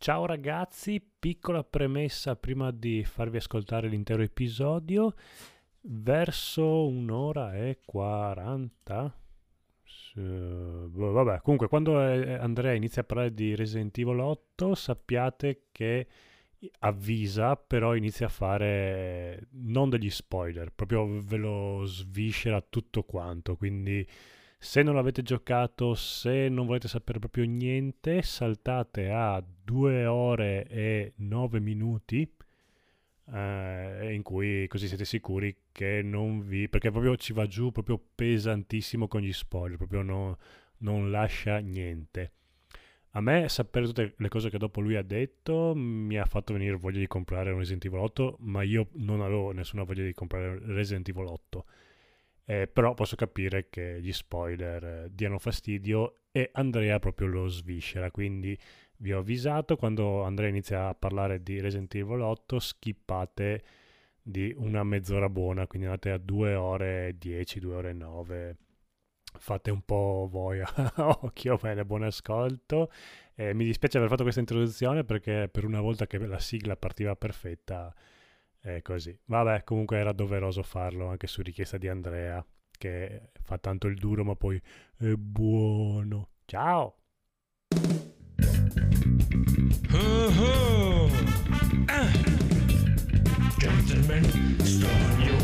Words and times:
Ciao 0.00 0.26
ragazzi, 0.26 1.04
piccola 1.18 1.64
premessa 1.64 2.36
prima 2.36 2.70
di 2.70 3.02
farvi 3.02 3.38
ascoltare 3.38 3.88
l'intero 3.88 4.22
episodio. 4.22 5.12
Verso 5.80 6.86
un'ora 6.86 7.56
e 7.56 7.80
40. 7.84 9.18
vabbè, 10.14 11.40
comunque 11.42 11.66
quando 11.66 12.00
eh, 12.00 12.34
Andrea 12.34 12.74
inizia 12.74 13.02
a 13.02 13.04
parlare 13.04 13.34
di 13.34 13.56
Resident 13.56 13.98
Evil 13.98 14.20
8 14.20 14.76
sappiate 14.76 15.64
che 15.72 16.06
avvisa, 16.78 17.56
però 17.56 17.96
inizia 17.96 18.26
a 18.26 18.30
fare 18.30 19.48
non 19.50 19.90
degli 19.90 20.10
spoiler, 20.10 20.72
proprio 20.72 21.08
ve 21.20 21.36
lo 21.36 21.82
sviscera 21.84 22.60
tutto 22.60 23.02
quanto, 23.02 23.56
quindi 23.56 24.06
se 24.58 24.82
non 24.82 24.96
l'avete 24.96 25.22
giocato, 25.22 25.94
se 25.94 26.48
non 26.48 26.66
volete 26.66 26.88
sapere 26.88 27.20
proprio 27.20 27.44
niente, 27.44 28.22
saltate 28.22 29.10
a 29.10 29.42
2 29.64 30.06
ore 30.06 30.66
e 30.66 31.12
9 31.16 31.60
minuti 31.60 32.28
eh, 33.32 34.12
in 34.12 34.22
cui 34.22 34.66
così 34.66 34.88
siete 34.88 35.04
sicuri 35.04 35.56
che 35.70 36.02
non 36.02 36.40
vi... 36.40 36.68
perché 36.68 36.90
proprio 36.90 37.16
ci 37.16 37.32
va 37.32 37.46
giù 37.46 37.70
proprio 37.70 38.02
pesantissimo 38.14 39.06
con 39.06 39.20
gli 39.20 39.32
spoiler, 39.32 39.76
proprio 39.76 40.02
no, 40.02 40.38
non 40.78 41.10
lascia 41.10 41.58
niente. 41.58 42.32
A 43.12 43.20
me 43.20 43.48
sapere 43.48 43.86
tutte 43.86 44.14
le 44.16 44.28
cose 44.28 44.50
che 44.50 44.58
dopo 44.58 44.80
lui 44.80 44.96
ha 44.96 45.02
detto 45.02 45.72
mi 45.74 46.18
ha 46.18 46.24
fatto 46.24 46.52
venire 46.52 46.76
voglia 46.76 46.98
di 46.98 47.06
comprare 47.06 47.50
un 47.52 47.58
Resident 47.58 47.84
Evil 47.86 48.00
8, 48.00 48.36
ma 48.40 48.62
io 48.62 48.88
non 48.94 49.20
avevo 49.20 49.52
nessuna 49.52 49.84
voglia 49.84 50.04
di 50.04 50.12
comprare 50.12 50.58
Resident 50.64 51.08
Evil 51.08 51.26
8. 51.26 51.64
Eh, 52.50 52.66
però 52.66 52.94
posso 52.94 53.14
capire 53.14 53.68
che 53.68 54.00
gli 54.00 54.10
spoiler 54.10 54.82
eh, 54.82 55.08
diano 55.12 55.38
fastidio 55.38 56.20
e 56.32 56.48
Andrea 56.54 56.98
proprio 56.98 57.26
lo 57.26 57.46
sviscera, 57.46 58.10
quindi 58.10 58.58
vi 58.96 59.12
ho 59.12 59.18
avvisato 59.18 59.76
quando 59.76 60.22
Andrea 60.22 60.48
inizia 60.48 60.88
a 60.88 60.94
parlare 60.94 61.42
di 61.42 61.60
Resident 61.60 61.94
Evil 61.94 62.22
8 62.22 62.58
skippate 62.58 63.62
di 64.22 64.54
una 64.56 64.82
mezz'ora 64.82 65.28
buona, 65.28 65.66
quindi 65.66 65.88
andate 65.88 66.10
a 66.10 66.16
2 66.16 66.54
ore 66.54 67.08
e 67.08 67.18
10, 67.18 67.60
2 67.60 67.74
ore 67.74 67.90
e 67.90 67.92
9 67.92 68.56
fate 69.38 69.70
un 69.70 69.82
po' 69.82 70.26
voi 70.30 70.62
occhio 70.96 71.58
bene 71.58 71.84
buon 71.84 72.04
ascolto. 72.04 72.90
Eh, 73.34 73.52
mi 73.52 73.64
dispiace 73.66 73.98
aver 73.98 74.08
fatto 74.08 74.22
questa 74.22 74.40
introduzione 74.40 75.04
perché 75.04 75.50
per 75.52 75.66
una 75.66 75.82
volta 75.82 76.06
che 76.06 76.16
la 76.16 76.38
sigla 76.38 76.76
partiva 76.76 77.14
perfetta 77.14 77.94
è 78.60 78.82
così. 78.82 79.16
Vabbè, 79.24 79.64
comunque 79.64 79.98
era 79.98 80.12
doveroso 80.12 80.62
farlo 80.62 81.08
anche 81.08 81.26
su 81.26 81.42
richiesta 81.42 81.78
di 81.78 81.88
Andrea, 81.88 82.44
che 82.70 83.30
fa 83.42 83.58
tanto 83.58 83.86
il 83.86 83.98
duro 83.98 84.24
ma 84.24 84.34
poi 84.34 84.60
è 84.98 85.12
buono. 85.14 86.30
Ciao! 86.44 86.96
Uh-huh. 89.90 91.10
Ah. 91.86 92.12
Gentlemen, 93.58 94.24
your 95.18 95.37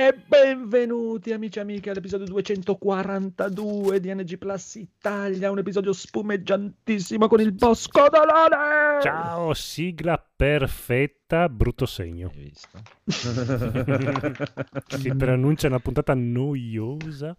E 0.00 0.14
benvenuti 0.14 1.32
amici 1.32 1.58
e 1.58 1.62
amiche 1.62 1.90
all'episodio 1.90 2.24
242 2.26 3.98
di 3.98 4.14
NG 4.14 4.38
Plus 4.38 4.76
Italia, 4.76 5.50
un 5.50 5.58
episodio 5.58 5.92
spumeggiantissimo 5.92 7.26
con 7.26 7.40
il 7.40 7.50
Bosco 7.50 8.06
Dolore! 8.08 9.02
Ciao, 9.02 9.52
sigla 9.54 10.24
perfetta, 10.36 11.48
brutto 11.48 11.84
segno. 11.84 12.30
Hai 12.32 12.38
visto? 12.38 12.80
si 14.86 15.12
preannuncia 15.16 15.66
una 15.66 15.80
puntata 15.80 16.14
noiosa 16.14 17.36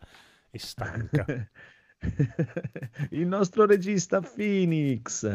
e 0.52 0.60
stanca. 0.60 1.26
il 3.12 3.26
nostro 3.26 3.66
regista 3.68 4.20
Phoenix. 4.20 5.26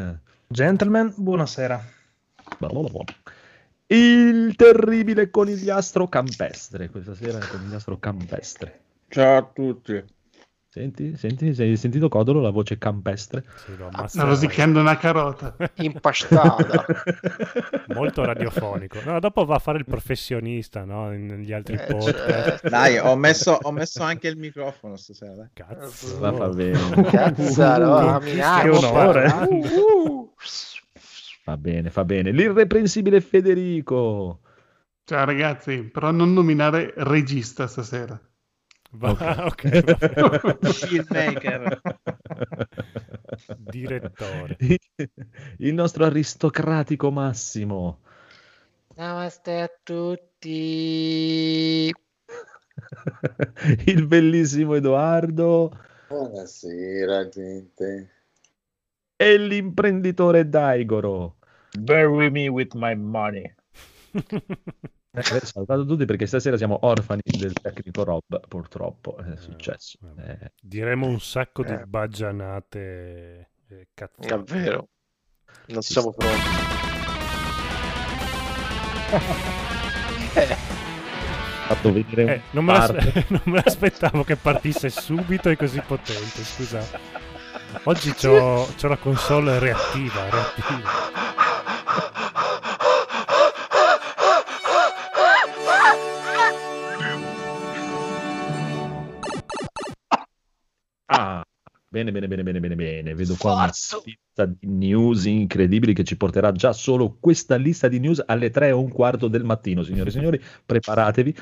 Gentlemen, 0.45 1.11
buonasera. 1.17 1.83
Il 3.87 4.55
terribile 4.55 5.29
conigliastro 5.29 6.07
campestre. 6.07 6.89
Questa 6.89 7.13
sera 7.13 7.37
è 7.37 7.41
il 7.41 7.47
conigliastro 7.47 7.99
campestre. 7.99 8.79
Ciao 9.07 9.37
a 9.37 9.43
tutti. 9.43 10.03
Senti, 10.75 11.15
senti, 11.15 11.53
hai 11.61 11.77
sentito 11.77 12.09
Codolo 12.09 12.41
la 12.41 12.49
voce 12.49 12.77
campestre? 12.77 13.45
Sì, 13.63 13.77
lo 13.77 13.89
Sta 14.07 14.23
rosicchiando 14.23 14.81
una 14.81 14.97
carota. 14.97 15.55
Impastata. 15.75 16.83
Molto 17.95 18.25
radiofonico. 18.25 18.99
No, 19.05 19.19
dopo 19.21 19.45
va 19.45 19.55
a 19.55 19.59
fare 19.59 19.77
il 19.77 19.85
professionista, 19.85 20.83
no? 20.83 21.11
Negli 21.11 21.53
altri 21.53 21.75
eh, 21.75 21.85
podcast. 21.85 22.59
Cioè, 22.59 22.69
dai, 22.69 22.97
ho 22.97 23.15
messo, 23.15 23.57
ho 23.61 23.71
messo, 23.71 24.03
anche 24.03 24.27
il 24.27 24.37
microfono 24.37 24.97
stasera. 24.97 25.47
Cazzo. 25.53 26.19
Va, 26.19 26.31
va 26.31 26.49
bene. 26.49 27.03
Cazzo, 27.03 28.19
che 28.61 28.69
onore. 28.69 29.33
Va 31.45 31.57
bene, 31.57 31.89
va 31.91 32.03
bene. 32.03 32.31
L'irreprensibile 32.31 33.21
Federico. 33.21 34.39
Ciao 35.03 35.25
ragazzi, 35.25 35.83
però 35.83 36.09
non 36.09 36.33
nominare 36.33 36.91
regista 36.97 37.67
stasera. 37.67 38.19
Va, 38.93 39.45
ok. 39.45 39.83
okay 40.41 40.73
Filmmaker. 40.73 41.81
Direttore. 43.57 44.57
Il 45.57 45.75
nostro 45.75 46.05
aristocratico 46.05 47.11
Massimo. 47.11 47.99
Namaste 48.95 49.61
a 49.61 49.69
tutti. 49.83 50.33
Il 53.85 54.07
bellissimo 54.07 54.73
Edoardo. 54.73 55.77
Buonasera, 56.07 57.29
gente 57.29 58.09
e 59.17 59.37
l'imprenditore 59.37 60.49
Daigoro. 60.49 61.34
Bury 61.77 62.29
me 62.29 62.49
with 62.49 62.73
my 62.73 62.95
money. 62.95 63.53
Eh, 65.17 65.23
salutato 65.23 65.85
tutti 65.85 66.03
perché 66.03 66.25
stasera 66.25 66.57
siamo 66.57 66.79
orfani 66.81 67.21
del 67.23 67.53
tecnico 67.53 68.03
Rob, 68.03 68.47
purtroppo 68.47 69.15
è 69.17 69.31
eh, 69.31 69.37
successo. 69.37 69.97
Eh, 70.17 70.51
Diremo 70.61 71.07
un 71.07 71.21
sacco 71.21 71.63
di 71.63 71.71
eh. 71.71 71.85
baggianate. 71.85 73.51
Eh, 73.69 73.87
Davvero, 74.17 74.89
non 75.67 75.81
Ci 75.81 75.93
siamo 75.93 76.11
pronti. 76.11 76.39
fatto 81.65 81.91
vedere 81.91 82.35
eh, 82.35 82.41
non, 82.51 82.65
me 82.65 82.77
non 83.29 83.41
me 83.45 83.61
l'aspettavo 83.63 84.23
che 84.23 84.35
partisse 84.35 84.89
subito 84.89 85.49
e 85.49 85.55
così 85.55 85.81
potente, 85.81 86.43
scusate. 86.43 86.99
Oggi 87.83 88.13
c'ho, 88.13 88.67
c'ho 88.75 88.87
la 88.87 88.97
console 88.97 89.59
reattiva, 89.59 90.29
reattiva. 90.29 90.89
Ah, 101.05 101.43
bene, 101.87 102.11
bene, 102.11 102.27
bene, 102.27 102.43
bene, 102.43 102.59
bene, 102.59 102.75
bene. 102.75 103.13
Vedo 103.13 103.35
qua 103.37 103.53
una 103.53 103.65
lista 103.65 104.45
di 104.45 104.67
news 104.67 105.25
incredibili 105.25 105.93
che 105.93 106.03
ci 106.03 106.17
porterà 106.17 106.51
già 106.51 106.73
solo 106.73 107.17
questa 107.19 107.55
lista 107.55 107.87
di 107.87 107.99
news 107.99 108.23
alle 108.25 108.49
3 108.49 108.71
o 108.71 108.81
un 108.81 108.91
quarto 108.91 109.27
del 109.27 109.43
mattino, 109.43 109.83
signore 109.83 110.09
e 110.09 110.11
signori. 110.13 110.41
Preparatevi. 110.65 111.35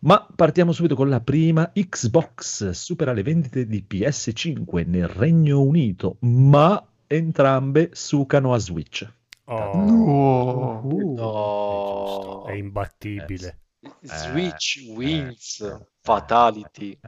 Ma 0.00 0.26
partiamo 0.34 0.72
subito 0.72 0.94
con 0.94 1.08
la 1.08 1.20
prima. 1.20 1.72
Xbox 1.72 2.70
supera 2.70 3.12
le 3.12 3.22
vendite 3.22 3.66
di 3.66 3.84
PS5 3.88 4.86
nel 4.86 5.08
Regno 5.08 5.62
Unito, 5.62 6.18
ma 6.20 6.86
entrambe 7.06 7.90
sucano 7.92 8.52
a 8.52 8.58
Switch. 8.58 9.10
Oh, 9.46 9.72
no. 9.74 10.80
Uh, 10.84 11.14
no. 11.14 12.44
È, 12.46 12.52
è 12.52 12.54
imbattibile. 12.54 13.60
Eh, 13.80 13.90
Switch 14.02 14.78
eh, 14.78 14.92
wins. 14.92 15.60
Eh, 15.60 15.86
Fatality. 16.00 16.98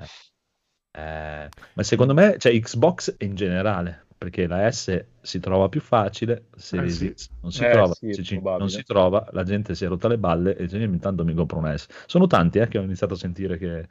Eh, 0.97 1.49
ma 1.75 1.83
secondo 1.83 2.15
me, 2.15 2.37
cioè 2.39 2.59
Xbox 2.59 3.17
in 3.19 3.35
generale, 3.35 4.07
perché 4.17 4.47
la 4.47 4.71
S 4.71 5.05
si 5.21 5.41
trova 5.41 5.69
più 5.69 5.83
facile, 5.83 6.47
Series 6.57 7.03
eh 7.03 7.13
sì. 7.17 7.29
non, 7.43 7.53
si 7.53 7.65
eh 7.65 7.71
trova, 7.71 7.93
sì, 7.93 8.41
non 8.41 8.71
si 8.71 8.83
trova, 8.83 9.29
la 9.33 9.43
gente 9.43 9.75
si 9.75 9.85
è 9.85 9.89
rotta 9.89 10.09
le 10.09 10.17
balle 10.17 10.57
e 10.57 10.65
dice 10.65 10.79
intanto 10.79 11.23
mi 11.23 11.35
compro 11.35 11.59
una 11.59 11.77
S. 11.77 11.87
Sono 12.07 12.27
tanti 12.27 12.59
eh, 12.59 12.69
che 12.69 12.79
ho 12.79 12.83
iniziato 12.83 13.13
a 13.13 13.19
sentire 13.19 13.59
che 13.59 13.87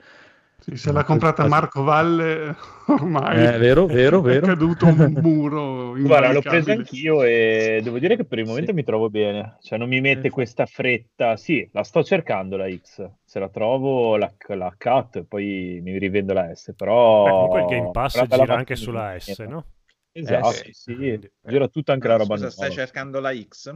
Sì, 0.57 0.78
se 0.78 0.92
l'ha 0.92 1.04
comprata 1.04 1.46
Marco 1.48 1.84
Valle, 1.84 2.56
ormai 2.88 3.56
Eh, 3.56 3.57
vero, 3.60 3.86
vero, 3.86 4.22
vero. 4.22 4.46
è 4.46 4.50
caduto 4.50 4.86
un 4.88 5.12
muro 5.22 5.96
Guarda, 6.02 6.31
l'ho 6.31 6.44
presa 6.44 6.72
invalicabile. 6.72 6.74
anch'io 6.74 7.24
e 7.24 7.81
devo 7.84 8.00
dire 8.00 8.16
che 8.16 8.25
per 8.25 8.40
il 8.40 8.46
momento 8.46 8.72
Sì. 8.72 8.74
mi 8.74 8.84
trovo 8.84 9.10
bene. 9.10 9.57
Cioè, 9.62 9.78
non 9.78 9.88
mi 9.90 10.02
mette 10.02 10.28
Eh. 10.28 10.30
questa 10.30 10.66
fretta. 10.66 11.36
Sì, 11.38 11.68
la 11.74 11.84
sto 11.84 12.04
cercando 12.04 12.57
la 12.57 12.69
X. 12.69 13.10
Se 13.24 13.40
la 13.40 13.50
trovo, 13.50 14.16
la, 14.18 14.31
la 14.50 14.74
cut 14.78 15.18
e 15.18 15.24
poi 15.25 15.80
mi 15.84 15.98
rivendo 15.98 16.34
la 16.34 16.54
S. 16.56 16.74
Però. 16.75 17.24
Beh, 17.24 17.31
comunque 17.31 17.60
il 17.62 17.66
Game 17.66 17.90
Pass 17.92 18.13
gira 18.28 18.56
anche 18.56 18.75
mattina. 18.75 18.75
sulla 18.75 19.19
S, 19.19 19.40
no? 19.40 19.66
Esatto, 20.12 20.50
Eh, 20.50 20.54
sì, 20.54 20.72
sì. 20.74 21.30
Gira 21.44 21.68
tutta 21.68 21.94
anche 21.94 22.08
la 22.08 22.13
Ah, 22.16 22.18
roba 22.18 22.36
Scusa, 22.36 22.50
stai 22.50 22.68
nuova. 22.69 22.86
cercando 22.86 23.19
la 23.19 23.34
X? 23.36 23.75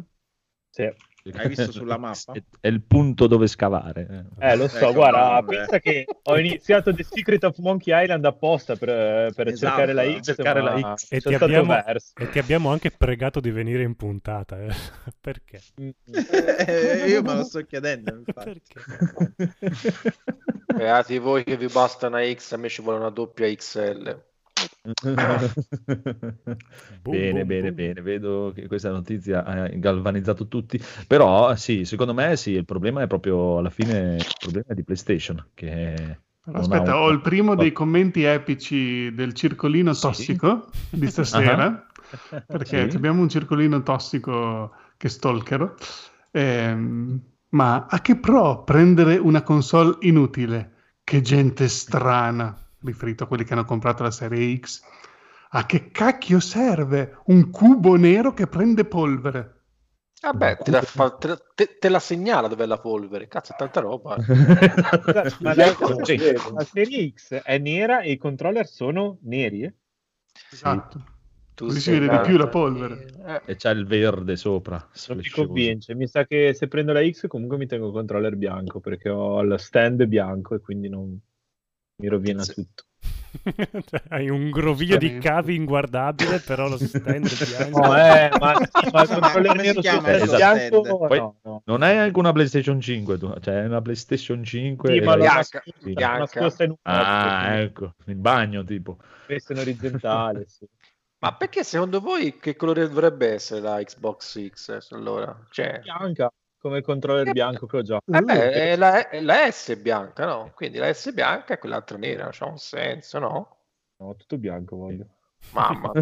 Sì. 0.71 0.89
Hai 1.33 1.47
visto 1.47 1.71
sulla 1.71 1.97
mappa? 1.99 2.33
È, 2.59 2.67
il 2.67 2.81
punto 2.83 3.27
dove 3.27 3.47
scavare. 3.47 4.25
Eh, 4.39 4.55
lo 4.55 4.67
so, 4.67 4.77
Ecco, 4.77 4.93
guarda, 4.93 5.19
vabbè. 5.19 5.55
pensa 5.55 5.79
che 5.79 6.05
ho 6.23 6.37
iniziato 6.37 6.93
The 6.93 7.03
Secret 7.03 7.43
of 7.43 7.57
Monkey 7.57 8.03
Island 8.03 8.25
apposta 8.25 8.75
per, 8.75 9.33
per 9.33 9.47
Esatto, 9.47 9.75
cercare 9.77 9.93
la 9.93 10.19
X, 10.19 10.23
cercare 10.23 10.61
la 10.61 10.95
X. 10.95 11.07
E 11.11 11.19
ti, 11.21 11.33
abbiamo, 11.33 11.73
perso. 11.83 12.11
e 12.17 12.29
ti 12.29 12.39
abbiamo 12.39 12.71
anche 12.71 12.91
pregato 12.91 13.39
di 13.39 13.51
venire 13.51 13.83
in 13.83 13.95
puntata. 13.95 14.59
eh. 14.61 14.73
Perché? 15.19 15.61
Eh, 15.75 17.05
io 17.09 17.21
me 17.21 17.35
lo 17.35 17.43
sto 17.43 17.61
chiedendo, 17.65 18.13
infatti. 18.25 18.61
Perché? 19.35 20.13
Beati 20.73 21.17
voi 21.17 21.43
che 21.43 21.57
vi 21.57 21.67
basta 21.67 22.07
una 22.07 22.21
X, 22.31 22.53
a 22.53 22.57
me 22.57 22.69
ci 22.69 22.81
vuole 22.81 22.99
una 22.99 23.09
doppia 23.09 23.53
XL. 23.53 24.27
bene, 27.07 27.45
boom, 27.45 27.45
bene, 27.45 27.71
boom. 27.71 27.73
bene. 27.73 28.01
Vedo 28.01 28.51
che 28.53 28.67
questa 28.67 28.91
notizia 28.91 29.43
ha 29.43 29.67
galvanizzato 29.67 30.47
tutti. 30.47 30.79
Però, 31.07 31.55
sì, 31.55 31.85
secondo 31.85 32.13
me, 32.13 32.35
sì, 32.37 32.51
il 32.51 32.65
problema 32.65 33.01
è 33.01 33.07
proprio 33.07 33.57
alla 33.57 33.69
fine 33.69 34.17
il 34.17 34.35
problema 34.39 34.67
è 34.69 34.73
di 34.73 34.83
PlayStation. 34.83 35.49
Che 35.53 36.19
aspetta, 36.51 36.95
un- 36.95 37.01
ho 37.03 37.09
il 37.09 37.21
primo 37.21 37.55
dei 37.55 37.71
commenti 37.71 38.23
epici 38.23 39.13
del 39.13 39.33
circolino 39.33 39.91
Sì. 39.93 40.01
tossico 40.01 40.69
di 40.89 41.07
stasera, 41.07 41.85
perché 42.47 42.89
Sì. 42.89 42.95
abbiamo 42.97 43.21
un 43.21 43.29
circolino 43.29 43.83
tossico 43.83 44.73
che 44.97 45.09
stalkero. 45.09 45.75
Ehm, 46.31 47.21
ma 47.49 47.85
a 47.89 48.01
che 48.01 48.15
pro 48.17 48.63
prendere 48.63 49.17
una 49.17 49.41
console 49.43 49.97
inutile? 50.01 50.73
Che 51.03 51.21
gente 51.21 51.67
strana, 51.67 52.55
riferito 52.81 53.23
a 53.23 53.27
quelli 53.27 53.43
che 53.43 53.53
hanno 53.53 53.65
comprato 53.65 54.03
la 54.03 54.11
serie 54.11 54.57
X. 54.57 54.81
A 55.51 55.65
che 55.65 55.89
cacchio 55.91 56.39
serve 56.39 57.19
un 57.25 57.49
cubo 57.49 57.95
nero 57.95 58.33
che 58.33 58.47
prende 58.47 58.85
polvere? 58.85 59.55
Vabbè, 60.21 60.57
te 60.57 60.71
la, 60.71 60.81
fa- 60.81 61.11
te 61.11 61.27
la- 61.29 61.39
te- 61.55 61.77
te 61.79 61.89
la 61.89 61.99
segnala 61.99 62.47
dove 62.49 62.65
è 62.65 62.67
la 62.67 62.79
polvere. 62.79 63.27
Cazzo, 63.27 63.53
è 63.53 63.55
tanta 63.55 63.79
roba. 63.79 64.17
Ma 65.41 65.53
la, 65.55 65.73
la 66.55 66.63
serie 66.65 67.11
X 67.13 67.33
è 67.41 67.57
nera 67.57 68.01
e 68.01 68.11
i 68.11 68.17
controller 68.17 68.67
sono 68.67 69.17
neri? 69.21 69.63
eh? 69.63 69.73
Esatto. 70.51 71.03
Tu 71.55 71.65
Così 71.67 71.79
si 71.79 71.91
vede 71.91 72.09
di 72.09 72.19
più 72.19 72.37
la 72.37 72.47
polvere. 72.47 73.05
Eh, 73.25 73.41
E 73.51 73.55
c'è 73.55 73.71
il 73.71 73.85
verde 73.85 74.35
sopra. 74.35 74.87
Non 75.07 75.17
mi 75.17 75.29
convince. 75.29 75.95
Mi 75.95 76.07
sa 76.07 76.25
che 76.25 76.53
se 76.53 76.67
prendo 76.67 76.91
la 76.93 77.07
X 77.09 77.27
comunque 77.27 77.57
mi 77.57 77.65
tengo 77.65 77.87
il 77.87 77.93
controller 77.93 78.35
bianco 78.35 78.79
perché 78.79 79.09
ho 79.09 79.41
il 79.41 79.55
stand 79.57 80.05
bianco 80.05 80.55
e 80.55 80.59
quindi 80.59 80.89
non 80.89 81.17
mi 81.99 82.07
rovina 82.07 82.43
Sì. 82.43 82.53
tutto. 82.53 82.83
Cioè, 83.85 84.01
Hai 84.09 84.29
un 84.29 84.49
groviglio 84.49 84.97
di 84.97 85.17
cavi 85.19 85.55
inguardabile, 85.55 86.39
però 86.39 86.67
lo 86.67 86.77
stand 86.77 87.27
bianco. 87.45 87.79
No, 87.79 87.95
eh, 87.95 88.29
ma, 88.39 88.39
ma 88.39 88.53
il 88.53 88.91
Ma 88.91 89.03
controller 89.07 89.51
come 89.51 89.63
si 89.63 89.67
nero 89.67 89.81
chiama 89.81 89.97
sopra 89.97 90.11
il 90.11 90.17
questo 90.17 90.35
bianco 90.35 90.81
stand? 90.81 90.97
Poi- 91.07 91.17
no, 91.19 91.35
no. 91.43 91.61
Non 91.65 91.83
è 91.83 91.95
anche 91.95 92.19
una 92.19 92.31
PlayStation 92.31 92.81
5, 92.81 93.17
tu, 93.17 93.33
cioè 93.39 93.61
è 93.61 93.65
una 93.65 93.81
PlayStation 93.81 94.43
5. 94.43 94.91
Sì, 94.91 94.99
ma 95.01 95.15
Bianca, 95.15 95.63
bianca. 95.83 96.19
nascosta 96.19 96.63
in 96.63 96.69
un 96.71 96.75
Ah, 96.81 97.41
posto, 97.41 97.59
ecco, 97.61 97.93
il 98.05 98.15
bagno 98.15 98.63
tipo. 98.63 98.97
questa 99.25 99.53
in 99.53 99.59
orizzontale, 99.59 100.45
sì. 100.47 100.65
Ma 101.21 101.35
perché 101.35 101.63
secondo 101.65 101.99
voi 101.99 102.37
che 102.37 102.55
colore 102.55 102.87
dovrebbe 102.87 103.33
essere 103.33 103.59
la 103.61 103.83
Xbox 103.83 104.49
X? 104.49 104.87
Allora, 104.91 105.37
cioè, 105.51 105.79
bianca 105.81 106.31
come 106.59 106.77
il 106.79 106.83
controller 106.83 107.25
Eh, 107.25 107.31
bianco 107.31 107.65
che 107.65 107.77
ho 107.77 107.81
già. 107.81 107.99
eh 108.11 108.21
beh, 108.21 108.51
è 108.51 108.75
la, 108.75 109.09
è 109.09 109.21
la 109.21 109.49
S 109.51 109.75
bianca, 109.77 110.25
no? 110.25 110.51
Quindi 110.55 110.77
la 110.79 110.91
S 110.93 111.11
bianca 111.13 111.53
e 111.53 111.57
quell'altra 111.59 111.97
nera, 111.97 112.29
c'ha 112.31 112.45
un 112.45 112.57
senso, 112.57 113.19
no? 113.19 113.57
No, 113.99 114.15
tutto 114.15 114.37
bianco 114.37 114.75
voglio. 114.77 115.05
Mamma, 115.51 115.93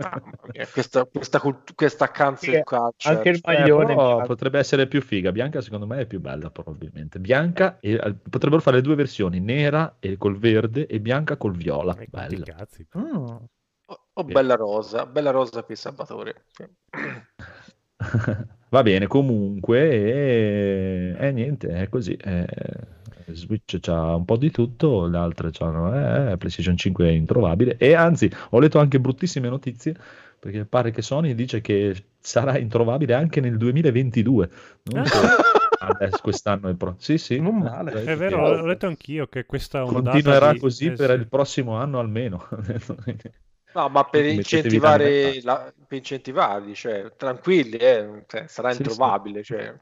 mamma 0.00 0.48
mia, 0.52 0.66
questa, 0.68 1.04
questa, 1.06 1.40
cult- 1.40 1.74
questa 1.74 2.10
cancel 2.10 2.56
Sì, 2.56 2.62
anche 3.06 3.28
il 3.28 3.40
Eh, 3.42 3.42
maglione 3.44 3.94
però 3.94 4.02
bianco. 4.04 4.34
potrebbe 4.34 4.58
essere 4.58 4.86
più 4.86 5.00
figa. 5.02 5.32
Bianca, 5.32 5.60
secondo 5.60 5.86
me, 5.86 6.00
è 6.00 6.06
più 6.06 6.20
bella, 6.20 6.50
probabilmente. 6.50 7.18
Bianca 7.18 7.78
e 7.80 7.92
eh, 7.94 8.14
potrebbero 8.14 8.60
fare 8.60 8.80
due 8.80 8.94
versioni: 8.94 9.40
nera 9.40 9.96
e 10.00 10.16
col 10.16 10.36
verde 10.38 10.86
e 10.86 11.00
bianca 11.00 11.36
col 11.36 11.56
viola. 11.56 11.94
Eh, 11.98 12.08
quanti 12.10 12.36
Bella. 12.36 12.44
cazzi. 12.44 12.86
O, 13.92 13.94
o 14.20 14.22
bella 14.24 14.56
rosa, 14.56 15.06
bella 15.06 15.30
rosa 15.30 15.62
per 15.62 15.76
Salvatore. 15.76 16.44
Va 18.70 18.82
bene, 18.82 19.06
comunque, 19.06 19.80
e, 19.90 21.16
e 21.18 21.32
niente, 21.32 21.68
è 21.68 21.88
così. 21.88 22.14
eh, 22.16 22.46
Switch 23.32 23.78
c'ha 23.80 24.16
un 24.16 24.24
po' 24.24 24.36
di 24.36 24.50
tutto, 24.50 25.06
le 25.06 25.16
altre 25.16 25.50
c'hanno, 25.50 26.30
eh, 26.30 26.36
PlayStation 26.36 26.76
5 26.76 27.06
è 27.08 27.10
introvabile. 27.12 27.76
E 27.78 27.94
anzi, 27.94 28.30
ho 28.50 28.58
letto 28.58 28.78
anche 28.78 29.00
bruttissime 29.00 29.48
notizie 29.48 29.94
perché 30.38 30.64
pare 30.66 30.90
che 30.90 31.00
Sony 31.02 31.34
dice 31.34 31.60
che 31.62 31.94
sarà 32.18 32.58
introvabile 32.58 33.14
anche 33.14 33.40
nel 33.40 33.56
2022. 33.56 34.50
Non 34.92 35.06
so, 35.06 35.20
adesso, 35.80 36.18
quest'anno 36.20 36.68
è 36.68 36.74
pro. 36.74 36.96
Sì, 36.98 37.16
sì, 37.16 37.40
Non 37.40 37.58
male. 37.58 37.90
ha 37.90 37.94
detto 37.94 38.10
È 38.10 38.16
vero, 38.16 38.54
l'ho 38.56 38.66
letto 38.66 38.86
anch'io 38.86 39.26
che 39.28 39.46
questa 39.46 39.82
Continuerà 39.84 40.52
di- 40.52 40.58
così 40.58 40.86
eh, 40.86 40.92
per 40.92 41.10
sì. 41.10 41.16
il 41.16 41.28
prossimo 41.28 41.76
anno 41.76 41.98
almeno. 41.98 42.46
No, 43.74 43.88
ma 43.88 44.04
per 44.04 44.24
incentivare, 44.24 45.40
la, 45.42 45.72
per 45.86 45.98
incentivarli, 45.98 46.74
cioè, 46.74 47.12
tranquilli, 47.16 47.76
eh, 47.76 48.24
cioè, 48.28 48.46
sarà 48.46 48.72
Sì, 48.72 48.76
sì. 48.76 48.82
introvabile, 48.90 49.42
cioè, 49.42 49.74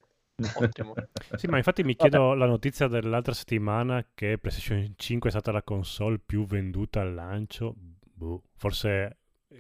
ottimo. 0.53 0.95
Sì, 1.37 1.47
ma 1.47 1.57
infatti 1.59 1.83
mi 1.85 1.95
chiedo 1.95 2.35
la 2.35 2.47
notizia 2.47 2.89
dell'altra 2.89 3.35
settimana 3.35 4.07
che 4.15 4.39
PlayStation 4.39 4.95
5 4.97 5.29
è 5.29 5.33
stata 5.33 5.53
la 5.53 5.63
console 5.63 6.19
più 6.19 6.45
venduta 6.47 7.01
al 7.01 7.15
lancio. 7.15 7.75
Boh, 7.77 8.43
forse 8.57 9.19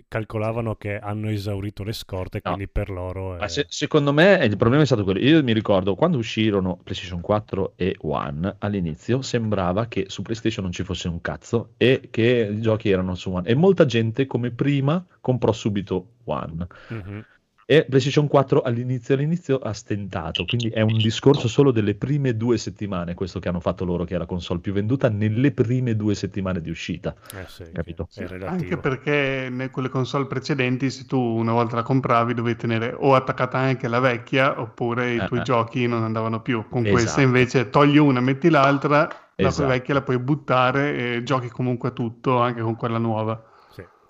calcolavano 0.08 0.74
che 0.76 0.98
hanno 0.98 1.28
esaurito 1.28 1.82
le 1.84 1.92
scorte, 1.92 2.40
No. 2.42 2.52
quindi 2.52 2.68
per 2.70 2.90
loro... 2.90 3.38
È- 3.38 3.48
se- 3.48 3.66
secondo 3.68 4.12
me 4.12 4.44
il 4.44 4.56
problema 4.56 4.82
è 4.82 4.86
stato 4.86 5.04
quello. 5.04 5.18
Io 5.20 5.42
mi 5.42 5.52
ricordo 5.52 5.94
quando 5.94 6.18
uscirono 6.18 6.78
PlayStation 6.82 7.20
4 7.20 7.72
e 7.76 7.96
One 8.00 8.56
all'inizio 8.58 9.22
sembrava 9.22 9.86
che 9.86 10.06
su 10.08 10.22
PlayStation 10.22 10.64
non 10.64 10.72
ci 10.72 10.82
fosse 10.84 11.08
un 11.08 11.20
cazzo 11.20 11.74
e 11.76 12.08
che 12.10 12.48
i 12.52 12.60
giochi 12.60 12.90
erano 12.90 13.14
su 13.14 13.30
One. 13.30 13.48
E 13.48 13.54
molta 13.54 13.84
gente, 13.86 14.26
come 14.26 14.50
prima, 14.50 15.04
comprò 15.20 15.52
subito 15.52 16.06
One. 16.24 16.66
Mhm. 16.88 17.24
E 17.72 17.86
PlayStation 17.88 18.28
4 18.28 18.60
all'inizio, 18.60 19.14
all'inizio 19.14 19.58
ha 19.58 19.72
stentato. 19.72 20.44
Quindi 20.44 20.68
è 20.68 20.82
un 20.82 20.98
discorso 20.98 21.48
solo 21.48 21.70
delle 21.70 21.94
prime 21.94 22.36
due 22.36 22.58
settimane, 22.58 23.14
questo 23.14 23.38
che 23.40 23.48
hanno 23.48 23.60
fatto 23.60 23.86
loro, 23.86 24.04
che 24.04 24.14
è 24.14 24.18
la 24.18 24.26
console 24.26 24.60
più 24.60 24.74
venduta 24.74 25.08
nelle 25.08 25.52
prime 25.52 25.96
due 25.96 26.14
settimane 26.14 26.60
di 26.60 26.68
uscita. 26.68 27.14
Eh 27.34 27.46
sì, 27.48 27.64
Capito? 27.72 28.08
Relativo. 28.14 28.46
Anche 28.50 28.76
perché 28.76 29.70
con 29.70 29.84
le 29.84 29.88
console 29.88 30.26
precedenti, 30.26 30.90
se 30.90 31.06
tu 31.06 31.18
una 31.18 31.52
volta 31.52 31.76
la 31.76 31.82
compravi, 31.82 32.34
dovevi 32.34 32.56
tenere 32.56 32.94
o 32.94 33.14
attaccata 33.14 33.56
anche 33.56 33.88
la 33.88 34.00
vecchia, 34.00 34.60
oppure 34.60 35.12
i 35.12 35.16
Eh, 35.16 35.26
tuoi 35.26 35.40
eh. 35.40 35.42
giochi 35.42 35.86
non 35.86 36.02
andavano 36.02 36.42
più. 36.42 36.68
Con 36.68 36.80
Esatto. 36.82 36.94
questa 36.94 37.20
invece 37.22 37.70
togli 37.70 37.96
una, 37.96 38.20
metti 38.20 38.50
l'altra, 38.50 39.08
la 39.34 39.48
Esatto. 39.48 39.68
vecchia 39.68 39.94
la 39.94 40.02
puoi 40.02 40.18
buttare 40.18 41.16
e 41.16 41.22
giochi 41.22 41.48
comunque 41.48 41.94
tutto, 41.94 42.38
anche 42.38 42.60
con 42.60 42.76
quella 42.76 42.98
nuova. 42.98 43.42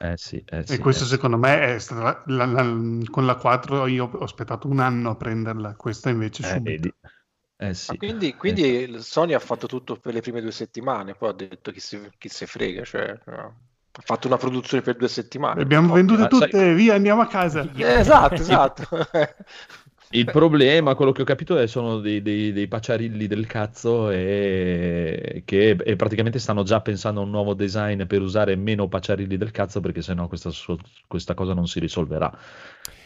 Sì. 0.03 0.09
Eh 0.09 0.17
sì, 0.17 0.43
eh 0.47 0.67
sì, 0.67 0.73
e 0.75 0.79
questo 0.79 1.05
eh. 1.05 1.07
secondo 1.07 1.37
me 1.39 1.75
è 1.75 1.79
stata 1.79 2.23
la- 2.27 2.45
la- 2.47 3.05
con 3.09 3.25
la 3.25 3.37
4 3.37 3.87
io 3.87 4.11
ho 4.13 4.19
aspettato 4.25 4.69
un 4.69 4.81
anno 4.81 5.11
a 5.11 5.17
prenderla, 5.17 5.75
questa 5.77 6.11
invece 6.11 6.43
Eh, 6.43 6.47
subito. 6.49 6.89
Eh 7.57 7.75
sì. 7.75 7.93
Ma 7.93 7.99
quindi, 7.99 8.35
quindi 8.35 8.63
il 8.63 9.03
Sony 9.03 9.33
ha 9.35 9.39
fatto 9.39 9.67
tutto 9.69 9.97
per 9.97 10.13
le 10.15 10.21
prime 10.21 10.41
due 10.41 10.51
settimane, 10.51 11.15
poi 11.15 11.29
ha 11.29 11.33
detto 11.33 11.71
chi 11.71 11.79
si, 11.81 12.01
chi 12.19 12.29
se 12.29 12.47
frega, 12.47 12.83
cioè, 12.85 13.17
no. 13.27 13.57
ha 13.93 14.03
fatto 14.03 14.27
una 14.27 14.37
produzione 14.37 14.83
per 14.83 14.97
due 14.97 15.09
settimane. 15.09 15.57
Le 15.57 15.63
abbiamo 15.63 15.93
vendute 15.95 16.23
sai- 16.23 16.49
tutte, 16.49 16.75
via, 16.75 16.95
andiamo 16.95 17.21
a 17.21 17.27
casa. 17.27 17.61
Eh, 17.61 17.99
esatto, 18.01 18.35
esatto. 18.43 18.89
Il 20.15 20.27
problema, 20.31 20.95
quello 20.95 21.11
che 21.13 21.23
ho 21.23 21.25
capito, 21.25 21.57
è 21.57 21.67
sono 21.67 21.99
dei, 21.99 22.21
dei- 22.21 22.53
dei 22.53 22.69
pacciarilli 22.69 23.27
del 23.27 23.47
cazzo 23.47 24.11
e 24.11 25.43
che 25.47 25.71
e 25.71 25.97
praticamente 25.97 26.39
stanno 26.39 26.65
già 26.65 26.83
pensando 26.83 27.21
a 27.21 27.25
un 27.25 27.31
nuovo 27.31 27.55
design 27.55 28.05
per 28.05 28.21
usare 28.21 28.55
meno 28.57 28.89
pacciarilli 28.89 29.39
del 29.39 29.51
cazzo 29.51 29.81
perché 29.81 30.03
sennò 30.03 30.29
questa, 30.29 30.51
questa 31.07 31.33
cosa 31.35 31.55
non 31.55 31.67
si 31.67 31.81
risolverà. 31.81 32.31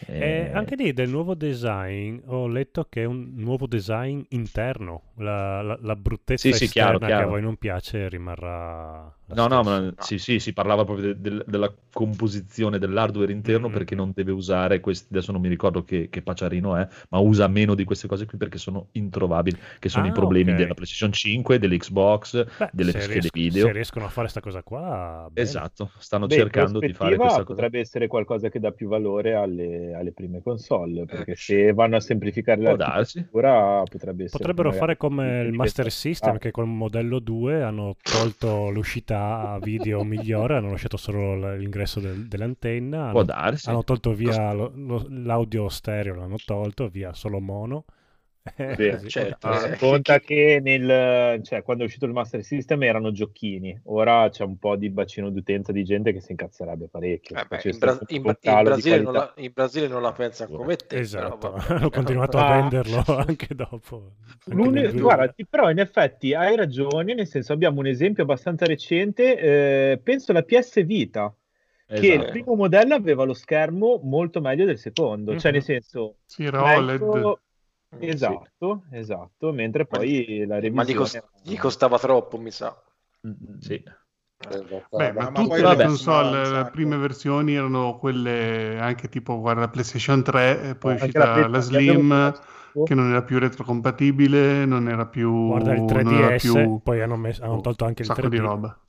E 0.09 0.49
Eh, 0.49 0.49
anche 0.53 0.75
lì 0.75 0.93
del 0.93 1.09
nuovo 1.09 1.33
design 1.35 2.19
ho 2.25 2.47
letto 2.47 2.85
che 2.89 3.01
è 3.03 3.05
un 3.05 3.33
nuovo 3.35 3.67
design 3.67 4.21
interno, 4.29 5.11
la, 5.17 5.61
la- 5.61 5.77
la 5.81 5.95
bruttezza 5.95 6.37
Sì, 6.37 6.53
sì, 6.53 6.63
esterna 6.65 6.71
chiaro, 6.71 6.99
che 6.99 7.05
chiaro. 7.05 7.23
a 7.25 7.29
voi 7.29 7.41
non 7.41 7.57
piace 7.57 8.07
rimarrà... 8.09 9.11
No, 9.29 9.47
no, 9.47 9.61
ma 9.61 9.93
sì, 9.99 10.17
sì, 10.19 10.39
si 10.39 10.53
parlava 10.53 10.85
proprio 10.85 11.07
de- 11.13 11.19
del- 11.21 11.43
della 11.45 11.73
composizione 11.91 12.79
dell'hardware 12.79 13.31
interno 13.33 13.67
Mm. 13.67 13.73
perché 13.73 13.93
non 13.93 14.11
deve 14.15 14.31
usare 14.31 14.79
questi, 14.79 15.07
adesso 15.11 15.33
non 15.33 15.41
mi 15.41 15.49
ricordo 15.49 15.83
che, 15.83 16.07
che 16.09 16.21
pacciarino 16.21 16.77
è, 16.77 16.87
ma 17.09 17.19
usa 17.19 17.47
meno 17.47 17.75
di 17.75 17.83
queste 17.83 18.07
cose 18.07 18.25
qui 18.25 18.37
perché 18.37 18.57
sono 18.57 18.87
introvabili, 18.93 19.57
che 19.79 19.89
sono 19.89 20.05
Ah, 20.05 20.07
i 20.07 20.11
problemi 20.13 20.51
ok. 20.51 20.55
della 20.55 20.73
PlayStation 20.73 21.11
5, 21.11 21.59
dell'Xbox, 21.59 22.45
Beh, 22.55 22.69
delle 22.71 22.93
schede 22.93 23.13
ries- 23.19 23.29
video. 23.31 23.65
se 23.65 23.71
riescono 23.73 24.05
a 24.05 24.09
fare 24.09 24.27
sta 24.29 24.39
cosa 24.39 24.63
qua, 24.63 25.27
bene. 25.31 25.45
Esatto, 25.45 25.91
stanno 25.99 26.25
Beh, 26.25 26.35
cercando 26.35 26.79
di 26.79 26.93
fare 26.93 27.19
questa 27.19 27.43
cosa. 27.43 27.53
potrebbe 27.53 27.79
essere 27.79 28.07
qualcosa 28.07 28.49
che 28.49 28.59
dà 28.59 28.71
più 28.71 28.87
valore 28.87 29.33
alle, 29.35 29.66
alle 29.95 30.11
prime 30.11 30.41
console, 30.41 31.05
perché 31.05 31.31
Eh, 31.31 31.35
se 31.35 31.73
vanno 31.73 31.95
a 31.95 31.99
semplificare 31.99 32.61
Può 32.63 32.75
darsi. 32.75 33.17
l'architettura 33.17 33.83
potrebbe 33.89 34.23
essere 34.25 34.37
Potrebbero 34.39 34.71
fare 34.71 34.97
come 34.97 35.41
il 35.41 35.53
Master 35.53 35.91
System 35.91 36.35
Ah, 36.35 36.37
che 36.37 36.51
col 36.51 36.67
modello 36.67 37.19
2 37.19 37.61
hanno 37.63 37.95
tolto 38.01 38.69
l'uscita 38.69 39.51
a 39.51 39.59
video 39.59 40.03
migliore, 40.03 40.55
hanno 40.57 40.71
lasciato 40.71 40.97
solo 40.97 41.55
l'ingresso 41.55 41.99
del- 41.99 42.27
dell'antenna, 42.27 43.09
Può 43.11 43.19
hanno, 43.21 43.23
darsi. 43.23 43.69
hanno 43.69 43.83
tolto 43.83 44.13
via 44.13 44.53
lo- 44.53 44.71
lo- 44.75 45.05
l'audio 45.09 45.69
stereo, 45.69 46.15
l'hanno 46.15 46.37
tolto, 46.43 46.87
via 46.87 47.13
solo 47.13 47.39
mono. 47.39 47.85
Eh, 48.55 48.97
Sì, 48.99 49.09
certo. 49.09 49.47
Ah, 49.47 49.75
conta 49.77 50.19
che 50.19 50.59
nel, 50.61 51.41
cioè, 51.43 51.63
quando 51.63 51.83
è 51.83 51.85
uscito 51.85 52.05
il 52.05 52.11
Master 52.13 52.43
System 52.43 52.83
erano 52.83 53.11
giochini, 53.11 53.79
ora 53.85 54.29
c'è 54.29 54.43
un 54.43 54.57
po' 54.57 54.75
di 54.75 54.89
bacino 54.89 55.29
d'utenza 55.29 55.71
di 55.71 55.83
gente 55.83 56.13
che 56.13 56.21
si 56.21 56.31
incazzerebbe 56.31 56.87
parecchio. 56.87 57.37
Eh 57.37 57.45
beh, 57.47 57.57
C'è 57.57 57.69
in, 57.71 57.77
Bra- 57.77 57.99
in- 58.07 58.15
in 58.41 58.63
Brasile 58.63 59.01
la, 59.01 59.33
in 59.37 59.51
Brasile 59.53 59.87
non 59.87 60.01
la 60.01 60.11
pensa 60.13 60.47
come 60.47 60.75
te. 60.75 60.97
Esatto, 60.99 61.53
hanno 61.53 61.89
continuato 61.91 62.37
a 62.37 62.47
Ah. 62.47 62.59
venderlo 62.61 63.03
anche 63.07 63.53
dopo. 63.53 64.13
anche 64.27 64.53
L'uni- 64.55 64.81
nel 64.81 64.91
2000. 64.91 65.01
guarda, 65.01 65.33
però 65.49 65.69
in 65.69 65.79
effetti 65.79 66.33
hai 66.33 66.55
ragione, 66.55 67.13
nel 67.13 67.27
senso 67.27 67.53
abbiamo 67.53 67.79
un 67.79 67.87
esempio 67.87 68.23
abbastanza 68.23 68.65
recente, 68.65 69.37
eh, 69.37 69.99
penso 70.01 70.31
alla 70.31 70.43
PS 70.43 70.83
Vita, 70.85 71.33
che 71.87 71.95
il 72.07 72.13
Esatto. 72.15 72.31
primo 72.31 72.55
modello 72.55 72.95
aveva 72.95 73.23
lo 73.23 73.33
schermo 73.33 73.99
molto 74.03 74.41
meglio 74.41 74.65
del 74.65 74.77
secondo, 74.77 75.37
cioè 75.37 75.51
Mhm. 75.51 75.57
nel 75.57 75.63
senso... 75.63 76.15
Sì, 76.25 76.43
era 76.43 76.61
OLED. 76.77 77.39
Meglio- 77.89 78.05
Mm, 78.05 78.09
Esatto, 78.09 78.83
esatto, 78.91 79.51
mentre 79.53 79.85
poi 79.85 80.45
la 80.45 80.59
sì. 80.59 80.69
Ma 80.69 80.83
gli, 80.83 80.87
revisione... 80.87 81.21
cos- 81.31 81.41
gli 81.43 81.57
costava 81.57 81.97
troppo, 81.99 82.37
mi 82.37 82.51
sa. 82.51 82.75
Sì. 83.59 83.83
Beh, 84.39 85.11
ma, 85.13 85.31
tutte 85.31 85.47
poi 85.47 85.61
le 85.61 85.83
console, 85.83 86.39
le 86.39 86.45
sacco. 86.45 86.69
prime 86.71 86.97
versioni 86.97 87.55
erano 87.55 87.97
quelle 87.97 88.77
anche 88.79 89.09
tipo, 89.09 89.39
guarda, 89.39 89.61
la 89.61 89.69
PlayStation 89.69 90.21
3, 90.23 90.69
e 90.69 90.75
poi 90.75 90.91
è 90.91 90.95
uscita 90.95 91.19
la 91.19 91.25
la, 91.25 91.33
Play- 91.33 91.89
abbiamo 91.91 92.31
Slim, 92.31 92.83
che 92.83 92.93
non 92.93 93.09
era 93.09 93.23
più 93.23 93.39
retrocompatibile, 93.39 94.65
non 94.65 94.87
era 94.87 95.07
più... 95.07 95.47
Guarda 95.47 95.73
il 95.73 95.81
non 95.81 96.13
era 96.13 96.27
3DS, 96.27 96.39
più 96.39 96.79
poi 96.83 97.01
hanno, 97.01 97.17
messo- 97.17 97.43
hanno 97.43 97.61
tolto 97.61 97.85
anche 97.85 98.03
il 98.03 98.07
sacco 98.07 98.21
3D. 98.27 98.29
di 98.29 98.37
roba. 98.37 98.79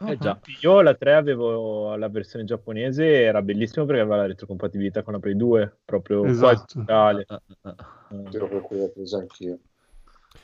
Eh 0.00 0.18
già. 0.18 0.38
Io 0.60 0.80
la 0.82 0.94
3 0.94 1.14
avevo 1.14 1.96
la 1.96 2.08
versione 2.08 2.44
giapponese, 2.44 3.22
era 3.22 3.40
bellissimo 3.42 3.86
perché 3.86 4.00
aveva 4.00 4.16
la 4.16 4.26
retrocompatibilità 4.26 5.02
con 5.02 5.14
la 5.14 5.18
Play 5.18 5.36
2, 5.36 5.78
proprio 5.84 6.24
Esatto. 6.24 6.46
quasi 6.46 6.64
totale. 6.66 7.24
Ah, 7.28 7.42
ah, 7.62 7.74
ah. 7.78 8.04
L'ho 8.32 8.92
presa 8.94 9.18
anch'io. 9.18 9.58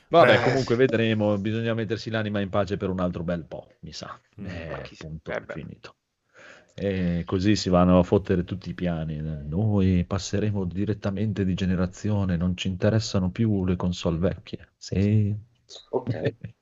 Vabbè, 0.08 0.36
Beh. 0.36 0.42
comunque 0.42 0.76
vedremo, 0.76 1.38
bisogna 1.38 1.74
mettersi 1.74 2.10
l'anima 2.10 2.40
in 2.40 2.50
pace 2.50 2.76
per 2.76 2.90
un 2.90 3.00
altro 3.00 3.22
bel 3.22 3.44
po', 3.44 3.66
mi 3.80 3.92
sa. 3.92 4.18
Mm, 4.40 4.46
Eh, 4.46 4.82
punto, 4.98 5.30
eh 5.30 5.42
finito. 5.46 5.94
E 6.74 7.22
così 7.26 7.56
si 7.56 7.68
vanno 7.68 7.98
a 7.98 8.02
fottere 8.02 8.44
tutti 8.44 8.70
i 8.70 8.74
piani. 8.74 9.20
Noi 9.20 10.04
passeremo 10.06 10.64
direttamente 10.64 11.44
di 11.44 11.54
generazione, 11.54 12.36
non 12.36 12.56
ci 12.56 12.68
interessano 12.68 13.30
più 13.30 13.64
le 13.64 13.76
console 13.76 14.18
vecchie. 14.18 14.68
Sì. 14.76 15.34
Ok. 15.90 16.34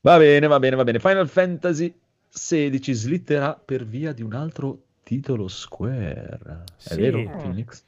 Va 0.00 0.16
bene, 0.18 0.46
va 0.46 0.58
bene, 0.58 0.76
va 0.76 0.84
bene. 0.84 0.98
Final 1.00 1.28
Fantasy 1.28 1.92
XVI 2.30 2.92
slitterà 2.94 3.54
per 3.54 3.84
via 3.84 4.12
di 4.12 4.22
un 4.22 4.34
altro 4.34 4.82
titolo 5.02 5.48
Square. 5.48 6.38
È 6.82 6.92
Sì. 6.94 7.00
vero. 7.00 7.22
Phoenix? 7.22 7.82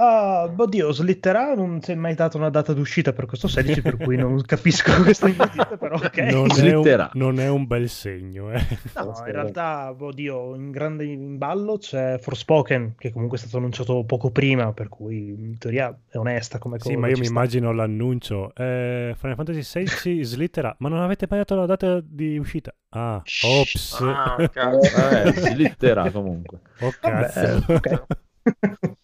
Ah, 0.00 0.48
oddio, 0.56 0.92
slitterà 0.92 1.54
non 1.54 1.80
si 1.82 1.90
è 1.90 1.94
mai 1.96 2.14
data 2.14 2.36
una 2.36 2.50
data 2.50 2.72
d'uscita 2.72 3.12
per 3.12 3.26
questo 3.26 3.48
16, 3.48 3.82
per 3.82 3.96
cui 3.96 4.16
non 4.16 4.40
capisco 4.46 5.02
questa 5.02 5.26
notizia, 5.26 5.76
però 5.76 5.96
ok. 5.96 6.18
Non, 6.18 6.28
è 6.28 6.34
un, 6.36 6.50
Slitterà. 6.50 7.10
non 7.14 7.40
è 7.40 7.48
un 7.48 7.66
bel 7.66 7.88
segno, 7.88 8.52
eh. 8.52 8.64
No, 8.94 9.12
in 9.26 9.32
realtà, 9.32 9.92
oddio, 9.98 10.54
in 10.54 10.70
grande 10.70 11.04
in 11.04 11.36
ballo 11.36 11.78
c'è 11.78 12.16
Forspoken, 12.20 12.94
che 12.96 13.10
comunque 13.10 13.38
è 13.38 13.40
stato 13.40 13.56
annunciato 13.56 14.04
poco 14.04 14.30
prima, 14.30 14.72
per 14.72 14.88
cui 14.88 15.30
in 15.30 15.58
teoria 15.58 15.92
è 16.08 16.16
onesta 16.16 16.58
come 16.58 16.78
cosa. 16.78 16.90
Sì, 16.90 16.96
ma 16.96 17.08
io 17.08 17.16
mi 17.16 17.24
sta. 17.24 17.32
immagino 17.32 17.72
l'annuncio. 17.72 18.54
Eh, 18.54 19.16
Final 19.18 19.34
Fantasy 19.34 19.82
XVI 19.82 20.22
slitterà, 20.22 20.76
ma 20.78 20.88
non 20.88 21.00
avete 21.00 21.26
mai 21.28 21.40
dato 21.40 21.56
la 21.56 21.66
data 21.66 22.00
di 22.04 22.38
uscita. 22.38 22.72
Ah, 22.90 23.20
ops. 23.42 23.98
Ah, 24.00 24.48
cazzo. 24.48 25.08
Eh, 25.10 25.32
slitterà 25.32 26.08
comunque. 26.12 26.60
Oh, 26.78 26.92
Vabbè, 27.00 27.30
cazzo. 27.32 28.06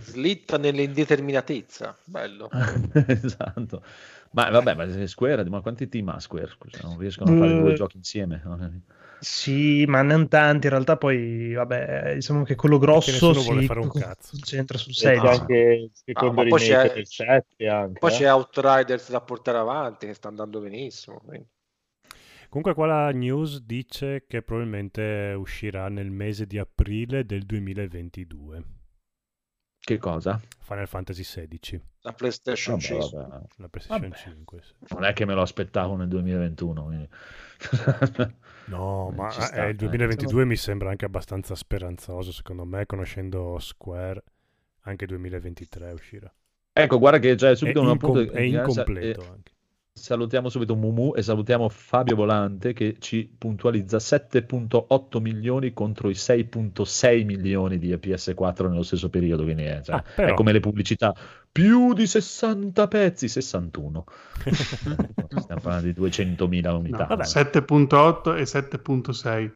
Slitta 0.00 0.56
nell'indeterminatezza. 0.58 1.96
Bello. 2.04 2.48
esatto. 3.06 3.82
Ma 4.32 4.48
vabbè, 4.50 4.74
ma 4.74 4.88
se 4.90 5.06
Square, 5.06 5.44
ma 5.48 5.60
quanti 5.60 5.88
team 5.88 6.08
ha 6.08 6.20
Square? 6.20 6.48
Scusa, 6.48 6.78
non 6.82 6.98
riescono 6.98 7.32
a 7.32 7.36
fare 7.36 7.52
Eh, 7.56 7.60
due 7.60 7.74
giochi 7.74 7.96
insieme. 7.96 8.40
Sì, 9.18 9.84
ma 9.86 10.02
non 10.02 10.28
tanti, 10.28 10.66
in 10.66 10.72
realtà 10.72 10.96
poi, 10.96 11.52
vabbè, 11.52 12.14
diciamo 12.14 12.42
che 12.44 12.54
quello 12.54 12.78
grosso 12.78 13.10
nessuno 13.10 13.40
vuole 13.40 13.60
si 13.60 13.66
fare 13.66 13.80
un 13.80 13.90
cazzo. 13.90 14.30
concentra 14.32 14.78
sul 14.78 14.92
E 14.92 14.94
16. 14.94 15.20
c'è 15.20 15.28
anche 15.40 15.90
secondo 15.92 16.40
Ah, 16.40 16.46
poi 16.46 16.58
c'è- 16.60 16.92
del 16.94 17.06
7 17.06 17.68
anche. 17.68 17.98
Poi 17.98 18.10
eh. 18.10 18.14
c'è 18.14 18.32
Outriders 18.32 19.10
da 19.10 19.20
portare 19.20 19.58
avanti, 19.58 20.06
che 20.06 20.14
sta 20.14 20.28
andando 20.28 20.60
benissimo. 20.60 21.20
quindi. 21.24 21.46
Comunque 22.48 22.74
qua 22.74 22.86
la 22.86 23.10
news 23.12 23.60
dice 23.62 24.24
che 24.26 24.42
probabilmente 24.42 25.34
uscirà 25.36 25.88
nel 25.88 26.10
mese 26.10 26.46
di 26.46 26.58
aprile 26.58 27.24
del 27.26 27.44
2022. 27.44 28.64
Che 29.80 29.98
cosa? 29.98 30.40
Final 30.60 30.86
Fantasy 30.86 31.22
XVI, 31.22 31.80
La 32.02 32.12
PlayStation 32.12 32.76
Vabbè, 32.78 33.00
5. 33.00 33.18
vabbè. 33.26 33.44
la 33.56 33.68
PlayStation 33.68 34.08
Vabbè. 34.10 34.16
5. 34.16 34.62
sì. 34.62 34.74
Non 34.90 35.04
è 35.04 35.12
che 35.12 35.24
me 35.24 35.34
lo 35.34 35.42
aspettavo 35.42 35.96
nel 35.96 36.08
2021. 36.08 36.84
quindi. 36.84 37.08
No, 38.70 39.08
Eh, 39.10 39.14
ma 39.16 39.30
ci 39.30 39.40
sta, 39.42 39.64
eh, 39.64 39.70
il 39.70 39.70
eh. 39.70 39.74
2022 39.74 40.44
mi 40.44 40.54
sembra 40.56 40.90
anche 40.90 41.04
abbastanza 41.04 41.56
speranzoso, 41.56 42.30
secondo 42.30 42.64
me, 42.64 42.86
conoscendo 42.86 43.58
Square, 43.58 44.22
anche 44.82 45.06
2023 45.06 45.90
uscirà. 45.92 46.32
Ecco, 46.72 46.98
guarda 47.00 47.18
che 47.18 47.34
c'è 47.34 47.50
È, 47.50 47.56
subito 47.56 47.80
una 47.80 47.92
incom- 47.92 48.30
è 48.30 48.40
incompleto 48.42 49.22
anche. 49.28 49.52
Salutiamo 50.00 50.48
subito 50.48 50.74
Mumu 50.76 51.12
e 51.14 51.20
salutiamo 51.20 51.68
Fabio 51.68 52.16
Volante 52.16 52.72
che 52.72 52.96
ci 53.00 53.30
puntualizza 53.36 53.98
7.8 53.98 55.20
milioni 55.20 55.74
contro 55.74 56.08
i 56.08 56.14
6.6 56.14 57.24
milioni 57.26 57.76
di 57.78 57.92
PS4 57.92 58.70
nello 58.70 58.82
stesso 58.82 59.10
periodo. 59.10 59.42
Quindi 59.42 59.64
è, 59.64 59.82
cioè, 59.82 59.96
Ah, 59.96 60.24
è 60.24 60.32
come 60.32 60.52
le 60.52 60.60
pubblicità, 60.60 61.14
più 61.52 61.92
di 61.92 62.06
60 62.06 62.88
pezzi, 62.88 63.28
61. 63.28 64.04
Stiamo 65.36 65.60
parlando 65.60 65.92
di 65.92 66.00
200.000 66.00 66.74
unità. 66.74 66.98
No, 67.00 67.16
Vabbè. 67.16 67.24
7.8 67.24 68.38
e 68.38 68.42
7.6, 68.44 69.50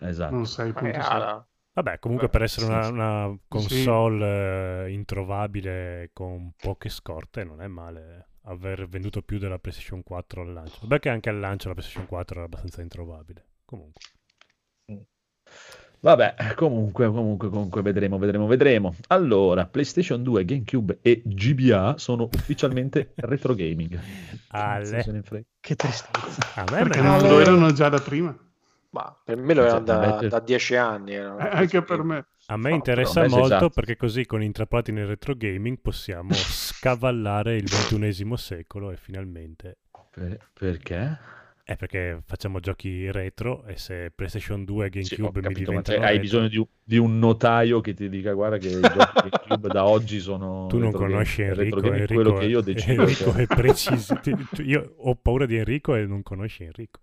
Esatto. 0.00 0.32
non 0.32 0.40
Ma 0.40 0.46
6.6. 0.48 0.92
è 0.92 0.96
ala. 0.98 1.46
Vabbè, 1.74 2.00
comunque 2.00 2.28
per 2.28 2.42
essere 2.42 2.66
sì, 2.66 2.72
una, 2.72 2.82
sì. 2.82 2.90
una 2.90 3.38
console 3.46 4.86
eh, 4.86 4.92
introvabile 4.92 6.10
con 6.12 6.50
poche 6.56 6.88
scorte 6.88 7.44
non 7.44 7.62
è 7.62 7.68
male 7.68 8.30
aver 8.48 8.86
venduto 8.88 9.22
più 9.22 9.38
della 9.38 9.58
PlayStation 9.58 10.02
4 10.02 10.42
al 10.42 10.52
lancio. 10.52 10.78
Vabbè 10.82 10.98
che 11.00 11.08
anche 11.08 11.28
al 11.28 11.38
lancio 11.38 11.68
la 11.68 11.74
PlayStation 11.74 12.06
4 12.06 12.36
era 12.36 12.44
abbastanza 12.44 12.82
introvabile. 12.82 13.44
Comunque. 13.64 14.00
Vabbè, 15.98 16.34
comunque, 16.54 17.06
comunque, 17.08 17.48
comunque, 17.48 17.82
vedremo, 17.82 18.18
vedremo, 18.18 18.46
vedremo. 18.46 18.94
Allora, 19.08 19.66
PlayStation 19.66 20.22
2, 20.22 20.44
GameCube 20.44 20.98
e 21.02 21.22
GBA 21.24 21.94
sono 21.98 22.28
ufficialmente 22.32 23.12
retro 23.16 23.54
gaming. 23.54 23.98
Ale. 24.48 25.04
Che 25.58 25.74
tristezza. 25.74 26.52
A 26.54 26.64
me 26.70 26.82
Perché 26.82 27.00
me 27.00 27.08
non 27.08 27.18
lo 27.22 27.40
erano 27.40 27.72
già 27.72 27.88
da 27.88 27.98
prima, 27.98 28.36
Ma 28.90 29.20
per 29.24 29.36
me 29.36 29.54
lo 29.54 29.64
erano 29.64 29.80
da, 29.80 30.20
da 30.28 30.38
dieci 30.40 30.76
anni. 30.76 31.14
Eh, 31.14 31.22
anche 31.22 31.82
per 31.82 32.02
me. 32.04 32.26
A 32.46 32.56
me 32.56 32.68
No, 32.70 32.76
interessa 32.76 33.22
però, 33.22 33.32
beh, 33.34 33.40
molto 33.40 33.54
esatto. 33.54 33.70
perché 33.70 33.96
così 33.96 34.26
con 34.26 34.42
intrappolati 34.42 34.92
nel 34.92 35.06
retro 35.06 35.34
gaming 35.34 35.78
possiamo 35.80 36.30
scavallare 36.86 37.56
il 37.56 37.68
ventunesimo 37.68 38.36
secolo 38.36 38.92
e 38.92 38.96
finalmente... 38.96 39.78
Per- 40.10 40.50
perché? 40.52 41.18
È 41.64 41.76
perché 41.76 42.20
facciamo 42.24 42.60
giochi 42.60 43.10
retro 43.10 43.64
e 43.66 43.76
se 43.76 44.12
PlayStation 44.14 44.64
2 44.64 44.86
e 44.86 45.02
Sì, 45.02 45.16
GameCube 45.16 45.40
mi 45.40 45.46
capito, 45.48 45.70
diventano 45.70 45.96
cioè, 45.96 46.06
hai 46.06 46.12
retro, 46.12 46.20
bisogno 46.20 46.48
di 46.48 46.56
un, 46.58 46.66
di 46.84 46.96
un 46.96 47.18
notaio 47.18 47.80
che 47.80 47.92
ti 47.92 48.08
dica 48.08 48.32
guarda 48.34 48.58
che 48.58 48.68
i 48.68 48.80
giochi 48.80 48.94
GameCube 49.18 49.68
da 49.68 49.84
oggi 49.84 50.20
sono 50.20 50.66
tu 50.68 50.78
non 50.78 50.92
conosci 50.92 51.42
gaming. 51.42 51.58
Enrico, 51.58 51.80
è 51.80 51.88
Enrico 51.88 52.14
quello 52.14 52.32
che 52.34 52.44
io 52.44 52.60
decido 52.60 53.02
Enrico 53.02 53.32
cioè. 53.32 53.42
è 53.42 53.46
preciso. 53.46 54.20
Io 54.62 54.94
ho 54.96 55.16
paura 55.16 55.44
di 55.44 55.56
Enrico 55.56 55.96
e 55.96 56.06
non 56.06 56.22
conosci 56.22 56.62
Enrico. 56.62 57.00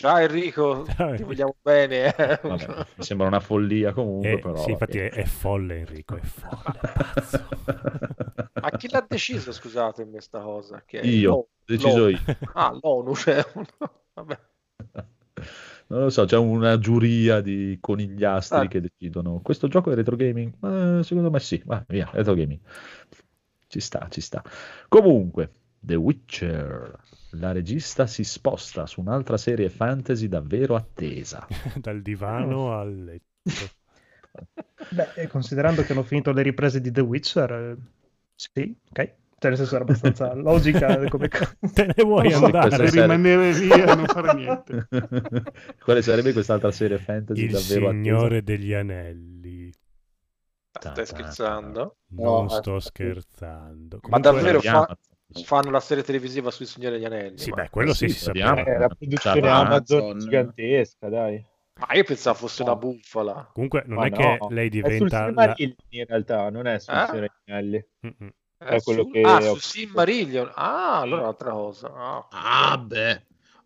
Ciao 0.00 0.16
Enrico, 0.16 0.86
Ciao, 0.96 1.14
ti 1.14 1.22
vogliamo 1.24 1.54
bene. 1.60 2.14
eh. 2.16 2.40
Vabbè, 2.42 2.86
mi 2.96 3.04
sembra 3.04 3.26
una 3.26 3.40
follia 3.40 3.92
comunque, 3.92 4.32
Eh, 4.32 4.38
però. 4.38 4.56
sì, 4.56 4.70
infatti 4.70 4.98
è, 4.98 5.10
è 5.10 5.24
folle 5.24 5.80
Enrico, 5.80 6.16
è 6.16 6.20
folle. 6.22 6.80
Ma 8.62 8.70
chi 8.70 8.88
l'ha 8.88 9.04
deciso, 9.06 9.52
scusatemi, 9.52 10.10
questa 10.12 10.40
cosa? 10.40 10.82
Che 10.86 10.98
Io, 11.00 11.32
ho 11.34 11.48
deciso 11.64 12.08
io. 12.08 12.18
Ah, 12.54 12.76
l'ONU, 12.80 13.14
cioè... 13.14 13.44
Vabbè. 14.14 14.38
Non 15.88 16.00
lo 16.02 16.10
so, 16.10 16.24
c'è 16.24 16.36
una 16.36 16.78
giuria 16.78 17.40
di 17.40 17.76
conigliastri 17.80 18.58
Ah. 18.58 18.68
che 18.68 18.80
decidono. 18.80 19.40
Questo 19.42 19.68
gioco 19.68 19.90
è 19.90 19.94
retro 19.94 20.16
gaming? 20.16 20.54
Ma 20.60 21.02
secondo 21.02 21.30
me 21.30 21.40
sì, 21.40 21.60
va 21.64 21.84
via, 21.88 22.08
retro 22.12 22.34
gaming. 22.34 22.60
Ci 23.66 23.80
sta, 23.80 24.06
ci 24.08 24.20
sta. 24.20 24.42
Comunque, 24.88 25.50
The 25.78 25.94
Witcher. 25.96 26.98
La 27.34 27.52
regista 27.52 28.06
si 28.06 28.24
sposta 28.24 28.86
su 28.86 29.00
un'altra 29.00 29.36
serie 29.36 29.68
fantasy 29.70 30.26
davvero 30.28 30.74
attesa. 30.74 31.46
Dal 31.76 32.02
divano 32.02 32.72
al 32.78 33.04
letto. 33.04 33.68
Beh, 34.90 35.26
considerando 35.28 35.82
che 35.82 35.92
hanno 35.92 36.02
finito 36.02 36.32
le 36.32 36.42
riprese 36.42 36.80
di 36.80 36.90
The 36.90 37.00
Witcher, 37.00 37.52
eh, 37.52 37.76
sì, 38.34 38.76
ok. 38.90 39.14
Cioè, 39.40 39.48
nel 39.50 39.56
senso 39.58 39.74
era 39.76 39.84
abbastanza 39.84 40.34
logica 40.36 41.08
come. 41.08 41.28
Te 41.28 41.86
ne 41.96 42.02
vuoi 42.04 42.28
Non 42.30 42.38
so, 42.40 42.44
andare? 42.46 42.88
serie- 42.88 43.02
rimanere 43.02 43.52
lì 43.52 43.70
e 43.70 43.84
non 43.94 44.06
fare 44.06 44.34
niente. 44.34 44.88
Quale 45.82 46.02
sarebbe 46.02 46.32
quest'altra 46.34 46.70
serie 46.70 46.98
fantasy 46.98 47.44
Il 47.44 47.50
davvero 47.52 47.90
Signore 47.90 48.42
degli 48.42 48.74
Anelli. 48.74 49.72
Stai 50.78 51.06
scherzando? 51.06 51.96
Non 52.08 52.42
No, 52.44 52.48
sto 52.48 52.76
eh, 52.76 52.80
scherzando. 52.80 53.98
Ma 54.08 54.20
Comunque- 54.20 54.20
davvero 54.20 54.58
attesa? 54.58 54.72
fa- 54.86 54.98
fanno 55.44 55.70
la 55.70 55.80
serie 55.80 56.02
televisiva 56.02 56.50
sui 56.50 56.66
Signore 56.66 56.96
degli 56.96 57.04
Anelli? 57.04 57.44
Sì, 57.44 57.50
ma... 57.50 57.56
beh, 57.56 57.70
quello 57.70 57.92
sì, 57.94 58.08
sì, 58.08 58.14
si 58.14 58.24
sapeva. 58.24 58.62
Eh, 58.64 58.78
la 58.78 58.88
produzione 58.88 59.48
Ciao, 59.48 59.60
Amazon, 59.60 60.02
Amazon. 60.02 60.18
gigantesca, 60.18 61.08
dai. 61.08 61.44
Ma 61.80 61.94
io 61.94 62.04
pensavo 62.04 62.36
fosse 62.38 62.62
una 62.62 62.76
bufala. 62.76 63.50
Comunque 63.52 63.82
non 63.86 63.98
Ma 63.98 64.06
è 64.06 64.10
no, 64.10 64.18
che 64.18 64.54
lei 64.54 64.68
È 64.68 64.90
sul 64.90 65.08
diventa... 65.08 65.30
la- 65.30 65.54
in 65.56 66.04
realtà, 66.06 66.50
non 66.50 66.66
è 66.66 66.78
sul 66.78 66.94
Eh? 66.94 67.06
Signore 67.06 67.32
degli 67.44 67.54
Anelli. 67.54 67.86
Mm-mm. 68.06 68.30
È 68.58 68.66
Eh, 68.76 68.80
quello 68.80 69.02
su- 69.02 69.10
che 69.12 69.24
ah, 69.24 69.40
ho- 69.40 69.54
su 69.54 69.58
Silmarillion. 69.58 70.52
Ah, 70.54 71.00
allora 71.00 71.22
un'altra 71.22 71.50
cosa. 71.52 71.92
Ah. 71.94 72.28
Ah, 72.30 72.76
beh. 72.78 73.22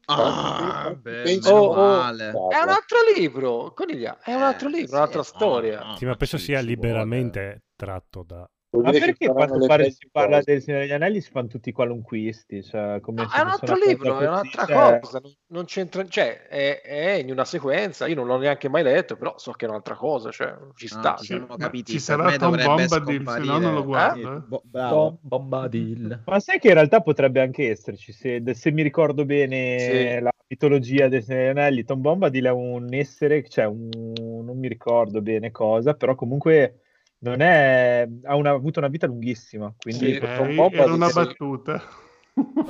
Ah, 0.07 0.95
beh, 1.03 1.41
Oh, 1.45 1.73
oh. 1.75 2.51
È 2.51 2.61
un 2.63 2.69
altro 2.69 2.99
libro, 3.17 3.73
Coniglia, 3.73 4.19
è 4.21 4.35
un 4.35 4.43
altro 4.43 4.69
Eh, 4.69 4.73
libro, 4.77 4.97
sì, 4.97 4.97
un'altra 4.97 5.23
no, 5.23 5.25
storia. 5.25 5.79
no, 5.85 5.97
Sì, 5.97 6.05
ma 6.05 6.15
penso 6.17 6.39
sia 6.39 6.61
liberamente 6.61 7.63
tratto 7.75 8.23
da... 8.23 8.49
Ma 8.83 8.91
perché 8.91 9.29
quando 9.29 9.67
pare- 9.67 9.91
si 9.91 10.09
parla 10.11 10.41
del 10.43 10.61
Signore 10.63 10.83
degli 10.85 10.93
Anelli 10.93 11.21
si 11.21 11.31
fanno 11.31 11.47
tutti 11.47 11.71
qualunquisti? 11.73 12.63
Cioè, 12.63 13.01
come 13.01 13.23
No, 13.23 13.29
se 13.29 13.37
è 13.39 13.41
un 13.43 13.49
altro 13.49 13.77
libro, 13.77 14.19
è 14.19 14.27
un'altra 14.27 14.65
cioè, 14.67 14.99
cosa, 15.01 15.21
non, 15.23 15.33
non 15.49 15.65
c'entra, 15.65 16.07
cioè 16.07 16.47
è, 16.49 16.81
è 16.83 17.11
in 17.15 17.31
una 17.31 17.45
sequenza, 17.45 18.07
io 18.07 18.15
non 18.15 18.27
l'ho 18.27 18.39
neanche 18.39 18.69
mai 18.69 18.83
letto, 18.83 19.17
però 19.17 19.35
so 19.39 19.53
che 19.53 19.67
è 19.67 19.69
un'altra 19.69 19.95
cosa, 19.95 20.31
cioè 20.31 20.55
ci 20.75 20.89
No, 20.93 21.01
sta. 21.01 21.17
ci 21.17 21.27
cioè. 21.27 21.47
capiti. 21.57 21.93
ci 21.93 21.99
sarà 21.99 22.37
Tom 22.37 22.57
Bombadil, 22.57 23.29
se 23.29 23.39
no 23.41 23.59
non 23.59 23.75
lo 23.75 23.83
scomparire- 23.83 24.23
guardo, 24.23 24.37
eh. 24.37 24.41
Bo-. 24.47 24.63
Tom 24.71 25.19
Bombadil. 25.21 26.23
Ma 26.27 26.41
sai 26.41 26.59
che 26.59 26.69
in 26.69 26.75
realtà 26.75 27.01
potrebbe 27.01 27.41
anche 27.41 27.71
esserci, 27.71 28.13
se, 28.13 28.43
se 28.55 28.71
mi 28.71 28.83
ricordo 28.83 29.25
bene 29.25 29.79
Sì. 29.79 30.21
la 30.21 30.31
mitologia 30.47 31.09
dei 31.09 31.23
Signore 31.23 31.43
degli 31.45 31.59
Anelli, 31.59 31.85
Tom 31.85 32.01
Bombadil 32.01 32.45
è 32.45 32.51
un 32.51 32.93
essere, 32.93 33.49
cioè 33.49 33.67
un, 33.67 33.89
non 34.19 34.59
mi 34.59 34.69
ricordo 34.69 35.21
bene 35.23 35.51
cosa, 35.51 35.95
però 35.95 36.15
comunque 36.15 36.81
non 37.25 37.41
è, 37.41 38.07
ha, 38.25 38.37
una- 38.37 38.51
avuto 38.51 38.79
una 38.79 38.89
vita 38.89 39.07
lunghissima, 39.07 39.73
quindi 39.81 40.13
Sì, 40.13 40.19
Tom 40.19 40.55
Bombadil, 40.55 40.79
era 40.81 40.93
una 40.93 41.09
battuta. 41.11 41.83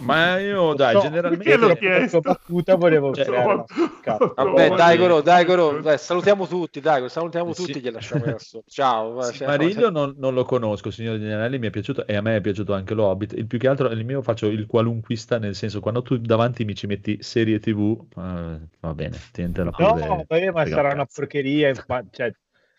Ma 0.00 0.38
io, 0.38 0.74
dai, 0.74 0.94
No, 0.94 1.00
generalmente... 1.00 1.56
L'ho 1.56 1.74
chiesto? 1.76 2.20
battuta 2.20 2.74
volevo 2.74 3.14
Cioè, 3.14 3.64
cazzo. 4.02 4.32
Vabbè, 4.34 4.70
dai. 4.70 4.98
Goro, 4.98 5.22
dai, 5.22 5.44
Goro, 5.44 5.80
dai, 5.80 5.96
salutiamo 5.96 6.46
tutti, 6.46 6.80
dai, 6.80 7.08
salutiamo 7.08 7.52
Sì. 7.52 7.64
tutti, 7.64 7.80
gli 7.80 7.90
lasciamo 7.90 8.24
adesso. 8.24 8.62
Ciao. 8.68 9.22
Sì, 9.22 9.38
cioè, 9.38 9.46
Mariglio 9.46 9.90
non, 9.90 10.14
non 10.18 10.34
lo 10.34 10.44
conosco, 10.44 10.90
Signore 10.90 11.18
degli 11.18 11.30
Anelli 11.30 11.58
mi 11.58 11.68
è 11.68 11.70
piaciuto 11.70 12.06
e 12.06 12.14
a 12.14 12.20
me 12.20 12.36
è 12.36 12.40
piaciuto 12.40 12.74
anche 12.74 12.92
lo 12.92 13.04
Hobbit. 13.06 13.32
Il 13.32 13.46
più 13.46 13.58
che 13.58 13.68
altro, 13.68 13.88
il 13.88 14.04
mio 14.04 14.20
faccio 14.20 14.46
il 14.46 14.66
qualunquista, 14.66 15.38
nel 15.38 15.54
senso 15.54 15.80
quando 15.80 16.02
tu 16.02 16.18
davanti 16.18 16.64
mi 16.64 16.74
ci 16.74 16.86
metti 16.86 17.18
serie 17.22 17.58
TV, 17.58 18.04
eh, 18.16 18.58
va 18.80 18.94
bene, 18.94 19.16
tientela 19.32 19.70
No, 19.78 19.92
pure. 19.92 20.06
vabbè, 20.26 20.50
ma 20.50 20.66
sarà 20.66 20.88
un 20.88 20.94
una 20.94 21.06
porcheria, 21.06 21.72
cioè, 22.10 22.34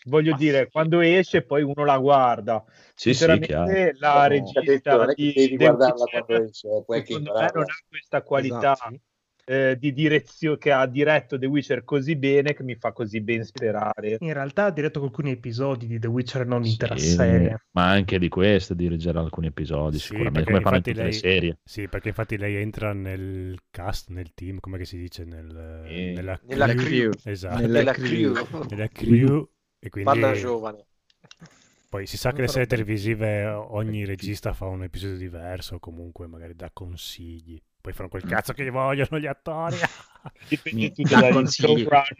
voglio 0.06 0.32
Ma 0.32 0.38
dire, 0.38 0.64
sì. 0.66 0.72
quando 0.72 1.00
esce 1.02 1.44
poi 1.44 1.62
uno 1.64 1.86
la 1.86 1.98
guarda. 1.98 2.64
Sì, 2.94 3.14
sì, 3.14 3.40
Sinceramente 3.40 3.42
chiaro. 3.42 3.72
la 4.00 4.28
No, 4.28 4.28
regista 4.28 4.62
capito, 4.62 4.98
non 4.98 5.10
è 5.12 5.16
che 5.16 5.22
di 5.22 5.34
devi 5.34 5.58
guardarla 5.58 6.06
quando 6.08 6.44
esce, 6.44 6.68
puoi 6.86 6.98
anche 6.98 7.14
secondo 7.14 7.34
me 7.34 7.52
non 7.54 7.64
ha 7.64 7.76
questa 7.88 8.22
qualità 8.24 8.74
Esatto. 8.74 9.00
eh, 9.46 9.78
di 9.78 9.94
direzione 9.94 10.58
che 10.58 10.72
ha 10.72 10.86
diretto 10.88 11.38
The 11.38 11.46
Witcher 11.46 11.84
così 11.84 12.16
bene 12.16 12.54
che 12.54 12.64
mi 12.64 12.76
fa 12.76 12.92
così 12.94 13.22
ben 13.22 13.44
sperare. 13.44 14.18
In 14.20 14.34
realtà 14.34 14.66
ha 14.66 14.72
diretto 14.72 15.02
alcuni 15.04 15.32
episodi 15.32 15.88
di 15.88 16.00
The 16.00 16.08
Witcher, 16.08 16.46
non 16.46 16.62
l'intera 16.62 16.96
Sì, 16.96 17.08
serie. 17.08 17.60
Ma 17.72 17.90
anche 17.90 18.18
di 18.18 18.30
questo 18.30 18.74
dirigerà 18.74 19.20
alcuni 19.20 19.48
episodi, 19.48 19.98
Sì, 19.98 20.08
sicuramente, 20.08 20.44
perché 20.44 20.52
come 20.52 20.62
fanno 20.62 20.82
tutte 20.82 20.94
le 20.94 21.04
lei- 21.04 21.14
serie. 21.20 21.58
Sì, 21.64 21.88
perché 21.88 22.08
infatti 22.10 22.38
lei 22.38 22.56
entra 22.56 22.94
nel 22.94 23.58
cast, 23.70 24.10
nel 24.10 24.34
team, 24.34 24.60
come 24.60 24.78
che 24.78 24.86
si 24.86 24.98
dice? 24.98 25.26
Nel, 25.26 25.46
Sì. 25.88 26.14
nella, 26.14 26.40
Nella 26.48 26.74
crew. 26.74 27.12
Esatto, 27.24 27.60
Nella 27.60 27.80
Nella 27.80 27.94
crew. 27.94 28.34
crew. 28.34 28.64
nella 28.70 28.88
crew. 28.88 29.50
E 29.80 29.90
quindi 29.90 30.20
Parla 30.20 30.34
giovane. 30.34 30.86
poi 31.90 32.08
si 32.08 32.18
sa 32.18 32.34
che 32.34 32.42
le 32.42 32.48
serie 32.48 32.68
televisive 32.68 33.46
ogni 33.46 34.04
regista 34.06 34.54
fa 34.54 34.66
un 34.66 34.84
episodio 34.84 35.18
diverso, 35.18 35.80
comunque 35.80 36.28
magari 36.28 36.56
dà 36.56 36.70
consigli. 36.74 37.62
Poi 37.80 37.94
fanno 37.94 38.10
quel 38.10 38.24
cazzo 38.24 38.54
che 38.54 38.70
vogliono 38.70 39.20
gli 39.20 39.28
attori. 39.28 39.78
Mi. 40.72 40.92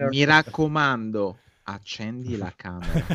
Mi 0.10 0.24
raccomando, 0.24 1.40
accendi 1.64 2.38
la 2.38 2.54
camera. 2.56 3.06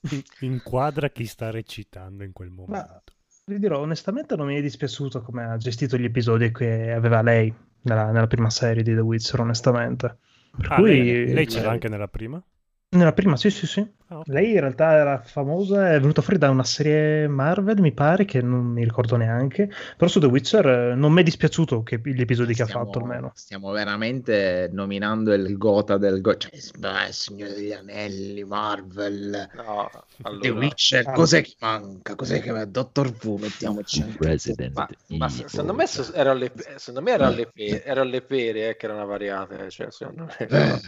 Inquadra 0.40 1.10
chi 1.10 1.26
sta 1.26 1.50
recitando 1.50 2.24
in 2.24 2.32
quel 2.32 2.50
Ma 2.50 2.64
momento. 2.66 3.12
vi 3.46 3.58
dirò, 3.58 3.80
onestamente 3.80 4.36
non 4.36 4.46
mi 4.46 4.56
è 4.56 4.62
dispiaciuto 4.62 5.20
come 5.22 5.44
ha 5.44 5.56
gestito 5.56 5.96
gli 5.98 6.04
episodi 6.04 6.50
che 6.52 6.92
aveva 6.92 7.22
lei 7.22 7.52
nella, 7.82 8.10
nella 8.12 8.26
prima 8.26 8.50
serie 8.50 8.82
di 8.82 8.94
The 8.94 9.00
Witcher, 9.00 9.40
onestamente. 9.40 10.18
Per 10.56 10.72
Ah, 10.72 10.76
cui 10.76 11.24
lei, 11.26 11.32
lei 11.32 11.46
c'era 11.46 11.70
anche 11.70 11.88
nella 11.88 12.08
prima? 12.08 12.42
Nella 12.90 13.12
prima, 13.12 13.36
sì, 13.36 13.50
sì, 13.50 13.66
sì. 13.66 13.86
Ah. 14.12 14.22
Lei 14.24 14.54
in 14.54 14.58
realtà 14.60 14.90
era 14.92 15.22
famosa, 15.24 15.92
è 15.92 16.00
venuta 16.00 16.20
fuori 16.20 16.36
da 16.36 16.50
una 16.50 16.64
serie 16.64 17.28
Marvel, 17.28 17.80
mi 17.80 17.92
pare, 17.92 18.24
che 18.24 18.42
non 18.42 18.64
mi 18.66 18.82
ricordo 18.82 19.14
neanche. 19.16 19.70
Però 19.96 20.10
su 20.10 20.18
The 20.18 20.26
Witcher 20.26 20.66
eh, 20.66 20.94
non 20.96 21.12
mi 21.12 21.20
è 21.20 21.22
dispiaciuto 21.22 21.84
che, 21.84 22.00
gli 22.02 22.20
episodi 22.20 22.52
che 22.52 22.62
ha 22.62 22.66
Stiamo- 22.66 22.86
fatto 22.86 22.98
almeno. 22.98 23.30
Stiamo 23.36 23.70
veramente 23.70 24.68
nominando 24.72 25.32
il 25.32 25.56
gota 25.56 25.96
del 25.96 26.20
go- 26.22 26.36
cioè, 26.36 26.50
beh, 26.76 27.12
Signore 27.12 27.54
degli 27.54 27.70
Anelli, 27.72 28.42
Marvel, 28.42 29.48
No, 29.54 29.88
The 30.16 30.22
allora. 30.22 30.52
Witcher, 30.58 31.06
Ah. 31.06 31.12
cos'è 31.12 31.42
che 31.42 31.54
manca? 31.60 32.16
Cos'è 32.16 32.40
che 32.40 32.68
Doctor 32.68 33.14
Who, 33.22 33.36
mettiamoci 33.38 34.16
Resident 34.18 34.74
Ma, 34.74 34.88
ma 35.18 35.28
secondo 35.28 35.72
me, 35.72 35.86
se- 35.86 36.10
era 36.14 36.32
alle, 36.32 36.50
secondo 36.78 37.02
me 37.02 37.12
era 37.12 37.26
alle, 37.28 37.46
pe- 37.46 37.82
era 37.84 38.00
alle 38.00 38.22
pere 38.22 38.70
eh, 38.70 38.76
che 38.76 38.86
era 38.86 38.94
una 38.96 39.04
variante. 39.04 39.66
eh, 39.66 39.70
Cioè, 39.70 39.86
secondo 39.92 40.24
me. 40.24 40.36
Eh, 40.48 40.80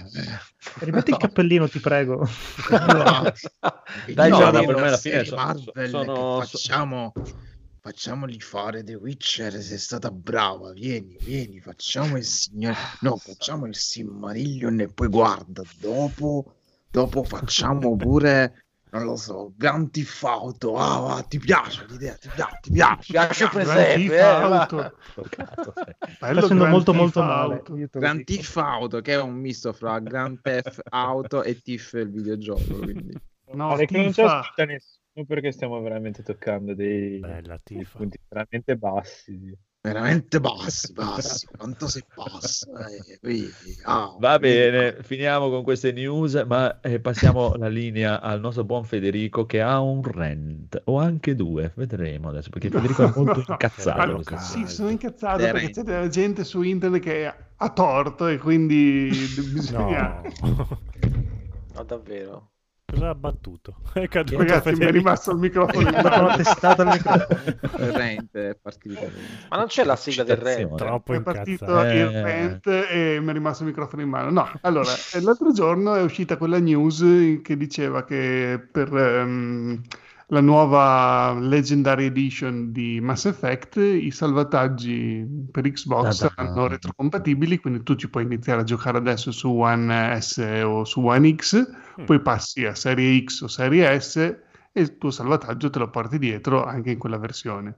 Rimetti 0.81 1.11
il 1.13 1.17
cappellino, 1.19 1.69
ti 1.69 1.79
prego. 1.79 2.29
No, 3.12 3.12
Gianni, 4.07 4.51
ma 4.51 4.65
per 4.65 4.65
per 4.65 4.77
me 4.77 4.83
me 4.83 4.89
alla 4.89 4.97
fine 4.97 5.25
so- 5.25 5.35
Marvel 5.37 5.89
sono- 5.89 6.41
facciamo 6.41 7.17
facciamoli 7.81 8.39
fare 8.41 8.85
The 8.85 8.95
Witcher 8.95 9.61
sei 9.61 9.79
stata 9.79 10.11
brava 10.11 10.73
vieni 10.73 11.19
vieni 11.21 11.61
facciamo 11.61 12.17
il 12.17 12.25
signore 12.25 12.77
no 13.01 13.17
facciamo 13.17 13.67
il 13.67 13.75
Silmarillion 13.75 14.81
e 14.81 14.89
poi 14.89 15.09
guarda 15.09 15.63
dopo 15.79 16.55
dopo 16.91 17.25
facciamo 17.25 17.97
pure 17.97 18.67
non 18.93 19.05
lo 19.05 19.17
so 19.17 19.55
Grand 19.57 19.91
Theft 19.91 20.23
Auto 20.25 20.77
ah 20.77 20.99
va, 21.01 21.25
ti 21.27 21.39
piace 21.39 21.87
l'idea 21.89 22.15
ti 22.15 22.29
piace 22.29 22.59
ti 22.61 23.13
piace 23.13 23.49
Grand 23.49 23.53
presepe. 23.53 24.17
Eh, 24.17 24.93
Sta 26.15 26.27
facendo 26.27 26.55
Grand 26.55 26.71
molto 26.71 26.93
molto 26.93 27.23
male. 27.23 27.63
Grand. 27.91 28.25
Theft 28.25 28.57
Auto 28.57 29.01
che 29.01 29.13
è 29.15 29.21
un 29.21 29.35
misto 29.35 29.73
fra 29.73 29.99
Grand 29.99 30.41
Theft 30.41 30.83
Auto 30.91 31.43
e 31.43 31.61
Tiff 31.61 31.93
il 31.95 32.11
videogioco 32.11 32.79
quindi 32.79 33.19
No, 33.53 33.75
che 33.77 33.87
non 33.91 34.11
c'è 34.11 34.23
ascolta 34.25 34.65
nessuno 34.65 35.27
perché 35.27 35.53
stiamo 35.53 35.81
veramente 35.81 36.23
toccando 36.23 36.75
dei, 36.75 37.19
Bella 37.19 37.61
dei 37.63 37.85
punti 37.85 38.19
veramente 38.29 38.77
bassi. 38.77 39.55
Veramente 39.83 40.39
bassi 40.41 40.93
bassi 40.93 41.47
quanto 41.47 41.89
sei 41.89 42.05
basso 42.15 42.67
eh, 42.77 43.19
vedi? 43.21 43.51
Ah, 43.85 44.15
Va 44.19 44.39
bene, 44.39 45.03
finiamo 45.03 45.51
con 45.51 45.65
queste 45.65 45.91
news, 45.91 46.35
ma 46.47 46.81
eh, 46.81 47.01
passiamo 47.01 47.55
la 47.57 47.69
linea 47.69 48.21
al 48.21 48.39
nostro 48.39 48.63
buon 48.65 48.85
Federico 48.85 49.45
che 49.45 49.61
ha 49.61 49.81
un 49.81 50.03
rant, 50.03 50.81
o 50.85 50.99
anche 50.99 51.35
due, 51.35 51.73
vedremo 51.75 52.29
adesso, 52.29 52.49
perché 52.51 52.71
Federico 52.71 53.03
è 53.03 53.13
molto 53.15 53.45
incazzato. 53.47 54.01
Allora, 54.01 54.39
sì, 54.39 54.67
sono 54.69 54.89
incazzato 54.89 55.39
perché 55.39 55.71
c'è 55.71 55.83
della 55.83 56.09
gente 56.09 56.45
su 56.45 56.63
internet 56.63 57.03
che 57.03 57.35
ha 57.57 57.73
torto 57.73 58.29
e 58.29 58.39
quindi 58.39 59.11
bisogna... 59.53 60.21
No. 60.43 60.79
No, 61.75 61.85
davvero. 61.85 62.52
Cosa 62.93 63.09
ha 63.09 63.15
battuto? 63.15 63.77
È 63.95 64.07
caduto 64.07 64.37
Ragazzi, 64.37 64.73
mi 64.73 64.85
è 64.85 64.91
rimasto 64.91 65.31
il 65.31 65.39
microfono 65.39 65.91
mano. 65.91 66.25
una 66.25 66.37
testata 66.37 66.83
al 66.83 66.89
microfono. 66.89 67.97
Rent 67.97 68.37
è 68.37 68.55
partito. 68.61 69.11
Ma 69.49 69.57
non 69.57 69.67
c'è 69.67 69.85
la 69.85 69.97
sigla 69.97 70.25
del 70.25 70.37
re. 70.37 70.57
Citazione. 70.57 70.77
Troppo 70.77 71.15
è 71.15 71.23
partito. 71.23 71.83
Eh. 71.85 71.97
il 71.97 72.11
rant 72.11 72.67
e 72.67 73.19
mi 73.23 73.31
è 73.31 73.33
rimasto 73.33 73.63
il 73.63 73.71
microfono 73.71 74.03
in 74.03 74.09
mano. 74.11 74.31
No, 74.31 74.53
allora, 74.61 74.93
eh, 75.15 75.23
l'altro 75.23 75.53
giorno 75.53 75.95
è 75.95 76.03
uscita 76.03 76.37
quella 76.37 76.59
news 76.59 77.03
che 77.43 77.57
diceva 77.57 78.05
che 78.05 78.63
per 78.71 78.95
ehm, 78.95 79.81
la 80.33 80.41
nuova 80.41 81.39
Legendary 81.39 82.07
Edition 82.07 82.73
di 82.73 83.01
Mass 83.03 83.27
Effect 83.27 83.77
i 83.77 84.11
salvataggi 84.11 85.27
per 85.51 85.71
Xbox 85.71 86.07
Ah, 86.07 86.13
saranno 86.13 86.67
retrocompatibili, 86.69 87.59
quindi 87.59 87.83
tu 87.83 87.97
ci 87.97 88.09
puoi 88.09 88.25
iniziare 88.25 88.63
a 88.63 88.65
giocare 88.65 88.97
adesso 88.97 89.31
su 89.31 89.51
One 89.55 90.19
S 90.19 90.39
o 90.65 90.85
su 90.85 91.05
One 91.05 91.35
X, 91.35 91.69
Mm. 92.01 92.05
poi 92.07 92.21
passi 92.23 92.65
a 92.65 92.75
Serie 92.75 93.23
X 93.23 93.43
o 93.43 93.47
Serie 93.49 94.01
S 94.01 94.17
e 94.17 94.81
il 94.81 94.97
tuo 94.97 95.11
salvataggio 95.11 95.69
te 95.69 95.79
lo 95.79 95.91
porti 95.91 96.19
dietro 96.19 96.65
anche 96.65 96.93
in 96.93 96.99
quella 96.99 97.19
versione. 97.19 97.77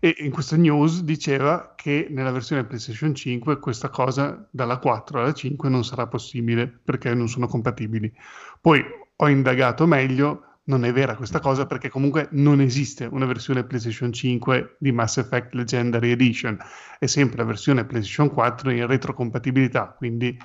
E 0.00 0.16
in 0.18 0.32
questa 0.32 0.56
news 0.56 1.02
diceva 1.02 1.74
che 1.76 2.08
nella 2.10 2.32
versione 2.32 2.64
PlayStation 2.64 3.14
5 3.14 3.60
questa 3.60 3.88
cosa 3.88 4.48
dalla 4.50 4.78
4 4.78 5.20
alla 5.20 5.32
5 5.32 5.68
non 5.68 5.84
sarà 5.84 6.08
possibile 6.08 6.66
perché 6.66 7.14
non 7.14 7.28
sono 7.28 7.46
compatibili. 7.46 8.12
Poi 8.60 8.84
ho 9.14 9.28
indagato 9.28 9.86
meglio, 9.86 10.42
non 10.68 10.84
è 10.84 10.92
vera 10.92 11.16
questa 11.16 11.40
cosa 11.40 11.66
perché 11.66 11.88
comunque 11.88 12.28
non 12.32 12.60
esiste 12.60 13.06
una 13.06 13.26
versione 13.26 13.64
PlayStation 13.64 14.12
5 14.12 14.76
di 14.78 14.92
Mass 14.92 15.16
Effect 15.16 15.54
Legendary 15.54 16.10
Edition, 16.10 16.58
è 16.98 17.06
sempre 17.06 17.38
la 17.38 17.44
versione 17.44 17.84
PlayStation 17.84 18.30
4 18.30 18.70
in 18.70 18.86
retrocompatibilità, 18.86 19.94
quindi 19.96 20.38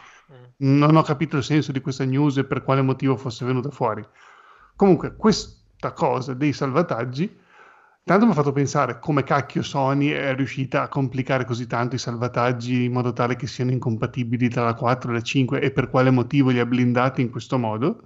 non 0.58 0.96
ho 0.96 1.02
capito 1.02 1.38
il 1.38 1.44
senso 1.44 1.72
di 1.72 1.82
questa 1.82 2.06
news 2.06 2.38
e 2.38 2.46
per 2.46 2.64
quale 2.64 2.82
motivo 2.82 3.18
fosse 3.18 3.46
venuta 3.46 3.70
fuori. 3.70 4.04
Comunque, 4.76 5.16
questa 5.16 5.92
cosa 5.92 6.34
dei 6.34 6.54
salvataggi, 6.54 7.40
tanto 8.04 8.26
mi 8.26 8.32
ha 8.32 8.36
fatto 8.36 8.54
pensare 8.54 9.00
come 9.00 9.24
cacchio 9.24 9.62
Sony 9.62 10.08
è 10.08 10.34
riuscita 10.36 10.84
a 10.84 10.88
complicare 10.88 11.44
così 11.44 11.68
tanto 11.68 11.96
i 11.96 12.00
salvataggi 12.00 12.86
in 12.86 12.94
modo 12.94 13.12
tale 13.12 13.36
che 13.36 13.48
siano 13.48 13.72
incompatibili 13.72 14.48
tra 14.48 14.64
la 14.64 14.74
4 14.74 15.12
e 15.12 15.14
la 15.14 15.22
5 15.22 15.60
e 15.60 15.72
per 15.72 15.90
quale 15.90 16.12
motivo 16.12 16.50
li 16.50 16.60
ha 16.60 16.66
blindati 16.66 17.22
in 17.22 17.30
questo 17.30 17.58
modo. 17.58 18.04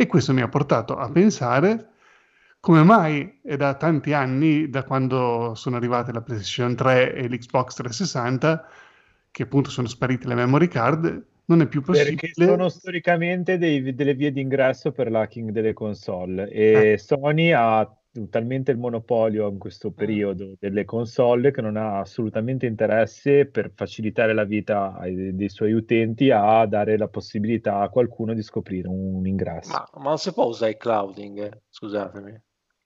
E 0.00 0.06
questo 0.06 0.32
mi 0.32 0.42
ha 0.42 0.48
portato 0.48 0.94
a 0.96 1.10
pensare 1.10 1.88
come 2.60 2.84
mai 2.84 3.40
è 3.42 3.56
da 3.56 3.74
tanti 3.74 4.12
anni, 4.12 4.70
da 4.70 4.84
quando 4.84 5.54
sono 5.56 5.74
arrivate 5.74 6.12
la 6.12 6.20
PlayStation 6.20 6.76
3 6.76 7.14
e 7.14 7.28
l'Xbox 7.28 7.74
360, 7.74 8.68
che 9.32 9.42
appunto 9.42 9.70
sono 9.70 9.88
sparite 9.88 10.28
le 10.28 10.36
memory 10.36 10.68
card, 10.68 11.24
non 11.46 11.62
è 11.62 11.66
più 11.66 11.82
possibile. 11.82 12.14
Perché 12.14 12.44
sono 12.44 12.68
storicamente 12.68 13.58
dei- 13.58 13.92
delle 13.92 14.14
vie 14.14 14.30
d'ingresso 14.30 14.92
per 14.92 15.10
l'hacking 15.10 15.50
delle 15.50 15.72
console 15.72 16.48
e 16.48 16.92
Eh. 16.92 16.98
Sony 16.98 17.50
ha 17.50 17.88
talmente 18.30 18.70
il 18.72 18.78
monopolio 18.78 19.48
in 19.48 19.58
questo 19.58 19.90
periodo 19.90 20.54
delle 20.58 20.84
console 20.84 21.50
che 21.50 21.60
non 21.60 21.76
ha 21.76 22.00
assolutamente 22.00 22.66
interesse 22.66 23.46
per 23.46 23.70
facilitare 23.74 24.32
la 24.34 24.44
vita 24.44 24.96
ai- 24.98 25.34
dei 25.34 25.48
suoi 25.48 25.72
utenti 25.72 26.30
a 26.30 26.64
dare 26.66 26.96
la 26.96 27.08
possibilità 27.08 27.78
a 27.80 27.88
qualcuno 27.88 28.34
di 28.34 28.42
scoprire 28.42 28.88
un 28.88 29.26
ingresso. 29.26 29.70
Ma, 29.72 29.88
ma 29.96 30.08
non 30.08 30.18
si 30.18 30.32
può 30.32 30.44
usare 30.46 30.72
il 30.72 30.76
clouding, 30.78 31.38
eh, 31.44 31.60
scusatemi. 31.68 32.40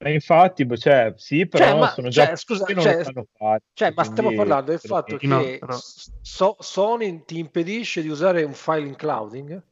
E 0.04 0.12
infatti, 0.12 0.66
boh, 0.66 0.76
cioè, 0.76 1.12
sì, 1.16 1.46
però 1.46 1.64
Cioè, 1.64 1.78
ma- 1.78 1.88
sono 1.90 2.08
già 2.08 2.26
cioè, 2.26 2.37
scusa, 2.37 2.66
cioè- 2.66 3.04
fare. 3.37 3.62
Cioè, 3.72 3.92
ma 3.94 4.02
stiamo 4.02 4.35
parlando 4.35 4.70
del 4.72 4.80
fatto 4.80 5.16
No, 5.22 5.38
che 5.40 5.58
però- 5.61 5.76
So- 5.78 6.56
Sony 6.58 7.22
ti 7.24 7.38
impedisce 7.38 8.02
di 8.02 8.08
usare 8.08 8.42
un 8.42 8.52
file 8.52 8.88
in 8.88 8.96
clouding? 8.96 9.62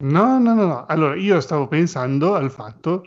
No, 0.00 0.38
no, 0.38 0.54
no, 0.54 0.64
no. 0.66 0.86
Allora, 0.86 1.16
io 1.16 1.40
stavo 1.40 1.66
pensando 1.66 2.34
al 2.34 2.52
fatto 2.52 3.02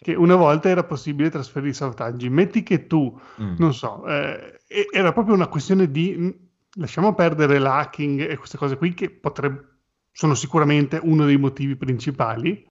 che 0.00 0.14
una 0.14 0.34
volta 0.34 0.68
era 0.68 0.82
possibile 0.82 1.30
trasferire 1.30 1.70
i 1.70 1.74
salvataggi. 1.74 2.28
Metti 2.28 2.64
che 2.64 2.86
tu, 2.88 3.16
Mm. 3.40 3.54
non 3.58 3.72
so, 3.72 4.04
eh, 4.08 4.60
era 4.92 5.12
proprio 5.12 5.34
una 5.34 5.46
questione 5.46 5.88
di 5.90 6.16
mh, 6.16 6.80
lasciamo 6.80 7.14
perdere 7.14 7.58
l'hacking 7.60 8.28
e 8.28 8.36
queste 8.36 8.56
cose 8.58 8.76
qui 8.76 8.92
che 8.92 9.10
potrebbero 9.10 9.70
sono 10.14 10.34
sicuramente 10.34 10.98
uno 11.02 11.24
dei 11.26 11.38
motivi 11.38 11.76
principali. 11.76 12.66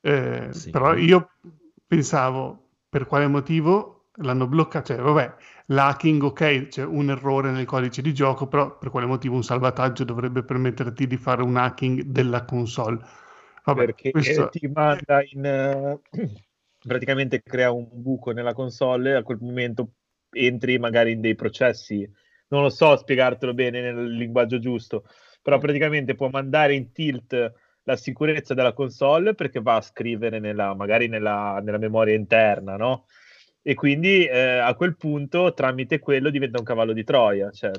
Eh, 0.00 0.48
Sì. 0.52 0.70
Però 0.70 0.94
io 0.94 1.28
pensavo 1.86 2.70
per 2.88 3.06
quale 3.06 3.26
motivo 3.28 3.93
l'hanno 4.16 4.46
bloccato. 4.46 4.94
Cioè, 4.94 5.02
vabbè, 5.02 5.34
l'hacking, 5.66 6.22
ok, 6.22 6.68
c'è 6.68 6.84
un 6.84 7.10
errore 7.10 7.50
nel 7.50 7.64
codice 7.66 8.02
di 8.02 8.12
gioco, 8.14 8.46
però 8.46 8.78
per 8.78 8.90
quale 8.90 9.06
motivo 9.06 9.34
un 9.34 9.44
salvataggio 9.44 10.04
dovrebbe 10.04 10.42
permetterti 10.44 11.06
di 11.06 11.16
fare 11.16 11.42
un 11.42 11.56
hacking 11.56 12.02
della 12.02 12.44
console? 12.44 12.98
Vabbè, 13.64 13.84
perché 13.86 14.10
questo- 14.10 14.48
ti 14.50 14.66
manda 14.68 15.22
in 15.30 15.44
eh, 15.44 15.98
praticamente 16.86 17.42
crea 17.42 17.70
un 17.70 17.88
buco 17.90 18.30
nella 18.32 18.52
console 18.52 19.10
e 19.10 19.14
a 19.14 19.22
quel 19.22 19.38
momento 19.40 19.92
entri 20.30 20.78
magari 20.78 21.12
in 21.12 21.20
dei 21.20 21.34
processi 21.34 22.08
non 22.48 22.62
lo 22.62 22.68
so 22.68 22.96
spiegartelo 22.96 23.54
bene 23.54 23.80
nel 23.80 24.10
linguaggio 24.16 24.58
giusto 24.58 25.04
però 25.40 25.58
praticamente 25.58 26.14
può 26.14 26.28
mandare 26.28 26.74
in 26.74 26.92
tilt 26.92 27.52
la 27.84 27.96
sicurezza 27.96 28.52
della 28.54 28.72
console 28.72 29.34
perché 29.34 29.60
va 29.60 29.76
a 29.76 29.80
scrivere 29.80 30.38
nella, 30.40 30.74
magari 30.74 31.06
nella, 31.08 31.60
nella 31.62 31.78
memoria 31.78 32.14
interna 32.14 32.76
no? 32.76 33.06
E 33.66 33.74
quindi 33.74 34.26
eh, 34.26 34.58
a 34.58 34.74
quel 34.74 34.94
punto 34.96 35.54
tramite 35.54 35.98
quello 35.98 36.28
diventa 36.28 36.58
un 36.58 36.64
cavallo 36.64 36.92
di 36.92 37.02
Troia 37.02 37.50
cioè 37.50 37.70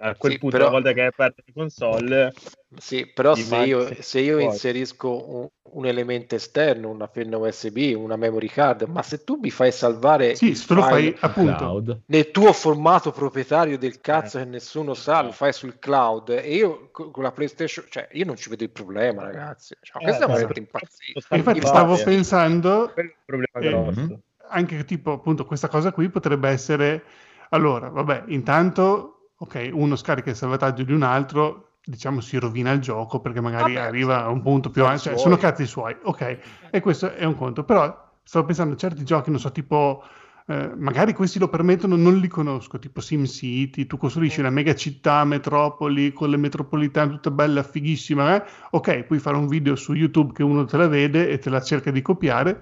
a 0.00 0.14
quel 0.14 0.32
Sì, 0.32 0.38
punto 0.38 0.56
però- 0.56 0.68
una 0.68 0.78
volta 0.78 0.92
che 0.92 1.00
hai 1.00 1.06
aperto 1.06 1.42
la 1.46 1.52
console 1.54 2.32
Sì, 2.76 3.06
però 3.06 3.34
se 3.34 3.56
io, 3.56 3.94
se 4.00 4.20
io 4.20 4.38
inserisco 4.38 5.08
un, 5.36 5.48
un 5.74 5.86
elemento 5.86 6.34
esterno, 6.34 6.88
una 6.88 7.06
penna 7.06 7.36
USB, 7.36 7.92
una 7.96 8.16
memory 8.16 8.46
card, 8.48 8.82
ma 8.84 9.02
se 9.02 9.24
tu 9.24 9.36
mi 9.40 9.50
fai 9.50 9.70
salvare 9.70 10.34
Sì, 10.34 10.54
se 10.54 10.72
lo 10.74 10.80
fai 10.82 11.14
appunto. 11.20 11.54
Cloud. 11.56 12.00
nel 12.06 12.30
tuo 12.30 12.52
formato 12.54 13.10
proprietario 13.12 13.76
del 13.76 14.00
cazzo 14.00 14.38
Eh. 14.38 14.44
che 14.44 14.48
nessuno 14.48 14.94
sa, 14.94 15.20
lo 15.22 15.32
fai 15.32 15.52
sul 15.52 15.78
cloud 15.78 16.30
e 16.30 16.54
io 16.54 16.88
co- 16.90 17.10
con 17.10 17.22
la 17.22 17.30
PlayStation, 17.32 17.84
cioè 17.90 18.08
io 18.12 18.24
non 18.24 18.36
ci 18.36 18.48
vedo 18.48 18.64
il 18.64 18.70
problema, 18.70 19.22
ragazzi. 19.22 19.74
Cioè, 19.80 20.00
Eh, 20.00 20.04
questo 20.06 20.24
è 20.30 20.36
sempre 20.36 20.60
impazzito. 20.60 21.34
Infatti 21.36 21.60
stavo 21.60 21.96
pensando 22.02 22.90
quello 22.94 23.10
è 23.10 23.12
un 23.12 23.22
problema 23.26 23.66
Eh, 23.66 23.92
grosso 23.92 24.20
anche 24.52 24.84
tipo 24.84 25.12
appunto 25.12 25.44
questa 25.44 25.68
cosa 25.68 25.92
qui 25.92 26.08
potrebbe 26.10 26.48
essere 26.48 27.04
allora 27.50 27.88
vabbè 27.88 28.24
intanto 28.28 29.30
ok 29.36 29.70
uno 29.72 29.96
scarica 29.96 30.30
il 30.30 30.36
salvataggio 30.36 30.84
di 30.84 30.92
un 30.92 31.02
altro 31.02 31.78
diciamo 31.84 32.20
si 32.20 32.38
rovina 32.38 32.70
il 32.70 32.80
gioco 32.80 33.20
perché 33.20 33.40
magari 33.40 33.74
Vabbè, 33.74 33.86
arriva 33.86 34.24
a 34.24 34.28
un 34.28 34.42
punto 34.42 34.70
più 34.70 34.82
avanti 34.82 35.02
cioè, 35.02 35.18
sono 35.18 35.36
cazzi 35.36 35.66
suoi 35.66 35.96
ok. 36.00 36.38
E 36.70 36.80
questo 36.80 37.12
è 37.12 37.24
un 37.24 37.34
conto 37.34 37.64
però 37.64 38.10
stavo 38.22 38.46
pensando 38.46 38.74
a 38.74 38.76
certi 38.76 39.04
giochi 39.04 39.30
non 39.30 39.40
so 39.40 39.50
tipo 39.50 40.04
eh, 40.46 40.72
magari 40.76 41.12
questi 41.12 41.38
lo 41.38 41.48
permettono 41.48 41.96
non 41.96 42.18
li 42.18 42.28
conosco 42.28 42.78
tipo 42.78 43.00
SimCity 43.00 43.86
tu 43.86 43.96
costruisci 43.96 44.40
una 44.40 44.50
mega 44.50 44.74
città 44.74 45.24
metropoli 45.24 46.12
con 46.12 46.30
le 46.30 46.36
metropolitane 46.36 47.10
tutta 47.10 47.30
bella 47.30 47.64
fighissima 47.64 48.36
eh? 48.36 48.48
ok 48.70 49.02
puoi 49.04 49.18
fare 49.18 49.36
un 49.36 49.48
video 49.48 49.74
su 49.74 49.92
YouTube 49.92 50.32
che 50.32 50.42
uno 50.44 50.64
te 50.64 50.76
la 50.76 50.86
vede 50.86 51.28
e 51.28 51.38
te 51.38 51.50
la 51.50 51.60
cerca 51.60 51.90
di 51.90 52.02
copiare 52.02 52.60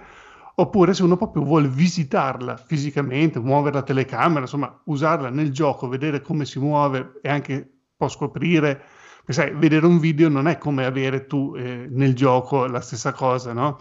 oppure 0.61 0.95
se 0.95 1.03
uno 1.03 1.17
proprio 1.17 1.43
vuole 1.43 1.69
visitarla 1.69 2.57
fisicamente, 2.57 3.41
muovere 3.41 3.77
la 3.77 3.83
telecamera, 3.83 4.41
insomma, 4.41 4.81
usarla 4.85 5.31
nel 5.31 5.51
gioco, 5.51 5.89
vedere 5.89 6.21
come 6.21 6.45
si 6.45 6.59
muove 6.59 7.19
e 7.23 7.29
anche 7.29 7.69
può 7.97 8.09
scoprire, 8.09 8.83
sai, 9.27 9.53
vedere 9.55 9.87
un 9.87 9.99
video 9.99 10.29
non 10.29 10.49
è 10.49 10.59
come 10.59 10.85
avere 10.85 11.27
tu 11.27 11.55
eh, 11.57 11.87
nel 11.89 12.15
gioco 12.15 12.67
la 12.67 12.81
stessa 12.81 13.13
cosa, 13.13 13.53
no? 13.53 13.77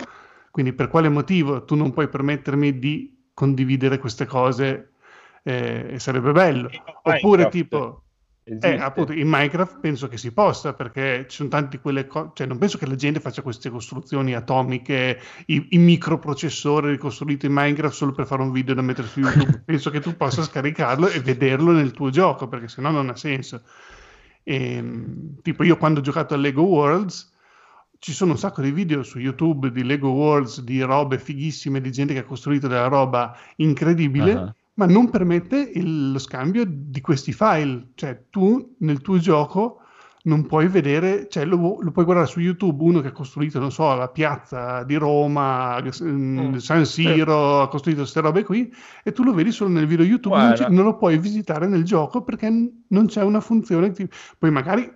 Quindi 0.51 0.73
per 0.73 0.87
quale 0.87 1.09
motivo 1.09 1.63
tu 1.65 1.75
non 1.75 1.91
puoi 1.91 2.07
permettermi 2.07 2.79
di 2.79 3.29
condividere 3.33 3.97
queste 3.99 4.25
cose? 4.25 4.93
Eh, 5.43 5.95
sarebbe 5.97 6.31
bello. 6.31 6.69
Oppure 7.03 7.49
tipo... 7.49 8.03
esiste. 8.49 8.75
Eh, 8.75 8.79
appunto, 8.79 9.13
in 9.13 9.27
Minecraft 9.27 9.79
penso 9.79 10.07
che 10.07 10.17
si 10.17 10.31
possa, 10.31 10.73
perché 10.73 11.25
ci 11.27 11.37
sono 11.37 11.49
tanti 11.49 11.79
quelle 11.79 12.07
cose, 12.07 12.31
cioè 12.33 12.47
non 12.47 12.57
penso 12.57 12.77
che 12.77 12.85
la 12.85 12.95
gente 12.95 13.19
faccia 13.19 13.41
queste 13.41 13.69
costruzioni 13.69 14.33
atomiche, 14.35 15.19
i, 15.47 15.67
i 15.69 15.77
microprocessori 15.77 16.91
ricostruiti 16.91 17.45
in 17.45 17.53
Minecraft 17.53 17.95
solo 17.95 18.11
per 18.11 18.25
fare 18.25 18.41
un 18.41 18.51
video 18.51 18.73
da 18.73 18.81
mettere 18.81 19.07
su 19.07 19.19
YouTube. 19.21 19.63
penso 19.65 19.89
che 19.89 19.99
tu 19.99 20.15
possa 20.15 20.43
scaricarlo 20.43 21.07
e 21.07 21.19
vederlo 21.19 21.71
nel 21.71 21.91
tuo 21.91 22.09
gioco, 22.09 22.47
perché 22.47 22.67
sennò 22.67 22.91
non 22.91 23.09
ha 23.09 23.15
senso. 23.15 23.61
Ehm, 24.43 25.41
tipo 25.41 25.63
io 25.63 25.77
quando 25.77 25.99
ho 25.99 26.03
giocato 26.03 26.33
a 26.33 26.37
Lego 26.37 26.63
Worlds, 26.63 27.37
ci 27.99 28.13
sono 28.13 28.31
un 28.31 28.37
sacco 28.37 28.61
di 28.61 28.71
video 28.71 29.03
su 29.03 29.19
YouTube 29.19 29.71
di 29.71 29.83
Lego 29.83 30.09
Worlds, 30.09 30.61
di 30.61 30.81
robe 30.81 31.19
fighissime, 31.19 31.81
di 31.81 31.91
gente 31.91 32.13
che 32.13 32.19
ha 32.19 32.23
costruito 32.23 32.67
della 32.67 32.87
roba 32.87 33.37
incredibile 33.57 34.33
Ah. 34.33 34.55
Ma 34.79 34.85
non 34.85 35.09
permette 35.09 35.57
il- 35.75 36.11
lo 36.13 36.19
scambio 36.19 36.63
di 36.67 37.01
questi 37.01 37.33
file. 37.33 37.89
Cioè, 37.95 38.25
tu 38.29 38.75
nel 38.79 39.01
tuo 39.01 39.17
gioco 39.19 39.81
non 40.23 40.45
puoi 40.45 40.67
vedere, 40.67 41.27
cioè 41.29 41.45
lo, 41.45 41.77
lo 41.81 41.91
puoi 41.91 42.03
guardare 42.05 42.27
su 42.29 42.39
YouTube 42.39 42.83
uno 42.83 42.99
che 43.01 43.07
ha 43.07 43.11
costruito, 43.11 43.59
non 43.59 43.71
so, 43.71 43.93
la 43.95 44.09
piazza 44.09 44.83
di 44.83 44.95
Roma, 44.95 45.81
mm, 45.81 46.39
Mm. 46.39 46.55
San 46.57 46.85
Siro, 46.85 47.61
ha 47.61 47.67
costruito 47.69 48.01
queste 48.01 48.19
robe 48.21 48.43
qui, 48.43 48.71
e 49.03 49.11
tu 49.11 49.23
lo 49.23 49.33
vedi 49.33 49.51
solo 49.51 49.69
nel 49.71 49.87
video 49.87 50.05
YouTube, 50.05 50.35
non, 50.37 50.53
c'è- 50.53 50.69
non 50.69 50.83
lo 50.85 50.97
puoi 50.97 51.17
visitare 51.17 51.67
nel 51.67 51.83
gioco 51.83 52.21
perché 52.23 52.49
n- 52.49 52.83
non 52.89 53.05
c'è 53.07 53.23
una 53.23 53.39
funzione. 53.41 53.91
ti- 53.91 54.07
Poi 54.37 54.51
magari 54.51 54.91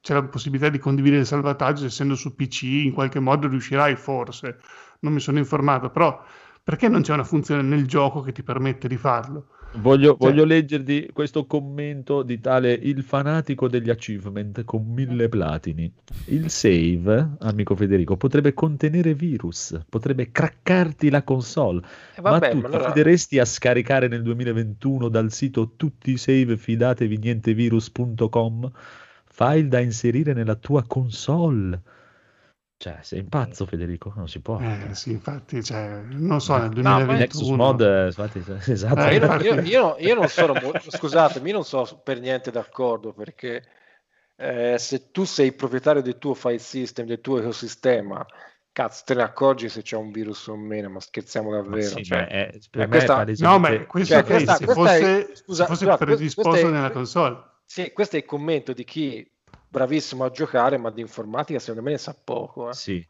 c'è 0.00 0.14
la 0.14 0.22
possibilità 0.24 0.68
di 0.70 0.78
condividere 0.78 1.20
il 1.22 1.26
salvataggio, 1.26 1.86
essendo 1.86 2.14
su 2.14 2.34
PC, 2.34 2.62
in 2.84 2.92
qualche 2.92 3.20
modo 3.20 3.48
riuscirai 3.48 3.96
forse. 3.96 4.58
non 5.00 5.12
mi 5.12 5.20
sono 5.20 5.38
informato, 5.38 5.90
però 5.90 6.20
perché 6.68 6.86
non 6.88 7.00
c'è 7.00 7.14
una 7.14 7.24
funzione 7.24 7.62
nel 7.62 7.86
gioco 7.86 8.20
che 8.20 8.30
ti 8.30 8.42
permette 8.42 8.88
di 8.88 8.98
farlo? 8.98 9.46
Voglio, 9.76 10.18
Cioè- 10.18 10.18
voglio 10.18 10.44
leggerti 10.44 11.08
questo 11.14 11.46
commento 11.46 12.22
di 12.22 12.40
tale 12.40 12.72
il 12.74 13.02
fanatico 13.02 13.68
degli 13.68 13.88
achievement 13.88 14.64
con 14.64 14.84
mille 14.86 15.30
platini. 15.30 15.90
Il 16.26 16.50
save, 16.50 17.36
amico 17.40 17.74
Federico, 17.74 18.18
potrebbe 18.18 18.52
contenere 18.52 19.14
virus, 19.14 19.80
potrebbe 19.88 20.30
craccarti 20.30 21.08
la 21.08 21.22
console. 21.22 21.80
E 22.14 22.20
vabbè, 22.20 22.38
ma 22.38 22.48
tu 22.50 22.56
ma 22.60 22.68
ti 22.68 22.74
allora- 22.74 22.88
fideresti 22.92 23.38
a 23.38 23.46
scaricare 23.46 24.08
nel 24.08 24.20
2021 24.20 25.08
dal 25.08 25.32
sito 25.32 25.72
tutti 25.74 26.10
i 26.10 26.18
save 26.18 26.58
fidatevi 26.58 27.16
nientevirus.com 27.16 28.70
file 29.24 29.68
da 29.68 29.78
inserire 29.78 30.34
nella 30.34 30.56
tua 30.56 30.84
console? 30.86 31.80
Cioè, 32.80 32.98
sei 33.02 33.24
pazzo, 33.24 33.66
Federico, 33.66 34.12
non 34.14 34.28
si 34.28 34.40
può. 34.40 34.56
Eh 34.60 34.94
sì, 34.94 35.10
infatti, 35.10 35.64
cioè, 35.64 36.00
non 36.10 36.40
so, 36.40 36.56
nel 36.56 36.68
ma- 36.68 36.74
2021... 36.74 37.18
Nexus 37.18 37.48
Mod, 37.50 37.80
eh, 37.80 38.06
infatti, 38.06 38.70
esatto. 38.70 39.00
Eh, 39.00 39.14
io, 39.16 39.36
io- 39.40 39.62
io- 39.62 39.96
io 39.98 40.14
non 40.14 40.28
sono 40.28 40.54
scusatemi, 40.88 41.50
non 41.50 41.64
sono 41.64 41.84
per 42.04 42.20
niente 42.20 42.52
d'accordo 42.52 43.12
perché 43.12 43.64
eh, 44.36 44.76
se 44.78 45.10
tu 45.10 45.24
sei 45.24 45.52
proprietario 45.52 46.02
del 46.02 46.18
tuo 46.18 46.34
file 46.34 46.58
system, 46.58 47.06
del 47.06 47.20
tuo 47.20 47.40
ecosistema, 47.40 48.24
cazzo, 48.70 49.02
te 49.04 49.14
ne 49.14 49.22
accorgi 49.22 49.68
se 49.68 49.82
c'è 49.82 49.96
un 49.96 50.12
virus 50.12 50.46
o 50.46 50.54
meno, 50.56 50.88
ma 50.88 51.00
scherziamo 51.00 51.50
Ma 51.50 51.56
davvero. 51.56 51.82
sì, 51.82 52.04
cioè, 52.04 52.26
è- 52.28 52.58
per 52.70 52.82
eh, 52.82 52.84
me 52.84 52.88
questa- 52.90 53.24
è 53.24 53.34
No, 53.38 53.58
ma 53.58 53.86
questo 53.86 54.14
Cioè, 54.14 54.22
ok, 54.22 54.28
questa- 54.30 54.54
se 54.54 54.64
questa 54.66 54.94
è- 54.94 55.00
fosse, 55.00 55.34
scusa, 55.34 55.62
se 55.64 55.68
fosse 55.70 55.84
scusate, 55.84 56.04
predisposto 56.04 56.54
è- 56.54 56.70
nella 56.70 56.90
console. 56.92 57.42
sì, 57.64 57.92
questo 57.92 58.14
è 58.14 58.18
il 58.20 58.24
commento 58.24 58.72
di 58.72 58.84
chi 58.84 59.28
bravissimo 59.68 60.24
a 60.24 60.30
giocare, 60.30 60.76
ma 60.78 60.90
di 60.90 61.00
informatica 61.00 61.58
secondo 61.58 61.82
me 61.82 61.90
ne 61.92 61.98
sa 61.98 62.14
poco. 62.14 62.68
eh. 62.70 62.74
Sì, 62.74 63.06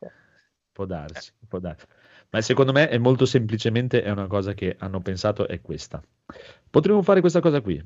può 0.73 0.85
darsi, 0.85 1.33
può 1.47 1.59
darsi. 1.59 1.87
Ma 2.31 2.41
secondo 2.41 2.73
me 2.73 2.89
è 2.89 2.99
molto 2.99 3.25
semplicemente 3.27 4.03
è 4.03 4.11
una 4.11 4.27
cosa 4.27 4.53
che 4.55 4.77
hanno 4.79 5.01
pensato 5.01 5.47
è 5.49 5.61
questa. 5.61 6.03
Potremmo 6.71 7.03
fare 7.03 7.21
questa 7.21 7.41
cosa 7.41 7.61
qui. 7.61 7.83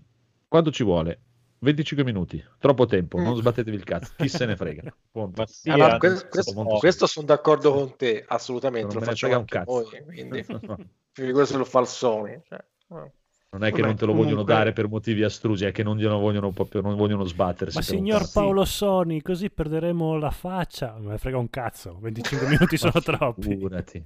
Quanto 0.49 0.71
ci 0.71 0.83
vuole? 0.83 1.21
25 1.61 2.05
minuti, 2.05 2.45
troppo 2.59 2.87
tempo, 2.87 3.19
non 3.19 3.35
Mm. 3.35 3.39
sbatetevi 3.39 3.77
il 3.77 3.85
cazzo, 3.85 4.13
chi 4.17 4.29
se 4.29 4.47
ne 4.47 4.57
frega. 4.57 4.83
Sì, 5.47 5.71
Ah, 5.71 5.77
no, 5.77 5.85
hanno- 5.85 5.99
que- 5.99 6.29
questo, 6.29 6.53
molto 6.55 6.79
questo 6.79 7.07
sono 7.07 7.27
d'accordo 7.27 7.73
con 7.73 7.97
te, 7.97 8.25
assolutamente, 8.27 8.93
Non 8.93 8.97
lo 8.97 9.07
facciamo 9.07 9.35
anche 9.37 9.59
cazzo. 9.59 9.89
noi, 9.93 10.05
quindi 10.05 10.45
figurati 11.13 11.53
se 11.53 11.57
lo 11.59 11.65
fa 11.65 11.81
il 11.81 11.87
Sony. 11.87 12.43
cioè, 12.49 12.65
eh. 12.91 13.13
Non 13.53 13.65
è 13.65 13.67
che 13.71 13.83
Vabbè, 13.83 13.87
non 13.89 13.97
te 13.97 14.07
lo 14.07 14.13
vogliono 14.13 14.31
comunque- 14.31 14.55
dare 14.55 14.73
per 14.73 14.89
motivi 14.89 15.23
astrusi, 15.23 15.67
è 15.67 15.73
che 15.73 15.83
non 15.83 15.99
glielo 15.99 16.19
vogliono 16.19 16.51
proprio, 16.53 16.81
non 16.81 16.97
vogliono 16.97 17.25
sbattersi. 17.25 17.77
Ma 17.77 17.83
signor. 17.83 18.31
Paolo 18.33 18.65
Sony, 18.65 19.21
così 19.21 19.51
perderemo 19.51 20.17
la 20.17 20.31
faccia. 20.31 20.95
Non 20.97 21.11
me 21.13 21.19
frega 21.19 21.37
un 21.37 21.51
cazzo. 21.51 21.99
25 22.01 22.49
minuti 22.49 22.79
sono 22.79 22.93
troppi. 23.03 23.43
Figurati. 23.43 24.03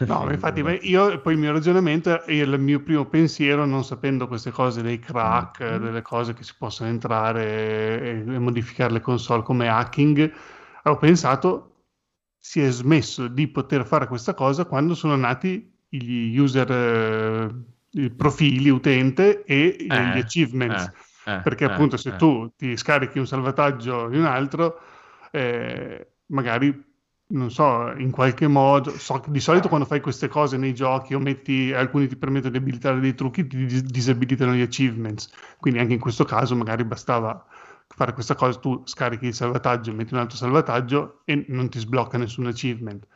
No, 0.00 0.30
infatti 0.30 0.62
beh, 0.62 0.74
io 0.82 1.20
poi 1.20 1.32
il 1.32 1.38
mio 1.40 1.52
ragionamento 1.52 2.22
e 2.24 2.36
il 2.36 2.60
mio 2.60 2.80
primo 2.82 3.06
pensiero, 3.06 3.64
non 3.64 3.82
sapendo 3.82 4.28
queste 4.28 4.50
cose 4.50 4.82
dei 4.82 4.98
crack, 5.00 5.64
Mm. 5.78 5.82
delle 5.82 6.02
cose 6.02 6.34
che 6.34 6.42
si 6.44 6.52
possono 6.56 6.90
entrare 6.90 7.42
e, 8.02 8.34
e 8.34 8.38
modificare 8.38 8.92
le 8.92 9.00
console 9.00 9.42
come 9.42 9.68
hacking, 9.68 10.32
ho 10.84 10.96
pensato 10.96 11.66
si 12.38 12.60
è 12.60 12.70
smesso 12.70 13.26
di 13.26 13.48
poter 13.48 13.84
fare 13.86 14.06
questa 14.06 14.32
cosa 14.34 14.64
quando 14.64 14.94
sono 14.94 15.16
nati 15.16 15.76
gli 15.88 16.36
user 16.38 16.70
eh, 16.70 17.48
profili 18.16 18.68
utente 18.70 19.44
e 19.44 19.76
gli 19.78 19.90
Eh, 19.90 20.18
achievements. 20.18 20.90
Eh, 21.26 21.32
eh, 21.32 21.42
Perché 21.42 21.64
eh, 21.64 21.70
appunto 21.72 21.96
se 21.96 22.10
eh. 22.10 22.16
tu 22.16 22.52
ti 22.56 22.76
scarichi 22.76 23.18
un 23.18 23.26
salvataggio 23.26 24.08
di 24.08 24.18
un 24.18 24.24
altro, 24.26 24.78
magari, 26.26 26.84
non 27.28 27.50
so, 27.50 27.92
in 27.96 28.10
qualche 28.10 28.46
modo, 28.46 28.90
so 28.98 29.20
che 29.20 29.30
di 29.30 29.40
solito 29.40 29.68
quando 29.68 29.86
fai 29.86 30.00
queste 30.00 30.28
cose 30.28 30.56
nei 30.56 30.74
giochi 30.74 31.14
o 31.14 31.18
metti, 31.18 31.72
alcuni 31.72 32.06
ti 32.08 32.16
permettono 32.16 32.52
di 32.52 32.58
abilitare 32.58 33.00
dei 33.00 33.14
trucchi, 33.14 33.46
ti 33.46 33.64
dis- 33.66 33.82
disabilitano 33.82 34.52
gli 34.54 34.60
achievements. 34.62 35.30
Quindi 35.58 35.80
anche 35.80 35.94
in 35.94 36.00
questo 36.00 36.24
caso 36.24 36.54
magari 36.56 36.84
bastava 36.84 37.44
fare 37.88 38.12
questa 38.12 38.34
cosa, 38.34 38.58
tu 38.58 38.82
scarichi 38.84 39.26
il 39.26 39.34
salvataggio, 39.34 39.92
metti 39.92 40.14
un 40.14 40.20
altro 40.20 40.36
salvataggio 40.36 41.22
e 41.24 41.44
non 41.48 41.68
ti 41.68 41.78
sblocca 41.78 42.18
nessun 42.18 42.46
achievement. 42.46 43.06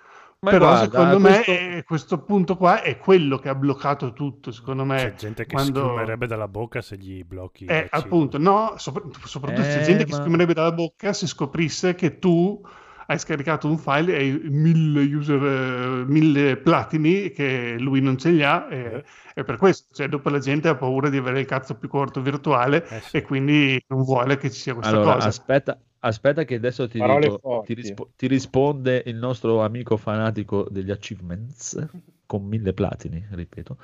Ma 0.44 0.50
Però 0.50 0.66
guarda, 0.66 0.84
secondo 0.84 1.18
questo- 1.20 1.50
me 1.52 1.76
eh, 1.76 1.82
questo 1.84 2.22
punto 2.22 2.56
qua 2.58 2.82
è 2.82 2.98
quello 2.98 3.38
che 3.38 3.48
ha 3.48 3.54
bloccato 3.54 4.12
tutto, 4.12 4.52
secondo 4.52 4.84
me. 4.84 4.96
C'è 4.96 5.14
gente 5.14 5.46
che 5.46 5.54
quando- 5.54 5.80
schiumerebbe 5.80 6.26
dalla 6.26 6.48
bocca 6.48 6.82
se 6.82 6.96
gli 6.98 7.24
blocchi. 7.24 7.64
Eh, 7.64 7.86
appunto, 7.90 8.36
no, 8.38 8.74
sopra- 8.76 9.02
soprattutto 9.24 9.62
se 9.62 9.76
c'è 9.76 9.80
Eh, 9.80 9.84
gente 9.84 10.04
che 10.04 10.12
ma- 10.12 10.18
scriverebbe 10.22 10.52
dalla 10.52 10.72
bocca 10.72 11.12
se 11.14 11.26
scoprisse 11.26 11.94
che 11.94 12.18
tu 12.18 12.60
hai 13.06 13.18
scaricato 13.18 13.68
un 13.68 13.76
file 13.78 14.12
e 14.12 14.16
hai 14.18 14.40
mille 14.44 15.02
user, 15.14 15.42
eh, 15.42 16.04
mille 16.06 16.56
platini 16.56 17.30
che 17.32 17.76
lui 17.78 18.00
non 18.00 18.16
ce 18.18 18.30
li 18.30 18.42
ha 18.42 18.66
e, 18.70 18.76
Eh. 18.78 19.04
e 19.34 19.44
per 19.44 19.56
questo, 19.58 19.94
cioè 19.94 20.08
dopo 20.08 20.28
la 20.30 20.38
gente 20.38 20.68
ha 20.68 20.74
paura 20.74 21.08
di 21.10 21.16
avere 21.18 21.40
il 21.40 21.46
cazzo 21.46 21.74
più 21.76 21.88
corto 21.88 22.22
virtuale 22.22 22.86
Eh 22.88 23.00
sì. 23.00 23.16
e 23.18 23.22
quindi 23.22 23.82
non 23.88 24.02
vuole 24.04 24.36
che 24.38 24.50
ci 24.50 24.58
sia 24.60 24.72
questa 24.74 24.92
Allora, 24.94 25.14
cosa. 25.14 25.28
aspetta, 25.28 25.78
aspetta 26.04 26.44
che 26.44 26.56
adesso 26.56 26.86
ti, 26.86 27.00
dico- 27.00 27.62
ti, 27.64 27.74
rispo- 27.74 28.10
ti 28.16 28.26
risponde 28.26 29.02
il 29.06 29.16
nostro 29.16 29.62
amico 29.62 29.96
fanatico 29.96 30.66
degli 30.70 30.90
achievements 30.90 31.86
con 32.26 32.44
mille 32.44 32.72
platini, 32.72 33.26
ripeto. 33.30 33.78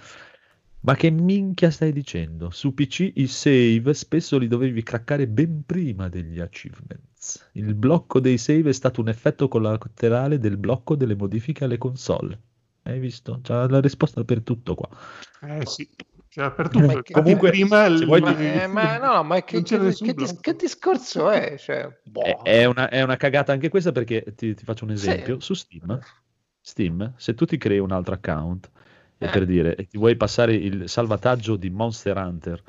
Ma 0.83 0.94
che 0.94 1.11
minchia 1.11 1.70
stai 1.70 1.92
dicendo? 1.92 2.48
Su 2.50 2.72
PC 2.72 3.12
i 3.16 3.26
save 3.26 3.92
spesso 3.92 4.38
li 4.38 4.48
dovevi 4.48 4.83
craccare 4.83 5.26
ben 5.26 5.62
prima 5.66 6.09
degli 6.09 6.40
achievements. 6.40 7.50
Il 7.52 7.74
blocco 7.74 8.18
dei 8.18 8.38
save 8.38 8.70
è 8.70 8.72
stato 8.72 9.02
un 9.02 9.09
effetto 9.09 9.46
collaterale 9.48 10.38
del 10.38 10.56
blocco 10.56 10.96
delle 10.96 11.14
modifiche 11.14 11.64
alle 11.64 11.76
console. 11.76 12.40
Hai 12.83 12.98
visto? 12.98 13.40
C'ha 13.42 13.68
la 13.68 13.80
risposta 13.80 14.24
per 14.24 14.40
tutto 14.42 14.74
qua. 14.74 14.88
Eh 15.42 15.66
sì, 15.66 15.87
cioè, 16.30 16.50
per 16.52 16.68
tutto. 16.68 16.78
Ma 16.86 16.92
Infatti 16.92 17.12
comunque, 17.12 17.50
prima 17.50 17.84
il- 17.86 18.06
vuoi- 18.06 18.20
Ma, 18.20 18.38
eh, 18.38 18.66
ma 18.66 18.96
no, 18.98 19.22
ma 19.24 19.42
che, 19.42 19.62
che- 19.62 19.78
che 19.78 20.14
dis- 20.14 20.40
che 20.40 20.54
discorso 20.54 21.28
è? 21.30 21.56
Cioè, 21.58 22.00
boh. 22.04 22.22
È, 22.22 22.36
è 22.42 22.64
una, 22.64 22.88
è 22.88 23.02
una 23.02 23.16
cagata 23.16 23.52
anche 23.52 23.68
questa 23.68 23.92
perché 23.92 24.24
ti, 24.36 24.54
ti 24.54 24.64
faccio 24.64 24.84
un 24.84 24.96
Sì. 24.96 25.10
esempio. 25.10 25.40
Su 25.40 25.54
Steam, 25.54 25.98
Steam, 26.60 27.14
se 27.16 27.34
tu 27.34 27.44
ti 27.44 27.58
crei 27.58 27.78
un 27.78 27.90
altro 27.90 28.14
account 28.14 28.70
e 29.18 29.26
Eh. 29.26 29.28
per 29.28 29.44
dire 29.44 29.74
e 29.74 29.86
ti 29.86 29.98
vuoi 29.98 30.16
passare 30.16 30.54
il 30.54 30.88
salvataggio 30.88 31.56
di 31.56 31.68
Monster 31.68 32.16
Hunter 32.16 32.62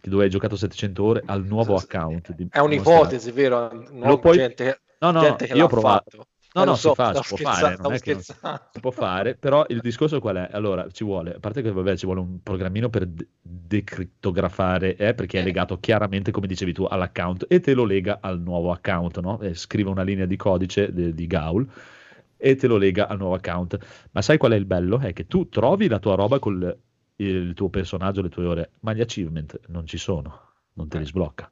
che 0.00 0.10
dove 0.10 0.24
hai 0.24 0.30
giocato 0.30 0.54
700 0.54 1.02
ore 1.02 1.22
al 1.24 1.44
nuovo 1.44 1.74
account 1.74 2.32
di 2.34 2.46
È 2.50 2.58
un'ipotesi, 2.60 3.30
vero? 3.32 3.72
Non 3.72 4.08
Lo 4.08 4.18
puoi- 4.18 4.36
gente, 4.36 4.80
No, 4.98 5.10
no, 5.10 5.20
gente 5.20 5.46
che 5.46 5.52
io 5.52 5.58
l'ha 5.58 5.64
ho 5.64 5.68
provato. 5.68 6.10
fatto. 6.10 6.26
No, 6.56 6.62
Eh, 6.62 6.64
no, 6.64 6.74
so, 6.74 6.88
si 6.90 6.94
fa, 6.94 7.12
si 7.14 7.22
può 7.28 7.36
fare, 7.36 7.76
non 7.76 7.92
è 7.92 7.98
che 8.00 8.12
non- 8.12 8.22
si 8.22 8.80
può 8.80 8.90
fare, 8.90 9.34
però 9.34 9.64
il 9.68 9.80
discorso 9.80 10.20
qual 10.20 10.36
è? 10.36 10.48
Allora, 10.52 10.88
ci 10.90 11.04
vuole, 11.04 11.34
a 11.34 11.38
parte 11.38 11.60
che 11.60 11.70
vabbè, 11.70 11.96
ci 11.96 12.06
vuole 12.06 12.20
un 12.20 12.42
programmino 12.42 12.88
per 12.88 13.06
de- 13.06 13.28
decrittografare, 13.42 14.96
eh, 14.96 15.14
perché 15.14 15.38
è 15.38 15.40
Eh. 15.42 15.44
legato 15.44 15.78
chiaramente, 15.78 16.30
come 16.30 16.46
dicevi 16.46 16.72
tu, 16.72 16.84
all'account 16.84 17.44
e 17.48 17.60
te 17.60 17.74
lo 17.74 17.84
lega 17.84 18.18
al 18.20 18.40
nuovo 18.40 18.70
account, 18.72 19.20
no? 19.20 19.38
Eh, 19.40 19.54
scrive 19.54 19.90
una 19.90 20.02
linea 20.02 20.24
di 20.26 20.36
codice 20.36 20.92
de- 20.92 21.12
di 21.14 21.26
Gaul 21.26 21.66
e 22.38 22.54
te 22.56 22.66
lo 22.66 22.76
lega 22.78 23.06
al 23.08 23.18
nuovo 23.18 23.34
account. 23.34 23.78
Ma 24.12 24.22
sai 24.22 24.38
qual 24.38 24.52
è 24.52 24.56
il 24.56 24.64
bello? 24.66 24.98
È 24.98 25.12
che 25.12 25.26
tu 25.26 25.48
trovi 25.48 25.88
la 25.88 25.98
tua 25.98 26.14
roba 26.14 26.38
col 26.38 26.76
il 27.18 27.54
tuo 27.54 27.68
personaggio, 27.70 28.20
le 28.22 28.28
tue 28.28 28.44
ore, 28.46 28.70
ma 28.80 28.92
gli 28.92 29.00
achievement 29.00 29.58
non 29.68 29.86
ci 29.86 29.96
sono, 29.98 30.52
non 30.74 30.88
te 30.88 30.98
li 30.98 31.06
sblocca. 31.06 31.50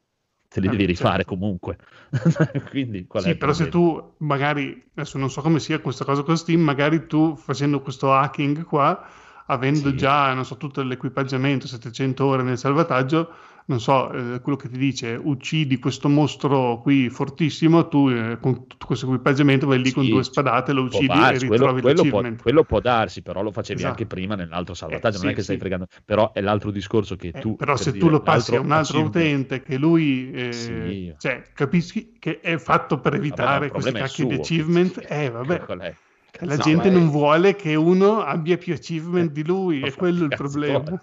Te 0.55 0.61
li 0.61 0.69
Eh, 0.69 0.71
devi 0.71 0.85
rifare 0.85 1.25
certo. 1.25 1.35
comunque. 1.35 1.79
Quindi 2.71 3.07
Sì, 3.17 3.35
però 3.35 3.53
se 3.53 3.69
tu 3.69 4.14
magari, 4.19 4.90
adesso 4.95 5.19
non 5.19 5.29
so 5.29 5.40
come 5.43 5.59
sia 5.59 5.81
questa 5.81 6.05
cosa 6.05 6.23
con 6.23 6.37
Steam, 6.37 6.61
magari 6.61 7.09
tu 7.09 7.35
facendo 7.35 7.81
questo 7.81 8.12
hacking 8.14 8.62
qua, 8.64 9.05
avendo 9.47 9.88
Sì. 9.90 9.97
già, 9.97 10.33
non 10.33 10.45
so, 10.45 10.57
tutto 10.57 10.81
l'equipaggiamento, 10.83 11.67
700 11.67 12.25
ore 12.27 12.45
nel 12.45 12.57
salvataggio, 12.57 13.31
non 13.66 13.81
so, 13.81 14.12
eh, 14.35 14.40
quello 14.40 14.57
che 14.59 14.68
ti 14.68 14.79
dice, 14.79 15.14
uccidi 15.22 15.79
questo 15.79 16.09
mostro 16.09 16.81
qui 16.83 17.09
fortissimo, 17.11 17.88
tu 17.88 18.09
eh, 18.11 18.38
con 18.40 18.66
tutto 18.66 18.87
questo 18.87 19.07
equipaggiamento 19.07 19.66
vai 19.66 19.81
lì 19.83 19.90
con 19.90 20.07
Sì, 20.07 20.09
due 20.09 20.22
spadate, 20.24 20.72
lo 20.72 20.83
Può 20.88 21.03
uccidi 21.03 21.27
e 21.27 21.38
darsi, 21.38 21.44
quello, 21.44 21.68
ritrovi 21.68 21.81
quello 21.81 22.07
può, 22.07 22.22
l'achievement. 22.22 22.40
quello 22.40 22.64
può 22.64 22.81
darsi, 22.81 23.22
però 23.22 23.42
lo 23.42 23.50
facevi 23.53 23.83
Esatto. 23.83 23.85
anche 23.85 24.07
prima 24.07 24.35
nell'altro 24.37 24.74
salvataggio, 24.74 25.16
Eh, 25.16 25.18
non 25.18 25.29
è 25.29 25.33
sì, 25.33 25.35
che 25.35 25.42
stai 25.42 25.57
sì. 25.57 25.59
fregando, 25.59 25.87
però 26.05 26.33
è 26.33 26.40
l'altro 26.40 26.70
discorso 26.70 27.16
che 27.16 27.37
Eh, 27.37 27.38
tu... 27.38 27.57
però 27.57 27.77
per 27.77 27.77
se 27.77 27.90
dire, 27.90 27.96
tu 27.96 28.09
lo 28.09 28.22
passi 28.22 28.55
a 28.55 28.61
un 28.61 28.70
altro 28.70 29.03
utente 29.03 29.61
che 29.62 29.77
lui, 29.77 30.31
eh, 30.33 31.00
cioè, 31.16 31.50
capisci 31.53 32.12
che 32.18 32.38
è 32.40 32.59
fatto 32.59 33.00
per 33.00 33.14
evitare 33.14 33.72
il 33.72 33.72
questi 33.72 33.92
è 33.92 33.92
cacchi 33.92 34.24
di 34.27 34.35
achievement, 34.35 35.05
eh 35.09 35.31
vabbè, 35.31 35.66
Qual 35.66 35.81
è? 35.81 35.96
E 36.38 36.46
la 36.46 36.57
No, 36.57 36.59
gente 36.59 36.90
è- 36.90 36.90
non 36.90 37.09
vuole 37.11 37.55
che 37.57 37.74
uno 37.74 38.20
abbia 38.22 38.57
più 38.59 38.72
achievement 38.74 39.33
di 39.33 39.44
lui, 39.44 39.83
è 39.85 39.94
quello 39.94 40.24
il 40.24 40.33
problema. 40.33 41.00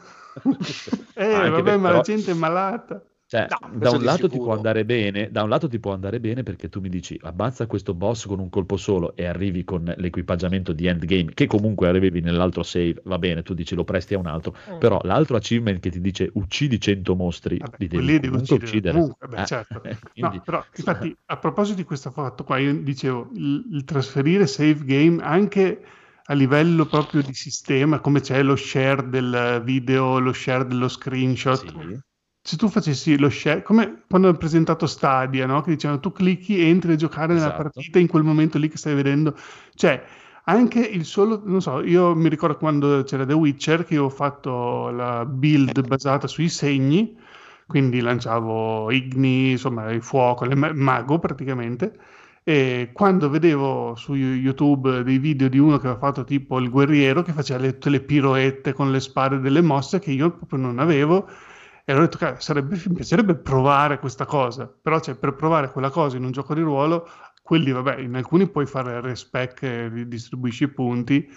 Eh, 1.16 1.50
vabbè, 1.50 1.64
per- 1.64 1.78
ma 1.78 1.88
però- 1.88 1.96
la 1.98 2.02
gente 2.02 2.32
è 2.32 2.34
malata. 2.36 3.04
Cioè, 3.32 3.48
No, 3.50 3.78
da 3.80 3.92
un 3.92 4.04
lato 4.04 4.24
ti 4.28 4.34
sicuro. 4.34 4.44
può 4.44 4.54
andare 4.56 4.84
bene, 4.84 5.32
da 5.32 5.44
un 5.44 5.48
lato 5.48 5.70
ti 5.70 5.80
può 5.80 5.94
andare 5.94 6.20
bene 6.20 6.44
perché 6.44 6.68
tu 6.68 6.82
mi 6.82 6.90
dici 6.90 7.18
abbazza 7.24 7.66
questo 7.66 7.94
boss 7.94 8.26
con 8.26 8.40
un 8.40 8.50
colpo 8.50 8.76
solo 8.76 9.16
e 9.16 9.26
arrivi 9.26 9.64
con 9.64 9.86
l'equipaggiamento 9.96 10.74
di 10.74 10.86
endgame 10.88 11.32
che 11.34 11.48
comunque 11.48 11.88
arrivi 11.88 12.20
nell'altro 12.20 12.62
save, 12.62 12.96
va 13.06 13.18
bene, 13.18 13.42
tu 13.42 13.54
dici 13.54 13.74
lo 13.74 13.86
presti 13.86 14.16
a 14.16 14.18
un 14.20 14.26
altro, 14.26 14.54
Mm. 14.74 14.80
però 14.80 15.00
l'altro 15.04 15.38
achievement 15.38 15.80
che 15.80 15.90
ti 15.90 16.02
dice 16.02 16.30
uccidi 16.34 16.78
100 16.78 17.16
mostri, 17.16 17.58
Vabbè, 17.58 17.76
li 17.78 17.88
devi 17.88 18.02
comunque 18.28 18.56
uccidere 18.56 18.66
uccidere. 18.66 18.94
comunque, 18.98 19.28
beh, 19.30 19.42
Eh, 19.42 19.46
certo. 19.46 19.82
eh, 19.88 19.90
No, 19.92 20.10
quindi- 20.12 20.42
però 20.44 20.66
infatti 20.76 21.16
a 21.28 21.38
proposito 21.38 21.78
di 21.78 21.84
questo 21.86 22.12
fatto 22.12 22.44
qua, 22.44 22.58
io 22.58 22.74
dicevo, 22.82 23.30
il, 23.36 23.66
il 23.72 23.84
trasferire 23.86 24.46
save 24.46 24.84
game 24.84 25.24
anche 25.24 25.82
a 26.32 26.34
livello 26.34 26.86
proprio 26.86 27.22
di 27.22 27.34
sistema, 27.34 28.00
come 28.00 28.22
c'è 28.22 28.42
lo 28.42 28.56
share 28.56 29.10
del 29.10 29.62
video, 29.66 30.18
lo 30.18 30.32
share 30.32 30.66
dello 30.66 30.88
screenshot. 30.88 31.60
Sì. 31.60 32.00
Se 32.44 32.56
tu 32.56 32.70
facessi 32.70 33.18
lo 33.20 33.30
share, 33.30 33.62
come 33.62 34.04
quando 34.08 34.30
hanno 34.30 34.38
presentato 34.38 34.88
Stadia, 34.88 35.46
no? 35.46 35.62
Che 35.62 35.72
dicevano 35.72 36.00
tu 36.00 36.14
clicchi, 36.14 36.62
entri 36.62 36.94
a 36.94 36.96
giocare 36.96 37.34
nella 37.34 37.48
Esatto. 37.48 37.64
partita 37.64 38.00
in 38.00 38.08
quel 38.08 38.24
momento 38.24 38.58
lì 38.58 38.70
che 38.70 38.78
stai 38.78 38.96
vedendo. 38.96 39.36
Cioè, 39.76 40.02
anche 40.46 40.80
il 40.80 41.04
solo, 41.04 41.42
non 41.44 41.62
so, 41.62 41.84
io 41.84 42.16
mi 42.16 42.30
ricordo 42.30 42.56
quando 42.58 43.04
c'era 43.04 43.26
The 43.26 43.34
Witcher 43.34 43.84
che 43.84 43.96
io 43.96 44.06
ho 44.06 44.10
fatto 44.10 44.90
la 44.90 45.26
build 45.26 45.86
basata 45.86 46.28
sui 46.28 46.48
segni, 46.48 47.16
quindi 47.68 48.00
lanciavo 48.00 48.90
Igni, 48.90 49.52
insomma, 49.52 49.92
il 49.92 50.02
fuoco, 50.02 50.46
il 50.46 50.56
ma- 50.56 50.74
mago 50.74 51.20
praticamente. 51.20 51.94
E 52.44 52.90
quando 52.92 53.30
vedevo 53.30 53.94
su 53.96 54.16
YouTube 54.16 55.04
dei 55.04 55.20
video 55.20 55.48
di 55.48 55.60
uno 55.60 55.78
che 55.78 55.86
aveva 55.88 56.00
fatto 56.00 56.24
tipo 56.24 56.58
il 56.58 56.70
guerriero 56.72 57.22
che 57.22 57.34
faceva 57.34 57.60
le, 57.62 57.74
tutte 57.74 57.92
le 57.92 58.02
piroette 58.02 58.74
con 58.74 58.92
le 58.92 59.00
spade 59.00 59.40
delle 59.40 59.62
mosse 59.62 60.00
che 60.00 60.12
io 60.12 60.32
proprio 60.32 60.58
non 60.60 60.80
avevo, 60.80 61.28
e 61.86 61.92
allora 61.92 62.06
ho 62.06 62.10
detto, 62.10 62.18
"Cazzo, 62.18 62.42
sarebbe, 62.42 62.82
mi 62.88 62.96
piacerebbe 62.96 63.36
provare 63.36 64.00
questa 64.00 64.26
cosa, 64.26 64.68
però 64.68 65.00
cioè, 65.00 65.16
per 65.16 65.36
provare 65.36 65.72
quella 65.72 65.92
cosa 65.92 66.18
in 66.18 66.24
un 66.24 66.32
gioco 66.32 66.56
di 66.56 66.62
ruolo, 66.62 67.08
quelli, 67.44 67.72
vabbè, 67.72 68.00
in 68.00 68.16
alcuni 68.16 68.48
puoi 68.50 68.66
fare 68.66 69.00
respec 69.02 69.62
e 69.64 69.88
ridistribuisci 69.90 70.64
i 70.64 70.68
punti, 70.70 71.28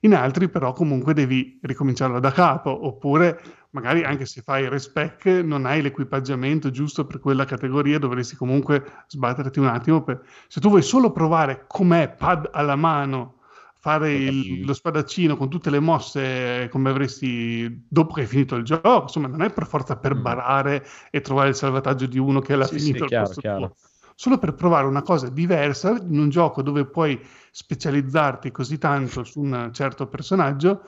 in 0.00 0.14
altri 0.14 0.48
però 0.48 0.72
comunque 0.72 1.14
devi 1.14 1.58
ricominciarlo 1.62 2.18
da 2.20 2.32
capo, 2.32 2.86
oppure 2.86 3.40
magari 3.70 4.02
anche 4.04 4.26
se 4.26 4.42
fai 4.42 4.68
respec 4.68 5.26
non 5.26 5.66
hai 5.66 5.82
l'equipaggiamento 5.82 6.70
giusto 6.70 7.06
per 7.06 7.18
quella 7.20 7.44
categoria, 7.44 7.98
dovresti 7.98 8.36
comunque 8.36 9.04
sbatterti 9.08 9.58
un 9.58 9.66
attimo. 9.66 10.02
Per... 10.02 10.22
Se 10.48 10.60
tu 10.60 10.68
vuoi 10.68 10.82
solo 10.82 11.12
provare 11.12 11.64
com'è 11.66 12.08
pad 12.16 12.48
alla 12.52 12.76
mano, 12.76 13.36
fare 13.80 14.12
il- 14.14 14.64
lo 14.64 14.72
spadaccino 14.74 15.36
con 15.36 15.48
tutte 15.48 15.70
le 15.70 15.80
mosse 15.80 16.68
come 16.70 16.90
avresti 16.90 17.84
dopo 17.88 18.14
che 18.14 18.22
hai 18.22 18.26
finito 18.26 18.56
il 18.56 18.64
gioco, 18.64 19.02
insomma 19.02 19.28
non 19.28 19.42
è 19.42 19.52
per 19.52 19.66
forza 19.66 19.96
per 19.98 20.14
Mm. 20.14 20.20
barare 20.20 20.84
e 21.10 21.20
trovare 21.20 21.50
il 21.50 21.54
salvataggio 21.54 22.06
di 22.06 22.18
uno 22.18 22.40
che 22.40 22.56
l'ha 22.56 22.66
Sì, 22.66 22.78
finito 22.78 23.04
sì, 23.04 23.04
chiaro, 23.04 23.34
chiaro. 23.34 23.76
Solo 24.14 24.38
per 24.38 24.54
provare 24.54 24.86
una 24.86 25.02
cosa 25.02 25.28
diversa 25.28 25.90
in 25.90 26.18
un 26.18 26.28
gioco 26.28 26.60
dove 26.62 26.84
puoi 26.86 27.20
specializzarti 27.52 28.50
così 28.50 28.76
tanto 28.78 29.22
su 29.24 29.40
un 29.40 29.70
certo 29.72 30.08
personaggio 30.08 30.82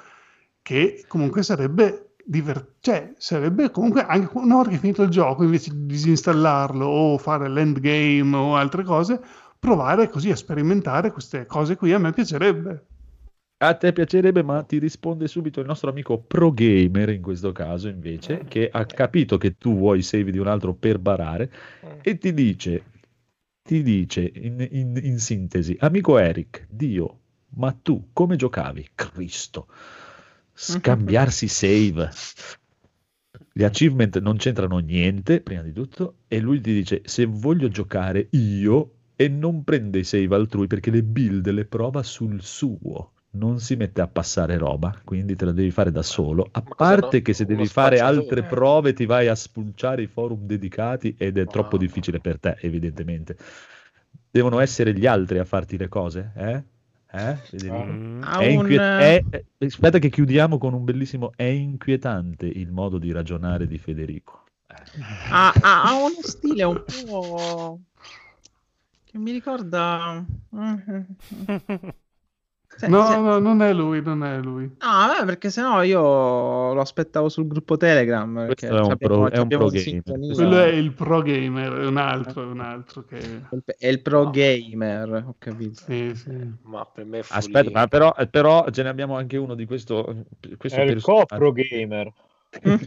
che 0.62 1.04
comunque 1.06 1.42
sarebbe 1.42 2.09
diver- 2.24 2.74
cioè, 2.80 3.12
sarebbe 3.18 3.70
comunque 3.70 4.02
anche 4.02 4.30
una 4.36 4.56
volta 4.56 4.70
che 4.70 4.76
è 4.76 4.78
finito 4.80 5.02
il 5.02 5.10
gioco, 5.10 5.42
invece 5.42 5.70
di 5.70 5.86
disinstallarlo 5.86 6.84
o 6.86 7.18
fare 7.18 7.48
l'endgame 7.48 8.36
o 8.36 8.56
altre 8.56 8.82
cose, 8.84 9.20
provare 9.58 10.08
così 10.08 10.30
a 10.30 10.36
sperimentare 10.36 11.12
queste 11.12 11.46
cose 11.46 11.76
qui 11.76 11.92
a 11.92 11.98
me 11.98 12.12
piacerebbe. 12.12 12.84
A 13.62 13.74
te 13.74 13.92
piacerebbe, 13.92 14.42
ma 14.42 14.62
ti 14.62 14.78
risponde 14.78 15.28
subito 15.28 15.60
il 15.60 15.66
nostro 15.66 15.90
amico 15.90 16.18
pro 16.18 16.50
gamer 16.50 17.10
in 17.10 17.20
questo 17.20 17.52
caso 17.52 17.88
invece, 17.88 18.44
che 18.48 18.70
ha 18.72 18.86
capito 18.86 19.36
che 19.36 19.58
tu 19.58 19.76
vuoi 19.76 20.00
save 20.00 20.30
di 20.30 20.38
un 20.38 20.46
altro 20.46 20.72
per 20.72 20.98
barare 20.98 21.52
e 22.00 22.16
ti 22.16 22.32
dice, 22.32 22.82
ti 23.62 23.82
dice 23.82 24.32
in, 24.34 24.66
in- 24.70 24.98
in 25.02 25.18
sintesi, 25.18 25.76
amico 25.80 26.16
Eric, 26.16 26.66
Dio, 26.70 27.18
ma 27.56 27.70
tu 27.72 28.08
come 28.14 28.36
giocavi? 28.36 28.92
Cristo, 28.94 29.66
scambiarsi 30.60 31.48
save. 31.48 32.10
Gli 33.52 33.64
achievement 33.64 34.18
non 34.18 34.36
c'entrano 34.36 34.78
niente, 34.78 35.40
prima 35.40 35.62
di 35.62 35.72
tutto, 35.72 36.16
e 36.28 36.38
lui 36.38 36.60
ti 36.60 36.72
dice, 36.72 37.02
se 37.04 37.24
voglio 37.24 37.68
giocare 37.68 38.28
io, 38.30 38.92
e 39.16 39.28
non 39.28 39.64
prende 39.64 39.98
i 39.98 40.04
save 40.04 40.34
altrui 40.34 40.66
perché 40.66 40.90
le 40.90 41.02
build 41.02 41.48
le 41.50 41.64
prova 41.64 42.02
sul 42.02 42.42
suo. 42.42 43.12
Non 43.32 43.60
si 43.60 43.76
mette 43.76 44.00
a 44.00 44.08
passare 44.08 44.58
roba, 44.58 44.98
quindi 45.04 45.36
te 45.36 45.44
la 45.44 45.52
devi 45.52 45.70
fare 45.70 45.90
da 45.90 46.02
solo. 46.02 46.48
A 46.50 46.62
Ma 46.66 46.74
parte 46.74 47.18
no? 47.18 47.22
che 47.22 47.32
se 47.32 47.44
devi 47.44 47.66
fare 47.66 48.00
altre 48.00 48.42
prove 48.42 48.92
ti 48.92 49.06
vai 49.06 49.28
a 49.28 49.34
spulciare 49.34 50.02
i 50.02 50.06
forum 50.08 50.46
dedicati 50.46 51.14
ed 51.16 51.38
è 51.38 51.46
troppo 51.46 51.76
difficile 51.76 52.18
per 52.20 52.40
te, 52.40 52.56
evidentemente. 52.60 53.36
Devono 54.30 54.58
essere 54.58 54.94
gli 54.94 55.06
altri 55.06 55.38
a 55.38 55.44
farti 55.44 55.76
le 55.76 55.88
cose, 55.88 56.32
eh? 56.34 56.64
Eh? 57.12 57.36
Federico? 57.36 57.84
Mm. 57.84 58.22
Ha 58.22 58.38
È 58.38 58.46
un, 58.46 58.52
inquiet- 58.52 58.80
eh, 58.80 59.24
è- 59.30 59.44
aspetta 59.66 59.98
che 59.98 60.10
chiudiamo 60.10 60.58
con 60.58 60.74
un 60.74 60.84
bellissimo 60.84 61.32
è 61.34 61.42
inquietante 61.42 62.46
il 62.46 62.70
modo 62.70 62.98
di 62.98 63.10
ragionare 63.12 63.66
di 63.66 63.78
Federico. 63.78 64.44
Eh. 64.68 64.74
ha, 65.30 65.48
ha- 65.60 65.82
ha 65.82 65.94
uno 65.94 66.14
stile 66.22 66.62
un 66.62 66.82
po' 67.04 67.80
che 69.04 69.18
mi 69.18 69.32
ricorda 69.32 70.24
Se- 72.80 72.88
No, 72.88 73.04
se- 73.04 73.18
no, 73.18 73.38
non 73.38 73.60
è 73.60 73.74
lui, 73.74 74.00
non 74.00 74.24
è 74.24 74.38
lui. 74.40 74.62
No, 74.64 74.76
vabbè, 74.78 75.26
perché 75.26 75.50
sennò 75.50 75.82
io 75.82 76.72
lo 76.72 76.80
aspettavo 76.80 77.28
sul 77.28 77.46
gruppo 77.46 77.76
Telegram. 77.76 78.46
Perché 78.46 78.68
Questo 78.68 78.86
è 78.86 78.90
un 78.92 78.96
pro- 78.96 79.30
è 79.30 79.38
un 79.38 79.48
pro 79.48 79.68
gamer. 79.68 80.02
Quello 80.32 80.58
è 80.58 80.68
il 80.68 80.92
pro 80.92 81.20
gamer, 81.20 81.72
è 81.74 81.86
un 81.86 81.98
altro, 81.98 82.42
è 82.42 82.46
un 82.46 82.60
altro 82.60 83.04
che... 83.04 83.18
È 83.76 83.86
il 83.86 84.00
pro 84.00 84.30
gamer, 84.30 85.24
ho 85.26 85.34
capito. 85.36 85.82
Sì, 85.86 86.14
sì. 86.14 86.34
Ma 86.62 86.86
per 86.86 87.04
me 87.04 87.18
è 87.18 87.24
Aspetta, 87.28 87.70
ma 87.70 87.86
però, 87.86 88.14
però 88.30 88.66
ce 88.70 88.82
ne 88.82 88.88
abbiamo 88.88 89.14
anche 89.14 89.36
uno 89.36 89.54
di 89.54 89.66
questo, 89.66 90.24
questo 90.56 90.78
È 90.80 90.84
il 90.84 91.02
copro 91.02 91.52
gamer. 91.52 92.10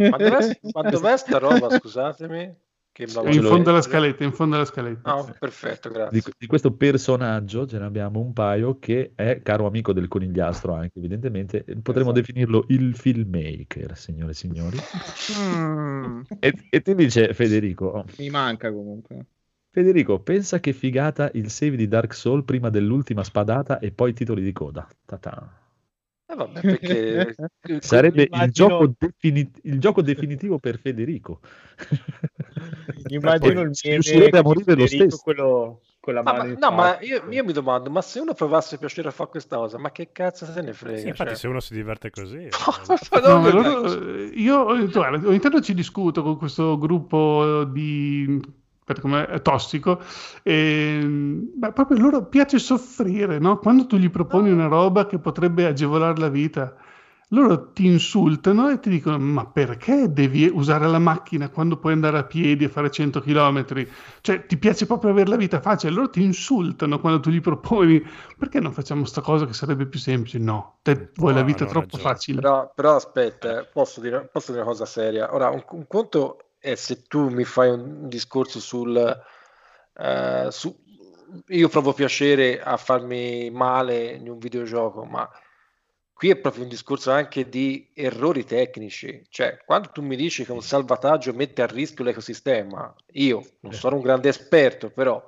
Ma 0.09 0.17
dov'è, 0.17 0.59
ma 0.73 0.89
dov'è 0.89 1.17
sta 1.17 1.37
roba, 1.37 1.69
scusatemi? 1.69 2.51
Che 2.93 3.03
in 3.05 3.41
fondo 3.41 3.71
alla 3.71 3.81
scaletta, 3.81 4.23
in 4.23 4.33
fondo 4.33 4.55
alla 4.55 4.65
scaletta. 4.65 5.15
Ah, 5.15 5.35
perfetto, 5.39 5.89
grazie. 5.89 6.21
Di, 6.21 6.31
di 6.37 6.45
questo 6.45 6.73
personaggio 6.73 7.65
ce 7.65 7.79
ne 7.79 7.85
abbiamo 7.85 8.19
un 8.19 8.33
paio 8.33 8.77
che 8.77 9.13
è 9.15 9.41
caro 9.41 9.65
amico 9.65 9.93
del 9.93 10.07
conigliastro 10.07 10.73
anche 10.75 10.99
evidentemente 10.99 11.63
potremmo 11.81 12.11
Esatto. 12.11 12.11
definirlo 12.11 12.65
il 12.67 12.95
filmmaker 12.95 13.97
signore 13.97 14.31
e 14.31 14.35
signori 14.35 14.77
Mm, 15.39 16.21
e, 16.39 16.53
e 16.69 16.81
ti 16.81 16.93
dice 16.93 17.33
Federico 17.33 18.05
mi 18.19 18.29
manca 18.29 18.71
comunque. 18.71 19.25
Federico 19.71 20.19
pensa 20.21 20.59
che 20.59 20.71
figata 20.71 21.31
il 21.33 21.49
save 21.49 21.75
di 21.75 21.87
Dark 21.87 22.13
Soul 22.13 22.43
prima 22.45 22.69
dell'ultima 22.69 23.23
spadata 23.23 23.79
e 23.79 23.91
poi 23.91 24.13
titoli 24.13 24.43
di 24.43 24.51
coda 24.51 24.87
Ta-ta. 25.03 25.62
Eh, 26.33 26.35
vabbè, 26.35 26.61
perché 26.61 27.35
sarebbe 27.81 28.23
il 28.23 28.27
immagino- 28.31 28.67
gioco, 28.67 28.93
defini- 28.97 29.51
il 29.63 29.79
gioco 29.79 30.01
definitivo 30.01 30.57
per 30.59 30.79
Federico 30.79 31.39
Immagino 33.07 33.61
il 33.61 33.71
meme 34.13 34.37
a 34.37 34.41
morire 34.43 34.75
lo 34.75 34.87
stesso. 34.87 35.17
quello 35.17 35.81
con 35.99 36.13
la 36.15 36.19
Ah, 36.19 36.23
mano 36.23 36.37
ma- 36.43 36.49
in 36.49 36.55
no, 36.59 36.71
ma 36.71 36.99
io, 37.01 37.23
io 37.29 37.43
mi 37.43 37.53
domando, 37.53 37.89
ma 37.89 38.01
se 38.01 38.19
uno 38.19 38.33
provasse 38.33 38.77
piacere 38.77 39.07
a 39.07 39.11
fare 39.11 39.29
questa 39.29 39.55
cosa, 39.57 39.77
ma 39.77 39.91
che 39.91 40.11
cazzo 40.11 40.45
se 40.45 40.61
ne 40.61 40.73
frega? 40.73 40.97
Sì, 40.97 41.07
infatti, 41.07 41.29
cioè? 41.29 41.37
se 41.39 41.47
uno 41.47 41.59
si 41.59 41.73
diverte 41.73 42.09
così. 42.09 42.43
eh, 42.47 42.49
No, 43.21 43.39
ma 43.39 43.51
dai. 43.51 43.51
loro- 43.51 44.23
io 44.33 44.87
guarda, 44.89 45.27
ogni 45.27 45.39
tanto 45.39 45.61
ci 45.61 45.73
discuto 45.73 46.21
con 46.23 46.37
questo 46.37 46.77
gruppo 46.77 47.63
di 47.65 48.39
come 49.01 49.25
è 49.27 49.41
tossico. 49.41 49.99
E 50.43 51.01
beh, 51.53 51.71
proprio 51.73 51.97
loro 51.99 52.25
piace 52.27 52.59
soffrire 52.59 53.39
no? 53.39 53.57
quando 53.59 53.85
tu 53.87 53.97
gli 53.97 54.09
proponi 54.09 54.49
una 54.51 54.67
roba 54.67 55.05
che 55.05 55.19
potrebbe 55.19 55.65
agevolare 55.65 56.17
la 56.19 56.29
vita 56.29 56.75
loro 57.29 57.71
ti 57.71 57.85
insultano 57.87 58.69
e 58.69 58.79
ti 58.79 58.89
dicono 58.89 59.17
ma 59.17 59.45
perché 59.47 60.11
devi 60.13 60.45
usare 60.53 60.87
la 60.87 60.99
macchina 60.99 61.49
quando 61.49 61.77
puoi 61.77 61.93
andare 61.93 62.19
a 62.19 62.23
piedi 62.25 62.63
e 62.63 62.69
fare 62.69 62.91
100 62.91 63.21
km 63.21 63.87
cioè 64.21 64.45
ti 64.45 64.55
piace 64.57 64.85
proprio 64.85 65.11
avere 65.11 65.29
la 65.29 65.35
vita 65.35 65.59
facile 65.59 65.91
loro 65.93 66.09
ti 66.11 66.21
insultano 66.21 66.99
quando 66.99 67.19
tu 67.19 67.29
gli 67.31 67.41
proponi. 67.41 68.01
Perché 68.37 68.59
non 68.59 68.71
facciamo 68.71 69.05
sta 69.05 69.21
cosa 69.21 69.45
che 69.47 69.53
sarebbe 69.53 69.87
più 69.87 69.99
semplice? 69.99 70.37
No 70.37 70.77
te 70.83 71.11
vuoi 71.15 71.33
la 71.33 71.41
No, 71.41 71.43
vita 71.43 71.65
hanno 71.65 71.65
troppo 71.65 71.97
ragione. 71.97 71.97
facile. 71.97 72.39
Però, 72.39 72.71
però 72.73 72.95
aspetta, 72.95 73.59
eh, 73.59 73.65
posso 73.65 74.01
dire, 74.01 74.27
posso 74.27 74.51
dire 74.51 74.63
una 74.63 74.71
cosa 74.71 74.85
seria. 74.85 75.33
Ora, 75.33 75.49
un, 75.49 75.63
un 75.69 75.87
conto 75.87 76.42
è 76.63 76.75
se 76.75 77.03
tu 77.03 77.27
mi 77.27 77.43
fai 77.43 77.69
un, 77.69 78.07
discorso 78.07 78.61
sul... 78.61 78.95
eh, 79.97 80.47
su, 80.49 80.73
io 81.47 81.67
provo 81.67 81.91
piacere 81.91 82.61
a 82.61 82.77
farmi 82.77 83.49
male 83.49 84.13
in 84.13 84.29
un 84.29 84.37
videogioco, 84.37 85.03
ma 85.03 85.29
qui 86.13 86.29
è 86.29 86.37
proprio 86.37 86.63
un 86.63 86.69
discorso 86.69 87.11
anche 87.11 87.49
di 87.49 87.91
errori 87.93 88.45
tecnici. 88.45 89.25
Cioè, 89.27 89.57
quando 89.65 89.89
tu 89.89 90.01
mi 90.01 90.15
dici 90.15 90.45
che 90.45 90.53
un 90.53 90.61
salvataggio 90.61 91.33
mette 91.33 91.63
a 91.63 91.67
rischio 91.67 92.05
l'ecosistema, 92.05 92.95
io 93.11 93.43
non 93.59 93.73
sono 93.73 93.97
un 93.97 94.01
grande 94.01 94.29
esperto, 94.29 94.89
però 94.89 95.21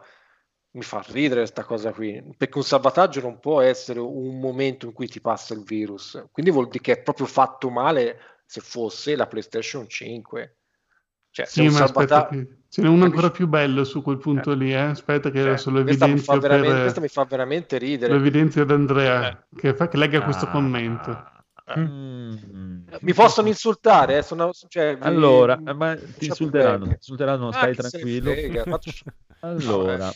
mi 0.72 0.84
fa 0.84 1.04
ridere 1.06 1.42
questa 1.42 1.66
cosa 1.66 1.92
qui, 1.92 2.24
perché 2.38 2.58
un 2.58 2.64
salvataggio 2.64 3.20
non 3.20 3.40
può 3.40 3.60
essere 3.60 4.00
un 4.00 4.40
momento 4.40 4.86
in 4.86 4.94
cui 4.94 5.10
ti 5.10 5.20
passa 5.20 5.54
il 5.54 5.64
virus, 5.64 6.28
quindi 6.32 6.50
vuol 6.52 6.68
dire 6.68 6.82
che 6.82 6.92
è 6.94 7.02
proprio 7.02 7.26
fatto 7.26 7.70
male 7.70 8.20
se 8.46 8.62
fosse 8.62 9.18
la 9.18 9.28
PlayStation 9.28 9.86
5. 9.90 10.60
Cioè, 11.36 11.46
Sì, 11.48 11.66
un 11.68 11.74
ma 11.74 11.84
aspetta, 11.84 12.16
salvata- 12.16 12.28
che 12.30 12.48
ce 12.70 12.82
n'è 12.82 12.88
uno 12.88 13.04
ancora 13.04 13.30
più 13.30 13.46
bello 13.50 13.84
su 13.84 14.02
quel 14.02 14.18
punto 14.20 14.54
lì, 14.54 14.72
eh? 14.72 14.78
Aspetta 14.78 15.30
che 15.30 15.40
cioè, 15.40 15.48
adesso 15.50 15.70
lo 15.70 15.84
questa, 15.84 16.08
mi 16.08 16.18
fa 16.18 16.32
evidenzio 16.32 16.40
veramente, 16.40 16.72
per... 16.74 16.82
questa 16.84 17.02
mi 17.02 17.08
fa 17.10 17.26
veramente 17.26 17.78
lo 17.80 17.86
ridere. 17.86 18.16
evidenzio 18.16 18.62
ad 18.62 18.72
Andrea, 18.72 19.48
che, 19.54 19.74
fa, 19.76 19.90
che 19.90 19.98
legga 19.98 20.22
questo 20.24 20.46
Ah. 20.46 20.50
commento. 20.50 21.30
Mm. 21.78 22.36
Mi 23.02 23.14
possono 23.14 23.50
insultare, 23.50 24.20
eh, 24.20 24.22
sono, 24.22 24.52
cioè, 24.70 24.96
vi- 24.96 25.04
Allora, 25.04 25.60
eh, 25.62 25.74
ma 25.74 25.98
ti 25.98 26.28
insulteranno, 26.28 26.86
ti 26.86 26.92
insulteranno, 26.94 27.48
Ah, 27.50 27.52
stai 27.52 27.70
ne 27.72 27.76
tranquillo. 27.76 28.32
frega, 28.32 28.64
faccio- 28.64 28.92
Allora, 29.42 30.14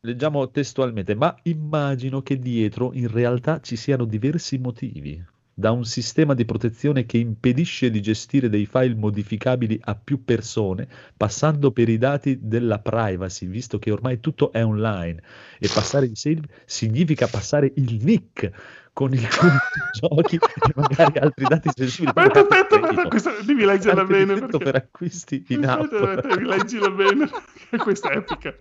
leggiamo 0.00 0.50
testualmente, 0.50 1.14
ma 1.14 1.34
immagino 1.44 2.20
che 2.20 2.38
dietro 2.38 2.90
in 2.92 3.10
realtà 3.10 3.60
ci 3.60 3.76
siano 3.76 4.04
diversi 4.04 4.58
motivi. 4.58 5.24
Da 5.56 5.70
un 5.70 5.84
sistema 5.84 6.34
di 6.34 6.44
protezione 6.44 7.06
che 7.06 7.18
impedisce 7.18 7.88
di 7.88 8.02
gestire 8.02 8.48
dei 8.48 8.66
file 8.66 8.96
modificabili 8.96 9.78
a 9.84 9.94
più 9.94 10.24
persone, 10.24 10.88
passando 11.16 11.70
per 11.70 11.88
i 11.88 11.96
dati 11.96 12.38
della 12.42 12.80
privacy, 12.80 13.46
visto 13.46 13.78
che 13.78 13.92
ormai 13.92 14.18
tutto 14.18 14.50
è 14.50 14.64
online. 14.64 15.22
E 15.60 15.68
passare 15.72 16.06
il 16.06 16.16
save 16.16 16.42
significa 16.64 17.28
passare 17.28 17.72
il 17.76 18.02
nick 18.02 18.50
con 18.94 19.12
i 19.12 19.18
giochi 19.92 20.36
e 20.36 20.72
magari 20.74 21.18
altri 21.18 21.44
dati 21.46 21.68
sensibili. 21.74 22.12
come 22.12 22.26
Aspetta, 22.26 22.40
aspetta, 22.40 22.80
aspetta, 22.80 23.08
questa 23.08 23.30
devi 23.44 23.64
di 23.66 24.04
bene. 24.04 24.34
Perché... 24.38 24.58
per 24.58 24.74
acquisti 24.76 25.44
in 25.48 25.66
app. 25.66 25.90
Devi 25.90 26.44
leggila 26.44 26.90
bene, 26.90 27.30
questa 27.78 28.10
è 28.10 28.16
epica. 28.16 28.54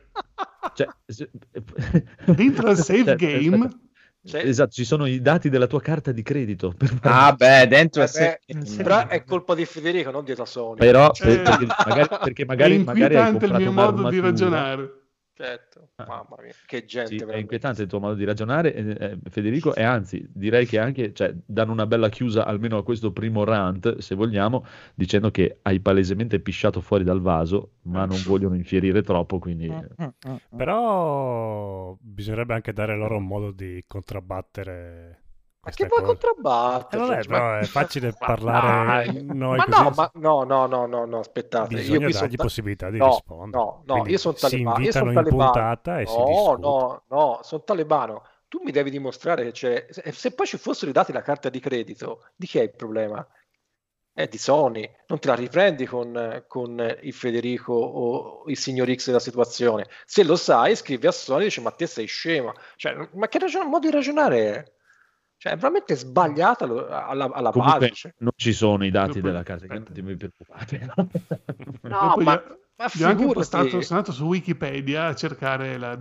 Cioè, 0.74 0.88
Dentro 2.26 2.68
al 2.68 2.78
save 2.84 3.04
Cioè, 3.04 3.16
game... 3.16 3.70
Cioè- 4.26 4.46
Esatto, 4.46 4.72
ci 4.72 4.86
sono 4.86 5.06
i 5.06 5.22
dati 5.22 5.50
della 5.50 5.68
tua 5.68 5.82
carta 5.82 6.12
di 6.14 6.22
credito. 6.22 6.74
per- 6.78 6.98
Ah, 7.02 7.34
beh, 7.34 7.68
dentro 7.68 8.04
Eh 8.04 8.06
è 8.06 8.40
beh, 8.48 8.84
però 8.84 9.08
è 9.08 9.24
colpa 9.26 9.54
di 9.54 9.66
Federico, 9.66 10.12
non 10.12 10.24
di 10.24 10.34
Sony. 10.46 10.78
Però 10.78 11.12
Cioè- 11.12 11.42
per- 11.42 11.44
perché 11.44 11.66
magari, 11.86 12.08
perché 12.24 12.44
è 12.44 12.46
magari, 12.46 12.78
magari 12.84 13.16
hai 13.18 13.36
il 13.46 13.54
mio 13.56 13.72
modo 13.74 14.10
di 14.10 14.20
ragionare. 14.20 14.94
Certo, 15.36 15.90
Ah. 15.96 16.06
mamma 16.06 16.36
mia, 16.44 16.54
che 16.64 16.86
gente 16.86 17.18
Sì, 17.18 17.24
è 17.24 17.38
inquietante 17.38 17.82
il 17.82 17.88
tuo 17.88 18.00
modo 18.00 18.14
di 18.14 18.24
ragionare, 18.24 18.74
eh, 18.74 18.98
eh, 19.00 19.18
Federico, 19.32 19.74
e 19.74 19.82
anzi 19.82 20.24
direi 20.32 20.68
che 20.68 20.78
anche 20.78 21.12
cioè, 21.12 21.34
danno 21.44 21.72
una 21.72 21.88
bella 21.88 22.10
chiusa 22.10 22.46
almeno 22.46 22.78
a 22.78 22.84
questo 22.84 23.12
primo 23.12 23.44
rant, 23.44 23.98
se 23.98 24.14
vogliamo, 24.14 24.64
dicendo 24.94 25.32
che 25.32 25.58
hai 25.64 25.80
palesemente 25.80 26.40
pisciato 26.40 26.82
fuori 26.82 27.04
dal 27.04 27.20
vaso, 27.20 27.72
ma 27.84 28.06
non 28.06 28.18
vogliono 28.28 28.54
infierire 28.56 29.02
troppo, 29.02 29.40
quindi 29.40 29.66
eh, 29.66 30.42
Però 30.56 31.98
bisognerebbe 32.00 32.54
anche 32.54 32.72
dare 32.72 32.96
loro 32.96 33.18
un 33.18 33.26
modo 33.26 33.52
di 33.52 33.84
contrabbattere 33.88 35.23
Ma 35.64 35.72
che 35.72 35.86
vuoi 35.86 36.02
contrabbattere? 36.04 37.02
Eh, 37.04 37.06
vabbè, 37.08 37.22
Cioè, 37.24 37.32
ma- 37.32 37.38
però 37.40 37.60
è 37.60 37.68
facile 37.68 38.16
Ma 38.20 38.26
parlare 38.28 39.06
dai, 39.06 39.24
noi 39.24 39.56
ma 39.56 39.64
così. 39.64 39.82
no, 39.84 39.90
ma 39.96 40.12
no, 40.16 40.44
no, 40.44 40.66
no, 40.68 40.86
no, 40.86 41.06
no, 41.06 41.20
aspettate. 41.20 41.68
Bisogna 41.76 42.08
io 42.08 42.10
dargli 42.10 42.36
ta- 42.36 42.44
possibilità 42.44 42.90
di 42.90 42.98
no, 42.98 43.06
rispondere. 43.06 43.64
No, 43.64 43.84
no, 43.86 43.94
Quindi 43.94 44.12
io 44.12 44.18
sono 44.18 44.36
si 44.36 44.42
talebano. 44.42 44.80
Io 44.84 44.92
invitano 44.92 44.92
sono 44.92 45.12
in 45.12 45.16
talebano. 45.16 45.70
e 46.00 46.06
si 46.06 46.24
no, 46.26 46.58
no, 46.60 47.04
no, 47.08 47.40
sono 47.44 47.64
talebano. 47.64 48.24
Tu 48.48 48.62
mi 48.64 48.72
devi 48.72 48.90
dimostrare 48.92 49.44
che 49.46 49.52
c'è. 49.52 49.88
Se, 49.90 50.12
se 50.12 50.34
poi 50.34 50.46
ci 50.46 50.58
fossero 50.58 50.92
i 50.92 50.94
dati 50.94 51.12
la 51.12 51.22
carta 51.22 51.50
di 51.50 51.60
credito, 51.60 52.28
di 52.36 52.46
chi 52.46 52.60
è 52.60 52.64
il 52.64 52.72
problema? 52.76 53.26
È 54.16 54.28
di 54.28 54.38
Sony. 54.38 54.88
Non 55.08 55.20
te 55.20 55.28
la 55.30 55.34
riprendi 55.36 55.86
con, 55.86 56.44
con 56.48 56.98
il 57.02 57.14
Federico 57.14 57.74
o 57.74 58.44
il 58.48 58.58
signor 58.58 58.94
X 58.94 59.08
della 59.08 59.20
situazione. 59.20 59.88
Se 60.06 60.24
lo 60.24 60.36
sai, 60.36 60.76
scrivi 60.76 61.08
a 61.08 61.12
Sony 61.12 61.42
e 61.42 61.46
dici: 61.46 61.62
Ma 61.62 61.72
te 61.72 61.88
sei 61.88 62.06
scema. 62.06 62.54
Cioè, 62.76 63.10
ma 63.14 63.28
che 63.28 63.40
ragion- 63.40 63.68
modo 63.70 63.88
di 63.88 63.94
ragionare 63.94 64.54
è? 64.56 64.73
Cioè, 65.44 65.52
è 65.52 65.58
veramente 65.58 65.96
sbagliata 65.98 66.64
alla, 66.64 67.30
alla 67.30 67.50
comunque 67.52 67.80
base. 67.80 67.92
cioè. 67.94 68.14
non 68.20 68.32
ci 68.38 68.54
sono 68.54 68.86
i 68.86 68.90
dati 68.92 69.16
Dopo- 69.16 69.28
della 69.28 69.44
carta, 69.44 69.66
aspetta. 69.66 69.92
non 70.02 70.16
ti 70.16 70.16
preoccupate. 70.16 70.94
No, 71.84 72.00
Dopo 72.00 72.22
ma, 72.22 72.34
gli- 72.36 72.52
ma 72.78 72.90
Io 72.94 73.08
anche 73.08 73.26
postato, 73.26 73.68
sono 73.82 74.00
andato 74.00 74.14
su 74.14 74.26
Wikipedia 74.26 75.08
a 75.08 75.16
cercare 75.16 75.78
la, 75.78 75.92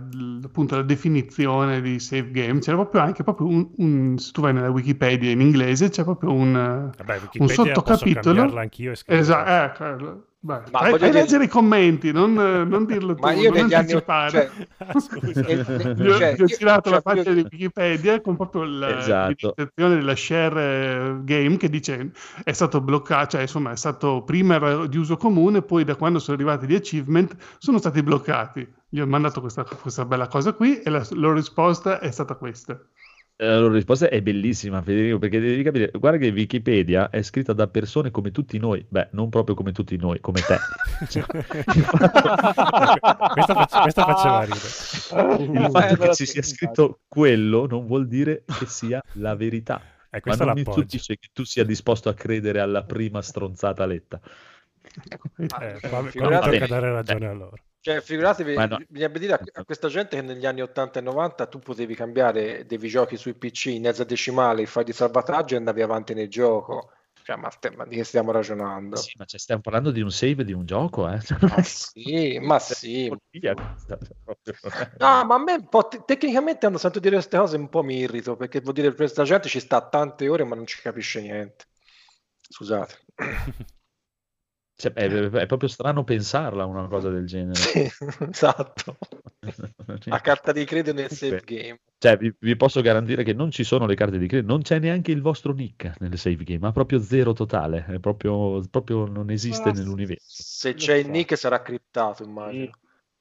appunto 0.45 0.77
la 0.77 0.81
definizione 0.83 1.81
di 1.81 1.99
save 1.99 2.31
game. 2.31 2.59
C'era 2.59 2.77
proprio 2.77 3.01
anche 3.01 3.23
proprio 3.23 3.47
un, 3.47 3.69
un- 3.75 4.17
se 4.17 4.31
tu 4.31 4.39
vai 4.39 4.53
nella 4.53 4.69
Wikipedia 4.69 5.29
in 5.31 5.41
inglese, 5.41 5.89
c'è 5.89 6.05
proprio 6.05 6.31
un, 6.31 6.55
eh, 6.55 6.95
Vabbè, 7.03 7.19
un 7.39 7.47
sottocapitolo. 7.49 8.43
e. 8.45 9.17
Esatto, 9.17 9.83
ecco. 9.83 10.25
Vai, 10.45 10.61
Ma 10.71 10.79
a 10.79 10.91
dire- 10.97 11.11
leggere 11.13 11.45
i 11.45 11.47
commenti, 11.47 12.11
non, 12.11 12.33
non 12.33 12.85
dirlo 12.85 13.15
tu, 13.15 13.21
Ma 13.21 13.31
io 13.31 13.49
non 13.49 13.61
negli 13.61 13.73
anni 13.73 13.93
anticipare. 13.93 14.29
cioè, 14.29 14.49
eh, 15.47 15.51
eh, 15.51 15.93
Gli 15.95 16.07
ho, 16.09 16.17
cioè, 16.17 16.35
gli 16.35 16.41
ho 16.41 16.45
io- 16.45 16.57
girato 16.57 16.81
cioè, 16.89 16.93
la 16.95 17.01
pagina 17.01 17.23
voglio- 17.29 17.43
di 17.43 17.47
Wikipedia 17.53 18.19
con 18.19 18.35
proprio 18.35 18.63
la 18.65 18.97
Esatto. 18.99 19.55
della 19.73 20.15
share 20.17 20.61
eh, 20.61 21.15
game 21.23 21.55
che 21.55 21.69
dice 21.69 22.11
è 22.43 22.51
stato 22.51 22.81
bloccato, 22.81 23.29
cioè 23.31 23.41
insomma 23.41 23.71
è 23.71 23.77
stato 23.77 24.23
prima 24.23 24.55
era 24.55 24.85
di 24.85 24.97
uso 24.97 25.15
comune, 25.15 25.61
poi 25.61 25.85
da 25.85 25.95
quando 25.95 26.19
sono 26.19 26.35
arrivati 26.35 26.67
gli 26.67 26.75
achievement 26.75 27.37
sono 27.57 27.77
stati 27.77 28.03
bloccati. 28.03 28.67
Gli 28.89 28.99
ho 28.99 29.07
mandato 29.07 29.39
questa, 29.39 29.63
questa 29.63 30.03
bella 30.03 30.27
cosa 30.27 30.51
qui 30.51 30.81
e 30.81 30.89
la 30.89 31.07
loro 31.11 31.35
risposta 31.35 31.99
è 32.01 32.11
stata 32.11 32.35
questa. 32.35 32.77
La 33.37 33.59
loro 33.59 33.73
risposta 33.73 34.09
è 34.09 34.21
bellissima, 34.21 34.81
Federico, 34.81 35.17
perché 35.17 35.39
devi 35.39 35.63
capire, 35.63 35.89
guarda 35.91 36.19
che 36.19 36.29
Wikipedia 36.29 37.09
è 37.09 37.21
scritta 37.23 37.51
da 37.51 37.67
persone 37.67 38.11
come 38.11 38.31
tutti 38.31 38.57
noi, 38.59 38.85
beh, 38.87 39.09
non 39.13 39.29
proprio 39.29 39.55
come 39.55 39.71
tutti 39.71 39.97
noi, 39.97 40.19
come 40.19 40.39
te. 40.41 40.57
Cioè, 41.09 41.23
fatto- 41.23 43.33
questa, 43.33 43.53
face- 43.53 43.79
questa 43.81 44.05
faceva 44.05 44.43
ridere. 44.43 45.43
il 45.43 45.55
Eh, 45.65 45.69
fatto 45.69 45.95
che 45.97 46.15
ci 46.15 46.25
sia 46.25 46.41
scritto 46.43 46.99
quello 47.07 47.65
non 47.67 47.85
vuol 47.87 48.07
dire 48.07 48.43
che 48.45 48.65
sia 48.67 49.01
la 49.13 49.35
verità. 49.35 49.81
E 50.09 50.21
Ma 50.25 50.35
non 50.35 50.49
mi 50.53 50.63
l'appoggio. 50.63 50.71
stupisce 50.71 51.17
che 51.17 51.29
tu 51.33 51.43
sia 51.43 51.63
disposto 51.65 52.09
a 52.09 52.13
credere 52.13 52.59
alla 52.59 52.83
prima 52.83 53.21
stronzata 53.21 53.85
letta. 53.85 54.19
Eh, 55.37 55.79
qua, 55.79 55.89
qua 55.89 56.01
mi 56.01 56.11
tocca 56.11 56.67
dare 56.67 56.91
ragione 56.91 57.27
a 57.27 57.33
loro. 57.33 57.55
Cioè, 57.83 57.99
figuratevi, 57.99 58.55
no. 58.55 58.79
bisogna 58.87 59.17
dire 59.17 59.33
a, 59.33 59.65
questa 59.65 59.89
gente 59.89 60.15
che 60.15 60.21
negli 60.21 60.45
anni 60.45 60.61
80 60.61 60.99
e 60.99 61.01
90 61.01 61.47
tu 61.47 61.59
potevi 61.59 61.95
cambiare 61.95 62.65
dei 62.65 62.77
giochi 62.87 63.17
sui 63.17 63.33
PC 63.33 63.65
in 63.65 63.85
esadecimale, 63.85 64.65
file 64.65 64.85
di 64.85 64.93
salvataggio 64.93 65.55
e 65.55 65.57
andavi 65.57 65.81
avanti 65.81 66.13
nel 66.13 66.29
gioco. 66.29 66.93
Cioè, 67.23 67.35
ma, 67.35 67.49
ste- 67.49 67.71
ma 67.71 67.85
di 67.85 67.97
che 67.97 68.05
stiamo 68.05 68.31
ragionando? 68.31 68.95
Sì, 68.95 69.11
ma 69.17 69.25
cioè, 69.25 69.37
stiamo 69.37 69.59
parlando 69.59 69.91
di 69.91 69.99
un 69.99 70.11
save 70.11 70.45
di 70.45 70.53
un 70.53 70.65
gioco, 70.65 71.09
eh? 71.09 71.19
Ma 71.41 71.59
sì, 71.61 72.39
ma 72.39 72.57
sì. 72.57 73.13
Cioè, 73.31 73.53
proprio. 74.23 74.53
No, 74.99 75.25
ma 75.25 75.35
a 75.35 75.43
me 75.43 75.53
un 75.55 75.67
po' 75.67 75.85
te- 75.85 76.03
tecnicamente 76.05 76.59
quando 76.59 76.77
sento 76.77 76.99
dire 76.99 77.15
queste 77.15 77.37
cose 77.37 77.57
un 77.57 77.67
po' 77.67 77.83
mi 77.83 77.97
irrito 77.97 78.37
perché 78.37 78.61
vuol 78.61 78.75
dire 78.75 78.91
che 78.91 78.95
questa 78.95 79.25
gente 79.25 79.49
ci 79.49 79.59
sta 79.59 79.85
tante 79.89 80.29
ore 80.29 80.45
ma 80.45 80.55
non 80.55 80.65
ci 80.65 80.79
capisce 80.79 81.19
niente. 81.19 81.65
Scusate. 82.47 82.99
Cioè, 84.75 84.91
è, 84.93 85.07
è 85.07 85.45
proprio 85.45 85.69
strano 85.69 86.03
pensarla 86.03 86.65
una 86.65 86.87
cosa 86.87 87.09
del 87.09 87.25
genere. 87.25 87.55
Sì, 87.55 87.89
esatto. 88.29 88.97
A 90.09 90.19
carta 90.19 90.51
di 90.51 90.65
credito 90.65 90.93
nel 90.93 91.09
save 91.09 91.41
game. 91.45 91.79
Cioè, 91.97 92.17
vi, 92.17 92.33
vi 92.39 92.55
posso 92.55 92.81
garantire 92.81 93.23
che 93.23 93.33
non 93.33 93.51
ci 93.51 93.63
sono 93.63 93.85
le 93.85 93.95
carte 93.95 94.17
di 94.17 94.27
credito, 94.27 94.51
non 94.51 94.61
c'è 94.61 94.79
neanche 94.79 95.11
il 95.11 95.21
vostro 95.21 95.53
nick 95.53 95.93
nel 95.99 96.17
save 96.17 96.43
game, 96.43 96.59
ma 96.59 96.71
proprio 96.71 96.99
zero 96.99 97.33
totale, 97.33 97.85
è 97.87 97.99
proprio, 97.99 98.61
proprio 98.69 99.05
non 99.05 99.29
esiste 99.29 99.69
Ah, 99.69 99.73
nell'universo. 99.73 100.23
Se 100.25 100.73
c'è 100.73 100.95
il 100.95 101.09
nick 101.09 101.37
sarà 101.37 101.61
criptato, 101.61 102.23
immagino. 102.23 102.71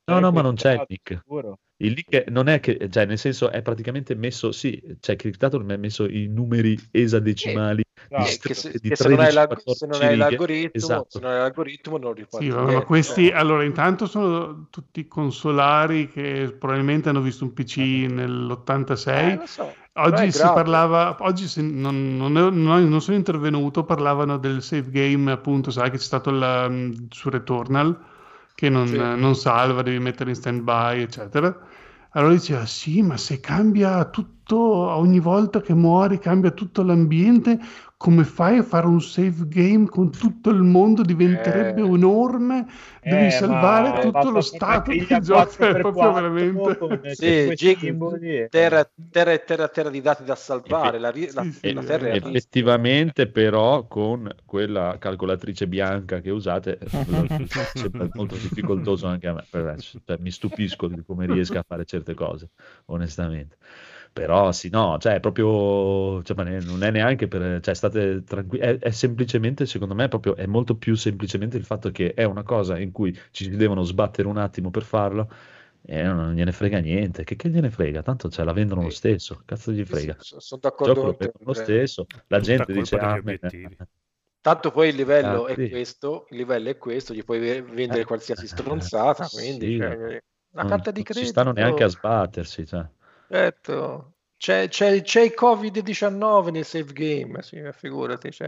No, 0.04 0.18
no, 0.18 0.32
ma 0.32 0.42
non 0.42 0.54
c'è 0.56 0.72
il 0.72 0.84
nick. 0.88 1.18
sicuro. 1.18 1.58
Il 1.76 1.94
nick 1.94 2.28
non 2.28 2.48
è 2.48 2.60
che, 2.60 2.88
cioè, 2.90 3.06
nel 3.06 3.18
senso, 3.18 3.50
è 3.50 3.62
praticamente 3.62 4.14
messo, 4.14 4.52
sì, 4.52 4.80
cioè, 5.00 5.16
criptato 5.16 5.58
non 5.58 5.70
è 5.70 5.76
messo 5.76 6.08
i 6.08 6.26
numeri 6.26 6.76
esadecimali 6.90 7.82
No, 8.10 8.18
Eh, 8.24 8.38
che 8.38 8.54
se, 8.54 8.70
di 8.72 8.78
che 8.88 8.96
se 8.96 9.08
non 9.08 9.20
hai 9.20 9.26
13, 9.26 9.34
l'alg- 9.34 9.48
14 9.48 9.78
se 9.78 9.86
non 9.86 10.00
hai 10.02 10.08
righe. 10.10 10.16
l'algoritmo, 10.16 10.70
Esatto. 10.76 11.06
se 11.08 11.20
non 11.20 11.30
hai 11.30 11.38
l'algoritmo 11.38 11.96
non 11.98 12.12
riporti 12.12 12.44
Sì, 12.46 12.50
vabbè, 12.50 12.74
ma 12.74 12.82
questi 12.82 13.30
allora 13.30 13.64
intanto 13.64 14.06
sono 14.06 14.66
tutti 14.70 15.06
consolari 15.06 16.08
che 16.08 16.54
probabilmente 16.58 17.08
hanno 17.08 17.20
visto 17.20 17.44
un 17.44 17.52
PC 17.52 17.78
Eh, 17.78 18.08
nell'86. 18.08 19.36
lo 19.36 19.46
so, 19.46 19.64
però 19.92 20.06
è 20.06 20.10
Oggi 20.10 20.32
si 20.32 20.38
grave. 20.38 20.54
parlava, 20.54 21.16
oggi 21.20 21.46
se- 21.48 21.62
non, 21.62 22.16
non, 22.16 22.36
è- 22.38 22.50
non- 22.50 23.00
sono 23.00 23.16
intervenuto, 23.16 23.84
parlavano 23.84 24.38
del 24.38 24.62
save 24.62 24.90
game, 24.90 25.30
appunto, 25.30 25.70
sai 25.70 25.90
che 25.90 25.96
c'è 25.98 26.02
stato 26.02 26.30
il, 26.30 26.66
mm, 26.70 26.92
su 27.10 27.28
Returnal, 27.30 27.98
che 28.54 28.68
non, 28.68 28.86
Sì. 28.86 28.96
non 28.96 29.34
salva, 29.34 29.82
devi 29.82 29.98
mettere 29.98 30.30
in 30.30 30.36
stand-by, 30.36 31.00
eccetera. 31.02 31.54
Allora 32.14 32.32
diceva, 32.34 32.66
sì, 32.66 33.02
ma 33.02 33.16
se 33.16 33.40
cambia 33.40 34.04
tutto, 34.10 34.56
ogni 34.58 35.18
volta 35.18 35.60
che 35.62 35.72
muori 35.74 36.18
cambia 36.18 36.50
tutto 36.50 36.82
l'ambiente, 36.82 37.58
come 38.02 38.24
fai 38.24 38.58
a 38.58 38.62
fare 38.64 38.86
un 38.86 39.00
save 39.00 39.46
game 39.46 39.86
con 39.86 40.10
tutto 40.10 40.50
il 40.50 40.62
mondo? 40.62 41.02
Diventerebbe 41.02 41.82
Eh. 41.82 41.94
enorme, 41.94 42.66
devi 43.00 43.26
Eh, 43.26 43.30
salvare 43.30 43.90
ma 43.92 44.00
tutto 44.00 44.30
lo 44.30 44.40
stato 44.40 44.92
del 44.92 45.20
gioco, 45.20 45.62
è 45.62 45.68
4x4 45.68 46.10
proprio 46.10 46.12
veramente... 46.12 46.76
con 46.76 47.00
Sì, 47.04 47.26
e- 47.26 48.48
terra, 48.48 48.90
terra 49.10 49.32
e 49.32 49.44
terra, 49.44 49.68
terra 49.68 49.90
di 49.90 50.00
dati 50.00 50.24
da 50.24 50.34
salvare. 50.34 50.98
La, 50.98 51.12
la- 51.32 51.42
Sì, 51.44 51.52
sì, 51.52 51.72
la 51.72 51.80
eh, 51.80 51.84
terra 51.84 52.08
è 52.08 52.10
a 52.10 52.16
rischio. 52.16 52.38
Effettivamente, 52.38 53.28
però, 53.30 53.86
con 53.86 54.30
quella 54.44 54.96
calcolatrice 54.98 55.66
bianca 55.68 56.20
che 56.20 56.30
usate, 56.30 56.78
eh, 56.78 56.90
sembra 57.72 58.08
molto 58.12 58.36
difficoltoso 58.36 59.06
anche 59.06 59.28
a 59.28 59.32
me. 59.34 59.46
Però, 59.48 59.74
cioè, 59.76 60.18
mi 60.18 60.30
stupisco 60.30 60.88
di 60.88 61.02
come 61.04 61.26
riesca 61.26 61.60
a 61.60 61.64
fare 61.66 61.84
certe 61.84 62.14
cose, 62.14 62.50
onestamente. 62.86 63.56
Però 64.12 64.52
sì, 64.52 64.68
no, 64.68 64.98
cioè, 64.98 65.14
è 65.14 65.20
proprio, 65.20 66.22
cioè, 66.22 66.36
ma 66.36 66.42
ne- 66.42 66.60
non 66.60 66.82
è 66.82 66.90
neanche 66.90 67.28
per, 67.28 67.60
cioè, 67.62 67.74
state 67.74 68.22
tranquilli, 68.24 68.62
è, 68.64 68.78
è 68.78 68.90
semplicemente, 68.90 69.64
secondo 69.64 69.94
me, 69.94 70.08
proprio, 70.08 70.36
è 70.36 70.44
molto 70.44 70.76
più 70.76 70.94
semplicemente 70.96 71.56
il 71.56 71.64
fatto 71.64 71.90
che 71.90 72.12
è 72.12 72.24
una 72.24 72.42
cosa 72.42 72.78
in 72.78 72.92
cui 72.92 73.18
ci 73.30 73.44
si 73.44 73.56
devono 73.56 73.82
sbattere 73.82 74.28
un 74.28 74.36
attimo 74.36 74.70
per 74.70 74.82
farlo 74.82 75.30
e 75.84 76.02
non 76.02 76.34
gliene 76.34 76.52
frega 76.52 76.78
niente, 76.80 77.24
che, 77.24 77.36
che 77.36 77.48
gliene 77.48 77.70
frega, 77.70 78.02
tanto 78.02 78.28
ce 78.28 78.44
la 78.44 78.52
vendono 78.52 78.82
lo 78.82 78.90
stesso, 78.90 79.42
cazzo 79.46 79.72
gli 79.72 79.84
frega. 79.84 80.14
sì, 80.20 80.34
sono 80.38 80.60
d'accordo 80.60 81.14
con 81.16 81.30
lo 81.44 81.52
stesso, 81.54 82.06
la 82.28 82.38
Tutta 82.38 82.46
gente 82.46 82.72
dice 82.74 82.96
ah. 82.98 83.18
Tanto 84.40 84.72
poi 84.72 84.88
il 84.88 84.96
livello 84.96 85.46
Ah, 85.46 85.48
è 85.48 85.54
sì. 85.54 85.68
questo, 85.68 86.26
il 86.30 86.36
livello 86.38 86.68
è 86.68 86.76
questo, 86.76 87.14
gli 87.14 87.22
puoi 87.24 87.38
ve- 87.38 87.62
vendere 87.62 88.02
Eh, 88.02 88.06
qualsiasi 88.06 88.44
eh, 88.44 88.48
stronzata, 88.48 89.28
quindi 89.28 89.70
sì. 89.70 89.76
cioè, 89.76 89.96
La 90.54 90.62
non- 90.62 90.68
carta 90.68 90.90
di 90.90 90.98
non 90.98 91.04
credito. 91.04 91.24
ci 91.24 91.26
stanno 91.26 91.52
neanche 91.52 91.84
a 91.84 91.88
sbattersi. 91.88 92.66
Cioè. 92.66 92.86
Certo. 93.32 94.12
C'è, 94.36 94.68
c'è- 94.68 95.00
c'è 95.02 95.22
il 95.22 95.34
Covid-19 95.38 96.50
nel 96.50 96.64
save 96.66 96.92
game, 96.92 97.42
sì, 97.42 97.62
figurati. 97.72 98.28
C'è. 98.28 98.46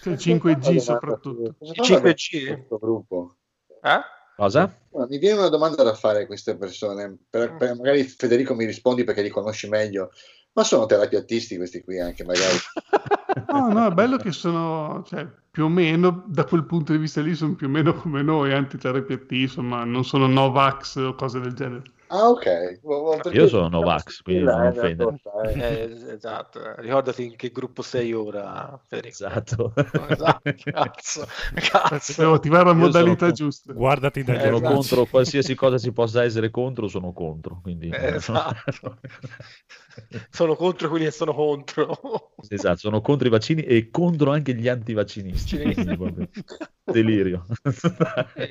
C'è 0.00 0.10
il 0.10 0.18
5G 0.18 0.76
soprattutto. 0.76 1.54
Il 1.60 1.72
5G. 1.80 2.46
Questo 2.54 2.78
gruppo. 2.78 3.36
Eh? 3.82 4.00
Cosa? 4.36 4.72
Mi 5.08 5.18
viene 5.18 5.38
una 5.38 5.48
domanda 5.48 5.82
da 5.82 5.94
fare 5.94 6.22
a 6.22 6.26
queste 6.26 6.56
persone. 6.56 7.16
Per- 7.28 7.56
per- 7.56 7.74
magari 7.76 8.04
Federico 8.04 8.54
mi 8.54 8.66
rispondi 8.66 9.02
perché 9.02 9.22
li 9.22 9.30
conosci 9.30 9.68
meglio. 9.68 10.10
Ma 10.52 10.62
sono 10.62 10.86
terapiattisti 10.86 11.56
questi 11.56 11.82
qui 11.82 11.98
anche, 11.98 12.22
magari. 12.24 12.54
No, 13.48 13.68
no, 13.72 13.88
è 13.88 13.90
bello 13.90 14.16
che 14.16 14.30
sono, 14.30 15.02
cioè, 15.08 15.26
più 15.50 15.64
o 15.64 15.68
meno, 15.68 16.22
da 16.28 16.44
quel 16.44 16.64
punto 16.66 16.92
di 16.92 16.98
vista 16.98 17.20
lì, 17.20 17.34
sono 17.34 17.56
più 17.56 17.66
o 17.66 17.70
meno 17.70 17.92
come 17.94 18.22
noi, 18.22 18.52
antiterapiati, 18.52 19.40
insomma, 19.42 19.82
non 19.82 20.04
sono 20.04 20.28
Novax 20.28 20.96
o 20.96 21.14
cose 21.16 21.40
del 21.40 21.52
genere. 21.52 21.82
Ah, 22.16 22.28
ok. 22.28 22.80
Vo- 22.82 23.16
perché- 23.20 23.36
Io 23.38 23.48
sono 23.48 23.68
Novax, 23.68 24.20
quindi 24.22 24.44
non 24.44 24.62
Eh, 24.62 24.68
offendere. 24.68 25.20
eh, 25.46 25.52
Eh, 25.64 26.12
esatto. 26.14 26.60
Ricordati 26.76 27.24
in 27.24 27.36
che 27.36 27.50
gruppo 27.50 27.82
sei 27.82 28.12
ora, 28.12 28.78
Federico. 28.86 29.08
Esatto. 29.14 29.72
Esatto, 30.08 30.40
Cazzo, 30.64 31.26
cazzo. 31.54 32.14
Devo 32.22 32.34
attivare 32.34 32.64
la 32.66 32.72
modalità 32.72 33.26
con- 33.26 33.34
giusta. 33.34 33.72
Guardati 33.72 34.22
dagli 34.22 34.40
sono 34.40 34.56
esatto. 34.58 34.74
contro 34.74 35.04
qualsiasi 35.06 35.54
cosa 35.54 35.78
ci 35.78 35.92
possa 35.92 36.22
essere 36.22 36.50
contro, 36.50 36.86
sono 36.88 37.12
contro. 37.12 37.58
Quindi... 37.62 37.88
Eh, 37.88 38.14
esatto. 38.14 38.98
Sono 40.28 40.56
contro 40.56 40.88
quelli 40.88 41.04
che 41.04 41.12
sono 41.12 41.32
contro. 41.32 42.32
Esatto, 42.48 42.78
sono 42.78 43.00
contro 43.00 43.28
i 43.28 43.30
vaccini 43.30 43.62
e 43.62 43.90
contro 43.90 44.32
anche 44.32 44.52
gli 44.52 44.66
antivaccinisti. 44.66 45.56
Quindi 45.56 46.28
Delirio. 46.82 47.46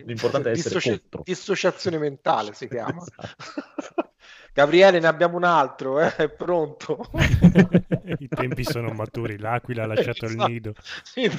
L'importante 0.05 0.49
è 0.49 0.51
essere 0.53 0.75
Dissocia- 0.75 0.91
contro. 0.91 1.21
Dissociazione 1.25 1.97
mentale 1.97 2.53
si 2.53 2.69
chiama. 2.69 3.01
Esatto. 3.01 3.52
Gabriele, 4.53 4.99
ne 4.99 5.07
abbiamo 5.07 5.37
un 5.37 5.43
altro, 5.43 5.99
eh? 5.99 6.15
è 6.15 6.29
pronto. 6.29 7.09
I 8.19 8.31
tempi 8.31 8.63
sono 8.63 8.91
maturi, 8.91 9.37
l'aquila 9.37 9.83
ha 9.83 9.85
lasciato 9.87 10.25
il 10.25 10.33
Esatto. 10.33 10.43
nido. 10.51 10.73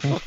No. 0.02 0.20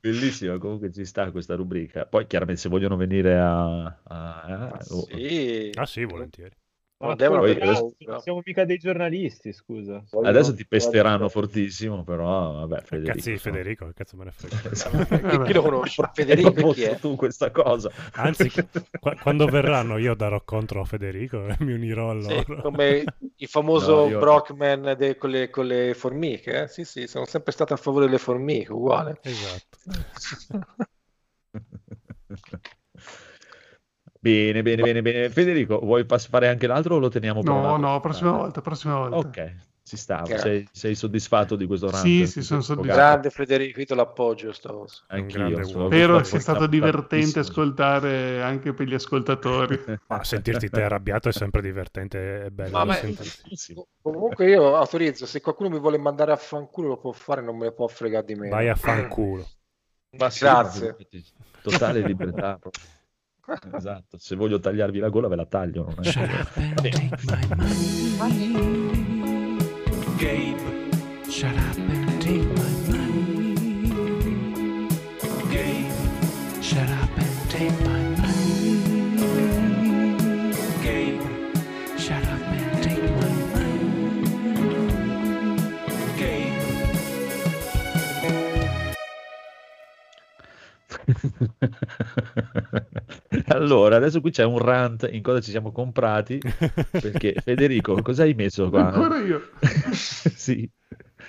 Bellissimo, 0.00 0.58
comunque 0.58 0.92
ci 0.92 1.04
sta 1.04 1.30
questa 1.30 1.54
rubrica. 1.54 2.06
Poi 2.06 2.26
chiaramente 2.26 2.60
se 2.60 2.68
vogliono 2.68 2.96
venire 2.96 3.36
a... 3.38 3.84
a- 4.04 4.68
Ah, 4.68 4.80
o- 4.90 5.06
sì. 5.06 5.70
Ah 5.74 5.86
sì, 5.86 6.04
volentieri. 6.04 6.56
Ma 6.98 7.14
devono 7.14 7.42
adesso- 7.42 7.94
non 8.06 8.20
siamo 8.20 8.40
mica 8.42 8.64
dei 8.64 8.78
giornalisti, 8.78 9.52
scusa. 9.52 10.02
Adesso 10.22 10.54
ti 10.54 10.66
pesteranno 10.66 11.28
fortissimo, 11.28 12.02
però 12.04 12.52
vabbè, 12.66 12.80
Federico. 12.84 13.12
Cazzi. 13.16 13.36
Federico, 13.36 13.86
che 13.88 13.92
cazzo 13.92 14.16
me 14.16 14.24
ne 14.24 14.30
frega. 14.32 14.56
Chi, 15.36 15.42
chi 15.44 15.52
lo 15.52 15.60
conosce? 15.62 16.10
Federico 16.14 16.70
chi 16.72 16.82
è? 16.84 16.98
tu 16.98 17.14
questa 17.14 17.50
cosa. 17.50 17.90
Anzi, 18.14 18.50
qua- 18.98 19.14
quando 19.20 19.44
verranno 19.46 19.98
io 19.98 20.14
darò 20.14 20.42
contro 20.42 20.82
Federico 20.86 21.46
e 21.46 21.56
mi 21.60 21.74
unirò 21.74 22.12
a 22.12 22.20
Sì, 22.22 22.28
loro. 22.46 22.62
come 22.62 23.04
il 23.36 23.46
famoso 23.48 24.04
No, 24.04 24.08
io- 24.08 24.18
Brockman 24.18 24.94
de- 24.96 25.16
con, 25.18 25.28
le, 25.30 25.50
con 25.50 25.66
le 25.66 25.92
formiche. 25.92 26.62
eh? 26.62 26.68
Sì, 26.68 26.84
sì, 26.84 27.06
sono 27.06 27.26
sempre 27.26 27.52
stato 27.52 27.74
a 27.74 27.76
favore 27.76 28.06
delle 28.06 28.16
formiche, 28.18 28.72
uguale. 28.72 29.18
Esatto. 29.22 29.78
Bene, 34.26 34.62
bene, 34.62 34.82
bene, 34.82 35.02
bene. 35.02 35.30
Federico, 35.30 35.78
vuoi 35.78 36.04
fare 36.04 36.48
anche 36.48 36.66
l'altro 36.66 36.96
o 36.96 36.98
lo 36.98 37.08
teniamo 37.08 37.42
per 37.42 37.52
No, 37.52 37.60
un'altra 37.60 37.90
no, 37.92 38.00
prossima 38.00 38.32
volta, 38.32 38.60
prossima 38.60 38.98
volta. 38.98 39.28
Ok, 39.28 39.54
ci 39.84 39.96
sta. 39.96 40.24
Sei, 40.26 40.66
sei 40.72 40.96
soddisfatto 40.96 41.54
di 41.54 41.64
questo 41.64 41.90
rant? 41.92 42.02
Sì, 42.04 42.26
sì, 42.26 42.42
sono 42.42 42.60
soddisfatto. 42.60 42.98
Grande 42.98 43.30
Federico, 43.30 43.78
io 43.78 43.86
te 43.86 43.94
l'appoggio 43.94 44.52
grande 44.60 44.88
Anch'io. 45.10 45.62
Spero 45.62 46.18
stato 46.18 46.24
sia 46.24 46.40
stato 46.40 46.66
divertente 46.66 47.38
ascoltare 47.38 48.42
anche 48.42 48.72
per 48.72 48.88
gli 48.88 48.94
ascoltatori. 48.94 49.78
Ma 50.08 50.24
sentirti 50.24 50.70
te 50.70 50.82
arrabbiato 50.82 51.28
è 51.28 51.32
sempre 51.32 51.62
divertente 51.62 52.46
e 52.46 52.50
bello. 52.50 52.78
Vabbè, 52.78 52.94
sentirsi. 52.94 53.74
comunque 54.02 54.48
io 54.48 54.74
autorizzo, 54.74 55.24
se 55.24 55.40
qualcuno 55.40 55.68
mi 55.68 55.78
vuole 55.78 55.98
mandare 55.98 56.32
a 56.32 56.36
fanculo 56.36 56.88
lo 56.88 56.96
può 56.98 57.12
fare, 57.12 57.42
non 57.42 57.56
me 57.56 57.66
ne 57.66 57.72
può 57.72 57.86
fregare 57.86 58.24
di 58.26 58.34
me. 58.34 58.48
Vai 58.48 58.68
a 58.68 58.74
fanculo. 58.74 59.46
Ma 60.18 60.30
sì, 60.30 60.44
Grazie. 60.44 60.96
Totale 61.62 62.00
libertà. 62.00 62.58
proprio. 62.58 62.82
Esatto, 63.72 64.18
se 64.18 64.34
voglio 64.34 64.58
tagliarvi 64.58 64.98
la 64.98 65.08
gola 65.08 65.28
ve 65.28 65.36
la 65.36 65.46
taglio. 65.46 65.84
Non 65.84 65.94
è... 66.00 66.10
Shut 66.10 66.28
up 66.28 66.56
and 66.56 66.80
take 66.82 67.16
my 67.26 68.16
money. 68.18 69.58
Gabe. 70.18 71.30
Shut 71.30 71.54
up 71.54 71.76
and 71.76 72.20
take 72.20 72.42
my 72.42 72.85
allora, 93.48 93.96
adesso 93.96 94.20
qui 94.20 94.30
c'è 94.30 94.44
un 94.44 94.58
rant 94.58 95.08
in 95.10 95.22
cosa 95.22 95.40
ci 95.40 95.50
siamo 95.50 95.72
comprati. 95.72 96.40
Perché 96.98 97.34
Federico, 97.44 98.00
cosa 98.02 98.24
hai 98.24 98.34
messo 98.34 98.68
qua? 98.68 98.92
Ancora 98.92 99.18
io. 99.18 99.42
sì. 99.92 100.68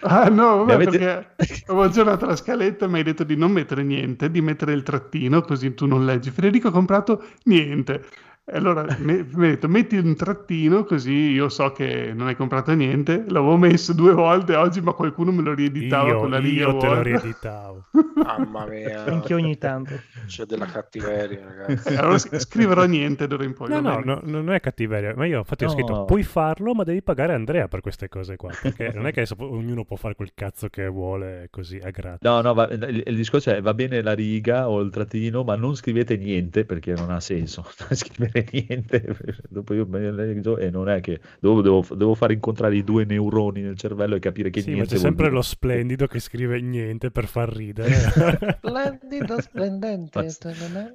Ah 0.01 0.30
no, 0.30 0.57
vabbè, 0.57 0.73
avete- 0.73 1.34
perché 1.36 1.63
avevo 1.65 1.84
aggiornato 1.84 2.25
la 2.25 2.36
scaletta 2.36 2.86
e 2.86 2.88
mi 2.88 2.97
hai 2.97 3.03
detto 3.03 3.23
di 3.23 3.36
non 3.36 3.51
mettere 3.51 3.84
niente, 3.84 4.30
di 4.30 4.41
mettere 4.41 4.73
il 4.73 4.84
trattino 4.84 5.41
così 5.41 5.73
tu 5.73 5.88
non 5.88 6.05
leggi. 6.05 6.30
Federico 6.30 6.67
ha 6.67 6.71
comprato 6.71 7.23
niente. 7.45 8.03
Allora 8.49 8.85
mi 8.99 9.11
ha 9.19 9.23
detto 9.49 9.67
metti 9.67 9.97
un 9.97 10.15
trattino 10.15 10.85
così 10.85 11.11
io 11.31 11.49
so 11.49 11.73
che 11.73 12.13
non 12.15 12.27
hai 12.27 12.35
comprato 12.37 12.71
niente. 12.73 13.25
L'avevo 13.27 13.57
messo 13.57 13.91
due 13.93 14.13
volte 14.13 14.55
oggi 14.55 14.79
ma 14.79 14.93
qualcuno 14.93 15.33
me 15.33 15.41
lo 15.41 15.53
rieditava 15.53 16.07
Io, 16.07 16.19
con 16.19 16.29
la 16.29 16.39
riga 16.39 16.61
io 16.61 16.77
te 16.77 16.87
lo 16.87 16.93
vuota. 16.93 17.01
rieditavo. 17.01 17.85
Mamma 18.23 18.65
mia, 18.67 19.03
Anche 19.03 19.33
ogni 19.33 19.57
tanto. 19.57 19.99
c'è 20.27 20.45
della 20.45 20.65
cattiveria, 20.65 21.43
ragazzi. 21.45 21.93
Allora 21.95 22.17
scriverò 22.17 22.85
niente 22.85 23.27
d'ora 23.27 23.43
in 23.43 23.53
poi. 23.53 23.67
No, 23.67 23.81
no, 23.81 23.99
no, 24.01 24.21
non 24.23 24.49
è 24.51 24.61
cattiveria, 24.61 25.13
ma 25.15 25.25
io 25.25 25.39
infatti 25.39 25.65
ho 25.65 25.67
No. 25.67 25.73
scritto 25.73 26.05
puoi 26.05 26.23
farlo, 26.23 26.73
ma 26.73 26.83
devi 26.85 27.01
pagare 27.03 27.33
Andrea 27.33 27.67
per 27.67 27.81
queste 27.81 28.07
cose 28.07 28.37
qua, 28.37 28.51
perché 28.61 28.93
non 28.95 29.07
è 29.07 29.11
che 29.11 29.27
ognuno 29.39 29.83
può 29.83 29.97
fare 29.97 30.15
quel 30.15 30.31
cazzo 30.33 30.69
che 30.69 30.87
vuole 30.87 31.47
così 31.51 31.79
a 31.83 31.89
gratis. 31.89 32.21
No, 32.21 32.39
no, 32.41 32.53
va- 32.53 32.69
il, 32.69 33.03
il 33.05 33.15
discorso 33.17 33.51
è 33.51 33.61
va 33.61 33.73
bene 33.73 34.01
la 34.01 34.13
riga 34.13 34.69
o 34.69 34.79
il 34.79 34.89
trattino, 34.89 35.43
ma 35.43 35.55
non 35.57 35.75
scrivete 35.75 36.15
niente 36.15 36.63
perché 36.63 36.93
non 36.93 37.11
ha 37.11 37.19
senso 37.19 37.65
scrivere 37.91 38.35
niente. 38.51 39.15
Dopo 39.49 39.73
io 39.73 39.85
me 39.88 39.99
ne 39.99 40.11
leggo 40.11 40.57
e 40.57 40.69
non 40.69 40.89
è 40.89 40.99
che 41.01 41.19
dopo 41.39 41.61
devo, 41.61 41.85
devo 41.95 42.13
fare 42.13 42.33
incontrare 42.33 42.75
i 42.75 42.83
due 42.83 43.05
neuroni 43.05 43.61
nel 43.61 43.77
cervello 43.77 44.15
e 44.15 44.19
capire 44.19 44.49
che 44.49 44.61
Sì, 44.61 44.69
ma 44.69 44.75
niente 44.75 44.93
c'è 44.95 44.99
vuol 44.99 45.07
sempre 45.09 45.25
dire. 45.25 45.35
lo 45.38 45.41
splendido 45.43 46.07
che 46.07 46.19
scrive 46.19 46.59
niente 46.61 47.11
per 47.11 47.25
far 47.27 47.49
ridere. 47.55 47.93
Splendido, 48.61 49.41
splendente. 49.41 50.27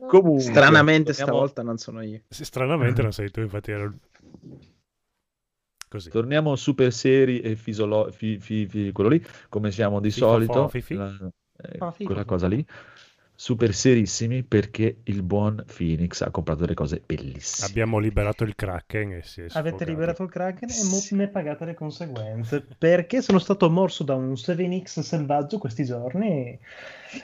Comunque, 0.09 0.40
Stranamente 0.43 1.12
torniamo- 1.12 1.32
stavolta 1.32 1.62
non 1.62 1.78
sono 1.78 2.03
io. 2.03 2.20
Sì, 2.28 2.45
Stranamente 2.45 3.03
non 3.03 3.12
sei 3.12 3.30
tu, 3.30 3.40
infatti 3.40 3.70
ero... 3.70 3.93
Così. 5.88 6.09
Torniamo 6.09 6.57
super 6.57 6.90
seri 6.90 7.40
e 7.40 7.55
fisolo- 7.55 8.11
fi- 8.11 8.38
fi- 8.38 8.66
fi- 8.66 8.93
quello 8.93 9.11
lì, 9.11 9.22
come 9.51 9.70
siamo 9.70 10.01
di 10.01 10.11
Fifo, 10.11 10.26
solito, 10.26 10.68
fo, 10.68 10.95
la- 10.95 11.30
eh, 11.59 11.76
Ah, 11.80 11.95
quella 12.03 12.24
cosa 12.24 12.47
lì, 12.49 12.64
super 13.43 13.74
serissimi 13.74 14.45
perché 14.45 14.99
il 15.03 15.24
buon 15.24 15.64
Phoenix 15.76 16.20
ha 16.20 16.30
comprato 16.30 16.61
delle 16.61 16.74
cose 16.74 17.03
bellissime. 17.05 17.66
Abbiamo 17.66 17.99
liberato 17.99 18.45
il 18.45 18.55
Kraken 18.55 19.14
e 19.14 19.22
si 19.24 19.40
è 19.40 19.47
Avete 19.51 19.68
sfogato. 19.78 19.84
liberato 19.90 20.22
il 20.22 20.30
Kraken 20.30 20.68
e 20.70 20.84
mo- 20.84 21.01
ne 21.18 21.26
pagate 21.26 21.64
le 21.64 21.74
conseguenze. 21.74 22.64
Perché 22.78 23.20
sono 23.20 23.40
stato 23.40 23.68
morso 23.68 24.05
da 24.05 24.14
un 24.14 24.34
7X 24.36 25.01
selvaggio 25.01 25.59
questi 25.59 25.84
giorni 25.84 26.57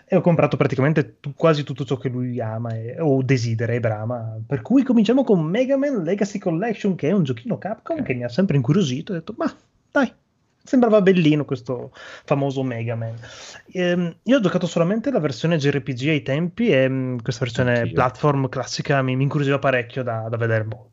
e 0.07 0.17
ho 0.17 0.21
comprato 0.21 0.57
praticamente 0.57 1.21
tu- 1.21 1.35
quasi 1.37 1.63
tutto 1.63 1.85
ciò 1.85 1.97
che 1.97 2.09
lui 2.09 2.41
ama 2.41 2.75
e- 2.75 2.99
o 2.99 3.23
desidera 3.23 3.73
e 3.73 3.79
brama. 3.79 4.41
Per 4.45 4.61
cui 4.61 4.83
cominciamo 4.83 5.23
con 5.23 5.41
Mega 5.45 5.77
Man 5.77 6.03
Legacy 6.03 6.41
Collection, 6.41 6.97
che 6.97 7.11
è 7.11 7.13
un 7.13 7.23
giochino 7.23 7.59
Capcom 7.59 7.99
Ok. 8.01 8.05
che 8.05 8.15
mi 8.15 8.25
ha 8.25 8.29
sempre 8.29 8.57
incuriosito. 8.57 9.13
Ho 9.13 9.15
detto, 9.15 9.35
ma 9.39 9.55
dai, 9.93 10.13
sembrava 10.63 11.01
bellino 11.03 11.45
questo 11.45 11.93
famoso 12.25 12.63
Mega 12.63 12.95
Man. 12.95 13.19
Ehm, 13.73 14.19
io 14.25 14.37
ho 14.37 14.41
giocato 14.41 14.67
solamente 14.67 15.11
la 15.11 15.19
versione 15.21 15.57
JRPG 15.57 16.09
ai 16.09 16.23
tempi 16.23 16.69
e 16.71 16.89
mm, 16.89 17.19
questa 17.19 17.45
versione 17.45 17.79
Anch'io. 17.81 17.93
platform 17.95 18.49
classica 18.49 19.03
mi, 19.03 19.17
mi 19.17 19.23
incuriosiva 19.25 19.59
parecchio 19.59 20.03
da, 20.03 20.29
da 20.29 20.37
vedere. 20.37 20.65
Boh, 20.65 20.91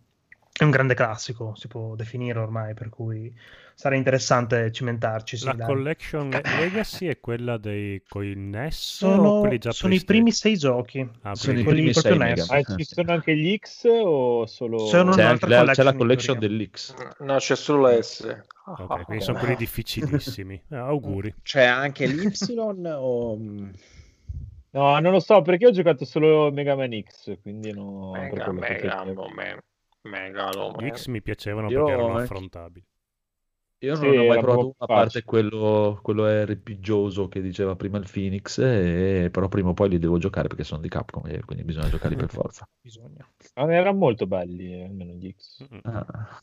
È 0.51 0.63
un 0.63 0.69
grande 0.71 0.93
classico, 0.93 1.53
si 1.55 1.67
può 1.67 1.95
definire 1.95 2.39
ormai, 2.39 2.73
per 2.73 2.89
cui 2.89 3.33
sarà 3.73 3.95
interessante 3.95 4.71
cimentarci. 4.71 5.35
sì, 5.37 5.45
La 5.45 5.53
dai. 5.53 5.65
collection 5.67 6.31
Legacy 6.45 7.07
è 7.07 7.19
quella 7.19 7.57
dei 7.57 8.01
coi 8.07 8.33
NES 8.35 8.99
Sono, 8.99 9.39
quelli 9.39 9.57
già 9.57 9.71
sono 9.71 9.93
i 9.93 10.01
primi 10.03 10.31
sei 10.31 10.57
giochi. 10.57 10.99
Ah, 11.23 11.33
Sono 11.35 11.53
quelli- 11.53 11.61
i 11.61 11.63
primi 11.65 11.93
sei 11.93 12.17
NES. 12.17 12.49
Ah, 12.51 12.75
ci 12.77 12.83
sono 12.85 13.11
anche 13.11 13.35
gli 13.35 13.57
X 13.57 13.83
o 13.85 14.45
solo... 14.45 14.77
C'è 14.89 15.03
la, 15.03 15.37
c'è 15.37 15.47
la 15.83 15.93
collection 15.93 15.97
collection 15.97 16.39
dell'X. 16.39 16.93
No, 17.19 17.37
c'è 17.37 17.55
solo 17.55 17.81
la 17.81 18.01
S. 18.01 18.43
Ok, 18.67 19.05
quindi 19.05 19.23
sono 19.23 19.37
quelli 19.37 19.55
difficilissimi. 19.55 20.61
Eh, 20.69 20.75
auguri. 20.75 21.33
C'è 21.43 21.63
anche 21.63 22.07
l'Y 22.07 22.31
o... 22.57 23.37
mm, 23.37 23.69
No, 24.71 24.99
non 24.99 25.11
lo 25.13 25.19
so 25.21 25.41
perché 25.41 25.67
ho 25.67 25.71
giocato 25.71 26.03
solo 26.03 26.51
Mega 26.51 26.75
Man 26.75 27.01
X, 27.01 27.39
quindi 27.41 27.71
no. 27.71 28.11
Mega, 28.11 28.51
mega, 28.51 29.05
Gli 29.05 30.89
man. 30.91 30.91
X 30.91 31.07
mi 31.07 31.21
piacevano 31.21 31.67
Io 31.69 31.77
perché 31.77 31.91
erano 31.91 32.15
affrontabili. 32.15 32.85
Io 33.79 33.95
non 33.95 34.07
Sì, 34.09 34.17
ho 34.17 34.25
mai 34.25 34.39
provato 34.39 34.73
una 34.77 34.87
parte 34.87 35.23
quello, 35.23 35.99
quello 36.01 36.25
RPGioso 36.27 37.27
che 37.27 37.41
diceva 37.41 37.75
prima 37.75 37.97
il 37.97 38.09
Phoenix, 38.11 38.57
e- 38.59 39.29
però 39.31 39.47
prima 39.47 39.69
o 39.69 39.73
poi 39.73 39.89
li 39.89 39.99
devo 39.99 40.17
giocare 40.17 40.47
perché 40.47 40.63
sono 40.63 40.81
di 40.81 40.89
Capcom, 40.89 41.25
e 41.27 41.43
quindi 41.45 41.63
bisogna 41.63 41.89
giocarli 41.89 42.15
per 42.15 42.29
forza. 42.31 42.67
Bisogna. 42.81 43.27
Ma 43.55 43.73
erano 43.73 43.97
molto 43.97 44.27
belli, 44.27 44.73
eh, 44.73 44.83
almeno 44.85 45.13
gli 45.13 45.33
X. 45.37 45.65
Ah, 45.83 46.41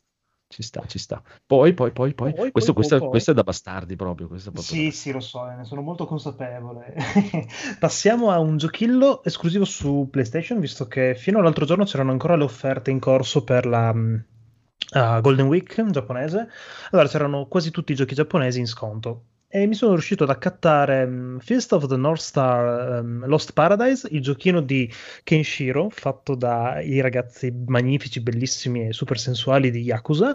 ci 0.53 0.63
sta, 0.63 0.85
ci 0.87 0.99
sta. 0.99 1.23
Poi, 1.47 1.73
poi, 1.73 1.91
poi, 1.93 2.13
poi. 2.15 2.35
Poi, 2.35 2.51
questo, 2.51 2.73
poi, 2.73 2.83
questo- 2.83 2.99
poi. 2.99 3.09
questo 3.09 3.31
è 3.31 3.35
da 3.35 3.43
bastardi 3.43 3.97
proprio. 3.97 4.27
Proprio 4.27 4.63
Sì, 4.63 4.91
sì, 4.91 5.11
lo 5.11 5.21
so, 5.21 5.49
eh, 5.51 5.55
ne 5.55 5.65
sono 5.65 5.81
molto 5.81 6.05
consapevole. 6.05 6.95
Passiamo 7.81 8.31
a 8.31 8.39
un 8.39 8.59
giochillo 8.59 9.25
esclusivo 9.25 9.65
su 9.65 10.09
PlayStation, 10.11 10.61
visto 10.61 10.87
che 10.87 11.15
fino 11.17 11.39
all'altro 11.39 11.65
giorno 11.65 11.85
c'erano 11.85 12.11
ancora 12.11 12.37
le 12.37 12.45
offerte 12.45 12.91
in 12.91 13.01
corso 13.01 13.43
per 13.45 13.65
la 13.65 13.91
uh, 13.91 15.21
Golden 15.21 15.47
Week 15.47 15.91
giapponese. 15.91 16.49
Allora 16.91 17.09
c'erano 17.09 17.47
quasi 17.47 17.71
tutti 17.71 17.93
i 17.93 17.95
giochi 17.95 18.15
giapponesi 18.15 18.61
in 18.61 18.67
sconto. 18.67 19.25
E 19.55 19.67
mi 19.67 19.75
sono 19.75 19.93
riuscito 19.93 20.25
ad 20.25 20.31
accattare 20.31 21.05
mh, 21.05 21.41
Fist 21.41 21.75
of 21.75 21.87
the 21.87 21.97
North 21.97 22.23
Star 22.23 22.97
ehm, 23.01 23.27
Lost 23.27 23.53
Paradise, 23.53 24.09
il 24.11 24.23
giochino 24.23 24.63
di 24.63 24.91
Kenshiro, 25.23 25.91
fatto 25.91 26.35
dai 26.35 26.99
ragazzi 27.03 27.53
magnifici, 27.67 28.21
bellissimi 28.21 28.87
e 28.89 28.93
super 28.95 29.19
sensuali 29.19 29.71
di 29.71 29.81
Yakuza, 29.83 30.35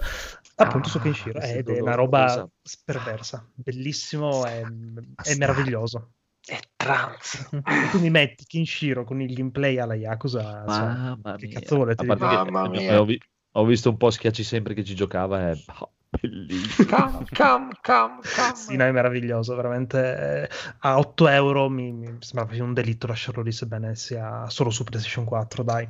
appunto 0.57 0.89
su 0.89 0.99
Ah, 0.99 1.01
Kenshiro. 1.01 1.39
questo 1.39 1.57
Ed 1.57 1.67
è 1.67 1.79
una 1.81 1.95
roba 1.95 2.27
sapevo. 2.27 2.51
perversa, 2.85 3.49
bellissimo 3.55 4.45
e, 4.45 4.61
è 4.61 4.65
Bastardi. 4.67 5.39
meraviglioso. 5.39 6.11
È 6.45 6.59
trans. 6.75 7.49
E 7.51 7.89
tu 7.91 7.99
mi 7.99 8.11
metti 8.11 8.45
Kenshiro 8.45 9.03
con 9.03 9.19
il 9.19 9.33
gameplay 9.33 9.79
alla 9.79 9.95
Yakuza, 9.95 10.63
Mamma 10.67 11.35
che 11.37 11.47
mia. 11.47 11.59
cazzo 11.59 11.77
volete 11.77 12.05
che 12.05 12.13
Mamma 12.15 12.65
eh, 12.65 12.69
mia. 12.69 13.01
Ho, 13.01 13.05
vi- 13.05 13.19
ho 13.53 13.65
visto 13.65 13.89
un 13.89 13.97
po' 13.97 14.11
schiacci 14.11 14.43
sempre 14.43 14.75
che 14.75 14.83
ci 14.83 14.93
giocava, 14.93 15.49
è 15.49 15.57
oh, 15.79 15.91
bellissimo. 16.21 16.89
Cam, 16.89 17.23
cam, 17.31 17.71
cam, 17.81 18.19
cam. 18.21 18.53
Sì, 18.53 18.75
no, 18.75 18.83
è 18.83 18.91
meraviglioso, 18.91 19.55
veramente 19.55 20.47
eh, 20.47 20.49
a 20.79 20.97
8 20.97 21.27
euro 21.27 21.69
mi, 21.69 21.91
mi 21.91 22.05
sembra 22.19 22.45
proprio 22.45 22.63
un 22.63 22.73
delitto 22.73 23.07
lasciarlo 23.07 23.41
lì, 23.41 23.51
sebbene 23.51 23.95
sia 23.95 24.49
solo 24.49 24.69
su 24.69 24.83
PlayStation 24.83 25.25
4, 25.25 25.63
dai. 25.63 25.87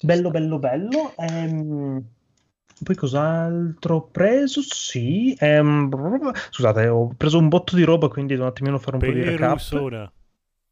Bello, 0.00 0.30
bello, 0.30 0.58
bello. 0.58 1.14
Ehm, 1.16 2.02
poi 2.82 2.94
cos'altro 2.96 3.96
ho 3.96 4.02
preso? 4.10 4.60
Sì, 4.62 5.36
ehm, 5.38 6.32
scusate, 6.50 6.88
ho 6.88 7.12
preso 7.16 7.38
un 7.38 7.48
botto 7.48 7.76
di 7.76 7.84
roba, 7.84 8.08
quindi 8.08 8.32
devo 8.32 8.44
un 8.44 8.50
attimino 8.50 8.78
fare 8.78 8.96
un 8.96 9.02
po' 9.02 9.12
di 9.12 9.22
recap. 9.22 9.52
Persona. 9.52 10.12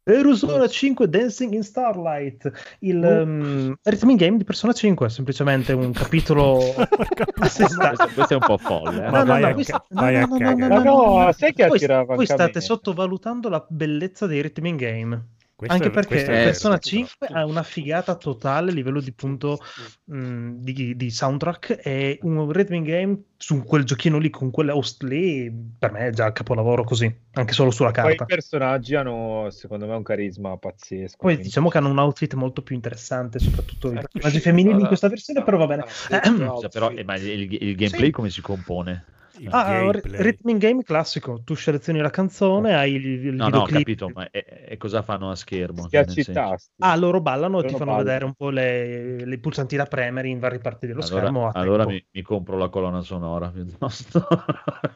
Persona 0.03 0.67
5 0.67 1.07
Dancing 1.09 1.53
in 1.53 1.63
Starlight, 1.63 2.51
il 2.79 2.97
um, 3.03 3.75
rhythm 3.83 4.15
game 4.15 4.37
di 4.37 4.43
Persona 4.43 4.73
5, 4.73 5.09
semplicemente 5.09 5.73
un 5.73 5.91
capitolo 5.91 6.57
a 6.73 7.45
sé 7.47 7.65
stante. 7.67 7.95
questo, 7.97 8.13
questo 8.15 8.33
è 8.33 8.37
un 8.37 8.43
po' 8.45 8.57
folle. 8.57 9.05
eh. 9.05 9.09
Ma 9.11 9.23
No, 9.23 9.33
no, 9.33 9.39
vai 9.39 9.53
no, 9.53 9.63
sta- 9.63 9.85
no, 9.89 10.01
no, 10.01 10.19
no, 10.25 10.37
cagare. 10.37 10.55
no, 10.55 10.67
Ma 10.67 10.67
no, 10.67 10.83
no, 10.83 11.03
no, 11.19 11.23
no. 11.25 11.31
sai 11.33 11.53
che 11.53 11.67
Voi, 11.67 11.75
attirava 11.77 12.15
voi 12.15 12.25
state 12.25 12.61
sottovalutando 12.61 13.47
la 13.49 13.63
bellezza 13.69 14.25
dei 14.25 14.41
rhythm 14.41 14.75
game. 14.75 15.25
Questo 15.61 15.75
Anche 15.77 15.89
è- 15.89 15.91
perché 15.91 16.07
questo 16.15 16.31
è 16.31 16.43
Persona 16.43 16.73
vero. 16.73 16.87
5 16.87 17.27
ha 17.27 17.45
una 17.45 17.61
figata 17.61 18.15
totale 18.15 18.71
a 18.71 18.73
livello 18.73 18.99
di 18.99 19.11
punto 19.13 19.59
mh, 20.05 20.53
di, 20.55 20.95
di 20.95 21.11
soundtrack 21.11 21.81
e 21.83 22.17
un 22.23 22.51
rhythm 22.51 22.81
game 22.81 23.21
su 23.37 23.61
quel 23.61 23.83
giochino 23.83 24.17
lì 24.17 24.31
con 24.31 24.49
quelle 24.49 24.71
host 24.71 25.03
lì 25.03 25.53
per 25.77 25.91
me 25.91 26.07
è 26.07 26.09
già 26.09 26.31
capolavoro 26.31 26.83
così, 26.83 27.15
anche 27.33 27.53
solo 27.53 27.69
sulla 27.69 27.91
Poi 27.91 28.15
carta. 28.15 28.23
i 28.23 28.25
personaggi 28.25 28.95
hanno, 28.95 29.49
secondo 29.51 29.85
me, 29.85 29.93
un 29.93 30.01
carisma 30.01 30.57
pazzesco. 30.57 31.17
Poi 31.17 31.33
quindi- 31.33 31.43
diciamo 31.43 31.69
che 31.69 31.77
hanno 31.77 31.89
un 31.89 31.99
outfit 31.99 32.33
molto 32.33 32.63
più 32.63 32.73
interessante, 32.73 33.37
soprattutto 33.37 33.91
i 33.91 33.97
Ecco, 33.97 34.07
personaggi 34.13 34.39
femminili 34.39 34.81
in 34.81 34.87
questa 34.87 35.09
versione, 35.09 35.43
però 35.43 35.57
va 35.57 35.67
bene. 35.67 35.85
detto 36.09 36.53
Scusa, 36.55 36.69
però, 36.69 36.89
eh, 36.89 37.03
ma 37.03 37.15
il, 37.17 37.27
il- 37.27 37.53
il 37.67 37.75
gameplay 37.75 38.05
Sì. 38.05 38.11
come 38.11 38.31
si 38.31 38.41
compone? 38.41 39.05
Il 39.47 39.51
Ah, 39.53 39.63
gameplay. 39.65 40.21
rhythm 40.23 40.57
game 40.57 40.83
classico, 40.83 41.41
tu 41.43 41.55
selezioni 41.55 41.99
la 41.99 42.09
canzone, 42.09 42.73
hai 42.75 42.93
il, 42.93 43.05
il 43.25 43.35
No, 43.35 43.49
no, 43.49 43.61
ho 43.63 43.67
capito, 43.67 44.09
ma 44.11 44.29
e, 44.29 44.65
e 44.69 44.77
cosa 44.77 45.01
fanno 45.01 45.31
a 45.31 45.35
schermo? 45.35 45.89
Cioè, 45.89 46.05
Schiacci 46.05 46.21
senso- 46.21 46.31
tasti. 46.31 46.81
Ah, 46.83 46.95
loro 46.95 47.21
ballano 47.21 47.59
e 47.59 47.65
ti 47.65 47.75
fanno 47.75 47.93
ballano. 47.93 47.95
vedere 47.95 48.23
un 48.25 48.33
po' 48.35 48.49
le, 48.49 49.25
le 49.25 49.39
pulsanti 49.39 49.75
da 49.75 49.85
premere 49.85 50.27
in 50.29 50.39
varie 50.39 50.59
parti 50.59 50.87
dello 50.87 51.01
Allora, 51.01 51.01
schermo. 51.01 51.47
a 51.47 51.53
allora 51.53 51.85
tempo. 51.85 51.87
mi, 51.87 52.05
mi 52.11 52.21
compro 52.21 52.57
la 52.57 52.69
colonna 52.69 53.01
sonora 53.01 53.49
piuttosto. 53.49 54.25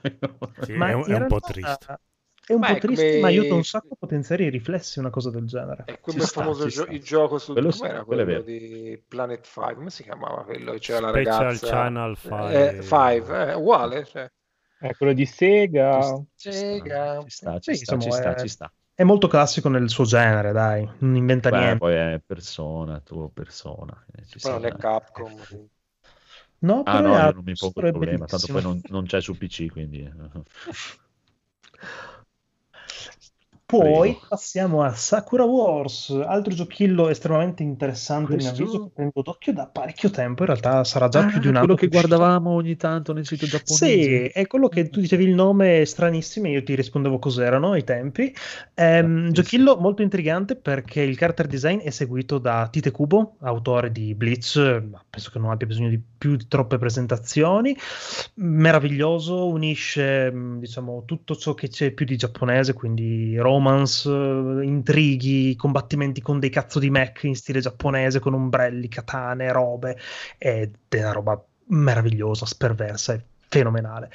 Sì, 0.57 0.73
Ma 0.73 0.89
è, 0.89 0.93
un, 0.93 1.07
è 1.07 1.13
un 1.13 1.25
po' 1.25 1.41
triste. 1.41 1.87
È 2.45 2.53
un 2.53 2.61
Ma 2.61 2.69
po' 2.69 2.75
è 2.75 2.77
triste, 2.77 3.17
come- 3.17 3.19
ma 3.19 3.27
aiuta 3.27 3.53
un 3.55 3.63
sacco 3.63 3.93
a 3.93 3.97
potenziare 3.97 4.45
i 4.45 4.49
riflessi, 4.49 4.99
una 4.99 5.09
cosa 5.09 5.29
del 5.31 5.45
genere. 5.45 5.85
È 5.85 5.99
come 5.99 6.17
Ci 6.17 6.21
il 6.23 6.29
sta, 6.29 6.29
famoso 6.29 6.67
ci 6.67 6.69
gio- 6.69 6.85
sta. 6.85 6.89
il 6.89 7.01
gioco 7.03 7.37
su 7.37 7.57
Quello 7.57 7.71
com'era 7.71 8.03
quello 8.05 8.23
quello 8.23 8.41
di 8.41 9.01
Planet 9.07 9.45
5 9.45 9.75
come 9.75 9.89
si 9.89 10.03
chiamava 10.03 10.43
quello 10.43 10.73
c'era 10.79 10.99
la 10.99 11.11
Special 11.11 11.59
ragazza 11.61 11.61
Channel 11.61 12.15
eh, 12.37 12.75
5. 12.77 12.81
Five, 12.81 13.51
eh, 13.51 13.53
uguale 13.55 14.03
cioè. 14.05 14.29
Eh, 14.79 14.93
quello 14.95 15.13
di 15.13 15.25
Sega. 15.25 16.19
Ci 16.37 16.51
sta, 16.51 16.91
Sega. 16.91 17.03
ci 17.17 17.29
sta, 17.29 17.59
ci 17.59 17.73
Sì, 17.73 17.75
sta, 17.75 17.97
ci 17.97 18.11
insomma, 18.11 18.11
sta, 18.11 18.33
è- 18.33 18.35
ci 18.35 18.47
sta. 18.47 18.71
È 18.93 19.03
molto 19.03 19.27
classico 19.27 19.67
nel 19.69 19.89
suo 19.89 20.05
genere, 20.05 20.51
dai, 20.53 20.87
non 20.99 21.15
inventa 21.15 21.49
Beh, 21.49 21.75
niente. 21.75 21.77
poi 21.77 21.93
è 21.95 22.21
persona, 22.25 22.99
tuo 23.01 23.29
persona. 23.29 24.05
eh, 24.13 24.25
ci 24.25 24.39
Poi 24.39 24.51
non 24.53 24.63
sta. 24.63 24.65
è 24.65 24.75
Capcom. 24.77 25.45
No, 26.61 26.85
Ah 26.87 27.01
però 27.01 27.01
no, 27.01 27.31
non 27.31 27.43
mi 27.43 27.55
pongo 27.55 27.73
però 27.73 27.87
il 27.87 27.87
è 27.87 27.91
problema, 27.91 28.25
tanto 28.27 28.47
poi 28.49 28.61
non, 28.61 28.81
non 28.87 29.05
c'è 29.05 29.21
su 29.21 29.35
PC, 29.37 29.67
quindi... 29.71 30.03
Poi 33.77 34.11
Prego. 34.11 34.25
passiamo 34.27 34.83
a 34.83 34.93
Sakura 34.93 35.43
Wars, 35.43 36.09
altro 36.09 36.53
giochillo 36.53 37.09
estremamente 37.09 37.63
interessante, 37.63 38.33
Questo- 38.33 38.49
avviso, 38.51 38.83
che 38.85 38.91
prendo 38.93 39.21
d'occhio 39.21 39.53
da 39.53 39.67
parecchio 39.67 40.09
tempo, 40.09 40.41
in 40.43 40.47
realtà 40.49 40.83
sarà 40.83 41.07
già 41.09 41.19
Ah, 41.19 41.25
più 41.25 41.39
di 41.39 41.47
un 41.47 41.55
anno. 41.55 41.65
quello 41.65 41.75
che 41.75 41.85
uscito. 41.85 42.07
guardavamo 42.07 42.51
ogni 42.51 42.75
tanto 42.77 43.11
nel 43.13 43.25
sito 43.25 43.45
giapponese. 43.45 44.03
Sì, 44.03 44.39
è 44.39 44.47
quello 44.47 44.67
che 44.69 44.89
tu 44.89 44.99
dicevi 44.99 45.23
il 45.25 45.33
nome 45.33 45.85
stranissimo 45.85 46.47
e 46.47 46.51
io 46.51 46.63
ti 46.63 46.75
rispondevo 46.75 47.19
cos'erano 47.19 47.71
ai 47.71 47.83
tempi. 47.83 48.33
Ehm, 48.75 49.27
Ah, 49.27 49.31
giochillo 49.31 49.77
molto 49.77 50.01
intrigante 50.01 50.55
perché 50.55 51.01
il 51.01 51.17
character 51.17 51.47
design 51.47 51.79
è 51.79 51.89
seguito 51.89 52.37
da 52.37 52.67
Tite 52.71 52.91
Kubo, 52.91 53.35
autore 53.41 53.91
di 53.91 54.15
ma 54.15 55.03
penso 55.09 55.29
che 55.31 55.39
non 55.39 55.51
abbia 55.51 55.67
bisogno 55.67 55.89
di 55.89 55.99
più 56.17 56.35
di 56.35 56.47
troppe 56.47 56.77
presentazioni. 56.77 57.75
Meraviglioso, 58.35 59.47
unisce 59.47 60.31
mh, 60.31 60.59
diciamo 60.59 61.03
tutto 61.05 61.35
ciò 61.35 61.53
che 61.53 61.67
c'è 61.69 61.91
più 61.91 62.05
di 62.05 62.15
giapponese, 62.17 62.73
quindi 62.73 63.37
romance, 63.65 64.09
eh, 64.09 64.63
intrighi, 64.65 65.55
combattimenti 65.55 66.21
con 66.21 66.39
dei 66.39 66.49
cazzo 66.49 66.79
di 66.79 66.89
mech 66.89 67.23
in 67.23 67.35
stile 67.35 67.59
giapponese, 67.59 68.19
con 68.19 68.33
ombrelli, 68.33 68.87
katane, 68.87 69.51
robe, 69.51 69.97
ed 70.37 70.75
è 70.87 70.99
una 70.99 71.11
roba 71.11 71.43
meravigliosa, 71.67 72.45
sperversa, 72.45 73.13
è 73.13 73.21
fenomenale. 73.47 74.11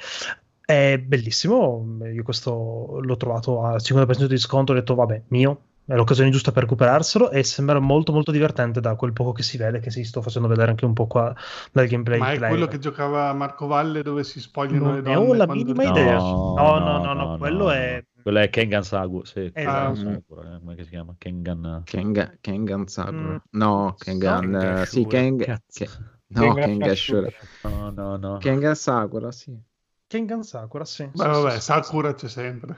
È 0.63 0.97
bellissimo, 0.97 1.85
io 2.05 2.23
questo 2.23 2.99
l'ho 3.01 3.17
trovato 3.17 3.63
a 3.63 3.77
50% 3.79 4.29
di 4.29 4.37
sconto, 4.37 4.71
ho 4.71 4.75
detto 4.75 4.95
vabbè, 4.95 5.23
mio, 5.27 5.63
è 5.85 5.95
l'occasione 5.95 6.29
giusta 6.29 6.51
per 6.53 6.63
recuperarselo 6.63 7.31
e 7.31 7.43
sembra 7.43 7.79
molto 7.79 8.13
molto 8.13 8.31
divertente 8.31 8.79
da 8.79 8.95
quel 8.95 9.11
poco 9.11 9.33
che 9.33 9.43
si 9.43 9.57
vede, 9.57 9.79
che 9.79 9.91
si 9.91 10.05
sto 10.05 10.21
facendo 10.21 10.47
vedere 10.47 10.69
anche 10.69 10.85
un 10.85 10.93
po' 10.93 11.07
qua 11.07 11.35
dal 11.73 11.87
gameplay. 11.87 12.19
Ma 12.19 12.31
è 12.31 12.37
player. 12.37 12.49
quello 12.49 12.67
che 12.67 12.79
giocava 12.79 13.33
Marco 13.33 13.67
Valle 13.67 14.01
dove 14.01 14.23
si 14.23 14.39
spogliano 14.39 14.85
Non 14.85 14.93
le 14.95 15.01
ne 15.01 15.13
donne 15.13 15.29
ho 15.29 15.33
la 15.33 15.45
quando 15.45 15.63
minima 15.65 15.83
idea. 15.83 16.17
No, 16.17 16.53
No, 16.55 16.79
no, 16.79 16.97
no, 17.03 17.13
no, 17.13 17.37
quello 17.37 17.71
è- 17.71 18.01
Quello 18.21 18.39
è 18.39 18.49
Kengan 18.49 18.83
Sagu, 18.83 19.23
sì. 19.23 19.39
Esatto. 19.39 19.51
Kengan 19.53 19.95
Sakura, 19.95 20.55
eh, 20.55 20.59
come 20.59 20.83
si 20.83 20.89
chiama? 20.89 21.15
Kengan... 21.17 21.81
Kenga- 21.85 22.37
Kengan 22.41 22.87
Sakura. 22.87 23.17
Mm. 23.17 23.37
No, 23.51 23.95
Kengan... 23.97 24.51
No, 24.51 24.81
eh, 24.81 24.85
sì, 24.85 25.05
Kengan 25.05 25.37
Keng... 25.37 25.43
Cazzo. 25.43 25.85
Ke- 25.85 26.09
No, 26.27 26.53
Kengan 26.53 26.63
Kengan 26.63 26.95
Sakura. 26.95 27.29
Shura. 27.31 27.31
No, 27.63 27.89
no, 27.91 28.17
no. 28.17 28.37
Kengan 28.39 28.75
Sakura, 28.75 29.31
sì. 29.31 29.59
Kengan 30.07 30.43
Sakura, 30.43 30.85
sì. 30.85 31.09
Beh, 31.13 31.27
vabbè, 31.27 31.59
Sakura 31.59 32.13
c'è 32.13 32.29
sempre. 32.29 32.77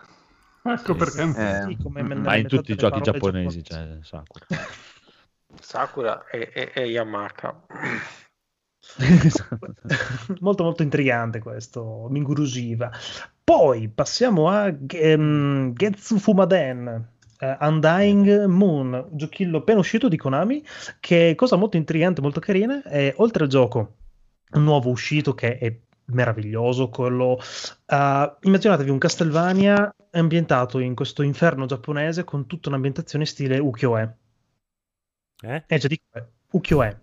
Ecco 0.63 0.93
Sì. 0.93 0.97
perché. 0.97 1.21
Eh, 1.37 1.61
Sì, 1.67 1.77
come 1.77 2.01
mm, 2.03 2.07
me- 2.07 2.15
Ma 2.15 2.35
in 2.35 2.47
tutti 2.47 2.71
i 2.71 2.75
giochi 2.75 3.01
giapponesi 3.01 3.61
c'è 3.61 3.99
Sakura. 4.01 4.45
Sakura 5.61 6.25
e, 6.31 6.49
e, 6.53 6.71
e 6.73 6.85
Yamaka 6.87 7.55
molto 10.41 10.63
molto 10.63 10.83
intrigante 10.83 11.39
questo, 11.39 12.07
mi 12.09 12.19
incuriosiva. 12.19 12.91
Poi 13.43 13.89
passiamo 13.89 14.49
a 14.49 14.73
ehm, 14.87 15.73
Getsu 15.73 16.17
Fumaden, 16.17 17.09
eh, 17.39 17.57
Undying 17.59 18.45
Moon, 18.45 19.09
giochillo 19.11 19.57
appena 19.57 19.79
uscito 19.79 20.07
di 20.07 20.15
Konami, 20.15 20.63
che 21.01 21.33
cosa 21.35 21.57
molto 21.57 21.75
intrigante, 21.75 22.21
molto 22.21 22.39
carina, 22.39 22.81
è 22.83 23.13
oltre 23.17 23.43
al 23.43 23.49
gioco, 23.49 23.95
nuovo 24.51 24.89
uscito 24.89 25.33
che 25.33 25.57
è 25.57 25.77
meraviglioso, 26.05 26.89
quello... 26.89 27.37
eh, 27.85 28.35
immaginatevi 28.41 28.89
un 28.89 28.97
Castlevania 28.97 29.93
ambientato 30.11 30.79
in 30.79 30.95
questo 30.95 31.21
inferno 31.21 31.65
giapponese 31.65 32.23
con 32.23 32.47
tutta 32.47 32.69
un'ambientazione 32.69 33.25
stile 33.25 33.59
ukiyo-e. 33.59 34.09
Eh? 35.41 35.63
Eh, 35.67 35.77
già 35.77 35.87
dico, 35.89 36.03
eh. 36.13 36.25
Ukiyo-e. 36.53 36.97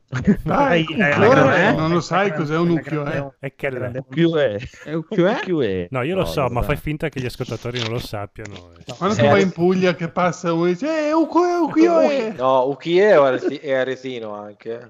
Ah, 0.46 0.76
ukiyo-e? 0.76 0.96
la 1.18 1.28
grande- 1.28 1.72
Non 1.76 1.90
lo 1.92 2.00
sai 2.00 2.32
cos'è 2.32 2.56
un 2.56 2.70
ukiyo-e? 2.70 3.02
grande- 3.04 3.34
E 3.40 3.54
che. 3.56 3.68
È? 3.68 5.40
QE. 5.44 5.88
No, 5.90 6.02
io 6.02 6.14
lo 6.14 6.24
so, 6.24 6.48
ma 6.48 6.62
fai 6.62 6.76
finta 6.76 7.08
che 7.08 7.20
gli 7.20 7.24
ascoltatori 7.26 7.80
non 7.80 7.90
lo 7.90 7.98
sappiano. 7.98 8.54
No, 8.86 8.94
Quando 8.96 9.16
Eh, 9.16 9.18
tu 9.18 9.24
vai 9.24 9.30
adesso- 9.32 9.46
in 9.46 9.52
Puglia 9.52 9.94
che 9.96 10.08
passa 10.08 10.52
uno 10.52 10.66
e 10.66 10.72
dice 10.72 11.08
eh, 11.08 11.12
ukiyo-e, 11.12 11.56
ukiyo-e. 11.62 12.32
No, 12.38 12.68
Ukie 12.68 13.16
o 13.16 13.24
Areti- 13.24 13.58
e 13.58 13.74
Aretino 13.74 14.34
anche. 14.34 14.88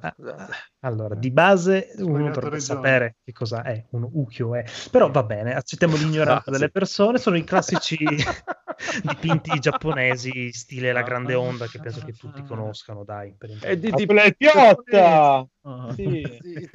Eh. 0.83 0.87
Allora, 0.87 1.14
di 1.14 1.31
base 1.31 1.93
uno 1.99 2.24
dovrebbe 2.31 2.41
regione. 2.41 2.61
sapere 2.61 3.16
che 3.22 3.33
cosa 3.33 3.62
è 3.62 3.85
un 3.91 4.09
ukiyo-e, 4.11 4.64
però 4.91 5.11
va 5.11 5.22
bene, 5.22 5.55
accettiamo 5.55 5.95
l'ignoranza 5.97 6.49
Ah, 6.49 6.53
delle 6.53 6.66
sì. 6.66 6.70
persone, 6.70 7.18
sono 7.18 7.37
i 7.37 7.45
classici 7.45 7.97
dipinti 9.05 9.59
giapponesi 9.59 10.53
stile 10.53 10.93
La 10.93 11.03
Grande 11.03 11.35
Onda 11.35 11.66
che 11.66 11.78
penso 11.81 12.01
che 12.01 12.12
tutti 12.12 12.43
conoscano, 12.45 13.05
dai. 13.05 13.35
Per 13.37 13.59
È 13.61 13.76
di 13.76 13.91
tipo 13.93 14.14
Piotta! 14.37 15.47
Ah. 15.62 15.93
Sì. 15.95 16.39
Sì, 16.41 16.70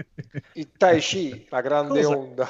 Il 0.53 0.71
Tai 0.77 0.99
Chi, 0.99 1.47
la 1.49 1.61
grande 1.61 2.03
Cosa? 2.03 2.15
onda. 2.17 2.47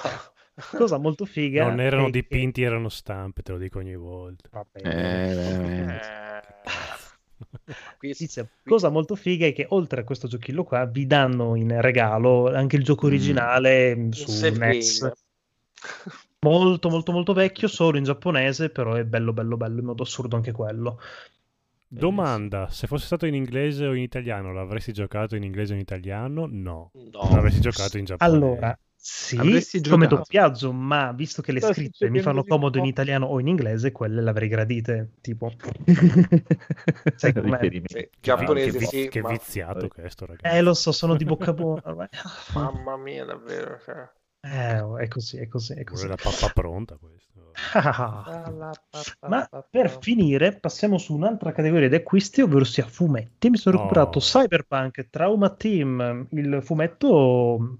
Cosa 0.71 0.97
molto 0.97 1.25
figa 1.25 1.67
Non 1.67 1.79
erano 1.81 2.03
è 2.03 2.05
che- 2.05 2.11
dipinti, 2.11 2.61
erano 2.63 2.89
stampe, 2.89 3.41
te 3.41 3.51
lo 3.53 3.57
dico 3.57 3.79
ogni 3.79 3.95
volta. 3.95 4.49
Va 4.51 4.65
Eh, 4.73 4.81
bene. 4.81 5.33
veramente. 5.35 6.01
Qui- 6.63 7.04
Dice, 7.99 8.49
cosa 8.63 8.89
molto 8.89 9.15
figa 9.15 9.45
è 9.47 9.53
che 9.53 9.65
oltre 9.69 10.01
a 10.01 10.03
questo 10.03 10.27
giochillo 10.27 10.63
qua 10.63 10.85
vi 10.85 11.05
danno 11.05 11.55
in 11.55 11.79
regalo 11.81 12.53
anche 12.53 12.75
il 12.75 12.83
gioco 12.83 13.05
Mm. 13.05 13.09
originale 13.09 13.95
mm, 13.95 14.09
su 14.11 14.31
NES. 14.49 15.11
Molto 16.45 16.89
molto 16.89 17.11
molto 17.11 17.33
vecchio, 17.33 17.67
solo 17.67 17.97
in 17.97 18.03
giapponese, 18.03 18.69
però 18.69 18.93
è 18.93 19.03
bello 19.03 19.33
bello 19.33 19.57
bello 19.57 19.79
in 19.79 19.85
modo 19.85 20.03
assurdo 20.03 20.35
anche 20.35 20.51
quello. 20.51 20.99
Domanda, 21.87 22.69
se 22.69 22.87
fosse 22.87 23.05
stato 23.05 23.25
in 23.25 23.33
inglese 23.33 23.85
o 23.87 23.93
in 23.95 24.01
italiano, 24.03 24.53
l'avresti 24.53 24.91
giocato 24.93 25.35
in 25.35 25.43
inglese 25.43 25.73
o 25.73 25.75
in 25.75 25.81
italiano? 25.81 26.45
No. 26.49 26.91
No. 26.93 27.29
L'avresti 27.31 27.61
giocato 27.61 27.97
in 27.97 28.05
giapponese. 28.05 28.35
Allora, 28.35 28.79
sì, 29.07 29.81
come 29.87 30.07
doppiaggio, 30.07 30.71
ma 30.73 31.11
visto 31.11 31.41
che 31.43 31.51
le 31.51 31.59
Sta 31.59 31.73
scritte 31.73 32.09
mi 32.09 32.21
fanno 32.21 32.43
comodo 32.43 32.79
in 32.79 32.85
italiano 32.85 33.27
o 33.27 33.39
in 33.39 33.47
inglese, 33.47 33.91
quelle 33.91 34.19
l'avrei 34.21 34.47
gradite, 34.47 35.11
tipo. 35.21 35.51
Sai 37.15 37.31
com'è? 37.33 37.59
Sì, 37.61 37.81
Che, 37.83 38.09
giapponese 38.19 38.79
vi- 38.79 38.85
sì, 38.85 39.07
che 39.07 39.21
ma- 39.21 39.29
viziato 39.29 39.87
questo, 39.89 40.25
ragazzi. 40.25 40.55
Eh, 40.55 40.61
lo 40.61 40.73
so, 40.73 40.91
sono 40.91 41.15
di 41.15 41.23
bocca 41.23 41.53
buona. 41.53 42.09
Mamma 42.55 42.97
mia, 42.97 43.25
davvero. 43.25 43.79
cioè. 43.83 44.09
Eh, 44.41 45.03
è 45.03 45.07
così, 45.07 45.37
è 45.37 45.47
così, 45.47 45.73
è 45.73 45.83
così. 45.83 46.05
Vuole 46.07 46.17
la 46.23 46.29
pappa 46.29 46.49
pronta 46.51 46.97
questo. 46.97 47.33
Ma 49.27 49.47
per 49.69 49.97
finire, 50.01 50.57
passiamo 50.59 50.97
su 50.97 51.13
un'altra 51.13 51.51
categoria 51.51 51.89
di 51.89 51.95
acquisti, 51.95 52.41
ovvero 52.41 52.63
sia 52.63 52.85
fumetti. 52.85 53.49
Mi 53.49 53.57
sono 53.57 53.77
recuperato 53.77 54.17
Oh. 54.17 54.21
Cyberpunk 54.21 55.09
Trauma 55.09 55.49
Team, 55.51 56.27
il 56.31 56.59
fumetto 56.61 57.77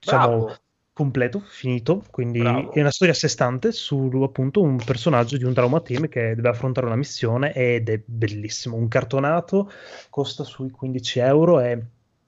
diciamo 0.00 0.54
completo, 0.92 1.40
finito, 1.40 2.04
quindi 2.10 2.40
Bravo. 2.40 2.72
è 2.72 2.80
una 2.80 2.90
storia 2.90 3.14
a 3.14 3.16
sé 3.16 3.28
stante 3.28 3.72
su 3.72 4.10
appunto 4.22 4.60
un 4.60 4.76
personaggio 4.84 5.38
di 5.38 5.44
un 5.44 5.54
Trauma 5.54 5.80
Team 5.80 6.08
che 6.08 6.34
deve 6.34 6.48
affrontare 6.48 6.86
una 6.86 6.96
missione 6.96 7.54
ed 7.54 7.88
è 7.88 8.02
bellissimo. 8.04 8.76
Un 8.76 8.88
cartonato 8.88 9.70
costa 10.10 10.44
sui 10.44 10.70
15 10.70 11.18
euro 11.20 11.60
e 11.60 11.82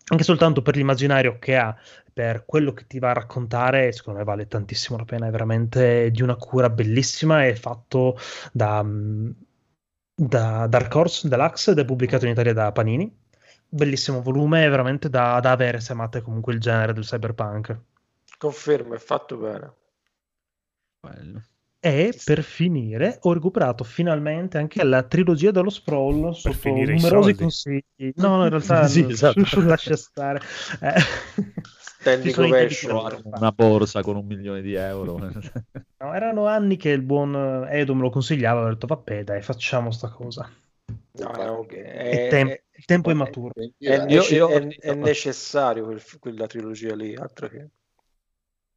anche 0.06 0.24
soltanto 0.24 0.62
per 0.62 0.76
l'immaginario 0.76 1.38
che 1.38 1.56
ha, 1.56 1.76
per 2.12 2.44
quello 2.46 2.72
che 2.72 2.86
ti 2.86 2.98
va 2.98 3.10
a 3.10 3.14
raccontare, 3.14 3.92
secondo 3.92 4.20
me 4.20 4.24
vale 4.24 4.46
tantissimo 4.46 4.96
la 4.96 5.04
pena, 5.04 5.26
è 5.26 5.30
veramente 5.30 6.10
di 6.10 6.22
una 6.22 6.36
cura 6.36 6.70
bellissima, 6.70 7.44
è 7.44 7.54
fatto 7.54 8.16
da, 8.52 8.82
mm, 8.82 9.30
da 10.14 10.66
Dark 10.66 10.94
Horse 10.94 11.28
Deluxe 11.28 11.72
ed 11.72 11.78
è 11.78 11.84
pubblicato 11.84 12.24
in 12.24 12.32
Italia 12.32 12.52
da 12.52 12.72
Panini. 12.72 13.20
Bellissimo 13.74 14.20
volume, 14.20 14.66
è 14.66 14.68
veramente 14.68 15.08
da, 15.08 15.40
da 15.40 15.50
avere 15.52 15.80
se 15.80 15.92
amate 15.92 16.20
comunque 16.20 16.52
il 16.52 16.60
genere 16.60 16.92
del 16.92 17.04
cyberpunk. 17.04 17.80
Confermo, 18.36 18.94
è 18.94 18.98
fatto 18.98 19.38
bene. 19.38 19.72
Quello. 21.00 21.42
E 21.80 22.16
per 22.24 22.42
finire 22.42 23.18
ho 23.22 23.32
recuperato 23.32 23.82
finalmente 23.82 24.58
anche 24.58 24.84
la 24.84 25.02
trilogia 25.02 25.50
dello 25.50 25.70
sprawl 25.70 26.32
sotto 26.34 26.54
finire 26.54 26.92
i 26.92 26.96
numerosi 26.96 27.34
consigli. 27.34 28.12
No, 28.16 28.36
no, 28.36 28.44
in 28.44 28.50
realtà 28.50 28.86
Sì, 28.88 29.00
no, 29.02 29.08
esatto. 29.08 29.60
lascia 29.62 29.96
stare. 29.96 30.40
Eh, 30.80 31.00
Standing 31.80 32.36
ovation. 32.38 33.02
per 33.02 33.20
Una 33.24 33.52
borsa 33.52 34.02
con 34.02 34.16
un 34.16 34.26
milione 34.26 34.60
di 34.60 34.74
euro. 34.74 35.18
No, 36.02 36.12
erano 36.14 36.46
anni 36.46 36.76
che 36.76 36.90
il 36.90 37.02
buon 37.02 37.64
Edo 37.70 37.94
me 37.94 38.02
lo 38.02 38.10
consigliava, 38.10 38.64
ho 38.64 38.68
detto 38.68 38.86
vabbè 38.88 39.22
dai 39.22 39.40
facciamo 39.40 39.92
sta 39.92 40.08
cosa. 40.08 40.48
No, 41.12 41.30
è, 41.32 41.48
ok. 41.50 41.72
Il, 41.72 41.78
È- 41.78 42.26
tem- 42.28 42.48
è- 42.48 42.62
il 42.82 42.88
tempo 42.88 43.10
è 43.10 43.12
Eh, 43.12 43.14
maturo. 43.16 43.52
è 43.54 44.04
nece- 44.04 44.34
io- 44.34 44.48
è- 44.48 44.66
è 44.78 44.94
necessario 44.94 45.84
quel- 45.84 46.02
quella 46.18 46.46
trilogia 46.48 46.96
lì, 46.96 47.14
altro 47.14 47.48
che... 47.48 47.68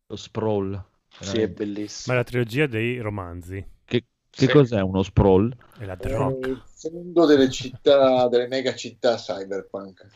Lo 0.08 0.16
sprawl. 0.16 0.84
Sì, 1.20 1.22
è 1.22 1.24
veramente. 1.32 1.39
Ma 1.39 1.43
è 1.43 1.49
bellissimo. 1.66 2.16
la 2.16 2.24
trilogia 2.24 2.68
dei 2.68 2.99
romanzi. 2.99 3.68
Che 3.84 4.06
Sì. 4.30 4.47
cos'è 4.47 4.80
uno 4.82 5.01
sprawl? 5.01 5.56
È 5.80 5.86
la 5.86 5.97
è 5.97 6.08
Rock. 6.10 6.45
il 6.47 6.62
fondo 6.66 7.26
delle 7.26 7.49
città, 7.49 8.28
delle 8.28 8.47
mega 8.47 8.76
città 8.76 9.16
cyberpunk. 9.16 10.08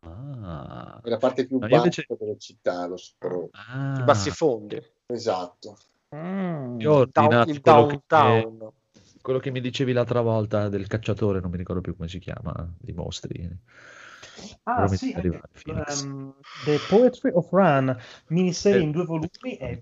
Ah. 0.00 1.00
È 1.02 1.08
la 1.08 1.16
parte 1.16 1.46
più 1.46 1.56
Ma 1.58 1.66
bassa 1.68 1.76
invece- 1.84 2.06
delle 2.18 2.36
città, 2.38 2.86
lo 2.86 2.96
sprawl. 2.98 3.48
Ah. 3.52 3.96
I 4.00 4.02
bassi 4.02 4.30
fondi. 4.30 4.78
Esatto. 5.06 5.78
Mm. 6.14 6.80
Io 6.80 6.92
ho 6.92 7.06
Down- 7.06 7.26
ordinato 7.26 7.50
il 7.50 7.60
quello 7.62 7.86
che, 7.86 8.00
downtown. 8.06 8.72
Quello 9.24 9.38
che 9.38 9.50
mi 9.50 9.62
dicevi 9.62 9.92
l'altra 9.92 10.20
volta 10.20 10.68
del 10.68 10.86
cacciatore, 10.86 11.40
non 11.40 11.50
mi 11.50 11.56
ricordo 11.56 11.80
più 11.80 11.96
come 11.96 12.08
si 12.08 12.18
chiama, 12.18 12.52
di 12.78 12.92
mostri. 12.92 13.48
Ah, 14.64 14.86
sì, 14.86 15.12
Phoenix. 15.14 16.04
ehm, 16.04 16.34
The 16.62 16.78
Poetry 16.80 17.30
of 17.32 17.50
Run, 17.50 17.96
miniserie 18.28 18.80
Eh. 18.80 18.82
in 18.82 18.90
due 18.90 19.06
volumi, 19.06 19.56
è 19.58 19.80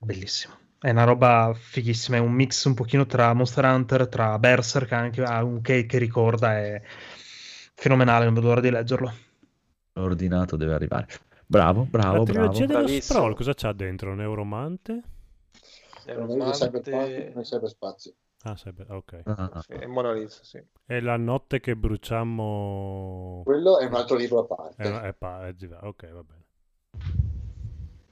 bellissimo. 0.00 0.54
È 0.80 0.90
una 0.90 1.04
roba 1.04 1.52
fighissima, 1.54 2.16
è 2.16 2.20
un 2.20 2.32
mix 2.32 2.64
un 2.64 2.74
pochino 2.74 3.06
tra 3.06 3.32
Monster 3.32 3.64
Hunter, 3.64 4.08
tra 4.08 4.36
Berserk, 4.40 4.90
anche 4.90 5.22
ha 5.22 5.44
un 5.44 5.60
che, 5.60 5.86
che 5.86 5.98
ricorda, 5.98 6.58
è 6.58 6.82
fenomenale, 7.74 8.24
non 8.24 8.34
vedo 8.34 8.48
l'ora 8.48 8.60
di 8.60 8.70
leggerlo. 8.70 9.12
Ordinato, 9.94 10.56
deve 10.56 10.74
arrivare. 10.74 11.06
Bravo, 11.46 11.84
bravo, 11.84 12.18
La 12.18 12.24
bravo. 12.24 12.24
trilogia 12.24 12.66
dello 12.66 12.78
Bravissimo. 12.82 13.18
sprawl, 13.18 13.34
cosa 13.36 13.54
c'ha 13.54 13.72
dentro? 13.72 14.14
Neuromante? 14.14 15.02
Amante- 16.06 16.52
cyberpunk, 16.52 17.40
cyberspazio. 17.42 18.12
Ah, 18.44 18.56
sai- 18.56 18.72
ok. 18.88 19.22
Ah, 19.26 19.60
sì, 19.60 19.72
è 19.72 19.86
Mona 19.86 20.12
Lisa, 20.12 20.42
sì. 20.42 20.62
È 20.86 20.98
la 21.00 21.16
notte 21.16 21.60
che 21.60 21.76
bruciamo... 21.76 23.42
Quello 23.44 23.78
è 23.78 23.86
un 23.86 23.94
altro 23.94 24.16
libro 24.16 24.40
a 24.40 24.44
parte. 24.44 24.82
È, 24.82 25.00
è 25.08 25.12
pa- 25.14 25.46
è 25.46 25.54
ok, 25.82 26.10
va 26.10 26.22
bene. 26.22 26.44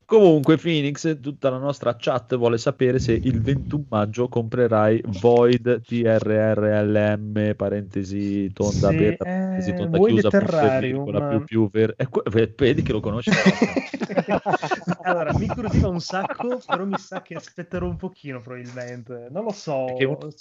Comunque, 0.08 0.56
Phoenix, 0.56 1.20
tutta 1.20 1.50
la 1.50 1.58
nostra 1.58 1.94
chat 1.94 2.34
vuole 2.36 2.56
sapere 2.56 2.98
se 2.98 3.12
il 3.12 3.42
21 3.42 3.84
maggio 3.90 4.26
comprerai 4.26 5.02
Void 5.20 5.82
TRRLM, 5.82 7.54
parentesi 7.54 8.50
tonda 8.54 8.88
Sì, 8.88 8.96
per 8.96 9.12
eh, 9.12 9.16
parentesi 9.18 9.74
tonda 9.74 9.98
Void 9.98 10.14
chiusa, 10.14 10.30
Terrarium. 10.30 11.28
più 11.28 11.44
più 11.44 11.70
ver- 11.70 11.94
è 11.94 12.08
que- 12.08 12.22
ve- 12.30 12.54
vedi 12.56 12.80
che 12.80 12.92
lo 12.92 13.00
conosci? 13.00 13.28
allora, 15.04 15.34
mi 15.34 15.44
incuriosiva 15.44 15.88
un 15.88 16.00
sacco, 16.00 16.58
però 16.66 16.86
mi 16.86 16.96
sa 16.96 17.20
che 17.20 17.34
aspetterò 17.34 17.86
un 17.86 17.96
pochino 17.96 18.40
probabilmente. 18.40 19.28
Non 19.30 19.44
lo 19.44 19.52
so. 19.52 19.84
Perché 19.84 20.38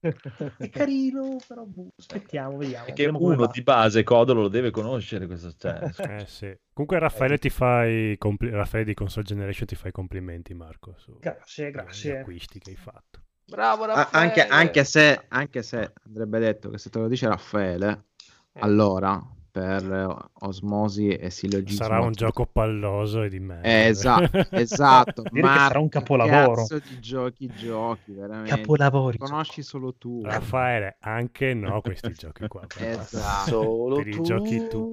È 0.00 0.68
carino, 0.70 1.36
però 1.46 1.64
boh, 1.64 1.88
aspettiamo, 1.98 2.56
vediamo. 2.56 2.84
Che 2.84 2.92
vediamo 2.92 3.18
come 3.18 3.34
uno 3.34 3.46
va. 3.46 3.50
di 3.52 3.62
base 3.62 4.02
Codolo 4.04 4.42
lo 4.42 4.48
deve 4.48 4.70
conoscere. 4.70 5.26
Questo, 5.26 5.52
cioè, 5.56 5.90
Eh 6.20 6.26
sì. 6.26 6.56
Comunque 6.72 6.98
Raffaele 7.00 7.38
ti 7.38 7.50
fa 7.50 7.84
i 7.84 8.16
compli- 8.18 8.50
Raffaele 8.50 8.86
di 8.86 8.94
Console 8.94 9.24
Generation 9.26 9.66
ti 9.66 9.74
fa 9.74 9.88
i 9.88 9.92
complimenti 9.92 10.54
Marco 10.54 10.94
su 10.96 11.16
Grazie, 11.18 11.68
gli 11.68 11.72
grazie. 11.72 12.18
acquisti 12.18 12.58
che 12.60 12.70
hai 12.70 12.76
fatto. 12.76 13.22
Bravo 13.44 13.86
Raffaele! 13.86 14.26
anche, 14.26 14.46
anche 14.46 14.84
se, 14.84 15.24
anche 15.28 15.62
se 15.62 15.92
andrebbe 16.04 16.38
detto 16.38 16.68
che 16.70 16.78
se 16.78 16.90
te 16.90 16.98
lo 17.00 17.08
dice 17.08 17.26
Raffaele, 17.26 18.04
Eh. 18.52 18.60
allora 18.60 19.20
per 19.58 19.92
eh, 19.92 20.28
osmosi 20.46 21.08
e 21.08 21.30
sillogismo 21.30 21.84
Sarà 21.84 22.00
un 22.00 22.12
gioco 22.12 22.46
palloso 22.46 23.22
e 23.24 23.28
di 23.28 23.40
merda. 23.40 23.66
Eh, 23.66 23.86
esa- 23.88 24.30
esatto, 24.50 25.22
che 25.22 25.40
ma 25.40 25.54
sarà 25.56 25.80
un 25.80 25.88
capolavoro. 25.88 26.54
cazzo 26.62 26.78
di 26.78 27.00
giochi 27.00 27.50
giochi 27.56 28.12
veramente 28.12 28.54
Capolavori. 28.54 29.18
conosci 29.18 29.62
solo 29.62 29.94
tu 29.94 30.22
Raffaele, 30.22 30.96
anche 31.00 31.54
no 31.54 31.80
questi 31.80 32.12
giochi 32.12 32.46
qua. 32.46 32.62
esatto 32.78 33.46
Solo 33.48 33.96
Per 33.96 34.06
i 34.08 34.12
tu, 34.12 34.22
giochi 34.22 34.66
tu. 34.68 34.90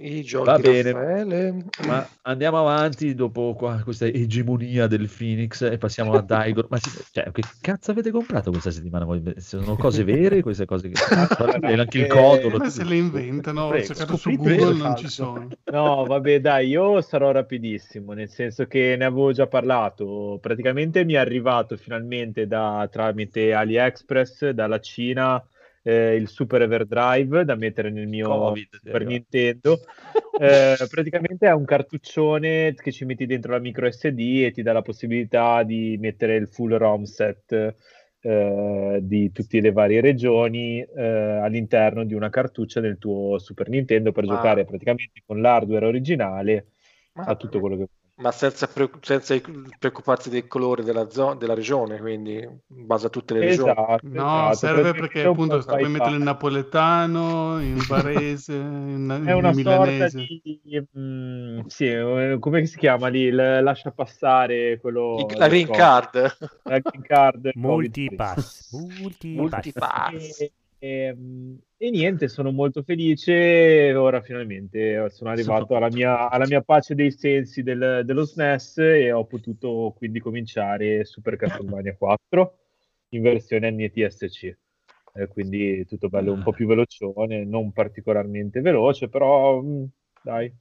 I 0.00 0.22
giochi 0.22 0.44
Va 0.46 0.58
bene. 0.58 0.92
Raffaele. 0.92 1.64
Ma 1.86 2.08
andiamo 2.22 2.58
avanti 2.58 3.14
dopo 3.14 3.54
qua, 3.56 3.80
questa 3.82 4.06
egemonia 4.06 4.86
del 4.86 5.08
Phoenix 5.08 5.62
e 5.62 5.78
passiamo 5.78 6.12
a 6.14 6.20
Daigor. 6.22 6.66
Ma 6.70 6.78
cioè, 6.78 7.30
che 7.30 7.42
cazzo 7.60 7.90
avete 7.92 8.10
comprato 8.10 8.50
questa 8.50 8.70
settimana? 8.70 9.06
Sono 9.36 9.76
cose 9.76 10.02
vere 10.04 10.42
queste 10.42 10.64
cose 10.64 10.88
che... 10.88 11.00
Anche 11.82 11.98
il 11.98 12.06
codolo. 12.06 12.58
Ma 12.58 12.70
se 12.70 12.84
le 12.84 12.96
inventano, 12.96 13.51
ho 13.60 13.68
Prego, 13.68 13.86
cercato 13.86 14.16
su 14.16 14.30
Google, 14.36 14.74
non 14.74 14.96
ci 14.96 15.08
sono. 15.08 15.48
No, 15.72 16.04
vabbè, 16.04 16.40
dai, 16.40 16.68
io 16.68 17.00
sarò 17.00 17.30
rapidissimo, 17.30 18.12
nel 18.12 18.28
senso 18.28 18.66
che 18.66 18.94
ne 18.96 19.04
avevo 19.04 19.32
già 19.32 19.46
parlato. 19.46 20.38
Praticamente 20.40 21.04
mi 21.04 21.14
è 21.14 21.18
arrivato 21.18 21.76
finalmente 21.76 22.46
da, 22.46 22.88
tramite 22.90 23.52
AliExpress 23.52 24.50
dalla 24.50 24.80
Cina 24.80 25.42
eh, 25.82 26.14
il 26.14 26.28
Super 26.28 26.62
Everdrive 26.62 27.44
da 27.44 27.54
mettere 27.56 27.90
nel 27.90 28.06
mio 28.06 28.28
Covid, 28.28 28.68
sì, 28.70 28.78
Super 28.78 28.94
arriva. 28.94 29.10
Nintendo. 29.10 29.80
Eh, 30.32 30.88
praticamente 30.88 31.46
è 31.46 31.52
un 31.52 31.66
cartuccione 31.66 32.74
che 32.74 32.90
ci 32.90 33.04
metti 33.04 33.26
dentro 33.26 33.52
la 33.52 33.58
micro 33.58 33.88
SD 33.88 34.44
e 34.44 34.50
ti 34.50 34.62
dà 34.62 34.72
la 34.72 34.80
possibilità 34.80 35.62
di 35.62 35.98
mettere 36.00 36.36
il 36.36 36.48
full 36.48 36.74
ROM 36.74 37.04
set 37.04 37.76
eh, 38.22 39.00
di 39.02 39.30
tutte 39.32 39.60
le 39.60 39.72
varie 39.72 40.00
regioni 40.00 40.80
eh, 40.80 41.02
all'interno 41.02 42.04
di 42.04 42.14
una 42.14 42.30
cartuccia 42.30 42.80
del 42.80 42.98
tuo 42.98 43.38
Super 43.38 43.68
Nintendo 43.68 44.12
per 44.12 44.24
Ma- 44.24 44.34
giocare 44.36 44.64
praticamente 44.64 45.22
con 45.26 45.40
l'hardware 45.40 45.86
originale 45.86 46.66
Ma- 47.14 47.24
a 47.24 47.36
tutto 47.36 47.60
quello 47.60 47.76
che 47.76 47.88
Ma 48.14 48.30
senza, 48.30 48.66
pre- 48.68 48.90
senza 49.00 49.34
preoccuparsi 49.78 50.28
del 50.28 50.46
colore 50.46 50.82
della, 50.84 51.08
zo- 51.10 51.34
della 51.34 51.54
regione, 51.54 51.98
quindi 51.98 52.34
in 52.34 52.86
base 52.86 53.06
a 53.06 53.10
tutte 53.10 53.34
le 53.34 53.40
regioni. 53.40 53.72
Esatto, 53.72 54.06
No, 54.08 54.50
esatto. 54.50 54.56
serve 54.56 54.94
perché 54.94 55.24
un 55.24 55.32
appunto 55.32 55.58
puoi 55.64 55.88
mettere 55.88 56.16
in 56.16 56.22
napoletano, 56.22 57.60
in 57.60 57.82
barese, 57.88 58.52
in, 58.54 59.08
È 59.24 59.30
in 59.30 59.36
una 59.36 59.52
sorta 59.52 60.08
milanese. 60.08 60.18
di, 60.18 60.86
mm, 60.98 61.60
sì, 61.66 61.86
eh, 61.86 62.36
come 62.38 62.66
si 62.66 62.76
chiama 62.78 63.08
lì? 63.08 63.20
Il 63.22 63.34
lascia 63.34 63.90
passare 63.90 64.78
quello. 64.80 65.26
I- 65.30 65.36
la 65.38 65.48
green 65.48 65.70
card. 65.70 66.36
La 66.64 66.78
green 66.78 67.02
card. 67.02 67.50
Multipass. 67.54 68.72
Multipass. 68.72 69.36
Multipass. 69.36 70.52
E, 70.82 70.88
e, 70.88 71.16
e 71.76 71.90
niente, 71.90 72.26
sono 72.26 72.50
molto 72.50 72.82
felice. 72.82 73.94
Ora 73.94 74.20
finalmente 74.20 75.08
sono 75.10 75.30
arrivato 75.30 75.76
alla 75.76 75.88
mia, 75.88 76.28
alla 76.28 76.46
mia 76.46 76.60
pace 76.60 76.96
dei 76.96 77.12
sensi 77.12 77.62
del- 77.62 78.02
dello 78.04 78.24
SNES 78.24 78.78
e 78.78 79.12
ho 79.12 79.24
potuto 79.24 79.94
quindi 79.96 80.18
cominciare 80.18 81.04
Super 81.04 81.36
Castlevania 81.36 81.94
4 81.96 82.58
in 83.10 83.22
versione 83.22 83.70
NTSC. 83.70 84.56
Eh, 85.14 85.28
quindi 85.28 85.86
tutto 85.86 86.08
bello, 86.08 86.32
un 86.32 86.42
po' 86.42 86.52
più 86.52 86.66
velocione, 86.66 87.44
non 87.44 87.70
particolarmente 87.70 88.60
veloce, 88.60 89.08
però 89.08 89.62
mm, 89.62 89.84
dai. 90.20 90.52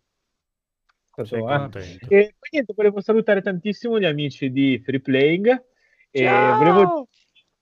Stato, 1.13 1.80
eh. 1.80 1.97
E 2.09 2.36
niente, 2.51 2.74
volevo 2.76 3.01
salutare 3.01 3.41
tantissimo 3.41 3.99
gli 3.99 4.05
amici 4.05 4.51
di 4.51 4.80
Free 4.84 4.99
Playing 5.01 5.63
e 6.11 6.24
Ciao! 6.24 6.57
volevo 6.57 7.07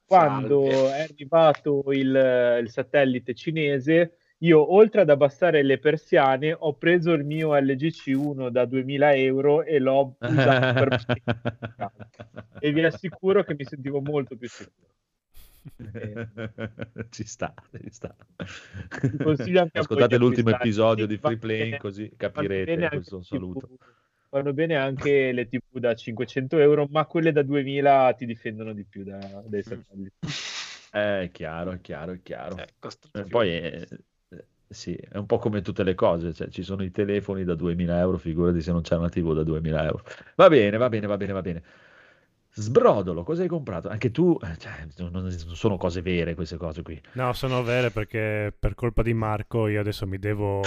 quando 0.09 0.65
Salve. 0.65 0.95
è 0.95 1.01
arrivato 1.03 1.83
il, 1.91 2.59
il 2.63 2.69
satellite 2.71 3.35
cinese, 3.35 4.17
io 4.39 4.73
oltre 4.73 5.01
ad 5.01 5.11
abbassare 5.11 5.61
le 5.61 5.77
persiane 5.77 6.55
ho 6.57 6.73
preso 6.73 7.11
il 7.13 7.23
mio 7.23 7.55
LGC 7.55 8.13
1 8.15 8.49
da 8.49 8.65
2000 8.65 9.13
euro 9.17 9.61
e 9.61 9.77
l'ho 9.77 10.15
usato 10.19 10.73
per 10.73 11.05
e 12.59 12.71
vi 12.71 12.83
assicuro 12.83 13.43
che 13.43 13.53
mi 13.53 13.65
sentivo 13.65 14.01
molto 14.01 14.35
più 14.35 14.49
sicuro. 14.49 14.87
ci 17.11 17.23
sta, 17.27 17.53
ci 17.71 17.89
sta. 17.91 18.15
Ascoltate 19.73 20.17
l'ultimo 20.17 20.49
episodio 20.49 21.05
di 21.05 21.17
Free 21.17 21.35
bene- 21.35 21.77
così 21.77 22.11
capirete 22.17 22.89
questo 22.89 23.21
saluto. 23.21 23.67
TV 23.67 23.98
Vanno 24.31 24.53
bene 24.53 24.75
anche 24.75 25.31
le 25.31 25.47
TV 25.47 25.79
da 25.79 25.95
500 25.95 26.57
euro, 26.59 26.87
ma 26.91 27.05
quelle 27.05 27.31
da 27.31 27.41
2000 27.41 28.13
ti 28.15 28.25
difendono 28.25 28.73
di 28.73 28.83
più 28.83 29.03
da- 29.03 29.43
dai 29.47 29.63
satelliti. 29.63 30.13
Eh, 30.91 31.23
È 31.23 31.31
chiaro, 31.31 31.71
è 31.71 31.81
chiaro, 31.81 32.11
è 32.13 32.21
chiaro. 32.21 32.57
Eh, 32.57 32.67
Eh, 33.13 33.23
poi 33.25 33.49
è, 33.49 33.87
eh, 34.29 34.45
sì, 34.67 34.93
è 34.93 35.17
un 35.17 35.25
po' 35.25 35.37
come 35.39 35.61
tutte 35.61 35.83
le 35.83 35.95
cose, 35.95 36.33
cioè, 36.33 36.49
ci 36.49 36.61
sono 36.63 36.83
i 36.83 36.91
telefoni 36.91 37.43
da 37.43 37.55
2000 37.55 37.99
euro, 37.99 38.17
figurati 38.17 38.61
se 38.61 38.71
non 38.71 38.81
c'è 38.81 38.95
una 38.95 39.09
TV 39.09 39.33
da 39.33 39.43
2000 39.43 39.83
euro. 39.85 40.03
Va 40.35 40.47
bene, 40.47 40.77
va 40.77 40.89
bene, 40.89 41.07
va 41.07 41.17
bene, 41.17 41.33
va 41.33 41.41
bene. 41.41 41.63
Sbrodolo, 42.51 43.23
cosa 43.23 43.43
hai 43.43 43.47
comprato? 43.47 43.89
Anche 43.89 44.09
tu, 44.09 44.37
eh, 44.41 44.57
cioè, 44.57 44.87
non, 45.09 45.29
sono 45.31 45.77
cose 45.77 46.01
vere 46.01 46.33
queste 46.33 46.57
cose 46.57 46.81
qui. 46.81 46.99
No, 47.13 47.31
sono 47.33 47.61
vere 47.63 47.91
perché 47.91 48.53
per 48.57 48.73
colpa 48.73 49.03
di 49.03 49.13
Marco 49.13 49.67
io 49.67 49.79
adesso 49.79 50.07
mi 50.07 50.17
devo 50.17 50.59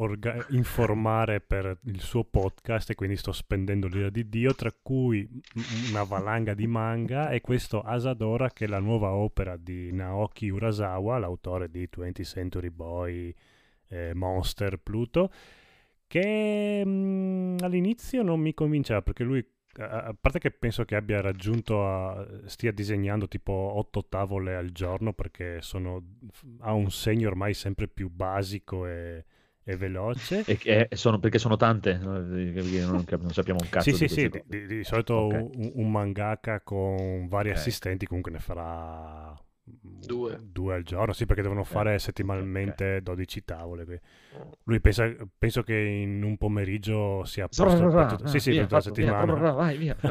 orga- 0.00 0.44
informare 0.50 1.40
per 1.40 1.78
il 1.84 2.00
suo 2.00 2.24
podcast 2.24 2.90
e 2.90 2.94
quindi 2.96 3.16
sto 3.16 3.32
spendendo 3.32 3.86
l'ira 3.86 4.10
di 4.10 4.28
Dio, 4.28 4.52
tra 4.54 4.72
cui 4.82 5.28
una 5.90 6.02
valanga 6.02 6.54
di 6.54 6.66
manga 6.66 7.30
e 7.30 7.40
questo 7.40 7.82
Asadora 7.82 8.50
che 8.50 8.64
è 8.64 8.68
la 8.68 8.80
nuova 8.80 9.12
opera 9.12 9.56
di 9.56 9.92
Naoki 9.92 10.48
Urasawa, 10.48 11.18
l'autore 11.18 11.70
di 11.70 11.88
20th 11.88 12.24
Century 12.24 12.70
Boy, 12.70 13.32
eh, 13.88 14.12
Monster, 14.12 14.78
Pluto, 14.78 15.30
che 16.08 16.82
mm, 16.84 17.58
all'inizio 17.60 18.22
non 18.22 18.40
mi 18.40 18.52
convinceva 18.54 19.02
perché 19.02 19.22
lui 19.22 19.46
a 19.78 20.14
parte 20.20 20.38
che 20.38 20.50
penso 20.50 20.84
che 20.84 20.96
abbia 20.96 21.20
raggiunto 21.20 21.86
a- 21.86 22.26
stia 22.46 22.72
disegnando 22.72 23.28
tipo 23.28 23.52
otto 23.52 24.06
tavole 24.08 24.56
al 24.56 24.70
giorno 24.72 25.12
perché 25.12 25.60
sono, 25.62 26.02
ha 26.60 26.72
un 26.72 26.90
segno 26.90 27.28
ormai 27.28 27.54
sempre 27.54 27.88
più 27.88 28.08
basico 28.10 28.86
e, 28.86 29.24
e 29.62 29.76
veloce. 29.76 30.44
E 30.44 30.88
e 30.90 30.96
sono, 30.96 31.18
perché 31.18 31.38
sono 31.38 31.56
tante, 31.56 31.96
non, 31.98 32.28
non 32.28 33.32
sappiamo 33.32 33.60
un 33.62 33.68
cazzo 33.68 33.90
Sì, 33.96 34.08
sì, 34.08 34.08
sì, 34.08 34.28
di, 34.28 34.66
di- 34.66 34.84
solito 34.84 35.14
Ok. 35.14 35.34
un, 35.54 35.70
un 35.74 35.90
mangaka 35.90 36.60
con 36.60 37.26
vari 37.28 37.50
Ok. 37.50 37.56
assistenti 37.56 38.06
comunque 38.06 38.32
ne 38.32 38.38
farà 38.38 39.36
Due. 39.80 40.38
due 40.42 40.74
al 40.74 40.82
giorno, 40.84 41.12
sì, 41.12 41.26
perché 41.26 41.42
devono 41.42 41.64
fare 41.64 41.94
ok, 41.94 42.00
settimanalmente 42.00 43.02
12 43.02 43.44
tavole. 43.44 43.84
qui. 43.84 43.98
Lui 44.64 44.80
pensa, 44.80 45.12
penso 45.36 45.62
che 45.62 45.76
in 45.76 46.22
un 46.22 46.36
pomeriggio 46.38 47.24
sia 47.24 47.44
a 47.44 47.48
posto 47.48 47.88
per 47.88 48.06
tutto- 48.06 48.26
sì, 48.28 48.40
sì, 48.40 48.52
via, 48.52 48.62
tutta 48.62 48.76
la 48.76 48.82
fatto, 48.82 48.94
via, 48.94 49.04
settimana. 49.06 49.32
brrrra, 49.32 49.52
vai, 49.52 49.76
via. 49.76 49.96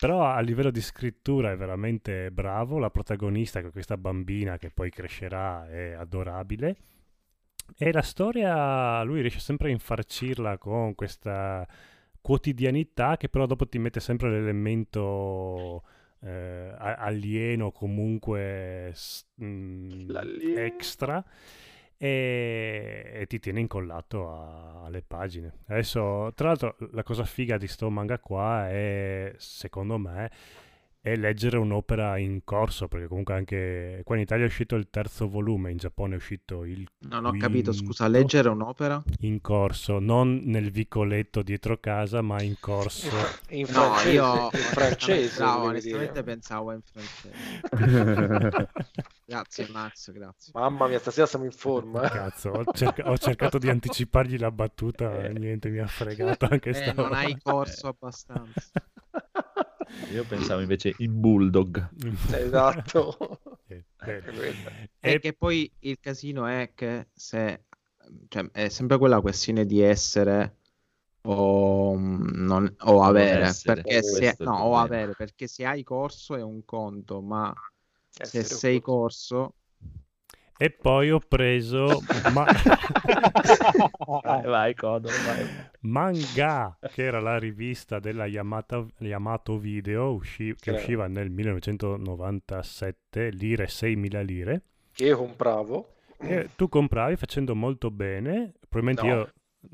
Però 0.00 0.24
a 0.24 0.38
livello 0.40 0.70
di 0.70 0.80
scrittura 0.80 1.50
è 1.50 1.56
veramente 1.56 2.30
bravo. 2.30 2.78
La 2.78 2.90
protagonista, 2.90 3.60
che 3.60 3.68
è 3.68 3.72
questa 3.72 3.96
bambina 3.96 4.56
che 4.56 4.70
poi 4.70 4.90
crescerà, 4.90 5.68
è 5.68 5.92
adorabile. 5.92 6.76
E 7.76 7.92
la 7.92 8.02
storia, 8.02 9.02
lui 9.02 9.20
riesce 9.20 9.40
sempre 9.40 9.68
a 9.68 9.72
infarcirla 9.72 10.56
con 10.56 10.94
questa 10.94 11.66
quotidianità 12.20 13.16
che 13.16 13.28
però 13.28 13.46
dopo 13.46 13.66
ti 13.68 13.78
mette 13.78 14.00
sempre 14.00 14.30
l'elemento 14.30 15.82
eh, 16.20 16.74
alieno, 16.78 17.70
comunque 17.70 18.92
mh, 19.34 20.10
L'alieno. 20.10 20.60
extra 20.60 21.24
e, 21.96 23.10
e 23.14 23.26
ti 23.26 23.38
tiene 23.40 23.60
incollato 23.60 24.30
a- 24.30 24.84
alle 24.84 25.02
pagine. 25.02 25.52
Adesso, 25.66 26.32
tra 26.34 26.48
l'altro, 26.48 26.76
la 26.92 27.02
cosa 27.02 27.24
figa 27.24 27.56
di 27.58 27.66
sto 27.66 27.90
manga 27.90 28.18
qua 28.18 28.68
è, 28.68 29.34
secondo 29.36 29.98
me, 29.98 30.30
è 31.00 31.14
leggere 31.16 31.56
un'opera 31.56 32.18
in 32.18 32.42
corso, 32.44 32.88
perché 32.88 33.06
comunque 33.06 33.34
anche 33.34 34.00
qua 34.04 34.16
in 34.16 34.22
Italia 34.22 34.44
è 34.44 34.48
uscito 34.48 34.74
il 34.74 34.88
terzo 34.90 35.28
volume, 35.28 35.70
in 35.70 35.76
Giappone 35.78 36.14
è 36.14 36.16
uscito 36.16 36.64
il 36.64 36.86
Non 37.06 37.24
ho 37.24 37.32
capito, 37.36 37.72
scusa, 37.72 38.04
quinto. 38.04 38.18
leggere 38.18 38.48
un'opera? 38.48 39.02
in 39.20 39.40
corso, 39.40 39.98
non 40.00 40.42
nel 40.44 40.70
vicoletto 40.70 41.42
dietro 41.42 41.78
casa, 41.78 42.20
ma 42.20 42.42
in 42.42 42.54
corso. 42.60 43.08
In 43.50 43.66
No, 43.70 43.92
francese, 43.94 44.10
io 44.12 44.44
in 44.44 44.50
francese, 44.50 45.36
bravo, 45.38 45.60
volevi 45.60 45.92
onestamente 45.92 46.22
pensavo 46.22 46.72
in 46.72 46.80
francese. 46.82 48.66
Grazie 49.24 49.68
Max, 49.70 50.10
grazie. 50.12 50.52
Mamma 50.54 50.86
mia, 50.88 50.98
stasera 50.98 51.26
siamo 51.26 51.44
in 51.44 51.50
forma. 51.52 52.02
eh. 52.02 52.08
Cazzo, 52.10 52.50
ho, 52.50 52.64
cerca- 52.72 53.10
ho 53.10 53.16
cercato 53.18 53.58
di 53.58 53.68
anticipargli 53.68 54.38
la 54.38 54.50
battuta, 54.50 55.22
e 55.22 55.32
niente, 55.32 55.68
mi 55.68 55.78
ha 55.78 55.86
fregato 55.86 56.46
anche 56.50 56.70
Eh, 56.70 56.74
stavolta. 56.74 57.02
non 57.02 57.12
hai 57.14 57.38
corso 57.42 57.88
abbastanza. 57.88 58.70
Io 60.12 60.24
pensavo 60.24 60.60
invece 60.60 60.94
in 60.98 61.18
Bulldog. 61.20 61.88
Esatto. 62.32 63.40
Eh. 63.66 63.84
E 64.00 64.90
E 65.00 65.18
che 65.18 65.32
poi 65.32 65.70
il 65.80 65.98
casino 66.00 66.46
è 66.46 66.72
che 66.74 67.08
se 67.12 67.64
cioè, 68.28 68.48
è 68.52 68.68
sempre 68.68 68.98
quella 68.98 69.20
questione 69.20 69.66
di 69.66 69.80
essere 69.80 70.56
o, 71.22 71.96
mm, 71.96 72.44
non, 72.44 72.74
o 72.80 73.02
avere, 73.02 73.44
essere, 73.46 73.82
perché 73.82 74.02
se, 74.02 74.36
no, 74.38 74.56
o 74.56 74.76
avere, 74.76 75.12
perché 75.14 75.46
se 75.46 75.64
hai 75.66 75.82
corso 75.82 76.36
è 76.36 76.42
un 76.42 76.64
conto, 76.64 77.20
ma 77.20 77.52
se 78.08 78.42
sei 78.44 78.80
corso 78.80 79.54
E 80.60 80.70
poi 80.70 81.10
ho 81.12 81.20
preso 81.20 82.00
ma- 82.32 82.44
vai, 84.22 84.42
vai, 84.42 84.74
Codolo, 84.74 85.14
vai. 85.24 85.46
Manga, 85.82 86.76
che 86.92 87.04
era 87.04 87.20
la 87.20 87.38
rivista 87.38 88.00
della 88.00 88.26
Yamata- 88.26 88.84
Yamato 88.98 89.56
Video, 89.58 90.12
usci- 90.14 90.56
che 90.58 90.72
usciva 90.72 91.06
nel 91.06 91.30
1997, 91.30 93.30
lire 93.30 93.68
6.000 93.68 94.20
lire. 94.24 94.62
Che 94.92 95.04
io 95.04 95.16
compravo. 95.16 95.94
E 96.18 96.48
tu 96.56 96.68
compravi 96.68 97.14
facendo 97.16 97.54
molto 97.54 97.92
bene, 97.92 98.52
probabilmente 98.68 99.08
No. 99.08 99.14
io 99.20 99.32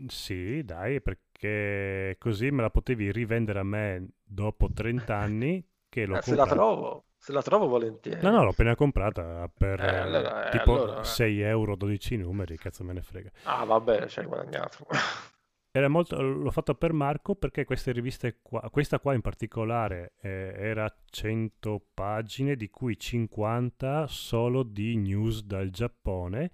sì, 0.09 0.63
dai, 0.65 1.01
perché 1.01 2.17
così 2.19 2.51
me 2.51 2.61
la 2.61 2.69
potevi 2.71 3.11
rivendere 3.11 3.59
a 3.61 3.65
me 3.65 4.07
dopo 4.23 4.71
30 4.71 5.17
anni 5.17 5.67
che 5.89 6.05
l'ho 6.05 6.19
Eh, 6.19 6.23
se 6.23 6.35
la 6.35 6.45
comprata. 6.45 6.55
trovo, 6.55 7.05
se 7.25 7.33
la 7.33 7.41
trovo 7.41 7.67
volentieri. 7.67 8.21
No, 8.21 8.31
no, 8.31 8.43
l'ho 8.45 8.51
appena 8.51 8.75
comprata 8.77 9.49
per 9.57 9.81
Eh, 9.81 9.97
allora- 9.97 10.49
eh, 10.49 10.59
tipo 10.59 10.75
allora- 10.83 11.05
6 11.05 11.41
euro, 11.41 11.75
12 11.75 12.19
numeri, 12.19 12.59
cazzo 12.59 12.85
me 12.85 12.93
ne 12.93 13.01
frega. 13.01 13.31
Ah, 13.45 13.65
vabbè, 13.65 14.07
ci 14.09 14.19
hai 14.21 14.27
guadagnato. 14.27 14.87
era 15.73 15.89
molto, 15.89 16.21
l'ho 16.21 16.51
fatto 16.51 16.75
per 16.75 16.93
Marco 16.93 17.35
perché 17.35 17.65
queste 17.65 17.93
riviste 17.93 18.41
qua, 18.43 18.61
questa 18.71 19.01
qua 19.01 19.15
in 19.15 19.23
particolare 19.23 20.13
eh, 20.21 20.53
era 20.55 20.95
100 21.07 21.87
pagine, 21.95 22.57
di 22.57 22.69
cui 22.69 22.99
50 22.99 24.07
solo 24.07 24.63
di 24.63 24.95
news 24.97 25.45
dal 25.45 25.71
Giappone, 25.71 26.51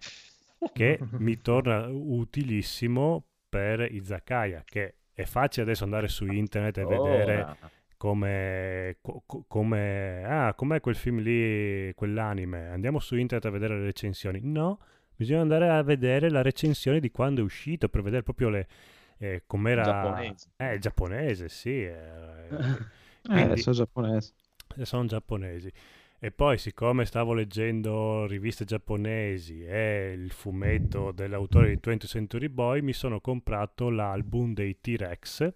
che 0.72 1.00
mi 1.18 1.40
torna 1.40 1.88
utilissimo 1.88 3.24
per 3.48 3.80
Izakaya, 3.92 4.62
che 4.64 4.98
è 5.12 5.24
facile 5.24 5.64
adesso 5.64 5.82
andare 5.82 6.06
su 6.06 6.26
internet 6.26 6.78
e 6.78 6.84
vedere 6.84 7.42
Ora. 7.42 7.56
Come, 8.00 8.96
co- 9.02 9.22
co- 9.26 9.44
come 9.46 10.24
ah, 10.24 10.54
com'è 10.54 10.80
quel 10.80 10.94
film 10.96 11.18
lì, 11.20 11.92
quell'anime. 11.94 12.68
Andiamo 12.68 12.98
su 12.98 13.14
internet 13.14 13.44
a 13.44 13.50
vedere 13.50 13.76
le 13.78 13.84
recensioni. 13.84 14.40
No, 14.42 14.78
bisogna 15.14 15.42
andare 15.42 15.68
a 15.68 15.82
vedere 15.82 16.30
la 16.30 16.40
recensione 16.40 16.98
di 16.98 17.10
quando 17.10 17.42
è 17.42 17.44
uscito 17.44 17.90
per 17.90 18.00
vedere 18.00 18.22
proprio 18.22 18.48
le 18.48 18.66
eh, 19.18 19.42
com'era 19.46 19.82
Giapponese. 19.82 20.48
eh, 20.56 20.72
il 20.74 20.80
giapponese, 20.80 21.48
sì. 21.50 21.82
eh, 21.84 22.48
Eh, 23.22 23.32
quindi- 23.32 23.60
sono 23.60 23.76
giapponese. 23.76 24.32
eh, 24.78 24.84
sono 24.86 25.04
giapponesi. 25.04 25.70
E 26.18 26.30
poi, 26.30 26.56
siccome 26.56 27.04
stavo 27.04 27.34
leggendo 27.34 28.26
riviste 28.26 28.64
giapponesi 28.64 29.62
e 29.62 30.12
il 30.16 30.30
fumetto 30.30 31.12
dell'autore 31.12 31.68
di 31.68 31.78
20th 31.78 32.06
Century 32.06 32.48
Boy, 32.48 32.80
mi 32.80 32.94
sono 32.94 33.20
comprato 33.20 33.90
l'album 33.90 34.54
dei 34.54 34.80
T-Rex, 34.80 35.52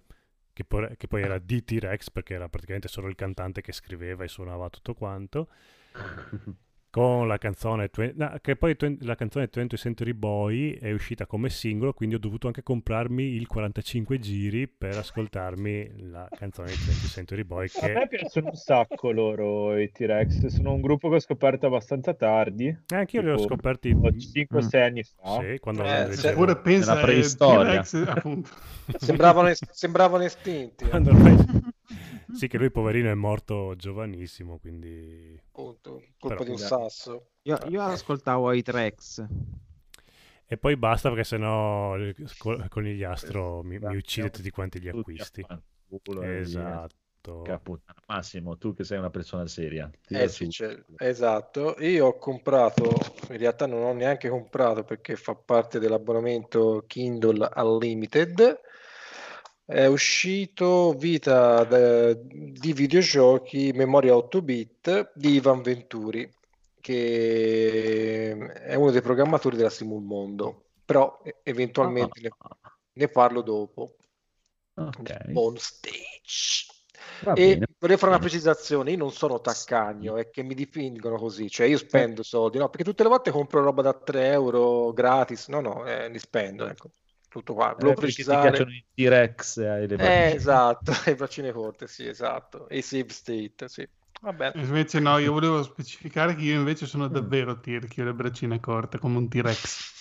che 0.55 0.65
poi, 0.65 0.97
che 0.97 1.07
poi 1.07 1.21
era 1.21 1.39
di 1.39 1.63
T-Rex 1.63 2.11
perché 2.11 2.33
era 2.35 2.49
praticamente 2.49 2.89
solo 2.89 3.09
il 3.09 3.17
cantante 3.17 3.61
che 3.61 3.73
scriveva 3.73 4.25
e 4.25 4.29
suonava 4.29 4.71
tutto 4.71 4.95
quanto, 4.95 5.49
con 6.95 7.27
la 7.27 7.39
canzone, 7.39 7.91
no, 8.15 8.35
che 8.41 8.55
poi 8.55 8.77
la 9.01 9.17
canzone 9.17 9.49
20th 9.53 9.75
Century 9.75 10.13
Boy 10.13 10.75
è 10.79 10.93
uscita 10.93 11.27
come 11.27 11.51
singolo, 11.51 11.93
quindi 11.93 12.15
ho 12.15 12.21
dovuto 12.21 12.47
anche 12.47 12.63
comprarmi 12.63 13.35
il 13.35 13.49
45 13.49 14.21
giri 14.21 14.69
per 14.69 14.97
ascoltarmi 14.99 16.11
la 16.11 16.29
canzone 16.31 16.69
di 16.69 16.75
20th 16.77 17.11
Century 17.11 17.43
Boy 17.43 17.67
A 17.81 17.87
me 17.89 17.93
che... 17.95 18.07
piacciono 18.17 18.51
un 18.51 18.55
sacco 18.55 19.11
loro 19.11 19.77
i 19.77 19.91
T-Rex, 19.91 20.47
sono 20.47 20.73
un 20.73 20.81
gruppo 20.83 21.09
che 21.09 21.17
ho 21.17 21.19
scoperto 21.21 21.67
abbastanza 21.67 22.15
tardi, 22.15 22.67
Eh, 22.69 22.95
Anch'io 22.95 23.23
li 23.23 23.31
ho 23.31 23.39
scoperti 23.39 23.93
5-6 23.93 24.77
anni 24.81 25.03
fa. 25.03 25.41
sì, 25.41 25.59
quando 25.59 25.83
Eh, 25.83 26.13
se- 26.13 26.29
Eppure 26.31 26.59
pensa 26.59 26.97
eh, 26.97 27.03
preistoria. 27.03 27.83
T-Rex, 27.83 28.07
appunto. 28.07 28.51
Sembravano, 28.99 29.51
sembravano 29.53 30.23
estinti. 30.23 30.85
eh, 30.85 30.89
quando 30.91 31.11
ormai- 31.11 31.73
Sì, 32.33 32.49
che 32.49 32.59
lui 32.59 32.71
poverino 32.71 33.11
è 33.11 33.15
morto 33.15 33.75
giovanissimo, 33.77 34.59
quindi... 34.59 35.39
appunto, 35.49 36.03
colpa 36.19 36.37
Però- 36.37 36.45
di 36.45 36.51
un 36.51 36.59
sasso. 36.59 37.31
Io, 37.43 37.59
io 37.69 37.83
ascoltavo 37.83 38.53
i 38.53 38.63
Trex. 38.63 39.27
E 40.47 40.57
poi 40.59 40.77
basta 40.77 41.09
perché 41.09 41.25
sennò 41.25 41.97
il 41.97 42.15
co- 42.39 42.65
conigliastro 42.69 43.63
mi, 43.63 43.79
mi 43.79 43.97
uccide 43.97 44.31
tutti 44.31 44.51
quanti 44.51 44.81
gli 44.81 44.89
acquisti. 44.89 45.41
e 45.41 45.99
via. 46.11 46.39
Esatto. 46.39 47.03
Massimo, 48.07 48.59
tu 48.59 48.75
che 48.75 48.85
sei 48.85 48.99
una 48.99 49.09
persona 49.09 49.47
seria. 49.47 49.91
Eh 50.09 50.29
sì, 50.29 50.49
esatto. 50.99 51.75
Io 51.79 52.07
ho 52.07 52.19
comprato, 52.19 52.85
in 53.31 53.39
realtà 53.39 53.67
non 53.67 53.83
ho 53.83 53.93
neanche 53.95 54.29
comprato 54.29 54.85
perché 54.85 55.17
fa 55.17 55.35
parte 55.35 55.79
dell'abbonamento 55.79 56.85
Kindle 56.87 57.49
Unlimited. 57.57 58.61
È 59.67 59.87
uscito 59.87 60.93
Vita 60.93 61.65
de- 61.65 62.21
di 62.27 62.73
videogiochi 62.73 63.73
Memoria 63.73 64.15
8 64.15 64.43
bit 64.43 65.13
di 65.15 65.35
Ivan 65.35 65.63
Venturi, 65.63 66.31
che 66.81 68.37
è 68.37 68.75
uno 68.75 68.91
dei 68.91 69.01
programmatori 69.01 69.57
della 69.57 69.71
Simul 69.71 70.03
Mondo, 70.03 70.65
però 70.85 71.23
eventualmente 71.43 72.21
ne, 72.21 72.31
ne 72.93 73.09
parlo 73.09 73.41
dopo. 73.41 73.97
Ok. 74.77 75.11
On 75.35 75.57
stage. 75.57 76.67
Va 77.21 77.33
E 77.33 77.55
bene. 77.55 77.67
volevo 77.79 77.99
fare 77.99 78.13
una 78.13 78.21
precisazione, 78.21 78.91
io 78.91 78.97
non 78.99 79.13
sono 79.13 79.41
taccagno, 79.41 80.17
è 80.17 80.29
che 80.31 80.43
mi 80.43 80.55
dipingono 80.55 81.17
così, 81.17 81.49
cioè 81.49 81.67
io 81.67 81.79
spendo 81.79 82.23
soldi, 82.23 82.59
no, 82.59 82.69
perché 82.69 82.85
tutte 82.85 83.03
le 83.03 83.09
volte 83.09 83.31
compro 83.31 83.63
roba 83.63 83.83
da 83.83 83.95
3 83.95 84.31
euro 84.33 84.93
gratis, 84.93 85.49
no, 85.49 85.61
no, 85.61 85.87
eh, 85.87 86.09
li 86.11 86.19
spendo, 86.19 86.67
ecco, 86.67 86.91
tutto 87.39 87.55
qua, 87.55 87.71
Eh, 87.71 87.75
volevo 87.75 87.95
perché 87.95 87.97
ti 87.97 88.13
precisare. 88.15 88.49
piacciono 88.49 88.71
i 88.73 88.85
T-Rex 88.95 89.57
e 89.59 89.67
hai 89.69 89.89
le 89.89 89.95
Eh, 89.97 89.97
braccine. 89.97 90.35
esatto, 90.37 90.93
le 91.07 91.15
braccine 91.17 91.53
corte, 91.53 91.87
sì, 91.89 92.07
esatto, 92.07 92.69
e 92.69 92.79
i 92.79 92.83
save 92.83 93.09
state, 93.11 93.69
sì. 93.69 93.89
Invece 94.55 95.01
no, 95.01 95.19
io 95.19 95.33
volevo 95.33 95.63
specificare 95.63 96.35
che 96.35 96.43
io 96.43 96.59
invece 96.59 96.87
sono 96.87 97.09
davvero 97.09 97.61
tirchi, 97.61 98.01
ho 98.01 98.05
le 98.05 98.15
braccine 98.15 98.59
corte, 98.61 98.99
come 98.99 99.19
un 99.19 99.29
T-Rex. 99.29 99.93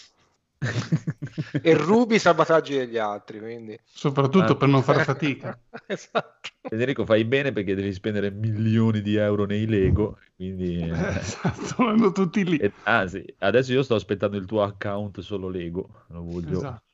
E 1.62 1.74
rubi 1.76 2.16
i 2.16 2.20
salvataggi 2.20 2.78
degli 2.78 2.98
altri, 2.98 3.40
quindi... 3.40 3.78
Soprattutto 3.84 4.54
Ah. 4.54 4.56
per 4.56 4.68
non 4.70 4.82
fare 4.82 5.04
fatica. 5.04 5.58
esatto. 5.88 6.50
Federico, 6.70 7.06
fai 7.06 7.26
bene 7.26 7.52
perché 7.52 7.76
devi 7.76 7.92
spendere 7.92 8.32
milioni 8.32 9.02
di 9.02 9.16
euro 9.16 9.46
nei 9.46 9.66
Lego. 9.68 10.18
Quindi, 10.36 10.78
Eh, 10.80 10.90
eh, 10.90 11.20
esatto, 11.20 11.84
vanno 11.84 12.12
tutti 12.12 12.46
lì. 12.46 12.58
e- 12.58 12.72
anzi, 12.84 13.26
adesso 13.40 13.74
io 13.74 13.84
sto 13.84 13.96
aspettando 13.96 14.38
il 14.38 14.46
tuo 14.46 14.64
account 14.64 15.20
solo 15.20 15.50
Lego. 15.50 16.06
Lo 16.08 16.22
voglio, 16.24 16.58
Esatto. 16.58 16.93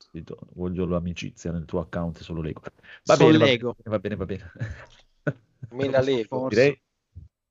Voglio 0.54 0.86
l'amicizia 0.86 1.52
nel 1.52 1.66
tuo 1.66 1.80
account 1.82 2.20
solo 2.20 2.42
Lego. 2.42 2.62
Va 3.06 3.16
Solo 3.16 3.38
bene, 3.38 3.38
va 3.38 3.46
Lego. 3.46 3.76
bene, 3.78 3.90
va 3.90 4.00
bene, 4.00 4.16
va 4.16 4.26
bene. 4.26 4.52
Me 5.72 5.90
la 5.90 6.02
lego. 6.02 6.40
Forse. 6.40 6.62
Direi 6.62 6.82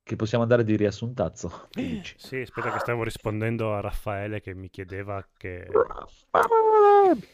che 0.03 0.15
possiamo 0.15 0.43
andare 0.43 0.63
di 0.63 0.75
riassuntazzo. 0.75 1.69
Sì, 2.17 2.37
aspetta 2.37 2.71
che 2.71 2.79
stavo 2.79 3.03
rispondendo 3.03 3.73
a 3.75 3.79
Raffaele 3.79 4.41
che 4.41 4.53
mi 4.55 4.69
chiedeva 4.69 5.25
che... 5.37 5.67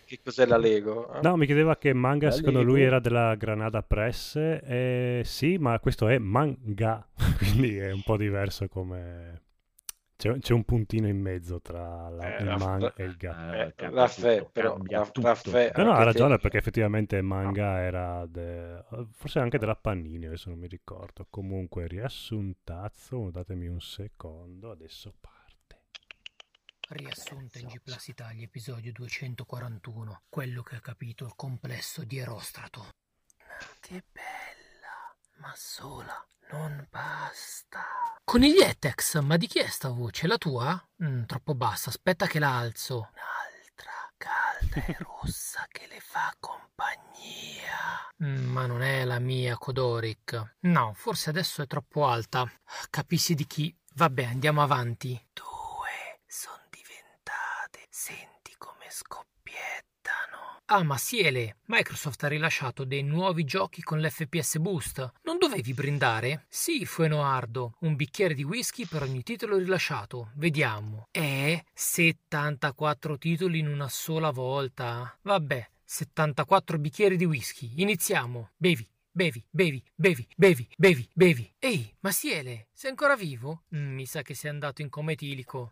Che 0.06 0.20
cos'è 0.24 0.46
la 0.46 0.58
lego? 0.58 1.14
eh? 1.14 1.20
No, 1.22 1.36
mi 1.38 1.46
chiedeva 1.46 1.78
che 1.78 1.94
manga 1.94 2.28
La 2.28 2.32
secondo 2.32 2.60
Lego. 2.60 2.72
lui 2.72 2.82
era 2.84 3.00
della 3.00 3.36
Granada 3.36 3.82
Press. 3.82 4.36
Eh, 4.36 5.22
sì, 5.26 5.58
ma 5.58 5.80
questo 5.80 6.08
è 6.08 6.18
manga, 6.18 7.08
quindi 7.38 7.78
è 7.78 7.92
un 7.92 8.04
po' 8.04 8.18
diverso 8.18 8.68
come... 8.68 9.42
C'è, 10.18 10.38
c'è 10.40 10.54
un 10.54 10.64
puntino 10.64 11.08
in 11.08 11.20
mezzo 11.20 11.60
tra 11.60 12.08
la- 12.10 12.38
Eh, 12.38 12.42
il 12.42 12.48
Raff- 12.48 12.60
man 12.66 12.94
e 12.96 13.04
il 13.04 13.18
ga. 13.18 13.54
Eh, 13.54 13.62
Eh, 13.68 13.74
tutto, 13.76 14.50
però, 14.52 14.74
cambia 14.76 14.98
Raff- 15.00 15.12
tutto. 15.12 15.28
Raffaè, 15.28 15.72
No, 15.76 15.84
no, 15.84 15.92
ha 15.92 16.04
ragione 16.04 16.38
perché 16.38 16.58
effettivamente 16.58 17.22
manga 17.22 17.80
era 17.82 18.26
de- 18.26 18.84
forse 19.12 19.40
anche 19.40 19.58
della 19.58 19.76
Panini, 19.76 20.26
adesso 20.26 20.50
non 20.50 20.60
mi 20.60 20.68
ricordo. 20.68 21.28
Comunque, 21.30 21.88
riassuntazzo, 21.88 23.30
datemi 23.30 23.68
un 23.68 23.82
secondo, 23.82 24.72
adesso 24.72 25.14
parte. 25.20 25.34
Riassunto 26.88 27.58
in 27.58 27.68
G 27.68 27.80
Plus 27.84 28.08
Italia, 28.08 28.44
episodio 28.46 28.92
241. 28.94 30.22
Quello 30.30 30.62
che 30.64 30.76
ha 30.76 30.80
capito 30.80 31.26
il 31.26 31.34
complesso 31.36 32.04
di 32.06 32.18
Erostrato. 32.20 32.88
Che 33.82 34.04
bella, 34.12 35.16
ma 35.40 35.52
sola, 35.56 36.26
non 36.52 36.88
basta. 36.90 37.84
Coniglietex, 38.24 39.20
ma 39.22 39.38
di 39.38 39.48
chi 39.48 39.60
è 39.60 39.68
sta 39.68 39.90
voce? 39.90 40.28
La 40.28 40.38
tua? 40.38 40.82
Mm, 41.04 41.24
troppo 41.26 41.54
bassa, 41.56 41.90
aspetta 41.90 42.26
che 42.28 42.40
la 42.40 42.58
alzo. 42.58 43.10
Un'altra 43.14 44.12
calda 44.18 44.86
e 44.86 44.98
rossa 45.04 45.66
che 45.70 45.88
le 45.88 46.00
fa 46.00 46.34
compagnia. 46.40 48.10
Mm, 48.24 48.46
ma 48.52 48.66
non 48.66 48.82
è 48.82 49.04
la 49.06 49.20
mia, 49.20 49.58
Kodoric. 49.58 50.56
No, 50.62 50.94
forse 50.96 51.30
adesso 51.30 51.62
è 51.62 51.68
troppo 51.68 52.06
alta. 52.08 52.50
Capissi 52.90 53.34
di 53.36 53.46
chi? 53.46 53.76
Vabbè, 53.96 54.26
andiamo 54.26 54.62
avanti. 54.62 55.12
Due 55.34 56.22
sono 56.28 56.64
diventate. 56.70 57.86
Senti 57.90 58.56
come 58.58 58.88
scoppiettano. 58.90 60.55
Ah, 60.68 60.82
ma 60.82 60.98
Siele, 60.98 61.58
Microsoft 61.66 62.24
ha 62.24 62.28
rilasciato 62.28 62.86
dei 62.86 63.04
nuovi 63.04 63.44
giochi 63.44 63.84
con 63.84 64.00
l'FPS 64.00 64.58
Boost. 64.58 65.12
Non 65.22 65.38
dovevi 65.38 65.76
brindare? 65.76 66.48
Sì, 66.50 66.88
Fuenoardo, 66.88 67.76
un 67.82 67.96
bicchiere 67.96 68.34
di 68.34 68.44
whisky 68.44 68.88
per 68.88 69.04
ogni 69.04 69.22
titolo 69.22 69.58
rilasciato. 69.58 70.32
Vediamo. 70.34 71.08
Eh, 71.12 71.64
74 71.72 73.18
titoli 73.20 73.60
in 73.60 73.68
una 73.68 73.88
sola 73.90 74.32
volta. 74.32 75.16
Vabbè, 75.22 75.70
74 75.84 76.80
bicchieri 76.80 77.16
di 77.16 77.26
whisky. 77.26 77.74
Iniziamo. 77.76 78.50
Bevi. 78.58 78.90
Bevi, 79.18 79.42
bevi, 79.50 79.82
bevi, 79.96 80.28
bevi, 80.36 80.68
bevi, 80.76 81.10
bevi. 81.14 81.54
Ehi, 81.58 81.96
Masiele, 82.02 82.68
sei 82.74 82.90
ancora 82.90 83.16
vivo? 83.16 83.64
Mm, 83.74 83.94
mi 83.94 84.06
sa 84.06 84.22
che 84.22 84.34
sei 84.34 84.50
andato 84.50 84.82
in 84.82 84.90
coma 84.90 85.14
etilico. 85.14 85.72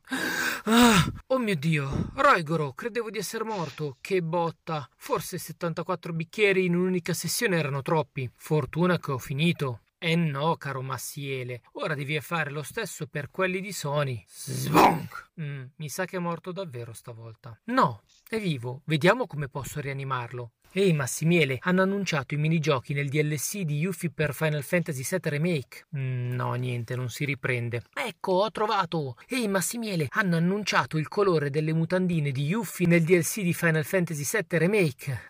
Ah, 0.64 1.06
oh 1.28 1.38
mio 1.40 1.58
Dio, 1.58 2.10
Roigoro, 2.16 2.72
credevo 2.72 3.10
di 3.10 3.18
essere 3.18 3.44
morto. 3.44 3.98
Che 4.00 4.24
botta. 4.24 4.88
Forse 4.96 5.38
74 5.38 6.14
bicchieri 6.14 6.64
in 6.64 6.74
un'unica 6.74 7.14
sessione 7.14 7.58
erano 7.58 7.82
troppi. 7.82 8.32
Fortuna 8.34 8.98
che 8.98 9.12
ho 9.12 9.18
finito. 9.18 9.82
Eh 9.98 10.16
no, 10.16 10.56
caro 10.56 10.82
Massiele, 10.82 11.64
ora 11.74 11.96
devi 11.96 12.18
fare 12.22 12.50
lo 12.50 12.64
stesso 12.64 13.08
per 13.08 13.30
quelli 13.30 13.60
di 13.60 13.74
Sony. 13.74 14.24
Svonk! 14.26 15.32
Mm, 15.42 15.66
mi 15.76 15.90
sa 15.90 16.06
che 16.06 16.16
è 16.16 16.20
morto 16.20 16.54
davvero 16.54 16.94
stavolta. 16.94 17.60
No, 17.66 18.04
è 18.30 18.40
vivo. 18.40 18.84
Vediamo 18.86 19.28
come 19.28 19.50
posso 19.50 19.82
rianimarlo. 19.82 20.52
Ehi 20.76 20.92
Massimiele, 20.92 21.60
hanno 21.62 21.84
annunciato 21.84 22.34
i 22.34 22.38
minigiochi 22.38 22.96
nel 22.96 23.08
DLC 23.08 23.60
di 23.60 23.78
Yuffie 23.78 24.10
per 24.10 24.34
Final 24.34 24.64
Fantasy 24.64 25.04
VII 25.08 25.30
Remake. 25.30 25.86
Mm, 25.96 26.34
no, 26.34 26.56
niente, 26.56 26.96
non 26.96 27.10
si 27.10 27.26
riprende. 27.26 27.84
Ecco, 27.94 28.32
ho 28.32 28.50
trovato! 28.50 29.16
Ehi 29.28 29.48
Massimiele, 29.48 30.08
hanno 30.10 30.36
annunciato 30.36 30.98
il 30.98 31.08
colore 31.08 31.52
delle 31.52 31.74
mutandine 31.74 32.32
di 32.32 32.46
Yuffie 32.46 32.88
nel 32.88 33.04
DLC 33.04 33.42
di 33.42 33.54
Final 33.54 33.86
Fantasy 33.86 34.24
VII 34.24 34.58
Remake. 34.58 35.22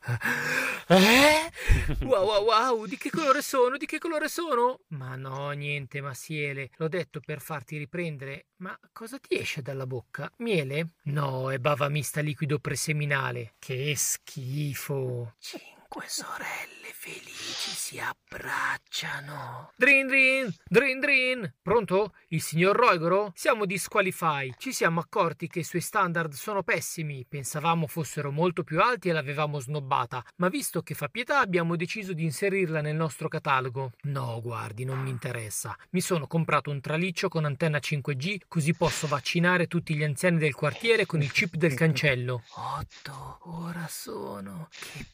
Eh? 0.87 1.51
Wow 2.03 2.25
wow 2.25 2.43
wow, 2.43 2.85
di 2.85 2.97
che 2.97 3.09
colore 3.09 3.41
sono? 3.41 3.77
Di 3.77 3.85
che 3.85 3.97
colore 3.97 4.27
sono? 4.27 4.79
Ma 4.89 5.15
no, 5.15 5.49
niente, 5.51 6.01
Massiele, 6.01 6.69
l'ho 6.77 6.87
detto 6.87 7.19
per 7.19 7.41
farti 7.41 7.77
riprendere. 7.77 8.47
Ma 8.63 8.79
cosa 8.93 9.19
ti 9.19 9.37
esce 9.37 9.61
dalla 9.61 9.85
bocca? 9.85 10.31
Miele? 10.37 10.91
No, 11.07 11.51
è 11.51 11.57
bava 11.59 11.89
mista 11.89 12.21
liquido 12.21 12.59
preseminale. 12.59 13.55
Che 13.59 13.93
schifo. 13.93 15.33
Cinque 15.37 15.82
sorelle 16.07 16.83
felici 17.03 17.71
si 17.71 17.99
abbracciano. 17.99 19.73
Drin 19.75 20.07
drin, 20.07 20.53
drin 20.69 20.99
drin. 21.01 21.53
Pronto? 21.61 22.13
Il 22.29 22.41
signor 22.41 22.77
Roigoro? 22.77 23.33
Siamo 23.35 23.65
di 23.65 23.77
Squalify. 23.77 24.53
Ci 24.57 24.71
siamo 24.71 25.01
accorti 25.01 25.47
che 25.47 25.59
i 25.59 25.63
suoi 25.63 25.81
standard 25.81 26.31
sono 26.31 26.63
pessimi. 26.63 27.25
Pensavamo 27.27 27.87
fossero 27.87 28.31
molto 28.31 28.63
più 28.63 28.81
alti 28.81 29.09
e 29.09 29.11
l'avevamo 29.11 29.59
snobbata, 29.59 30.23
ma 30.37 30.47
visto 30.47 30.81
che 30.81 30.93
fa 30.93 31.09
pietà 31.09 31.39
abbiamo 31.39 31.75
deciso 31.75 32.13
di 32.13 32.23
inserirla 32.23 32.79
nel 32.79 32.95
nostro 32.95 33.27
catalogo. 33.27 33.91
No, 34.03 34.39
guardi, 34.41 34.85
non 34.85 34.99
mi 34.99 35.09
interessa. 35.09 35.77
Mi 35.89 35.99
sono 35.99 36.25
comprato 36.25 36.71
un 36.71 36.79
traliccio 36.79 37.27
con 37.27 37.43
antenna 37.43 37.79
5G 37.79 38.43
così 38.47 38.73
posso 38.73 39.07
vaccinare 39.07 39.67
tutti 39.67 39.93
gli 39.93 40.03
anziani 40.03 40.37
del 40.37 40.55
quartiere 40.55 41.05
con 41.05 41.21
il 41.21 41.31
chip 41.31 41.55
del 41.55 41.73
cancello. 41.73 42.43
Otto, 42.55 43.39
ora 43.41 43.87
sono. 43.89 44.69
Che 44.71 45.05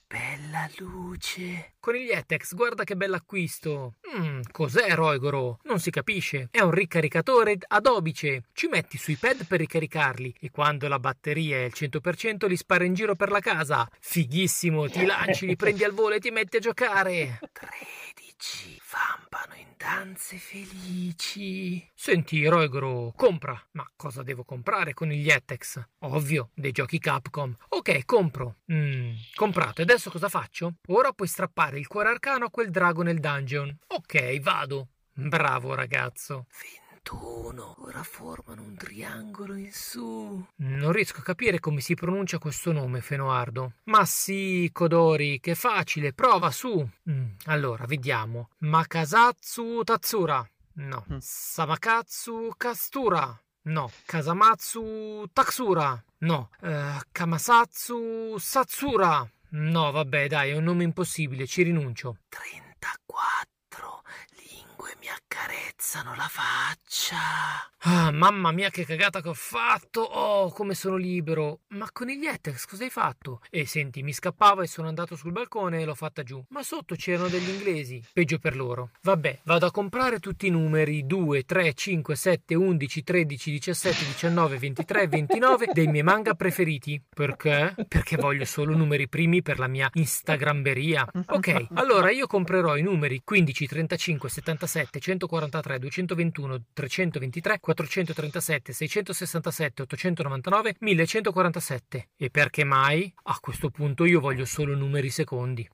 bella 0.50 0.68
luce. 0.78 1.74
Coniglietex, 1.80 2.56
guarda 2.56 2.84
che 2.84 2.96
bell'acquisto. 2.96 3.96
Mm, 4.18 4.42
cos'è 4.52 4.94
Roigoro? 4.96 5.60
Non 5.64 5.80
si 5.80 5.92
capisce. 5.92 6.48
È 6.52 6.60
un 6.62 6.72
ricaricatore 6.72 7.58
ad 7.68 7.86
obice. 7.86 8.44
Ci 8.54 8.68
metti 8.68 8.98
sui 8.98 9.16
pad 9.16 9.46
per 9.46 9.60
ricaricarli 9.60 10.36
e 10.40 10.50
quando 10.50 10.88
la 10.88 11.00
batteria 11.00 11.58
è 11.58 11.64
al 11.66 11.74
100% 11.74 12.48
li 12.48 12.58
spara 12.58 12.84
in 12.84 12.96
giro 12.96 13.16
per 13.16 13.30
la 13.30 13.40
casa. 13.40 13.88
Fighissimo, 14.00 14.90
ti 14.90 15.06
lanci, 15.06 15.46
li 15.46 15.56
prendi 15.56 15.84
al 15.84 15.94
volo 15.94 16.16
e 16.16 16.20
ti 16.20 16.32
metti 16.32 16.58
a 16.58 16.60
giocare. 16.60 17.40
13 17.54 18.79
vampano 18.92 19.56
in 19.56 19.68
danze 19.78 20.38
felici. 20.38 21.88
Senti, 21.94 22.46
Roigoro, 22.48 23.14
compra. 23.16 23.60
Ma 23.72 23.90
cosa 23.96 24.24
devo 24.24 24.44
comprare 24.44 24.94
con 24.94 25.12
il 25.12 25.20
Yetex? 25.20 25.82
Ovvio, 26.00 26.50
dei 26.54 26.72
giochi 26.72 27.00
Capcom. 27.00 27.56
Ok, 27.70 28.06
compro. 28.06 28.58
Mm, 28.72 29.14
comprato. 29.36 29.82
E 29.82 29.84
adesso 29.84 30.10
cosa 30.10 30.30
faccio? 30.30 30.76
Ora 30.88 31.12
puoi 31.12 31.28
strappare 31.28 31.78
il 31.78 31.88
cuore 31.88 32.10
arcano 32.10 32.46
a 32.46 32.52
quel 32.52 32.72
drago 32.72 33.04
nel 33.04 33.20
dungeon. 33.20 33.76
Ok, 33.88 34.40
vado. 34.40 34.90
Bravo 35.14 35.76
ragazzo. 35.76 36.48
21. 37.10 37.76
Ora 37.80 38.04
formano 38.04 38.62
un 38.62 38.76
triangolo 38.76 39.56
in 39.56 39.72
su. 39.72 40.46
Non 40.58 40.92
riesco 40.92 41.20
a 41.20 41.24
capire 41.24 41.60
come 41.60 41.82
si 41.82 41.96
pronuncia 41.96 42.38
questo 42.38 42.72
nome, 42.72 43.02
Fenoardo. 43.02 43.74
Ma 43.86 44.06
sì, 44.06 44.70
Kodori, 44.72 45.40
che 45.40 45.56
facile, 45.56 46.14
prova 46.14 46.52
su. 46.52 46.88
Mm, 47.10 47.26
allora, 47.46 47.86
vediamo. 47.86 48.50
Makasatsu 48.60 49.84
Tatsura. 49.84 50.48
No. 50.74 51.06
Samakatsu 51.20 52.54
Kastura. 52.56 53.42
No. 53.64 53.92
Kazamatsu 54.06 55.30
Taksura. 55.34 56.04
No. 56.20 56.50
Eh, 56.62 57.00
Kamasatsu 57.12 58.38
Satsura. 58.38 59.28
No, 59.52 59.92
vabbè, 59.92 60.28
dai, 60.28 60.52
è 60.52 60.56
un 60.56 60.64
nome 60.64 60.84
impossibile, 60.84 61.48
ci 61.48 61.64
rinuncio. 61.64 62.18
34 62.30 63.59
lingue 64.80 64.96
mi 65.02 65.08
accarezzano 65.10 66.16
la 66.16 66.28
faccia. 66.30 67.18
Ah, 67.84 68.12
mamma 68.12 68.52
mia, 68.52 68.70
che 68.70 68.86
cagata 68.86 69.22
che 69.22 69.30
ho 69.30 69.34
fatto! 69.34 70.02
Oh, 70.02 70.52
come 70.52 70.74
sono 70.74 70.96
libero! 70.96 71.62
Ma 71.70 71.88
coniglietex, 71.92 72.66
cosa 72.66 72.84
hai 72.84 72.90
fatto? 72.90 73.42
E 73.50 73.66
senti, 73.66 74.04
mi 74.04 74.12
scappava 74.12 74.64
e 74.64 74.68
sono 74.68 74.88
andato 74.88 75.16
sul 75.16 75.32
balcone 75.32 75.82
e 75.82 75.86
l'ho 75.86 75.96
fatta 75.96 76.24
giù. 76.24 76.44
Ma 76.50 76.62
sotto 76.62 76.96
c'erano 76.96 77.30
degli 77.30 77.50
inglesi. 77.50 78.04
Peggio 78.12 78.38
per 78.38 78.56
loro. 78.56 78.92
Vabbè, 79.04 79.42
vado 79.44 79.66
a 79.66 79.72
comprare 79.72 80.20
tutti 80.20 80.48
i 80.48 80.50
numeri 80.50 81.06
2, 81.06 81.44
3, 81.44 81.74
5, 81.74 82.16
7, 82.16 82.56
11, 82.56 83.04
13, 83.04 83.52
17, 83.52 84.06
19, 84.06 84.58
23 84.58 85.02
e 85.02 85.08
29 85.08 85.70
dei 85.72 85.88
miei 85.88 86.04
manga 86.04 86.34
preferiti. 86.34 87.02
Perché? 87.08 87.76
Perché 87.88 88.18
voglio 88.18 88.46
solo 88.46 88.76
numeri 88.76 89.08
primi 89.08 89.42
per 89.42 89.58
la 89.58 89.68
mia 89.68 89.90
Instagramberia. 89.94 91.08
Ok, 91.28 91.68
allora 91.76 92.12
io 92.12 92.28
comprerò 92.28 92.76
i 92.76 92.82
numeri 92.82 93.22
15, 93.24 93.68
35, 93.68 94.30
77, 94.70 95.00
143, 95.00 95.80
221, 95.80 96.64
323, 96.74 97.60
437, 97.60 98.72
667, 98.74 99.82
899, 99.82 100.76
1147. 100.80 102.10
E 102.16 102.30
perché 102.30 102.64
mai? 102.64 103.12
A 103.24 103.38
questo 103.40 103.70
punto 103.70 104.06
io 104.06 104.20
voglio 104.20 104.46
solo 104.46 104.76
numeri 104.76 105.10
secondi. 105.10 105.68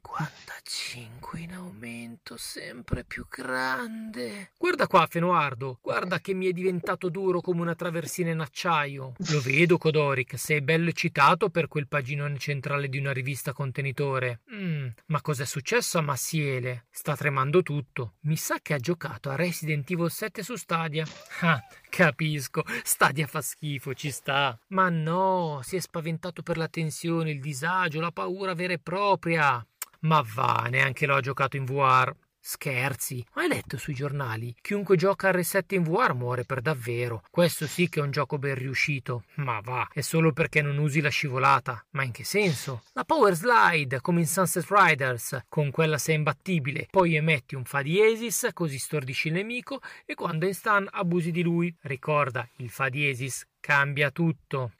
55 0.00 1.40
in 1.40 1.54
aumento, 1.54 2.36
sempre 2.36 3.04
più 3.04 3.26
grande. 3.28 4.52
Guarda 4.58 4.86
qua, 4.86 5.06
Fenoardo, 5.06 5.78
guarda 5.82 6.20
che 6.20 6.34
mi 6.34 6.46
è 6.46 6.52
diventato 6.52 7.08
duro 7.08 7.40
come 7.40 7.60
una 7.60 7.74
traversina 7.74 8.30
in 8.30 8.40
acciaio. 8.40 9.14
Lo 9.30 9.40
vedo, 9.40 9.78
Codoric, 9.78 10.38
sei 10.38 10.60
bello 10.60 10.88
eccitato 10.88 11.50
per 11.50 11.68
quel 11.68 11.88
paginone 11.88 12.38
centrale 12.38 12.88
di 12.88 12.98
una 12.98 13.12
rivista 13.12 13.52
contenitore. 13.52 14.40
Mm, 14.52 14.88
ma 15.06 15.20
cos'è 15.20 15.44
successo 15.44 15.98
a 15.98 16.02
Massiele? 16.02 16.86
Sta 16.90 17.16
tremando 17.16 17.62
tutto. 17.62 18.14
Mi 18.20 18.36
sa 18.36 18.58
che 18.60 18.74
ha 18.74 18.78
giocato 18.78 19.30
a 19.30 19.36
Resident 19.36 19.90
Evil 19.90 20.10
7 20.10 20.42
su 20.42 20.56
Stadia. 20.56 21.06
Ah, 21.40 21.62
capisco, 21.88 22.64
Stadia 22.82 23.26
fa 23.26 23.40
schifo, 23.40 23.94
ci 23.94 24.10
sta. 24.10 24.58
Ma 24.68 24.88
no, 24.88 25.60
si 25.62 25.76
è 25.76 25.80
spaventato 25.80 26.42
per 26.42 26.56
la 26.56 26.68
tensione, 26.68 27.30
il 27.30 27.40
disagio, 27.40 28.00
la 28.00 28.12
paura 28.12 28.54
vera 28.54 28.72
e 28.72 28.78
propria. 28.78 29.64
Ma 30.00 30.24
va, 30.34 30.66
neanche 30.70 31.06
l'ho 31.06 31.20
giocato 31.20 31.56
in 31.56 31.64
VR. 31.64 32.14
Scherzi, 32.40 33.22
hai 33.32 33.48
letto 33.48 33.76
sui 33.76 33.94
giornali? 33.94 34.54
Chiunque 34.60 34.96
gioca 34.96 35.28
a 35.28 35.32
R7 35.32 35.74
in 35.74 35.82
VR 35.82 36.14
muore 36.14 36.44
per 36.44 36.60
davvero. 36.60 37.22
Questo 37.30 37.66
sì 37.66 37.88
che 37.88 37.98
è 38.00 38.02
un 38.02 38.10
gioco 38.10 38.38
ben 38.38 38.54
riuscito. 38.54 39.24
Ma 39.34 39.60
va, 39.60 39.86
è 39.92 40.00
solo 40.00 40.32
perché 40.32 40.62
non 40.62 40.78
usi 40.78 41.00
la 41.00 41.10
scivolata. 41.10 41.84
Ma 41.90 42.04
in 42.04 42.12
che 42.12 42.24
senso? 42.24 42.84
La 42.92 43.04
power 43.04 43.34
slide, 43.34 44.00
come 44.00 44.20
in 44.20 44.26
Sunset 44.26 44.66
Riders, 44.70 45.44
con 45.48 45.70
quella 45.70 45.98
sei 45.98 46.14
imbattibile. 46.14 46.86
Poi 46.88 47.16
emetti 47.16 47.54
un 47.54 47.64
fa 47.64 47.82
diesis, 47.82 48.48
così 48.54 48.78
stordisci 48.78 49.28
il 49.28 49.34
nemico, 49.34 49.80
e 50.06 50.14
quando 50.14 50.46
è 50.46 50.48
in 50.48 50.54
stun 50.54 50.88
abusi 50.90 51.32
di 51.32 51.42
lui. 51.42 51.74
Ricorda, 51.82 52.48
il 52.58 52.70
fa 52.70 52.88
diesis 52.88 53.46
cambia 53.60 54.10
tutto. 54.10 54.72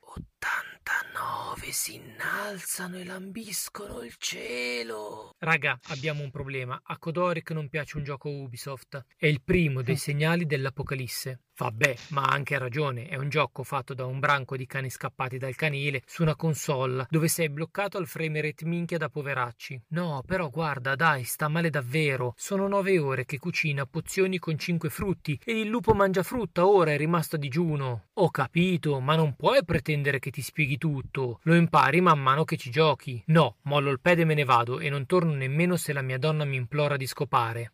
89 0.89 1.70
si 1.70 1.97
innalzano 1.97 2.97
e 2.97 3.05
lambiscono 3.05 4.01
il 4.01 4.14
cielo. 4.16 5.34
Raga, 5.39 5.78
abbiamo 5.89 6.22
un 6.22 6.30
problema. 6.30 6.80
A 6.82 6.97
Kodoric 6.97 7.51
non 7.51 7.68
piace 7.68 7.99
un 7.99 8.05
gioco 8.05 8.30
Ubisoft. 8.30 9.05
È 9.14 9.26
il 9.26 9.43
primo 9.43 9.82
dei 9.82 9.97
segnali 9.97 10.47
dell'apocalisse. 10.47 11.41
Vabbè, 11.59 11.97
ma 12.11 12.22
ha 12.22 12.32
anche 12.32 12.57
ragione, 12.57 13.09
è 13.09 13.16
un 13.16 13.28
gioco 13.28 13.64
fatto 13.64 13.93
da 13.93 14.07
un 14.07 14.20
branco 14.20 14.57
di 14.57 14.64
cani 14.64 14.91
scappati 14.91 15.39
dal 15.39 15.57
canile 15.57 16.03
su 16.07 16.22
una 16.22 16.36
console 16.36 17.07
dove 17.11 17.26
sei 17.26 17.49
bloccato 17.51 17.99
al 17.99 18.07
frame 18.07 18.41
rate 18.41 18.64
minchia 18.64 18.97
da 18.97 19.09
poveracci. 19.09 19.82
No, 19.89 20.22
però 20.24 20.51
guarda, 20.51 20.95
dai, 20.95 21.24
sta 21.24 21.49
male 21.49 21.68
davvero. 21.68 22.32
Sono 22.36 22.68
nove 22.68 23.01
ore 23.01 23.24
che 23.24 23.41
cucina 23.41 23.86
pozioni 23.86 24.39
con 24.39 24.57
cinque 24.57 24.89
frutti 24.89 25.36
e 25.45 25.59
il 25.59 25.66
lupo 25.66 25.95
mangia 25.95 26.22
frutta, 26.22 26.64
ora 26.64 26.93
è 26.93 26.97
rimasto 26.97 27.34
a 27.34 27.41
digiuno. 27.41 28.05
Ho 28.12 28.30
capito, 28.30 29.01
ma 29.01 29.16
non 29.16 29.34
puoi 29.34 29.64
pretendere 29.64 30.20
che 30.20 30.30
ti 30.30 30.43
spieghi 30.43 30.78
tutto. 30.79 31.41
Lo 31.43 31.55
impari 31.55 32.01
man 32.01 32.18
mano 32.18 32.45
che 32.45 32.57
ci 32.57 32.70
giochi. 32.70 33.22
No, 33.26 33.57
mollo 33.62 33.91
il 33.91 34.01
pede 34.01 34.22
e 34.22 34.24
me 34.24 34.35
ne 34.35 34.45
vado 34.45 34.81
e 34.81 34.89
non 34.89 35.05
torno 35.07 35.35
nemmeno 35.35 35.76
se 35.76 35.93
la 35.93 36.03
mia 36.03 36.18
donna 36.18 36.45
mi 36.45 36.57
implora 36.57 36.97
di 36.97 37.07
scopare. 37.07 37.72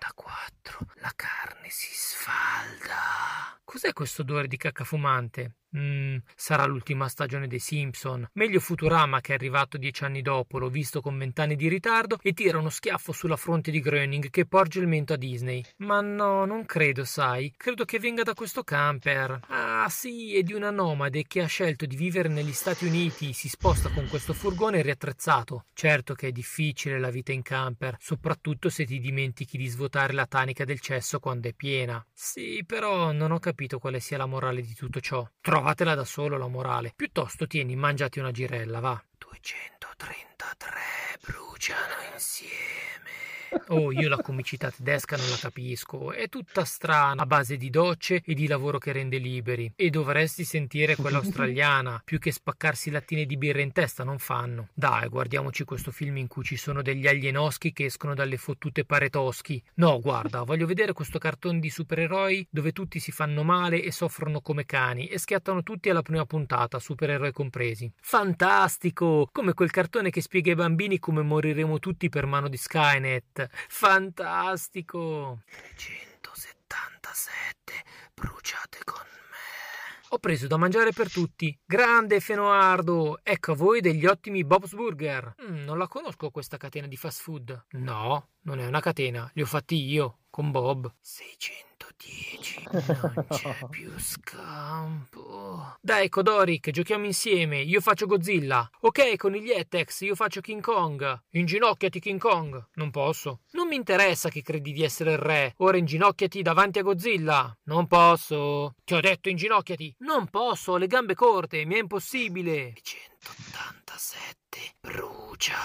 144. 0.00 0.86
La 1.02 1.12
carne 1.14 1.68
si 1.68 1.90
sfalda. 1.92 3.60
Cos'è 3.62 3.92
questo 3.92 4.22
odore 4.22 4.48
di 4.48 4.56
cacca 4.56 4.82
fumante? 4.82 5.58
Mmm, 5.76 6.16
sarà 6.34 6.64
l'ultima 6.64 7.08
stagione 7.08 7.46
dei 7.46 7.60
Simpson. 7.60 8.28
Meglio 8.32 8.58
Futurama 8.58 9.20
che 9.20 9.32
è 9.32 9.34
arrivato 9.36 9.78
dieci 9.78 10.02
anni 10.02 10.22
dopo, 10.22 10.58
l'ho 10.58 10.68
visto 10.68 11.00
con 11.00 11.16
vent'anni 11.16 11.54
di 11.54 11.68
ritardo 11.68 12.18
e 12.22 12.32
tira 12.32 12.58
uno 12.58 12.70
schiaffo 12.70 13.12
sulla 13.12 13.36
fronte 13.36 13.70
di 13.70 13.78
Groening 13.78 14.30
che 14.30 14.46
porge 14.46 14.80
il 14.80 14.88
mento 14.88 15.12
a 15.12 15.16
Disney. 15.16 15.64
Ma 15.76 16.00
no, 16.00 16.44
non 16.44 16.66
credo, 16.66 17.04
sai. 17.04 17.54
Credo 17.56 17.84
che 17.84 18.00
venga 18.00 18.24
da 18.24 18.34
questo 18.34 18.64
camper. 18.64 19.38
Ah, 19.46 19.86
sì, 19.88 20.34
è 20.36 20.42
di 20.42 20.54
una 20.54 20.70
nomade 20.70 21.24
che 21.28 21.42
ha 21.42 21.46
scelto 21.46 21.86
di 21.86 21.94
vivere 21.94 22.28
negli 22.28 22.52
Stati 22.52 22.86
Uniti. 22.86 23.32
Si 23.32 23.48
sposta 23.48 23.90
con 23.90 24.08
questo 24.08 24.32
furgone 24.32 24.82
riattrezzato. 24.82 25.66
Certo 25.72 26.14
che 26.14 26.28
è 26.28 26.32
difficile 26.32 26.98
la 26.98 27.10
vita 27.10 27.30
in 27.30 27.42
camper, 27.42 27.96
soprattutto 28.00 28.68
se 28.68 28.84
ti 28.84 28.98
dimentichi 28.98 29.56
di 29.56 29.68
svuotare 29.68 29.89
la 30.14 30.26
tanica 30.26 30.64
del 30.64 30.80
cesso 30.80 31.18
quando 31.18 31.48
è 31.48 31.52
piena. 31.52 32.04
Sì, 32.12 32.64
però 32.64 33.12
non 33.12 33.32
ho 33.32 33.38
capito 33.38 33.78
quale 33.78 34.00
sia 34.00 34.16
la 34.16 34.26
morale 34.26 34.62
di 34.62 34.74
tutto 34.74 35.00
ciò. 35.00 35.28
Trovatela 35.40 35.94
da 35.94 36.04
solo 36.04 36.38
la 36.38 36.48
morale. 36.48 36.92
Piuttosto 36.94 37.46
tieni, 37.46 37.76
mangiati 37.76 38.18
una 38.18 38.30
girella, 38.30 38.80
va. 38.80 39.02
230 39.18 40.29
tre 40.56 41.18
bruciano 41.20 42.12
insieme. 42.12 43.30
Oh, 43.68 43.90
io 43.90 44.08
la 44.08 44.18
comicità 44.18 44.70
tedesca 44.70 45.16
non 45.16 45.28
la 45.28 45.36
capisco, 45.36 46.12
è 46.12 46.28
tutta 46.28 46.64
strana, 46.64 47.22
a 47.22 47.26
base 47.26 47.56
di 47.56 47.68
docce 47.68 48.22
e 48.24 48.34
di 48.34 48.46
lavoro 48.46 48.78
che 48.78 48.92
rende 48.92 49.18
liberi. 49.18 49.72
E 49.74 49.90
dovresti 49.90 50.44
sentire 50.44 50.94
quella 50.94 51.18
australiana, 51.18 52.00
più 52.04 52.18
che 52.18 52.30
spaccarsi 52.30 52.90
lattine 52.90 53.26
di 53.26 53.36
birra 53.36 53.60
in 53.60 53.72
testa 53.72 54.04
non 54.04 54.18
fanno. 54.18 54.68
Dai, 54.72 55.08
guardiamoci 55.08 55.64
questo 55.64 55.90
film 55.90 56.16
in 56.18 56.28
cui 56.28 56.44
ci 56.44 56.56
sono 56.56 56.80
degli 56.82 57.06
alienoschi 57.06 57.72
che 57.72 57.86
escono 57.86 58.14
dalle 58.14 58.36
fottute 58.36 58.84
paretoschi. 58.84 59.62
No, 59.74 60.00
guarda, 60.00 60.42
voglio 60.42 60.66
vedere 60.66 60.92
questo 60.92 61.18
cartone 61.18 61.58
di 61.58 61.70
supereroi 61.70 62.46
dove 62.50 62.72
tutti 62.72 63.00
si 63.00 63.10
fanno 63.10 63.42
male 63.42 63.82
e 63.82 63.90
soffrono 63.90 64.40
come 64.40 64.64
cani 64.64 65.06
e 65.06 65.18
schiattano 65.18 65.62
tutti 65.62 65.90
alla 65.90 66.02
prima 66.02 66.24
puntata, 66.24 66.78
supereroi 66.78 67.32
compresi. 67.32 67.90
Fantastico! 68.00 69.28
Come 69.32 69.54
quel 69.54 69.70
cartone 69.70 70.10
che 70.10 70.20
spiega 70.30 70.50
ai 70.50 70.56
bambini 70.56 71.00
come 71.00 71.22
moriremo 71.22 71.80
tutti 71.80 72.08
per 72.08 72.24
mano 72.24 72.48
di 72.48 72.56
Skynet. 72.56 73.48
Fantastico! 73.50 75.40
377 75.74 77.72
bruciate 78.14 78.78
con 78.84 79.02
me. 79.02 80.06
Ho 80.10 80.18
preso 80.20 80.46
da 80.46 80.56
mangiare 80.56 80.92
per 80.92 81.10
tutti. 81.10 81.58
Grande 81.66 82.20
Fenoardo! 82.20 83.18
Ecco 83.24 83.50
a 83.50 83.54
voi 83.56 83.80
degli 83.80 84.06
ottimi 84.06 84.44
Bob's 84.44 84.72
Burger. 84.74 85.34
Mm, 85.42 85.64
non 85.64 85.78
la 85.78 85.88
conosco 85.88 86.30
questa 86.30 86.58
catena 86.58 86.86
di 86.86 86.96
fast 86.96 87.22
food. 87.22 87.64
No, 87.70 88.28
non 88.42 88.60
è 88.60 88.66
una 88.68 88.80
catena, 88.80 89.28
li 89.34 89.42
ho 89.42 89.46
fatti 89.46 89.84
io, 89.84 90.19
con 90.30 90.50
Bob. 90.50 90.92
610, 91.00 92.68
non 92.72 93.26
c'è 93.28 93.58
più 93.68 93.92
scampo. 93.98 95.76
Dai, 95.80 96.08
Kodori, 96.08 96.60
che 96.60 96.70
giochiamo 96.70 97.04
insieme. 97.04 97.60
Io 97.60 97.80
faccio 97.80 98.06
Godzilla. 98.06 98.68
Ok, 98.80 99.16
con 99.16 99.32
gli 99.32 99.50
Etex, 99.50 100.00
io 100.02 100.14
faccio 100.14 100.40
King 100.40 100.62
Kong. 100.62 101.22
Inginocchiati, 101.30 102.00
King 102.00 102.20
Kong. 102.20 102.68
Non 102.74 102.90
posso. 102.90 103.40
Non 103.52 103.68
mi 103.68 103.74
interessa 103.76 104.28
che 104.28 104.42
credi 104.42 104.72
di 104.72 104.82
essere 104.82 105.12
il 105.12 105.18
re. 105.18 105.54
Ora 105.58 105.76
inginocchiati 105.76 106.42
davanti 106.42 106.78
a 106.78 106.82
Godzilla. 106.82 107.56
Non 107.64 107.86
posso. 107.86 108.74
Ti 108.84 108.94
ho 108.94 109.00
detto 109.00 109.28
inginocchiati. 109.28 109.96
Non 109.98 110.28
posso, 110.28 110.72
ho 110.72 110.76
le 110.76 110.86
gambe 110.86 111.14
corte, 111.14 111.64
mi 111.64 111.74
è 111.74 111.78
impossibile. 111.78 112.74
187. 112.80 114.76
Brucia. 114.80 115.58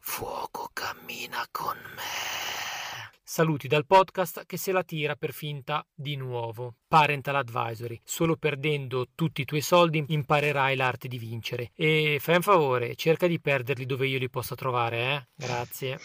Fuoco 0.00 0.68
cammina 0.72 1.44
con 1.50 1.76
me. 1.96 3.13
Saluti 3.26 3.68
dal 3.68 3.86
podcast 3.86 4.44
che 4.44 4.58
se 4.58 4.70
la 4.70 4.82
tira 4.82 5.16
per 5.16 5.32
finta 5.32 5.82
di 5.94 6.14
nuovo. 6.14 6.74
Parental 6.86 7.36
Advisory. 7.36 7.98
Solo 8.04 8.36
perdendo 8.36 9.06
tutti 9.14 9.40
i 9.40 9.44
tuoi 9.46 9.62
soldi 9.62 10.04
imparerai 10.08 10.76
l'arte 10.76 11.08
di 11.08 11.16
vincere. 11.16 11.70
E 11.74 12.18
fai 12.20 12.36
un 12.36 12.42
favore, 12.42 12.94
cerca 12.96 13.26
di 13.26 13.40
perderli 13.40 13.86
dove 13.86 14.06
io 14.08 14.18
li 14.18 14.28
possa 14.28 14.54
trovare, 14.54 14.98
eh? 15.14 15.28
Grazie. 15.34 15.98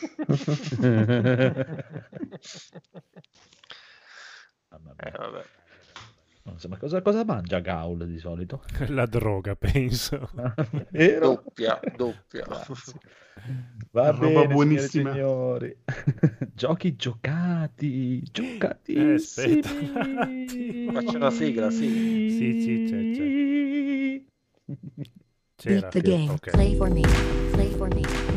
Eh, 5.02 5.12
vabbè. 5.12 5.46
Non 6.50 6.58
so, 6.60 6.68
ma 6.68 6.78
cosa, 6.78 7.02
cosa 7.02 7.24
mangia 7.24 7.60
Gaul 7.60 8.08
di 8.08 8.18
solito? 8.18 8.64
La 8.90 9.06
droga, 9.06 9.56
penso. 9.56 10.30
Doppia, 11.20 11.80
doppia. 11.96 12.46
Va 13.92 14.10
Roba 14.10 14.18
bene, 14.18 14.34
signore 14.42 14.54
buonissima. 14.54 15.12
signori. 15.14 15.78
Giochi 16.54 16.96
giocati, 16.96 18.20
Eh, 18.22 18.30
giocatissimi. 18.32 19.14
aspetta. 19.14 19.70
Faccio 20.92 21.16
una 21.16 21.32
sigla, 21.32 21.70
sì. 21.70 22.30
Sì, 22.30 22.62
sì, 22.62 22.86
c'è, 22.90 23.12
c'è. 23.16 25.08
C'era. 25.56 25.80
Beat 25.80 25.92
the 25.92 26.02
game. 26.02 26.30
Ok. 26.32 26.50
Play 26.52 26.76
for 26.76 26.90
me. 26.90 27.02
Play 27.52 27.70
for 27.78 27.88
me. 27.94 28.29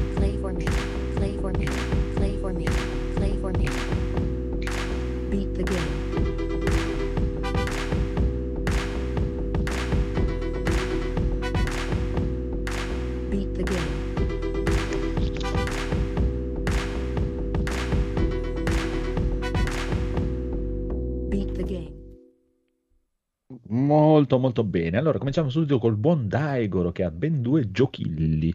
Molto 23.93 24.39
molto 24.39 24.65
bene. 24.65 24.97
Allora 24.99 25.19
cominciamo 25.19 25.51
subito 25.51 25.79
col 25.79 25.97
buon 25.97 26.27
Daigoro 26.29 26.93
che 26.93 27.05
ha 27.05 27.11
ben 27.11 27.43
due 27.43 27.71
giochilli. 27.71 28.55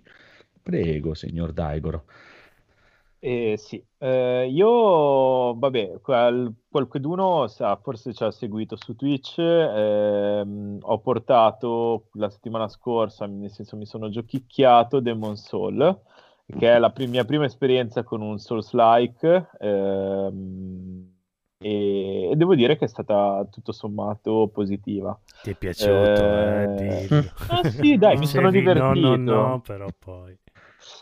Prego, 0.61 1.14
signor 1.14 1.53
Daigoro. 1.53 2.05
Eh, 3.19 3.55
sì, 3.57 3.84
Eh, 3.99 4.47
io, 4.51 5.55
vabbè, 5.57 5.99
qual, 6.01 6.53
qualcuno 6.69 7.47
sa, 7.47 7.76
forse 7.77 8.14
ci 8.14 8.23
ha 8.23 8.30
seguito 8.31 8.76
su 8.76 8.95
Twitch, 8.95 9.39
ehm, 9.39 10.77
ho 10.81 10.99
portato 10.99 12.09
la 12.14 12.30
settimana 12.30 12.68
scorsa, 12.68 13.26
nel 13.26 13.49
senso 13.49 13.76
mi 13.76 13.88
sono 13.88 14.09
giochicchiato 14.09 14.99
Demon 14.99 15.35
Soul, 15.35 15.99
che 16.55 16.72
è 16.76 16.77
la 16.80 16.91
pri- 16.91 17.07
mia 17.07 17.26
prima 17.26 17.45
esperienza 17.45 18.03
con 18.03 18.22
un 18.22 18.38
Souls-like, 18.38 19.49
ehm, 19.59 21.15
e, 21.59 22.34
devo 22.35 22.55
dire 22.55 22.77
che 22.77 22.85
è 22.85 22.88
stata 22.88 23.45
tutto 23.49 23.71
sommato 23.71 24.49
positiva. 24.53 25.19
Ti 25.43 25.49
è 25.51 25.55
piaciuto, 25.55 25.91
eh, 25.91 27.07
Eh, 27.09 27.31
ah, 27.49 27.69
sì, 27.69 27.97
dai, 27.97 28.17
mi 28.17 28.25
sono 28.27 28.51
Dicevi 28.51 28.79
No, 28.79 28.93
divertito. 28.93 29.17
no, 29.17 29.47
no, 29.47 29.61
però 29.61 29.88
poi... 29.97 30.38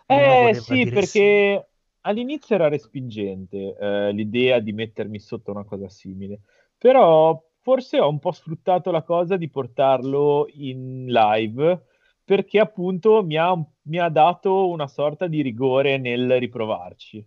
Eh 0.07 0.53
sì, 0.61 0.85
perché 0.85 1.67
all'inizio 2.01 2.55
era 2.55 2.69
respingente 2.69 3.75
eh, 3.77 4.11
l'idea 4.11 4.59
di 4.59 4.71
mettermi 4.71 5.19
sotto 5.19 5.51
una 5.51 5.63
cosa 5.63 5.89
simile, 5.89 6.41
però 6.77 7.41
forse 7.61 7.99
ho 7.99 8.07
un 8.09 8.19
po' 8.19 8.31
sfruttato 8.31 8.91
la 8.91 9.01
cosa 9.01 9.37
di 9.37 9.49
portarlo 9.49 10.47
in 10.53 11.05
live 11.07 11.83
perché 12.23 12.59
appunto 12.59 13.23
mi 13.23 13.37
ha, 13.37 13.55
mi 13.83 13.99
ha 13.99 14.09
dato 14.09 14.67
una 14.69 14.87
sorta 14.87 15.27
di 15.27 15.41
rigore 15.41 15.97
nel 15.97 16.39
riprovarci 16.39 17.25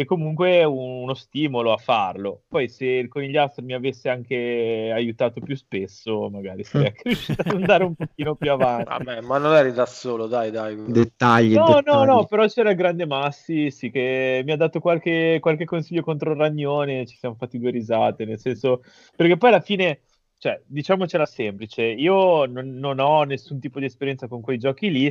e 0.00 0.06
comunque 0.06 0.64
uno 0.64 1.12
stimolo 1.12 1.72
a 1.72 1.76
farlo. 1.76 2.44
Poi 2.48 2.70
se 2.70 2.86
il 2.86 3.08
conigliastro 3.08 3.62
mi 3.62 3.74
avesse 3.74 4.08
anche 4.08 4.90
aiutato 4.90 5.40
più 5.40 5.54
spesso, 5.54 6.30
magari 6.30 6.64
sarei 6.64 6.86
anche 6.86 7.02
riuscito 7.04 7.42
ad 7.42 7.52
andare 7.54 7.84
un 7.84 7.94
pochino 7.94 8.34
più 8.34 8.50
avanti. 8.50 8.88
Vabbè, 8.88 9.20
ma 9.20 9.36
non 9.36 9.54
eri 9.54 9.72
da 9.72 9.84
solo, 9.84 10.26
dai, 10.26 10.50
dai. 10.50 10.74
Dettagli, 10.86 11.52
No, 11.52 11.66
no, 11.66 11.74
dettagli. 11.82 12.06
no, 12.06 12.24
però 12.24 12.46
c'era 12.46 12.70
il 12.70 12.76
grande 12.76 13.04
Massi, 13.04 13.70
sì, 13.70 13.90
che 13.90 14.40
mi 14.42 14.52
ha 14.52 14.56
dato 14.56 14.80
qualche, 14.80 15.36
qualche 15.38 15.66
consiglio 15.66 16.00
contro 16.00 16.30
il 16.30 16.38
Ragnone, 16.38 17.04
ci 17.04 17.16
siamo 17.18 17.34
fatti 17.34 17.58
due 17.58 17.70
risate, 17.70 18.24
nel 18.24 18.38
senso, 18.38 18.82
perché 19.14 19.36
poi 19.36 19.50
alla 19.50 19.60
fine, 19.60 20.00
cioè, 20.40 20.60
diciamocela 20.64 21.26
semplice, 21.26 21.82
io 21.82 22.46
non, 22.46 22.78
non 22.78 22.98
ho 22.98 23.24
nessun 23.24 23.60
tipo 23.60 23.78
di 23.78 23.84
esperienza 23.84 24.26
con 24.26 24.40
quei 24.40 24.56
giochi 24.56 24.90
lì 24.90 25.06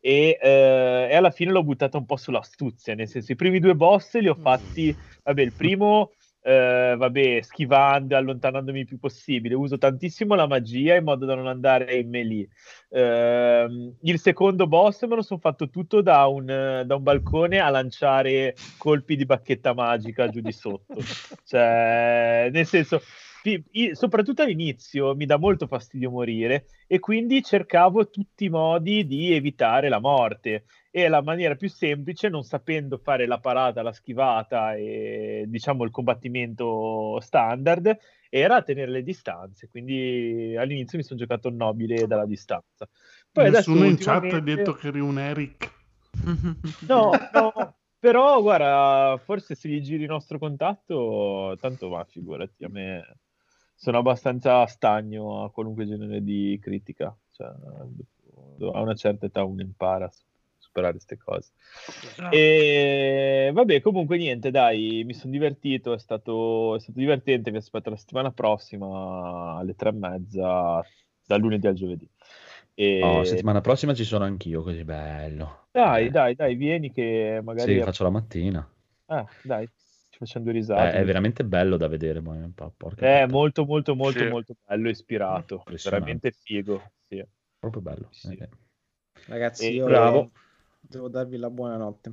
e, 0.00 0.38
eh, 0.40 1.08
e 1.10 1.14
alla 1.14 1.30
fine 1.30 1.52
l'ho 1.52 1.62
buttata 1.62 1.98
un 1.98 2.06
po' 2.06 2.16
sull'astuzia, 2.16 2.94
nel 2.94 3.06
senso, 3.06 3.32
i 3.32 3.36
primi 3.36 3.58
due 3.58 3.74
boss 3.76 4.16
li 4.18 4.28
ho 4.28 4.34
fatti, 4.34 4.96
vabbè, 5.24 5.42
il 5.42 5.52
primo... 5.54 6.12
eh, 6.44 6.94
vabbè, 6.98 7.40
schivando, 7.42 8.16
allontanandomi 8.16 8.80
il 8.80 8.86
più 8.86 8.98
possibile, 8.98 9.54
uso 9.54 9.78
tantissimo 9.78 10.34
la 10.34 10.48
magia 10.48 10.96
in 10.96 11.04
modo 11.04 11.24
da 11.24 11.36
non 11.36 11.46
andare 11.46 11.94
in 11.94 12.08
melee. 12.08 12.48
Ehm, 12.90 13.96
il 14.02 14.18
secondo 14.18 14.66
boss 14.66 15.04
me 15.06 15.14
lo 15.14 15.22
sono 15.22 15.38
fatto 15.38 15.70
tutto 15.70 16.00
da 16.00 16.26
un, 16.26 16.50
eh, 16.50 16.84
da 16.84 16.96
un 16.96 17.02
balcone 17.02 17.60
a 17.60 17.68
lanciare 17.70 18.56
colpi 18.76 19.14
di 19.16 19.24
bacchetta 19.24 19.72
magica 19.72 20.28
giù 20.28 20.40
di 20.40 20.50
sotto. 20.52 20.96
Cioè, 21.44 22.48
nel 22.50 22.66
senso, 22.66 23.00
soprattutto 23.94 24.42
all'inizio 24.42 25.14
mi 25.14 25.26
dà 25.26 25.36
molto 25.36 25.66
fastidio 25.66 26.10
morire 26.10 26.66
e 26.86 26.98
quindi 27.00 27.42
cercavo 27.42 28.08
tutti 28.08 28.44
i 28.44 28.48
modi 28.48 29.06
di 29.06 29.32
evitare 29.32 29.88
la 29.88 29.98
morte. 29.98 30.64
E 30.94 31.08
la 31.08 31.22
maniera 31.22 31.54
più 31.54 31.70
semplice, 31.70 32.28
non 32.28 32.42
sapendo 32.42 32.98
fare 32.98 33.26
la 33.26 33.38
parata, 33.38 33.80
la 33.80 33.92
schivata 33.92 34.74
e 34.74 35.44
diciamo 35.48 35.84
il 35.84 35.90
combattimento 35.90 37.18
standard, 37.20 37.96
era 38.28 38.62
tenere 38.62 38.90
le 38.90 39.02
distanze. 39.02 39.68
Quindi 39.68 40.54
all'inizio 40.56 40.98
mi 40.98 41.04
sono 41.04 41.18
giocato 41.18 41.48
il 41.48 41.54
nobile 41.54 42.06
dalla 42.06 42.26
distanza. 42.26 42.86
Poi 43.32 43.46
adesso 43.46 43.70
Nessuno 43.70 43.88
in 43.88 43.96
chat 43.96 44.08
ha 44.08 44.12
ultimamente- 44.18 44.54
detto 44.54 44.72
che 44.74 44.88
eri 44.88 45.00
un 45.00 45.18
Eric. 45.18 45.70
No, 46.86 47.10
no, 47.32 47.74
però 47.98 48.42
guarda, 48.42 49.18
forse 49.24 49.54
se 49.54 49.70
gli 49.70 49.80
giri 49.80 50.02
il 50.02 50.10
nostro 50.10 50.38
contatto, 50.38 51.56
tanto 51.58 51.88
va, 51.88 52.04
figurati, 52.04 52.64
a 52.64 52.68
me 52.68 53.16
sono 53.82 53.98
abbastanza 53.98 54.64
stagno 54.66 55.42
a 55.42 55.50
qualunque 55.50 55.84
genere 55.84 56.22
di 56.22 56.56
critica, 56.62 57.12
cioè, 57.32 57.48
a 57.48 58.80
una 58.80 58.94
certa 58.94 59.26
età 59.26 59.42
uno 59.42 59.60
impara 59.60 60.04
a 60.04 60.08
su- 60.08 60.22
superare 60.56 60.92
queste 60.92 61.16
cose. 61.16 61.50
E 62.30 63.50
vabbè, 63.52 63.80
comunque 63.80 64.18
niente, 64.18 64.52
dai, 64.52 65.02
mi 65.04 65.14
sono 65.14 65.32
divertito, 65.32 65.94
è 65.94 65.98
stato, 65.98 66.76
è 66.76 66.78
stato 66.78 66.96
divertente, 67.00 67.50
vi 67.50 67.56
aspetto 67.56 67.90
la 67.90 67.96
settimana 67.96 68.30
prossima 68.30 69.56
alle 69.56 69.74
tre 69.74 69.88
e 69.88 69.92
mezza, 69.92 70.80
dal 71.26 71.40
lunedì 71.40 71.66
al 71.66 71.74
giovedì. 71.74 72.08
E... 72.74 73.00
Oh, 73.02 73.24
settimana 73.24 73.60
prossima 73.60 73.94
ci 73.94 74.04
sono 74.04 74.22
anch'io, 74.22 74.62
così 74.62 74.84
bello. 74.84 75.66
Dai, 75.72 76.08
dai, 76.08 76.36
dai, 76.36 76.54
vieni 76.54 76.92
che 76.92 77.40
magari... 77.42 77.74
Sì, 77.74 77.80
faccio 77.80 78.04
la 78.04 78.10
mattina. 78.10 78.72
Ah, 79.06 79.26
dai, 79.42 79.68
facciamo 80.24 80.44
due 80.44 80.54
Eh, 80.54 80.56
risate. 80.58 80.98
è 80.98 81.04
veramente 81.04 81.44
bello 81.44 81.76
da 81.76 81.88
vedere, 81.88 82.20
po', 82.54 82.72
porca 82.76 83.06
È 83.06 83.20
puttana. 83.20 83.32
molto, 83.32 83.64
molto, 83.64 83.94
molto, 83.94 84.18
Sì. 84.20 84.28
molto 84.28 84.54
bello, 84.64 84.88
ispirato. 84.88 85.62
Veramente 85.84 86.30
figo. 86.30 86.92
Sì. 87.08 87.24
proprio 87.58 87.82
bello. 87.82 88.08
Sì. 88.10 88.34
Eh, 88.34 88.48
Ragazzi, 89.26 89.66
E- 89.66 89.74
io 89.74 89.84
bravo. 89.86 90.30
devo 90.80 91.08
darvi 91.08 91.36
la 91.36 91.50
buonanotte. 91.50 92.12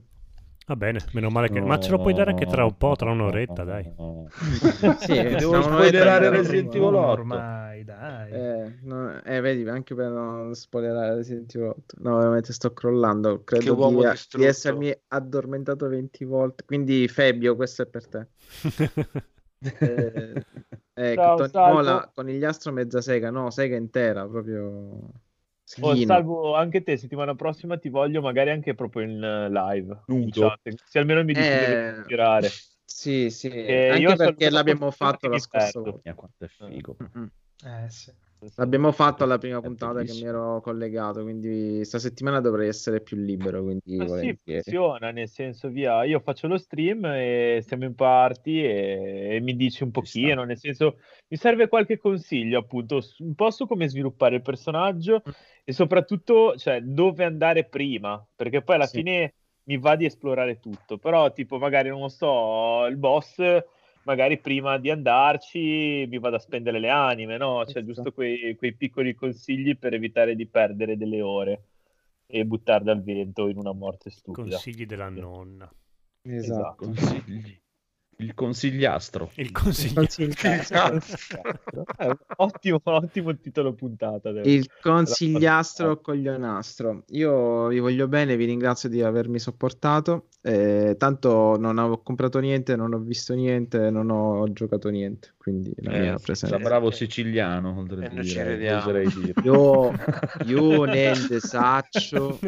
Va 0.70 0.76
bene, 0.76 1.00
meno 1.14 1.30
male 1.30 1.50
che... 1.50 1.62
Ma 1.62 1.80
ce 1.80 1.90
lo 1.90 1.98
puoi 1.98 2.14
dare 2.14 2.30
anche 2.30 2.46
tra 2.46 2.64
un 2.64 2.78
po', 2.78 2.96
tra 2.96 3.10
un'oretta, 3.10 3.64
dai. 3.64 3.92
Sì, 5.00 5.14
Devo 5.14 5.64
spoilerare 5.64 6.30
Resident 6.30 6.76
Evil 6.76 6.94
8. 6.94 7.08
Ormai, 7.08 7.84
dai. 7.84 8.32
Eh, 8.32 8.78
no, 8.84 9.20
eh, 9.24 9.42
vedi, 9.42 9.68
anche 9.68 9.96
per 9.96 10.12
non 10.12 10.54
spoilerare 10.54 11.16
Resident 11.16 11.56
Evil 11.56 11.70
8. 11.70 11.96
No, 12.02 12.18
veramente 12.18 12.54
sto 12.54 12.72
crollando. 12.72 13.44
Credo 13.44 13.74
di, 13.74 13.96
di 13.96 14.10
distrutto. 14.12 14.46
essermi 14.46 14.96
addormentato 15.08 15.88
20 15.88 16.24
volte. 16.26 16.64
Quindi, 16.66 17.08
Fabio, 17.08 17.56
questo 17.56 17.82
è 17.82 17.86
per 17.88 18.08
te. 18.08 18.28
Eh, 19.62 20.46
eh, 20.94 21.16
Ciao, 21.16 21.50
Tony. 21.50 21.74
Mola, 21.74 22.10
conigliastro 22.16 22.72
mezza 22.72 23.02
sega, 23.02 23.30
no, 23.30 23.50
sega 23.50 23.76
intera, 23.76 24.26
proprio 24.26 25.12
Oh, 25.82 25.96
salvo 25.96 26.56
anche 26.56 26.82
te, 26.82 26.98
settimana 26.98 27.36
prossima 27.36 27.78
ti 27.78 27.90
voglio 27.90 28.22
magari 28.22 28.50
anche 28.50 28.74
proprio 28.74 29.04
in 29.04 29.24
eh, 29.24 29.50
live. 29.50 30.02
Nudo. 30.08 30.50
chat, 30.50 30.74
Se 30.86 31.00
almeno 31.00 31.24
mi 31.24 31.34
dici 31.34 31.48
Eh, 31.48 31.60
dove 31.60 32.04
tirare. 32.08 32.50
Sì, 32.84 33.30
sì, 33.30 33.50
Eh, 33.50 33.90
anche 33.90 34.16
perché 34.16 34.50
l'abbiamo 34.50 34.90
fatto 34.92 35.28
la 35.28 35.38
scorsa 35.38 35.80
volta. 35.80 36.14
Quanto 36.16 36.46
è 36.46 36.48
figo. 36.48 36.98
Mm. 37.18 37.26
Eh, 37.66 37.90
sì. 37.90 38.12
L'abbiamo 38.56 38.92
fatto 38.94 39.24
alla 39.26 39.38
prima 39.38 39.62
puntata 39.62 40.04
che 40.04 40.14
mi 40.14 40.26
ero 40.26 40.62
collegato, 40.62 41.24
quindi 41.24 41.84
sta 41.84 42.00
settimana 42.00 42.40
dovrei 42.40 42.70
essere 42.70 43.02
più 43.02 43.18
libero, 43.18 43.62
quindi 43.64 43.82
Ma 43.98 44.08
sì, 44.08 44.34
funziona, 44.42 45.12
nel 45.12 45.28
senso 45.28 45.68
via, 45.68 46.06
io 46.06 46.22
faccio 46.22 46.48
lo 46.48 46.58
stream 46.58 47.04
e 47.06 47.62
siamo 47.66 47.84
in 47.84 47.96
party 47.96 48.62
e, 48.64 49.36
e 49.36 49.40
mi 49.42 49.56
dici 49.58 49.84
un 49.84 49.92
pochino, 49.92 50.44
nel 50.46 50.58
senso 50.58 51.00
mi 51.28 51.36
serve 51.36 51.68
qualche 51.68 51.98
consiglio 51.98 52.60
appunto, 52.60 53.02
un 53.20 53.36
po' 53.36 53.52
su 53.52 53.68
come 53.68 53.90
sviluppare 53.90 54.36
il 54.38 54.42
personaggio 54.42 55.22
e 55.66 55.74
soprattutto 55.74 56.56
cioè, 56.56 56.82
dove 56.82 57.26
andare 57.26 57.68
prima, 57.68 58.26
perché 58.36 58.62
poi 58.62 58.76
alla 58.76 58.88
Sì. 58.88 59.00
fine 59.00 59.34
mi 59.64 59.78
va 59.78 59.98
di 59.98 60.06
esplorare 60.06 60.60
tutto, 60.60 60.98
però 60.98 61.32
tipo 61.34 61.58
magari 61.58 61.90
non 61.90 62.00
lo 62.02 62.08
so, 62.10 62.86
il 62.86 62.96
boss 62.98 63.38
magari 64.04 64.40
prima 64.40 64.78
di 64.78 64.90
andarci 64.90 66.06
mi 66.10 66.20
vado 66.20 66.38
a 66.38 66.40
spendere 66.40 66.80
le 66.80 66.90
anime, 66.90 67.38
no? 67.38 67.66
Cioè 67.66 67.82
Esatto. 67.82 67.86
giusto 67.86 68.12
quei, 68.12 68.56
quei 68.56 68.74
piccoli 68.74 69.14
consigli 69.14 69.78
per 69.78 69.94
evitare 69.94 70.36
di 70.36 70.48
perdere 70.48 70.98
delle 70.98 71.22
ore 71.22 71.64
e 72.26 72.46
buttarle 72.46 72.92
al 72.92 73.04
vento 73.04 73.48
in 73.48 73.58
una 73.58 73.74
morte 73.74 74.10
stupida. 74.10 74.50
Consigli 74.50 74.86
della 74.86 75.10
nonna. 75.10 75.72
Esatto. 76.22 76.86
Consigli. 76.86 77.60
Il 78.22 78.34
consigliastro. 78.34 79.32
Il 79.36 79.52
consiglio. 79.52 80.04
Eh, 82.02 82.18
ottimo, 82.38 82.80
ottimo 82.84 83.38
titolo 83.40 83.74
puntata. 83.74 84.32
devo 84.32 84.48
Il 84.48 84.70
consigliastro 84.82 86.00
coglionastro. 86.02 87.04
Io 87.10 87.68
vi 87.68 87.80
voglio 87.80 88.08
bene, 88.08 88.36
vi 88.36 88.46
ringrazio 88.46 88.90
di 88.90 89.02
avermi 89.02 89.40
sopportato. 89.40 90.28
eh, 90.42 90.96
tanto 90.98 91.58
non 91.58 91.78
ho 91.78 92.02
comprato 92.02 92.40
niente, 92.40 92.76
non 92.78 92.94
ho 92.94 93.00
visto 93.00 93.34
niente, 93.34 93.90
non 93.90 94.10
ho 94.10 94.52
giocato 94.54 94.90
niente. 94.90 95.34
Quindi 95.38 95.74
la 95.78 95.92
Eh, 95.94 96.00
mia 96.00 96.12
da 96.12 96.20
presenza. 96.20 96.58
bravo 96.58 96.92
siciliano, 96.92 97.78
oltre 97.78 98.10
ci 98.24 98.34
dire, 98.34 98.58
dire. 99.10 99.34
Io, 99.44 99.92
io 100.46 100.84
niente 100.86 101.40
saccio, 101.40 102.40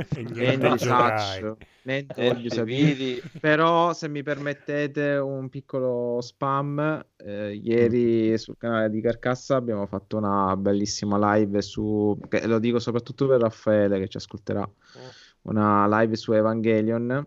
giocherai. 0.74 0.78
saccio, 0.78 1.58
voglio 2.16 2.50
ti 2.50 2.50
sapere. 2.50 3.22
Però 3.40 3.94
se 3.94 4.08
mi 4.08 4.22
permettete 4.22 5.16
un 5.16 5.50
piccolo 5.50 6.22
spam, 6.22 7.04
eh, 7.18 7.56
ieri 7.56 8.38
sul 8.38 8.56
canale 8.58 8.90
di 8.90 9.02
Carcassa 9.02 9.56
abbiamo 9.56 9.88
fatto 9.88 10.18
una 10.18 10.56
bellissima 10.58 11.36
live 11.36 11.62
su, 11.62 12.18
lo 12.44 12.60
dico 12.60 12.80
soprattutto 12.80 13.28
per 13.28 13.42
Raffaele 13.42 14.00
che 14.00 14.08
ci 14.08 14.18
ascolterà, 14.18 14.70
una 15.44 15.88
live 16.00 16.16
su 16.16 16.34
Evangelion, 16.34 17.26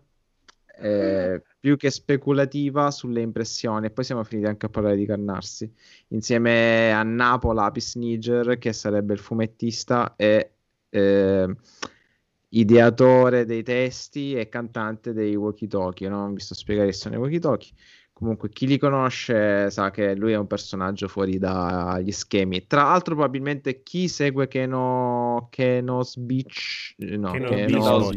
eh, 0.77 1.41
più 1.59 1.75
che 1.75 1.89
speculativa 1.91 2.91
sulle 2.91 3.21
impressioni. 3.21 3.87
E 3.87 3.91
poi 3.91 4.05
siamo 4.05 4.23
finiti 4.23 4.47
anche 4.47 4.67
a 4.67 4.69
parlare 4.69 4.95
di 4.95 5.05
Cannarsi, 5.05 5.69
insieme 6.09 6.93
a 6.93 7.03
Napola 7.03 7.65
Apis 7.65 7.95
Niger 7.95 8.57
che 8.57 8.71
sarebbe 8.71 9.13
il 9.13 9.19
fumettista 9.19 10.13
e... 10.15 10.51
eh, 10.89 11.55
ideatore 12.57 13.45
dei 13.45 13.63
testi 13.63 14.33
e 14.33 14.49
cantante 14.49 15.13
dei 15.13 15.35
walkie 15.35 15.67
talkie. 15.67 16.09
Non 16.09 16.33
vi 16.33 16.39
sto 16.39 16.53
a 16.53 16.57
spiegare 16.57 16.87
che 16.87 16.93
sono 16.93 17.15
i 17.15 17.17
walkie 17.17 17.39
talkie. 17.39 17.71
Comunque, 18.13 18.47
chi 18.47 18.65
li 18.65 18.77
conosce 18.77 19.69
sa 19.69 19.91
che 19.91 20.15
lui 20.15 20.31
è 20.31 20.37
un 20.37 20.47
personaggio 20.47 21.09
fuori 21.09 21.37
dagli 21.37 22.11
schemi. 22.13 22.65
Tra 22.65 22.83
l'altro, 22.83 23.13
probabilmente 23.13 23.83
chi 23.83 24.07
segue 24.07 24.47
Keno, 24.47 25.47
Kenos 25.51 26.15
Beach, 26.17 26.95
no, 26.97 27.31
Keno 27.31 27.47
Kenos- 27.49 28.09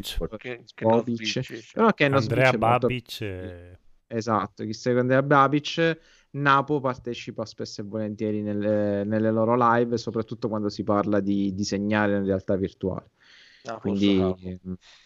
Beach. 1.02 1.70
Però 1.72 1.92
Kenos 1.94 2.22
Andrea 2.22 2.50
Beach 2.52 2.60
molto- 2.60 2.86
Babic. 2.86 3.20
eh, 3.22 3.78
Esatto, 4.06 4.64
chi 4.64 4.72
segue 4.72 5.00
Andrea 5.00 5.22
Babic, 5.22 5.98
Napo 6.30 6.78
partecipa 6.78 7.44
spesso 7.44 7.80
e 7.80 7.84
volentieri 7.84 8.40
nelle, 8.40 9.02
nelle 9.02 9.30
loro 9.32 9.56
live, 9.58 9.96
soprattutto 9.98 10.48
quando 10.48 10.68
si 10.68 10.84
parla 10.84 11.18
di 11.20 11.52
disegnare 11.54 12.16
in 12.16 12.24
realtà 12.24 12.54
virtuale. 12.54 13.10
No, 13.64 13.78
Quindi 13.80 14.18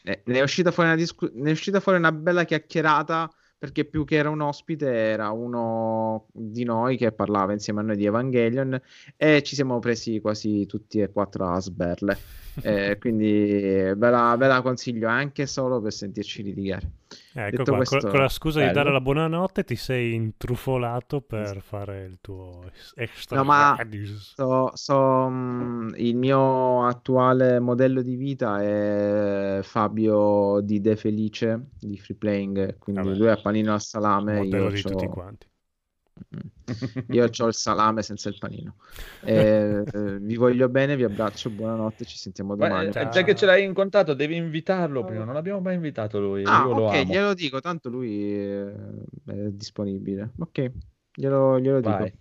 eh, 0.03 0.23
ne 0.25 0.39
è 0.39 0.43
uscita 0.43 0.71
fuori 0.71 0.91
una, 0.91 0.99
discu- 0.99 1.33
ne 1.35 1.49
è 1.51 1.53
uscita 1.53 1.81
fuori 1.81 1.99
una 1.99 2.13
bella 2.13 2.45
chiacchierata 2.45 3.31
perché 3.59 3.85
più 3.85 4.05
che 4.05 4.17
era 4.17 4.29
un 4.29 4.41
ospite 4.41 4.93
era 4.93 5.31
uno 5.31 6.27
di 6.33 6.65
noi 6.65 6.97
che 6.97 7.13
parlava 7.13 7.53
insieme 7.53 7.81
a 7.81 7.83
noi 7.85 7.97
di 7.97 8.05
Evangelion 8.07 8.81
e 9.17 9.43
ci 9.43 9.55
siamo 9.55 9.79
presi 9.79 10.21
quasi 10.21 10.67
tutti 10.67 10.99
e 11.01 11.11
quattro 11.11 11.49
a 11.49 11.61
sberle. 11.61 12.23
Eh, 12.61 12.97
quindi 12.99 13.25
ve 13.31 14.11
la, 14.11 14.37
ve 14.37 14.47
la 14.47 14.63
consiglio 14.63 15.09
anche 15.09 15.47
solo 15.47 15.81
per 15.81 15.93
sentirci 15.93 16.43
litigare. 16.43 16.91
Ecco 17.33 17.65
Detto 17.65 17.65
qua, 17.65 17.77
questo, 17.77 17.99
con, 17.99 18.09
con 18.09 18.21
la 18.21 18.29
scusa 18.29 18.61
di 18.63 18.71
bello. 18.71 18.71
dare 18.71 18.91
la 18.93 19.01
buonanotte 19.01 19.65
ti 19.65 19.77
sei 19.77 20.15
intrufolato 20.15 21.21
per 21.23 21.61
fare 21.63 22.05
il 22.05 22.19
tuo 22.21 22.71
extra 22.95 23.39
No, 23.39 23.45
ma 23.45 23.87
so, 24.35 24.71
so, 24.75 25.29
mh, 25.29 25.95
il 25.97 26.17
mio 26.17 26.87
attuale 26.87 27.59
modello 27.61 28.03
di 28.03 28.17
vita 28.17 28.63
è 28.63 29.61
Fabio 29.63 30.61
di 30.61 30.81
De 30.81 30.97
Felice 30.97 31.69
di 31.79 31.99
Free 31.99 32.17
Playing, 32.17 32.79
quindi 32.79 33.01
Vabbè, 33.03 33.17
lui 33.17 33.29
ha 33.29 33.37
panino 33.41 33.73
al 33.73 33.81
salame, 33.83 34.35
modello 34.35 34.69
io 34.69 34.71
di 34.71 34.83
tutti 34.83 35.07
quanti. 35.07 35.47
Io 37.09 37.29
c'ho 37.29 37.47
il 37.47 37.55
salame 37.55 38.03
senza 38.03 38.29
il 38.29 38.37
panino. 38.39 38.77
Eh, 39.25 39.85
eh, 39.93 40.19
vi 40.19 40.37
voglio 40.37 40.69
bene, 40.69 40.97
vi 40.97 41.05
abbraccio, 41.05 41.51
buonanotte, 41.51 42.05
ci 42.05 42.17
sentiamo 42.17 42.55
Ma, 42.57 42.69
domani. 42.69 42.89
eh, 42.89 43.09
già 43.09 43.23
che 43.23 43.35
ce 43.35 43.47
l'hai 43.47 43.65
in 43.65 43.73
contatto, 43.75 44.15
devi 44.15 44.37
invitarlo 44.37 45.05
prima. 45.05 45.25
Non 45.25 45.35
l'abbiamo 45.35 45.61
mai 45.61 45.75
invitato 45.75 46.21
lui. 46.21 46.43
Ah, 46.45 46.63
Io 46.65 46.75
lo 46.75 46.87
ok, 46.87 46.95
amo. 46.95 47.05
glielo 47.13 47.35
dico, 47.35 47.61
tanto 47.61 47.89
lui 47.89 48.33
è, 48.35 48.73
è 49.27 49.35
disponibile. 49.51 50.33
Ok, 50.39 50.71
glielo, 51.15 51.59
glielo 51.61 51.81
dico. 51.81 51.97
Vai. 51.97 52.13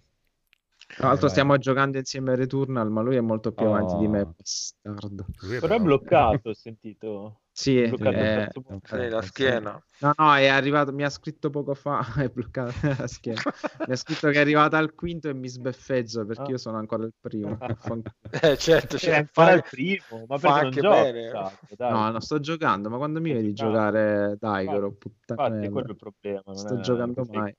Tra 0.93 1.07
l'altro 1.07 1.27
vai. 1.27 1.29
stiamo 1.31 1.57
giocando 1.57 1.97
insieme 1.97 2.31
a 2.33 2.35
Returnal, 2.35 2.89
ma 2.91 3.01
lui 3.01 3.15
è 3.15 3.21
molto 3.21 3.53
più 3.53 3.65
avanti 3.65 3.95
di 3.97 4.07
me, 4.07 4.21
Oh. 4.21 4.33
bastardo. 4.35 5.25
Lui 5.41 5.55
è 5.55 5.59
Però 5.59 5.75
è 5.75 5.79
bloccato, 5.79 6.49
ho 6.49 6.53
sentito. 6.53 7.40
Sì, 7.53 7.81
È 7.81 7.91
eh, 7.91 8.49
punto. 8.51 8.95
Sì, 8.95 9.09
la 9.09 9.21
schiena. 9.21 9.83
no, 9.99 10.13
no, 10.15 10.35
è 10.35 10.47
arrivato, 10.47 10.93
mi 10.93 11.03
ha 11.03 11.09
scritto 11.09 11.49
poco 11.49 11.73
fa, 11.73 11.99
è 12.25 12.29
bloccato 12.29 12.71
la 12.97 13.07
schiena. 13.07 13.41
Mi 13.85 13.93
ha 13.93 13.95
scritto 13.95 14.29
che 14.29 14.37
è 14.37 14.39
arrivata 14.39 14.77
al 14.77 14.93
quinto 14.95 15.27
e 15.27 15.33
mi 15.33 15.49
sbeffeggia 15.49 16.23
perché 16.25 16.41
Ah. 16.43 16.49
io 16.51 16.57
sono 16.57 16.77
ancora 16.77 17.03
il 17.03 17.13
primo. 17.19 17.57
Fanculo. 17.77 18.03
Eh, 18.41 18.57
certo, 18.57 18.97
Cioè, 18.97 19.15
ancora 19.15 19.47
fa, 19.47 19.53
il 19.53 19.63
primo, 19.69 20.25
ma 20.27 20.37
fa 20.37 20.61
perché 20.61 20.63
non 20.63 20.65
anche 20.65 20.81
giochi? 20.81 21.11
bene. 21.11 21.31
Dai. 21.75 21.91
No, 21.91 22.09
non 22.11 22.21
sto 22.21 22.39
giocando, 22.39 22.89
ma 22.89 22.97
quando 22.97 23.19
mi 23.19 23.33
vedi 23.33 23.53
giocare 23.53 24.37
Daigoro, 24.39 24.93
puttana 24.93 25.43
Infatti, 25.45 25.69
quello 25.69 25.87
è 25.87 25.91
il 25.91 25.97
problema. 25.97 26.41
Non 26.45 26.55
sto 26.55 26.75
è 26.75 26.79
giocando 26.79 27.25
mai. 27.31 27.55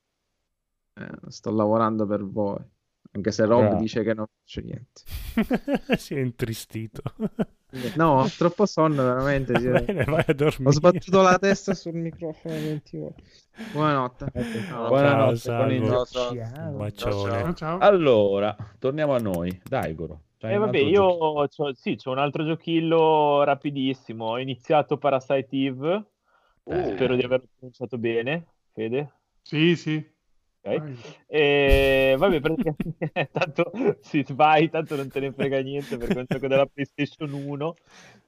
Eh, 0.95 1.11
sto 1.29 1.51
lavorando 1.51 2.07
per 2.07 2.25
voi. 2.25 2.65
Anche 3.15 3.31
se 3.31 3.45
Rob 3.45 3.61
Bravo. 3.69 3.77
dice 3.77 4.03
che 4.03 4.15
non 4.15 4.27
faccio 4.27 4.61
niente. 4.63 5.03
si 5.99 6.15
è 6.15 6.21
intristito. 6.21 7.03
No, 7.97 8.21
ho 8.23 8.29
troppo 8.29 8.65
sonno 8.67 9.03
veramente. 9.03 9.59
sì. 9.59 9.69
Bene, 9.69 10.05
vai 10.05 10.25
a 10.27 10.33
dormire. 10.33 10.65
Ho 10.69 10.73
sbattuto 10.73 11.21
la 11.21 11.39
testa 11.39 11.75
sul 11.75 11.93
microfono 12.01 12.55
20 12.55 12.97
volte. 12.97 13.23
Buonanotte. 13.73 14.27
Ciao. 14.67 14.89
Buonanotte, 14.89 15.37
Ciao. 15.37 16.05
Ciao. 16.07 16.33
Un 16.71 16.77
bacione. 16.79 17.31
Ciao, 17.43 17.55
ciao. 17.55 17.79
Allora, 17.79 18.57
torniamo 18.79 19.15
a 19.15 19.19
noi. 19.19 19.61
Dai, 19.63 19.95
Goro. 19.95 20.23
E 20.39 20.55
un 20.55 20.59
vabbè, 20.65 20.79
altro 20.79 20.91
io 20.91 21.19
giochino? 21.19 21.49
c'ho, 21.49 21.75
sì, 21.75 21.97
c'ho 21.97 22.11
un 22.11 22.19
altro 22.19 22.45
giochillo 22.45 23.43
rapidissimo. 23.45 24.25
Ho 24.27 24.39
iniziato 24.39 24.97
Parasite 24.97 25.49
Eve. 25.51 26.05
Eh. 26.65 26.93
Spero 26.95 27.15
di 27.15 27.23
averlo 27.23 27.47
pronunciato 27.59 27.99
bene, 27.99 28.47
Fede. 28.73 29.13
Sì, 29.43 29.77
sì. 29.77 30.12
Ok. 30.65 31.13
E, 31.27 32.15
vabbè, 32.19 32.41
praticamente 32.41 33.11
tanto 33.33 33.71
si 34.01 34.25
vai, 34.31 34.69
tanto 34.69 34.97
non 34.97 35.11
te 35.11 35.21
ne 35.21 35.33
frega 35.33 35.61
niente 35.61 35.97
perché 35.99 36.19
è 36.19 36.21
un 36.21 36.27
gioco 36.29 36.47
della 36.49 36.67
PlayStation 36.67 37.33
1 37.33 37.79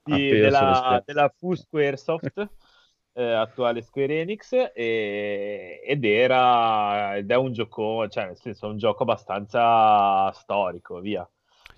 di- 0.02 0.36
della, 0.38 1.00
della 1.04 1.32
Fu 1.36 1.54
Squaresoft, 1.54 2.48
eh, 3.12 3.22
attuale 3.32 3.82
Square 3.82 4.20
Enix, 4.20 4.52
e- 4.74 5.80
ed 5.84 6.04
era 6.04 7.16
ed 7.16 7.30
è 7.30 7.36
un 7.36 7.52
gioco, 7.52 8.08
cioè 8.08 8.26
nel 8.26 8.36
senso 8.38 8.68
un 8.68 8.78
gioco 8.78 9.02
abbastanza 9.04 10.30
storico, 10.32 11.00
via. 11.00 11.28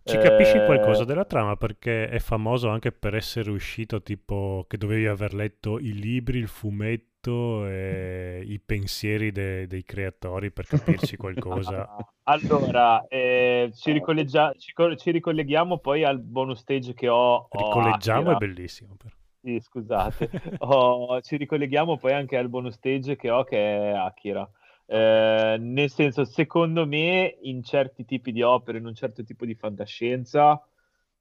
Ci 0.03 0.19
capisci 0.19 0.61
Eh, 0.61 0.61
qualcosa 0.61 1.05
della 1.05 1.25
trama? 1.25 1.57
Perché 1.57 2.09
è 2.09 2.19
famoso 2.21 2.69
anche 2.69 2.93
per 2.93 3.15
essere 3.17 3.51
uscito 3.51 4.03
tipo 4.03 4.65
che 4.69 4.77
dovevi 4.79 5.07
aver 5.07 5.35
letto 5.35 5.79
i 5.81 5.93
libri, 5.93 6.39
il 6.39 6.47
fumetto 6.49 7.05
e 7.31 8.43
i 8.47 8.59
pensieri 8.61 9.33
de- 9.33 9.67
dei 9.67 9.85
creatori 9.85 10.51
per 10.51 10.67
capirci 10.67 11.17
qualcosa. 11.17 11.97
Allora, 12.25 13.07
eh, 13.07 13.71
ci, 13.75 13.93
ricolleggia- 13.93 14.53
ci 14.57 14.73
co- 14.73 14.95
ci 14.97 15.11
ricolleghiamo 15.11 15.79
poi 15.79 16.05
al 16.05 16.21
bonus 16.21 16.61
stage 16.61 16.95
che 16.95 17.09
ho. 17.09 17.47
ho 17.49 17.49
Ricolleggiamo 17.51 18.33
è 18.33 18.37
bellissimo. 18.37 18.97
però. 18.97 19.15
Sì, 19.41 19.61
scusate. 19.61 20.29
Ho- 20.59 21.21
ci 21.21 21.37
ricolleghiamo 21.37 21.99
poi 21.99 22.13
anche 22.13 22.37
al 22.37 22.49
bonus 22.49 22.75
stage 22.75 23.15
che 23.17 23.31
ho 23.31 23.45
che 23.45 23.57
è 23.59 23.89
Akira. 23.93 24.49
Eh, 24.87 25.57
nel 25.61 25.91
senso, 25.91 26.25
secondo 26.25 26.87
me, 26.87 27.37
in 27.43 27.63
certi 27.63 28.05
tipi 28.05 28.33
di 28.33 28.43
opere, 28.43 28.79
in 28.79 28.87
un 28.87 28.95
certo 28.95 29.23
tipo 29.23 29.45
di 29.45 29.55
fantascienza, 29.55 30.61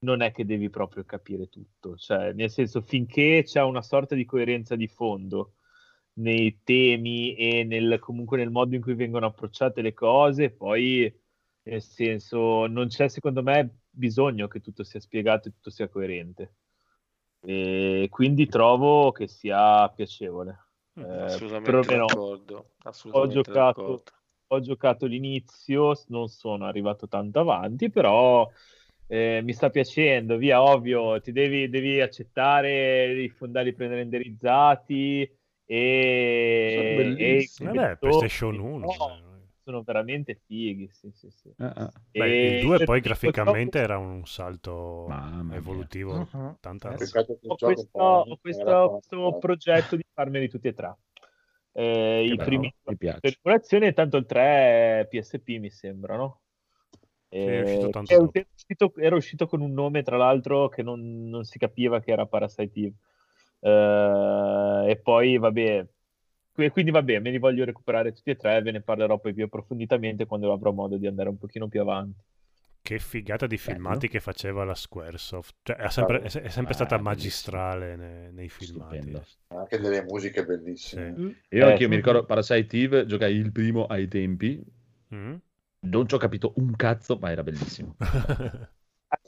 non 0.00 0.22
è 0.22 0.32
che 0.32 0.44
devi 0.44 0.70
proprio 0.70 1.04
capire 1.04 1.48
tutto. 1.48 1.96
Cioè, 1.96 2.32
nel 2.32 2.50
senso, 2.50 2.80
finché 2.80 3.42
c'è 3.44 3.62
una 3.62 3.82
sorta 3.82 4.14
di 4.14 4.24
coerenza 4.24 4.74
di 4.76 4.88
fondo 4.88 5.52
nei 6.18 6.60
temi 6.62 7.34
e 7.36 7.64
nel, 7.64 7.98
comunque 7.98 8.38
nel 8.38 8.50
modo 8.50 8.74
in 8.74 8.80
cui 8.82 8.94
vengono 8.94 9.26
approcciate 9.26 9.82
le 9.82 9.92
cose, 9.92 10.50
poi, 10.50 11.12
nel 11.62 11.82
senso, 11.82 12.66
non 12.66 12.88
c'è 12.88 13.08
secondo 13.08 13.42
me 13.42 13.80
bisogno 13.90 14.48
che 14.48 14.60
tutto 14.60 14.84
sia 14.84 15.00
spiegato 15.00 15.48
e 15.48 15.52
tutto 15.52 15.70
sia 15.70 15.88
coerente. 15.88 16.54
E 17.40 18.08
quindi 18.10 18.46
trovo 18.46 19.12
che 19.12 19.28
sia 19.28 19.88
piacevole. 19.90 20.68
Eh, 20.94 21.02
Assolutamente 21.02 21.62
perlomeno 21.62 22.06
d'accordo, 22.06 22.56
ho 22.56 22.88
assolutamente 22.88 23.28
giocato, 23.28 23.80
d'accordo. 23.82 24.12
ho 24.48 24.60
giocato 24.60 25.06
l'inizio, 25.06 25.92
non 26.08 26.28
sono 26.28 26.64
arrivato 26.66 27.08
tanto 27.08 27.40
avanti, 27.40 27.90
però 27.90 28.50
eh, 29.06 29.40
mi 29.42 29.52
sta 29.52 29.70
piacendo. 29.70 30.36
Via, 30.36 30.62
ovvio, 30.62 31.20
ti 31.20 31.32
devi, 31.32 31.68
devi 31.68 32.00
accettare 32.00 33.12
i 33.22 33.28
fondali 33.28 33.72
pre-renderizzati 33.74 35.24
Sono 35.26 35.45
e, 35.66 37.14
e. 37.18 37.48
Vabbè, 37.60 37.96
PlayStation 37.96 38.58
1. 38.58 38.78
no, 38.78 39.20
sono 39.62 39.82
veramente 39.82 40.40
fighi. 40.46 40.88
Sì, 40.92 41.10
sì, 41.12 41.28
sì. 41.30 41.52
Ah, 41.58 41.72
ah. 41.74 41.92
Beh, 42.12 42.28
il 42.28 42.54
E 42.54 42.60
2 42.60 42.78
se 42.78 42.84
poi 42.84 43.00
graficamente 43.00 43.78
era 43.80 43.98
un 43.98 44.24
salto 44.24 45.08
evolutivo. 45.52 46.28
Mhm. 46.32 46.56
Tanta 46.60 46.94
Eh, 46.94 47.04
sì. 47.04 47.18
Ho 47.18 47.56
questo, 47.56 47.98
ho 47.98 48.38
questo- 48.40 48.90
questo 48.90 49.38
progetto 49.40 49.96
di 49.96 50.04
farmeli 50.14 50.48
tutti 50.48 50.68
e 50.68 50.72
tre. 50.72 50.96
Eh, 51.72 52.22
I 52.24 52.28
bello, 52.28 52.44
primi 52.44 52.74
mi 52.84 52.96
piace. 52.96 53.20
per 53.20 53.36
emulazione, 53.42 53.92
tanto 53.92 54.16
il 54.16 54.24
3 54.24 55.00
è 55.00 55.06
PSP 55.10 55.58
mi 55.58 55.68
sembra, 55.70 56.16
no? 56.16 56.40
è 57.28 57.60
uscito 57.60 57.86
Eh, 57.88 57.90
dopo. 57.90 58.30
era 58.32 58.46
uscito, 58.54 58.92
era 58.96 59.16
uscito 59.16 59.46
con 59.46 59.60
un 59.60 59.72
nome, 59.72 60.02
tra 60.02 60.16
l'altro, 60.16 60.68
che 60.68 60.82
non, 60.82 61.28
non 61.28 61.44
si 61.44 61.58
capiva 61.58 62.00
che 62.00 62.12
era 62.12 62.24
Parasite 62.24 62.80
Eve. 62.80 62.94
Eh, 63.66 64.90
e 64.90 64.96
poi, 64.98 65.38
vabbè, 65.38 65.86
quindi 66.72 66.90
vabbè, 66.90 67.18
me 67.20 67.30
li 67.30 67.38
voglio 67.38 67.64
recuperare 67.64 68.12
tutti 68.12 68.30
e 68.30 68.36
tre, 68.36 68.62
ve 68.62 68.70
ne 68.72 68.80
parlerò 68.82 69.18
poi 69.18 69.34
più 69.34 69.44
approfonditamente 69.44 70.26
quando 70.26 70.52
avrò 70.52 70.72
modo 70.72 70.96
di 70.96 71.06
andare 71.06 71.28
un 71.28 71.38
pochino 71.38 71.68
più 71.68 71.80
avanti. 71.80 72.22
Che 72.80 72.98
figata 73.00 73.46
di 73.48 73.56
Bello. 73.56 73.72
filmati 73.74 74.06
che 74.08 74.20
faceva 74.20 74.64
la 74.64 74.74
Squaresoft. 74.76 75.56
Cioè, 75.64 75.76
è 75.76 75.90
sempre, 75.90 76.22
è 76.22 76.28
se- 76.28 76.42
è 76.42 76.48
sempre 76.48 76.72
Ah, 76.72 76.76
stata 76.76 76.98
magistrale 76.98 77.96
ne- 77.96 78.30
nei, 78.30 78.48
filmati. 78.48 78.96
Stupendo. 78.98 79.26
anche 79.48 79.78
delle 79.80 80.02
musiche 80.04 80.44
bellissime. 80.44 81.12
Sì. 81.16 81.56
Io 81.56 81.66
Eh, 81.66 81.70
anche 81.70 81.82
io 81.82 81.88
mi 81.88 81.96
ricordo 81.96 82.24
Parasite 82.24 82.76
Eve, 82.76 83.06
giocai 83.06 83.34
il 83.34 83.50
primo 83.50 83.86
ai 83.86 84.06
tempi, 84.06 84.62
Mm? 85.14 85.34
non 85.86 86.08
ci 86.08 86.14
ho 86.14 86.18
capito 86.18 86.52
un 86.56 86.74
cazzo, 86.76 87.18
ma 87.20 87.30
era 87.30 87.42
bellissimo. 87.42 87.96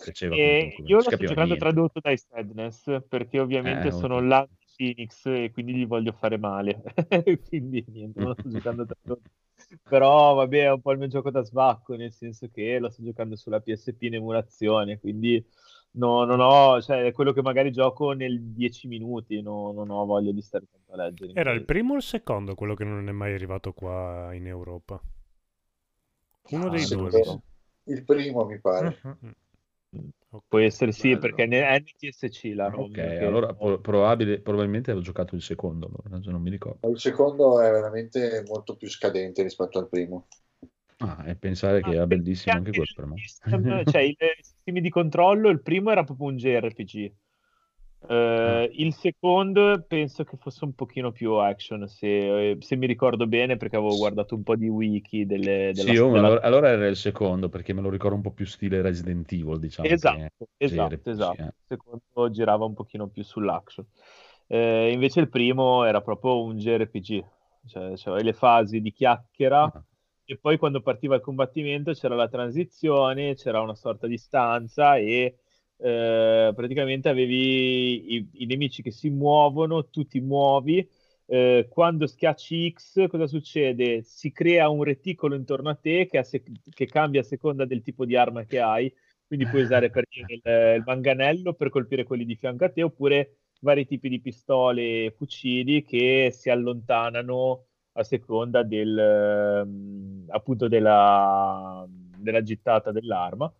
Piaceva 0.00 0.38
E 0.40 0.80
comunque, 0.80 0.84
io 0.84 1.00
giocando 1.18 1.56
niente. 1.56 1.56
tradotto 1.56 2.00
dai 2.00 2.16
Sadness 2.18 3.02
perché 3.08 3.40
ovviamente 3.40 3.90
Eh, 3.90 3.92
sono 3.92 4.18
ovvio. 4.18 4.20
l'anti-Phoenix 4.20 5.26
e 5.26 5.50
quindi 5.52 5.74
gli 5.74 5.86
voglio 5.86 6.12
fare 6.12 6.36
male. 6.38 6.82
quindi 7.48 7.84
niente, 7.88 8.18
non 8.20 8.28
lo 8.30 8.34
sto 8.34 8.50
giocando 8.50 8.84
tradotto. 8.86 9.30
Però 9.86 10.34
vabbè, 10.34 10.64
è 10.64 10.72
un 10.72 10.80
po' 10.80 10.92
il 10.92 10.98
mio 10.98 11.08
gioco 11.08 11.30
da 11.30 11.42
svacco, 11.42 11.94
nel 11.96 12.12
senso 12.12 12.48
che 12.50 12.78
lo 12.78 12.90
sto 12.90 13.02
giocando 13.02 13.36
sulla 13.36 13.60
PSP 13.60 14.02
in 14.02 14.14
emulazione, 14.14 14.98
quindi 15.00 15.44
no- 15.92 16.24
non 16.24 16.40
ho, 16.40 16.80
cioè 16.82 17.04
è 17.06 17.12
quello 17.12 17.32
che 17.32 17.42
magari 17.42 17.72
gioco 17.72 18.12
nel 18.12 18.40
10 18.52 18.86
minuti, 18.88 19.40
no- 19.42 19.72
non 19.72 19.90
ho 19.90 20.04
voglia 20.04 20.32
di 20.32 20.42
stare 20.42 20.66
tanto 20.70 20.92
a 20.92 20.96
leggere. 21.04 21.32
Era 21.32 21.52
il 21.52 21.62
primo 21.64 21.94
o 21.94 21.96
il 21.96 22.02
secondo 22.02 22.54
quello 22.54 22.74
che 22.74 22.84
non 22.84 23.08
è 23.08 23.12
mai 23.12 23.32
arrivato 23.32 23.72
qua 23.72 24.34
in 24.34 24.46
Europa? 24.46 25.00
Uno 26.50 26.68
dei 26.68 26.86
sì, 26.86 26.96
due. 26.96 27.10
Il 27.84 28.04
primo 28.04 28.44
mi 28.44 28.60
pare. 28.60 29.00
Mhm. 30.30 30.40
Può 30.48 30.58
essere 30.58 30.92
sì, 30.92 31.08
Bello. 31.08 31.20
perché 31.20 31.44
è 31.44 31.78
NTSC 31.78 32.52
la 32.54 32.68
ROM. 32.68 32.84
Ok, 32.84 32.92
che- 32.92 33.18
allora 33.24 33.54
pro- 33.54 33.80
probabile- 33.80 34.40
probabilmente 34.40 34.90
avevo 34.90 35.04
giocato 35.04 35.34
il 35.34 35.42
secondo, 35.42 35.86
allora, 35.86 36.20
non 36.30 36.42
mi 36.42 36.50
ricordo. 36.50 36.88
Il 36.90 36.98
secondo 37.00 37.60
è 37.60 37.70
veramente 37.70 38.42
molto 38.46 38.76
più 38.76 38.88
scadente 38.88 39.42
rispetto 39.42 39.78
al 39.78 39.88
primo. 39.88 40.26
Ah, 41.00 41.24
e 41.28 41.36
pensare 41.36 41.80
che 41.82 41.90
Ah, 41.90 41.94
era 41.94 42.06
perché 42.06 42.24
bellissimo 42.24 42.56
anche 42.56 42.72
quello 42.72 42.92
per 42.94 43.06
me. 43.06 43.16
system- 43.22 43.84
cioè, 43.84 44.02
i 44.02 44.10
i 44.10 44.42
sistemi 44.42 44.80
di 44.80 44.90
controllo, 44.90 45.48
il 45.48 45.62
primo 45.62 45.90
era 45.90 46.04
proprio 46.04 46.28
un 46.28 46.36
JRPG. 46.36 47.12
Eh, 48.06 48.14
Ah. 48.14 48.68
il 48.70 48.94
secondo 48.94 49.84
penso 49.86 50.22
che 50.24 50.36
fosse 50.36 50.64
un 50.64 50.72
pochino 50.74 51.10
più 51.10 51.32
action, 51.32 51.86
se, 51.88 52.56
se 52.60 52.76
mi 52.76 52.86
ricordo 52.86 53.26
bene, 53.26 53.56
perché 53.56 53.76
avevo 53.76 53.96
guardato 53.96 54.34
un 54.36 54.44
po' 54.44 54.54
di 54.54 54.68
wiki 54.68 55.26
delle, 55.26 55.72
della, 55.74 55.92
Sì, 55.92 55.96
oh, 55.98 56.12
della- 56.12 56.26
allora, 56.26 56.40
allora 56.42 56.68
era 56.70 56.86
il 56.86 56.96
secondo, 56.96 57.48
perché 57.48 57.72
me 57.72 57.80
lo 57.80 57.90
ricordo 57.90 58.14
un 58.16 58.22
po' 58.22 58.30
più 58.30 58.46
stile 58.46 58.80
Resident 58.82 59.30
Evil, 59.32 59.58
diciamo. 59.58 59.88
che- 59.88 59.94
Esatto, 59.94 60.48
esatto, 60.56 61.10
esatto. 61.10 61.40
eh. 61.42 61.44
Il 61.44 61.52
secondo 61.66 62.30
girava 62.30 62.64
un 62.64 62.74
pochino 62.74 63.08
più 63.08 63.24
sull'action. 63.24 63.84
Eh, 64.46 64.90
invece 64.92 65.20
il 65.20 65.28
primo 65.28 65.84
era 65.84 66.00
proprio 66.00 66.42
un 66.42 66.56
JRPG, 66.56 67.24
cioè 67.66 67.92
c'aveva 67.96 68.22
le 68.22 68.32
fasi 68.32 68.80
di 68.80 68.92
chiacchiera 68.92 69.64
Ah. 69.64 69.82
e 70.24 70.38
poi 70.38 70.56
quando 70.56 70.80
partiva 70.80 71.16
il 71.16 71.20
combattimento 71.20 71.92
c'era 71.92 72.14
la 72.14 72.28
transizione, 72.28 73.34
c'era 73.34 73.60
una 73.60 73.74
sorta 73.74 74.06
di 74.06 74.16
stanza 74.16 74.96
e 74.96 75.38
eh, 75.78 76.52
praticamente 76.54 77.08
avevi 77.08 78.14
i, 78.16 78.28
i 78.32 78.46
nemici 78.46 78.82
che 78.82 78.90
si 78.90 79.10
muovono, 79.10 79.88
tu 79.88 80.06
ti 80.06 80.20
muovi. 80.20 80.88
eh, 81.26 81.66
quando 81.70 82.06
schiacci 82.06 82.70
X, 82.72 83.06
cosa 83.08 83.26
succede? 83.26 84.02
Si 84.02 84.32
crea 84.32 84.68
un 84.68 84.82
reticolo 84.82 85.34
intorno 85.34 85.68
a 85.70 85.74
te 85.74 86.06
che, 86.06 86.18
a 86.18 86.22
sec- 86.22 86.50
che 86.70 86.86
cambia 86.86 87.20
a 87.20 87.24
seconda 87.24 87.64
del 87.66 87.82
tipo 87.82 88.04
di 88.04 88.16
arma 88.16 88.44
che 88.44 88.60
hai. 88.60 88.92
Quindi 89.26 89.46
puoi 89.46 89.62
usare 89.62 89.90
per 89.90 90.04
il, 90.08 90.40
il 90.42 90.82
manganello 90.86 91.52
per 91.54 91.68
colpire 91.70 92.04
quelli 92.04 92.24
di 92.24 92.36
fianco 92.36 92.64
a 92.64 92.70
te, 92.70 92.82
oppure 92.82 93.36
vari 93.60 93.86
tipi 93.86 94.08
di 94.08 94.20
pistole 94.20 95.04
e 95.06 95.10
fucili 95.16 95.82
che 95.84 96.30
si 96.32 96.48
allontanano 96.50 97.66
a 97.92 98.04
seconda 98.04 98.62
del, 98.62 98.96
ehm, 98.98 100.24
appunto 100.28 100.68
della, 100.68 101.84
della 101.88 102.42
gittata 102.42 102.90
dell'arma. 102.92 103.52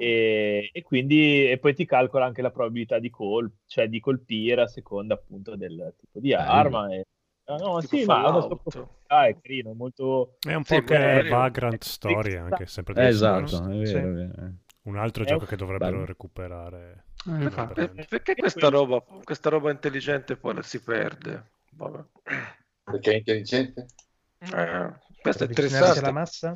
E, 0.00 0.70
e 0.72 0.82
quindi 0.82 1.50
e 1.50 1.58
poi 1.58 1.74
ti 1.74 1.84
calcola 1.84 2.24
anche 2.24 2.40
la 2.40 2.50
probabilità 2.50 2.98
di, 2.98 3.10
col- 3.10 3.52
cioè 3.66 3.86
di 3.86 4.00
colpire 4.00 4.62
a 4.62 4.66
seconda 4.66 5.12
appunto 5.12 5.56
del 5.56 5.94
tipo 5.98 6.20
di 6.20 6.32
arma. 6.32 6.90
E, 6.94 7.04
ah, 7.44 7.56
no, 7.56 7.80
Tipo 7.80 7.96
sì, 7.98 8.04
ma 8.06 8.22
Fallout. 8.22 8.60
profondità, 8.62 9.26
è 9.26 9.38
carino, 9.38 9.72
è 9.72 9.74
molto... 9.74 10.36
È 10.40 10.54
un 10.54 10.64
Sì, 10.64 10.76
po' 10.76 10.84
che 10.86 10.98
magari- 10.98 11.28
Vagrant 11.28 11.82
Story 11.84 12.36
anche, 12.36 12.64
sempre 12.66 12.94
Eh, 12.94 12.96
del 13.02 13.06
esatto, 13.08 13.68
è 13.68 13.84
Sì. 13.84 13.92
vero, 13.92 14.08
è 14.08 14.12
vero. 14.12 14.52
Un 14.84 14.96
altro 14.96 15.22
È 15.22 15.26
gioco 15.26 15.42
un- 15.42 15.48
che 15.48 15.56
dovrebbero 15.56 15.90
bello. 15.90 16.04
recuperare. 16.06 17.04
Eh, 17.26 18.06
perché 18.08 18.34
questa 18.34 18.68
roba, 18.70 19.02
questa 19.22 19.50
roba 19.50 19.70
intelligente 19.70 20.36
poi 20.38 20.54
la 20.54 20.62
si 20.62 20.82
perde? 20.82 21.50
Vabbè. 21.72 22.02
Perché 22.84 23.12
è 23.12 23.16
intelligente? 23.16 23.86
Eh, 24.38 24.90
questo 25.20 25.44
è 25.44 25.46
interessante. 25.46 25.98
alla 25.98 26.12
massa? 26.12 26.54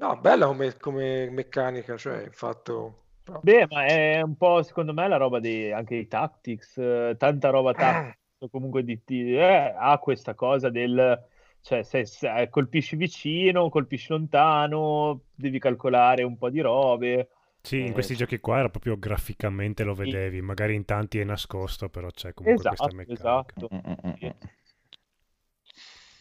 No, 0.00 0.16
bella 0.18 0.46
come, 0.46 0.76
come 0.78 1.28
meccanica, 1.30 1.96
cioè, 1.96 2.22
il 2.22 2.32
fatto... 2.32 3.02
però- 3.22 3.40
Beh, 3.42 3.66
ma 3.68 3.84
è 3.84 4.22
un 4.22 4.34
po' 4.36 4.62
secondo 4.62 4.94
me 4.94 5.06
la 5.08 5.16
roba 5.18 5.40
dei, 5.40 5.70
anche 5.72 5.94
dei 5.96 6.08
tactics, 6.08 6.78
eh, 6.78 7.16
tanta 7.18 7.50
roba 7.50 7.74
tactics, 7.74 8.18
o 8.38 8.48
comunque 8.48 8.82
di, 8.82 8.98
di- 9.04 9.36
eh, 9.36 9.74
ha 9.76 9.98
questa 9.98 10.34
cosa 10.34 10.70
del, 10.70 11.22
cioè 11.60 11.82
se, 11.82 12.06
se 12.06 12.48
colpisci 12.48 12.96
vicino, 12.96 13.68
colpisci 13.68 14.06
lontano, 14.12 15.24
devi 15.34 15.58
calcolare 15.58 16.22
un 16.22 16.38
po' 16.38 16.48
di 16.48 16.60
robe. 16.60 17.28
Sì, 17.62 17.80
in 17.80 17.88
Eh, 17.88 17.92
questi 17.92 18.16
cioè- 18.16 18.26
giochi 18.26 18.40
qua 18.40 18.58
era 18.60 18.70
proprio 18.70 18.98
graficamente 18.98 19.84
lo 19.84 19.94
Sì. 19.94 20.00
vedevi, 20.04 20.40
magari 20.40 20.74
in 20.74 20.86
tanti 20.86 21.18
è 21.20 21.24
nascosto, 21.24 21.90
però 21.90 22.08
c'è 22.08 22.32
comunque 22.32 22.64
questa 22.64 22.86
Esatto, 22.86 22.96
meccanica. 22.96 23.66
esatto. 23.66 23.68
Mm, 23.74 24.08
mm, 24.08 24.26
mm. 24.26 24.30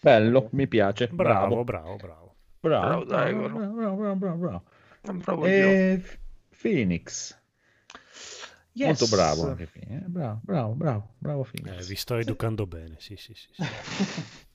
Bello, 0.02 0.50
mi 0.52 0.68
piace, 0.68 1.08
Bravo, 1.08 1.64
bravo. 1.64 1.64
bravo, 1.64 1.96
bravo. 1.96 2.29
Bravo, 2.62 2.88
Bravo, 2.88 3.04
dai, 3.06 3.34
bravo, 3.34 3.50
bravo, 3.50 3.96
bravo, 3.96 4.16
bravo, 4.16 4.38
bravo. 4.38 4.64
Bravo 5.02 5.48
io. 5.48 5.70
E 5.70 6.00
F- 6.02 6.18
Phoenix. 6.62 7.38
Molto 8.82 9.06
Yes. 9.06 9.10
bravo 9.12 9.44
anche 9.50 9.68
Phoenix. 9.68 10.04
eh, 10.04 10.06
Bravo, 10.08 10.40
bravo, 10.44 10.74
bravo, 10.74 11.10
bravo 11.18 11.42
Eh, 11.42 11.52
Phoenix. 11.52 11.88
vi 11.88 11.96
sto 11.96 12.16
educando 12.16 12.66
bene, 12.68 12.96
sì, 13.00 13.16
sì, 13.16 13.34
sì. 13.34 13.48
sì. 13.54 13.64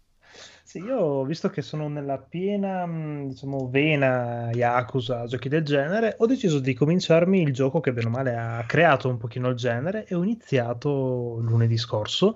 Sì, 0.66 0.80
io 0.80 1.24
visto 1.24 1.50
che 1.50 1.62
sono 1.62 1.88
nella 1.88 2.18
piena, 2.18 2.84
mh, 2.86 3.28
diciamo, 3.28 3.68
vena 3.68 4.50
Yakuza, 4.52 5.24
giochi 5.26 5.48
del 5.48 5.62
genere, 5.62 6.16
ho 6.18 6.26
deciso 6.26 6.58
di 6.58 6.74
cominciarmi 6.74 7.42
il 7.42 7.52
gioco 7.52 7.80
che 7.80 7.92
bene 7.92 8.08
o 8.08 8.10
male 8.10 8.34
ha 8.34 8.64
creato 8.66 9.08
un 9.08 9.18
pochino 9.18 9.48
il 9.50 9.56
genere 9.56 10.04
e 10.06 10.14
ho 10.16 10.22
iniziato 10.24 11.38
lunedì 11.40 11.76
scorso 11.76 12.34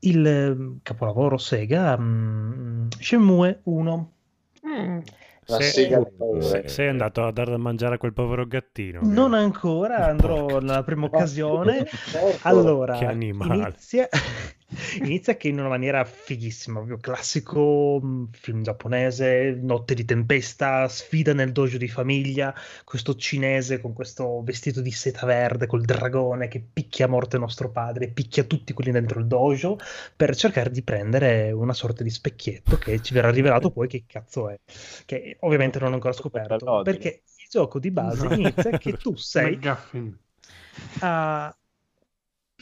il 0.00 0.26
eh, 0.26 0.78
capolavoro 0.82 1.36
Sega 1.38 1.96
mh, 1.96 2.88
Shenmue 2.98 3.60
1. 3.64 4.12
La 5.46 5.56
Se- 5.56 5.62
sega 5.62 5.98
di 5.98 6.04
se- 6.04 6.10
paura. 6.16 6.68
sei 6.68 6.88
andato 6.88 7.24
a 7.24 7.32
dare 7.32 7.50
da 7.50 7.56
mangiare 7.56 7.96
a 7.96 7.98
quel 7.98 8.12
povero 8.12 8.46
gattino. 8.46 9.00
Non 9.02 9.34
ancora, 9.34 10.06
andrò 10.06 10.60
nella 10.60 10.84
prima 10.84 11.06
occasione. 11.06 11.84
Certo. 11.86 12.46
Allora, 12.48 12.96
Che 12.96 13.06
animale. 13.06 13.54
inizia, 13.56 14.08
inizia 14.98 15.36
che 15.36 15.48
in 15.48 15.58
una 15.58 15.68
maniera 15.68 16.04
fighissima, 16.04 16.76
proprio 16.76 16.98
classico 16.98 18.00
mh, 18.00 18.28
film 18.32 18.62
giapponese, 18.62 19.58
notte 19.60 19.94
di 19.94 20.04
tempesta, 20.04 20.88
sfida 20.88 21.32
nel 21.32 21.52
dojo 21.52 21.78
di 21.78 21.88
famiglia, 21.88 22.54
questo 22.84 23.14
cinese 23.14 23.80
con 23.80 23.92
questo 23.92 24.42
vestito 24.42 24.80
di 24.80 24.90
seta 24.90 25.26
verde 25.26 25.66
col 25.66 25.82
dragone 25.82 26.48
che 26.48 26.60
picchia 26.60 27.06
a 27.06 27.08
morte 27.08 27.38
nostro 27.38 27.70
padre, 27.70 28.08
picchia 28.08 28.44
tutti 28.44 28.72
quelli 28.72 28.90
dentro 28.90 29.20
il 29.20 29.26
dojo 29.26 29.78
per 30.16 30.34
cercare 30.36 30.70
di 30.70 30.82
prendere 30.82 31.50
una 31.52 31.72
sorta 31.72 32.02
di 32.02 32.10
specchietto 32.10 32.78
che 32.78 33.00
ci 33.00 33.14
verrà 33.14 33.30
rivelato 33.30 33.70
poi 33.70 33.88
che 33.88 34.04
cazzo 34.06 34.48
è, 34.48 34.58
che 35.04 35.36
ovviamente 35.40 35.78
non 35.78 35.90
ho 35.90 35.94
ancora 35.94 36.12
scoperto, 36.12 36.82
perché 36.82 37.22
il 37.24 37.46
gioco 37.48 37.78
di 37.78 37.90
base 37.90 38.26
inizia 38.26 38.78
che 38.78 38.92
tu 38.94 39.14
sei 39.16 39.58
a- 41.00 41.56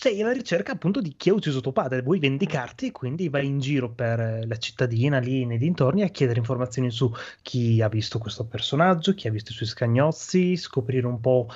sei 0.01 0.22
alla 0.22 0.32
ricerca 0.32 0.72
appunto 0.72 1.02
di 1.02 1.14
chi 1.14 1.28
ha 1.28 1.35
ucciso 1.35 1.60
tuo 1.60 1.72
padre, 1.72 2.01
vuoi 2.01 2.18
vendicarti 2.18 2.86
e 2.86 2.90
quindi 2.90 3.28
vai 3.28 3.44
in 3.44 3.59
giro 3.59 3.90
per 3.90 4.18
eh, 4.18 4.47
la 4.47 4.56
cittadina 4.56 5.18
lì 5.18 5.44
nei 5.44 5.59
dintorni 5.59 6.02
a 6.02 6.09
chiedere 6.09 6.39
informazioni 6.39 6.90
su 6.90 7.12
chi 7.43 7.82
ha 7.82 7.89
visto 7.89 8.18
questo 8.18 8.47
personaggio, 8.47 9.12
chi 9.12 9.28
ha 9.28 9.31
visto 9.31 9.52
i 9.52 9.55
suoi 9.55 9.68
scagnozzi, 9.68 10.56
scoprire 10.56 11.06
un 11.06 11.20
po' 11.20 11.48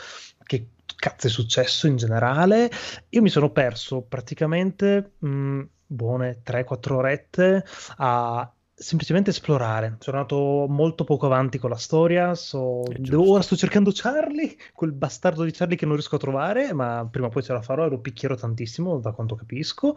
che 0.44 0.68
cazzo 0.94 1.28
è 1.28 1.30
successo 1.30 1.86
in 1.86 1.96
generale. 1.96 2.70
Io 3.08 3.22
mi 3.22 3.30
sono 3.30 3.50
perso 3.50 4.02
praticamente 4.02 5.12
mh, 5.20 5.62
buone 5.86 6.42
3-4 6.44 6.92
orette 6.92 7.64
a 7.96 8.54
semplicemente 8.74 9.30
esplorare. 9.30 9.96
Sono 10.00 10.16
andato 10.18 10.66
molto 10.68 11.04
poco 11.04 11.26
avanti 11.26 11.58
con 11.58 11.70
la 11.70 11.76
storia. 11.76 12.34
so- 12.34 12.82
devo- 12.98 13.30
ora 13.30 13.42
sto 13.42 13.56
cercando 13.56 13.90
Charlie, 13.94 14.56
quel 14.74 14.92
bastardo 14.92 15.44
di 15.44 15.52
Charlie 15.52 15.76
che 15.76 15.86
non 15.86 15.94
riesco 15.94 16.16
a 16.16 16.18
trovare, 16.18 16.72
ma 16.72 17.06
prima 17.10 17.28
o 17.28 17.30
poi 17.30 17.42
ce 17.42 17.52
la 17.52 17.62
farò 17.62 17.86
e 17.86 17.90
lo 17.90 18.00
picchierò 18.00 18.34
tantissimo, 18.34 18.98
da 18.98 19.12
quanto 19.12 19.34
capisco. 19.36 19.96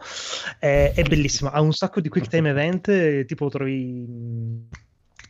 È, 0.58 0.92
è 0.94 1.02
bellissimo, 1.02 1.50
ha 1.50 1.60
un 1.60 1.72
sacco 1.72 2.00
di 2.00 2.08
quick 2.08 2.28
time 2.28 2.48
event, 2.50 3.24
tipo 3.24 3.48
trovi 3.48 4.66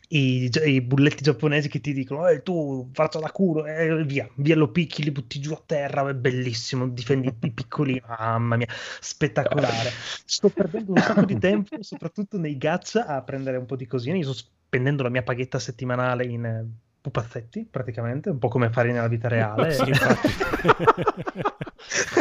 i, 0.08 0.50
i 0.64 0.80
bulletti 0.80 1.22
giapponesi 1.22 1.68
che 1.68 1.80
ti 1.80 1.92
dicono 1.92 2.26
"Eh, 2.28 2.42
tu 2.42 2.88
faccia 2.92 3.18
da 3.18 3.30
culo 3.30 3.66
e 3.66 4.04
via, 4.04 4.28
via 4.36 4.56
lo 4.56 4.70
picchi, 4.70 5.02
li 5.02 5.10
butti 5.10 5.38
giù 5.40 5.52
a 5.52 5.62
terra, 5.64 6.08
è 6.08 6.14
bellissimo, 6.14 6.88
difendi 6.88 7.28
i 7.40 7.52
piccolini, 7.52 8.02
mamma 8.18 8.56
mia, 8.56 8.68
spettacolare. 9.00 9.90
Sto 10.24 10.48
perdendo 10.48 10.92
un 10.92 10.98
sacco 10.98 11.24
di 11.24 11.36
tempo, 11.40 11.82
soprattutto 11.82 12.38
nei 12.38 12.56
gacha, 12.56 13.06
a 13.06 13.22
prendere 13.22 13.56
un 13.56 13.66
po' 13.66 13.76
di 13.76 13.86
cosine. 13.86 14.18
Io 14.18 14.32
sto 14.32 14.46
spendendo 14.66 15.02
la 15.02 15.10
mia 15.10 15.22
paghetta 15.22 15.58
settimanale 15.58 16.24
in 16.24 16.44
eh, 16.44 16.66
pupazzetti, 17.00 17.66
praticamente, 17.70 18.30
un 18.30 18.38
po' 18.38 18.48
come 18.48 18.70
fare 18.70 18.92
nella 18.92 19.08
vita 19.08 19.28
reale. 19.28 19.72
Sì, 19.72 19.88
infatti. 19.88 20.28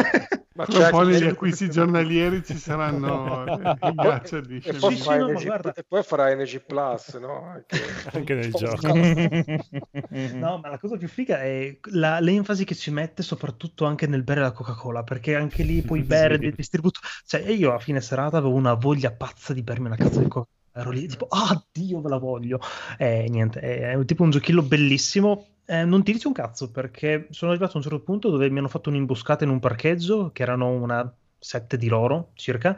Ma 0.58 0.64
Tra 0.64 0.78
un 0.78 0.84
c'è 0.86 0.90
po' 0.90 0.98
anche- 0.98 1.12
negli 1.12 1.28
acquisti 1.28 1.70
giornalieri 1.70 2.44
ci 2.44 2.58
saranno 2.58 3.44
i 3.80 3.94
gaccia 3.94 4.40
di 4.40 4.56
e 4.56 4.74
poi, 4.74 4.96
sì, 4.96 5.02
fai 5.04 5.18
no, 5.20 5.28
e 5.38 5.84
poi 5.86 6.02
farai 6.02 6.34
NG 6.36 6.64
Plus, 6.64 7.14
no? 7.14 7.44
Anche, 7.44 7.76
Anche 8.12 8.34
nel 8.34 8.52
gioco. 8.52 8.92
No, 10.34 10.58
ma 10.58 10.68
la 10.68 10.78
cosa 10.80 10.96
più 10.96 11.06
figa 11.06 11.40
è 11.42 11.78
la- 11.92 12.18
l'enfasi 12.18 12.64
che 12.64 12.74
ci 12.74 12.90
mette 12.90 13.22
soprattutto 13.22 13.84
anche 13.84 14.08
nel 14.08 14.24
bere 14.24 14.40
la 14.40 14.50
Coca-Cola, 14.50 15.04
perché 15.04 15.36
anche 15.36 15.62
lì 15.62 15.80
puoi 15.82 16.02
bere 16.02 16.34
Sì. 16.34 16.40
del 16.40 16.54
distributo. 16.54 16.98
Cioè, 17.24 17.40
io 17.50 17.72
a 17.72 17.78
fine 17.78 18.00
serata 18.00 18.38
avevo 18.38 18.54
una 18.54 18.74
voglia 18.74 19.12
pazza 19.12 19.52
di 19.52 19.62
bermi 19.62 19.86
una 19.86 19.96
cazzo 19.96 20.18
di 20.18 20.26
Coca-Cola. 20.26 20.46
Ero 20.72 20.90
lì 20.90 21.06
tipo, 21.08 21.26
ah, 21.28 21.60
Dio, 21.72 22.00
ve 22.00 22.08
la 22.08 22.18
voglio. 22.18 22.60
E 22.98 23.26
niente, 23.28 23.60
è, 23.60 23.96
è 23.96 24.04
tipo 24.04 24.22
un 24.22 24.30
giochillo 24.30 24.62
bellissimo. 24.62 25.46
Eh, 25.66 25.84
non 25.84 26.02
ti 26.02 26.12
dice 26.12 26.28
un 26.28 26.32
cazzo 26.32 26.70
perché 26.70 27.26
sono 27.30 27.50
arrivato 27.50 27.74
a 27.74 27.76
un 27.78 27.82
certo 27.82 28.00
punto 28.00 28.30
dove 28.30 28.48
mi 28.48 28.58
hanno 28.58 28.68
fatto 28.68 28.88
un'imboscata 28.88 29.44
in 29.44 29.50
un 29.50 29.58
parcheggio, 29.60 30.30
che 30.32 30.42
erano 30.42 30.70
una 30.70 31.12
sette 31.38 31.76
di 31.76 31.88
loro 31.88 32.30
circa, 32.34 32.76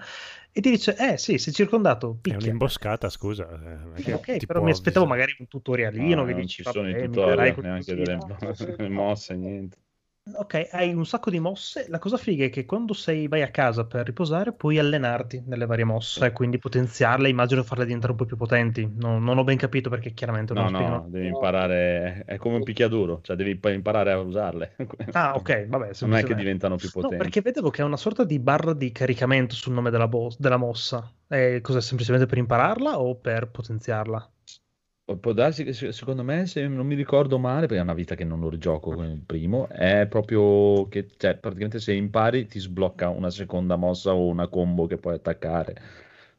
e 0.53 0.61
ti 0.61 0.71
dice, 0.71 0.97
eh 0.97 1.17
sì, 1.17 1.39
sei 1.39 1.53
circondato, 1.53 2.11
È 2.11 2.21
picchia. 2.21 2.51
un'imboscata, 2.51 3.09
scusa. 3.09 3.49
eh, 3.49 3.77
non 3.77 3.97
è 3.97 4.15
Ok, 4.15 4.47
però 4.47 4.59
può 4.59 4.65
mi 4.65 4.71
aspettavo 4.73 5.07
magari 5.07 5.37
un 5.39 5.47
tutorialino 5.47 6.23
Ah, 6.23 6.27
che 6.27 6.33
non 6.33 6.43
dici, 6.43 6.63
ci 6.63 6.71
sono 6.71 6.89
i 6.91 6.97
tutorial, 6.97 7.57
neanche 7.61 7.95
delle 7.95 8.17
mosse, 8.89 9.35
niente. 9.37 9.77
Ok, 10.35 10.69
hai 10.73 10.93
un 10.95 11.05
sacco 11.07 11.31
di 11.31 11.41
mosse. 11.41 11.87
La 11.89 11.99
cosa 11.99 12.17
figa 12.17 12.45
è 12.45 12.51
che 12.51 12.65
quando 12.65 12.93
sei, 12.95 13.29
vai 13.29 13.43
a 13.43 13.51
casa 13.51 13.87
per 13.87 14.07
riposare, 14.07 14.53
puoi 14.53 14.79
allenarti 14.79 15.43
nelle 15.47 15.67
varie 15.67 15.85
mosse 15.85 16.27
e 16.27 16.33
quindi 16.33 16.59
potenziarle. 16.59 17.29
Immagino 17.29 17.63
farle 17.63 17.85
diventare 17.85 18.13
un 18.13 18.19
po' 18.19 18.25
più 18.25 18.37
potenti. 18.37 18.91
Non, 18.97 19.23
non 19.23 19.39
ho 19.39 19.45
ben 19.45 19.57
capito 19.57 19.89
perché 19.91 20.13
chiaramente 20.13 20.55
non 20.55 20.71
No, 20.73 20.79
no, 20.81 21.07
devi 21.09 21.29
imparare, 21.29 22.25
è 22.27 22.37
come 22.39 22.57
un 22.57 22.63
picchiaduro, 22.65 23.21
cioè 23.23 23.37
devi 23.37 23.59
imparare 23.73 24.13
a 24.13 24.19
usarle. 24.19 24.75
Ah, 25.13 25.35
ok, 25.35 25.67
vabbè. 25.67 25.91
Non 26.01 26.15
è 26.15 26.25
che 26.25 26.35
diventano 26.35 26.77
più 26.77 26.89
No, 26.89 26.93
potenti. 27.03 27.17
perché 27.17 27.41
vedevo 27.41 27.71
che 27.71 27.83
è 27.83 27.85
una 27.85 27.97
sorta 27.97 28.25
di 28.25 28.39
barra 28.39 28.75
di 28.75 28.93
caricamento 28.93 29.55
sul 29.55 29.73
nome 29.73 29.91
della, 29.91 30.09
bo- 30.09 30.35
della 30.39 30.57
mossa. 30.57 31.13
E 31.29 31.61
cos'è 31.63 31.81
semplicemente 31.81 32.27
per 32.27 32.39
impararla 32.39 32.99
o 33.01 33.17
per 33.17 33.51
potenziarla? 33.51 34.31
Può 35.19 35.33
darsi 35.33 35.65
che 35.65 35.73
se- 35.73 35.93
secondo 35.93 36.23
me, 36.23 36.47
se 36.47 36.67
non 36.69 36.87
mi 36.87 36.95
ricordo 36.95 37.39
male, 37.39 37.67
perché 37.67 37.79
è 37.79 37.83
una 37.83 37.95
vita 37.95 38.15
che 38.15 38.25
non 38.25 38.41
lo 38.41 38.49
rigioco 38.49 38.91
come 38.93 39.09
il 39.09 39.23
primo, 39.25 39.69
è 39.69 40.07
proprio 40.09 40.89
che 40.89 41.09
cioè, 41.17 41.37
praticamente 41.37 41.81
se 41.81 41.93
impari 41.95 42.47
ti 42.47 42.59
sblocca 42.59 43.09
una 43.09 43.31
seconda 43.31 43.77
mossa 43.77 44.15
o 44.15 44.27
una 44.27 44.49
combo 44.49 44.87
che 44.87 44.97
puoi 44.99 45.15
attaccare. 45.15 45.75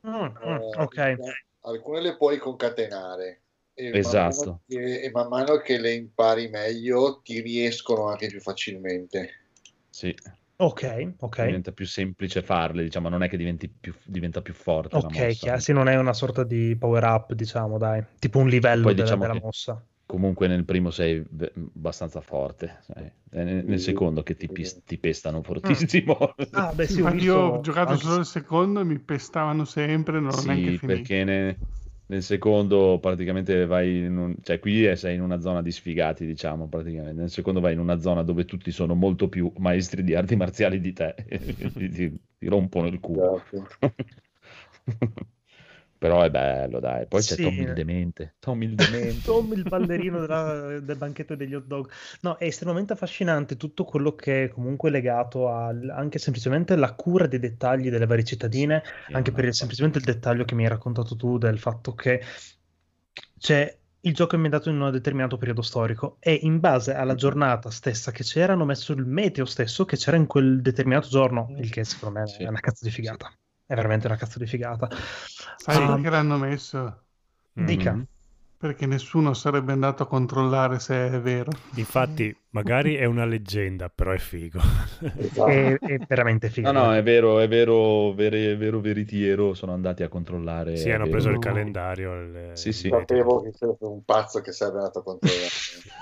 Mm, 0.08 0.12
mm, 0.12 0.26
Eh, 0.44 0.78
ok. 0.78 1.18
Alcune 1.64 2.02
le 2.02 2.18
puoi 2.18 2.38
concatenare. 2.38 3.42
E 3.74 3.90
man 3.90 4.00
Esatto. 4.00 4.38
mano 4.38 4.62
che- 4.68 5.02
e 5.02 5.12
man 5.12 5.28
mano 5.28 5.58
che 5.58 5.78
le 5.80 5.94
impari 5.94 6.50
meglio 6.50 7.22
ti 7.24 7.40
riescono 7.42 8.08
anche 8.08 8.28
più 8.28 8.40
facilmente. 8.40 9.46
Sì, 9.90 10.14
Ok, 10.62 11.14
ok. 11.20 11.44
diventa 11.46 11.72
più 11.72 11.86
semplice 11.88 12.42
farle, 12.44 12.84
diciamo, 12.84 13.10
non 13.10 13.24
è 13.24 13.30
che 13.30 13.36
diventi 13.38 13.68
più, 13.68 13.94
diventa 14.06 14.42
più 14.42 14.54
forte 14.54 14.96
la 14.96 15.08
Ok, 15.08 15.10
mossa. 15.10 15.36
chiaro. 15.40 15.60
Sì, 15.60 15.74
non 15.74 15.88
è 15.88 15.98
una 15.98 16.14
sorta 16.14 16.44
di 16.44 16.76
power 16.78 17.04
up, 17.04 17.34
diciamo, 17.34 17.78
dai. 17.80 18.04
Tipo 18.20 18.38
un 18.40 18.48
livello 18.48 18.84
Poi 18.84 18.94
della, 18.94 19.04
diciamo 19.04 19.22
della 19.24 19.34
mossa. 19.42 19.84
Comunque 20.06 20.48
nel 20.48 20.66
primo 20.66 20.92
sei 20.92 21.24
abbastanza 21.56 22.22
forte, 22.22 22.80
sai. 22.82 23.12
Nel, 23.32 23.66
nel 23.66 23.80
secondo 23.80 24.22
che 24.24 24.36
ti, 24.36 24.48
ti 24.86 24.98
pestano 25.00 25.42
fortissimo. 25.42 26.18
Ah, 26.54 26.74
beh, 26.74 26.86
sì, 26.86 26.94
Sì, 26.96 27.02
ho 27.02 27.04
ma 27.06 27.12
visto 27.12 27.24
io 27.24 27.40
ho 27.40 27.60
giocato 27.62 27.92
anche- 27.94 28.04
solo 28.04 28.18
il 28.20 28.26
secondo 28.26 28.82
e 28.82 28.84
mi 28.84 29.00
pestavano 29.00 29.64
sempre, 29.66 30.20
non 30.20 30.34
ho 30.38 30.42
neanche 30.42 30.72
Sì, 30.72 30.78
finito. 30.78 30.86
perché 30.86 31.24
ne- 31.24 31.60
nel 32.12 32.24
secondo 32.24 33.00
praticamente 33.00 33.66
vai 33.66 34.00
in 34.06 34.18
un, 34.18 34.36
cioè 34.44 34.60
qui 34.60 34.84
è- 34.86 34.96
sei 34.96 35.16
in 35.16 35.22
una 35.22 35.40
zona 35.40 35.62
di 35.62 35.72
sfigati, 35.72 36.26
diciamo, 36.26 36.68
praticamente. 36.68 37.20
Nel 37.22 37.30
secondo 37.30 37.60
vai 37.62 37.74
in 37.74 37.80
una 37.80 38.00
zona 38.00 38.22
dove 38.24 38.46
tutti 38.46 38.72
sono 38.72 38.94
molto 38.96 39.30
più 39.30 39.52
maestri 39.58 40.04
di 40.04 40.14
arti 40.16 40.36
marziali 40.36 40.80
di 40.82 40.94
te 40.94 41.16
ti, 41.76 41.90
ti- 41.90 42.20
ti 42.38 42.48
rompono 42.48 42.88
il 42.88 43.00
culo. 43.00 43.42
Però 46.02 46.24
è 46.24 46.32
bello, 46.32 46.80
dai. 46.80 47.06
Poi 47.06 47.22
c'è 47.22 47.36
Sì. 47.36 47.44
Tommy 47.44 47.62
il 47.62 47.74
demente. 47.74 48.34
Tommy 48.40 48.66
il 48.66 48.74
demente. 48.74 49.22
Tom 49.30 49.54
il 49.54 49.62
ballerino 49.62 50.20
della- 50.20 50.80
del 50.80 50.96
banchetto 50.98 51.36
degli 51.36 51.54
hot 51.54 51.66
dog. 51.68 51.92
No, 52.22 52.38
è 52.38 52.46
estremamente 52.46 52.94
affascinante 52.94 53.56
tutto 53.56 53.84
quello 53.84 54.16
che 54.16 54.46
è 54.46 54.48
comunque 54.48 54.90
legato 54.90 55.50
al, 55.50 55.90
anche 55.96 56.18
semplicemente 56.18 56.74
alla 56.74 56.96
cura 56.96 57.28
dei 57.28 57.38
dettagli 57.38 57.92
delle 57.92 58.08
varie 58.08 58.24
cittadine, 58.24 58.82
Sì, 59.06 59.14
anche 59.14 59.32
per 59.32 59.46
il, 59.46 59.54
semplicemente 59.54 60.00
il 60.00 60.04
dettaglio 60.04 60.44
che 60.44 60.56
mi 60.56 60.64
hai 60.64 60.70
raccontato 60.70 61.16
tu 61.16 61.38
del 61.38 61.60
fatto 61.60 61.94
che 61.94 62.20
c'è 63.38 63.78
il 64.04 64.14
gioco 64.16 64.32
è 64.32 64.36
ambientato 64.38 64.70
in 64.72 64.82
un 64.82 64.90
determinato 64.90 65.38
periodo 65.38 65.62
storico 65.62 66.18
e 66.20 66.34
in 66.34 66.60
base 66.60 66.96
alla 66.96 67.14
giornata 67.14 67.70
stessa 67.70 68.10
che 68.12 68.24
c'era 68.24 68.54
hanno 68.54 68.66
messo 68.66 68.92
il 68.94 69.06
meteo 69.06 69.46
stesso 69.46 69.86
che 69.86 69.98
c'era 69.98 70.18
in 70.18 70.26
quel 70.26 70.64
determinato 70.64 71.08
giorno, 71.10 71.54
il 71.60 71.70
che 71.70 71.84
secondo 71.84 72.22
me 72.22 72.28
Sì. 72.28 72.42
è 72.42 72.48
una 72.48 72.60
cazzo 72.60 72.86
di 72.86 72.90
figata. 72.90 73.32
È 73.72 73.74
veramente 73.74 74.06
una 74.08 74.18
cazzo 74.18 74.38
di 74.38 74.46
figata. 74.48 74.90
Sai 75.56 75.78
Ah, 75.78 75.88
perché 75.88 76.10
l'hanno 76.10 76.38
messo? 76.38 77.06
Dica. 77.56 77.94
Mhm. 77.94 78.06
Perché 78.62 78.86
nessuno 78.86 79.34
sarebbe 79.34 79.72
andato 79.72 80.04
a 80.04 80.08
controllare 80.08 80.78
se 80.78 81.08
è 81.10 81.20
vero. 81.20 81.52
Infatti, 81.78 82.34
magari 82.52 82.94
è 82.94 83.06
una 83.06 83.26
leggenda, 83.26 83.90
però 83.90 84.12
è 84.12 84.20
figo. 84.20 84.60
È, 85.02 85.80
è 85.80 85.98
veramente 86.08 86.52
figo. 86.52 86.72
No, 86.72 86.86
no, 86.86 86.94
è 86.94 87.02
vero, 87.02 87.40
è 87.40 87.48
vero, 87.48 88.14
vere- 88.14 88.56
vero 88.56 88.80
veritiero, 88.80 89.56
sono 89.56 89.74
andati 89.74 90.04
a 90.04 90.10
controllare. 90.10 90.76
Sì, 90.76 90.90
è 90.90 90.92
hanno 90.92 91.06
vero. 91.06 91.10
preso 91.10 91.30
il 91.32 91.40
calendario. 91.40 92.14
il- 92.22 92.52
Sì, 92.54 92.72
sì. 92.72 92.90
Sapevo 92.90 93.42
che 93.42 93.52
c'era 93.52 93.76
un 93.80 94.04
pazzo 94.06 94.42
che 94.42 94.52
sarebbe 94.52 94.78
andato 94.78 95.00
a 95.00 95.04
controllare. 95.04 95.50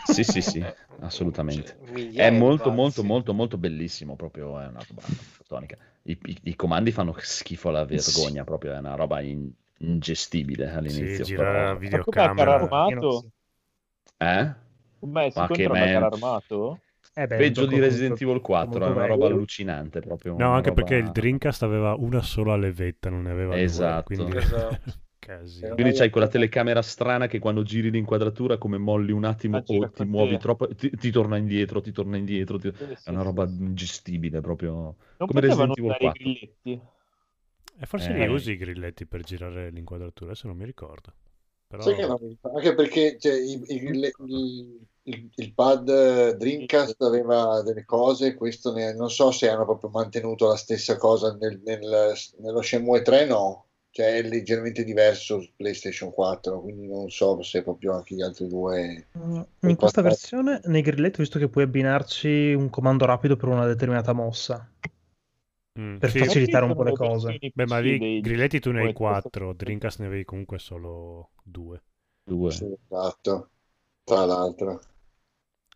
Sì, 0.04 0.24
sì, 0.26 0.42
sì, 0.42 0.66
assolutamente. 1.00 1.78
Cioè, 1.96 2.12
È 2.12 2.30
molto, 2.30 2.64
pazzi. 2.66 2.76
molto, 2.76 3.04
molto, 3.04 3.34
molto 3.34 3.58
bellissimo, 3.58 4.18
proprio 4.18 4.60
è 4.60 4.68
una 4.68 4.84
roba 4.86 5.02
fotonica. 5.02 5.78
I, 6.04 6.18
i- 6.26 6.38
i 6.44 6.56
comandi 6.58 6.92
fanno 6.92 7.16
schifo 7.20 7.70
alla 7.70 7.86
vergogna, 7.86 8.44
proprio 8.44 8.74
è 8.74 8.78
una 8.80 8.96
roba 8.96 9.22
in- 9.22 9.50
ingestibile 9.80 10.72
all'inizio. 10.72 11.24
Sì, 11.24 11.24
gira 11.24 11.44
però- 11.44 11.64
la 11.64 11.76
videocamera. 11.76 12.54
armato? 12.56 13.26
Eh? 14.18 14.54
Com'è? 15.00 15.30
Si 15.30 15.40
Ma 15.40 15.48
che 15.48 15.68
me- 15.70 15.96
armato? 15.96 16.80
Eh 17.16 17.28
beh, 17.28 17.38
Peggio 17.38 17.66
di 17.66 17.80
Resident 17.80 18.22
Evil 18.22 18.40
4, 18.40 18.86
è 18.86 18.90
una 18.90 19.06
roba 19.06 19.26
allucinante 19.28 20.00
proprio. 20.00 20.38
No, 20.38 20.52
anche 20.54 20.70
roba- 20.70 20.84
perché 20.84 20.96
il 21.04 21.12
Dreamcast 21.12 21.64
aveva 21.64 21.96
una 21.96 22.22
sola 22.22 22.56
levetta, 22.56 23.10
non 23.10 23.24
ne 23.24 23.32
aveva 23.32 23.58
Esatto. 23.60 24.14
due. 24.14 24.26
Quindi... 24.26 24.38
Esatto. 24.46 24.80
Casino. 25.20 25.76
Quindi 25.76 25.94
c'hai 25.94 26.10
quella 26.10 26.28
telecamera 26.28 26.82
strana 26.82 27.28
che 27.28 27.40
quando 27.40 27.62
giri 27.64 27.92
l'inquadratura, 27.92 28.58
come 28.58 28.78
molli 28.78 29.12
un 29.12 29.26
attimo 29.26 29.58
Ah, 29.58 29.64
o 29.68 29.90
ti 29.90 30.04
muovi 30.06 30.38
troppo, 30.38 30.74
ti, 30.74 30.90
ti 30.92 31.12
torna 31.12 31.36
indietro, 31.38 31.82
ti 31.82 31.92
torna 31.92 32.18
indietro. 32.18 32.58
ti- 32.58 32.72
Sì, 32.74 32.86
sì, 32.96 33.10
È 33.10 33.10
una 33.12 33.22
roba 33.22 33.46
ingestibile 33.46 34.40
proprio. 34.42 34.96
Non 35.18 35.28
come 35.28 35.42
Resident 35.42 35.78
Evil 35.78 35.90
usare 35.92 36.04
i 36.04 36.08
4. 36.08 36.24
grilletti? 36.24 36.82
E 37.82 37.86
forse 37.86 38.10
Eh. 38.10 38.18
li 38.28 38.28
usi 38.34 38.52
i 38.52 38.58
grilletti 38.58 39.06
per 39.06 39.22
girare 39.24 39.70
l'inquadratura, 39.70 40.32
adesso 40.32 40.48
non 40.48 40.58
mi 40.58 40.66
ricordo. 40.66 41.14
Però... 41.68 41.82
Sai 41.84 41.96
che 41.96 42.06
non 42.06 42.18
mi- 42.20 42.38
Anche 42.42 42.74
perché 42.76 43.18
cioè, 43.20 43.34
il, 43.34 43.64
il- 43.68 44.12
il- 44.18 44.88
il- 45.04 45.30
il 45.36 45.54
pad 45.54 45.88
eh, 45.88 46.36
Dreamcast 46.36 47.02
aveva 47.02 47.62
delle 47.62 47.86
cose, 47.86 48.34
questo 48.36 48.74
ne- 48.74 48.94
non 48.96 49.10
so 49.10 49.32
se 49.32 49.50
hanno 49.50 49.66
proprio 49.66 49.90
mantenuto 49.92 50.48
la 50.48 50.56
stessa 50.58 50.98
cosa 50.98 51.36
nel- 51.40 51.62
nel- 51.64 52.14
nello 52.40 52.62
Shenmue 52.62 53.02
3, 53.02 53.26
no. 53.26 53.66
Cioè 53.92 54.18
è 54.18 54.22
leggermente 54.22 54.84
diverso 54.84 55.40
su 55.42 55.52
PlayStation 55.56 56.12
4, 56.12 56.62
quindi 56.62 56.88
non 56.88 57.10
so 57.10 57.42
se 57.42 57.64
proprio 57.64 57.94
anche 57.94 58.14
gli 58.16 58.22
altri 58.22 58.48
due... 58.48 59.08
Mm, 59.18 59.42
In 59.62 59.76
questa 59.76 60.02
versione, 60.04 60.62
nei 60.66 60.82
grilletti, 60.84 61.20
ho 61.20 61.24
visto 61.24 61.40
che 61.40 61.50
puoi 61.50 61.64
abbinarci 61.64 62.54
un 62.54 62.70
comando 62.70 63.06
rapido 63.06 63.36
per 63.36 63.50
una 63.50 63.66
determinata 63.66 64.14
mossa. 64.14 64.70
Mm, 65.78 65.98
per 65.98 66.10
sì. 66.10 66.20
facilitare 66.20 66.66
un 66.66 66.74
po' 66.74 66.84
le 66.84 66.94
cose. 66.94 67.42
Beh, 67.52 67.66
ma 67.66 67.80
lì 67.80 67.98
dei- 67.98 68.20
grilletti 68.20 68.60
tu 68.60 68.72
ne 68.72 68.82
hai 68.82 68.94
quattro, 68.94 69.54
Dreamcast 69.54 70.00
ne 70.00 70.06
avevi 70.08 70.26
comunque 70.26 70.60
solo 70.60 71.32
due. 71.44 71.82
Due. 72.24 72.52
Sì, 72.52 72.66
esatto, 72.88 73.50
tra 74.04 74.26
l'altro. 74.26 74.80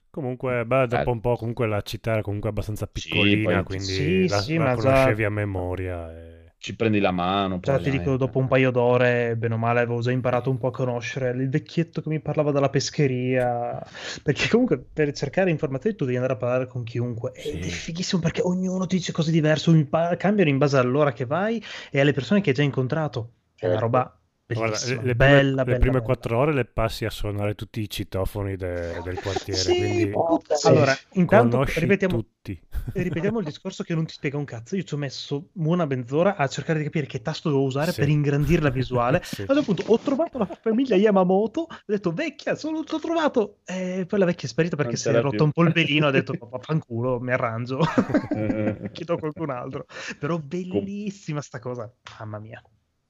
Comunque, 0.10 0.65
beh, 0.65 0.88
dopo 0.88 1.10
Eh. 1.10 1.11
un 1.11 1.20
po' 1.20 1.36
comunque 1.36 1.68
la 1.68 1.82
città 1.82 2.11
era 2.14 2.22
comunque 2.22 2.48
abbastanza 2.49 2.88
Sì, 2.95 3.40
piccolina, 3.40 3.64
poi- 3.64 3.64
quindi 3.64 4.26
Sì, 4.26 4.28
la, 4.28 4.45
sì, 4.45 4.57
la 4.57 4.70
ma 4.70 4.76
già- 4.78 5.11
conoscevi 5.11 5.24
a 5.24 5.30
memoria. 5.30 6.11
e- 6.14 6.32
Ci 6.64 6.77
prendi 6.77 6.99
la 7.02 7.11
mano. 7.11 7.60
Già 7.60 7.77
ti 7.77 7.90
dico, 7.90 8.15
dopo 8.15 8.40
un 8.40 8.48
paio 8.48 8.72
d'ore, 8.72 9.35
bene 9.35 9.56
o 9.56 9.57
male, 9.57 9.81
avevo 9.81 9.99
già 9.99 10.11
imparato 10.11 10.49
un 10.49 10.57
po' 10.57 10.68
a 10.68 10.72
conoscere 10.72 11.31
il 11.31 11.49
vecchietto 11.49 12.02
che 12.02 12.07
mi 12.07 12.22
parlava 12.22 12.53
della 12.53 12.69
pescheria. 12.69 13.85
Perché 14.23 14.48
comunque 14.48 14.80
per 14.80 15.11
cercare 15.11 15.49
informazioni 15.49 15.94
tu 15.98 16.06
devi 16.06 16.15
andare 16.15 16.35
a 16.35 16.38
parlare 16.38 16.68
con 16.68 16.84
chiunque. 16.84 17.34
Ed 17.34 17.60
è 17.60 17.64
Sì. 17.64 17.69
fighissimo 17.69 18.22
perché 18.22 18.40
ognuno 18.44 18.85
ti 18.88 18.95
dice 18.95 19.11
cose 19.11 19.31
diverse, 19.31 19.69
cambiano 20.15 20.49
in 20.49 20.57
base 20.57 20.77
all'ora 20.77 21.11
che 21.11 21.26
vai 21.26 21.61
e 21.91 21.99
alle 21.99 22.14
persone 22.14 22.40
che 22.40 22.52
hai 22.52 22.56
già 22.56 22.64
incontrato. 22.64 23.34
È 23.57 23.65
una 23.65 23.73
Certo. 23.73 23.80
roba 23.80 24.18
Guarda, 24.45 24.78
le, 24.86 25.02
le 25.02 25.15
bella, 25.15 25.15
prime, 25.15 25.44
le 25.44 25.53
bella, 25.64 25.64
prime 25.64 25.80
bella. 25.80 26.02
quattro 26.02 26.38
ore 26.38 26.53
le 26.53 26.65
passi 26.65 27.06
a 27.06 27.10
suonare 27.10 27.56
tutti 27.56 27.80
i 27.80 27.90
citofoni 27.90 28.56
de- 28.56 29.02
del 29.02 29.20
quartiere, 29.20 29.60
Sì, 29.60 29.76
quindi. 29.78 30.11
Sì. 30.53 30.68
Allora, 30.68 30.94
intanto 31.14 31.64
ripetiamo, 31.64 32.15
tutti. 32.18 32.61
ripetiamo 32.94 33.40
il 33.40 33.45
discorso 33.45 33.84
che 33.84 33.95
non 33.95 34.06
ti 34.06 34.14
spiega 34.14 34.38
un 34.38 34.44
cazzo. 34.44 34.76
Io 34.76 34.84
ci 34.84 34.94
ho 34.94 34.98
messo 34.98 35.49
buona 35.53 35.86
mezz'ora 35.86 36.36
a 36.36 36.45
cercare 36.48 36.80
di 36.80 36.86
capire 36.86 37.06
che 37.07 37.22
tasto 37.22 37.49
devo 37.49 37.64
usare 37.64 37.94
Sì. 37.94 38.02
per 38.02 38.10
ingrandire 38.10 38.61
la 38.61 38.70
visuale. 38.70 39.22
Sì. 39.24 39.44
A 39.48 39.53
un 39.53 39.64
punto 39.64 39.84
ho 39.88 39.98
trovato 39.98 40.38
la 40.38 40.45
famiglia 40.61 40.98
Yamamoto, 40.98 41.61
ho 41.61 41.68
detto 41.86 42.11
vecchia, 42.11 42.53
sono 42.56 42.84
l'ho 42.88 42.99
trovato. 42.99 43.60
E 43.65 44.06
poi 44.07 44.20
la 44.20 44.26
vecchia 44.26 44.48
è 44.48 44.52
sparita 44.52 44.76
perché 44.76 44.98
si 44.98 45.07
è 45.07 45.14
rotto 45.14 45.30
più. 45.38 45.45
un 45.45 45.52
po' 45.52 45.64
il 45.64 45.72
velino, 45.72 46.07
ha 46.07 46.11
detto 46.11 46.34
fanculo, 46.61 47.20
mi 47.22 47.32
arrangio. 47.32 47.80
Chiedo 48.91 49.14
a 49.14 49.18
qualcun 49.18 49.49
altro. 49.49 49.86
Però 50.20 50.38
bellissima 50.38 51.41
sta 51.41 51.60
cosa, 51.60 51.91
mamma 52.20 52.40
mia. 52.40 52.61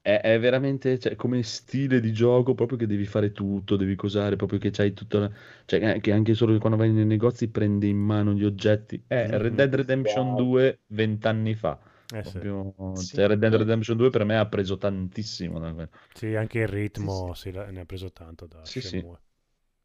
È, 0.03 0.19
è 0.19 0.37
veramente 0.37 0.99
cioè, 0.99 1.15
come 1.15 1.41
stile 1.43 2.01
di 2.01 2.11
gioco 2.11 2.53
proprio 2.53 2.77
che 2.77 2.85
devi 2.87 3.05
fare 3.05 3.31
tutto, 3.31 3.77
devi 3.77 3.95
cosare, 3.95 4.35
proprio 4.35 4.59
che 4.59 4.69
c'hai 4.69 4.91
tutta 4.91 5.19
la... 5.19 5.31
cioè, 5.65 5.95
eh, 5.95 5.99
che 6.01 6.11
anche 6.11 6.33
solo 6.33 6.57
quando 6.59 6.77
vai 6.77 6.91
nei 6.91 7.05
negozi 7.05 7.47
prendi 7.47 7.87
in 7.87 7.97
mano 7.99 8.33
gli 8.33 8.43
oggetti. 8.43 9.01
È 9.07 9.25
Mhm. 9.25 9.37
Red 9.37 9.53
Dead 9.55 9.73
Redemption 9.75 10.35
2 10.35 10.79
vent'anni 10.87 11.55
fa. 11.55 11.79
Eh 12.13 12.21
sì. 12.23 12.31
Proprio- 12.39 12.95
Sì. 12.95 13.15
cioè, 13.15 13.27
Red 13.27 13.39
Dead 13.39 13.55
Redemption 13.55 13.95
2 13.97 14.09
per 14.09 14.25
me 14.25 14.37
ha 14.37 14.45
preso 14.45 14.77
tantissimo. 14.77 15.87
Sì, 16.13 16.35
anche 16.35 16.59
il 16.59 16.67
ritmo 16.67 17.33
sì, 17.33 17.51
la- 17.51 17.71
ne 17.71 17.79
ha 17.79 17.85
preso 17.85 18.11
tanto 18.11 18.45
da 18.45 18.59
Sì, 18.65 18.81
sì. 18.81 19.03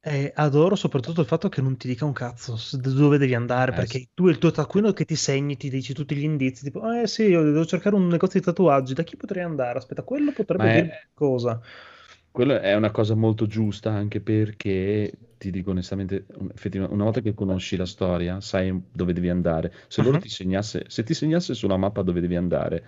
Shenmue. 0.08 0.28
E 0.28 0.32
adoro 0.34 0.74
soprattutto 0.76 1.20
il 1.20 1.26
fatto 1.26 1.48
che 1.48 1.60
non 1.60 1.76
ti 1.76 1.86
dica 1.88 2.04
un 2.04 2.12
cazzo 2.12 2.56
dove 2.78 3.18
devi 3.18 3.34
andare, 3.34 3.72
Eh, 3.72 3.74
perché 3.74 3.86
sì. 3.86 4.08
tu 4.14 4.28
il 4.28 4.38
tuo 4.38 4.50
taccuino 4.50 4.92
che 4.92 5.04
ti 5.04 5.16
segni, 5.16 5.56
ti 5.56 5.68
dici 5.70 5.92
tutti 5.94 6.14
gli 6.16 6.22
indizi, 6.24 6.64
tipo, 6.64 6.90
eh 6.92 7.06
sì, 7.06 7.24
io 7.24 7.42
devo 7.42 7.64
cercare 7.66 7.94
un 7.96 8.06
negozio 8.08 8.40
di 8.40 8.46
tatuaggi, 8.46 8.94
da 8.94 9.02
chi 9.02 9.16
potrei 9.16 9.42
andare? 9.44 9.78
Aspetta, 9.78 10.02
quello 10.04 10.32
potrebbe 10.32 10.58
Ma 10.58 10.72
è- 10.72 10.84
dirmi 10.84 10.92
cosa. 11.14 11.60
Quello 12.30 12.58
è 12.60 12.74
una 12.74 12.90
cosa 12.92 13.14
molto 13.14 13.46
giusta 13.46 13.90
anche 13.92 14.20
perché, 14.20 15.12
ti 15.36 15.50
dico 15.50 15.70
onestamente, 15.70 16.26
effettivamente, 16.54 16.94
una 16.94 17.04
volta 17.04 17.20
che 17.20 17.34
conosci 17.34 17.76
la 17.76 17.84
storia, 17.86 18.40
sai 18.40 18.80
dove 18.92 19.12
devi 19.12 19.28
andare. 19.28 19.72
Se 19.88 20.02
loro 20.02 20.16
Mhm. 20.16 20.18
ti 20.18 20.28
segnasse, 20.28 20.84
se 20.88 21.02
ti 21.02 21.14
segnasse 21.14 21.54
sulla 21.54 21.76
mappa 21.76 22.02
dove 22.02 22.20
devi 22.20 22.36
andare, 22.36 22.84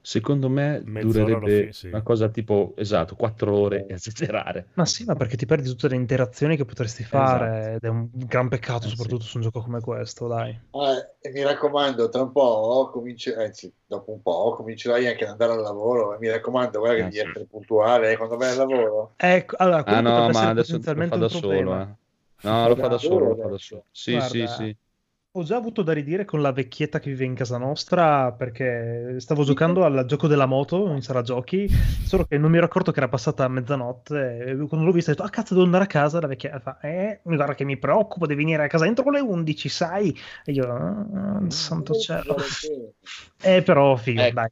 secondo 0.00 0.48
me 0.48 0.82
Mezz'ora 0.84 1.38
durerebbe 1.38 1.72
sì. 1.72 1.86
una 1.88 2.02
cosa 2.02 2.28
tipo, 2.28 2.74
esatto, 2.76 3.16
quattro 3.16 3.54
ore 3.56 3.86
a 3.88 3.94
esagerare. 3.94 4.66
Ma 4.74 4.84
sì, 4.86 5.04
ma 5.04 5.14
perché 5.14 5.36
ti 5.36 5.46
perdi 5.46 5.68
tutte 5.68 5.88
le 5.88 5.96
interazioni 5.96 6.56
che 6.56 6.64
potresti 6.64 7.04
fare 7.04 7.46
Esatto. 7.46 7.76
ed 7.76 7.84
è 7.84 7.88
un 7.88 8.08
gran 8.12 8.48
peccato 8.48 8.86
Eh, 8.86 8.88
sì. 8.88 8.96
soprattutto 8.96 9.24
su 9.24 9.36
un 9.36 9.42
gioco 9.42 9.60
come 9.62 9.80
questo, 9.80 10.26
dai. 10.26 10.58
Ah, 10.72 10.94
e 11.20 11.30
mi 11.30 11.42
raccomando, 11.42 12.08
tra 12.08 12.22
un 12.22 12.30
po' 12.32 12.90
cominci- 12.92 13.32
anzi, 13.32 13.72
dopo 13.86 14.12
un 14.12 14.22
po' 14.22 14.54
comincerai 14.54 15.06
anche 15.08 15.24
ad 15.24 15.30
andare 15.30 15.52
al 15.52 15.60
lavoro. 15.62 16.14
E 16.14 16.18
mi 16.18 16.28
raccomando, 16.28 16.78
guarda 16.78 16.96
che 16.96 17.02
Ah, 17.02 17.04
devi 17.10 17.18
sì. 17.18 17.26
essere 17.28 17.44
puntuale 17.46 18.12
eh, 18.12 18.16
quando 18.16 18.36
vai 18.36 18.50
al 18.50 18.56
lavoro. 18.56 19.14
Ecco, 19.16 19.56
allora, 19.58 19.84
Ah 19.84 20.00
no, 20.00 20.28
ma 20.30 20.48
adesso 20.48 20.78
lo 20.78 21.06
fa 21.06 21.16
da 21.16 21.28
solo, 21.28 21.80
eh. 21.80 21.88
No, 22.42 22.68
lo 22.68 22.76
fa 22.76 22.88
da 22.88 22.98
solo, 22.98 23.28
lo 23.28 23.36
fa 23.36 23.48
da 23.48 23.58
solo. 23.58 23.84
Sì, 23.90 24.12
sì, 24.20 24.38
Guarda, 24.38 24.46
sì. 24.46 24.76
Ho 25.34 25.44
già 25.44 25.54
avuto 25.54 25.82
da 25.82 25.92
ridire 25.92 26.24
con 26.24 26.42
la 26.42 26.50
vecchietta 26.50 26.98
che 26.98 27.08
vive 27.08 27.24
in 27.24 27.34
casa 27.36 27.56
nostra 27.56 28.32
perché 28.32 29.14
stavo 29.20 29.44
giocando 29.44 29.84
al 29.84 30.04
gioco 30.04 30.26
della 30.26 30.46
moto 30.46 30.88
in 30.92 31.02
sala 31.02 31.22
giochi, 31.22 31.68
solo 31.68 32.24
che 32.24 32.36
non 32.36 32.50
mi 32.50 32.56
ero 32.56 32.66
accorto 32.66 32.90
che 32.90 32.98
era 32.98 33.08
passata 33.08 33.46
mezzanotte 33.46 34.38
e 34.44 34.56
quando 34.66 34.84
l'ho 34.84 34.90
vista 34.90 35.12
ho 35.12 35.14
detto 35.14 35.24
ah 35.24 35.30
cazzo 35.30 35.54
devo 35.54 35.66
andare 35.66 35.84
a 35.84 35.86
casa, 35.86 36.18
la 36.18 36.26
vecchia 36.26 36.58
fa 36.58 36.80
eh 36.80 37.20
mi 37.26 37.36
guarda 37.36 37.54
che 37.54 37.62
mi 37.62 37.78
preoccupo, 37.78 38.26
devi 38.26 38.42
venire 38.42 38.64
a 38.64 38.66
casa 38.66 38.86
entro 38.86 39.08
le 39.08 39.20
11 39.20 39.68
sai? 39.68 40.12
E 40.44 40.50
io 40.50 40.64
ah, 40.68 41.44
santo 41.48 41.94
cielo. 41.94 42.34
Eh 43.40 43.62
però 43.62 43.94
figo, 43.94 44.20
Ecco. 44.22 44.34
dai. 44.34 44.48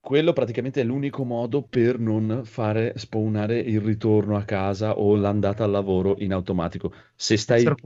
Quello 0.00 0.32
praticamente 0.32 0.80
è 0.80 0.84
l'unico 0.84 1.24
modo 1.24 1.62
per 1.62 1.98
non 1.98 2.42
fare 2.44 2.92
spawnare 2.96 3.58
il 3.60 3.80
ritorno 3.80 4.36
a 4.36 4.44
casa 4.44 4.98
o 4.98 5.14
l'andata 5.16 5.64
al 5.64 5.70
lavoro 5.70 6.16
in 6.18 6.32
automatico. 6.32 6.92
Se 7.14 7.36
stai 7.36 7.78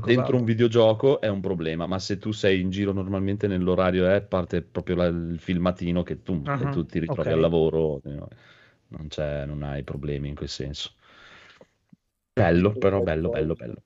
dentro 0.00 0.36
un 0.36 0.44
videogioco 0.44 1.20
è 1.20 1.28
un 1.28 1.40
problema, 1.40 1.86
ma 1.86 1.98
se 1.98 2.18
tu 2.18 2.30
sei 2.32 2.60
in 2.60 2.70
giro 2.70 2.92
normalmente 2.92 3.46
nell'orario 3.48 4.06
è 4.08 4.22
parte 4.22 4.62
proprio 4.62 4.96
la- 4.96 5.06
il 5.06 5.38
filmatino 5.40 6.02
che 6.02 6.22
tu, 6.22 6.52
che 6.54 6.68
tu 6.68 6.84
ti 6.86 6.98
ritrovi 6.98 7.30
ok. 7.30 7.32
al 7.32 7.40
lavoro, 7.40 8.00
eh, 8.04 8.26
non 8.88 9.08
c'è, 9.08 9.44
non 9.46 9.62
hai 9.62 9.82
problemi 9.82 10.28
in 10.28 10.34
quel 10.34 10.48
senso. 10.48 10.92
Bello, 12.34 12.74
però 12.76 13.00
bello, 13.00 13.30
bello, 13.30 13.54
bello. 13.54 13.82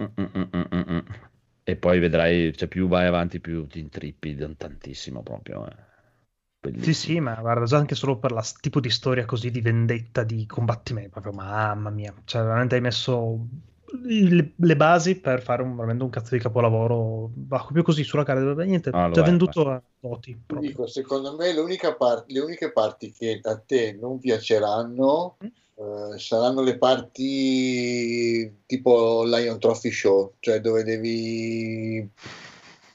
Mm, 0.00 0.06
mm, 0.18 0.26
mm, 0.34 0.48
mm, 0.52 0.66
mm, 0.74 0.84
mm. 0.90 1.00
E 1.64 1.76
poi 1.76 1.98
vedrai, 2.00 2.52
cioè 2.56 2.66
più 2.68 2.88
vai 2.88 3.06
avanti 3.06 3.40
più 3.40 3.66
ti 3.68 3.78
intrippi 3.78 4.34
tantissimo 4.56 5.22
proprio. 5.22 5.66
eh. 5.68 5.76
Sì, 6.76 6.92
Bellissimo. 6.92 6.94
sì, 6.94 7.20
ma 7.20 7.34
guarda, 7.34 7.64
già 7.66 7.76
anche 7.78 7.94
solo 7.94 8.18
per 8.18 8.32
la 8.32 8.42
tipo 8.60 8.80
di 8.80 8.88
storia 8.90 9.26
così 9.26 9.50
di 9.50 9.60
vendetta, 9.60 10.24
di 10.24 10.46
combattimento, 10.46 11.10
proprio 11.20 11.32
mamma 11.32 11.90
mia, 11.90 12.14
cioè 12.24 12.42
veramente 12.42 12.74
hai 12.76 12.80
messo 12.80 13.46
le, 14.02 14.54
le 14.56 14.76
basi 14.76 15.20
per 15.20 15.42
fare 15.42 15.62
un- 15.62 15.74
veramente 15.74 16.04
un 16.04 16.10
cazzo 16.10 16.34
di 16.34 16.40
capolavoro, 16.40 17.30
proprio 17.48 17.82
così 17.82 18.02
sulla 18.04 18.24
carta, 18.24 18.62
niente, 18.64 18.90
Ah, 18.92 19.06
lo 19.08 19.14
già 19.14 19.22
è, 19.22 19.30
venduto 19.30 19.60
a 19.70 19.82
voti 20.00 20.34
Ti 20.46 20.54
proprio. 20.54 20.58
dico, 20.58 20.86
secondo 20.88 21.36
me 21.36 21.52
par- 21.96 22.24
le 22.26 22.40
uniche 22.40 22.72
parti 22.72 23.12
che 23.12 23.38
a 23.42 23.56
te 23.58 23.92
non 23.92 24.18
piaceranno 24.18 25.36
eh, 25.76 26.18
saranno 26.18 26.62
le 26.62 26.76
parti 26.76 28.62
tipo 28.66 29.22
Lion 29.24 29.58
Trophy 29.60 29.90
Show, 29.92 30.34
cioè 30.40 30.60
dove 30.60 30.82
devi 30.82 32.08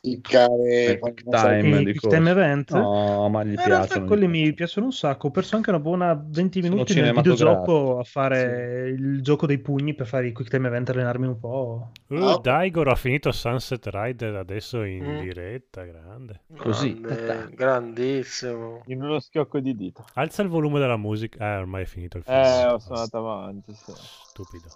cliccare 0.05 0.99
time 1.29 1.81
I 1.81 1.83
di 1.85 1.91
quick 1.93 2.07
time 2.07 2.29
event? 2.29 2.71
No, 2.73 3.27
ma 3.29 3.43
gli 3.43 3.49
in 3.49 3.55
realtà 3.55 3.77
piacciono. 3.85 4.05
quelli 4.05 4.27
mi 4.27 4.53
piacciono 4.53 4.85
un 4.87 4.91
sacco. 4.91 5.27
Ho 5.27 5.31
perso 5.31 5.55
anche 5.55 5.69
una 5.69 5.79
buona 5.79 6.13
20 6.13 6.61
Sono 6.61 6.73
minuti 6.73 6.93
nel 6.93 7.03
cinematografici. 7.03 7.45
videogioco 7.45 7.99
a 7.99 8.03
fare 8.03 8.89
il 8.89 9.21
gioco 9.21 9.45
dei 9.45 9.59
pugni 9.59 9.93
per 9.95 10.07
fare 10.07 10.27
i 10.27 10.31
quick 10.31 10.49
time 10.49 10.67
event, 10.67 10.89
allenarmi 10.89 11.27
un 11.27 11.39
po'. 11.39 11.91
Uh, 12.07 12.39
Daigoro 12.39 12.91
ha 12.91 12.95
finito 12.95 13.31
Sunset 13.31 13.87
Rider 13.91 14.35
adesso 14.35 14.83
in 14.83 15.03
Mm. 15.05 15.19
diretta, 15.21 15.83
grande. 15.83 16.41
Così. 16.57 16.99
Grande, 16.99 17.49
grandissimo. 17.55 18.81
In 18.87 19.01
uno 19.03 19.19
schiocco 19.19 19.59
di 19.59 19.75
dito. 19.75 20.05
Alza 20.15 20.41
il 20.41 20.49
volume 20.49 20.79
della 20.79 20.97
musica. 20.97 21.53
Eh, 21.53 21.57
ormai 21.57 21.83
è 21.83 21.85
finito 21.85 22.17
il 22.17 22.23
film. 22.23 22.35
Eh, 22.37 22.65
ho 22.65 22.77
sono 22.79 22.95
andato 22.95 23.17
avanti. 23.17 23.73
Sì. 23.73 23.91
Stupido. 23.95 24.67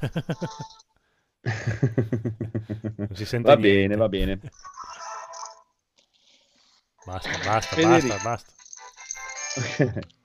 non 3.06 3.16
si 3.16 3.24
sente 3.24 3.50
va 3.50 3.56
niente. 3.56 3.80
bene, 3.80 3.96
va 3.96 4.08
bene. 4.08 4.38
Basta, 7.04 7.38
basta, 7.38 7.76
Federico. 7.76 8.16
basta, 8.16 8.18
basta. 8.18 8.54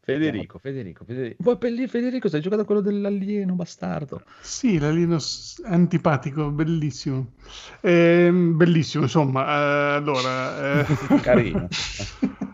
Federico, 0.00 0.58
Federico, 0.58 1.04
Federico. 1.04 1.42
Poi 1.42 1.58
Pelli- 1.58 1.86
Federico, 1.86 2.28
stai 2.28 2.40
giocando 2.40 2.64
a 2.64 2.66
quello 2.66 2.80
dell'alieno, 2.80 3.54
bastardo. 3.54 4.22
Sì, 4.40 4.78
l'alieno 4.78 5.18
antipatico, 5.64 6.50
bellissimo. 6.50 7.32
Ehm, 7.80 8.56
bellissimo, 8.56 9.04
insomma. 9.04 9.46
eh, 9.46 9.94
allora, 9.96 10.80
eh, 10.82 10.86
Carino. 11.22 11.68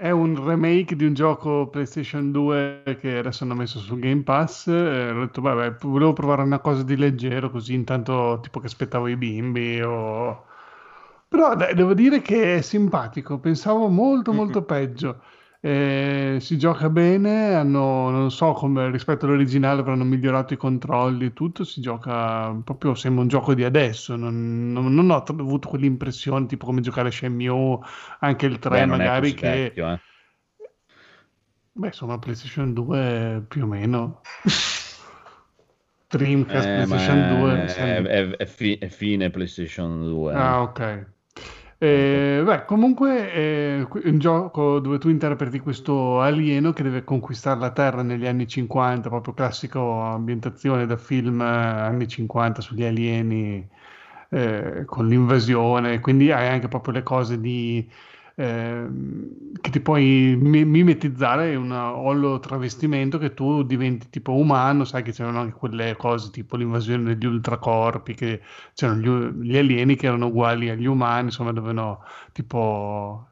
è 0.00 0.10
un 0.10 0.44
remake 0.46 0.94
di 0.94 1.04
un 1.04 1.12
gioco 1.12 1.66
PlayStation 1.68 2.30
2 2.30 2.98
che 3.00 3.18
adesso 3.18 3.42
hanno 3.42 3.56
messo 3.56 3.80
sul 3.80 3.98
Game 3.98 4.22
Pass. 4.22 4.68
eh, 4.68 5.10
ho 5.10 5.20
detto, 5.24 5.40
vabbè, 5.40 5.74
volevo 5.80 6.12
provare 6.12 6.42
una 6.42 6.60
cosa 6.60 6.84
di 6.84 6.96
leggero, 6.96 7.50
così 7.50 7.74
intanto 7.74 8.38
tipo 8.40 8.60
che 8.60 8.66
aspettavo 8.66 9.08
i 9.08 9.16
bimbi 9.16 9.80
o... 9.82 10.44
Però 11.28 11.54
dai, 11.56 11.74
devo 11.74 11.94
dire 11.94 12.22
che 12.22 12.58
è 12.58 12.60
simpatico, 12.62 13.38
pensavo 13.40 13.88
molto 13.88 14.32
molto 14.32 14.62
peggio. 14.62 15.20
Eh, 15.60 16.36
si 16.40 16.56
gioca 16.56 16.88
bene, 16.88 17.54
hanno, 17.54 18.10
non 18.10 18.30
so 18.30 18.52
come 18.52 18.90
rispetto 18.92 19.26
all'originale 19.26 19.80
avranno 19.80 20.04
migliorato 20.04 20.54
i 20.54 20.56
controlli 20.56 21.26
e 21.26 21.32
tutto, 21.32 21.64
si 21.64 21.80
gioca 21.80 22.52
proprio, 22.64 22.94
sembra 22.94 23.22
un 23.22 23.28
gioco 23.28 23.54
di 23.54 23.64
adesso, 23.64 24.14
non, 24.14 24.70
non- 24.72 24.94
non 24.94 25.10
ho 25.10 25.16
avuto 25.16 25.68
quell'impressione 25.68 26.46
tipo 26.46 26.66
come 26.66 26.80
giocare 26.80 27.10
Shenmue, 27.10 27.78
anche 28.20 28.46
il 28.46 28.58
3 28.60 28.84
Beh, 28.84 28.86
magari 28.86 29.34
che... 29.34 29.74
vecchio, 29.74 29.88
eh. 29.92 30.00
Beh, 31.74 31.86
insomma, 31.88 32.18
PlayStation 32.18 32.72
2 32.74 33.42
più 33.48 33.62
o 33.62 33.66
meno. 33.66 34.20
Dreamcast, 36.10 36.70
Eh, 36.70 36.72
PlayStation 36.72 37.26
2. 37.26 37.70
è, 37.74 38.02
è- 38.02 38.30
è 38.36 38.46
fi- 38.46 38.76
è 38.78 38.88
fine 38.88 39.30
PlayStation 39.30 40.02
2. 40.04 40.34
eh. 40.50 40.54
Ah, 40.54 40.62
ok. 40.62 40.80
Eh, 41.80 42.42
beh, 42.44 42.64
comunque 42.64 43.30
è 43.30 43.86
un 44.08 44.18
gioco 44.18 44.80
dove 44.80 44.98
tu 44.98 45.08
interpreti 45.10 45.60
questo 45.60 46.20
alieno 46.20 46.72
che 46.72 46.82
deve 46.82 47.04
conquistare 47.04 47.60
la 47.60 47.70
Terra 47.70 48.02
negli 48.02 48.26
anni 48.26 48.48
50, 48.48 49.08
proprio 49.08 49.32
classico 49.32 50.00
ambientazione 50.02 50.86
da 50.86 50.96
film 50.96 51.40
eh, 51.40 51.44
anni 51.44 52.08
50 52.08 52.60
sugli 52.62 52.82
alieni 52.84 53.64
eh, 54.30 54.82
con 54.86 55.06
l'invasione, 55.06 56.00
quindi 56.00 56.32
hai 56.32 56.48
anche 56.48 56.66
proprio 56.66 56.94
le 56.94 57.02
cose 57.04 57.38
di, 57.40 57.88
ehm, 58.38 59.52
che 59.60 59.70
ti 59.70 59.80
puoi 59.80 60.36
mi- 60.40 60.64
mimetizzare 60.64 61.54
un 61.56 61.70
hollow 61.72 62.38
travestimento 62.38 63.18
che 63.18 63.34
tu 63.34 63.62
diventi 63.64 64.08
tipo 64.10 64.34
umano, 64.34 64.84
sai 64.84 65.02
che 65.02 65.12
c'erano 65.12 65.40
anche 65.40 65.56
quelle 65.58 65.96
cose 65.96 66.30
tipo 66.30 66.56
l'invasione 66.56 67.02
degli 67.14 67.26
ultracorpi, 67.26 68.14
che 68.14 68.40
c'erano 68.74 69.00
gli, 69.40 69.48
gli 69.50 69.56
alieni 69.56 69.96
che 69.96 70.06
erano 70.06 70.26
uguali 70.26 70.70
agli 70.70 70.86
umani, 70.86 71.26
insomma, 71.26 71.52
dovevano 71.52 72.02
tipo 72.32 73.24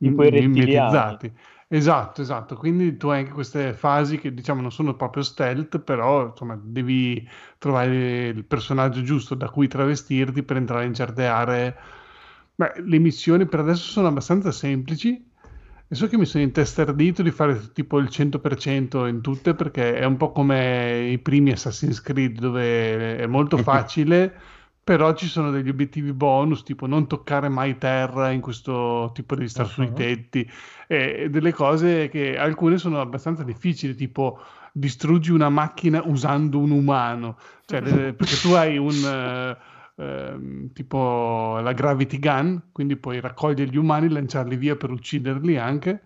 Tipo 0.00 0.22
mimetizzati. 0.24 1.32
Esatto, 1.70 2.22
esatto. 2.22 2.56
Quindi 2.56 2.96
tu 2.96 3.08
hai 3.08 3.20
anche 3.20 3.32
queste 3.32 3.74
fasi 3.74 4.18
che 4.18 4.32
diciamo 4.32 4.60
non 4.62 4.70
sono 4.72 4.94
proprio 4.96 5.22
stealth, 5.22 5.80
però 5.80 6.28
insomma 6.28 6.58
devi 6.62 7.28
trovare 7.58 8.28
il 8.28 8.44
personaggio 8.44 9.02
giusto 9.02 9.34
da 9.34 9.50
cui 9.50 9.68
travestirti 9.68 10.42
per 10.44 10.56
entrare 10.56 10.84
in 10.86 10.94
certe 10.94 11.26
aree. 11.26 11.76
Beh, 12.58 12.72
le 12.84 12.98
missioni 12.98 13.46
per 13.46 13.60
adesso 13.60 13.88
sono 13.90 14.08
abbastanza 14.08 14.50
semplici. 14.50 15.24
E 15.90 15.94
so 15.94 16.08
che 16.08 16.18
mi 16.18 16.26
sono 16.26 16.42
intestardito 16.42 17.22
di 17.22 17.30
fare 17.30 17.72
tipo 17.72 17.98
il 17.98 18.08
100% 18.08 19.06
in 19.06 19.20
tutte 19.22 19.54
perché 19.54 19.94
è 19.94 20.04
un 20.04 20.16
po' 20.16 20.32
come 20.32 21.08
i 21.08 21.18
primi 21.18 21.52
Assassin's 21.52 22.00
Creed 22.02 22.38
dove 22.40 23.16
è 23.16 23.26
molto 23.26 23.58
facile, 23.58 24.34
però 24.82 25.14
ci 25.14 25.26
sono 25.26 25.50
degli 25.50 25.68
obiettivi 25.68 26.12
bonus, 26.12 26.62
tipo 26.64 26.86
non 26.86 27.06
toccare 27.06 27.48
mai 27.48 27.78
terra 27.78 28.30
in 28.32 28.40
questo 28.40 29.12
tipo 29.14 29.34
di 29.36 29.48
stare 29.48 29.68
sui 29.68 29.86
Uh-huh. 29.86 29.94
tetti 29.94 30.50
e 30.86 31.28
delle 31.30 31.52
cose 31.52 32.08
che 32.08 32.36
alcune 32.36 32.76
sono 32.78 33.00
abbastanza 33.00 33.42
difficili, 33.44 33.94
tipo 33.94 34.40
distruggi 34.72 35.30
una 35.30 35.48
macchina 35.48 36.02
usando 36.04 36.58
un 36.58 36.70
umano, 36.70 37.38
cioè, 37.64 37.80
perché 38.14 38.36
tu 38.36 38.52
hai 38.52 38.76
un 38.76 39.04
eh, 39.04 39.56
ehm, 39.98 40.72
tipo 40.72 41.58
la 41.60 41.72
gravity 41.72 42.18
gun, 42.18 42.62
quindi 42.72 42.96
puoi 42.96 43.20
raccogliere 43.20 43.70
gli 43.70 43.76
umani, 43.76 44.08
lanciarli 44.08 44.56
via 44.56 44.76
per 44.76 44.90
ucciderli 44.90 45.56
anche, 45.58 46.02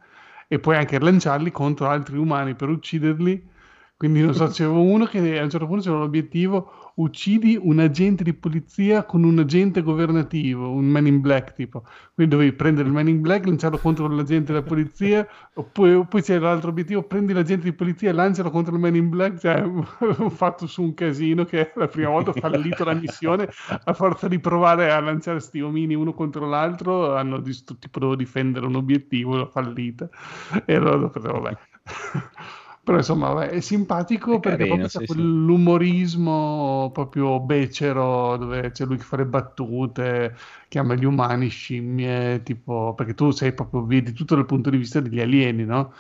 e 0.48 0.58
puoi 0.58 0.76
anche 0.76 0.98
lanciarli 0.98 1.50
contro 1.50 1.88
altri 1.88 2.16
umani 2.18 2.54
per 2.54 2.68
ucciderli. 2.68 3.50
Quindi 3.96 4.20
non 4.22 4.34
so, 4.34 4.46
c'era 4.50 4.70
uno 4.70 5.06
che 5.06 5.38
a 5.38 5.42
un 5.42 5.50
certo 5.50 5.66
punto 5.66 5.82
c'era 5.82 5.98
l'obiettivo 5.98 6.81
uccidi 6.96 7.58
un 7.60 7.78
agente 7.78 8.22
di 8.22 8.34
polizia 8.34 9.04
con 9.04 9.24
un 9.24 9.38
agente 9.38 9.82
governativo, 9.82 10.70
un 10.70 10.86
man 10.86 11.06
in 11.06 11.20
black 11.20 11.52
tipo. 11.54 11.84
Quindi 12.14 12.34
dovevi 12.34 12.52
prendere 12.52 12.88
il 12.88 12.94
man 12.94 13.08
in 13.08 13.20
black, 13.20 13.46
lanciarlo 13.46 13.78
contro 13.78 14.08
l'agente 14.08 14.52
della 14.52 14.64
polizia, 14.64 15.26
oppure 15.54 16.06
poi 16.06 16.22
c'era 16.22 16.48
l'altro 16.50 16.70
obiettivo, 16.70 17.02
prendi 17.02 17.32
l'agente 17.32 17.64
di 17.64 17.72
polizia 17.72 18.10
e 18.10 18.12
lancialo 18.12 18.50
contro 18.50 18.74
il 18.74 18.80
man 18.80 18.94
in 18.96 19.08
black. 19.08 19.38
Cioè, 19.38 19.62
ho 20.18 20.30
fatto 20.30 20.66
su 20.66 20.82
un 20.82 20.94
casino 20.94 21.44
che 21.44 21.72
la 21.76 21.88
prima 21.88 22.10
volta 22.10 22.30
ho 22.30 22.34
fallito 22.34 22.84
la 22.84 22.94
missione 22.94 23.48
a 23.84 23.92
forza 23.92 24.28
di 24.28 24.38
provare 24.38 24.90
a 24.90 25.00
lanciare 25.00 25.40
sti 25.40 25.60
omini 25.60 25.94
uno 25.94 26.12
contro 26.14 26.46
l'altro, 26.46 27.14
hanno 27.14 27.38
dist- 27.40 27.78
tipo 27.78 27.98
dovevo 27.98 28.16
difendere 28.16 28.66
un 28.66 28.76
obiettivo, 28.76 29.36
l'ho 29.36 29.46
fallita. 29.46 30.08
E 30.66 30.74
allora 30.74 30.96
dopo, 30.96 31.20
vabbè. 31.20 31.56
Però 32.84 32.96
insomma, 32.98 33.48
è 33.48 33.60
simpatico 33.60 34.40
È 34.40 34.40
perché 34.40 34.66
carino, 34.66 34.88
proprio 34.88 34.88
sì. 34.88 35.04
quell'umorismo 35.04 36.90
proprio 36.92 37.38
becero 37.38 38.36
dove 38.36 38.72
c'è 38.72 38.84
lui 38.84 38.96
che 38.96 39.04
fa 39.04 39.16
le 39.18 39.24
battute, 39.26 40.34
chiama 40.68 40.94
gli 40.94 41.04
umani 41.04 41.46
scimmie, 41.48 42.42
tipo, 42.42 42.92
perché 42.96 43.14
tu 43.14 43.30
sei 43.30 43.52
proprio, 43.54 43.84
vedi 43.84 44.12
tutto 44.12 44.34
dal 44.34 44.46
punto 44.46 44.68
di 44.68 44.78
vista 44.78 44.98
degli 45.00 45.20
alieni, 45.20 45.64
no? 45.64 45.92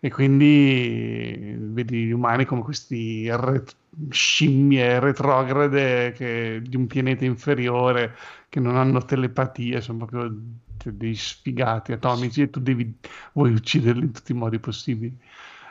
E 0.00 0.10
quindi 0.10 1.56
vedi 1.58 2.04
gli 2.06 2.12
umani 2.12 2.44
come 2.44 2.62
questi 2.62 3.28
ret- 3.34 3.74
scimmie 4.10 5.00
retrograde 5.00 6.12
che- 6.12 6.62
di 6.64 6.76
un 6.76 6.86
pianeta 6.86 7.24
inferiore 7.24 8.14
che 8.48 8.60
non 8.60 8.76
hanno 8.76 9.04
telepatia, 9.04 9.80
sono 9.80 10.06
proprio 10.06 10.32
cioè, 10.76 10.92
dei 10.92 11.14
sfigati 11.16 11.90
atomici 11.92 12.42
e 12.42 12.50
tu 12.50 12.60
devi, 12.60 12.96
vuoi 13.32 13.52
ucciderli 13.52 14.04
in 14.04 14.12
tutti 14.12 14.30
i 14.32 14.34
modi 14.36 14.60
possibili. 14.60 15.18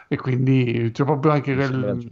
E 0.09 0.15
quindi 0.17 0.89
c'è 0.93 1.03
proprio 1.03 1.31
anche 1.31 1.53
quel, 1.53 2.07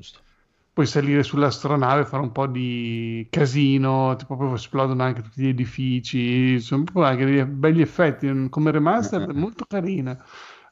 puoi 0.73 0.85
salire 0.85 1.23
sull'astronave, 1.23 2.05
fare 2.05 2.22
un 2.23 2.31
po' 2.34 2.47
di 2.47 3.26
casino, 3.30 4.15
proprio 4.27 4.53
esplodono 4.55 5.03
anche 5.03 5.22
tutti 5.22 5.41
gli 5.41 5.47
edifici, 5.47 6.59
sono 6.59 6.84
proprio 6.84 7.05
anche 7.05 7.26
dei 7.26 7.45
belli 7.45 7.81
effetti, 7.81 8.49
come 8.49 8.72
remaster 8.72 9.30
è 9.30 9.34
molto 9.34 9.65
carina. 9.65 10.17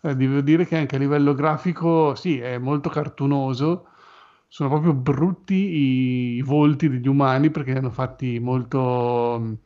Eh, 0.01 0.15
devo 0.15 0.41
dire 0.41 0.65
che 0.65 0.77
anche 0.77 0.97
a 0.97 0.99
livello 0.99 1.33
grafico, 1.33 2.15
sì, 2.15 2.37
è 2.39 2.57
molto 2.57 2.89
cartunoso, 2.89 3.87
sono 4.49 4.69
proprio 4.69 4.93
brutti 4.93 6.35
i, 6.35 6.41
volti 6.41 6.89
degli 6.89 7.07
umani 7.07 7.49
perché 7.49 7.71
li 7.71 7.77
hanno 7.77 7.89
fatti 7.89 8.39
molto 8.39 9.39
mh, 9.39 9.57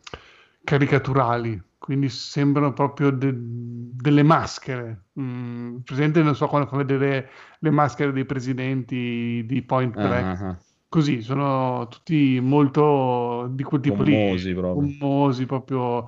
caricaturali, 0.64 1.62
quindi 1.88 2.10
sembrano 2.10 2.74
proprio 2.74 3.12
de- 3.12 3.34
delle 3.34 4.22
maschere. 4.22 5.06
Mm, 5.20 5.78
presente, 5.78 6.22
non 6.22 6.36
so, 6.36 6.48
quando 6.48 6.68
fa 6.68 6.76
vedere 6.76 7.30
le 7.60 7.70
maschere 7.72 8.12
dei 8.12 8.26
presidenti 8.26 9.46
di 9.48 9.62
Point 9.64 9.94
Break. 9.98 10.26
Ah, 10.26 10.50
ah. 10.50 10.58
Così, 10.90 11.22
sono 11.22 11.88
tutti 11.88 12.40
molto 12.42 13.48
di 13.52 13.64
quel 13.64 13.80
tipo 13.80 14.04
Gommosi 14.04 14.48
lì, 14.50 14.54
proprio. 14.54 14.82
gommosi 14.82 15.46
proprio, 15.46 16.08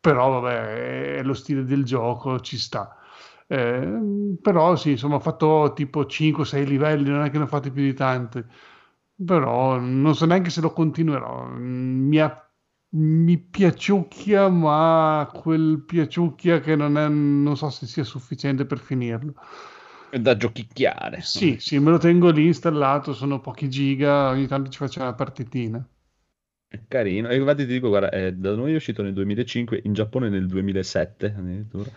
però 0.00 0.40
vabbè, 0.40 1.16
è 1.16 1.22
lo 1.24 1.34
stile 1.34 1.64
del 1.64 1.82
gioco, 1.84 2.38
ci 2.40 2.56
sta. 2.56 2.96
Eh, 3.48 4.38
però 4.40 4.76
sì, 4.76 4.90
insomma, 4.92 5.16
ho 5.16 5.20
fatto 5.20 5.72
tipo 5.74 6.06
5-6 6.06 6.64
livelli, 6.64 7.10
non 7.10 7.24
è 7.24 7.30
che 7.30 7.38
ne 7.38 7.44
ho 7.44 7.46
fatti 7.48 7.70
più 7.72 7.82
di 7.82 7.94
tanti, 7.94 8.44
però 9.24 9.78
non 9.78 10.14
so 10.14 10.26
neanche 10.26 10.50
se 10.50 10.60
lo 10.60 10.72
continuerò. 10.72 11.46
Mi, 11.46 12.18
ha- 12.20 12.47
mi 12.90 13.38
piaciucchia, 13.38 14.48
ma 14.48 15.30
quel 15.32 15.82
piaciucchia 15.86 16.60
che 16.60 16.76
non 16.76 16.96
è, 16.98 17.08
non 17.08 17.56
so 17.56 17.70
se 17.70 17.86
sia 17.86 18.04
sufficiente 18.04 18.66
per 18.66 18.78
finirlo. 18.78 19.34
È 20.10 20.18
da 20.18 20.36
giochicchiare. 20.36 21.22
Sì, 21.22 21.58
sì, 21.60 21.78
me 21.78 21.90
lo 21.90 21.98
tengo 21.98 22.30
lì 22.30 22.46
installato, 22.46 23.12
sono 23.14 23.40
pochi 23.40 23.68
giga, 23.70 24.30
ogni 24.30 24.48
tanto 24.48 24.68
ci 24.70 24.78
faccio 24.78 25.00
una 25.00 25.14
partitina. 25.14 25.88
È 26.66 26.78
carino. 26.86 27.28
E 27.28 27.36
infatti 27.36 27.64
ti 27.66 27.72
dico, 27.72 27.88
guarda, 27.88 28.10
eh, 28.10 28.34
da 28.34 28.54
noi 28.54 28.72
è 28.72 28.76
uscito 28.76 29.02
nel 29.02 29.12
2005, 29.14 29.80
in 29.84 29.92
Giappone 29.94 30.28
nel 30.28 30.46
2007 30.46 31.34
addirittura. 31.36 31.90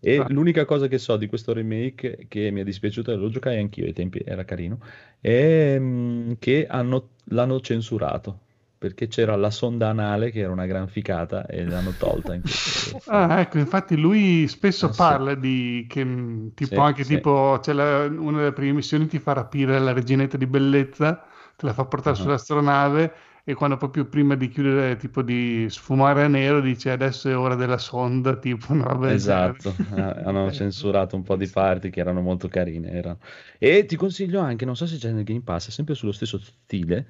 E 0.00 0.24
Ah. 0.24 0.28
l'unica 0.28 0.64
cosa 0.66 0.86
che 0.86 0.98
so 0.98 1.16
di 1.16 1.26
questo 1.26 1.52
remake 1.54 2.26
che 2.28 2.50
mi 2.50 2.60
è 2.60 2.64
dispiaciuta, 2.64 3.14
lo 3.14 3.28
giocai 3.30 3.58
anch'io 3.58 3.84
ai 3.86 3.92
tempi, 3.94 4.20
era 4.24 4.44
carino, 4.44 4.78
è 5.20 5.76
mm, 5.78 6.32
che 6.38 6.66
hanno- 6.66 7.10
l'hanno 7.24 7.60
censurato. 7.60 8.40
Perché 8.78 9.08
c'era 9.08 9.36
la 9.36 9.50
sonda 9.50 9.88
anale 9.88 10.30
che 10.30 10.40
era 10.40 10.52
una 10.52 10.66
gran 10.66 10.88
ficata 10.88 11.46
e 11.46 11.64
l'hanno 11.66 11.96
tolta. 11.96 12.32
Ah, 13.06 13.40
ecco, 13.40 13.58
infatti 13.58 13.96
lui 13.96 14.46
spesso 14.48 14.88
Ah, 14.88 14.92
sì. 14.92 15.14
parla 15.14 15.34
di 15.34 15.86
che 15.88 16.04
mh, 16.04 16.54
tipo 16.54 16.80
Sì, 16.80 16.82
anche 16.82 17.04
sì. 17.04 17.16
tipo 17.16 17.58
c'è 17.60 17.72
la- 17.72 18.04
una 18.06 18.38
delle 18.38 18.52
prime 18.52 18.72
missioni 18.72 19.06
ti 19.06 19.18
fa 19.18 19.32
rapire 19.32 19.78
la 19.78 19.92
reginetta 19.92 20.36
di 20.36 20.46
bellezza, 20.46 21.24
te 21.56 21.66
la 21.66 21.72
fa 21.72 21.84
portare 21.86 22.14
Ah. 22.14 22.14
sull'astronave 22.16 23.12
e 23.44 23.54
quando 23.54 23.76
proprio 23.76 24.06
prima 24.06 24.34
di 24.36 24.48
chiudere, 24.48 24.96
tipo 24.96 25.22
di 25.22 25.66
sfumare 25.70 26.24
a 26.24 26.28
nero, 26.28 26.60
dice 26.60 26.90
adesso 26.90 27.28
è 27.28 27.36
ora 27.36 27.54
della 27.54 27.78
sonda, 27.78 28.36
tipo 28.36 28.72
una 28.72 28.84
roba. 28.86 29.08
Esatto, 29.10 29.78
eh, 29.90 29.94
hanno 29.94 30.50
censurato 30.52 31.16
un 31.16 31.22
po' 31.22 31.36
di 31.36 31.48
parti 31.48 31.88
che 31.88 32.00
erano 32.00 32.20
molto 32.20 32.48
carine. 32.48 32.90
erano. 32.90 33.20
E 33.58 33.86
ti 33.86 33.96
consiglio 33.96 34.40
anche, 34.40 34.66
non 34.66 34.76
so 34.76 34.86
se 34.86 34.98
c'è 34.98 35.10
nel 35.12 35.24
Game 35.24 35.40
Pass, 35.42 35.68
è 35.68 35.70
sempre 35.70 35.94
sullo 35.94 36.12
stesso 36.12 36.38
stile, 36.38 37.06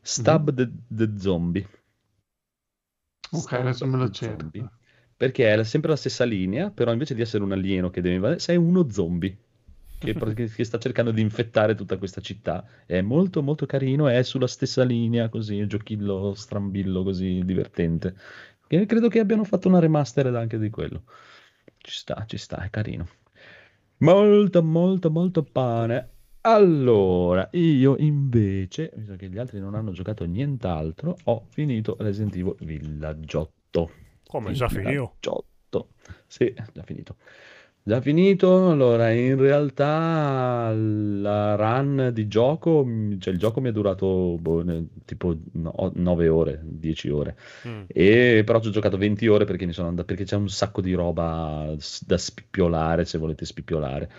Stab 0.00 0.52
the, 0.54 0.70
the 0.88 1.18
Zombie. 1.18 1.66
Ok, 3.30 3.40
Stab 3.40 3.60
adesso 3.60 3.86
me 3.86 3.96
lo 3.96 4.10
cerco. 4.10 4.40
Zombie. 4.40 4.68
Perché 5.16 5.52
è 5.52 5.64
sempre 5.64 5.90
la 5.90 5.96
stessa 5.96 6.24
linea, 6.24 6.70
però 6.70 6.92
invece 6.92 7.14
di 7.14 7.20
essere 7.20 7.42
un 7.42 7.52
alieno 7.52 7.90
che 7.90 8.00
deve 8.00 8.14
invadere, 8.14 8.38
sei 8.38 8.56
uno 8.56 8.88
zombie 8.88 9.36
che, 9.98 10.14
che 10.14 10.64
sta 10.64 10.78
cercando 10.78 11.10
di 11.10 11.20
infettare 11.20 11.74
tutta 11.74 11.98
questa 11.98 12.20
città. 12.20 12.64
È 12.86 13.00
molto 13.00 13.42
molto 13.42 13.66
carino, 13.66 14.06
è 14.06 14.22
sulla 14.22 14.46
stessa 14.46 14.84
linea, 14.84 15.28
così, 15.28 15.66
giochillo 15.66 16.34
strambillo, 16.34 17.02
così 17.02 17.42
divertente. 17.44 18.14
E 18.68 18.86
credo 18.86 19.08
che 19.08 19.18
abbiano 19.18 19.44
fatto 19.44 19.66
una 19.68 19.80
remastered 19.80 20.34
anche 20.36 20.58
di 20.58 20.70
quello. 20.70 21.02
Ci 21.78 21.92
sta, 21.92 22.24
ci 22.26 22.36
sta, 22.36 22.62
è 22.62 22.70
carino. 22.70 23.08
Molto, 23.98 24.62
molto, 24.62 25.10
molto 25.10 25.42
pane. 25.42 26.10
Allora, 26.42 27.48
io 27.52 27.96
invece, 27.98 28.92
visto 28.96 29.16
che 29.16 29.28
gli 29.28 29.38
altri 29.38 29.60
non 29.60 29.74
hanno 29.74 29.90
giocato 29.92 30.24
nient'altro, 30.24 31.16
ho 31.24 31.44
finito 31.50 31.96
Resident 31.98 32.34
Evil 32.36 32.54
Villaggiotto. 32.60 33.90
Come, 34.26 34.52
già 34.52 34.68
finito? 34.68 34.88
Villaggiotto. 34.90 35.88
Sì, 36.26 36.54
già 36.72 36.82
finito. 36.82 37.16
Già 37.88 38.02
finito, 38.02 38.70
allora 38.70 39.10
in 39.12 39.38
realtà 39.38 40.70
la 40.74 41.54
run 41.54 42.10
di 42.12 42.28
gioco, 42.28 42.86
cioè 43.18 43.32
il 43.32 43.38
gioco 43.38 43.62
mi 43.62 43.70
è 43.70 43.72
durato 43.72 44.36
boh, 44.38 44.62
tipo 45.06 45.34
9 45.52 46.28
ore, 46.28 46.60
10 46.64 47.08
ore. 47.08 47.38
Mm. 47.66 47.84
E 47.86 48.42
però 48.44 48.60
ci 48.60 48.68
ho 48.68 48.72
giocato 48.72 48.98
20 48.98 49.26
ore 49.28 49.46
perché 49.46 49.64
mi 49.64 49.72
sono 49.72 49.88
andato, 49.88 50.06
perché 50.06 50.24
c'è 50.24 50.36
un 50.36 50.50
sacco 50.50 50.82
di 50.82 50.92
roba 50.92 51.74
da 52.04 52.18
spippiolare, 52.18 53.06
se 53.06 53.16
volete 53.16 53.46
spippiolare. 53.46 54.10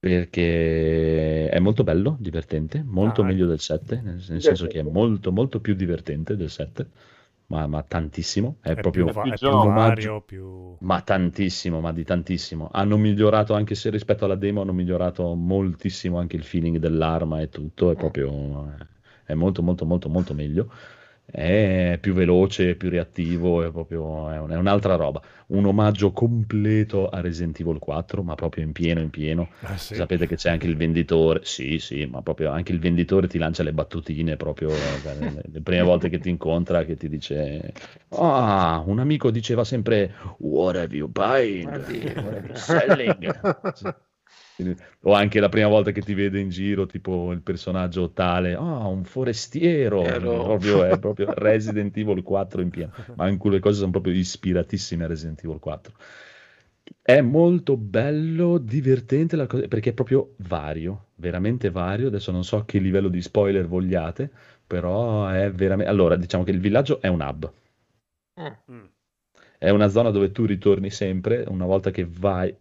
Perché 0.00 1.48
è 1.50 1.58
molto 1.58 1.84
bello, 1.84 2.16
divertente, 2.18 2.82
molto 2.82 3.22
Ah, 3.22 3.24
meglio 3.24 3.46
del 3.46 3.60
7, 3.60 4.00
nel, 4.00 4.22
nel 4.28 4.40
senso 4.42 4.66
che 4.66 4.80
è 4.80 4.82
molto 4.82 5.30
molto 5.30 5.60
più 5.60 5.74
divertente 5.74 6.36
del 6.36 6.48
7, 6.48 6.88
ma, 7.46 7.66
ma 7.66 7.82
tantissimo, 7.82 8.56
è, 8.62 8.74
È 8.74 8.80
proprio 8.80 9.04
più, 9.04 9.12
va- 9.12 9.36
è 9.38 9.46
un 9.46 9.58
più 9.58 9.68
omaggio, 9.68 10.10
vario, 10.10 10.22
più... 10.22 10.76
ma 10.78 11.02
tantissimo, 11.02 11.80
ma 11.80 11.92
di 11.92 12.02
tantissimo. 12.04 12.70
Hanno 12.72 12.96
migliorato 12.96 13.52
anche 13.54 13.74
se 13.74 13.90
rispetto 13.90 14.24
alla 14.24 14.36
demo 14.36 14.62
hanno 14.62 14.72
migliorato 14.72 15.34
moltissimo 15.34 16.18
anche 16.18 16.36
il 16.36 16.44
feeling 16.44 16.78
dell'arma 16.78 17.40
e 17.42 17.50
tutto, 17.50 17.90
è 17.90 17.96
proprio 17.96 18.74
è 19.24 19.34
molto 19.34 19.62
molto 19.62 19.84
molto 19.84 20.08
molto 20.08 20.34
meglio. 20.34 20.72
È 21.30 21.98
più 22.00 22.12
veloce, 22.12 22.74
più 22.74 22.88
reattivo, 22.90 23.62
è 23.64 23.70
proprio 23.70 24.30
è, 24.30 24.38
un- 24.38 24.50
è 24.50 24.56
un'altra 24.56 24.96
roba. 24.96 25.20
Un 25.48 25.64
omaggio 25.66 26.12
completo 26.12 27.08
a 27.08 27.20
Resident 27.20 27.58
Evil 27.60 27.78
4, 27.78 28.22
ma 28.22 28.34
proprio 28.34 28.64
in 28.64 28.72
pieno, 28.72 29.00
in 29.00 29.10
pieno. 29.10 29.48
Ah, 29.62 29.76
sì? 29.76 29.94
Sapete 29.94 30.26
che 30.26 30.36
c'è 30.36 30.50
anche 30.50 30.66
il 30.66 30.76
venditore, 30.76 31.40
sì, 31.44 31.78
sì, 31.78 32.06
ma 32.06 32.22
proprio 32.22 32.50
anche 32.50 32.72
il 32.72 32.78
venditore 32.78 33.26
ti 33.28 33.38
lancia 33.38 33.62
le 33.62 33.72
battutine 33.72 34.36
proprio 34.36 34.70
cioè, 34.70 35.14
le, 35.18 35.42
le 35.50 35.60
prime 35.60 35.82
volte 35.82 36.08
che 36.08 36.18
ti 36.18 36.28
incontra, 36.30 36.84
che 36.84 36.96
ti 36.96 37.08
dice: 37.08 37.72
Ah, 38.10 38.82
un 38.86 38.98
amico 38.98 39.30
diceva 39.30 39.64
sempre: 39.64 40.12
What 40.38 40.76
have 40.76 40.94
you 40.94 41.08
buying? 41.08 41.68
What 41.68 42.34
have 42.34 42.46
you 42.48 42.56
selling? 42.56 43.30
Quindi- 44.62 44.82
O 45.02 45.12
anche 45.12 45.40
la 45.40 45.48
prima 45.48 45.68
volta 45.68 45.92
che 45.92 46.02
ti 46.02 46.14
vede 46.14 46.40
in 46.40 46.50
giro, 46.50 46.86
tipo 46.86 47.32
il 47.32 47.40
personaggio 47.40 48.10
tale, 48.10 48.54
ah, 48.54 48.86
un 48.86 49.04
forestiero, 49.04 50.04
Ero- 50.04 50.42
proprio, 50.42 50.84
è 50.84 50.98
proprio 51.00 51.32
Resident 51.34 51.96
Evil 51.96 52.22
4 52.22 52.60
in 52.60 52.70
pieno, 52.70 52.92
ma 53.14 53.24
anche 53.24 53.48
le 53.48 53.60
cose 53.60 53.78
sono 53.78 53.90
proprio 53.90 54.12
ispiratissime 54.12 55.04
a 55.04 55.06
Resident 55.06 55.42
Evil 55.44 55.58
4. 55.58 55.92
È 57.02 57.20
molto 57.20 57.76
bello, 57.76 58.58
divertente 58.58 59.36
la 59.36 59.46
cosa, 59.46 59.66
perché 59.68 59.90
è 59.90 59.92
proprio 59.92 60.34
vario, 60.38 61.06
veramente 61.16 61.70
vario. 61.70 62.08
Adesso 62.08 62.30
non 62.32 62.44
so 62.44 62.56
a 62.56 62.64
che 62.64 62.78
livello 62.78 63.08
di 63.08 63.22
spoiler 63.22 63.66
vogliate, 63.66 64.30
però 64.66 65.28
è 65.28 65.50
veramente... 65.52 65.90
Allora, 65.90 66.16
diciamo 66.16 66.44
che 66.44 66.50
il 66.50 66.60
villaggio 66.60 67.00
è 67.00 67.08
un 67.08 67.20
hub. 67.20 67.52
Mm. 68.70 68.84
È 69.58 69.70
una 69.70 69.88
zona 69.88 70.10
dove 70.10 70.32
tu 70.32 70.44
ritorni 70.44 70.90
sempre, 70.90 71.44
una 71.48 71.66
volta 71.66 71.90
che 71.90 72.06
vai... 72.08 72.54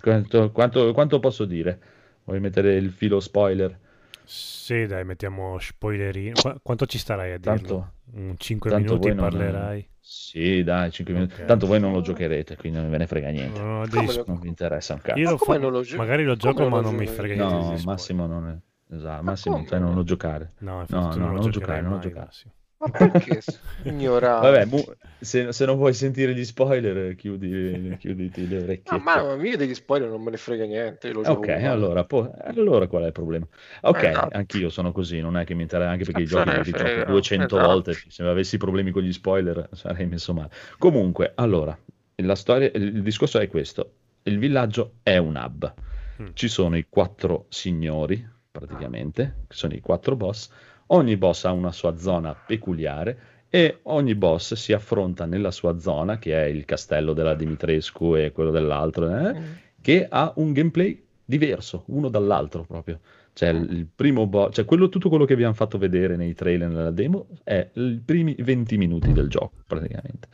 Quanto, 0.00 0.50
quanto- 0.50 0.92
quanto 0.92 1.18
posso 1.20 1.44
dire? 1.44 1.80
Vuoi 2.24 2.40
mettere 2.40 2.74
il 2.76 2.90
filo 2.90 3.20
spoiler? 3.20 3.78
Sì, 4.24 4.86
dai, 4.86 5.04
mettiamo 5.04 5.58
spoilerino. 5.58 6.34
Qua- 6.40 6.58
quanto 6.62 6.86
ci 6.86 6.98
starai 6.98 7.32
a 7.32 7.38
dirlo? 7.38 7.54
Tanto- 7.56 7.92
Un 8.14 8.34
5 8.36 8.70
tanto 8.70 8.92
minuti 8.94 9.08
non- 9.08 9.16
parlerai? 9.28 9.88
Sì, 10.00 10.62
dai, 10.62 10.90
5 10.90 11.14
minuti. 11.14 11.34
Ok. 11.40 11.44
Tanto 11.46 11.66
voi 11.66 11.80
non 11.80 11.92
lo 11.92 12.00
giocherete, 12.00 12.56
quindi 12.56 12.78
non 12.78 12.90
ve 12.90 12.98
ne 12.98 13.06
frega 13.06 13.30
niente. 13.30 13.60
No, 13.60 13.86
devi- 13.86 14.06
lo- 14.14 14.24
Non 14.26 14.38
vi 14.40 14.48
interessa 14.48 14.94
un 14.94 15.00
cazzo. 15.00 15.18
Io 15.18 15.30
lo 15.30 15.36
fa- 15.38 15.58
non 15.58 15.72
lo 15.72 15.82
gio- 15.82 15.96
magari 15.96 16.24
lo 16.24 16.36
gioco, 16.36 16.68
ma 16.68 16.76
lo 16.76 16.82
non 16.82 16.94
mi 16.96 17.06
frega 17.06 17.34
niente 17.46 17.54
No. 17.54 17.80
Massimo 17.84 18.26
non 18.26 18.48
è... 18.48 18.94
Esatto, 18.94 19.22
Massimo, 19.22 19.64
cioè 19.66 19.78
non 19.78 19.90
no? 19.90 19.94
lo 19.96 20.02
giocare. 20.04 20.52
No, 20.58 20.80
infatti 20.80 20.92
No, 20.92 21.00
no, 21.00 21.14
non 21.16 21.34
lo 21.34 21.40
non 21.40 21.50
giocherai 21.50 21.52
giocare, 21.52 21.80
non 21.82 21.92
mai, 21.92 22.00
giocare. 22.02 22.24
Massimo. 22.26 22.52
Ma 22.82 22.88
perché 22.90 23.40
ignorante? 23.82 24.38
Vabbè, 24.38 24.64
mu- 24.66 24.84
se, 25.18 25.52
se 25.52 25.64
non 25.66 25.76
vuoi 25.76 25.94
sentire 25.94 26.34
gli 26.34 26.44
spoiler, 26.44 27.14
chiudi, 27.14 27.96
chiuditi 27.98 28.46
le 28.46 28.58
No, 28.86 28.98
orecchie. 28.98 29.00
ma 29.00 29.14
ma 29.36 29.42
io 29.48 29.56
degli 29.56 29.74
spoiler 29.74 30.08
non 30.08 30.22
me 30.22 30.30
ne 30.30 30.36
frega 30.36 30.64
niente. 30.64 31.10
gioco 31.12 31.24
Ok, 31.24 31.48
allora, 31.48 32.04
po- 32.04 32.32
allora 32.36 32.88
qual 32.88 33.04
è 33.04 33.06
il 33.06 33.12
problema? 33.12 33.46
Ok, 33.82 34.02
Esatto. 34.06 34.32
anch'io 34.32 34.70
sono 34.70 34.90
così, 34.90 35.20
non 35.20 35.36
è 35.36 35.44
che 35.44 35.54
mi 35.54 35.62
interessa, 35.62 35.90
anche 35.90 36.04
perché 36.04 36.22
i 36.22 36.26
giochi 36.26 36.50
li 36.52 36.64
frega, 36.64 37.04
200 37.04 37.58
esatto. 37.60 37.60
volte, 37.60 38.02
se 38.08 38.24
avessi 38.24 38.56
problemi 38.56 38.90
con 38.90 39.02
gli 39.02 39.12
spoiler 39.12 39.68
sarei 39.72 40.06
messo 40.06 40.34
male. 40.34 40.50
Comunque, 40.78 41.30
allora, 41.36 41.78
la 42.16 42.34
storia, 42.34 42.72
il 42.74 43.02
discorso 43.02 43.38
è 43.38 43.46
questo, 43.46 43.98
il 44.24 44.38
villaggio 44.38 44.96
è 45.04 45.16
un 45.16 45.36
hub, 45.36 45.72
Mm. 46.18 46.32
ci 46.32 46.48
sono 46.48 46.76
i 46.76 46.86
quattro 46.88 47.46
signori, 47.50 48.28
praticamente, 48.50 49.44
che 49.46 49.54
sono 49.54 49.74
i 49.74 49.80
quattro 49.80 50.16
boss, 50.16 50.50
ogni 50.92 51.16
boss 51.16 51.44
ha 51.44 51.52
una 51.52 51.72
sua 51.72 51.96
zona 51.98 52.34
peculiare 52.34 53.18
e 53.48 53.80
ogni 53.84 54.14
boss 54.14 54.54
si 54.54 54.72
affronta 54.72 55.26
nella 55.26 55.50
sua 55.50 55.78
zona, 55.78 56.18
che 56.18 56.32
è 56.34 56.46
il 56.46 56.64
castello 56.64 57.12
della 57.12 57.34
Dimitrescu 57.34 58.16
e 58.16 58.32
quello 58.32 58.50
dell'altro, 58.50 59.08
eh, 59.10 59.32
Mm. 59.34 59.44
che 59.82 60.06
ha 60.08 60.32
un 60.36 60.52
gameplay 60.52 61.02
diverso, 61.24 61.84
uno 61.88 62.08
dall'altro 62.08 62.64
proprio. 62.64 63.00
Cioè, 63.34 63.48
il 63.50 63.70
il 63.72 63.86
primo 63.94 64.26
boss, 64.26 64.54
cioè 64.54 64.64
quello, 64.64 64.88
tutto 64.88 65.08
quello 65.08 65.24
che 65.24 65.32
abbiamo 65.34 65.54
fatto 65.54 65.78
vedere 65.78 66.16
nei 66.16 66.34
trailer 66.34 66.68
nella 66.68 66.90
demo 66.90 67.28
è 67.44 67.66
i 67.74 68.00
primi 68.04 68.34
20 68.38 68.76
minuti 68.76 69.12
del 69.12 69.28
gioco, 69.28 69.52
praticamente. 69.66 70.28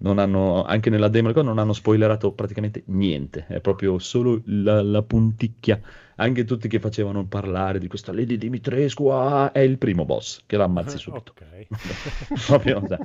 Non 0.00 0.18
hanno, 0.18 0.64
anche 0.64 0.90
nella 0.90 1.08
demo 1.08 1.30
non 1.42 1.58
hanno 1.58 1.72
spoilerato 1.72 2.32
praticamente 2.32 2.82
niente, 2.86 3.46
è 3.48 3.60
proprio 3.60 3.98
solo 3.98 4.42
la, 4.46 4.82
la 4.82 5.02
punticchia. 5.02 5.80
Anche 6.20 6.44
tutti 6.44 6.68
che 6.68 6.80
facevano 6.80 7.26
parlare 7.26 7.78
di 7.78 7.86
questa 7.86 8.12
Lady 8.12 8.36
Dimitrescu, 8.36 9.06
ah, 9.06 9.52
è 9.52 9.60
il 9.60 9.78
primo 9.78 10.04
boss 10.04 10.42
che 10.46 10.56
la 10.56 10.64
ammazzi 10.64 10.98
subito. 10.98 11.32
Ok. 11.32 11.66
Proprio, 12.46 12.82
cioè, 12.88 12.98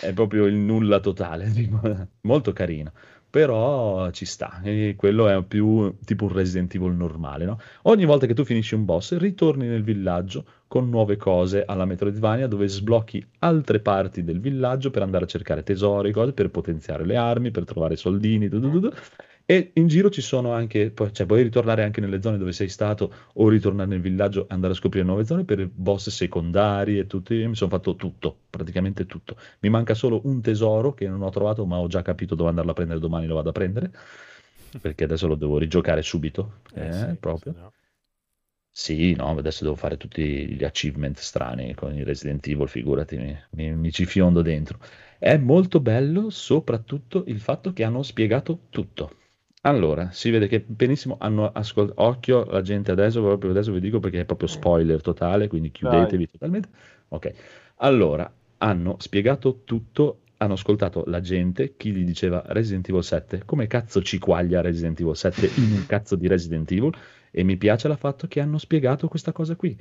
è 0.00 0.12
proprio 0.12 0.46
il 0.46 0.54
nulla 0.54 1.00
totale, 1.00 1.52
molto 2.22 2.52
carino. 2.52 2.92
Però 3.28 4.12
ci 4.12 4.26
sta, 4.26 4.60
e 4.62 4.94
quello 4.96 5.28
è 5.28 5.42
più 5.42 5.96
tipo 6.04 6.26
un 6.26 6.32
Resident 6.32 6.72
Evil 6.76 6.92
normale, 6.92 7.44
no? 7.44 7.58
Ogni 7.82 8.04
volta 8.04 8.26
che 8.26 8.34
tu 8.34 8.44
finisci 8.44 8.76
un 8.76 8.84
boss, 8.84 9.16
ritorni 9.16 9.66
nel 9.66 9.82
villaggio 9.82 10.44
con 10.74 10.90
nuove 10.90 11.16
cose 11.16 11.64
alla 11.64 11.84
Metroidvania 11.84 12.48
dove 12.48 12.66
sblocchi 12.66 13.24
altre 13.38 13.78
parti 13.78 14.24
del 14.24 14.40
villaggio 14.40 14.90
per 14.90 15.02
andare 15.02 15.22
a 15.22 15.28
cercare 15.28 15.62
tesori, 15.62 16.10
cose, 16.10 16.32
per 16.32 16.50
potenziare 16.50 17.06
le 17.06 17.14
armi, 17.14 17.52
per 17.52 17.62
trovare 17.62 17.94
soldini, 17.94 18.48
tu. 18.48 18.90
E 19.46 19.70
in 19.74 19.86
giro 19.86 20.10
ci 20.10 20.20
sono 20.20 20.52
anche, 20.52 20.92
cioè 21.12 21.26
puoi 21.26 21.44
ritornare 21.44 21.84
anche 21.84 22.00
nelle 22.00 22.20
zone 22.20 22.38
dove 22.38 22.50
sei 22.50 22.68
stato 22.68 23.12
o 23.34 23.48
ritornare 23.48 23.88
nel 23.88 24.00
villaggio 24.00 24.42
e 24.42 24.46
andare 24.48 24.72
a 24.72 24.76
scoprire 24.76 25.06
nuove 25.06 25.24
zone 25.24 25.44
per 25.44 25.64
boss 25.72 26.08
secondari 26.08 26.98
e 26.98 27.06
tutti. 27.06 27.34
Io 27.34 27.50
mi 27.50 27.54
sono 27.54 27.70
fatto 27.70 27.94
tutto, 27.94 28.36
praticamente 28.50 29.06
tutto. 29.06 29.36
Mi 29.60 29.68
manca 29.68 29.94
solo 29.94 30.22
un 30.24 30.40
tesoro 30.40 30.92
che 30.92 31.06
non 31.06 31.22
ho 31.22 31.30
trovato, 31.30 31.64
ma 31.66 31.78
ho 31.78 31.86
già 31.86 32.02
capito 32.02 32.34
dove 32.34 32.48
andarlo 32.48 32.72
a 32.72 32.74
prendere 32.74 32.98
domani, 32.98 33.28
lo 33.28 33.36
vado 33.36 33.50
a 33.50 33.52
prendere. 33.52 33.92
Perché 34.82 35.04
adesso 35.04 35.28
lo 35.28 35.36
devo 35.36 35.56
rigiocare 35.56 36.02
subito, 36.02 36.54
Eh 36.74 36.88
eh, 36.88 36.92
sì, 36.92 37.16
proprio. 37.20 37.54
no. 37.56 37.72
Sì, 38.76 39.14
no, 39.14 39.28
adesso 39.36 39.62
devo 39.62 39.76
fare 39.76 39.96
tutti 39.96 40.22
gli 40.48 40.64
achievement 40.64 41.16
strani 41.18 41.74
con 41.74 41.96
il 41.96 42.04
Resident 42.04 42.44
Evil, 42.48 42.68
figurati, 42.68 43.16
mi, 43.16 43.36
mi- 43.50 43.72
mi 43.74 43.92
ci 43.92 44.04
fiondo 44.04 44.42
dentro. 44.42 44.78
È 45.18 45.36
molto 45.36 45.80
bello 45.80 46.28
soprattutto 46.30 47.22
il 47.28 47.38
fatto 47.40 47.72
che 47.72 47.84
hanno 47.84 48.02
spiegato 48.02 48.66
tutto. 48.70 49.18
Allora, 49.62 50.10
si 50.10 50.30
vede 50.30 50.48
che 50.48 50.60
benissimo 50.60 51.16
hanno 51.20 51.46
ascoltato, 51.52 52.02
occhio 52.02 52.44
la 52.46 52.60
gente 52.62 52.90
adesso, 52.90 53.22
proprio 53.22 53.50
adesso 53.52 53.72
vi 53.72 53.80
dico 53.80 54.00
perché 54.00 54.20
è 54.20 54.24
proprio 54.26 54.48
spoiler 54.48 55.00
totale, 55.00 55.46
quindi 55.48 55.70
chiudetevi 55.70 56.28
totalmente. 56.30 56.68
Ok, 57.08 57.32
allora, 57.76 58.30
hanno 58.58 58.96
spiegato 58.98 59.62
tutto, 59.64 60.23
hanno 60.44 60.54
ascoltato 60.54 61.04
la 61.06 61.20
gente, 61.20 61.74
chi 61.76 61.92
gli 61.92 62.04
diceva 62.04 62.42
Resident 62.46 62.88
Evil 62.88 63.02
7, 63.02 63.42
come 63.44 63.66
cazzo 63.66 64.02
ci 64.02 64.18
quaglia 64.18 64.60
Resident 64.60 65.00
Evil 65.00 65.16
7 65.16 65.50
in 65.56 65.72
un 65.72 65.86
cazzo 65.86 66.16
di 66.16 66.28
Resident 66.28 66.70
Evil? 66.70 66.92
E 67.30 67.42
mi 67.42 67.56
piace 67.56 67.88
il 67.88 67.96
fatto 67.96 68.28
che 68.28 68.40
hanno 68.40 68.58
spiegato 68.58 69.08
questa 69.08 69.32
cosa 69.32 69.56
qui. 69.56 69.78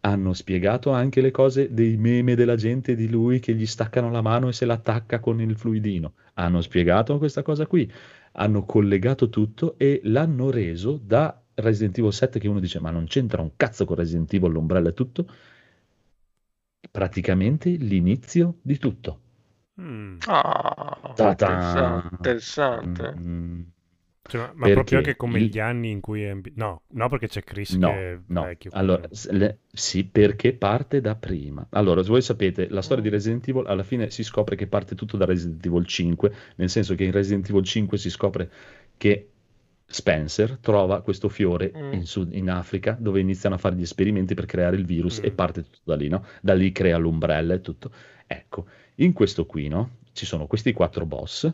Hanno 0.00 0.32
spiegato 0.32 0.90
anche 0.92 1.20
le 1.20 1.30
cose 1.30 1.72
dei 1.72 1.96
meme 1.96 2.34
della 2.34 2.56
gente 2.56 2.94
di 2.94 3.08
lui 3.08 3.40
che 3.40 3.54
gli 3.54 3.66
staccano 3.66 4.10
la 4.10 4.22
mano 4.22 4.48
e 4.48 4.52
se 4.52 4.64
l'attacca 4.64 5.20
con 5.20 5.40
il 5.40 5.56
fluidino. 5.56 6.14
Hanno 6.34 6.60
spiegato 6.60 7.18
questa 7.18 7.42
cosa 7.42 7.66
qui. 7.66 7.90
Hanno 8.32 8.64
collegato 8.64 9.28
tutto 9.28 9.74
e 9.78 10.00
l'hanno 10.04 10.50
reso 10.50 11.00
da 11.02 11.38
Resident 11.54 11.98
Evil 11.98 12.12
7 12.12 12.38
che 12.38 12.48
uno 12.48 12.60
dice 12.60 12.80
ma 12.80 12.90
non 12.90 13.06
c'entra 13.06 13.42
un 13.42 13.52
cazzo 13.56 13.84
con 13.84 13.96
Resident 13.96 14.32
Evil, 14.32 14.52
l'ombrella 14.52 14.90
e 14.90 14.94
tutto. 14.94 15.26
Praticamente 16.90 17.70
l'inizio 17.70 18.58
di 18.62 18.78
tutto. 18.78 19.20
Mm. 19.80 20.16
Ah, 20.26 21.12
Ta-ta! 21.14 22.08
interessante. 22.12 23.14
Mm, 23.18 23.60
Cioè, 24.28 24.50
ma 24.54 24.68
proprio 24.70 24.98
anche 24.98 25.16
come 25.16 25.38
il- 25.38 25.50
gli 25.50 25.58
anni 25.60 25.90
in 25.90 26.00
cui 26.00 26.22
è... 26.24 26.34
No, 26.54 26.82
no, 26.88 27.08
perché 27.08 27.28
c'è 27.28 27.42
Chris 27.44 27.72
No, 27.74 27.90
che 27.92 28.20
no. 28.26 28.42
vecchio. 28.42 28.70
Allora, 28.74 29.06
le- 29.30 29.58
sì, 29.70 30.04
perché 30.04 30.52
parte 30.54 31.00
da 31.00 31.14
prima. 31.14 31.64
Allora, 31.70 32.02
se 32.02 32.08
voi 32.08 32.22
sapete, 32.22 32.68
la 32.70 32.82
storia 32.82 33.02
di 33.04 33.08
Resident 33.10 33.46
Evil 33.46 33.66
alla 33.66 33.84
fine 33.84 34.10
si 34.10 34.24
scopre 34.24 34.56
che 34.56 34.66
parte 34.66 34.94
tutto 34.96 35.16
da 35.16 35.26
Resident 35.26 35.64
Evil 35.64 35.86
5, 35.86 36.32
nel 36.56 36.70
senso 36.70 36.94
che 36.96 37.04
in 37.04 37.12
Resident 37.12 37.48
Evil 37.48 37.62
5 37.62 37.98
si 37.98 38.10
scopre 38.10 38.50
che 38.96 39.28
Spencer 39.88 40.58
trova 40.60 41.00
questo 41.02 41.28
fiore 41.28 41.70
Mm. 41.76 41.92
in, 41.92 42.06
Sud- 42.06 42.32
in 42.34 42.50
Africa 42.50 42.96
dove 42.98 43.20
iniziano 43.20 43.54
a 43.54 43.58
fare 43.58 43.76
gli 43.76 43.82
esperimenti 43.82 44.34
per 44.34 44.46
creare 44.46 44.74
il 44.74 44.84
virus 44.84 45.20
e 45.22 45.30
Mm. 45.30 45.34
parte 45.36 45.62
tutto 45.62 45.78
da 45.84 45.94
lì, 45.94 46.08
no? 46.08 46.24
Da 46.40 46.54
lì 46.54 46.72
crea 46.72 46.96
l'ombrella 46.96 47.54
e 47.54 47.60
tutto. 47.60 47.92
Ecco, 48.26 48.66
in 48.96 49.12
questo 49.12 49.46
qui, 49.46 49.68
no? 49.68 49.98
Ci 50.12 50.26
sono 50.26 50.46
questi 50.46 50.72
quattro 50.72 51.06
boss 51.06 51.52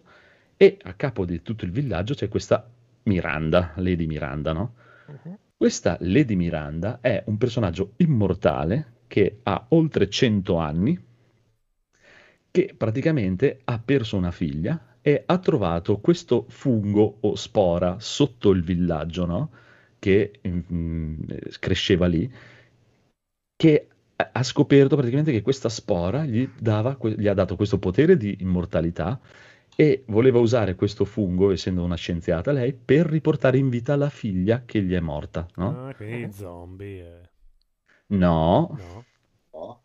e 0.57 0.79
a 0.83 0.95
capo 0.95 1.25
di 1.25 1.43
tutto 1.43 1.65
il 1.65 1.73
villaggio 1.73 2.15
c'è 2.15 2.29
questa 2.29 2.69
Miranda, 3.05 3.73
Lady 3.77 4.07
Miranda, 4.07 4.53
no? 4.53 4.75
Mhm. 5.07 5.39
Questa 5.57 5.97
Lady 6.01 6.35
Miranda 6.35 6.99
è 7.01 7.23
un 7.27 7.37
personaggio 7.39 7.93
immortale 7.97 9.01
che 9.07 9.41
ha 9.43 9.67
oltre 9.71 10.09
100 10.09 10.57
anni, 10.57 10.99
che 12.51 12.75
praticamente 12.77 13.61
ha 13.65 13.79
perso 13.79 14.17
una 14.17 14.31
figlia 14.31 14.97
e 15.01 15.23
ha 15.27 15.39
trovato 15.39 15.99
questo 15.99 16.47
fungo 16.49 17.19
o 17.21 17.35
spora 17.35 17.97
sotto 17.99 18.51
il 18.51 18.63
villaggio, 18.63 19.27
no? 19.27 19.51
Che 19.99 20.41
mm, 20.47 21.21
cresceva 21.59 22.07
lì, 22.07 22.31
che 23.57 23.89
ha- 24.33 24.43
scoperto 24.43 24.95
praticamente 24.97 25.33
che 25.33 25.43
questa 25.43 25.69
spora 25.69 26.25
gli, 26.25 26.49
dava 26.59 26.97
gli 27.17 27.27
ha 27.27 27.35
dato 27.35 27.57
questo 27.57 27.79
potere 27.79 28.17
di 28.17 28.37
immortalità 28.41 29.19
e 29.75 30.05
voleva 30.09 30.39
usare 30.39 30.75
questo 30.75 31.05
fungo, 31.05 31.51
essendo 31.51 31.83
una 31.83 31.97
scienziata 31.97 32.53
lei, 32.53 32.73
per 32.75 33.07
riportare 33.07 33.59
in 33.59 33.69
vita 33.69 33.97
la 33.97 34.11
figlia 34.11 34.63
che 34.65 34.83
gli 34.83 34.93
è 34.95 35.01
morta, 35.01 35.47
no? 35.57 35.87
Ah, 35.89 35.95
quindi 35.95 36.33
zombie. 36.33 37.01
eh. 37.01 37.31
No, 38.09 38.77
No. 38.77 39.05
No. 39.55 39.81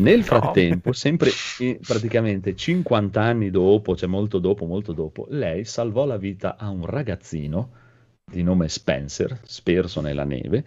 nel 0.00 0.22
frattempo, 0.24 0.92
sempre 0.92 1.30
eh, 1.60 1.78
praticamente 1.84 2.54
50 2.54 3.22
anni 3.22 3.50
dopo, 3.50 3.96
cioè 3.96 4.08
molto 4.08 4.38
dopo, 4.38 4.66
molto 4.66 4.92
dopo, 4.92 5.26
lei 5.30 5.64
salvò 5.64 6.04
la 6.04 6.16
vita 6.16 6.56
a 6.56 6.68
un 6.70 6.84
ragazzino 6.86 7.72
di 8.24 8.42
nome 8.42 8.68
Spencer, 8.68 9.40
sperso 9.44 10.00
nella 10.00 10.24
neve, 10.24 10.64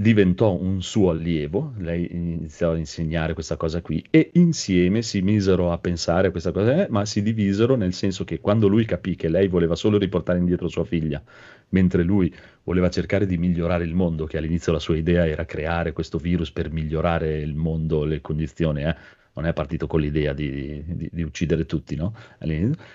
diventò 0.00 0.52
un 0.52 0.82
suo 0.82 1.10
allievo, 1.10 1.74
lei 1.78 2.08
iniziò 2.10 2.72
a 2.72 2.76
insegnare 2.76 3.34
questa 3.34 3.56
cosa 3.56 3.80
qui 3.82 4.04
e 4.10 4.30
insieme 4.34 5.02
si 5.02 5.20
misero 5.22 5.72
a 5.72 5.78
pensare 5.78 6.28
a 6.28 6.30
questa 6.30 6.52
cosa, 6.52 6.84
eh, 6.84 6.88
ma 6.90 7.04
si 7.04 7.22
divisero 7.22 7.74
nel 7.76 7.92
senso 7.92 8.24
che 8.24 8.40
quando 8.40 8.68
lui 8.68 8.84
capì 8.84 9.16
che 9.16 9.28
lei 9.28 9.48
voleva 9.48 9.74
solo 9.74 9.98
riportare 9.98 10.38
indietro 10.38 10.68
sua 10.68 10.84
figlia, 10.84 11.22
mentre 11.70 12.02
lui 12.02 12.32
voleva 12.62 12.88
cercare 12.90 13.26
di 13.26 13.36
migliorare 13.36 13.84
il 13.84 13.94
mondo, 13.94 14.26
che 14.26 14.38
all'inizio 14.38 14.72
la 14.72 14.78
sua 14.78 14.96
idea 14.96 15.26
era 15.26 15.44
creare 15.44 15.92
questo 15.92 16.18
virus 16.18 16.50
per 16.50 16.70
migliorare 16.70 17.38
il 17.40 17.54
mondo, 17.54 18.04
le 18.04 18.20
condizioni, 18.20 18.82
eh, 18.84 18.94
non 19.34 19.46
è 19.46 19.52
partito 19.52 19.86
con 19.86 20.00
l'idea 20.00 20.32
di, 20.32 20.82
di- 20.86 21.10
di 21.12 21.22
uccidere 21.22 21.66
tutti, 21.66 21.96
no? 21.96 22.14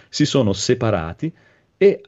Si 0.09 0.25
sono 0.25 0.53
separati 0.53 1.31
e 1.77 2.01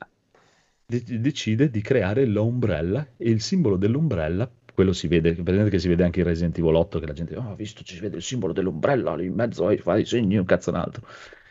de- 0.85 1.19
decide 1.21 1.69
di 1.69 1.81
creare 1.81 2.25
l'ombrella 2.25 3.05
e 3.17 3.29
il 3.29 3.41
simbolo 3.41 3.77
dell'ombrella, 3.77 4.49
quello 4.81 4.93
si 4.93 5.07
vede, 5.07 5.33
vedete 5.33 5.69
che 5.69 5.77
si 5.77 5.87
vede 5.87 6.03
anche 6.03 6.21
in 6.21 6.25
Resident 6.25 6.57
Evil 6.57 6.73
8 6.73 6.99
che 6.99 7.05
la 7.05 7.13
gente, 7.13 7.35
oh, 7.35 7.53
visto, 7.53 7.83
ci 7.83 7.93
si 7.93 8.01
vede 8.01 8.15
il 8.15 8.23
simbolo 8.23 8.51
dell'ombrella 8.51 9.15
lì 9.15 9.27
in 9.27 9.33
mezzo, 9.35 9.69
e 9.69 9.77
fa 9.77 9.95
i 9.95 10.05
segni, 10.05 10.37
un 10.37 10.45
cazzo 10.45 10.71
un 10.71 10.77
altro. 10.77 11.05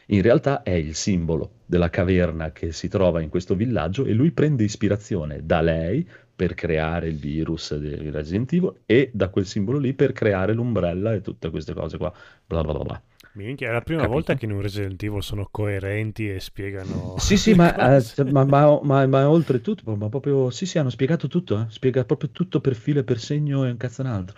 In 0.07 0.21
realtà 0.23 0.65
è 0.65 0.73
il 0.73 0.97
simbolo 0.97 1.53
della 1.65 1.91
caverna 1.91 2.51
che 2.51 2.73
si 2.73 2.89
trova 2.89 3.21
in 3.21 3.29
questo 3.29 3.55
villaggio 3.55 4.05
e 4.05 4.13
lui 4.13 4.33
prende 4.33 4.65
ispirazione 4.65 5.43
da 5.45 5.61
lei 5.61 6.05
per 6.35 6.55
creare 6.55 7.07
il 7.07 7.17
virus 7.17 7.77
di 7.77 8.11
Resident 8.11 8.53
Evil 8.53 8.75
e 8.85 9.11
da 9.13 9.29
quel 9.29 9.47
simbolo 9.47 9.79
lì 9.79 9.95
per 9.95 10.11
creare 10.11 10.53
l'ombrella 10.53 11.15
e 11.15 11.21
tutte 11.21 11.51
queste 11.51 11.73
cose 11.73 11.99
qua. 11.99 12.13
Bla 12.45 12.63
bla 12.63 12.73
bla 12.73 12.83
bla. 12.83 13.03
Minchia, 13.33 13.69
è 13.69 13.73
la 13.73 13.81
prima 13.83 14.03
Capito? 14.03 14.07
volta 14.07 14.35
che 14.35 14.45
in 14.45 14.53
un 14.53 14.61
Resident 14.61 15.01
Evil 15.03 15.23
sono 15.23 15.49
coerenti 15.51 16.29
e 16.31 16.41
spiegano... 16.41 17.17
Sì, 17.17 17.37
sì, 17.37 17.55
ma, 17.55 17.99
eh, 17.99 18.03
ma, 18.25 18.45
ma, 18.45 18.81
ma, 18.83 19.07
ma 19.07 19.29
oltretutto, 19.29 19.95
ma 19.97 20.09
proprio, 20.09 20.51
sì, 20.51 20.67
sì, 20.67 20.79
hanno 20.79 20.91
spiegato 20.91 21.29
tutto, 21.29 21.61
eh, 21.61 21.67
spiega 21.71 22.05
proprio 22.05 22.31
tutto 22.31 22.61
per 22.61 22.75
filo 22.75 23.01
e 23.01 23.05
per 23.05 23.19
segno 23.21 23.65
e 23.67 23.71
un 23.71 23.77
cazzo 23.77 24.01
un 24.03 24.09
altro. 24.09 24.37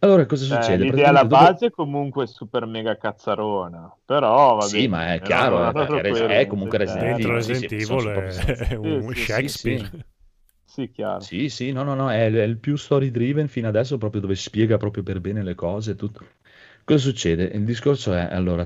Allora, 0.00 0.26
cosa 0.26 0.44
Cioè, 0.44 0.46
succede? 0.46 0.86
l'idea 0.86 1.08
alla 1.08 1.24
dopo- 1.26 1.26
base 1.26 1.70
comunque 1.70 2.24
è 2.24 2.26
super 2.26 2.66
mega 2.66 2.96
cazzarona, 2.96 3.94
però 4.04 4.54
va 4.54 4.68
Sì, 4.68 4.86
ma 4.88 5.14
è 5.14 5.22
chiaro, 5.22 5.66
eh, 5.68 5.72
proprio 5.74 6.00
Res- 6.00 6.22
è 6.22 6.46
coerente, 6.46 6.46
comunque 6.46 6.78
cioè. 6.78 6.78
Resident 6.78 7.18
Evil, 7.24 7.32
Resident 7.32 7.72
Evil 7.72 8.06
è, 8.08 8.68
è 8.68 8.74
un 8.74 9.14
Sì, 9.24 9.52
Shakespeare. 9.54 9.88
sì. 9.88 9.90
Sì, 10.64 10.90
chiaro. 10.90 11.28
Sì, 11.28 11.48
sì, 11.48 11.72
no, 11.72 11.82
no, 11.82 11.94
no, 11.94 12.10
è, 12.10 12.30
è 12.30 12.42
il 12.42 12.58
più 12.58 12.76
story 12.76 13.10
driven 13.10 13.48
fino 13.48 13.68
adesso, 13.68 13.98
proprio 13.98 14.20
dove 14.20 14.34
spiega 14.34 14.76
proprio 14.78 15.02
per 15.02 15.20
bene 15.20 15.42
le 15.42 15.54
cose 15.54 15.92
e 15.92 15.94
tutto. 15.94 16.26
Cosa 16.86 17.00
succede? 17.00 17.50
Il 17.52 17.64
discorso 17.64 18.14
è, 18.14 18.28
allora, 18.30 18.64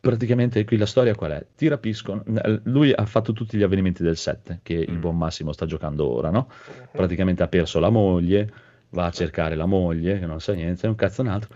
praticamente 0.00 0.64
qui 0.64 0.76
la 0.76 0.86
storia 0.86 1.14
qual 1.14 1.30
è? 1.30 1.46
Ti 1.54 1.68
rapiscono, 1.68 2.24
eh, 2.24 2.60
lui 2.64 2.92
ha 2.92 3.06
fatto 3.06 3.32
tutti 3.32 3.56
gli 3.56 3.62
avvenimenti 3.62 4.02
del 4.02 4.16
7, 4.16 4.58
che 4.64 4.72
il 4.74 4.94
Mm. 4.94 5.00
buon 5.00 5.16
Massimo 5.16 5.52
sta 5.52 5.66
giocando 5.66 6.08
ora, 6.08 6.30
no? 6.30 6.48
Praticamente 6.90 7.44
ha 7.44 7.46
perso 7.46 7.78
la 7.78 7.90
moglie, 7.90 8.52
va 8.88 9.06
a 9.06 9.10
cercare 9.12 9.54
la 9.54 9.66
moglie, 9.66 10.18
che 10.18 10.26
non 10.26 10.40
sa 10.40 10.52
niente, 10.52 10.86
è 10.86 10.88
un 10.88 10.96
cazzo 10.96 11.22
un 11.22 11.28
altro. 11.28 11.54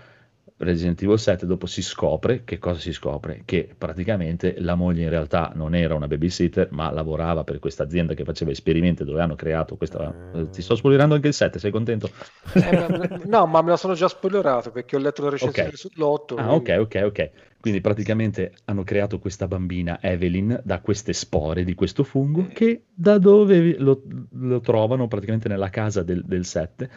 Resident 0.65 1.01
Evil 1.03 1.19
7 1.19 1.47
dopo 1.47 1.67
si 1.67 1.83
scopre, 1.83 2.43
che 2.45 2.59
cosa 2.59 2.81
si 2.81 2.93
scopre? 2.93 3.43
Che 3.45 3.75
praticamente 3.77 4.57
la 4.59 4.75
moglie 4.75 5.03
in 5.05 5.11
realtà 5.11 5.53
non 5.55 5.75
era 5.75 5.95
una 5.95 6.07
babysitter, 6.07 6.69
ma 6.73 6.91
lavorava 6.91 7.45
per 7.45 7.59
questa 7.59 7.83
azienda 7.85 8.15
che 8.15 8.25
faceva 8.25 8.51
esperimenti 8.51 9.05
dove 9.05 9.21
hanno 9.21 9.37
creato 9.37 9.77
questa... 9.77 10.13
Eh. 10.35 10.51
Ti 10.51 10.63
sto 10.63 10.75
spoilerando 10.75 11.15
anche 11.15 11.29
il 11.29 11.35
7, 11.35 11.59
sei 11.59 11.71
contento? 11.71 12.09
Eh, 12.55 13.27
no, 13.27 13.47
ma 13.47 13.63
me 13.63 13.71
la 13.71 13.77
sono 13.77 13.95
già 13.95 14.09
spoilerato 14.09 14.71
perché 14.71 14.97
ho 14.97 14.99
letto 14.99 15.23
la 15.23 15.31
recensione 15.31 15.69
Ok. 15.69 15.75
sull'8. 15.75 16.39
Ah, 16.39 16.55
ok, 16.55 16.77
ok, 16.81 17.03
ok. 17.05 17.31
Quindi 17.61 17.81
praticamente 17.81 18.53
hanno 18.67 18.83
creato 18.85 19.19
questa 19.19 19.47
bambina 19.47 19.99
Evelyn 20.03 20.61
da 20.65 20.81
queste 20.81 21.13
spore 21.15 21.65
di 21.65 21.75
questo 21.75 22.05
fungo 22.05 22.47
che 22.53 22.83
da 22.93 23.17
dove 23.17 23.79
lo, 23.79 24.03
lo 24.33 24.61
trovano 24.61 25.09
praticamente 25.09 25.49
nella 25.49 25.71
casa 25.71 26.03
del, 26.03 26.23
del 26.27 26.45
7 26.45 26.91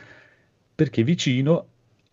perché 0.76 1.03
vicino 1.03 1.68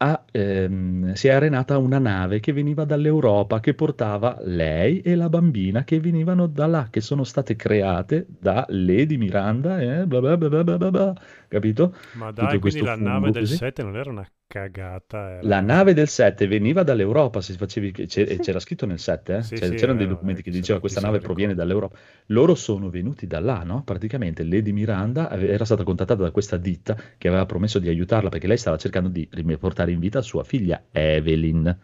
a, 0.05 0.25
ehm, 0.31 1.15
si 1.15 1.29
è 1.29 1.33
arenata 1.33 1.79
una 1.79 1.99
nave 1.99 2.39
che 2.41 2.53
veniva 2.53 2.85
dall'Europa 2.85 3.61
che 3.61 3.73
portava 3.75 4.39
lei 4.43 5.01
e 5.01 5.15
la 5.15 5.29
bambina 5.31 5.83
che 5.85 5.99
venivano 5.99 6.47
da 6.47 6.67
là, 6.67 6.89
che 6.91 7.01
sono 7.01 7.25
state 7.25 7.57
create 7.57 8.27
da 8.29 8.67
Lady 8.69 9.17
Miranda 9.17 9.81
e 9.81 10.07
bla 10.07 10.21
bla 10.21 10.37
bla 10.37 10.63
bla 10.63 10.91
bla 10.91 11.15
capito? 11.49 11.95
Ma 12.13 12.33
Tutto 12.33 12.47
dai, 12.47 12.59
quindi 12.59 12.59
questo 12.59 12.85
la 12.85 12.97
nave 12.97 13.31
del 13.31 13.49
così. 13.49 13.57
7 13.57 13.83
non 13.83 13.97
era 13.97 14.11
una 14.11 14.29
cagata. 14.55 15.31
Era... 15.33 15.41
La 15.43 15.61
nave 15.61 15.95
del 15.95 16.07
7 16.07 16.47
veniva 16.47 16.85
dall'Europa, 16.85 17.41
se 17.41 17.55
facevi, 17.55 17.91
e 17.91 18.39
c'era 18.39 18.61
scritto 18.61 18.87
nel 18.87 19.01
7, 19.01 19.37
eh? 19.37 19.43
Sì, 19.43 19.57
Cioè, 19.57 19.69
sì, 19.71 19.75
c'erano 19.75 19.99
dei 19.99 20.07
era- 20.07 20.15
documenti 20.15 20.43
che 20.43 20.51
eh, 20.51 20.53
diceva 20.53 20.79
questa 20.79 21.01
nave 21.01 21.19
proviene 21.19 21.55
dall'Europa. 21.55 21.99
Loro 22.27 22.55
sono 22.55 22.89
venuti 22.89 23.27
da 23.27 23.41
là, 23.41 23.65
no? 23.65 23.83
Praticamente 23.83 24.45
Lady 24.45 24.71
Miranda 24.71 25.29
era 25.31 25.65
stata 25.65 25.83
contattata 25.83 26.23
da 26.23 26.31
questa 26.31 26.57
ditta 26.57 26.97
che 27.19 27.27
aveva 27.27 27.47
promesso 27.47 27.81
di 27.81 27.89
aiutarla 27.89 28.29
perché 28.29 28.47
lei 28.47 28.57
stava 28.57 28.77
cercando 28.77 29.09
di 29.09 29.29
riportare 29.33 29.91
in 29.91 29.99
vita 29.99 30.23
sua 30.23 30.45
figlia 30.45 30.85
Evelyn, 30.93 31.77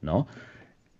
no? 0.00 0.28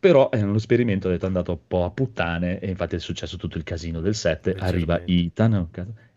Però 0.00 0.30
eh, 0.30 0.46
l'esperimento 0.46 1.08
ha 1.08 1.10
detto 1.10 1.24
è 1.24 1.28
andato 1.28 1.52
un 1.52 1.58
po' 1.66 1.84
a 1.84 1.90
puttane 1.90 2.60
e 2.60 2.70
infatti 2.70 2.96
è 2.96 3.00
successo 3.00 3.36
tutto 3.36 3.58
il 3.58 3.64
casino 3.64 4.00
del 4.00 4.14
7, 4.14 4.54
arriva. 4.58 5.02
Ethan, 5.04 5.68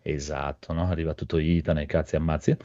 Esatto, 0.04 0.74
no? 0.74 0.88
Arriva 0.88 1.14
tutto 1.14 1.38
Ethan 1.38 1.80
e 1.80 1.86
cazzi 1.86 2.16
ammazzi. 2.16 2.56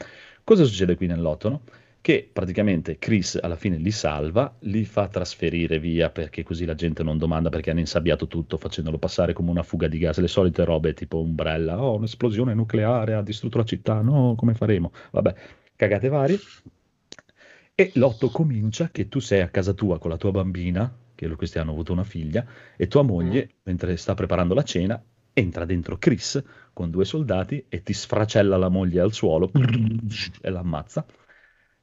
Cosa 0.45 0.65
succede 0.65 0.95
qui 0.95 1.07
nell'otto, 1.07 1.49
no? 1.49 1.63
Che 2.07 2.31
praticamente 2.33 2.99
Chris 2.99 3.37
alla 3.43 3.57
fine 3.57 3.79
li 3.79 3.91
salva, 3.91 4.55
li 4.61 4.85
fa 4.85 5.09
trasferire 5.09 5.81
via 5.81 6.09
perché 6.09 6.45
così 6.45 6.65
la 6.65 6.77
gente 6.77 7.03
non 7.03 7.19
domanda 7.19 7.49
perché 7.49 7.71
hanno 7.71 7.81
insabbiato 7.81 8.29
tutto 8.29 8.59
facendolo 8.59 8.97
passare 8.97 9.33
come 9.33 9.51
una 9.51 9.65
fuga 9.65 9.89
di 9.89 9.99
gas, 9.99 10.21
le 10.21 10.29
solite 10.29 10.63
robe 10.63 10.95
tipo 10.95 11.21
Umbrella, 11.21 11.83
oh 11.83 11.97
un'esplosione 11.97 12.55
nucleare 12.55 13.15
ha 13.15 13.23
distrutto 13.23 13.59
la 13.59 13.65
città, 13.65 14.03
no 14.03 14.37
come 14.37 14.55
faremo? 14.55 14.93
Vabbè, 15.11 15.35
cagate 15.75 16.09
varie. 16.09 16.39
E 17.75 17.91
l'otto 17.95 18.29
comincia 18.29 18.89
che 18.91 19.09
tu 19.09 19.19
sei 19.19 19.41
a 19.41 19.49
casa 19.49 19.73
tua 19.73 19.99
con 19.99 20.11
la 20.11 20.17
tua 20.17 20.31
bambina, 20.31 20.97
che 21.13 21.29
questi 21.35 21.59
hanno 21.59 21.73
avuto 21.73 21.91
una 21.91 22.05
figlia, 22.05 22.47
e 22.77 22.87
tua 22.87 23.03
moglie, 23.03 23.55
mentre 23.65 23.97
sta 23.97 24.15
preparando 24.15 24.55
la 24.55 24.63
cena, 24.63 25.03
entra 25.33 25.65
dentro 25.65 25.99
Chris 25.99 26.41
con 26.73 26.89
due 26.89 27.05
soldati 27.05 27.65
e 27.69 27.83
ti 27.83 27.93
sfracella 27.93 28.57
la 28.57 28.69
moglie 28.69 29.01
al 29.01 29.13
suolo 29.13 29.51
e 30.41 30.51
l'ammazza. 30.51 31.05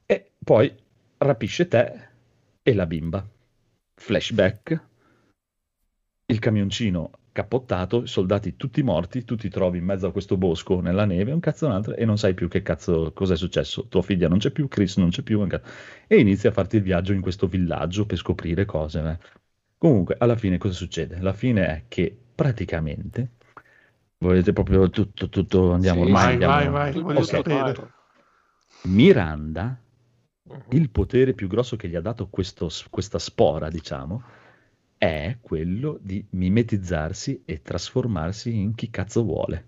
E 0.06 0.32
poi 0.44 0.74
rapisce 1.18 1.68
te 1.68 2.08
e 2.62 2.74
la 2.74 2.86
bimba. 2.86 3.26
Flashback. 3.96 4.82
Il 6.26 6.40
camioncino 6.40 7.12
cappottato, 7.34 8.04
i 8.04 8.08
soldati 8.08 8.56
tutti 8.56 8.84
morti, 8.84 9.26
tu 9.26 9.36
ti 9.36 9.50
trovi 9.50 9.80
in 9.80 9.86
mezzo 9.86 10.08
a 10.08 10.12
questo 10.12 10.38
bosco 10.38 10.80
nella 10.82 11.06
neve, 11.06 11.32
un 11.32 11.40
cazzo 11.40 11.66
un 11.66 11.72
altro, 11.72 11.96
e 11.96 12.06
non 12.06 12.18
sai 12.18 12.34
più 12.34 12.48
che 12.48 12.62
cazzo 12.62 13.12
cosa 13.14 13.34
è 13.34 13.38
successo. 13.38 13.88
Tua 13.88 14.02
figlia 14.02 14.28
non 14.28 14.38
c'è 14.38 14.52
più, 14.52 14.68
Chris 14.68 14.98
non 14.98 15.10
c'è 15.10 15.24
più, 15.24 15.46
e 16.08 16.20
inizi 16.20 16.48
a 16.48 16.52
farti 16.52 16.78
il 16.78 16.84
viaggio 16.84 17.12
in 17.14 17.22
questo 17.22 17.48
villaggio 17.48 18.06
per 18.06 18.18
scoprire 18.18 18.66
cose. 18.66 19.00
eh. 19.00 19.18
Comunque, 19.78 20.16
alla 20.20 20.36
fine 20.36 20.58
cosa 20.58 20.74
succede? 20.74 21.20
La 21.20 21.34
fine 21.34 21.66
è 21.66 21.84
che 21.88 22.16
praticamente 22.36 23.32
volete 24.20 24.54
proprio 24.54 24.90
tutto, 24.90 25.28
tutto 25.28 25.72
andiamo 25.72 26.02
Sì, 26.02 26.06
ormai 26.06 26.24
vai, 26.24 26.32
andiamo- 26.34 26.54
vai, 26.54 26.92
vai, 26.94 27.02
voglio 27.02 27.20
Ok. 27.20 27.26
sapere. 27.26 27.92
Miranda, 28.88 29.78
il 30.70 30.90
potere 30.90 31.34
più 31.34 31.48
grosso 31.48 31.76
che 31.76 31.88
gli 31.88 31.96
ha 31.96 32.02
dato 32.02 32.28
questo- 32.28 32.70
questa 32.90 33.20
spora, 33.20 33.70
diciamo, 33.70 34.24
è 34.98 35.38
quello 35.42 35.98
di 36.02 36.26
mimetizzarsi 36.32 37.44
e 37.46 37.62
trasformarsi 37.62 38.56
in 38.56 38.74
chi 38.76 38.90
cazzo 38.90 39.24
vuole. 39.24 39.66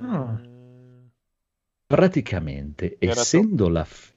Ah. 0.00 0.40
Praticamente, 1.86 2.96
Era 2.98 3.20
essendo 3.20 3.68
la... 3.68 3.84
f- 3.84 4.10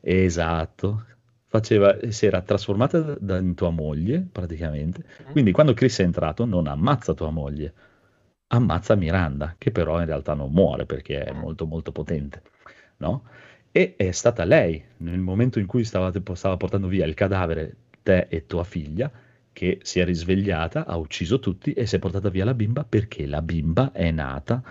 Esatto, 0.00 1.06
faceva, 1.46 1.96
si 2.10 2.26
era 2.26 2.42
trasformata 2.42 3.00
da- 3.00 3.16
da 3.18 3.38
in 3.38 3.54
tua 3.54 3.70
moglie, 3.70 4.26
praticamente. 4.30 5.02
Quindi 5.32 5.50
quando 5.52 5.72
Chris 5.72 5.98
è 6.00 6.02
entrato 6.02 6.44
non 6.44 6.66
ammazza 6.66 7.14
tua 7.14 7.30
moglie, 7.30 7.72
ammazza 8.48 8.94
Miranda, 8.96 9.54
che 9.56 9.70
però 9.70 9.98
in 10.00 10.06
realtà 10.06 10.34
non 10.34 10.52
muore 10.52 10.84
perché 10.84 11.24
è 11.24 11.32
molto 11.32 11.64
molto 11.64 11.90
potente, 11.90 12.42
no? 12.98 13.24
E 13.76 13.94
è 13.96 14.12
stata 14.12 14.44
lei, 14.44 14.80
nel 14.98 15.18
momento 15.18 15.58
in 15.58 15.66
cui 15.66 15.82
stavate- 15.82 16.22
stava 16.36 16.56
portando 16.56 16.86
via 16.86 17.04
il 17.06 17.14
cadavere, 17.14 17.76
te 18.04 18.26
e 18.30 18.46
tua 18.46 18.62
figlia, 18.62 19.10
che 19.52 19.80
si 19.82 19.98
è 19.98 20.04
risvegliata, 20.04 20.86
ha 20.86 20.96
ucciso 20.96 21.40
tutti 21.40 21.72
e 21.72 21.84
si 21.84 21.96
è 21.96 21.98
portata 21.98 22.28
via 22.28 22.44
la 22.44 22.54
bimba 22.54 22.84
perché 22.84 23.26
la 23.26 23.42
bimba 23.42 23.90
è 23.90 24.12
nata 24.12 24.62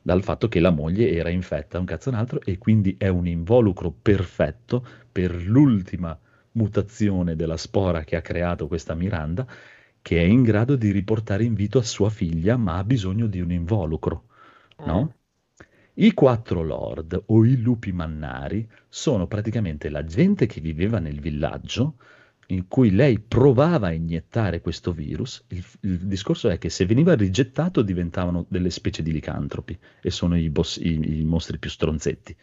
dal 0.00 0.22
fatto 0.22 0.48
che 0.48 0.60
la 0.60 0.70
moglie 0.70 1.10
era 1.10 1.30
infetta, 1.30 1.80
un 1.80 1.84
cazzo 1.84 2.10
un 2.10 2.14
altro, 2.14 2.40
e 2.42 2.58
quindi 2.58 2.94
è 2.96 3.08
un 3.08 3.26
involucro 3.26 3.90
perfetto 3.90 4.86
per 5.10 5.34
l'ultima 5.34 6.16
mutazione 6.52 7.34
della 7.36 7.56
spora 7.56 8.04
che 8.04 8.14
ha 8.16 8.20
creato 8.20 8.68
questa 8.68 8.94
Miranda, 8.94 9.46
che 10.00 10.18
è 10.20 10.22
in 10.24 10.42
grado 10.42 10.76
di 10.76 10.92
riportare 10.92 11.42
in 11.44 11.54
vita 11.54 11.82
sua 11.82 12.10
figlia, 12.10 12.56
ma 12.56 12.76
ha 12.78 12.84
bisogno 12.84 13.26
di 13.26 13.40
un 13.40 13.50
involucro, 13.50 14.26
no? 14.84 15.14
I 15.96 16.12
quattro 16.12 16.62
lord 16.62 17.22
o 17.26 17.44
i 17.44 17.60
lupi 17.60 17.92
mannari 17.92 18.68
sono 18.88 19.26
praticamente 19.26 19.88
la 19.88 20.04
gente 20.04 20.46
che 20.46 20.60
viveva 20.60 20.98
nel 20.98 21.20
villaggio 21.20 21.96
in 22.48 22.66
cui 22.68 22.90
lei 22.90 23.20
provava 23.20 23.86
a 23.88 23.92
iniettare 23.92 24.60
questo 24.60 24.92
virus. 24.92 25.44
Il, 25.48 25.64
il 25.80 25.98
discorso 26.00 26.48
è 26.48 26.58
che 26.58 26.68
se 26.68 26.84
veniva 26.84 27.14
rigettato 27.14 27.80
diventavano 27.82 28.44
delle 28.48 28.70
specie 28.70 29.02
di 29.02 29.12
licantropi 29.12 29.78
e 30.02 30.10
sono 30.10 30.36
i, 30.36 30.50
boss- 30.50 30.78
i- 30.78 31.20
i 31.20 31.24
mostri 31.24 31.58
più 31.58 31.70
stronzetti, 31.70 32.36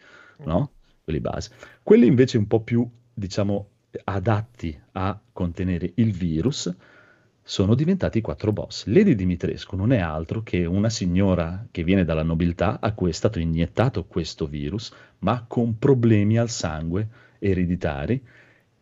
no? 0.44 0.72
Quelli 1.04 1.20
base. 1.20 1.50
Quelli 1.82 2.06
invece 2.06 2.38
un 2.38 2.46
po' 2.46 2.62
più, 2.62 2.88
diciamo, 3.12 3.68
adatti 4.04 4.76
a 4.92 5.20
contenere 5.30 5.92
il 5.96 6.12
virus 6.12 6.74
sono 7.52 7.74
diventati 7.74 8.22
quattro 8.22 8.50
boss. 8.50 8.86
Lady 8.86 9.14
Dimitrescu 9.14 9.76
non 9.76 9.92
è 9.92 9.98
altro 9.98 10.42
che 10.42 10.64
una 10.64 10.88
signora 10.88 11.66
che 11.70 11.84
viene 11.84 12.02
dalla 12.02 12.22
nobiltà 12.22 12.78
a 12.80 12.94
cui 12.94 13.10
è 13.10 13.12
stato 13.12 13.38
iniettato 13.38 14.06
questo 14.06 14.46
virus, 14.46 14.90
ma 15.18 15.44
con 15.46 15.76
problemi 15.78 16.38
al 16.38 16.48
sangue 16.48 17.06
ereditari 17.38 18.24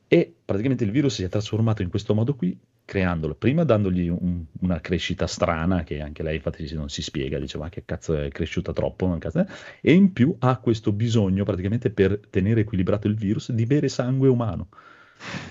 e 0.06 0.32
praticamente 0.44 0.84
il 0.84 0.92
virus 0.92 1.14
si 1.14 1.24
è 1.24 1.28
trasformato 1.28 1.82
in 1.82 1.88
questo 1.90 2.14
modo 2.14 2.36
qui, 2.36 2.56
creandolo 2.84 3.34
prima 3.34 3.64
dandogli 3.64 4.06
un- 4.06 4.44
una 4.60 4.80
crescita 4.80 5.26
strana 5.26 5.82
che 5.82 6.00
anche 6.00 6.22
lei 6.22 6.36
infatti 6.36 6.72
non 6.72 6.88
si 6.90 7.02
spiega, 7.02 7.40
dice 7.40 7.58
ma 7.58 7.68
che 7.70 7.82
cazzo 7.84 8.14
è 8.14 8.28
cresciuta 8.28 8.72
troppo, 8.72 9.08
non 9.08 9.18
cazzo 9.18 9.40
è?" 9.40 9.46
e 9.80 9.92
in 9.92 10.12
più 10.12 10.36
ha 10.38 10.58
questo 10.58 10.92
bisogno 10.92 11.42
praticamente 11.42 11.90
per 11.90 12.20
tenere 12.30 12.60
equilibrato 12.60 13.08
il 13.08 13.16
virus 13.16 13.50
di 13.50 13.66
bere 13.66 13.88
sangue 13.88 14.28
umano, 14.28 14.68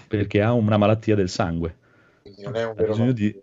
perché 0.08 0.42
ha 0.42 0.54
una 0.54 0.78
malattia 0.78 1.16
del 1.16 1.28
sangue. 1.28 1.76
Quindi 2.22 2.42
non 2.44 2.56
è 2.56 2.66
un 2.66 2.74
vero 2.76 2.92
bisogno 2.92 3.12
di... 3.12 3.42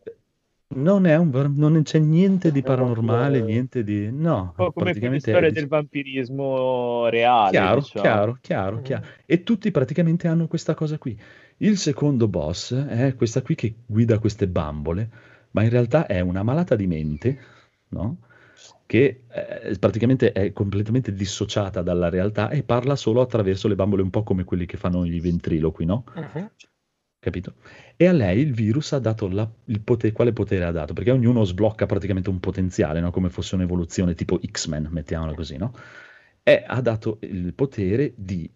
Non, 0.68 1.06
è 1.06 1.16
un, 1.16 1.30
ver- 1.30 1.48
non 1.48 1.80
c'è 1.82 1.98
niente 1.98 2.50
di 2.50 2.60
paranormale, 2.60 3.40
niente 3.40 3.84
di... 3.84 4.10
No, 4.10 4.40
Un 4.40 4.52
po' 4.54 4.72
come 4.72 4.92
quelle 4.92 5.20
praticamente 5.20 5.32
è 5.32 5.50
del 5.52 5.68
vampirismo 5.68 7.08
reale. 7.08 7.50
Chiaro, 7.50 7.80
diciamo. 7.80 8.02
chiaro, 8.04 8.38
chiaro, 8.40 8.82
chiaro. 8.82 9.06
E 9.24 9.42
tutti 9.44 9.70
praticamente 9.70 10.26
hanno 10.26 10.48
questa 10.48 10.74
cosa 10.74 10.98
qui. 10.98 11.18
Il 11.58 11.78
secondo 11.78 12.28
boss 12.28 12.74
è 12.74 13.14
questa 13.14 13.42
qui 13.42 13.54
che 13.54 13.74
guida 13.86 14.18
queste 14.18 14.48
bambole, 14.48 15.08
ma 15.52 15.62
in 15.62 15.70
realtà 15.70 16.06
è 16.06 16.20
una 16.20 16.42
malata 16.42 16.74
di 16.74 16.86
mente, 16.86 17.38
no? 17.88 18.18
Che 18.84 19.24
eh, 19.28 19.78
praticamente 19.78 20.32
è 20.32 20.52
completamente 20.52 21.12
dissociata 21.12 21.82
dalla 21.82 22.08
realtà 22.08 22.50
e 22.50 22.62
parla 22.62 22.96
solo 22.96 23.20
attraverso 23.20 23.68
le 23.68 23.74
bambole, 23.74 24.02
un 24.02 24.10
po' 24.10 24.22
come 24.22 24.44
quelli 24.44 24.66
che 24.66 24.76
fanno 24.76 25.04
i 25.04 25.18
ventriloqui, 25.20 25.84
no? 25.86 26.04
Capito? 27.26 27.54
E 27.96 28.06
a 28.06 28.12
lei 28.12 28.38
il 28.40 28.52
virus 28.52 28.92
ha 28.92 29.00
dato 29.00 29.26
la- 29.26 29.50
il 29.64 29.80
potere, 29.80 30.12
quale 30.12 30.32
potere 30.32 30.64
ha 30.64 30.70
dato? 30.70 30.92
Perché 30.92 31.10
ognuno 31.10 31.42
sblocca 31.42 31.84
praticamente 31.84 32.30
un 32.30 32.38
potenziale, 32.38 33.00
no? 33.00 33.10
Come 33.10 33.30
fosse 33.30 33.56
un'evoluzione 33.56 34.14
tipo 34.14 34.38
X-Men, 34.40 34.86
mettiamola 34.92 35.34
così, 35.34 35.56
no? 35.56 35.72
E 36.44 36.62
ha 36.64 36.80
dato 36.80 37.18
il 37.22 37.52
potere 37.52 38.12
di 38.16 38.48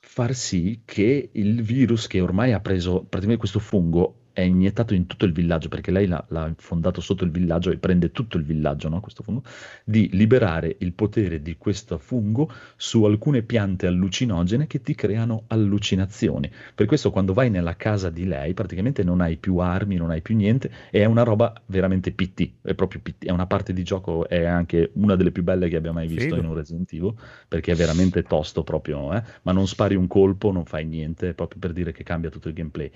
far 0.00 0.34
sì 0.34 0.82
che 0.84 1.30
il 1.32 1.62
virus 1.62 2.06
che 2.06 2.20
ormai 2.20 2.52
ha 2.52 2.60
preso, 2.60 3.00
praticamente 3.00 3.38
questo 3.38 3.58
fungo 3.58 4.17
è 4.38 4.42
iniettato 4.42 4.94
in 4.94 5.08
tutto 5.08 5.24
il 5.24 5.32
villaggio, 5.32 5.68
perché 5.68 5.90
lei 5.90 6.06
l'ha, 6.06 6.24
l'ha 6.28 6.52
fondato 6.58 7.00
sotto 7.00 7.24
il 7.24 7.32
villaggio 7.32 7.72
e 7.72 7.76
prende 7.76 8.12
tutto 8.12 8.36
il 8.36 8.44
villaggio, 8.44 8.88
no? 8.88 9.00
Questo 9.00 9.24
fungo, 9.24 9.42
di 9.82 10.08
liberare 10.12 10.76
il 10.78 10.92
potere 10.92 11.42
di 11.42 11.56
questo 11.56 11.98
fungo 11.98 12.48
su 12.76 13.02
alcune 13.02 13.42
piante 13.42 13.88
allucinogene 13.88 14.68
che 14.68 14.80
ti 14.80 14.94
creano 14.94 15.42
allucinazioni. 15.48 16.48
Per 16.72 16.86
questo 16.86 17.10
quando 17.10 17.32
vai 17.32 17.50
nella 17.50 17.74
casa 17.74 18.10
di 18.10 18.26
lei 18.26 18.54
praticamente 18.54 19.02
non 19.02 19.20
hai 19.22 19.38
più 19.38 19.56
armi, 19.56 19.96
non 19.96 20.10
hai 20.10 20.22
più 20.22 20.36
niente, 20.36 20.70
e 20.92 21.00
è 21.00 21.04
una 21.04 21.24
roba 21.24 21.52
veramente 21.66 22.12
PT, 22.12 22.50
è 22.62 22.74
proprio 22.74 23.00
PT, 23.02 23.24
è 23.24 23.32
una 23.32 23.46
parte 23.46 23.72
di 23.72 23.82
gioco, 23.82 24.28
è 24.28 24.44
anche 24.44 24.92
una 24.94 25.16
delle 25.16 25.32
più 25.32 25.42
belle 25.42 25.68
che 25.68 25.74
abbia 25.74 25.90
mai 25.90 26.06
visto 26.06 26.36
Figo. 26.36 26.36
in 26.36 26.44
un 26.44 26.54
Resident 26.54 26.92
Evil, 26.92 27.12
perché 27.48 27.72
è 27.72 27.74
veramente 27.74 28.22
tosto 28.22 28.62
proprio, 28.62 29.12
eh? 29.14 29.22
ma 29.42 29.50
non 29.50 29.66
spari 29.66 29.96
un 29.96 30.06
colpo, 30.06 30.52
non 30.52 30.64
fai 30.64 30.86
niente, 30.86 31.34
proprio 31.34 31.58
per 31.58 31.72
dire 31.72 31.90
che 31.90 32.04
cambia 32.04 32.30
tutto 32.30 32.46
il 32.46 32.54
gameplay. 32.54 32.92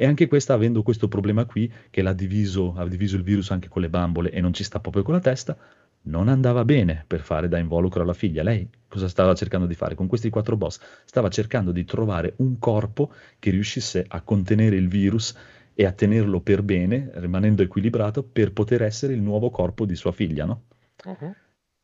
E 0.00 0.06
anche 0.06 0.28
questa, 0.28 0.54
avendo 0.54 0.84
questo 0.84 1.08
problema 1.08 1.44
qui, 1.44 1.68
che 1.90 2.02
l'ha 2.02 2.12
diviso, 2.12 2.72
ha 2.76 2.86
diviso 2.86 3.16
il 3.16 3.24
virus 3.24 3.50
anche 3.50 3.66
con 3.66 3.82
le 3.82 3.88
bambole 3.88 4.30
e 4.30 4.40
non 4.40 4.52
ci 4.52 4.62
sta 4.62 4.78
proprio 4.78 5.02
con 5.02 5.14
la 5.14 5.18
testa, 5.18 5.58
non 6.02 6.28
andava 6.28 6.64
bene 6.64 7.02
per 7.04 7.18
fare 7.18 7.48
da 7.48 7.58
involucro 7.58 8.02
alla 8.02 8.14
figlia. 8.14 8.44
Lei 8.44 8.68
cosa 8.86 9.08
stava 9.08 9.34
cercando 9.34 9.66
di 9.66 9.74
fare? 9.74 9.96
Con 9.96 10.06
questi 10.06 10.30
quattro 10.30 10.56
boss 10.56 10.78
stava 11.04 11.28
cercando 11.30 11.72
di 11.72 11.84
trovare 11.84 12.34
un 12.36 12.60
corpo 12.60 13.12
che 13.40 13.50
riuscisse 13.50 14.04
a 14.06 14.20
contenere 14.22 14.76
il 14.76 14.86
virus 14.86 15.34
e 15.74 15.84
a 15.84 15.90
tenerlo 15.90 16.38
per 16.42 16.62
bene, 16.62 17.10
rimanendo 17.14 17.62
equilibrato, 17.62 18.22
per 18.22 18.52
poter 18.52 18.82
essere 18.82 19.14
il 19.14 19.20
nuovo 19.20 19.50
corpo 19.50 19.84
di 19.84 19.96
sua 19.96 20.12
figlia, 20.12 20.44
no? 20.44 20.66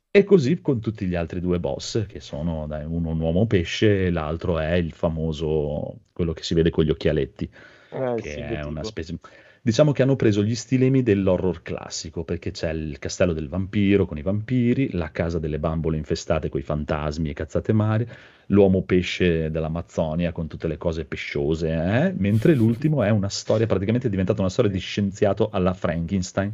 E 0.09 0.23
così 0.23 0.61
con 0.61 0.79
tutti 0.79 1.07
gli 1.07 1.17
altri 1.17 1.41
due 1.41 1.59
boss, 1.59 2.07
che 2.07 2.21
sono 2.21 2.69
dai, 2.69 2.85
uno 2.85 3.09
un 3.09 3.19
uomo 3.19 3.49
pesce 3.49 4.07
e 4.07 4.11
l'altro 4.11 4.61
è 4.61 4.75
il 4.75 4.93
famoso, 4.93 6.03
quello 6.13 6.33
che 6.33 6.45
si 6.45 6.55
vede 6.55 6.71
con 6.71 6.85
gli 6.85 6.91
occhialetti, 6.91 7.51
Eh, 7.95 8.21
che 8.21 8.31
sì, 8.31 8.41
è 8.41 8.63
una 8.65 8.83
specie... 8.83 9.19
Diciamo 9.65 9.93
che 9.93 10.03
hanno 10.03 10.15
preso 10.15 10.43
gli 10.43 10.55
stilemi 10.55 11.03
dell'horror 11.03 11.63
classico, 11.63 12.23
perché 12.23 12.51
c'è 12.51 12.71
il 12.71 12.99
castello 12.99 13.33
del 13.33 13.49
vampiro 13.49 14.05
con 14.05 14.19
i 14.19 14.23
vampiri, 14.23 14.91
la 14.93 15.11
casa 15.11 15.39
delle 15.39 15.59
bambole 15.59 15.97
infestate 15.97 16.51
con 16.51 16.61
i 16.61 16.63
fantasmi 16.63 17.31
e 17.31 17.33
cazzate 17.33 17.73
mare, 17.73 18.07
l'uomo 18.49 18.83
pesce 18.83 19.51
dell'Amazzonia 19.51 20.33
con 20.33 20.49
tutte 20.49 20.69
le 20.69 20.77
cose 20.77 21.07
pesciose, 21.07 21.73
eh? 21.73 22.13
mentre 22.15 22.55
l'ultimo 22.55 23.03
è 23.03 23.09
una 23.09 23.31
storia, 23.31 23.65
praticamente 23.65 24.09
è 24.09 24.11
diventata 24.11 24.43
una 24.43 24.51
storia 24.51 24.71
di 24.71 24.79
scienziato 24.79 25.49
alla 25.51 25.73
Frankenstein, 25.73 26.53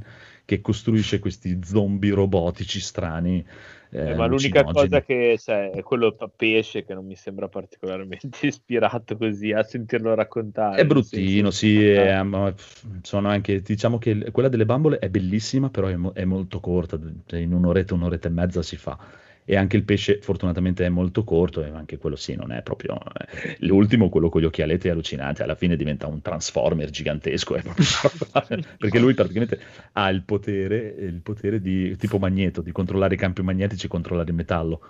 che 0.50 0.60
costruisce 0.60 1.20
questi 1.20 1.60
zombie 1.62 2.12
robotici 2.12 2.80
strani. 2.80 3.44
eh, 3.90 4.10
Eh, 4.10 4.14
ma 4.14 4.26
l'unica 4.26 4.64
cosa 4.64 5.02
che 5.02 5.36
sai, 5.38 5.70
è 5.72 5.82
quello 5.82 6.14
pesce 6.34 6.84
che 6.84 6.94
non 6.94 7.04
mi 7.06 7.14
sembra 7.16 7.48
particolarmente 7.48 8.46
ispirato 8.48 9.16
così 9.16 9.52
a 9.52 9.62
sentirlo 9.62 10.14
raccontare. 10.14 10.80
È 10.80 10.86
bruttino, 10.86 11.50
senso- 11.50 11.58
sì, 11.58 11.78
è- 11.88 12.22
sono 13.02 13.28
anche, 13.28 13.60
diciamo 13.60 13.98
che 13.98 14.30
quella 14.30 14.48
delle 14.48 14.64
bambole 14.64 14.98
è 14.98 15.08
bellissima, 15.10 15.68
però 15.68 15.88
è, 15.88 15.96
mo- 15.96 16.12
è 16.12 16.24
molto 16.24 16.60
corta, 16.60 16.98
cioè 17.26 17.40
in 17.40 17.52
un'oretta, 17.52 17.94
un'oretta 17.94 18.28
e 18.28 18.30
mezza 18.30 18.62
si 18.62 18.76
fa. 18.76 18.96
E 19.44 19.56
anche 19.56 19.76
il 19.76 19.84
pesce 19.84 20.20
fortunatamente 20.20 20.84
è 20.84 20.88
molto 20.88 21.24
corto 21.24 21.62
e 21.64 21.68
anche 21.70 21.98
quello 21.98 22.14
sì, 22.16 22.36
non 22.36 22.52
è 22.52 22.62
proprio... 22.62 22.96
eh, 22.98 23.56
L'ultimo, 23.60 24.08
quello 24.08 24.28
con 24.28 24.40
gli 24.40 24.44
occhialetti 24.44 24.86
è 24.88 24.90
allucinante, 24.92 25.42
alla 25.42 25.56
fine 25.56 25.74
diventa 25.76 26.06
un 26.06 26.20
transformer 26.20 26.88
gigantesco, 26.90 27.54
proprio- 27.60 27.84
perché 28.78 28.98
lui 29.00 29.14
praticamente 29.14 29.58
ha 29.92 30.08
il 30.10 30.22
potere, 30.22 30.94
il 30.98 31.20
potere 31.20 31.60
di 31.60 31.96
tipo 31.96 32.18
magneto, 32.18 32.60
di 32.62 32.70
controllare 32.72 33.14
i 33.14 33.18
campi 33.18 33.42
magnetici 33.42 33.86
e 33.86 33.88
controllare 33.88 34.30
il 34.30 34.36
metallo. 34.36 34.80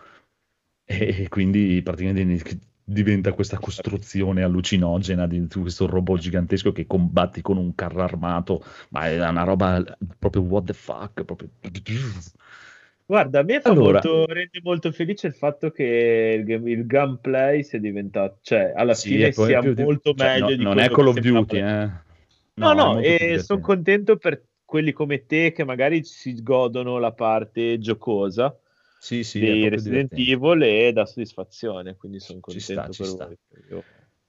E 0.85 1.29
quindi 1.29 1.81
praticamente 1.83 2.59
diventa 2.83 3.33
questa 3.33 3.59
costruzione 3.59 4.43
allucinogena 4.43 5.27
di 5.29 5.47
questo 5.49 5.87
robot 5.87 6.19
gigantesco 6.19 6.73
che 6.73 6.87
combatti 6.87 7.41
con 7.41 7.57
un 7.57 7.75
carro 7.77 8.03
armato, 8.03 8.65
ma 8.91 9.07
è 9.07 9.29
una 9.29 9.45
roba 9.45 9.81
proprio 10.19 10.43
what 10.43 10.65
the 10.67 10.73
fuck, 10.73 11.23
proprio... 11.25 11.49
Guarda, 13.11 13.41
a 13.41 13.43
me 13.43 13.57
Allora- 13.65 14.01
molto, 14.05 14.25
rende 14.27 14.61
molto 14.63 14.93
felice 14.93 15.27
il 15.27 15.35
fatto 15.35 15.73
che 15.73 16.45
il, 16.47 16.49
il 16.69 16.87
gunplay 16.87 17.65
sia 17.65 17.81
diventato, 17.81 18.39
cioè 18.41 18.73
alla 18.73 18.95
Sì, 18.95 19.09
fine 19.09 19.33
sia 19.33 19.59
più 19.59 19.75
di- 19.75 19.83
molto 19.83 20.15
cioè, 20.15 20.29
meglio 20.29 20.51
no- 20.51 20.55
di 20.55 20.63
non 20.63 20.79
è 20.79 20.89
Call 20.89 21.09
of 21.09 21.19
Duty, 21.19 21.57
eh. 21.57 21.91
No, 22.55 22.73
no, 22.73 22.85
molto 22.93 23.01
più 23.01 23.09
e 23.11 23.39
sono 23.41 23.59
contento 23.61 24.17
per 24.17 24.45
quelli 24.65 24.93
come 24.93 25.27
te 25.27 25.51
che 25.51 25.65
magari 25.65 26.05
si 26.05 26.41
godono 26.41 26.99
la 26.99 27.11
parte 27.11 27.81
giocosa 27.81 28.57
Sì, 29.01 29.25
sì, 29.25 29.41
proprio 29.41 29.69
Resident 29.71 30.15
divertente. 30.15 30.31
Evil 30.55 30.63
e 30.63 30.93
dà 30.93 31.05
soddisfazione, 31.05 31.97
quindi 31.97 32.21
sono 32.21 32.39
Ci 32.47 32.61
contento 32.61 32.93
sta, 32.93 33.05
ci 33.05 33.11
sta. 33.11 33.27
voi. 33.27 33.83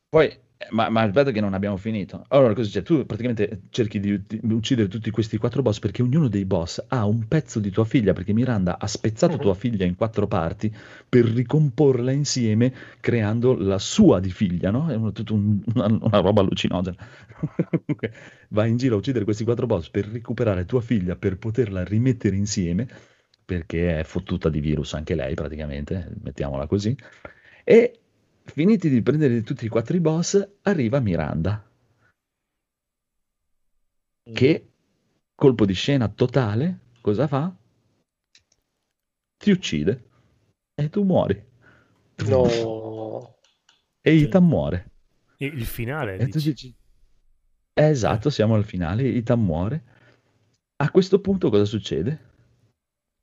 Poi, 0.09 0.39
ma, 0.69 0.89
ma 0.89 1.01
aspetta 1.01 1.31
che 1.31 1.41
non 1.41 1.53
abbiamo 1.53 1.77
finito. 1.77 2.23
Allora, 2.29 2.53
cosa 2.53 2.69
c'è? 2.69 2.83
Tu 2.83 3.05
praticamente 3.05 3.63
cerchi 3.69 3.99
di, 3.99 4.21
di 4.25 4.39
uccidere 4.53 4.87
tutti 4.87 5.09
questi 5.11 5.37
quattro 5.37 5.61
boss 5.61 5.79
perché 5.79 6.01
ognuno 6.01 6.27
dei 6.27 6.45
boss 6.45 6.83
ha 6.87 7.05
un 7.05 7.27
pezzo 7.27 7.59
di 7.59 7.69
tua 7.71 7.85
figlia, 7.85 8.13
perché 8.13 8.33
Miranda 8.33 8.77
ha 8.79 8.87
spezzato 8.87 9.37
tua 9.37 9.53
figlia 9.53 9.85
in 9.85 9.95
quattro 9.95 10.27
parti 10.27 10.73
per 11.07 11.25
ricomporla 11.25 12.11
insieme 12.11 12.73
creando 12.99 13.55
la 13.55 13.79
sua 13.79 14.19
di 14.19 14.29
figlia, 14.31 14.71
no? 14.71 14.87
È 14.89 14.95
una, 14.95 15.11
tutta 15.11 15.33
un- 15.33 15.61
una, 15.73 15.85
una 15.87 16.19
roba 16.19 16.41
allucinogena. 16.41 16.95
Vai 18.49 18.69
in 18.69 18.77
giro 18.77 18.95
a 18.95 18.97
uccidere 18.97 19.23
questi 19.25 19.43
quattro 19.43 19.65
boss 19.65 19.89
per 19.89 20.05
recuperare 20.07 20.65
tua 20.65 20.81
figlia, 20.81 21.15
per 21.15 21.37
poterla 21.37 21.83
rimettere 21.83 22.35
insieme, 22.35 22.87
perché 23.43 23.99
è 23.99 24.03
fottuta 24.03 24.49
di 24.49 24.59
virus 24.59 24.93
anche 24.93 25.15
lei 25.15 25.33
praticamente, 25.35 26.13
mettiamola 26.21 26.67
così. 26.67 26.95
E 27.63 28.00
finiti 28.43 28.89
di 28.89 29.01
prendere 29.01 29.41
tutti 29.43 29.65
i 29.65 29.69
quattro 29.69 29.95
i 29.95 29.99
boss, 29.99 30.49
arriva 30.63 30.99
Miranda, 30.99 31.63
che 34.33 34.71
colpo 35.35 35.65
di 35.65 35.73
scena 35.73 36.07
totale, 36.07 36.79
cosa 37.01 37.27
fa? 37.27 37.55
Ti 39.37 39.51
uccide 39.51 40.09
e 40.75 40.89
tu 40.89 41.03
muori. 41.03 41.43
No. 42.27 43.35
E 44.01 44.21
Ethan 44.21 44.45
muore. 44.45 44.89
Il 45.37 45.65
finale, 45.65 46.17
E 46.17 46.27
tu 46.27 46.37
dici? 46.37 46.49
dici, 46.49 46.75
"Eh, 47.73 47.83
esatto, 47.89 48.29
siamo 48.29 48.53
al 48.55 48.63
finale, 48.63 49.03
Ethan 49.03 49.43
muore. 49.43 49.83
A 50.77 50.91
questo 50.91 51.19
punto 51.19 51.49
cosa 51.49 51.65
succede? 51.65 52.29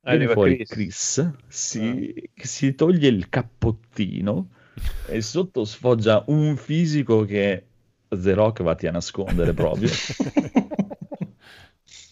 Viene 0.00 0.24
Arriva 0.24 0.32
fuori 0.32 0.56
Chris. 0.56 0.68
Chris, 0.68 1.34
si, 1.48 2.30
si 2.34 2.74
toglie 2.74 3.08
il 3.08 3.28
cappottino 3.28 4.50
e 5.06 5.20
sotto 5.22 5.64
sfoggia 5.64 6.24
un 6.28 6.56
fisico 6.56 7.24
che 7.24 7.64
The 8.08 8.34
Rock 8.34 8.62
vatti 8.62 8.86
a 8.86 8.90
nascondere 8.90 9.52
proprio. 9.54 9.88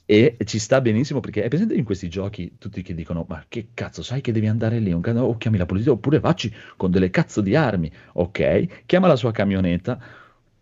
E 0.09 0.37
ci 0.45 0.61
sta 0.61 0.81
benissimo 0.81 1.19
perché 1.19 1.43
è 1.43 1.49
presente 1.49 1.75
in 1.75 1.83
questi 1.83 2.09
giochi 2.09 2.59
tutti 2.59 2.81
che 2.81 2.95
dicono: 2.95 3.25
Ma 3.29 3.45
che 3.49 3.71
cazzo, 3.75 4.05
sai 4.05 4.21
che 4.21 4.31
devi 4.31 4.47
andare 4.47 4.79
lì? 4.79 4.93
O 4.93 5.37
chiami 5.37 5.59
la 5.59 5.67
polizia 5.67 5.91
oppure 5.91 6.21
facci 6.21 6.55
con 6.77 6.93
delle 6.93 7.11
cazzo 7.11 7.41
di 7.41 7.57
armi. 7.57 7.91
Ok, 8.13 8.85
chiama 8.87 9.09
la 9.09 9.17
sua 9.17 9.33
camionetta, 9.33 9.99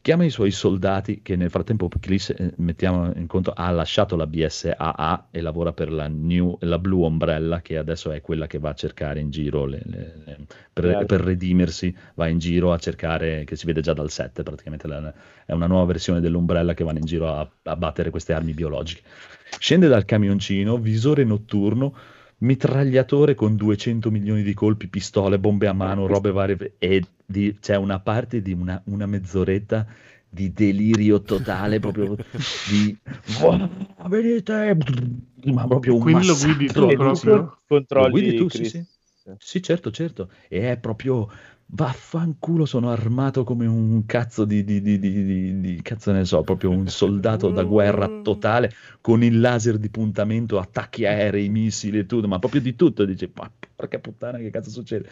chiama 0.05 0.25
i 0.27 0.31
suoi 0.31 0.51
soldati. 0.51 1.23
Che 1.23 1.35
nel 1.35 1.49
frattempo, 1.49 1.89
Chris, 1.99 2.29
eh, 2.29 2.53
mettiamo 2.59 3.11
in 3.17 3.27
conto, 3.27 3.53
ha 3.57 3.71
lasciato 3.71 4.17
la 4.17 4.27
BSAA 4.27 5.29
e 5.31 5.41
lavora 5.41 5.73
per 5.73 5.91
la, 5.91 6.09
new, 6.09 6.59
la 6.61 6.79
Blue 6.79 7.07
Umbrella, 7.07 7.63
che 7.63 7.79
adesso 7.79 8.11
è 8.11 8.21
quella 8.21 8.47
che 8.47 8.59
va 8.59 8.69
a 8.69 8.75
cercare 8.75 9.21
in 9.21 9.31
giro 9.31 9.65
le- 9.65 9.81
le- 9.87 10.15
le- 10.27 10.39
per, 10.71 10.85
armi. 10.85 11.07
per 11.07 11.21
redimersi. 11.23 11.97
Va 12.17 12.29
in 12.29 12.39
giro 12.39 12.71
a 12.75 12.79
cercare, 12.79 13.45
che 13.45 13.57
si 13.57 13.65
vede 13.65 13.81
già 13.81 13.95
dal 13.95 14.11
7, 14.11 14.43
praticamente 14.43 14.87
la- 14.87 15.13
è 15.47 15.53
una 15.53 15.67
nuova 15.67 15.87
versione 15.87 16.21
dell'Umbrella 16.21 16.75
che 16.75 16.85
vanno 16.85 16.99
in 16.99 17.07
giro 17.07 17.35
a, 17.35 17.51
a 17.63 17.77
battere 17.77 18.11
queste 18.11 18.35
armi 18.35 18.53
biologiche. 18.53 19.01
Scende 19.59 19.89
dal 19.89 20.05
camioncino, 20.05 20.77
visore 20.77 21.25
notturno, 21.25 21.95
mitragliatore 22.45 23.35
con 23.35 23.57
200 23.57 24.11
milioni 24.11 24.43
di 24.43 24.55
colpi, 24.55 24.89
pistole, 24.89 25.39
bombe 25.39 25.67
a 25.67 25.73
mano, 25.73 26.07
robe 26.07 26.31
varie. 26.31 26.75
E 26.79 27.03
di- 27.25 27.57
c'è 27.61 27.77
una 27.77 28.01
parte 28.01 28.43
di 28.43 28.53
una, 28.53 28.81
una 28.87 29.07
mezz'oretta 29.07 29.87
di 30.29 30.53
delirio 30.53 31.23
totale, 31.23 31.79
proprio 31.81 32.17
di 32.63 32.97
"Wow, 33.27 33.59
venite, 34.09 34.77
ma 35.45 35.67
proprio 35.67 35.95
un 35.95 36.03
Quindi 36.03 36.25
lo 36.25 36.37
guidi 36.37 36.71
tu 36.71 36.93
proprio? 36.93 37.63
controlli 37.67 38.03
Lo 38.03 38.09
guidi 38.09 38.35
tu, 38.35 38.49
sì, 38.49 38.65
sì. 38.65 38.85
Sì, 39.39 39.63
certo, 39.63 39.91
certo. 39.91 40.31
E 40.49 40.71
è 40.73 40.79
proprio 40.79 41.29
vaffanculo, 41.67 42.65
sono 42.67 42.91
armato 42.91 43.45
come 43.45 43.67
un 43.67 44.05
cazzo 44.07 44.45
di, 44.45 44.65
di, 44.65 44.81
di, 44.81 44.99
di, 44.99 45.25
di- 45.25 45.61
di- 45.61 45.83
cazzo 45.83 46.13
ne 46.13 46.25
so, 46.25 46.43
proprio 46.43 46.71
un 46.71 46.87
soldato 46.89 47.51
da 47.51 47.65
guerra 47.65 48.09
totale 48.23 48.73
con 49.01 49.23
il 49.23 49.41
laser 49.41 49.79
di 49.79 49.91
puntamento, 49.91 50.59
attacchi 50.59 51.05
aerei, 51.07 51.49
missili 51.49 51.99
e 51.99 52.07
tutto, 52.07 52.29
ma 52.29 52.39
proprio 52.39 52.61
di 52.61 52.75
tutto. 52.77 53.03
E 53.05 53.31
ma 53.35 53.51
porca 53.75 53.99
puttana, 53.99 54.39
che 54.39 54.51
cazzo 54.51 54.71
succede? 54.71 55.11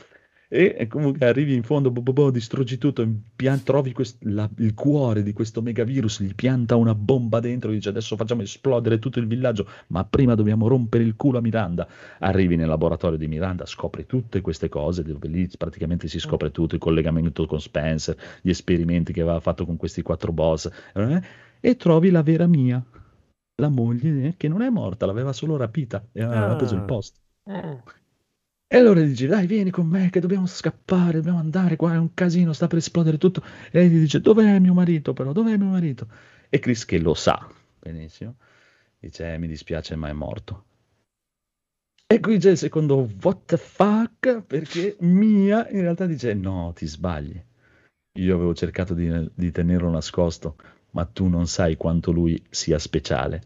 E, 0.54 0.86
comunque 0.86 1.26
arrivi 1.26 1.54
in 1.54 1.62
fondo, 1.62 1.90
boh, 1.90 2.02
boh, 2.02 2.12
boh, 2.12 2.30
distruggi 2.30 2.76
tutto, 2.76 3.08
pian- 3.34 3.62
trovi 3.62 3.92
quest- 3.92 4.22
la- 4.24 4.50
il 4.58 4.74
cuore 4.74 5.22
di 5.22 5.32
questo 5.32 5.62
megavirus, 5.62 6.20
gli 6.22 6.34
pianta 6.34 6.76
una 6.76 6.94
bomba 6.94 7.40
dentro, 7.40 7.70
dice 7.70 7.88
adesso 7.88 8.16
facciamo 8.16 8.42
esplodere 8.42 8.98
tutto 8.98 9.18
il 9.18 9.26
villaggio, 9.26 9.66
ma 9.86 10.04
prima 10.04 10.34
dobbiamo 10.34 10.68
rompere 10.68 11.04
il 11.04 11.16
culo 11.16 11.38
a 11.38 11.40
Miranda. 11.40 11.88
Arrivi 12.18 12.56
nel 12.56 12.68
laboratorio 12.68 13.16
di 13.16 13.28
Miranda, 13.28 13.64
scopri 13.64 14.04
tutte 14.04 14.42
queste 14.42 14.68
cose, 14.68 15.02
dove 15.02 15.26
lì 15.26 15.48
praticamente 15.56 16.06
si 16.06 16.18
scopre 16.18 16.50
tutto, 16.50 16.74
il 16.74 16.82
collegamento 16.82 17.46
con 17.46 17.58
Spencer, 17.58 18.14
gli 18.42 18.50
esperimenti 18.50 19.14
che 19.14 19.22
aveva 19.22 19.40
fatto 19.40 19.64
con 19.64 19.78
questi 19.78 20.02
quattro 20.02 20.32
boss, 20.32 20.68
eh, 20.94 21.22
e 21.60 21.76
trovi 21.76 22.10
la 22.10 22.22
vera 22.22 22.46
Mia, 22.46 22.84
la 23.56 23.68
moglie 23.70 24.26
eh, 24.26 24.34
che 24.36 24.48
non 24.48 24.60
è 24.60 24.68
morta, 24.68 25.06
l'aveva 25.06 25.32
solo 25.32 25.56
rapita 25.56 26.04
e 26.12 26.20
aveva 26.22 26.50
Ah. 26.50 26.56
preso 26.56 26.74
il 26.74 26.82
posto. 26.82 27.20
E 28.74 28.78
allora 28.78 29.02
dici, 29.02 29.26
dai, 29.26 29.46
vieni 29.46 29.68
con 29.68 29.86
me 29.86 30.08
che 30.08 30.18
dobbiamo 30.18 30.46
scappare, 30.46 31.18
dobbiamo 31.18 31.40
andare, 31.40 31.76
qua 31.76 31.92
è 31.92 31.98
un 31.98 32.14
casino, 32.14 32.54
sta 32.54 32.68
per 32.68 32.78
esplodere 32.78 33.18
tutto. 33.18 33.42
E 33.70 33.80
lei 33.80 33.90
gli 33.90 33.98
dice, 33.98 34.22
dov'è 34.22 34.58
mio 34.60 34.72
marito 34.72 35.12
però, 35.12 35.32
dov'è 35.32 35.58
mio 35.58 35.68
marito? 35.68 36.06
E 36.48 36.58
Chris 36.58 36.86
che 36.86 36.98
lo 36.98 37.12
sa, 37.12 37.46
benissimo, 37.78 38.36
dice, 38.98 39.34
"Eh, 39.34 39.36
mi 39.36 39.46
dispiace 39.46 39.94
ma 39.94 40.08
è 40.08 40.14
morto. 40.14 40.64
E 42.06 42.18
qui 42.18 42.38
c'è 42.38 42.52
il 42.52 42.56
secondo 42.56 43.10
what 43.20 43.40
the 43.44 43.58
fuck, 43.58 44.40
perché 44.40 44.96
Mia 45.00 45.68
in 45.68 45.82
realtà 45.82 46.06
dice, 46.06 46.32
no, 46.32 46.72
ti 46.74 46.86
sbagli. 46.86 47.38
Io 48.20 48.34
avevo 48.34 48.54
cercato 48.54 48.94
di, 48.94 49.30
di 49.34 49.50
tenerlo 49.50 49.90
nascosto, 49.90 50.56
ma 50.92 51.04
tu 51.04 51.28
non 51.28 51.46
sai 51.46 51.76
quanto 51.76 52.10
lui 52.10 52.42
sia 52.48 52.78
speciale. 52.78 53.42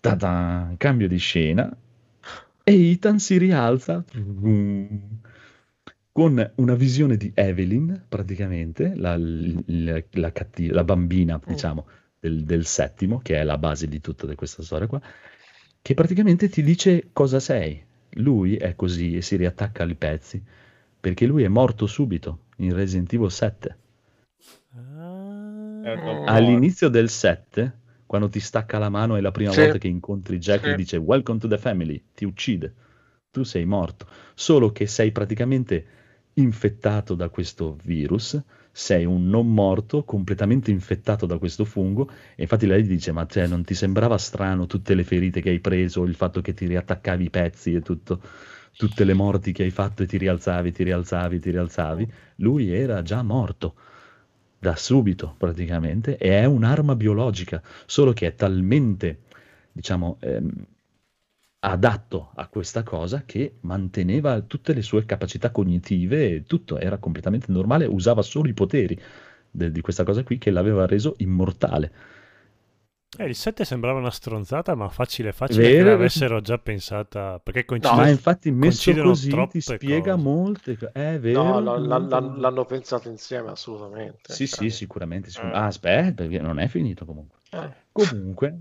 Ta-da! 0.00 0.72
Cambio 0.78 1.06
di 1.06 1.18
scena 1.18 1.70
e 2.64 2.90
Ethan 2.90 3.18
si 3.18 3.38
rialza 3.38 4.04
con 6.12 6.52
una 6.56 6.74
visione 6.74 7.16
di 7.16 7.32
Evelyn, 7.34 8.04
praticamente, 8.08 8.94
la, 8.94 9.16
la, 9.18 10.02
la 10.10 10.32
cattiva- 10.32 10.74
la 10.74 10.84
bambina, 10.84 11.40
diciamo, 11.44 11.86
del, 12.18 12.44
del 12.44 12.66
settimo, 12.66 13.20
che 13.20 13.38
è 13.38 13.42
la 13.42 13.58
base 13.58 13.86
di 13.86 14.00
tutta 14.00 14.32
questa 14.34 14.62
storia 14.62 14.86
qua, 14.86 15.00
che 15.80 15.94
praticamente 15.94 16.48
ti 16.48 16.62
dice 16.62 17.08
cosa 17.12 17.40
sei. 17.40 17.82
Lui 18.14 18.56
è 18.56 18.74
così 18.74 19.16
e 19.16 19.22
si 19.22 19.36
riattacca 19.36 19.84
ai 19.84 19.94
pezzi, 19.94 20.42
perché 21.00 21.26
lui 21.26 21.44
è 21.44 21.48
morto 21.48 21.86
subito 21.86 22.46
in 22.56 22.74
Resident 22.74 23.12
Evil 23.12 23.30
7. 23.30 23.76
È 24.72 24.76
un 24.76 26.00
dopo 26.04 26.24
All'inizio 26.24 26.88
del 26.88 27.08
7, 27.08 27.78
quando 28.10 28.28
ti 28.28 28.40
stacca 28.40 28.78
la 28.78 28.88
mano 28.88 29.14
è 29.14 29.20
la 29.20 29.30
prima 29.30 29.52
Sì. 29.52 29.60
volta 29.60 29.78
che 29.78 29.86
incontri 29.86 30.38
Jack 30.38 30.66
e 30.66 30.70
Sì. 30.70 30.74
dice 30.74 30.96
Welcome 30.96 31.38
to 31.38 31.46
the 31.46 31.56
family, 31.56 32.06
ti 32.12 32.24
uccide, 32.24 32.74
tu 33.30 33.44
sei 33.44 33.64
morto, 33.64 34.04
solo 34.34 34.72
che 34.72 34.88
sei 34.88 35.12
praticamente 35.12 35.84
infettato 36.34 37.14
da 37.14 37.28
questo 37.28 37.76
virus, 37.84 38.42
sei 38.72 39.04
un 39.04 39.28
non 39.28 39.54
morto 39.54 40.02
completamente 40.02 40.72
infettato 40.72 41.24
da 41.24 41.38
questo 41.38 41.64
fungo 41.64 42.10
e 42.34 42.42
infatti 42.42 42.66
lei 42.66 42.82
dice 42.82 43.12
ma 43.12 43.24
cioè, 43.26 43.46
non 43.46 43.62
ti 43.62 43.74
sembrava 43.74 44.18
strano 44.18 44.66
tutte 44.66 44.94
le 44.96 45.04
ferite 45.04 45.40
che 45.40 45.50
hai 45.50 45.60
preso, 45.60 46.02
il 46.02 46.16
fatto 46.16 46.40
che 46.40 46.52
ti 46.52 46.66
riattaccavi 46.66 47.24
i 47.26 47.30
pezzi 47.30 47.74
e 47.74 47.80
tutto, 47.80 48.20
tutte 48.74 49.04
le 49.04 49.14
morti 49.14 49.52
che 49.52 49.62
hai 49.62 49.70
fatto 49.70 50.02
e 50.02 50.06
ti 50.06 50.18
rialzavi, 50.18 50.72
ti 50.72 50.82
rialzavi, 50.82 51.38
ti 51.38 51.50
rialzavi? 51.50 52.12
Lui 52.38 52.72
era 52.72 53.02
già 53.02 53.22
morto 53.22 53.76
da 54.60 54.76
subito 54.76 55.34
praticamente 55.38 56.18
e 56.18 56.30
è 56.40 56.44
un'arma 56.44 56.94
biologica, 56.96 57.62
solo 57.86 58.12
che 58.12 58.28
è 58.28 58.34
talmente, 58.36 59.22
diciamo, 59.72 60.18
ehm, 60.20 60.66
adatto 61.62 62.30
a 62.34 62.48
questa 62.48 62.82
cosa 62.82 63.24
che 63.26 63.56
manteneva 63.62 64.40
tutte 64.42 64.72
le 64.72 64.82
sue 64.82 65.04
capacità 65.04 65.50
cognitive 65.50 66.34
e 66.34 66.44
tutto 66.46 66.78
era 66.78 66.98
completamente 66.98 67.52
normale, 67.52 67.84
usava 67.86 68.22
solo 68.22 68.48
i 68.48 68.54
poteri 68.54 68.98
de- 69.50 69.70
di 69.70 69.80
questa 69.80 70.04
cosa 70.04 70.22
qui 70.22 70.38
che 70.38 70.50
l'aveva 70.50 70.86
reso 70.86 71.14
immortale. 71.18 71.92
Eh, 73.18 73.24
il 73.26 73.34
7 73.34 73.64
sembrava 73.64 73.98
una 73.98 74.10
stronzata, 74.12 74.74
ma 74.76 74.88
facile 74.88 75.32
facile 75.32 75.64
che 75.68 75.76
Vero? 75.78 75.90
l'avessero 75.90 76.40
già 76.40 76.58
pensata. 76.58 77.40
Perché 77.42 77.64
coincide, 77.64 77.94
Ma 77.96 78.08
infatti 78.08 78.50
messo 78.52 78.84
coincidono 78.92 79.08
così 79.08 79.48
ti 79.50 79.60
spiega 79.60 80.12
cose. 80.12 80.22
molte 80.22 80.76
cose. 80.78 80.92
È 80.92 81.18
vero. 81.18 81.42
No, 81.42 81.58
l'han- 81.60 81.82
comunque. 81.82 82.08
l'han- 82.08 82.40
l'hanno 82.40 82.64
pensato 82.66 83.08
insieme 83.08 83.50
assolutamente. 83.50 84.32
Sì, 84.32 84.46
Cioè, 84.46 84.68
sì, 84.68 84.70
sicuramente. 84.70 85.28
sicur- 85.30 85.50
Eh. 85.52 85.56
Ah, 85.56 85.64
aspetta, 85.66 86.22
perché 86.22 86.38
non 86.38 86.60
è 86.60 86.68
finito 86.68 87.04
comunque. 87.04 87.38
eh. 87.50 87.70
Comunque, 87.90 88.60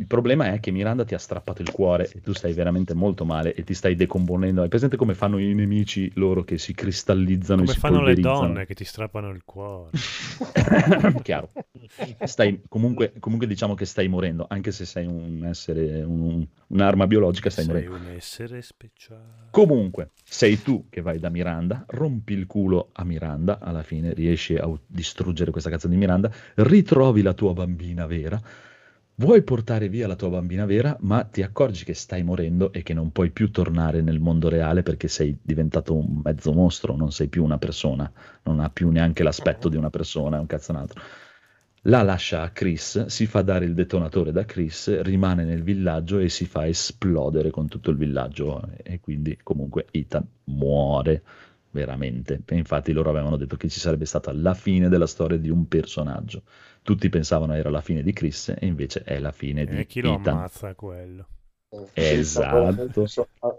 il 0.00 0.06
problema 0.06 0.52
è 0.52 0.60
che 0.60 0.70
Miranda 0.70 1.04
ti 1.04 1.14
ha 1.14 1.18
strappato 1.18 1.60
il 1.60 1.72
cuore 1.72 2.08
e 2.14 2.20
tu 2.20 2.32
stai 2.32 2.52
veramente 2.52 2.94
molto 2.94 3.24
male 3.24 3.52
e 3.52 3.64
ti 3.64 3.74
stai 3.74 3.96
decomponendo. 3.96 4.62
Hai 4.62 4.68
presente 4.68 4.96
come 4.96 5.14
fanno 5.14 5.38
i 5.38 5.52
nemici 5.54 6.08
loro 6.14 6.44
che 6.44 6.56
si 6.56 6.72
cristallizzano 6.72 7.62
Come 7.62 7.72
e 7.72 7.74
si 7.74 7.80
fanno 7.80 8.02
le 8.04 8.14
donne 8.14 8.64
che 8.64 8.74
ti 8.74 8.84
strappano 8.84 9.28
il 9.30 9.42
cuore. 9.44 9.90
Chiaro. 11.22 11.50
Stai, 12.24 12.62
comunque, 12.68 13.14
comunque 13.18 13.48
diciamo 13.48 13.74
che 13.74 13.86
stai 13.86 14.06
morendo, 14.06 14.46
anche 14.48 14.70
se 14.70 14.84
sei 14.84 15.06
un 15.06 15.44
essere, 15.44 16.02
un- 16.04 16.46
un'arma 16.68 17.08
biologica, 17.08 17.50
stai 17.50 17.64
Sei 17.64 17.74
morendo. 17.74 17.96
un 17.96 18.14
essere 18.14 18.62
speciale. 18.62 19.48
Comunque, 19.50 20.10
sei 20.22 20.62
tu 20.62 20.86
che 20.88 21.00
vai 21.00 21.18
da 21.18 21.28
Miranda, 21.28 21.84
rompi 21.88 22.34
il 22.34 22.46
culo 22.46 22.90
a 22.92 23.02
Miranda, 23.02 23.58
alla 23.58 23.82
fine 23.82 24.14
riesci 24.14 24.54
a 24.54 24.70
distruggere 24.86 25.50
questa 25.50 25.70
cazzo 25.70 25.88
di 25.88 25.96
Miranda, 25.96 26.30
ritrovi 26.54 27.22
la 27.22 27.32
tua 27.32 27.52
bambina 27.52 28.06
vera, 28.06 28.40
vuoi 29.20 29.42
portare 29.42 29.88
via 29.88 30.06
la 30.06 30.14
tua 30.14 30.28
bambina 30.28 30.64
vera, 30.64 30.96
ma 31.00 31.24
ti 31.24 31.42
accorgi 31.42 31.84
che 31.84 31.94
stai 31.94 32.22
morendo 32.22 32.72
e 32.72 32.82
che 32.82 32.94
non 32.94 33.10
puoi 33.10 33.30
più 33.30 33.50
tornare 33.50 34.00
nel 34.00 34.20
mondo 34.20 34.48
reale 34.48 34.82
perché 34.82 35.08
sei 35.08 35.36
diventato 35.42 35.94
un 35.94 36.20
mezzo 36.22 36.52
mostro, 36.52 36.94
non 36.94 37.10
sei 37.10 37.28
più 37.28 37.42
una 37.42 37.58
persona, 37.58 38.10
non 38.44 38.60
ha 38.60 38.70
più 38.70 38.90
neanche 38.90 39.24
l'aspetto 39.24 39.68
di 39.68 39.76
una 39.76 39.90
persona, 39.90 40.36
è 40.36 40.40
un 40.40 40.46
cazzo 40.46 40.72
un 40.72 40.78
altro. 40.78 41.02
La 41.82 42.02
lascia 42.02 42.42
a 42.42 42.50
Chris, 42.50 43.06
si 43.06 43.26
fa 43.26 43.42
dare 43.42 43.64
il 43.64 43.74
detonatore 43.74 44.30
da 44.30 44.44
Chris, 44.44 45.00
rimane 45.00 45.44
nel 45.44 45.62
villaggio 45.62 46.18
e 46.18 46.28
si 46.28 46.44
fa 46.44 46.66
esplodere 46.66 47.50
con 47.50 47.66
tutto 47.66 47.90
il 47.90 47.96
villaggio 47.96 48.68
e 48.82 49.00
quindi 49.00 49.38
comunque 49.42 49.86
Ethan 49.90 50.26
muore 50.44 51.22
veramente. 51.70 52.42
E 52.44 52.56
infatti 52.56 52.92
loro 52.92 53.10
avevano 53.10 53.36
detto 53.36 53.56
che 53.56 53.68
ci 53.68 53.80
sarebbe 53.80 54.04
stata 54.04 54.32
la 54.32 54.54
fine 54.54 54.88
della 54.88 55.06
storia 55.06 55.38
di 55.38 55.50
un 55.50 55.66
personaggio. 55.66 56.42
Tutti 56.88 57.10
pensavano 57.10 57.52
era 57.52 57.68
la 57.68 57.82
fine 57.82 58.02
di 58.02 58.14
Chris 58.14 58.48
e 58.58 58.64
invece 58.64 59.02
è 59.02 59.18
la 59.18 59.30
fine 59.30 59.66
di 59.66 59.76
E 59.76 59.84
chi 59.86 60.00
lo 60.00 60.14
Ethan. 60.14 60.36
ammazza 60.36 60.74
quello? 60.74 61.28
Esatto. 61.94 63.04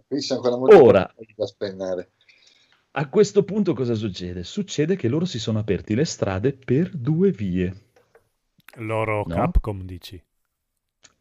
Chris 0.07 0.31
è 0.31 0.33
ancora 0.33 0.57
molto 0.57 0.81
Ora, 0.81 1.13
da 1.35 1.45
spennare. 1.45 2.11
a 2.91 3.09
questo 3.09 3.43
punto 3.43 3.73
cosa 3.73 3.95
succede? 3.95 4.43
Succede 4.43 4.95
che 4.95 5.07
loro 5.07 5.25
si 5.25 5.39
sono 5.39 5.57
aperti 5.57 5.95
le 5.95 6.05
strade 6.05 6.53
per 6.53 6.95
due 6.95 7.31
vie. 7.31 7.73
Loro 8.77 9.25
No? 9.25 9.35
Capcom, 9.35 9.85
dici? 9.85 10.19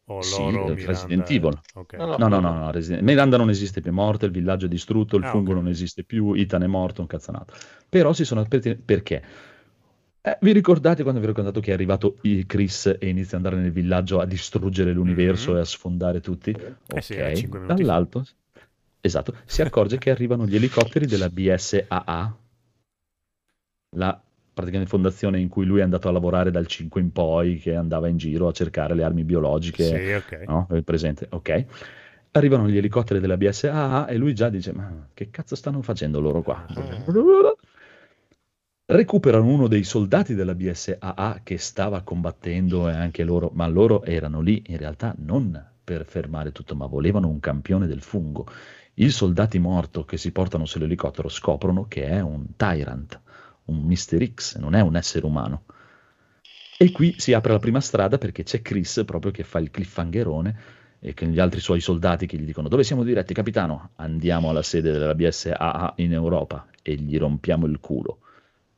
O 0.07 0.21
Sì, 0.21 0.41
loro 0.51 0.67
eh, 0.67 0.75
Miranda? 0.75 0.85
Resident 0.85 1.29
Evil. 1.29 1.59
Ok. 1.75 1.93
No, 1.95 2.15
No, 2.17 2.27
no, 2.27 2.39
no, 2.39 2.53
no, 2.53 2.71
Resident- 2.71 3.03
Miranda 3.03 3.37
non 3.37 3.49
esiste 3.49 3.81
più, 3.81 3.91
è 3.91 3.93
morta, 3.93 4.25
il 4.25 4.31
villaggio 4.31 4.65
è 4.65 4.69
distrutto, 4.69 5.17
il 5.17 5.23
Ah, 5.23 5.25
fungo 5.25 5.53
ok. 5.53 5.53
non 5.53 5.67
esiste 5.67 6.03
più, 6.03 6.33
Ethan 6.33 6.63
è 6.63 6.67
morto, 6.67 7.01
un 7.01 7.07
cazzanato. 7.07 7.53
Però 7.89 8.13
si 8.13 8.23
sono 8.25 8.41
aperti 8.41 8.75
perché? 8.75 9.21
Eh, 10.29 10.37
vi 10.41 10.51
ricordate 10.51 11.01
quando 11.01 11.19
vi 11.19 11.25
ho 11.25 11.29
raccontato 11.29 11.59
che 11.59 11.71
è 11.71 11.73
arrivato 11.73 12.17
Chris 12.45 12.85
e 12.99 13.07
inizia 13.07 13.37
ad 13.37 13.45
andare 13.45 13.63
nel 13.63 13.71
villaggio 13.71 14.19
a 14.19 14.25
distruggere 14.25 14.91
l'universo 14.91 15.51
Mhm. 15.51 15.57
e 15.57 15.59
a 15.61 15.65
sfondare 15.65 16.21
tutti? 16.21 16.51
Eh 16.51 17.01
sì, 17.01 17.15
era 17.15 17.29
Ok, 17.29 17.65
dall'alto, 17.65 18.23
esatto, 19.01 19.33
si 19.45 19.63
accorge 19.63 19.97
che 19.97 20.11
arrivano 20.11 20.45
gli 20.45 20.55
elicotteri 20.55 21.07
della 21.07 21.29
BSAA, 21.29 22.37
la 23.95 24.21
praticamente 24.53 24.91
fondazione 24.91 25.39
in 25.39 25.47
cui 25.47 25.65
lui 25.65 25.79
è 25.79 25.83
andato 25.83 26.09
a 26.09 26.11
lavorare 26.11 26.51
dal 26.51 26.67
5 26.67 27.01
in 27.01 27.11
poi, 27.11 27.57
che 27.57 27.73
andava 27.73 28.07
in 28.07 28.17
giro 28.17 28.47
a 28.47 28.51
cercare 28.51 28.93
le 28.93 29.03
armi 29.03 29.23
biologiche. 29.23 29.83
Sì, 29.83 30.11
ok. 30.11 30.43
No? 30.45 30.67
È 30.69 30.81
presente? 30.83 31.27
Ok. 31.31 31.65
Arrivano 32.31 32.69
gli 32.69 32.77
elicotteri 32.77 33.19
della 33.19 33.37
BSAA 33.37 34.05
e 34.07 34.17
lui 34.17 34.35
già 34.35 34.49
dice: 34.49 34.73
Ma 34.73 35.07
che 35.15 35.31
cazzo 35.31 35.55
stanno 35.55 35.81
facendo 35.81 36.19
loro 36.19 36.43
qua? 36.43 36.65
Recuperano 38.91 39.45
uno 39.45 39.67
dei 39.67 39.83
soldati 39.83 40.33
della 40.33 40.55
BSAA 40.55 41.41
che 41.43 41.59
stava 41.59 42.01
combattendo 42.01 42.89
e 42.89 42.93
anche 42.93 43.23
loro, 43.23 43.51
ma 43.53 43.67
loro 43.67 44.03
erano 44.03 44.41
lì 44.41 44.63
in 44.65 44.77
realtà 44.77 45.13
non 45.19 45.63
per 45.83 46.05
fermare 46.07 46.51
tutto, 46.51 46.73
ma 46.73 46.87
volevano 46.87 47.27
un 47.27 47.39
campione 47.39 47.85
del 47.85 48.01
fungo. 48.01 48.47
I 48.95 49.11
soldati 49.11 49.59
morto 49.59 50.05
che 50.05 50.17
si 50.17 50.31
portano 50.31 50.65
sull'elicottero 50.65 51.29
scoprono 51.29 51.85
che 51.87 52.05
è 52.05 52.19
un 52.19 52.55
Tyrant, 52.55 53.21
un 53.65 53.77
Mr. 53.83 54.31
X, 54.33 54.57
non 54.57 54.73
è 54.73 54.81
un 54.81 54.95
essere 54.95 55.27
umano. 55.27 55.65
E 56.75 56.91
qui 56.91 57.13
si 57.19 57.33
apre 57.33 57.51
la 57.51 57.59
prima 57.59 57.81
strada 57.81 58.17
perché 58.17 58.41
c'è 58.41 58.63
Chris 58.63 59.03
proprio 59.05 59.29
che 59.31 59.43
fa 59.43 59.59
il 59.59 59.69
cliffhangerone 59.69 60.59
e 60.99 61.13
con 61.13 61.27
gli 61.27 61.39
altri 61.39 61.59
suoi 61.59 61.79
soldati 61.79 62.25
che 62.25 62.37
gli 62.37 62.45
dicono 62.45 62.67
dove 62.67 62.83
siamo 62.83 63.03
diretti 63.03 63.35
capitano? 63.35 63.91
Andiamo 63.97 64.49
alla 64.49 64.63
sede 64.63 64.91
della 64.91 65.13
BSAA 65.13 65.93
in 65.97 66.11
Europa 66.11 66.65
e 66.81 66.95
gli 66.95 67.19
rompiamo 67.19 67.67
il 67.67 67.79
culo. 67.79 68.21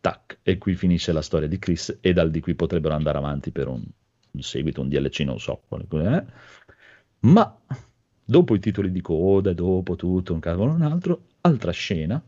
Tac. 0.02 0.40
E 0.42 0.58
qui 0.58 0.76
finisce 0.76 1.12
la 1.12 1.22
storia 1.22 1.48
di 1.48 1.60
Chris 1.60 2.00
e 2.02 2.12
dal 2.12 2.32
di 2.32 2.42
qui 2.42 2.56
potrebbero 2.56 2.96
andare 2.96 3.20
avanti 3.20 3.52
per 3.52 3.68
un, 3.68 3.84
un 4.32 4.42
seguito, 4.42 4.82
un 4.82 4.90
DLC, 4.90 5.20
non 5.22 5.40
so 5.40 5.62
quale 5.68 5.86
è. 5.88 6.26
Ma 7.20 7.58
dopo 8.26 8.56
i 8.56 8.60
titoli 8.60 8.92
di 8.92 9.02
coda, 9.02 9.54
dopo 9.54 9.96
tutto, 9.96 10.34
un 10.34 10.40
cavolo 10.40 10.74
un 10.74 10.82
altro, 10.82 11.28
altra 11.42 11.72
scena, 11.72 12.22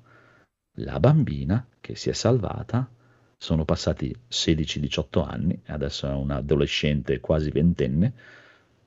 la 0.77 0.99
bambina 0.99 1.65
che 1.81 1.95
si 1.95 2.09
è 2.09 2.13
salvata, 2.13 2.89
sono 3.37 3.65
passati 3.65 4.15
16-18 4.29 5.27
anni, 5.27 5.61
adesso 5.65 6.07
è 6.07 6.13
un 6.13 6.31
adolescente 6.31 7.19
quasi 7.19 7.49
ventenne, 7.49 8.13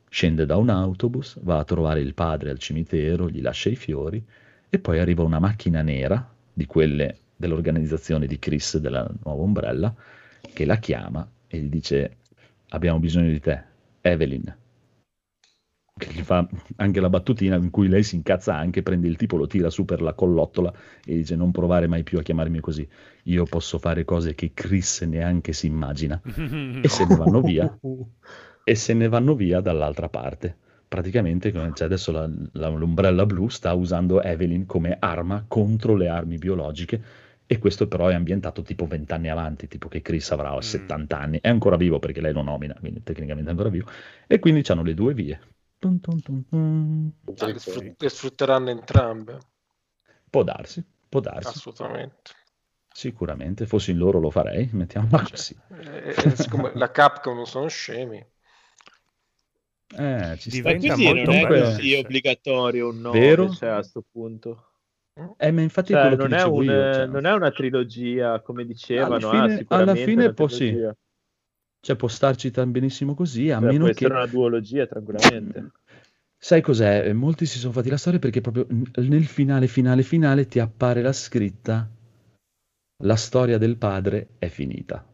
scende 0.09 0.47
da 0.47 0.57
un 0.57 0.71
autobus, 0.71 1.39
va 1.43 1.59
a 1.59 1.65
trovare 1.65 2.01
il 2.01 2.15
padre 2.15 2.51
al 2.51 2.59
cimitero, 2.59 3.29
gli 3.29 3.43
lascia 3.43 3.69
i 3.69 3.77
fiori 3.77 4.25
e 4.69 4.79
poi 4.79 4.99
arriva 4.99 5.23
una 5.23 5.41
macchina 5.41 5.83
nera 5.83 6.27
di 6.53 6.65
quelle 6.65 7.19
dell'organizzazione 7.37 8.27
di 8.27 8.39
Chris 8.39 8.79
della 8.79 9.09
nuova 9.23 9.43
Umbrella 9.43 9.95
che 10.53 10.65
la 10.65 10.77
chiama 10.77 11.29
e 11.47 11.59
gli 11.59 11.69
dice 11.69 12.17
abbiamo 12.71 12.99
bisogno 12.99 13.31
di 13.31 13.41
te, 13.41 13.63
Evelyn. 14.01 14.57
Che 15.99 16.13
gli 16.13 16.21
fa 16.21 16.47
anche 16.77 17.01
la 17.01 17.09
battutina 17.09 17.57
in 17.57 17.71
cui 17.71 17.89
lei 17.89 18.03
si 18.03 18.17
incazza 18.17 18.55
anche, 18.55 18.83
prende 18.83 19.09
il 19.09 19.17
tipo, 19.17 19.37
lo 19.37 19.47
tira 19.47 19.71
su 19.71 19.87
per 19.87 20.03
la 20.03 20.13
collottola 20.13 20.73
e 21.05 21.15
dice 21.15 21.37
non 21.37 21.53
provare 21.53 21.87
mai 21.87 22.03
più 22.03 22.19
a 22.19 22.23
chiamarmi 22.23 22.61
così, 22.61 22.87
io 23.25 23.45
posso 23.45 23.79
fare 23.79 24.05
cose 24.05 24.35
che 24.35 24.51
Chris 24.53 25.01
neanche 25.03 25.55
si 25.55 25.67
immagina. 25.67 26.21
e 26.83 26.89
se 26.89 27.07
ne 27.07 27.17
vanno 27.17 27.41
via 27.41 27.79
e 28.63 28.75
se 28.75 28.93
ne 28.95 29.09
vanno 29.09 29.35
via 29.35 29.61
dall'altra 29.61 30.09
parte. 30.09 30.55
Praticamente 30.89 31.51
cioè 31.53 31.87
adesso 31.87 32.13
la, 32.13 32.31
la- 32.53 32.69
l'ombrella 32.69 33.25
blu 33.25 33.49
sta 33.49 33.73
usando 33.73 34.23
Evelyn 34.23 34.67
come 34.67 34.97
arma 35.01 35.45
contro 35.49 35.95
le 35.97 36.09
armi 36.09 36.37
biologiche 36.37 37.03
e 37.47 37.59
questo 37.59 37.86
però 37.89 38.09
è 38.09 38.14
ambientato 38.14 38.62
tipo 38.62 38.86
20 38.86 39.12
anni 39.12 39.28
avanti, 39.28 39.68
tipo 39.68 39.89
che 39.89 40.02
Chris 40.02 40.31
avrà 40.32 40.60
70 40.60 41.18
anni, 41.18 41.39
è 41.40 41.48
ancora 41.48 41.77
vivo 41.77 41.98
perché 41.98 42.20
lei 42.20 42.32
lo 42.32 42.43
nomina, 42.43 42.74
quindi 42.78 43.02
tecnicamente 43.02 43.48
è 43.48 43.52
ancora 43.52 43.68
vivo, 43.70 43.89
e 44.27 44.39
quindi 44.39 44.62
hanno 44.68 44.82
le 44.82 44.94
due 44.94 45.14
vie. 45.14 45.39
Tum, 45.78 46.01
tum, 46.01 46.20
tum, 46.20 46.44
tum. 46.48 47.12
Ah, 47.40 47.47
le, 47.47 47.59
sfrut- 47.59 48.02
le 48.02 48.09
sfrutteranno 48.09 48.70
entrambe, 48.70 49.39
Può 50.31 50.43
darsi, 50.43 50.85
può 51.09 51.20
darsi, 51.20 51.60
assolutamente. 51.60 52.32
sicuramente, 52.93 53.66
fossi 53.66 53.93
in 53.93 53.98
loro 53.98 54.18
lo 54.18 54.31
farei, 54.31 54.68
mettiamola 54.73 55.23
così. 55.31 55.56
E, 55.70 56.14
e 56.31 56.36
siccome 56.36 56.73
la 56.74 56.90
Capcom 56.90 57.36
non 57.36 57.47
sono 57.47 57.68
scemi, 57.68 58.24
Eh, 59.97 60.36
ci 60.39 60.51
sta. 60.51 60.68
Ma 60.68 60.74
Diventa 60.74 60.89
così 60.89 61.05
molto 61.05 61.27
non 61.27 61.35
è 61.35 61.47
così 61.47 61.94
obbligatorio 61.94 62.89
un 62.89 63.01
9 63.01 63.20
Vero? 63.20 63.48
cioè, 63.51 63.68
a 63.70 63.82
sto 63.82 64.02
punto. 64.10 64.70
Eh, 65.39 65.51
ma 65.51 65.63
infatti 65.63 65.93
Cioè, 65.93 66.01
quello 66.03 66.17
che 66.17 66.29
non, 66.29 66.39
è 66.39 66.43
un, 66.45 66.65
io, 66.65 66.93
cioè, 66.93 67.07
non 67.07 67.25
è 67.25 67.33
una 67.33 67.51
trilogia 67.51 68.41
come 68.41 68.67
dicevano, 68.67 69.15
Alla 69.15 69.27
ah, 69.27 69.31
fine- 69.31 69.43
alla 69.45 69.57
sicuramente 69.57 70.05
fine 70.05 70.25
una 70.25 70.33
può 70.35 70.49
sì. 70.49 70.91
cioè, 71.81 71.97
può 71.97 72.09
starci 72.09 72.51
tan 72.51 72.71
benissimo 72.71 73.15
così, 73.15 73.51
a 73.51 73.59
Cioè, 73.59 73.67
meno 73.67 73.85
può 73.85 73.95
che... 73.95 74.05
essere 74.05 74.15
una 74.15 74.27
duologia 74.27 74.87
tranquillamente. 74.87 75.71
Sai 76.39 76.61
cos'è? 76.61 77.09
Eh, 77.09 77.13
Molti 77.15 77.47
si 77.47 77.59
sono 77.59 77.73
fatti 77.73 77.89
la 77.89 77.97
storia 77.97 78.19
perché 78.19 78.43
proprio 78.43 78.67
nel 78.69 79.25
finale, 79.25 79.67
finale, 79.69 80.03
finale 80.03 80.47
ti 80.47 80.59
appare 80.59 81.01
la 81.01 81.13
scritta 81.13 81.89
la 83.03 83.17
storia 83.17 83.59
del 83.59 83.77
padre 83.77 84.29
è 84.39 84.49
finita. 84.49 85.05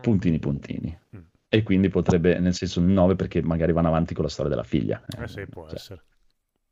Puntini 0.00 0.38
puntini. 0.38 0.96
Mm. 1.16 1.20
E 1.48 1.62
quindi 1.62 1.88
potrebbe, 1.88 2.38
nel 2.38 2.54
senso, 2.54 2.80
il 2.80 2.86
9 2.86 3.16
perché 3.16 3.42
magari 3.42 3.72
vanno 3.72 3.88
avanti 3.88 4.14
con 4.14 4.24
la 4.24 4.30
storia 4.30 4.50
della 4.50 4.64
figlia. 4.64 5.02
Eh 5.18 5.26
sì, 5.26 5.46
può 5.46 5.66
cioè, 5.66 5.74
essere. 5.74 6.02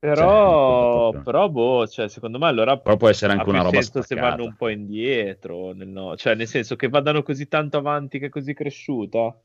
Però, 0.01 1.11
Cioè, 1.13 1.23
però 1.23 1.49
boh, 1.51 1.87
cioè, 1.89 2.09
secondo 2.09 2.39
me 2.39 2.47
allora 2.47 2.79
Però 2.79 2.97
può 2.97 3.09
essere 3.09 3.33
anche 3.33 3.49
una 3.49 3.63
roba 3.63 3.81
senso 3.83 4.01
se 4.01 4.15
spaccata. 4.15 4.29
vanno 4.31 4.45
un 4.45 4.55
po' 4.57 4.69
indietro, 4.69 5.73
nel 5.73 5.89
no- 5.89 6.17
cioè 6.17 6.35
nel 6.37 6.47
senso 6.47 6.77
che 6.77 6.89
vadano 6.89 7.23
così 7.23 7.49
tanto 7.49 7.79
avanti 7.79 8.19
che 8.21 8.27
è 8.27 8.29
così 8.29 8.55
cresciuta. 8.55 9.37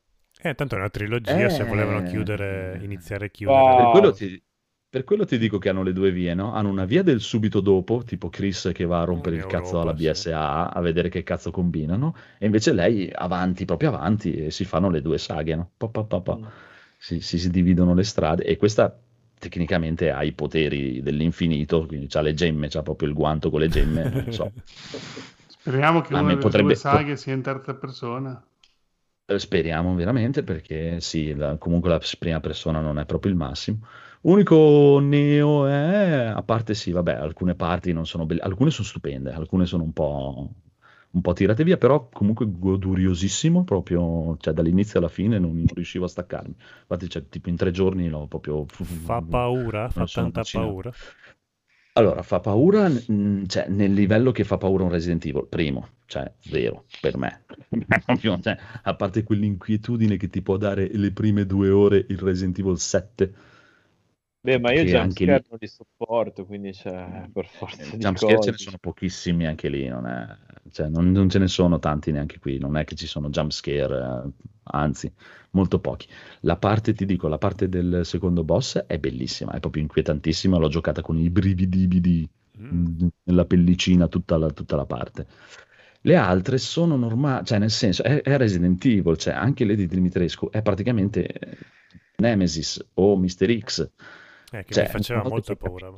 Eh, 0.42 0.54
tanto 0.54 0.74
è 0.74 0.78
una 0.78 0.90
trilogia, 0.90 1.48
se 1.48 1.62
Eh. 1.62 1.64
volevano 1.64 2.02
chiudere, 2.02 2.78
iniziare 2.82 3.26
e 3.26 3.30
chiudere. 3.30 3.58
Ah. 3.72 3.76
Per 3.76 3.86
quello, 3.90 4.12
ti, 4.12 4.42
per 4.88 5.04
quello 5.04 5.24
ti 5.24 5.38
dico 5.38 5.58
che 5.58 5.68
hanno 5.70 5.82
le 5.82 5.92
due 5.92 6.10
vie, 6.12 6.34
no? 6.34 6.52
Hanno 6.52 6.68
una 6.70 6.84
via 6.84 7.02
del 7.02 7.20
subito 7.20 7.60
dopo, 7.60 8.02
tipo 8.04 8.28
Chris 8.30 8.70
che 8.72 8.84
va 8.84 9.00
a 9.00 9.04
rompere 9.04 9.36
In 9.36 9.42
il 9.42 9.46
cazzo 9.48 9.80
alla 9.80 9.92
Europa, 9.92 10.14
sì. 10.14 10.28
BSA 10.28 10.72
a 10.72 10.80
vedere 10.80 11.08
che 11.08 11.22
cazzo 11.24 11.50
combinano, 11.50 12.14
e 12.38 12.46
invece 12.46 12.72
lei 12.72 13.10
avanti, 13.12 13.64
proprio 13.64 13.88
avanti, 13.90 14.34
e 14.46 14.50
si 14.52 14.64
fanno 14.64 14.90
le 14.90 15.00
due 15.02 15.18
saghe, 15.18 15.54
no? 15.56 15.70
Pa, 15.76 15.88
pa, 15.88 16.04
pa, 16.04 16.20
pa. 16.20 16.36
Mm. 16.36 16.44
Si, 16.98 17.20
si- 17.20 17.38
si 17.38 17.50
dividono 17.50 17.94
le 17.94 18.04
strade, 18.04 18.44
e 18.44 18.56
questa 18.56 18.96
tecnicamente 19.38 20.10
ha 20.10 20.22
i 20.24 20.32
poteri 20.32 21.00
dell'infinito, 21.02 21.86
quindi 21.86 22.08
ha 22.16 22.20
le 22.20 22.34
gemme, 22.34 22.68
c'ha 22.68 22.82
proprio 22.82 23.08
il 23.08 23.14
guanto 23.14 23.50
con 23.50 23.60
le 23.60 23.68
gemme, 23.68 24.10
non 24.10 24.32
so. 24.32 24.52
Speriamo 25.46 26.00
che 26.02 26.14
A 26.14 26.20
una 26.20 26.34
delle 26.34 26.40
potrebbe- 26.40 26.62
due 26.62 26.74
saghe 26.74 27.16
sia 27.16 27.32
in 27.34 27.42
terza 27.42 27.74
persona. 27.74 28.42
Eh, 29.26 29.38
Speriamo 29.38 29.94
veramente 29.94 30.42
perché 30.42 31.00
sì, 31.00 31.34
la- 31.34 31.56
comunque 31.56 31.88
la 31.90 32.00
prima 32.18 32.40
persona 32.40 32.80
non 32.80 32.98
è 32.98 33.06
proprio 33.06 33.32
il 33.32 33.38
massimo. 33.38 33.78
Unico 34.22 34.98
neo 35.00 35.66
è, 35.66 36.14
a 36.34 36.42
parte 36.42 36.74
sì, 36.74 36.90
vabbè, 36.92 37.12
alcune 37.14 37.54
parti 37.54 37.92
non 37.92 38.06
sono 38.06 38.26
belle, 38.26 38.40
alcune 38.40 38.70
sono 38.70 38.86
stupende, 38.86 39.32
alcune 39.32 39.66
sono 39.66 39.82
un 39.82 39.92
po', 39.92 40.50
un 41.14 41.20
po' 41.20 41.32
tirate 41.32 41.62
via, 41.62 41.76
però 41.76 42.08
comunque 42.12 42.46
goduriosissimo, 42.48 43.62
proprio, 43.62 44.36
cioè 44.40 44.52
dall'inizio 44.52 44.98
alla 44.98 45.08
fine 45.08 45.38
non, 45.38 45.64
riuscivo 45.72 46.06
a 46.06 46.08
staccarmi. 46.08 46.54
Infatti, 46.80 47.08
cioè, 47.08 47.28
tipo 47.28 47.48
in 47.48 47.56
tre 47.56 47.70
giorni 47.70 48.08
l'ho 48.08 48.26
proprio... 48.26 48.64
Fa 48.66 49.22
paura? 49.22 49.88
Fa 49.88 50.06
tanta 50.06 50.40
vaccinato. 50.40 50.68
paura? 50.68 50.92
Allora, 51.96 52.22
fa 52.22 52.40
paura, 52.40 52.90
cioè, 52.90 53.68
nel 53.68 53.92
livello 53.92 54.32
che 54.32 54.42
fa 54.42 54.58
paura 54.58 54.82
un 54.82 54.90
Resident 54.90 55.24
Evil, 55.26 55.46
primo, 55.48 55.90
cioè, 56.06 56.30
zero, 56.40 56.86
per 57.00 57.16
me. 57.16 57.44
Cioè, 58.20 58.58
a 58.82 58.94
parte 58.96 59.22
quell'inquietudine 59.22 60.16
che 60.16 60.28
ti 60.28 60.42
può 60.42 60.56
dare 60.56 60.90
le 60.92 61.12
prime 61.12 61.46
due 61.46 61.70
ore 61.70 62.04
il 62.08 62.18
Resident 62.18 62.58
Evil 62.58 62.78
7. 62.78 63.34
Beh, 64.44 64.58
ma 64.58 64.72
io 64.72 64.82
Che 64.82 64.88
già 64.88 65.00
anche 65.00 65.24
scare 65.24 65.42
lì- 65.42 65.44
non 65.48 65.58
li 65.60 65.66
sopporto, 65.66 66.44
quindi 66.44 66.70
c'è 66.72 67.28
per 67.32 67.46
forza 67.48 67.82
di 67.84 67.96
Jumpscare 67.96 68.40
ce 68.40 68.50
ne 68.50 68.56
sono 68.58 68.78
pochissimi 68.78 69.46
anche 69.46 69.68
lì, 69.68 69.88
non, 69.88 70.06
è- 70.06 70.26
cioè, 70.70 70.88
non, 70.88 71.10
non 71.12 71.28
ce 71.28 71.38
ne 71.38 71.48
sono 71.48 71.78
tanti 71.78 72.12
neanche 72.12 72.38
qui, 72.38 72.58
non 72.58 72.76
è 72.76 72.84
che 72.84 72.94
ci 72.94 73.06
sono 73.06 73.28
jumpscare, 73.30 74.24
eh, 74.26 74.32
anzi, 74.64 75.12
molto 75.52 75.78
pochi. 75.80 76.06
La 76.40 76.56
parte, 76.56 76.92
ti 76.92 77.04
dico, 77.06 77.28
la 77.28 77.38
parte 77.38 77.68
del 77.68 78.00
secondo 78.04 78.44
boss 78.44 78.78
è 78.86 78.98
bellissima, 78.98 79.52
è 79.52 79.60
proprio 79.60 79.82
inquietantissima, 79.82 80.58
l'ho 80.58 80.68
giocata 80.68 81.00
con 81.02 81.18
i 81.18 81.30
brividi 81.30 82.28
Mm. 82.56 83.08
nella 83.24 83.44
pellicina 83.46 84.06
tutta 84.06 84.36
la, 84.36 84.48
tutta 84.50 84.76
la 84.76 84.86
parte. 84.86 85.26
Le 86.02 86.16
altre 86.16 86.58
sono 86.58 86.96
normali, 86.96 87.44
cioè 87.44 87.58
nel 87.58 87.70
senso, 87.70 88.02
è, 88.02 88.20
è 88.22 88.36
Resident 88.36 88.84
Evil, 88.84 89.16
cioè 89.16 89.34
anche 89.34 89.64
Lady 89.64 89.86
Dimitrescu 89.86 90.50
è 90.50 90.62
praticamente 90.62 91.26
eh, 91.26 91.56
Nemesis 92.18 92.84
o 92.94 93.16
Mr. 93.16 93.58
X. 93.58 93.90
Eh, 94.54 94.64
che 94.64 94.74
Cioè, 94.74 94.84
mi 94.84 94.90
faceva 94.90 95.22
molta 95.24 95.54
paura. 95.56 95.92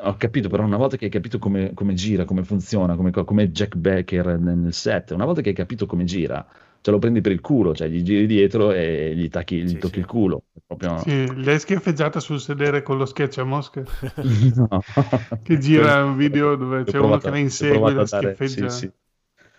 Ho 0.00 0.14
capito, 0.16 0.48
però 0.48 0.64
una 0.64 0.76
volta 0.76 0.96
che 0.96 1.06
hai 1.06 1.10
capito 1.10 1.38
come, 1.38 1.72
come 1.74 1.94
gira, 1.94 2.24
come 2.24 2.44
funziona, 2.44 2.94
come, 2.94 3.10
come 3.10 3.50
Jack 3.50 3.74
Becker 3.76 4.38
nel, 4.38 4.56
nel 4.56 4.72
set, 4.72 5.10
una 5.10 5.24
volta 5.24 5.40
che 5.40 5.48
hai 5.48 5.54
capito 5.54 5.86
come 5.86 6.04
gira, 6.04 6.46
ce 6.80 6.90
lo 6.92 6.98
prendi 6.98 7.20
per 7.20 7.32
il 7.32 7.40
culo, 7.40 7.74
cioè 7.74 7.88
gli 7.88 8.02
giri 8.02 8.26
dietro 8.26 8.70
e 8.72 9.14
gli, 9.16 9.28
tacchi, 9.28 9.62
gli 9.62 9.68
Sì, 9.68 9.78
tocchi 9.78 9.94
sì. 9.94 9.98
il 9.98 10.06
culo. 10.06 10.44
È 10.52 10.58
proprio... 10.64 11.02
Sì, 11.02 11.42
l'hai 11.44 11.58
schiaffeggiata 11.58 12.20
sul 12.20 12.40
sedere 12.40 12.82
con 12.82 12.96
lo 12.96 13.06
sketch 13.06 13.38
a 13.38 13.44
mosca. 13.44 13.82
No. 14.56 14.68
Che 15.42 15.58
gira 15.58 16.04
un 16.04 16.16
video 16.16 16.54
dove 16.56 16.84
c'è 16.84 16.98
uno 16.98 17.18
che 17.18 17.30
la 17.30 17.38
insegue 17.38 17.76
e 17.76 17.78
provato 17.78 17.94
la 17.94 18.02
a 18.02 18.04
dare- 18.04 18.36
schiaffeggia. 18.36 18.68
sì, 18.68 18.78
sì. 18.86 18.92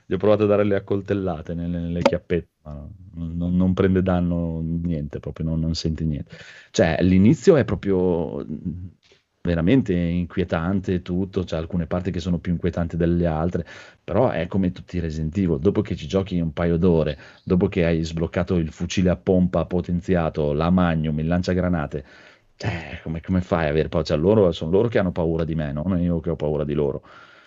Gli 0.05 0.13
ho 0.13 0.17
provato 0.17 0.43
a 0.43 0.47
dare 0.47 0.63
le 0.63 0.75
accoltellate 0.75 1.53
nelle, 1.53 1.79
nelle 1.79 2.01
chiappette, 2.01 2.49
non, 3.13 3.35
non- 3.37 3.55
non 3.55 3.73
prende 3.73 4.01
danno 4.01 4.61
niente, 4.61 5.19
proprio 5.19 5.45
non, 5.47 5.59
non 5.59 5.75
sente 5.75 6.03
niente. 6.05 6.35
Cioè, 6.71 6.97
l'inizio 7.01 7.55
è 7.55 7.65
proprio 7.65 8.43
mh, 8.45 8.89
veramente 9.41 9.93
inquietante 9.93 11.01
tutto, 11.01 11.43
c'è 11.43 11.55
alcune 11.57 11.87
parti 11.87 12.11
che 12.11 12.19
sono 12.19 12.39
più 12.39 12.51
inquietanti 12.51 12.97
delle 12.97 13.25
altre, 13.25 13.65
però 14.03 14.29
è 14.29 14.47
come 14.47 14.71
tutti 14.71 14.97
i 14.97 14.99
Resident 14.99 15.35
Evil, 15.37 15.59
dopo 15.59 15.81
che 15.81 15.95
ci 15.95 16.07
giochi 16.07 16.39
un 16.39 16.51
paio 16.53 16.77
d'ore, 16.77 17.17
dopo 17.43 17.67
che 17.67 17.85
hai 17.85 18.03
sbloccato 18.03 18.55
il 18.55 18.71
fucile 18.71 19.09
a 19.09 19.15
pompa 19.15 19.65
potenziato, 19.65 20.53
la 20.53 20.69
Magnum, 20.69 21.19
il 21.19 21.27
lanciagranate, 21.27 22.05
cioè, 22.55 22.99
come, 23.03 23.21
come 23.21 23.41
fai 23.41 23.65
a 23.67 23.69
avere 23.69 23.87
paura? 23.89 24.05
Cioè, 24.07 24.17
loro, 24.17 24.51
sono 24.51 24.71
loro 24.71 24.87
che 24.89 24.99
hanno 24.99 25.11
paura 25.11 25.45
di 25.45 25.55
me, 25.55 25.71
non 25.71 25.97
io 26.01 26.19
che 26.19 26.29
ho 26.29 26.35
paura 26.35 26.63
di 26.65 26.73
loro. 26.73 27.01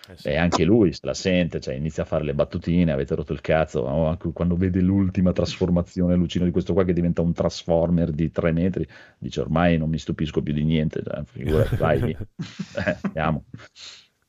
Eh 0.09 0.17
sì. 0.17 0.27
E 0.27 0.35
anche 0.35 0.65
lui 0.65 0.91
se 0.91 0.99
la 1.03 1.13
sente, 1.13 1.61
cioè 1.61 1.75
inizia 1.75 2.03
a 2.03 2.05
fare 2.05 2.25
le 2.25 2.33
battutine, 2.33 2.91
avete 2.91 3.15
rotto 3.15 3.31
il 3.31 3.39
cazzo, 3.39 3.81
o 3.81 4.07
anche 4.07 4.31
quando 4.33 4.57
vede 4.57 4.81
l'ultima 4.81 5.31
trasformazione 5.31 6.15
lucino 6.15 6.43
di 6.43 6.51
questo 6.51 6.73
qua 6.73 6.83
che 6.83 6.91
diventa 6.93 7.21
un 7.21 7.31
transformer 7.31 8.11
di 8.11 8.29
tre 8.29 8.51
metri, 8.51 8.85
dice 9.17 9.39
ormai 9.39 9.77
non 9.77 9.89
mi 9.89 9.97
stupisco 9.97 10.41
più 10.41 10.51
di 10.53 10.63
niente, 10.65 11.01
cioè, 11.03 11.23
figurati, 11.23 11.75
vai. 11.77 12.17
Eh, 12.75 12.97
andiamo. 13.01 13.45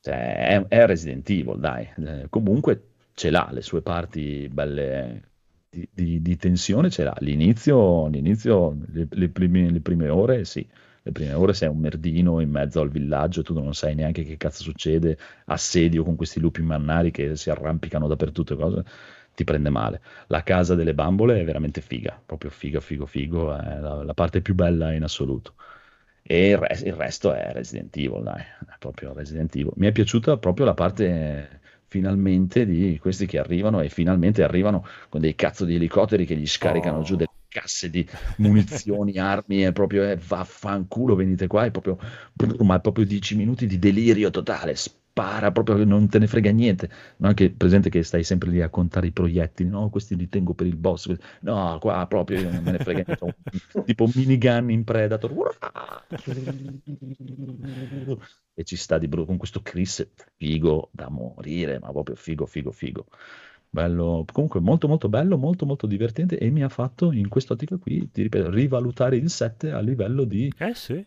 Cioè, 0.01 0.49
è, 0.49 0.67
è 0.69 0.87
Resident 0.87 1.29
Evil, 1.31 1.59
dai. 1.59 1.89
Eh, 1.97 2.27
comunque 2.29 2.89
ce 3.15 3.31
l'ha 3.31 3.49
le 3.53 3.63
sue 3.63 3.83
parti 3.83 4.49
belle 4.51 5.31
di, 5.69 5.89
di- 5.93 6.23
di 6.23 6.37
tensione, 6.37 6.91
ce 6.91 7.05
l'ha. 7.05 7.17
L'inizio, 7.21 8.07
l'inizio 8.09 8.77
le, 8.93 9.07
le 9.11 9.29
prime, 9.31 9.71
le 9.71 9.81
prime 9.81 10.09
ore, 10.09 10.45
sì. 10.45 10.67
Le 11.07 11.13
prime 11.13 11.35
ore 11.35 11.53
sei 11.53 11.69
un 11.69 11.79
merdino 11.79 12.41
in 12.41 12.49
mezzo 12.51 12.81
al 12.81 12.89
villaggio, 12.91 13.43
tu 13.43 13.53
non 13.53 13.75
sai 13.75 13.95
neanche 13.95 14.23
che 14.25 14.37
cazzo 14.39 14.63
succede, 14.63 15.19
assedio 15.47 16.03
con 16.03 16.17
questi 16.17 16.41
lupi 16.41 16.63
mannari 16.63 17.11
che 17.11 17.37
si 17.37 17.51
arrampicano 17.51 18.07
dappertutto 18.09 18.55
e 18.55 18.57
cose, 18.57 18.85
ti 19.35 19.45
prende 19.45 19.69
male. 19.69 20.01
La 20.29 20.43
casa 20.43 20.75
delle 20.75 20.95
bambole 20.95 21.41
è 21.41 21.45
veramente 21.45 21.83
figa, 21.83 22.19
proprio 22.25 22.51
figo, 22.51 22.81
figo, 22.81 23.05
figo, 23.07 23.55
è 23.55 23.79
la, 23.81 24.03
la 24.03 24.15
parte 24.15 24.41
più 24.41 24.55
bella 24.55 24.93
in 24.95 25.03
assoluto. 25.03 25.55
E 26.23 26.49
il, 26.51 26.57
res- 26.57 26.83
il 26.83 26.95
resto 26.95 27.35
è 27.35 27.53
Resident 27.53 27.95
Evil, 27.97 28.23
dai, 28.23 28.41
è 28.41 28.77
proprio 28.79 29.13
Resident 29.13 29.55
Evil. 29.57 29.73
Mi 29.77 29.87
è 29.89 29.93
piaciuta 29.93 30.39
proprio 30.39 30.65
la 30.65 30.75
parte 30.75 31.61
finalmente 31.87 32.65
di 32.65 32.99
questi 32.99 33.27
che 33.27 33.39
arrivano 33.39 33.81
e 33.81 33.89
finalmente 33.91 34.43
arrivano 34.43 34.87
con 35.11 35.21
dei 35.21 35.35
cazzo 35.35 35.65
di 35.67 35.75
elicotteri 35.75 36.25
che 36.25 36.37
gli 36.37 36.47
scaricano 36.47 37.01
Oh. 37.01 37.03
giù 37.03 37.17
delle 37.17 37.29
casse 37.55 37.89
di 37.89 38.05
munizioni, 38.39 39.17
armi, 39.19 39.65
e 39.65 39.73
proprio 39.73 40.03
eh, 40.11 40.17
vaffanculo, 40.17 41.15
venite 41.15 41.47
qua, 41.47 41.65
è 41.65 41.71
proprio, 41.71 41.97
ma 42.65 42.77
è 42.77 42.81
proprio 42.81 43.07
10 43.07 43.37
minuti 43.37 43.67
di 43.67 43.79
delirio 43.79 44.31
totale, 44.31 44.75
spara 44.75 45.53
proprio 45.53 45.77
che 45.77 45.85
non 45.85 46.09
te 46.09 46.19
ne 46.19 46.27
frega 46.27 46.51
niente. 46.51 46.91
Non 47.19 47.31
è 47.31 47.35
che 47.35 47.53
presente 47.53 47.91
che 47.91 48.03
stai 48.03 48.25
sempre 48.25 48.51
lì 48.51 48.61
a 48.61 48.69
contare 48.69 49.07
i 49.07 49.13
proiettili, 49.13 49.69
no, 49.69 49.89
questi 49.89 50.17
li 50.17 50.29
tengo 50.29 50.55
per 50.55 50.67
il 50.67 50.77
boss, 50.77 51.15
no, 51.43 51.79
qua 51.81 52.05
proprio 52.09 52.41
io 52.41 52.51
non 52.51 52.65
me 52.65 52.73
ne 52.73 52.79
frega 52.79 53.05
niente, 53.07 53.37
tipo 53.87 54.09
minigun 54.13 54.71
in 54.71 54.83
Predator. 54.83 55.33
E 58.57 58.65
ci 58.65 58.77
sta 58.77 58.99
di 58.99 59.07
brutto 59.07 59.27
con 59.27 59.37
questo 59.37 59.63
Chris 59.63 60.09
figo 60.37 60.91
da 60.93 61.09
morire, 61.09 61.79
ma 61.79 61.91
proprio 61.93 62.17
figo, 62.17 62.47
figo, 62.47 62.73
figo. 62.73 63.07
Bello, 63.75 64.25
comunque 64.33 64.61
molto 64.61 64.87
molto 64.87 65.09
bello, 65.09 65.37
molto 65.37 65.67
molto 65.67 65.89
divertente 65.89 66.39
e 66.39 66.49
mi 66.49 66.63
ha 66.63 66.69
fatto 66.69 67.11
in 67.11 67.29
quest'ottica 67.29 67.77
qui, 67.77 68.09
ti 68.09 68.23
ripeto, 68.23 68.49
rivalutare 68.49 69.17
il 69.17 69.29
7 69.29 69.73
a 69.73 69.81
livello 69.81 70.23
di 70.23 70.53
Eh 70.57 70.75
sì. 70.75 71.05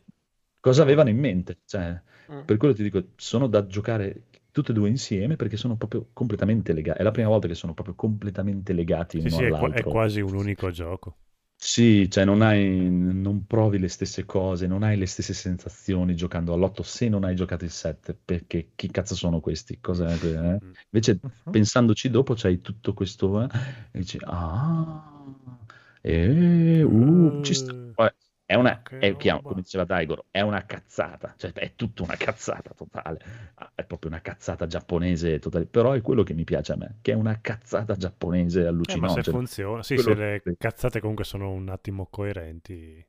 cosa 0.59 0.81
avevano 0.81 1.07
in 1.07 1.17
mente. 1.17 1.59
Cioè, 1.65 2.01
Mm. 2.29 2.41
per 2.43 2.57
quello 2.57 2.73
ti 2.73 2.83
dico, 2.83 3.01
sono 3.15 3.47
da 3.47 3.65
giocare 3.67 4.23
tutte 4.51 4.71
e 4.71 4.75
due 4.75 4.89
insieme 4.89 5.37
perché 5.37 5.55
sono 5.55 5.77
proprio 5.77 6.09
completamente 6.11 6.73
legati. 6.73 6.99
È 6.99 7.03
la 7.03 7.11
prima 7.11 7.29
volta 7.29 7.47
che 7.47 7.55
sono 7.55 7.73
proprio 7.73 7.95
completamente 7.95 8.73
legati 8.73 9.17
Sì, 9.21 9.27
uno 9.27 9.37
sì, 9.37 9.43
è, 9.43 9.47
qua- 9.47 9.73
è 9.73 9.83
quasi 9.83 10.19
un 10.19 10.35
unico 10.35 10.69
gioco. 10.69 11.15
Sì, 11.59 12.07
cioè 12.09 12.23
non 12.23 12.41
hai, 12.43 12.87
non 12.89 13.45
provi 13.47 13.79
le 13.79 13.87
stesse 13.87 14.25
cose, 14.25 14.67
non 14.67 14.83
hai 14.83 14.95
le 14.95 15.07
stesse 15.07 15.33
sensazioni 15.33 16.15
giocando 16.15 16.53
all'otto 16.53 16.83
se 16.83 17.09
non 17.09 17.23
hai 17.23 17.35
giocato 17.35 17.63
il 17.65 17.71
7, 17.71 18.13
perché 18.13 18.71
chi 18.75 18.89
cazzo 18.91 19.15
sono 19.15 19.39
questi? 19.39 19.79
Cos'è 19.79 20.05
eh? 20.13 20.59
Mm. 20.63 20.71
Invece 20.91 21.19
Mhm. 21.23 21.31
pensandoci 21.49 22.09
dopo 22.11 22.35
c'hai 22.35 22.61
tutto 22.61 22.93
questo 22.93 23.41
eh, 23.43 23.47
e 23.91 23.99
dici, 23.99 24.17
ah, 24.21 25.59
eh, 26.01 26.83
uh, 26.83 27.31
ci 27.41 27.53
sta. 27.55 27.73
Eh, 27.73 27.91
Poi 27.93 28.09
È 28.47 28.55
una, 28.55 28.81
è 28.81 29.17
chiaro, 29.17 29.39
roba. 29.39 29.49
come 29.49 29.61
diceva 29.61 29.83
Daigoro, 29.83 30.27
è 30.31 30.39
una 30.39 30.65
cazzata, 30.65 31.33
cioè 31.35 31.51
è 31.51 31.73
tutta 31.75 32.03
una 32.03 32.15
cazzata 32.15 32.71
totale, 32.73 33.19
Ah, 33.55 33.71
è 33.75 33.83
proprio 33.83 34.09
una 34.09 34.21
cazzata 34.21 34.67
giapponese 34.67 35.37
totale, 35.39 35.65
però 35.65 35.91
è 35.91 36.01
quello 36.01 36.23
che 36.23 36.33
mi 36.33 36.45
piace 36.45 36.71
a 36.71 36.77
me, 36.77 36.99
che 37.01 37.11
è 37.11 37.15
una 37.15 37.41
cazzata 37.41 37.95
giapponese 37.97 38.65
Eh, 38.87 38.95
ma 38.95 39.09
se 39.09 39.23
funziona, 39.23 39.83
sì, 39.83 39.95
Quello 39.95 40.15
se 40.15 40.15
le 40.15 40.41
cazzate 40.57 41.01
comunque 41.01 41.25
sono 41.25 41.51
un 41.51 41.67
attimo 41.67 42.07
coerenti. 42.09 43.05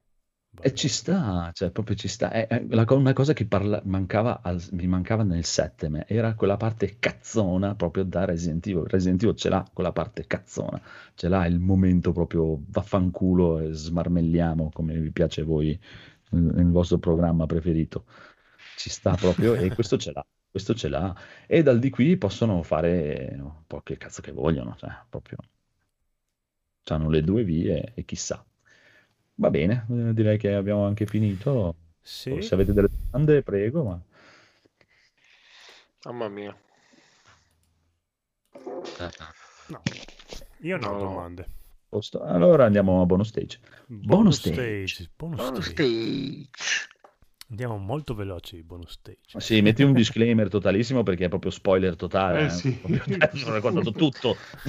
E 0.60 0.74
ci 0.74 0.88
sta, 0.88 1.50
cioè 1.54 1.70
proprio 1.70 1.94
ci 1.96 2.08
sta. 2.08 2.30
È, 2.32 2.46
è 2.48 2.64
la 2.70 2.84
una 2.90 3.12
cosa 3.12 3.32
che 3.32 3.46
parla- 3.46 3.80
mancava 3.84 4.40
al- 4.42 4.60
mi 4.72 4.86
mancava 4.88 5.22
nel 5.22 5.44
7 5.44 5.88
me, 5.88 6.04
era 6.08 6.34
quella 6.34 6.56
parte 6.56 6.96
cazzona 6.98 7.74
proprio 7.76 8.02
da 8.04 8.24
Resident 8.24 8.66
Evil. 8.66 8.84
Resident 8.88 9.22
Evil 9.22 9.36
ce 9.36 9.48
l'ha 9.50 9.64
quella 9.72 9.92
parte 9.92 10.26
cazzona, 10.26 10.80
ce 11.14 11.28
l'ha 11.28 11.46
il 11.46 11.60
momento 11.60 12.10
proprio 12.12 12.60
vaffanculo 12.68 13.60
e 13.60 13.72
smarmelliamo 13.72 14.70
come 14.72 14.98
vi 14.98 15.10
piace 15.12 15.42
a 15.42 15.44
voi 15.44 15.78
nel 16.30 16.70
vostro 16.70 16.98
programma 16.98 17.46
preferito. 17.46 18.04
Ci 18.74 18.90
sta 18.90 19.14
proprio 19.16 19.54
e 19.54 19.72
questo 19.72 19.96
ce 19.96 20.12
l'ha, 20.12 20.26
questo 20.50 20.74
ce 20.74 20.88
l'ha. 20.88 21.14
E 21.46 21.62
dal 21.62 21.78
di 21.78 21.90
qui 21.90 22.16
possono 22.16 22.62
fare 22.64 23.36
un 23.40 23.62
po' 23.66 23.80
che 23.82 23.96
cazzo 23.96 24.22
che 24.22 24.32
vogliono, 24.32 24.74
cioè 24.76 24.90
proprio. 25.08 25.38
Hanno 26.86 27.08
le 27.08 27.22
due 27.22 27.44
vie 27.44 27.92
e 27.94 28.04
chissà. 28.04 28.44
Va 29.40 29.50
bene, 29.50 29.86
eh, 29.88 30.12
direi 30.14 30.36
che 30.36 30.52
abbiamo 30.52 30.84
anche 30.84 31.06
finito. 31.06 31.74
Sì. 32.00 32.42
Se 32.42 32.54
avete 32.54 32.72
delle 32.72 32.88
domande, 33.10 33.42
prego. 33.42 33.84
Ma... 33.84 34.00
Mamma 36.04 36.28
mia. 36.28 36.56
No, 39.68 39.82
io 40.62 40.76
non 40.78 40.90
ho 40.94 40.98
No. 40.98 40.98
domande. 40.98 41.46
Posto. 41.88 42.20
Allora 42.22 42.64
andiamo 42.64 43.00
a 43.00 43.06
bonus 43.06 43.28
stage. 43.28 43.60
Bonus 43.86 44.38
stage. 44.38 45.10
bonus 45.16 45.38
Bonus 45.38 45.66
stage. 45.70 46.48
Andiamo 47.50 47.78
molto 47.78 48.14
veloci, 48.14 48.62
bonus 48.62 48.92
stage. 48.92 49.38
Sì, 49.40 49.62
metti 49.62 49.82
un 49.82 49.92
disclaimer 49.94 50.48
totalissimo 50.48 51.02
perché 51.02 51.26
è 51.26 51.28
proprio 51.28 51.50
spoiler 51.50 51.94
totale. 51.96 52.40
Eh, 52.40 52.44
eh. 52.44 52.50
sì. 52.50 52.80
Non 52.84 53.00
ho 53.46 53.52
raccontato 53.52 53.92
tutto. 53.92 54.36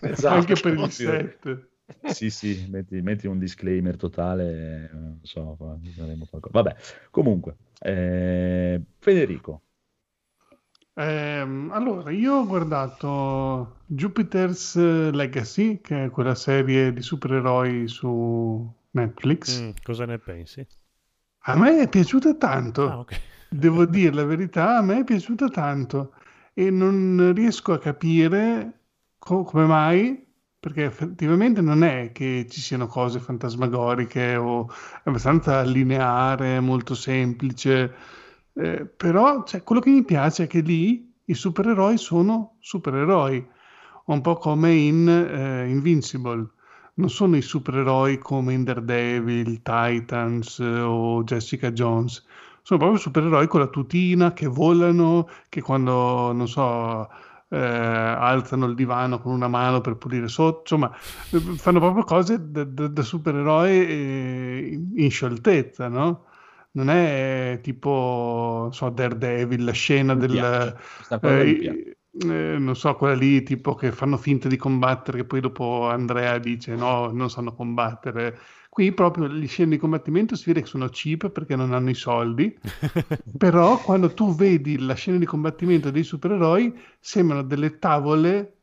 Esatto, 0.00 0.34
Anche 0.34 0.54
per 0.54 0.72
il 0.72 0.76
proprio. 0.78 0.90
7. 0.90 1.68
Sì, 2.04 2.30
sì, 2.30 2.64
metti, 2.68 3.00
metti 3.02 3.26
un 3.26 3.38
disclaimer 3.38 3.96
totale, 3.96 4.88
eh, 4.90 4.94
non 4.94 5.18
so, 5.22 5.54
fa- 5.56 5.78
faremo 5.96 6.26
qualcosa. 6.26 6.62
Vabbè, 6.62 6.76
comunque, 7.10 7.56
eh, 7.80 8.80
Federico, 8.98 9.62
Ehm, 10.94 11.70
allora, 11.72 12.10
io 12.10 12.34
ho 12.34 12.46
guardato 12.46 13.78
Jupiter's 13.86 14.76
Legacy, 14.76 15.80
che 15.80 16.04
è 16.06 16.10
quella 16.10 16.34
serie 16.34 16.92
di 16.92 17.00
supereroi 17.02 17.88
su 17.88 18.70
Netflix. 18.90 19.60
Mm, 19.60 19.70
cosa 19.82 20.04
ne 20.06 20.18
pensi? 20.18 20.66
A 21.46 21.56
me 21.56 21.80
è 21.82 21.88
piaciuta 21.88 22.34
tanto. 22.36 22.86
Ah, 22.88 22.98
ok. 23.00 23.12
Devo 23.50 23.86
dire 23.86 24.12
la 24.12 24.24
verità, 24.24 24.76
a 24.76 24.82
me 24.82 24.98
è 25.00 25.04
piaciuta 25.04 25.48
tanto 25.48 26.12
e 26.52 26.70
non 26.70 27.32
riesco 27.34 27.72
a 27.72 27.78
capire 27.78 28.80
co- 29.18 29.42
come 29.44 29.64
mai, 29.64 30.26
perché 30.60 30.84
effettivamente 30.84 31.60
non 31.60 31.84
è 31.84 32.10
che 32.12 32.46
ci 32.48 32.60
siano 32.60 32.86
cose 32.86 33.20
fantasmagoriche 33.20 34.36
o 34.36 34.68
abbastanza 35.04 35.62
lineare, 35.62 36.60
molto 36.60 36.94
semplice, 36.94 37.94
eh, 38.54 38.84
però 38.86 39.44
cioè, 39.44 39.62
quello 39.62 39.80
che 39.80 39.90
mi 39.90 40.04
piace 40.04 40.44
è 40.44 40.46
che 40.46 40.60
lì 40.60 41.12
i 41.24 41.34
supereroi 41.34 41.96
sono 41.96 42.56
supereroi, 42.60 43.46
un 44.06 44.20
po' 44.20 44.36
come 44.36 44.72
in 44.74 45.08
eh, 45.08 45.68
Invincible. 45.68 46.48
Non 46.94 47.10
sono 47.10 47.36
i 47.36 47.42
supereroi 47.42 48.18
come 48.18 48.54
in 48.54 48.64
Daredevil, 48.64 49.62
Titans 49.62 50.58
eh, 50.58 50.80
o 50.80 51.22
Jessica 51.22 51.70
Jones 51.70 52.24
sono 52.68 52.80
proprio 52.80 53.00
supereroi 53.00 53.46
con 53.46 53.60
la 53.60 53.68
tutina 53.68 54.34
che 54.34 54.46
volano, 54.46 55.26
che 55.48 55.62
quando, 55.62 56.32
non 56.32 56.46
so, 56.46 57.08
eh, 57.48 57.56
alzano 57.58 58.66
il 58.66 58.74
divano 58.74 59.20
con 59.20 59.32
una 59.32 59.48
mano 59.48 59.80
per 59.80 59.96
pulire 59.96 60.28
sotto, 60.28 60.60
insomma, 60.74 60.92
fanno 61.56 61.80
proprio 61.80 62.04
cose 62.04 62.50
da, 62.50 62.64
da- 62.64 62.88
da 62.88 63.02
supereroi 63.02 63.70
eh, 63.70 64.80
in 64.96 65.10
scioltezza, 65.10 65.88
no? 65.88 66.26
Non 66.72 66.90
è 66.90 67.60
tipo, 67.62 68.58
non 68.62 68.72
so, 68.72 68.88
Daredevil, 68.90 69.64
la 69.64 69.72
scena 69.72 70.14
Mi 70.14 70.26
del... 70.26 70.76
eh, 71.20 71.96
eh, 72.20 72.56
non 72.58 72.74
so, 72.76 72.94
quella 72.96 73.14
lì 73.14 73.42
tipo 73.42 73.74
che 73.74 73.92
fanno 73.92 74.16
finta 74.16 74.48
di 74.48 74.56
combattere, 74.56 75.18
che 75.18 75.24
poi 75.24 75.40
dopo 75.40 75.88
Andrea 75.88 76.38
dice 76.38 76.74
no, 76.74 77.10
non 77.12 77.30
sanno 77.30 77.54
combattere. 77.54 78.38
Qui 78.78 78.92
proprio 78.92 79.26
le 79.26 79.46
scene 79.46 79.70
di 79.70 79.76
combattimento 79.76 80.36
si 80.36 80.44
vede 80.46 80.60
che 80.60 80.68
sono 80.68 80.88
cheap 80.88 81.30
perché 81.30 81.56
non 81.56 81.72
hanno 81.72 81.90
i 81.90 81.94
soldi, 81.94 82.56
però 83.36 83.76
quando 83.78 84.14
tu 84.14 84.36
vedi 84.36 84.78
la 84.78 84.94
scena 84.94 85.18
di 85.18 85.24
combattimento 85.24 85.90
dei 85.90 86.04
supereroi 86.04 86.72
sembrano 87.00 87.42
delle 87.42 87.80
tavole, 87.80 88.58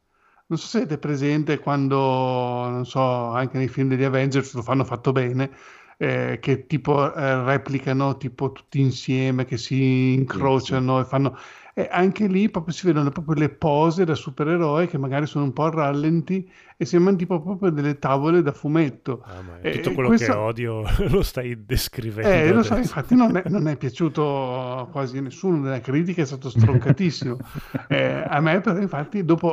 non 0.45 0.57
so 0.57 0.67
se 0.67 0.77
avete 0.77 0.99
presente 0.99 1.59
quando, 1.59 1.97
non 1.97 2.85
so, 2.85 3.01
anche 3.01 3.57
nei 3.57 3.67
film 3.67 3.89
degli 3.89 4.05
Avengers 4.05 4.53
lo 4.53 4.61
fanno 4.61 4.85
fatto 4.85 5.11
bene, 5.11 5.51
eh, 5.97 6.39
che 6.41 6.65
tipo 6.65 7.13
eh, 7.13 7.43
replicano 7.43 8.15
tipo 8.15 8.53
tutti 8.53 8.79
insieme, 8.79 9.43
che 9.43 9.57
si 9.57 10.13
incrociano 10.13 11.01
e 11.01 11.03
fanno... 11.03 11.37
E 11.77 11.89
anche 11.91 12.27
lì 12.27 12.49
proprio 12.49 12.73
si 12.73 12.85
vedono 12.85 13.09
proprio 13.09 13.35
le 13.35 13.49
pose 13.49 14.05
da 14.05 14.15
supereroi 14.15 14.87
che 14.87 14.97
magari 14.97 15.25
sono 15.25 15.43
un 15.43 15.51
po' 15.51 15.65
a 15.65 15.71
rallenti 15.71 16.49
e 16.77 16.85
sembrano 16.85 17.17
tipo 17.17 17.41
proprio 17.41 17.69
delle 17.69 17.99
tavole 17.99 18.41
da 18.41 18.53
fumetto. 18.53 19.21
Ah, 19.25 19.69
tutto 19.71 19.91
quello 19.91 20.07
questo- 20.07 20.31
che 20.31 20.37
odio 20.37 20.83
lo 21.11 21.21
stai 21.21 21.65
descrivendo. 21.65 22.29
eh, 22.29 22.53
lo 22.53 22.63
so, 22.63 22.77
infatti 22.77 23.13
non 23.13 23.35
è, 23.35 23.43
non 23.49 23.67
è 23.67 23.75
piaciuto 23.75 24.87
quasi 24.89 25.17
a 25.17 25.21
nessuno 25.21 25.57
nella 25.57 25.81
critica, 25.81 26.21
è 26.21 26.25
stato 26.25 26.49
stroncatissimo. 26.49 27.37
Eh, 27.89 28.23
a 28.25 28.39
me 28.39 28.61
però 28.61 28.79
infatti 28.79 29.23
dopo, 29.25 29.49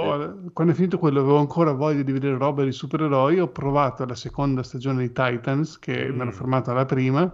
quando 0.52 0.72
è 0.72 0.76
finito 0.76 0.98
quello, 0.98 1.20
avevo 1.20 1.38
ancora 1.38 1.72
voglia 1.72 2.02
di 2.02 2.12
vedere 2.12 2.36
roba 2.38 2.62
di 2.62 2.70
supereroi, 2.72 3.40
ho 3.40 3.48
provato 3.48 4.04
la 4.06 4.14
seconda 4.14 4.62
stagione 4.62 5.00
di 5.02 5.12
Titans, 5.12 5.76
che 5.80 6.08
mi 6.08 6.20
ero 6.20 6.26
Mm. 6.26 6.34
fermato 6.34 6.70
alla 6.70 6.84
prima, 6.86 7.30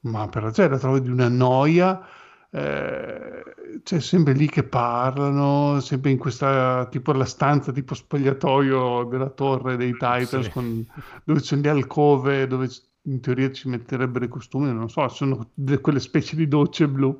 ma 0.00 0.28
per 0.28 0.50
cioè, 0.52 0.68
la 0.68 0.78
trovo 0.78 0.98
di 0.98 1.10
una 1.10 1.28
noia. 1.28 2.00
Eh, 2.50 3.42
c'è 3.82 4.00
sempre 4.00 4.32
lì 4.32 4.48
che 4.48 4.62
parlano, 4.64 5.80
sempre 5.80 6.10
in 6.10 6.18
questa 6.18 6.86
tipo 6.90 7.12
la 7.12 7.24
stanza 7.24 7.72
tipo 7.72 7.94
spogliatoio 7.94 9.04
della 9.04 9.28
torre 9.30 9.76
dei 9.76 9.92
Titans, 9.92 10.46
Sì. 10.46 10.50
con- 10.50 10.86
dove 11.24 11.40
c'è 11.40 11.56
le 11.56 11.68
alcove, 11.68 12.46
dove 12.46 12.68
in 13.02 13.20
teoria 13.20 13.50
ci 13.52 13.68
metterebbero 13.68 14.24
i 14.24 14.28
costumi, 14.28 14.72
non 14.72 14.88
so, 14.90 15.06
sono 15.08 15.50
de- 15.54 15.80
quelle 15.80 16.00
specie 16.00 16.36
di 16.36 16.48
docce 16.48 16.88
blu 16.88 17.18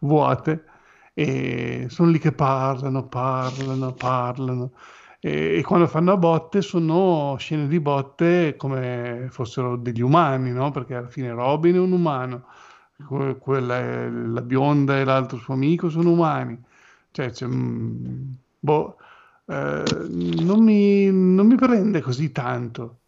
vuote 0.00 0.64
e 1.14 1.86
sono 1.88 2.10
lì 2.10 2.18
che 2.18 2.32
parlano, 2.32 3.06
parlano, 3.08 3.92
parlano. 3.94 4.72
E, 5.20 5.58
e 5.58 5.62
quando 5.62 5.86
fanno 5.86 6.12
a 6.12 6.16
botte 6.16 6.62
sono 6.62 7.36
scene 7.38 7.66
di 7.68 7.78
botte 7.80 8.56
come 8.56 9.26
fossero 9.30 9.76
degli 9.76 10.00
umani, 10.00 10.50
no? 10.52 10.70
Perché 10.70 10.94
alla 10.94 11.08
fine 11.08 11.30
Robin 11.32 11.74
è 11.74 11.78
un 11.78 11.92
umano, 11.92 12.46
quella 13.06 13.78
è 13.78 14.08
la 14.08 14.42
bionda 14.42 14.98
e 14.98 15.04
l'altro 15.04 15.38
suo 15.38 15.54
amico 15.54 15.88
sono 15.88 16.10
umani. 16.12 16.58
Cioè, 17.10 17.32
mm, 17.46 18.32
boh, 18.60 18.96
eh, 19.46 20.06
non 20.08 20.62
mi, 20.62 21.10
non 21.10 21.46
mi 21.46 21.56
prende 21.56 22.00
così 22.00 22.30
tanto. 22.32 23.00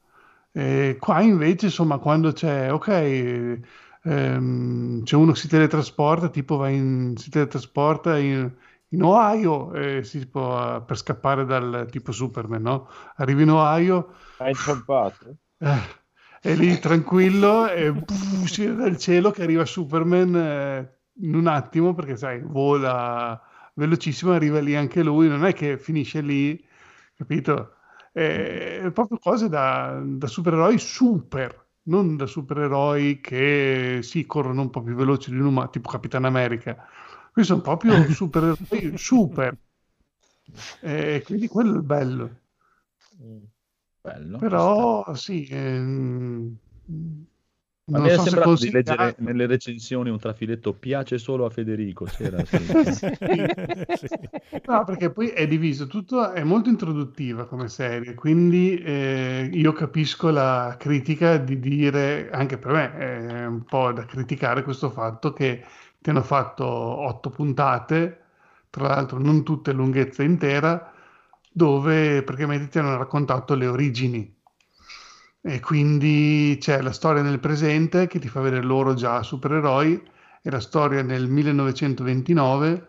E 0.53 0.97
qua 1.01 1.21
invece, 1.23 1.67
insomma, 1.67 1.99
quando 1.99 2.33
c'è, 2.33 2.73
ok, 2.73 3.61
ehm, 4.05 5.03
c'è 5.05 5.17
uno 5.17 5.33
che 5.33 5.39
si 5.39 5.49
teletrasporta, 5.49 6.29
tipo 6.29 6.57
va 6.57 6.69
in, 6.69 7.15
si 7.17 7.31
teletrasporta 7.31 8.19
in, 8.19 8.51
in 8.89 9.03
Ohio 9.03 9.73
eh, 9.75 10.03
si 10.05 10.27
può- 10.27 10.83
per 10.85 10.97
scappare 10.99 11.45
dal 11.47 11.87
tipo 11.91 12.13
Superman, 12.13 12.63
no? 12.63 12.89
Arriva 13.17 13.43
in 13.43 13.51
Ohio, 13.51 14.15
Hai 14.39 14.51
inciampato? 14.53 15.39
eh, 15.61 15.81
è 16.43 16.55
lì 16.57 16.77
tranquillo 16.81 17.71
e 17.71 17.95
si 18.47 18.67
vede 18.67 18.83
dal 18.83 18.97
cielo 18.97 19.31
che 19.31 19.43
arriva 19.45 19.65
Superman 19.65 20.35
eh, 20.35 20.99
in 21.21 21.37
un 21.37 21.47
attimo 21.47 21.95
perché 21.95 22.17
sai, 22.17 22.41
vola 22.43 23.41
velocissimo, 23.75 24.33
arriva 24.33 24.59
lì 24.59 24.75
anche 24.75 25.05
lui, 25.05 25.29
non 25.29 25.45
è 25.45 25.53
che 25.55 25.79
finisce 25.79 26.21
lì, 26.21 26.63
capito? 27.15 27.77
È 28.13 28.91
proprio 28.93 29.19
cose 29.19 29.49
da, 29.49 30.03
da 30.05 30.27
supereroi 30.27 30.79
super, 30.79 31.65
non 31.85 32.17
da 32.17 32.27
supereroi 32.27 33.21
che 33.21 34.01
sì, 34.03 34.27
corrono 34.27 34.63
un 34.63 34.71
po' 34.71 34.83
più 34.83 34.95
veloci 34.97 35.31
di 35.31 35.39
un 35.39 35.47
umano, 35.47 35.71
tipo 35.71 35.89
Capitan 35.91 36.25
America. 36.25 36.75
Questi 37.33 37.53
sono 37.53 37.63
proprio 37.63 38.03
supereroi 38.11 38.97
super. 38.99 39.57
E 40.81 41.23
quindi 41.25 41.47
quello 41.49 41.73
è 41.73 41.77
il 41.77 41.83
bello. 41.83 42.41
Bello. 44.03 44.39
Però 44.39 45.15
sì, 45.15 45.47
ehm, 45.49 46.57
Ma 47.85 47.99
non 47.99 48.07
mi 48.07 48.13
è 48.13 48.17
so 48.17 48.23
se 48.23 48.31
sembrato 48.31 48.55
di 48.55 48.71
consigliare- 48.71 49.05
leggere 49.05 49.15
nelle 49.19 49.47
recensioni 49.47 50.11
un 50.11 50.19
trafiletto 50.19 50.73
piace 50.73 51.19
solo 51.19 51.45
a 51.45 51.51
Federico. 51.51 52.05
C'era, 52.05 52.45
sì. 52.45 52.57
No, 54.67 54.85
perché 54.85 55.11
poi 55.11 55.29
è 55.29 55.47
diviso, 55.47 55.87
tutto 55.87 56.33
è 56.33 56.43
molto 56.43 56.69
introduttiva 56.69 57.47
come 57.47 57.69
serie, 57.69 58.15
quindi 58.15 58.77
eh, 58.77 59.49
io 59.53 59.73
capisco 59.73 60.31
la 60.31 60.77
critica 60.79 61.37
di 61.39 61.59
dire, 61.59 62.31
anche 62.31 62.59
per 62.59 62.73
me 62.73 62.97
è 62.97 63.47
un 63.47 63.65
po' 63.65 63.93
da 63.93 64.05
criticare 64.05 64.63
questo 64.63 64.91
fatto 64.91 65.33
che 65.33 65.65
ti 66.01 66.11
hanno 66.11 66.23
fatto 66.23 66.65
otto 66.67 67.31
puntate, 67.31 68.19
tra 68.71 68.89
l'altro 68.89 69.19
non 69.19 69.45
tutte 69.45 69.73
lunghezza 69.73 70.23
intera, 70.23 70.92
dove 71.53 72.23
praticamente 72.23 72.69
ti 72.69 72.79
hanno 72.79 72.97
raccontato 72.97 73.55
le 73.55 73.67
origini. 73.67 74.41
E 75.45 75.61
quindi 75.61 76.57
c'è 76.61 76.81
la 76.81 76.93
storia 76.93 77.23
nel 77.23 77.41
presente 77.41 78.07
che 78.07 78.19
ti 78.19 78.29
fa 78.29 78.41
vedere 78.41 78.63
loro 78.63 78.95
già 78.95 79.23
supereroi 79.23 80.01
e 80.43 80.51
la 80.51 80.61
storia 80.61 81.03
nel 81.03 81.29
1929 81.29 82.89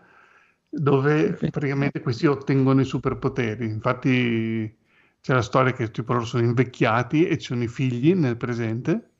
dove 0.68 1.32
praticamente 1.32 2.00
questi 2.00 2.26
ottengono 2.26 2.80
i 2.80 2.84
superpoteri. 2.84 3.64
Infatti 3.66 4.76
c'è 5.20 5.32
la 5.32 5.42
storia 5.42 5.72
che 5.72 5.90
tipo 5.90 6.12
loro 6.12 6.24
sono 6.24 6.44
invecchiati 6.44 7.26
e 7.26 7.38
ci 7.38 7.46
sono 7.46 7.62
i 7.62 7.68
figli 7.68 8.14
nel 8.14 8.36
presente, 8.36 9.10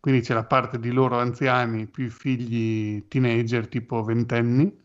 quindi 0.00 0.22
c'è 0.22 0.34
la 0.34 0.44
parte 0.44 0.78
di 0.78 0.90
loro 0.90 1.18
anziani 1.18 1.86
più 1.86 2.06
i 2.06 2.10
figli 2.10 3.06
teenager 3.08 3.68
tipo 3.68 4.02
ventenni 4.02 4.80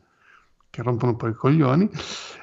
che 0.78 0.84
rompono 0.84 1.12
un 1.14 1.18
po' 1.18 1.28
i 1.28 1.34
coglioni. 1.34 1.90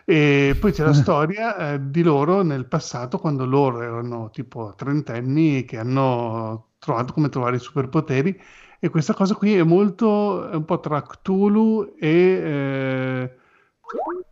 E 0.04 0.56
poi 0.58 0.72
c'è 0.72 0.84
la 0.84 0.92
storia 0.92 1.56
eh, 1.56 1.90
di 1.90 2.02
loro 2.02 2.42
nel 2.42 2.66
passato 2.66 3.18
quando 3.18 3.46
loro 3.46 3.80
erano 3.80 4.30
tipo 4.30 4.74
trentenni 4.76 5.64
che 5.64 5.78
hanno 5.78 6.72
trovato 6.78 7.12
come 7.12 7.28
trovare 7.28 7.56
i 7.56 7.60
superpoteri. 7.60 8.38
E 8.80 8.88
questa 8.90 9.14
cosa 9.14 9.34
qui 9.34 9.54
è 9.54 9.62
molto 9.62 10.50
è 10.50 10.54
un 10.56 10.64
po' 10.64 10.80
tra 10.80 11.00
Cthulhu 11.02 11.94
e 11.98 12.08
eh, 12.10 13.36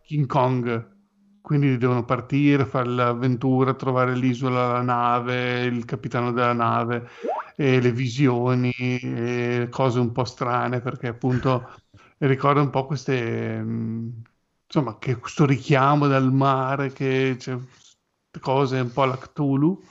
King 0.03 0.27
Kong. 0.27 0.91
Quindi 1.41 1.77
devono 1.77 2.05
partire, 2.05 2.65
fare 2.65 2.89
l'avventura, 2.89 3.73
trovare 3.73 4.15
l'isola, 4.15 4.73
la 4.73 4.81
nave, 4.81 5.63
il 5.63 5.83
capitano 5.85 6.31
della 6.31 6.53
nave, 6.53 7.09
e 7.57 7.81
le 7.81 7.91
visioni, 7.91 8.71
e 8.71 9.67
cose 9.69 9.99
un 9.99 10.13
po' 10.13 10.23
strane, 10.23 10.79
perché 10.79 11.07
appunto 11.07 11.67
ricorda 12.27 12.61
un 12.61 12.69
po' 12.69 12.85
queste, 12.85 13.61
mh, 13.61 14.21
insomma, 14.65 14.97
che 14.99 15.17
questo 15.17 15.45
richiamo 15.45 16.07
dal 16.07 16.31
mare, 16.31 16.91
che 16.93 17.35
c'è 17.37 17.57
cose 18.39 18.79
un 18.79 18.91
po' 18.91 19.03
alla 19.03 19.17
Cthulhu, 19.17 19.81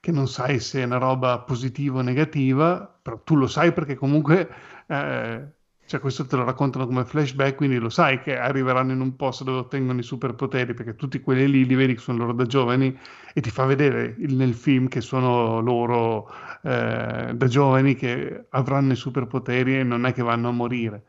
che 0.00 0.12
non 0.12 0.28
sai 0.28 0.60
se 0.60 0.80
è 0.80 0.84
una 0.84 0.98
roba 0.98 1.40
positiva 1.40 1.98
o 1.98 2.02
negativa, 2.02 2.86
però 3.02 3.20
tu 3.22 3.36
lo 3.36 3.46
sai 3.46 3.72
perché 3.72 3.94
comunque... 3.96 4.48
eh, 4.86 5.52
cioè 5.90 5.98
questo 5.98 6.24
te 6.24 6.36
lo 6.36 6.44
raccontano 6.44 6.86
come 6.86 7.04
flashback, 7.04 7.56
quindi 7.56 7.76
lo 7.78 7.88
sai 7.88 8.20
che 8.20 8.38
arriveranno 8.38 8.92
in 8.92 9.00
un 9.00 9.16
posto 9.16 9.42
dove 9.42 9.58
ottengono 9.58 9.98
i 9.98 10.04
superpoteri, 10.04 10.72
perché 10.72 10.94
tutti 10.94 11.20
quelli 11.20 11.48
lì 11.50 11.66
li 11.66 11.74
vedi 11.74 11.94
che 11.94 12.00
sono 12.00 12.18
loro 12.18 12.32
da 12.32 12.46
giovani 12.46 12.96
e 13.34 13.40
ti 13.40 13.50
fa 13.50 13.64
vedere 13.64 14.14
il- 14.18 14.36
nel 14.36 14.54
film 14.54 14.86
che 14.86 15.00
sono 15.00 15.58
loro 15.60 16.28
eh, 16.62 17.32
da 17.34 17.46
giovani 17.48 17.94
che 17.96 18.46
avranno 18.50 18.92
i 18.92 18.96
superpoteri 18.96 19.78
e 19.80 19.82
non 19.82 20.06
è 20.06 20.12
che 20.12 20.22
vanno 20.22 20.48
a 20.48 20.52
morire. 20.52 21.04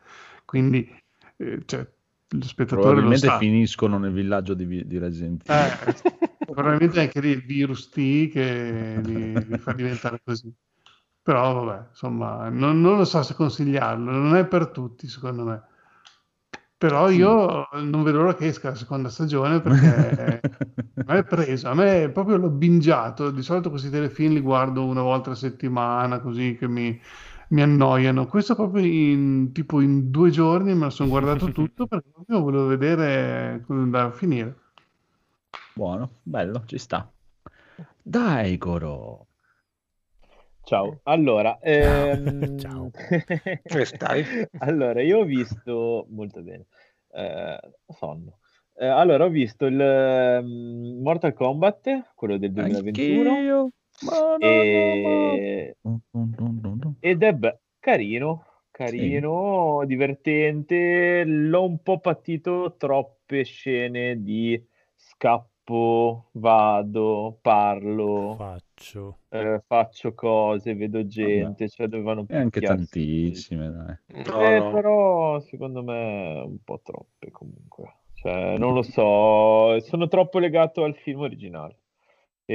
Quindi 0.52 0.86
eh, 1.38 1.62
cioè, 1.64 1.90
lo 2.28 2.44
spettatore 2.44 3.00
lo 3.00 3.08
Probabilmente 3.08 3.26
sa. 3.26 3.38
finiscono 3.38 3.96
nel 3.96 4.12
villaggio 4.12 4.52
di, 4.52 4.86
di 4.86 4.98
Resident 4.98 5.48
Evil. 5.48 5.94
Eh, 5.94 6.14
probabilmente 6.44 6.98
è 6.98 7.02
anche 7.04 7.20
lì 7.22 7.30
il 7.30 7.42
virus 7.42 7.88
T 7.88 8.28
che 8.28 9.00
li, 9.02 9.46
li 9.46 9.56
fa 9.56 9.72
diventare 9.72 10.20
così. 10.22 10.52
Però 11.22 11.64
vabbè, 11.64 11.86
insomma, 11.88 12.50
non, 12.50 12.82
non 12.82 12.98
lo 12.98 13.06
so 13.06 13.22
se 13.22 13.32
consigliarlo, 13.32 14.10
non 14.10 14.36
è 14.36 14.46
per 14.46 14.68
tutti 14.68 15.08
secondo 15.08 15.44
me. 15.44 15.62
Però 16.76 17.08
io 17.08 17.68
non 17.72 18.02
vedo 18.02 18.18
l'ora 18.18 18.34
che 18.34 18.48
esca 18.48 18.70
la 18.70 18.74
seconda 18.74 19.08
stagione 19.08 19.62
perché 19.62 20.40
a 21.06 21.12
me 21.14 21.18
è 21.20 21.24
preso, 21.24 21.70
a 21.70 21.74
me 21.74 22.10
proprio 22.10 22.36
l'ho 22.36 22.50
bingiato. 22.50 23.30
Di 23.30 23.40
solito 23.40 23.70
questi 23.70 23.88
telefilm 23.88 24.34
li 24.34 24.40
guardo 24.40 24.84
una 24.84 25.00
volta 25.00 25.30
a 25.30 25.34
settimana 25.34 26.20
così 26.20 26.56
che 26.58 26.68
mi, 26.68 27.00
mi 27.52 27.62
annoiano. 27.62 28.26
Questo 28.26 28.54
proprio 28.54 28.84
in, 28.84 29.52
tipo 29.52 29.80
in 29.80 30.10
due 30.10 30.30
giorni 30.30 30.74
me 30.74 30.84
lo 30.84 30.90
sono 30.90 31.08
guardato 31.08 31.50
tutto 31.52 31.86
perché 31.86 32.08
proprio 32.10 32.40
volevo 32.40 32.66
vedere 32.66 33.62
come 33.66 33.82
andava 33.82 34.08
a 34.08 34.12
finire. 34.12 34.56
Buono, 35.74 36.18
bello, 36.22 36.64
ci 36.66 36.78
sta. 36.78 37.10
Dai, 38.02 38.58
Coro. 38.58 39.26
Ciao, 40.64 41.00
allora, 41.04 41.58
ehm, 41.60 42.58
Ciao. 42.60 42.90
Come 43.68 43.84
stai? 43.84 44.24
allora, 44.58 45.02
io 45.02 45.18
ho 45.18 45.24
visto 45.24 46.06
molto 46.10 46.40
bene, 46.40 46.66
eh, 47.10 47.58
sonno. 47.88 48.38
Eh, 48.74 48.86
allora, 48.86 49.24
ho 49.24 49.28
visto 49.28 49.66
il 49.66 49.78
ehm, 49.78 51.00
Mortal 51.02 51.34
Kombat, 51.34 52.12
quello 52.14 52.38
del 52.38 52.52
2021, 52.52 53.30
Anch'io. 53.30 53.70
E- 54.40 55.76
ed 57.00 57.22
è 57.22 57.32
be- 57.32 57.60
carino, 57.78 58.44
carino, 58.70 59.82
divertente. 59.86 61.24
L'ho 61.24 61.64
un 61.64 61.82
po' 61.82 62.00
patito 62.00 62.74
troppe 62.76 63.44
scene 63.44 64.22
di 64.22 64.60
scappo, 64.94 66.28
vado, 66.32 67.38
parlo, 67.40 68.34
Faccio. 68.38 69.18
eh, 69.30 69.60
faccio 69.66 70.14
cose, 70.14 70.74
vedo 70.74 71.06
gente, 71.06 71.68
cioè 71.68 71.86
dovevano 71.86 72.24
E 72.28 72.36
anche 72.36 72.60
tantissime, 72.60 73.70
dai. 73.70 73.96
No, 74.24 74.40
Eh, 74.40 74.58
no. 74.58 74.72
però 74.72 75.40
secondo 75.40 75.82
me 75.82 76.40
un 76.44 76.58
po' 76.62 76.80
troppe 76.82 77.30
comunque. 77.30 77.96
Cioè, 78.14 78.56
non 78.56 78.72
lo 78.74 78.82
so, 78.82 79.80
sono 79.80 80.06
troppo 80.06 80.38
legato 80.38 80.84
al 80.84 80.94
film 80.94 81.20
originale 81.20 81.81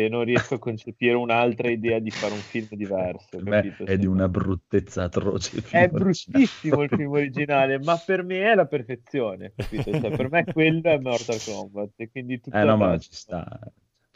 e 0.06 0.10
non 0.10 0.24
riesco 0.24 0.56
a 0.56 0.60
concepire 0.60 1.16
un'altra 1.16 1.70
idea 1.70 2.00
di 2.00 2.12
fare 2.12 2.34
un 2.34 2.40
film 2.40 2.68
diverso, 2.72 3.40
capito? 3.44 3.86
è 3.86 3.98
di 3.98 4.06
una 4.06 4.30
bruttezza 4.30 5.04
atroce. 5.04 5.64
È 5.70 5.88
bruttissimo 5.88 6.84
il 6.84 6.90
film 6.96 7.12
originale, 7.12 7.80
ma 7.80 7.98
per 7.98 8.24
me 8.24 8.52
è 8.52 8.56
la 8.56 8.66
perfezione? 8.66 9.54
Cioè, 9.58 10.16
per 10.16 10.30
me 10.30 10.44
quello 10.46 10.90
è 10.90 11.00
Mortal 11.00 11.42
Kombat 11.44 11.94
e 11.96 12.10
quindi 12.10 12.40
tutto 12.40 12.58
Eh 12.58 12.64
no, 12.64 12.78
ma 12.78 12.98
ci 12.98 13.10
sta. 13.12 13.60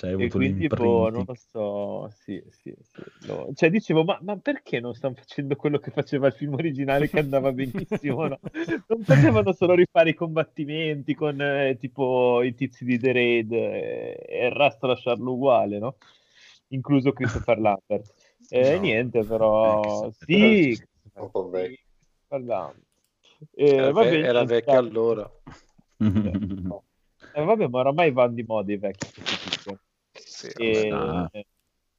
Cioè, 0.02 0.10
E 0.10 0.14
avuto 0.14 0.38
quindi, 0.38 0.68
boh, 0.68 1.10
non 1.12 1.26
lo 1.28 1.36
so, 1.36 2.10
sì, 2.24 2.44
sì, 2.50 2.76
sì. 2.82 3.04
lo- 3.28 3.52
Cioè, 3.54 3.70
dicevo, 3.70 4.04
ma, 4.04 4.18
ma 4.24 4.36
perché 4.36 4.80
non 4.80 4.96
stanno 4.96 5.14
facendo 5.14 5.56
quello 5.56 5.78
che 5.78 5.92
faceva 5.92 6.26
il 6.26 6.34
film 6.34 6.56
originale 6.56 7.08
che 7.08 7.20
andava 7.20 7.52
benissimo, 7.54 8.26
no? 8.26 8.40
Non 8.88 9.04
potevano 9.06 9.54
solo 9.54 9.76
rifare 9.76 10.10
i 10.10 10.14
combattimenti 10.16 11.14
con, 11.14 11.40
eh, 11.40 11.78
tipo, 11.80 12.42
i 12.42 12.56
tizi 12.56 12.84
di 12.84 12.98
The 12.98 13.12
Raid 13.12 13.52
eh, 13.52 14.26
e 14.28 14.46
il 14.48 14.52
resto 14.54 14.88
lasciarlo 14.88 15.34
uguale, 15.34 15.78
no? 15.78 15.98
Incluso 16.70 17.14
Christopher 17.14 17.60
Lambert. 17.62 18.12
E 18.50 18.74
No. 18.74 18.82
niente, 18.82 19.24
però, 19.24 20.08
Eh, 20.08 20.12
sì, 20.26 20.82
Un 21.14 21.30
po' 21.30 21.48
vecchio. 21.50 21.78
Eh, 22.30 23.66
Era, 23.68 23.92
vabbè, 23.92 24.16
era 24.16 24.44
vecchio 24.46 24.78
allora. 24.80 25.32
Eh, 27.34 27.46
vabbè, 27.46 27.68
ma 27.70 27.80
oramai 27.80 28.12
vanno 28.12 28.34
di 28.34 28.44
moda 28.44 28.74
i 28.74 28.78
vecchi. 28.78 29.08
Sì, 30.50 30.50
E, 30.58 31.46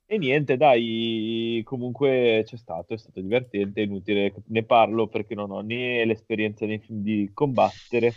e 0.06 0.18
niente, 0.18 0.56
dai, 0.56 1.62
comunque 1.64 2.42
c'è 2.44 2.56
stato, 2.56 2.94
è 2.94 2.98
stato 2.98 3.20
divertente, 3.20 3.80
è 3.80 3.84
inutile, 3.84 4.34
ne 4.48 4.64
parlo 4.64 5.06
perché 5.08 5.34
non 5.34 5.50
ho 5.50 5.60
né 5.60 6.04
l'esperienza 6.04 6.66
nei 6.66 6.78
film 6.78 7.02
di 7.02 7.30
combattere 7.32 8.12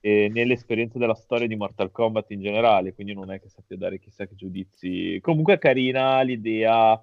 eh, 0.00 0.28
né 0.30 0.44
l'esperienza 0.44 0.98
della 0.98 1.14
storia 1.14 1.46
di 1.46 1.56
Mortal 1.56 1.90
Kombat 1.90 2.30
in 2.32 2.40
generale, 2.42 2.92
quindi 2.92 3.14
non 3.14 3.30
è 3.30 3.40
che 3.40 3.48
sappia 3.48 3.76
dare 3.76 3.98
chissà 3.98 4.26
che 4.26 4.34
giudizi. 4.34 5.18
Comunque 5.20 5.54
è 5.54 5.58
carina 5.58 6.20
l'idea 6.22 7.00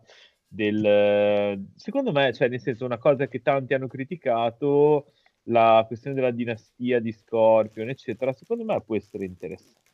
del... 0.48 1.68
Secondo 1.76 2.12
me, 2.12 2.34
cioè, 2.34 2.50
nel 2.50 2.60
senso, 2.60 2.86
una 2.86 2.98
cosa 2.98 3.28
che 3.28 3.42
tanti 3.42 3.74
hanno 3.74 3.88
criticato, 3.88 5.14
la 5.44 5.84
questione 5.88 6.16
della 6.16 6.32
dinastia 6.32 7.00
di 7.00 7.12
Scorpion, 7.12 7.90
eccetera, 7.90 8.34
secondo 8.34 8.64
me 8.66 8.82
può 8.82 8.96
essere 8.96 9.26
interessante. 9.26 9.89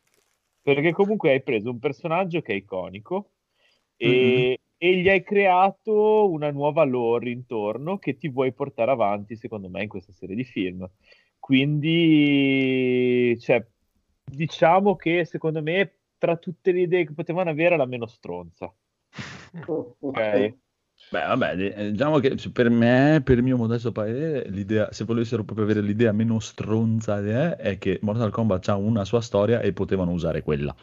Perché 0.66 0.94
comunque 0.94 1.30
hai 1.30 1.44
preso 1.44 1.70
un 1.70 1.78
personaggio 1.78 2.42
che 2.42 2.54
è 2.54 2.56
iconico 2.56 3.34
e, 3.96 4.60
e 4.76 4.96
gli 4.96 5.08
hai 5.08 5.22
creato 5.22 6.28
una 6.28 6.50
nuova 6.50 6.84
lore 6.84 7.30
intorno 7.30 8.00
che 8.00 8.18
ti 8.18 8.30
vuoi 8.30 8.52
portare 8.52 8.90
avanti, 8.90 9.36
secondo 9.36 9.70
me, 9.70 9.84
in 9.84 9.90
questa 9.90 10.12
serie 10.12 10.36
di 10.36 10.44
film. 10.44 10.90
Quindi, 11.38 13.38
cioè, 13.40 13.64
diciamo 14.24 14.96
che 14.96 15.24
secondo 15.26 15.62
me 15.62 16.00
tra 16.18 16.36
tutte 16.38 16.72
le 16.72 16.82
idee 16.82 17.06
che 17.06 17.14
potevano 17.14 17.52
avere 17.52 17.78
la 17.78 17.86
meno 17.86 18.08
stronza. 18.08 18.74
Ok? 20.00 20.56
Beh, 21.16 21.26
vabbè, 21.28 21.56
di- 21.56 21.70
eh, 21.70 21.92
diciamo 21.92 22.20
che 22.20 22.36
per 22.52 22.70
me, 22.70 23.22
per 23.24 23.38
il 23.38 23.44
mio 23.44 23.56
modesto 23.56 23.94
parere, 23.94 24.50
l'idea, 24.50 24.92
se 24.92 25.06
volessero 25.06 25.46
proprio 25.46 25.66
avere 25.66 25.80
l'idea 25.82 26.12
meno 26.12 26.40
stronza 26.42 27.22
di 27.22 27.30
è, 27.30 27.56
è 27.56 27.78
che 27.78 28.00
Mortal 28.02 28.32
Kombat 28.32 28.68
ha 28.68 28.76
una 28.76 29.06
sua 29.06 29.22
storia 29.22 29.62
e 29.62 29.72
potevano 29.72 30.12
usare 30.12 30.42
quella. 30.42 30.76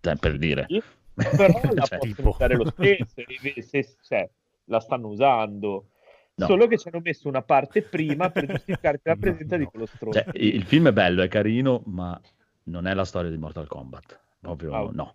Cioè, 0.00 0.16
per 0.16 0.36
dire. 0.36 0.66
Sì, 0.68 0.82
Però 1.14 1.46
la 1.72 1.86
Cioè, 1.86 1.98
possono 1.98 1.98
tipo. 2.00 2.28
usare 2.28 2.54
lo 2.56 2.66
stesso, 2.66 3.22
se- 3.62 3.96
cioè, 4.02 4.28
la 4.64 4.80
stanno 4.80 5.08
usando. 5.08 5.86
No. 6.34 6.46
Solo 6.46 6.66
che 6.66 6.76
ci 6.76 6.88
hanno 6.88 7.00
messo 7.02 7.26
una 7.26 7.42
parte 7.42 7.82
prima 7.82 8.28
per 8.30 8.46
giustificarti 8.46 9.00
la 9.08 9.14
No, 9.14 9.20
presenza 9.20 9.56
di 9.56 9.62
no. 9.64 9.70
quello 9.70 9.86
stronzo. 9.86 10.18
Cioè, 10.20 10.28
il 10.34 10.54
il 10.56 10.64
film 10.64 10.88
è 10.88 10.92
bello, 10.92 11.22
è 11.22 11.28
carino, 11.28 11.82
ma 11.86 12.20
non 12.64 12.86
è 12.86 12.92
la 12.92 13.04
storia 13.06 13.30
di 13.30 13.38
Mortal 13.38 13.66
Kombat. 13.66 14.20
Proprio 14.38 14.74
ok. 14.74 14.94
no. 14.94 15.14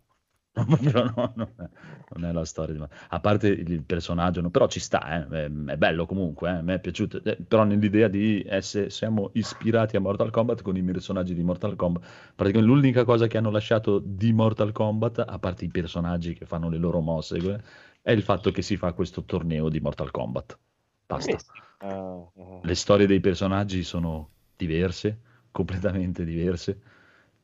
Proprio 0.63 1.11
no, 1.15 1.33
non 1.35 1.51
è, 1.57 1.69
non 2.13 2.25
è 2.29 2.31
la 2.31 2.45
storia 2.45 2.75
di 2.75 2.83
A 3.09 3.19
parte 3.19 3.47
il 3.47 3.81
personaggio, 3.83 4.39
no, 4.39 4.51
però 4.51 4.67
ci 4.67 4.79
sta, 4.79 5.25
eh, 5.25 5.45
è, 5.45 5.45
è 5.45 5.77
bello 5.77 6.05
comunque, 6.05 6.49
eh, 6.49 6.53
a 6.57 6.61
me 6.61 6.75
è 6.75 6.79
piaciuto, 6.79 7.23
eh, 7.23 7.37
però 7.37 7.63
nell'idea 7.63 8.07
di 8.07 8.45
essere, 8.47 8.91
siamo 8.91 9.31
ispirati 9.33 9.95
a 9.95 9.99
Mortal 9.99 10.29
Kombat 10.29 10.61
con 10.61 10.77
i 10.77 10.83
personaggi 10.83 11.33
di 11.33 11.43
Mortal 11.43 11.75
Kombat. 11.75 12.03
Praticamente 12.35 12.71
l'unica 12.71 13.03
cosa 13.03 13.25
che 13.25 13.37
hanno 13.37 13.49
lasciato 13.49 13.97
di 13.97 14.31
Mortal 14.31 14.71
Kombat, 14.71 15.25
a 15.27 15.39
parte 15.39 15.65
i 15.65 15.69
personaggi 15.69 16.35
che 16.35 16.45
fanno 16.45 16.69
le 16.69 16.77
loro 16.77 16.99
mosse, 16.99 17.39
que- 17.41 17.63
è 18.03 18.11
il 18.11 18.21
fatto 18.21 18.51
che 18.51 18.61
si 18.61 18.77
fa 18.77 18.93
questo 18.93 19.23
torneo 19.23 19.69
di 19.69 19.79
Mortal 19.79 20.11
Kombat. 20.11 20.59
Basta. 21.07 21.31
Eh. 21.31 21.37
Ah, 21.79 22.31
ah. 22.35 22.59
Le 22.61 22.75
storie 22.75 23.07
dei 23.07 23.19
personaggi 23.19 23.83
sono 23.83 24.29
diverse, 24.55 25.19
completamente 25.51 26.23
diverse. 26.23 26.79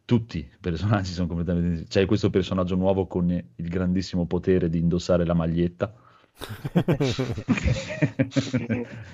Tutti 0.10 0.40
i 0.40 0.50
personaggi 0.60 1.12
sono 1.12 1.28
completamente. 1.28 1.84
C'è 1.84 2.08
questo 2.08 2.32
personaggio 2.32 2.74
nuovo 2.74 3.06
con 3.06 3.30
il 3.30 3.70
grandissimo 3.70 4.26
potere 4.26 4.68
di 4.68 4.80
indossare 4.80 5.24
la 5.24 5.36
maglietta. 5.36 5.94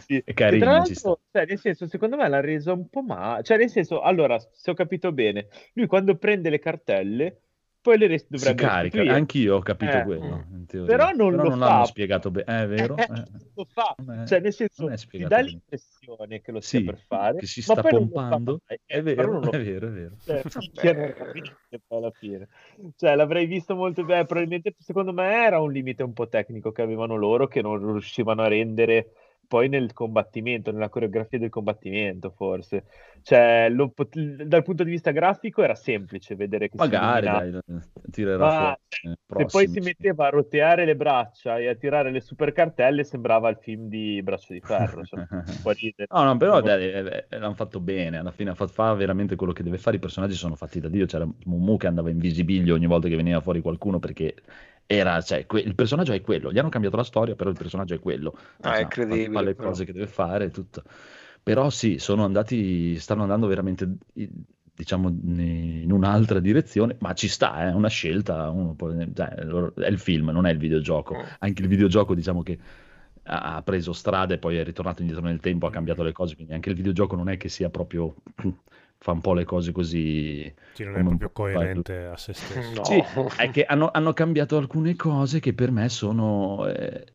Sì. 0.05 0.21
È 0.23 0.33
carino, 0.33 0.85
cioè, 0.85 1.45
nel 1.47 1.59
senso, 1.59 1.85
secondo 1.87 2.15
me 2.15 2.29
l'ha 2.29 2.39
reso 2.39 2.71
un 2.71 2.87
po' 2.87 3.01
male. 3.01 3.43
Cioè, 3.43 3.57
nel 3.57 3.69
senso, 3.69 3.99
allora, 3.99 4.39
se 4.39 4.71
ho 4.71 4.73
capito 4.73 5.11
bene, 5.11 5.49
lui 5.73 5.85
quando 5.85 6.15
prende 6.15 6.49
le 6.49 6.59
cartelle, 6.59 7.41
poi 7.85 7.99
le 7.99 8.07
res- 8.07 8.21
Si 8.21 8.27
dovrebbe 8.29 8.63
carica, 8.63 8.81
restituire. 8.81 9.15
anch'io 9.19 9.55
ho 9.57 9.59
capito 9.59 9.97
Eh, 9.97 10.03
quello, 10.03 10.45
in 10.51 10.65
teoria. 10.65 10.97
Però 10.97 11.11
non 11.11 11.35
lo 11.35 11.43
l'hanno 11.49 11.57
fa. 11.57 11.85
spiegato 11.85 12.31
bene, 12.31 12.63
è 12.63 12.67
vero? 12.67 12.95
Eh, 12.95 13.03
Eh, 13.03 13.23
lo 13.53 13.65
fa. 13.65 13.93
non 14.03 14.21
è- 14.21 14.25
Cioè, 14.25 14.39
nel 14.39 14.53
senso, 14.53 14.83
non 14.83 14.91
è 14.93 14.97
ti 14.97 15.17
dà 15.19 15.27
bene. 15.27 15.43
l'impressione 15.49 16.41
che 16.41 16.51
lo 16.51 16.59
stia 16.61 16.79
Sì, 16.79 16.85
per 16.85 16.97
fare, 16.97 17.37
che 17.37 17.45
si 17.45 17.61
sta 17.61 17.75
non 17.75 17.83
pompando. 17.83 18.61
È 18.65 18.73
Eh, 18.87 19.03
però 19.03 19.05
vero, 19.27 19.31
non 19.33 19.41
lo 19.43 19.51
è 19.51 19.63
vero, 19.63 19.87
è 19.87 19.91
vero. 19.91 20.15
Cioè. 20.25 20.41
Cioè, 22.95 23.15
l'avrei 23.15 23.45
visto 23.45 23.75
molto 23.75 24.03
bene. 24.03 24.25
Probabilmente, 24.25 24.73
secondo 24.79 25.13
me, 25.13 25.45
era 25.45 25.59
un 25.59 25.71
limite 25.71 26.01
un 26.01 26.13
po' 26.13 26.27
tecnico 26.27 26.71
che 26.71 26.81
avevano 26.81 27.15
loro 27.15 27.45
che 27.47 27.61
non 27.61 27.91
riuscivano 27.91 28.41
a 28.41 28.47
rendere 28.47 29.11
poi 29.47 29.69
nel 29.69 29.93
combattimento, 29.93 30.71
nella 30.71 30.89
coreografia 30.89 31.39
del 31.39 31.49
combattimento, 31.49 32.31
forse. 32.31 32.85
Cioè, 33.21 33.69
lo 33.69 33.93
dal 34.45 34.63
punto 34.63 34.83
di 34.83 34.91
vista 34.91 35.11
grafico 35.11 35.63
era 35.63 35.73
semplice 35.73 36.35
vedere 36.35 36.69
che 36.69 36.77
Magari, 36.77 37.25
si 37.25 37.31
dai, 37.31 37.81
tirerà 38.11 38.37
Ma 38.37 38.51
fuori. 38.51 38.75
cioè, 38.87 39.11
eh, 39.11 39.15
se 39.15 39.33
poi 39.35 39.47
prossimo, 39.47 39.73
si 39.73 39.79
metteva 39.79 40.27
a 40.27 40.29
roteare 40.29 40.85
le 40.85 40.95
braccia 40.95 41.57
e 41.57 41.67
a 41.67 41.75
tirare 41.75 42.11
le 42.11 42.21
super 42.21 42.51
cartelle, 42.51 43.03
sembrava 43.03 43.49
il 43.49 43.57
film 43.59 43.87
di 43.87 44.21
Braccio 44.21 44.53
di 44.53 44.61
Ferro. 44.61 45.03
Cioè. 45.03 45.25
No, 46.09 46.23
no, 46.23 46.37
però 46.37 46.61
dai, 46.61 46.83
eh, 46.83 47.25
eh, 47.29 47.39
l'hanno 47.39 47.55
fatto 47.55 47.79
bene, 47.79 48.17
alla 48.17 48.31
fine 48.31 48.53
fa, 48.53 48.67
fa 48.67 48.93
veramente 48.93 49.35
quello 49.35 49.53
che 49.53 49.63
deve 49.63 49.77
fare, 49.77 49.97
i 49.97 49.99
personaggi 49.99 50.35
sono 50.35 50.55
fatti 50.55 50.79
da 50.79 50.89
Dio, 50.89 51.05
c'era 51.05 51.27
Mumu 51.45 51.77
che 51.77 51.87
andava 51.87 52.09
in 52.09 52.19
visibilio 52.19 52.75
ogni 52.75 52.85
volta 52.85 53.07
che 53.07 53.15
veniva 53.15 53.41
fuori 53.41 53.61
qualcuno 53.61 53.99
perché 53.99 54.35
era, 54.87 55.21
cioè, 55.21 55.45
que- 55.45 55.61
il 55.61 55.75
personaggio 55.75 56.13
è 56.13 56.21
quello, 56.21 56.51
gli 56.51 56.59
hanno 56.59 56.69
cambiato 56.69 56.95
la 56.97 57.03
storia, 57.03 57.35
però 57.35 57.49
il 57.49 57.55
personaggio 57.57 57.93
è 57.95 57.99
quello, 57.99 58.37
Ah, 58.61 58.73
Cioè, 58.73 58.79
è 58.79 58.83
fa- 58.83 58.87
credibile, 58.87 59.29
fa 59.31 59.41
le 59.41 59.55
però. 59.55 59.69
cose 59.69 59.85
che 59.85 59.93
deve 59.93 60.07
fare, 60.07 60.49
tutto. 60.51 60.83
Però 61.43 61.69
sì, 61.69 61.97
sono 61.99 62.23
andati, 62.23 62.97
stanno 62.99 63.21
andando 63.23 63.47
veramente, 63.47 63.97
diciamo, 64.73 65.09
in 65.09 65.91
un'altra 65.91 66.39
direzione, 66.39 66.97
ma 66.99 67.13
ci 67.13 67.27
sta, 67.27 67.67
è 67.69 67.71
una 67.73 67.87
scelta, 67.87 68.51
può- 68.75 68.91
cioè, 69.13 69.27
è 69.29 69.87
il 69.87 69.99
film, 69.99 70.29
non 70.29 70.45
è 70.45 70.51
il 70.51 70.57
videogioco, 70.57 71.15
Mm. 71.15 71.23
anche 71.39 71.61
il 71.61 71.67
videogioco 71.67 72.13
diciamo 72.15 72.41
che 72.43 72.59
ha 73.27 73.55
ha 73.55 73.61
preso 73.63 73.91
strada 73.93 74.35
e 74.35 74.37
poi 74.37 74.57
è 74.57 74.63
ritornato 74.63 75.01
indietro 75.01 75.25
nel 75.25 75.39
tempo, 75.39 75.65
ha 75.65 75.71
cambiato 75.71 76.03
le 76.03 76.11
cose, 76.11 76.35
quindi 76.35 76.53
anche 76.53 76.69
il 76.69 76.75
videogioco 76.75 77.15
non 77.15 77.29
è 77.29 77.37
che 77.37 77.49
sia 77.49 77.69
proprio 77.69 78.15
fa 78.97 79.11
un 79.11 79.21
po' 79.21 79.33
le 79.33 79.43
cose 79.45 79.71
così 79.71 80.51
Sì, 80.73 80.83
non 80.83 80.95
è 80.95 81.03
proprio 81.03 81.29
coerente 81.31 82.05
a 82.05 82.17
se 82.17 82.33
stesso. 82.33 82.71
No. 82.73 82.83
Sì, 82.83 83.03
è 83.37 83.49
che 83.51 83.63
hanno, 83.65 83.89
hanno 83.91 84.13
cambiato 84.13 84.57
alcune 84.57 84.95
cose 84.95 85.39
che 85.39 85.53
per 85.53 85.71
me 85.71 85.89
sono 85.89 86.67
eh, 86.67 87.05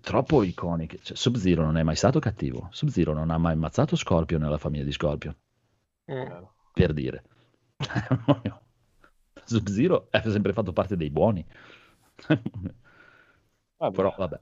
troppo 0.00 0.42
iconiche. 0.42 0.98
Cioè, 1.02 1.16
Sub-Zero 1.16 1.64
non 1.64 1.76
è 1.76 1.82
mai 1.82 1.96
stato 1.96 2.18
cattivo. 2.20 2.68
Sub-Zero 2.70 3.12
non 3.12 3.30
ha 3.30 3.38
mai 3.38 3.52
ammazzato 3.54 3.96
Scorpion 3.96 4.40
nella 4.40 4.58
famiglia 4.58 4.84
di 4.84 4.92
Scorpion, 4.92 5.34
Mm. 6.10 6.42
per 6.72 6.92
dire. 6.94 7.22
Sub-Zero 9.44 10.08
è 10.10 10.22
sempre 10.28 10.52
fatto 10.52 10.72
parte 10.72 10.96
dei 10.96 11.10
buoni. 11.10 11.44
Vabbè. 13.78 13.94
Però 13.94 14.14
vabbè. 14.16 14.40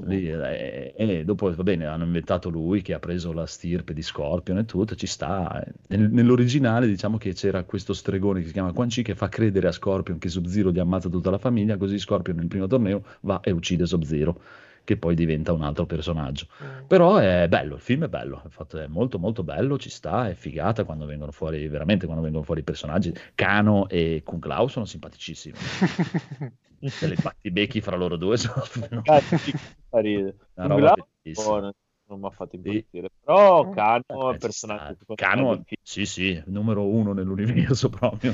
Lì, 0.00 0.26
eh, 0.26 0.94
e 0.96 1.24
dopo 1.24 1.54
va 1.54 1.62
bene, 1.62 1.84
hanno 1.86 2.04
inventato 2.04 2.48
lui 2.48 2.80
che 2.80 2.94
ha 2.94 2.98
preso 2.98 3.32
la 3.32 3.44
stirpe 3.46 3.92
di 3.92 4.00
Scorpion 4.02 4.58
e 4.58 4.64
tutto, 4.64 4.94
ci 4.94 5.06
sta. 5.06 5.62
Nel- 5.88 6.10
nell'originale 6.10 6.86
diciamo 6.86 7.18
che 7.18 7.34
c'era 7.34 7.62
questo 7.64 7.92
stregone 7.92 8.40
che 8.40 8.46
si 8.46 8.52
chiama 8.52 8.72
Quan 8.72 8.88
Chi 8.88 9.02
che 9.02 9.14
fa 9.14 9.28
credere 9.28 9.68
a 9.68 9.72
Scorpion 9.72 10.18
che 10.18 10.28
Sub-Zero 10.30 10.72
gli 10.72 10.78
ammazza 10.78 11.10
tutta 11.10 11.28
la 11.30 11.38
famiglia, 11.38 11.76
così 11.76 11.98
Scorpion 11.98 12.36
nel 12.36 12.48
primo 12.48 12.66
torneo 12.66 13.04
va 13.20 13.40
e 13.40 13.50
uccide 13.50 13.84
Sub-Zero, 13.84 14.40
che 14.84 14.96
poi 14.96 15.14
diventa 15.14 15.52
un 15.52 15.62
altro 15.62 15.86
personaggio. 15.86 16.46
Però 16.86 17.16
è 17.16 17.46
bello, 17.48 17.74
il 17.76 17.80
film 17.80 18.04
è 18.04 18.08
bello, 18.08 18.42
è, 18.44 18.48
fatto- 18.48 18.78
è 18.78 18.86
molto 18.86 19.18
molto 19.18 19.42
bello, 19.42 19.78
ci 19.78 19.90
sta, 19.90 20.28
è 20.28 20.34
figata 20.34 20.84
quando 20.84 21.06
vengono 21.06 21.32
fuori, 21.32 21.66
veramente 21.68 22.04
quando 22.06 22.22
vengono 22.22 22.44
fuori 22.44 22.60
i 22.60 22.64
personaggi. 22.64 23.12
Kano 23.34 23.88
e 23.88 24.22
Kung 24.24 24.44
Lao 24.44 24.68
sono 24.68 24.84
simpaticissimi. 24.84 25.54
Delle 26.98 27.16
battibecchi 27.16 27.80
fra 27.80 27.96
loro 27.96 28.16
due 28.16 28.36
sono 28.36 28.62
sì, 29.36 29.52
ridere. 29.90 30.36
una 30.54 30.66
roba 30.66 30.92
bellissima. 31.22 31.60
non, 32.06 32.20
mi 32.20 32.26
ha 32.26 32.30
fatto 32.30 32.56
impazzire. 32.56 33.08
Però 33.24 33.68
Kano 33.68 34.02
è 34.06 34.12
Eh, 34.14 34.30
il 34.32 34.38
ci 34.38 34.38
personaggio 34.38 34.94
sta. 34.94 34.96
secondo 34.98 35.22
me, 35.30 35.44
Cano, 35.44 35.64
sì, 35.82 36.06
sì, 36.06 36.42
numero 36.46 36.86
uno 36.86 37.12
nell'universo 37.12 37.88
proprio, 37.88 38.32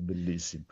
bellissimo. 0.00 0.64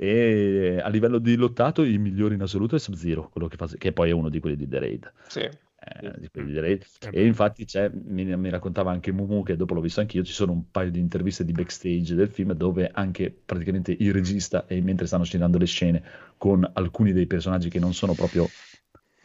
E 0.00 0.78
a 0.80 0.88
livello 0.90 1.18
di 1.18 1.34
lottato, 1.34 1.82
i 1.82 1.98
migliori 1.98 2.34
in 2.34 2.42
assoluto 2.42 2.76
è 2.76 2.78
Sub-Zero, 2.78 3.30
quello 3.30 3.48
che, 3.48 3.56
fa, 3.56 3.66
che 3.66 3.92
poi 3.92 4.10
è 4.10 4.12
uno 4.12 4.28
di 4.28 4.38
quelli 4.38 4.54
di 4.54 4.68
The 4.68 4.78
Raid. 4.78 5.12
Sì. 5.26 5.40
Eh, 5.40 6.20
di 6.20 6.28
quelli 6.28 6.48
di 6.48 6.54
The 6.54 6.60
Raid. 6.60 6.86
Eh 7.00 7.20
E 7.20 7.26
infatti 7.26 7.64
c'è, 7.64 7.90
mi, 7.92 8.24
mi 8.36 8.48
raccontava 8.48 8.92
anche 8.92 9.10
Mumu, 9.10 9.42
che 9.42 9.56
dopo 9.56 9.74
l'ho 9.74 9.80
visto 9.80 9.98
anch'io, 9.98 10.22
ci 10.22 10.32
sono 10.32 10.52
un 10.52 10.70
paio 10.70 10.92
di 10.92 11.00
interviste 11.00 11.44
di 11.44 11.50
backstage 11.50 12.14
del 12.14 12.28
film 12.28 12.52
dove 12.52 12.88
anche 12.92 13.36
praticamente 13.44 13.96
il 13.98 14.12
regista, 14.12 14.66
e 14.68 14.80
mentre 14.80 15.06
stanno 15.08 15.24
girando 15.24 15.58
le 15.58 15.66
scene 15.66 16.00
con 16.36 16.68
alcuni 16.74 17.12
dei 17.12 17.26
personaggi 17.26 17.68
che 17.68 17.80
non 17.80 17.92
sono 17.92 18.12
proprio 18.12 18.46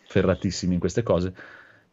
ferratissimi 0.07 0.73
in 0.73 0.79
queste 0.79 1.03
cose, 1.03 1.35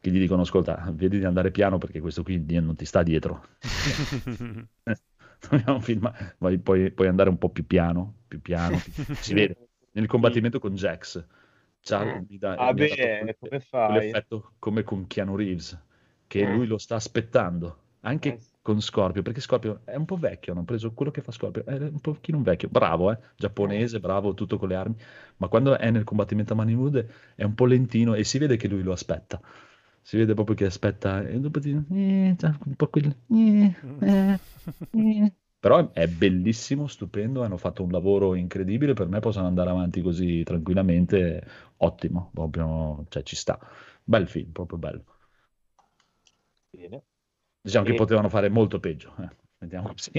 che 0.00 0.10
gli 0.10 0.18
dicono, 0.18 0.40
ascolta, 0.40 0.90
vedi 0.94 1.18
di 1.18 1.24
andare 1.26 1.50
piano 1.50 1.76
perché 1.76 2.00
questo 2.00 2.22
qui 2.22 2.42
non 2.60 2.76
ti 2.76 2.86
sta 2.86 3.02
dietro. 3.02 3.44
Dobbiamo 5.50 5.80
filmare, 5.80 6.36
vai- 6.38 6.58
puoi, 6.58 6.90
puoi 6.90 7.08
andare 7.08 7.28
un 7.28 7.38
po' 7.38 7.50
più 7.50 7.66
piano, 7.66 8.14
più 8.30 8.40
piano, 8.40 8.84
si 9.18 9.34
vede. 9.34 9.58
Nel 9.92 10.06
combattimento 10.06 10.60
con 10.60 10.74
Jax, 10.74 11.26
c'ha- 11.82 12.04
Mm. 12.04 12.24
mi 12.28 12.38
dà- 12.38 12.56
Ah, 12.56 12.72
mi 12.72 12.80
ha 12.82 12.86
dato 12.86 13.10
beh, 13.16 13.16
quel- 13.16 13.36
come 13.38 13.60
fai? 13.60 14.16
quell'effetto 14.20 14.52
come 14.58 14.82
con 14.84 15.06
Keanu 15.08 15.34
Reeves, 15.36 15.78
che 16.28 16.44
Mm. 16.44 16.46
lui 16.46 16.66
lo 16.66 16.78
sta 16.78 16.94
aspettando, 16.96 17.78
anche 18.02 18.36
Eh, 18.36 18.40
con 18.62 18.80
Scorpio, 18.80 19.22
perché 19.22 19.40
Scorpio 19.40 19.80
è 19.84 19.96
un 19.96 20.04
po' 20.04 20.16
vecchio, 20.16 20.52
hanno 20.52 20.64
preso 20.64 20.92
quello 20.92 21.10
che 21.10 21.22
fa 21.22 21.32
Scorpio, 21.32 21.64
è 21.64 21.74
un 21.76 22.00
pochino 22.00 22.40
vecchio, 22.42 22.68
bravo, 22.68 23.10
eh, 23.10 23.18
giapponese, 23.36 23.98
bravo, 24.00 24.34
tutto 24.34 24.58
con 24.58 24.68
le 24.68 24.74
armi, 24.76 24.96
ma 25.38 25.48
quando 25.48 25.76
è 25.76 25.90
nel 25.90 26.04
combattimento 26.04 26.52
a 26.52 26.56
mani 26.56 26.74
nude 26.74 27.10
è 27.34 27.42
un 27.44 27.54
po' 27.54 27.66
lentino 27.66 28.14
e 28.14 28.22
si 28.24 28.38
vede 28.38 28.56
che 28.56 28.68
lui 28.68 28.82
lo 28.82 28.92
aspetta. 28.92 29.40
Si 30.02 30.16
vede 30.16 30.34
proprio 30.34 30.56
che 30.56 30.64
aspetta 30.66 31.22
e 31.26 31.38
dopo 31.40 31.60
ti... 31.60 31.70
eh, 31.90 32.34
già, 32.36 32.56
un 32.64 32.74
po' 32.76 32.88
quel... 32.88 33.14
eh, 33.30 33.74
eh, 34.00 34.38
eh. 34.92 35.32
Però 35.60 35.92
è 35.92 36.08
bellissimo, 36.08 36.86
stupendo, 36.86 37.42
hanno 37.42 37.56
fatto 37.58 37.82
un 37.84 37.90
lavoro 37.92 38.34
incredibile, 38.34 38.94
per 38.94 39.08
me 39.08 39.20
possono 39.20 39.46
andare 39.46 39.70
avanti 39.70 40.00
così 40.00 40.42
tranquillamente, 40.42 41.46
ottimo, 41.78 42.30
proprio, 42.34 43.04
cioè 43.08 43.22
ci 43.22 43.36
sta. 43.36 43.58
Bel 44.02 44.26
film, 44.28 44.50
proprio 44.52 44.78
bello. 44.78 45.04
Bene. 46.72 47.02
Diciamo 47.62 47.84
che 47.84 47.92
E- 47.92 47.94
potevano 47.94 48.28
fare 48.28 48.48
molto 48.48 48.80
peggio, 48.80 49.14
eh. 49.20 49.28
Mettiamo 49.58 49.88
così. 49.88 50.10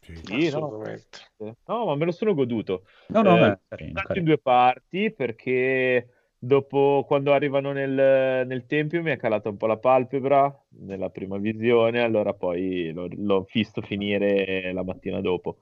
Sì, 0.00 0.50
no. 0.50 0.76
Assolutamente. 0.76 1.18
No, 1.66 1.86
ma 1.86 1.94
me 1.96 2.04
lo 2.04 2.12
sono 2.12 2.34
goduto. 2.34 2.84
No, 3.08 3.22
no, 3.22 3.38
Eh, 3.38 3.58
carino. 3.68 4.02
in 4.12 4.24
due 4.24 4.38
parti 4.38 5.12
perché 5.12 6.13
dopo 6.44 7.04
quando 7.06 7.32
arrivano 7.32 7.72
nel, 7.72 8.46
nel 8.46 8.66
tempio 8.66 9.02
mi 9.02 9.10
è 9.10 9.16
calata 9.16 9.48
un 9.48 9.56
po' 9.56 9.66
la 9.66 9.76
palpebra 9.76 10.64
nella 10.80 11.10
prima 11.10 11.38
visione, 11.38 12.00
allora 12.00 12.32
poi 12.34 12.92
l'ho, 12.92 13.08
l'ho 13.10 13.46
visto 13.52 13.80
finire 13.82 14.72
la 14.72 14.84
mattina 14.84 15.20
dopo. 15.20 15.58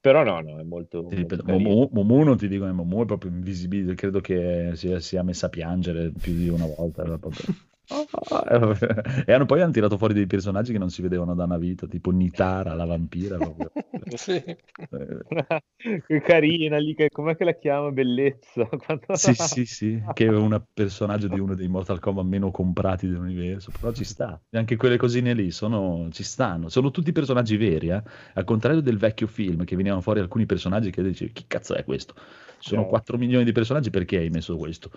Però 0.00 0.22
no, 0.22 0.40
no, 0.40 0.58
è 0.58 0.62
molto, 0.62 1.06
Ti 1.08 1.14
ripeto. 1.14 1.44
Momu, 1.44 1.88
Momu 1.92 2.22
non 2.24 2.36
ti 2.36 2.46
dico 2.46 2.66
che 2.66 2.72
Momu 2.72 3.02
è 3.02 3.06
proprio 3.06 3.30
invisibile, 3.30 3.94
credo 3.94 4.20
che 4.20 4.72
sia, 4.74 5.00
sia 5.00 5.22
messa 5.22 5.46
a 5.46 5.48
piangere 5.48 6.10
più 6.10 6.34
di 6.34 6.48
una 6.48 6.66
volta. 6.66 7.02
proprio- 7.04 7.32
E 9.26 9.32
hanno, 9.32 9.46
poi 9.46 9.60
hanno 9.60 9.72
tirato 9.72 9.98
fuori 9.98 10.14
dei 10.14 10.26
personaggi 10.26 10.72
che 10.72 10.78
non 10.78 10.90
si 10.90 11.02
vedevano 11.02 11.34
da 11.34 11.44
una 11.44 11.58
vita, 11.58 11.86
tipo 11.86 12.10
Nitara, 12.10 12.74
la 12.74 12.84
vampira. 12.84 13.36
Sì. 14.14 14.32
Eh, 14.32 16.00
Che 16.06 16.20
carina 16.20 16.78
lì, 16.78 16.94
che, 16.94 17.08
com'è 17.10 17.36
che 17.36 17.44
la 17.44 17.54
chiama? 17.54 17.90
Bellezza. 17.90 18.64
Quando- 18.84 19.14
Sì, 19.14 19.34
sì, 19.34 19.64
sì, 19.66 20.02
che 20.12 20.26
è 20.26 20.28
un 20.30 20.60
personaggio 20.72 21.28
di 21.28 21.38
uno 21.38 21.54
dei 21.54 21.68
Mortal 21.68 21.98
Kombat 22.00 22.24
meno 22.24 22.50
comprati 22.50 23.06
dell'universo, 23.08 23.70
però 23.78 23.92
ci 23.92 24.04
sta. 24.04 24.40
E 24.50 24.58
anche 24.58 24.76
quelle 24.76 24.96
cosine 24.96 25.32
lì 25.34 25.50
sono, 25.50 26.08
ci 26.10 26.22
stanno, 26.22 26.68
sono 26.68 26.90
tutti 26.90 27.12
personaggi 27.12 27.56
veri, 27.56 27.88
eh? 27.90 28.02
Al 28.34 28.44
contrario 28.44 28.80
del 28.80 28.98
vecchio 28.98 29.26
film 29.26 29.64
che 29.64 29.76
venivano 29.76 30.00
fuori 30.00 30.20
alcuni 30.20 30.46
personaggi 30.46 30.90
che 30.90 31.02
dici, 31.02 31.30
chi 31.32 31.44
cazzo 31.46 31.74
è 31.74 31.84
questo? 31.84 32.14
Sono 32.58 32.82
Eh. 32.82 32.88
4 32.88 33.18
milioni 33.18 33.44
di 33.44 33.52
personaggi, 33.52 33.90
perché 33.90 34.16
hai 34.18 34.30
messo 34.30 34.56
questo? 34.56 34.90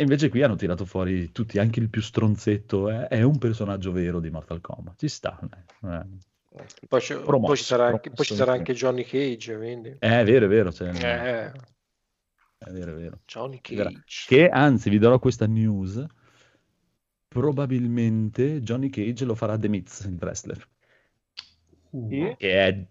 E 0.00 0.02
invece 0.04 0.28
qui 0.28 0.42
hanno 0.44 0.54
tirato 0.54 0.84
fuori 0.84 1.32
tutti, 1.32 1.58
anche 1.58 1.80
il 1.80 1.90
più 1.90 2.00
stronzetto, 2.00 2.88
eh, 2.88 3.08
è 3.08 3.22
un 3.22 3.36
personaggio 3.36 3.90
vero 3.90 4.20
di 4.20 4.30
Mortal 4.30 4.60
Kombat, 4.60 4.96
ci 4.96 5.08
sta. 5.08 5.36
eh. 5.82 6.06
Poi, 6.86 7.00
c'è- 7.00 7.20
Promosso, 7.20 7.46
poi 7.46 7.56
ci 7.56 7.64
sarà 7.64 7.86
anche, 7.86 8.10
poi 8.10 8.24
ci 8.24 8.34
sarà 8.36 8.52
anche 8.52 8.74
Johnny 8.74 9.02
Cage, 9.02 9.56
quindi. 9.56 9.88
Eh, 9.98 10.20
è 10.20 10.24
vero, 10.24 10.44
è 10.44 10.48
vero. 10.48 10.70
cioè, 10.70 10.90
Eh, 10.90 11.50
È 12.58 12.70
vero, 12.70 12.92
è 12.92 12.94
vero. 12.94 13.20
Johnny. 13.26 13.58
Cage. 13.60 14.02
Che 14.28 14.48
anzi, 14.48 14.88
vi 14.88 14.98
darò 14.98 15.18
questa 15.18 15.46
news. 15.48 16.04
Probabilmente 17.26 18.60
Johnny 18.62 18.90
Cage 18.90 19.24
lo 19.24 19.34
farà 19.34 19.58
The 19.58 19.68
Miz, 19.68 20.04
il 20.04 20.16
wrestler. 20.20 20.64
Uh, 21.90 22.36
Che 22.36 22.36
è, 22.38 22.86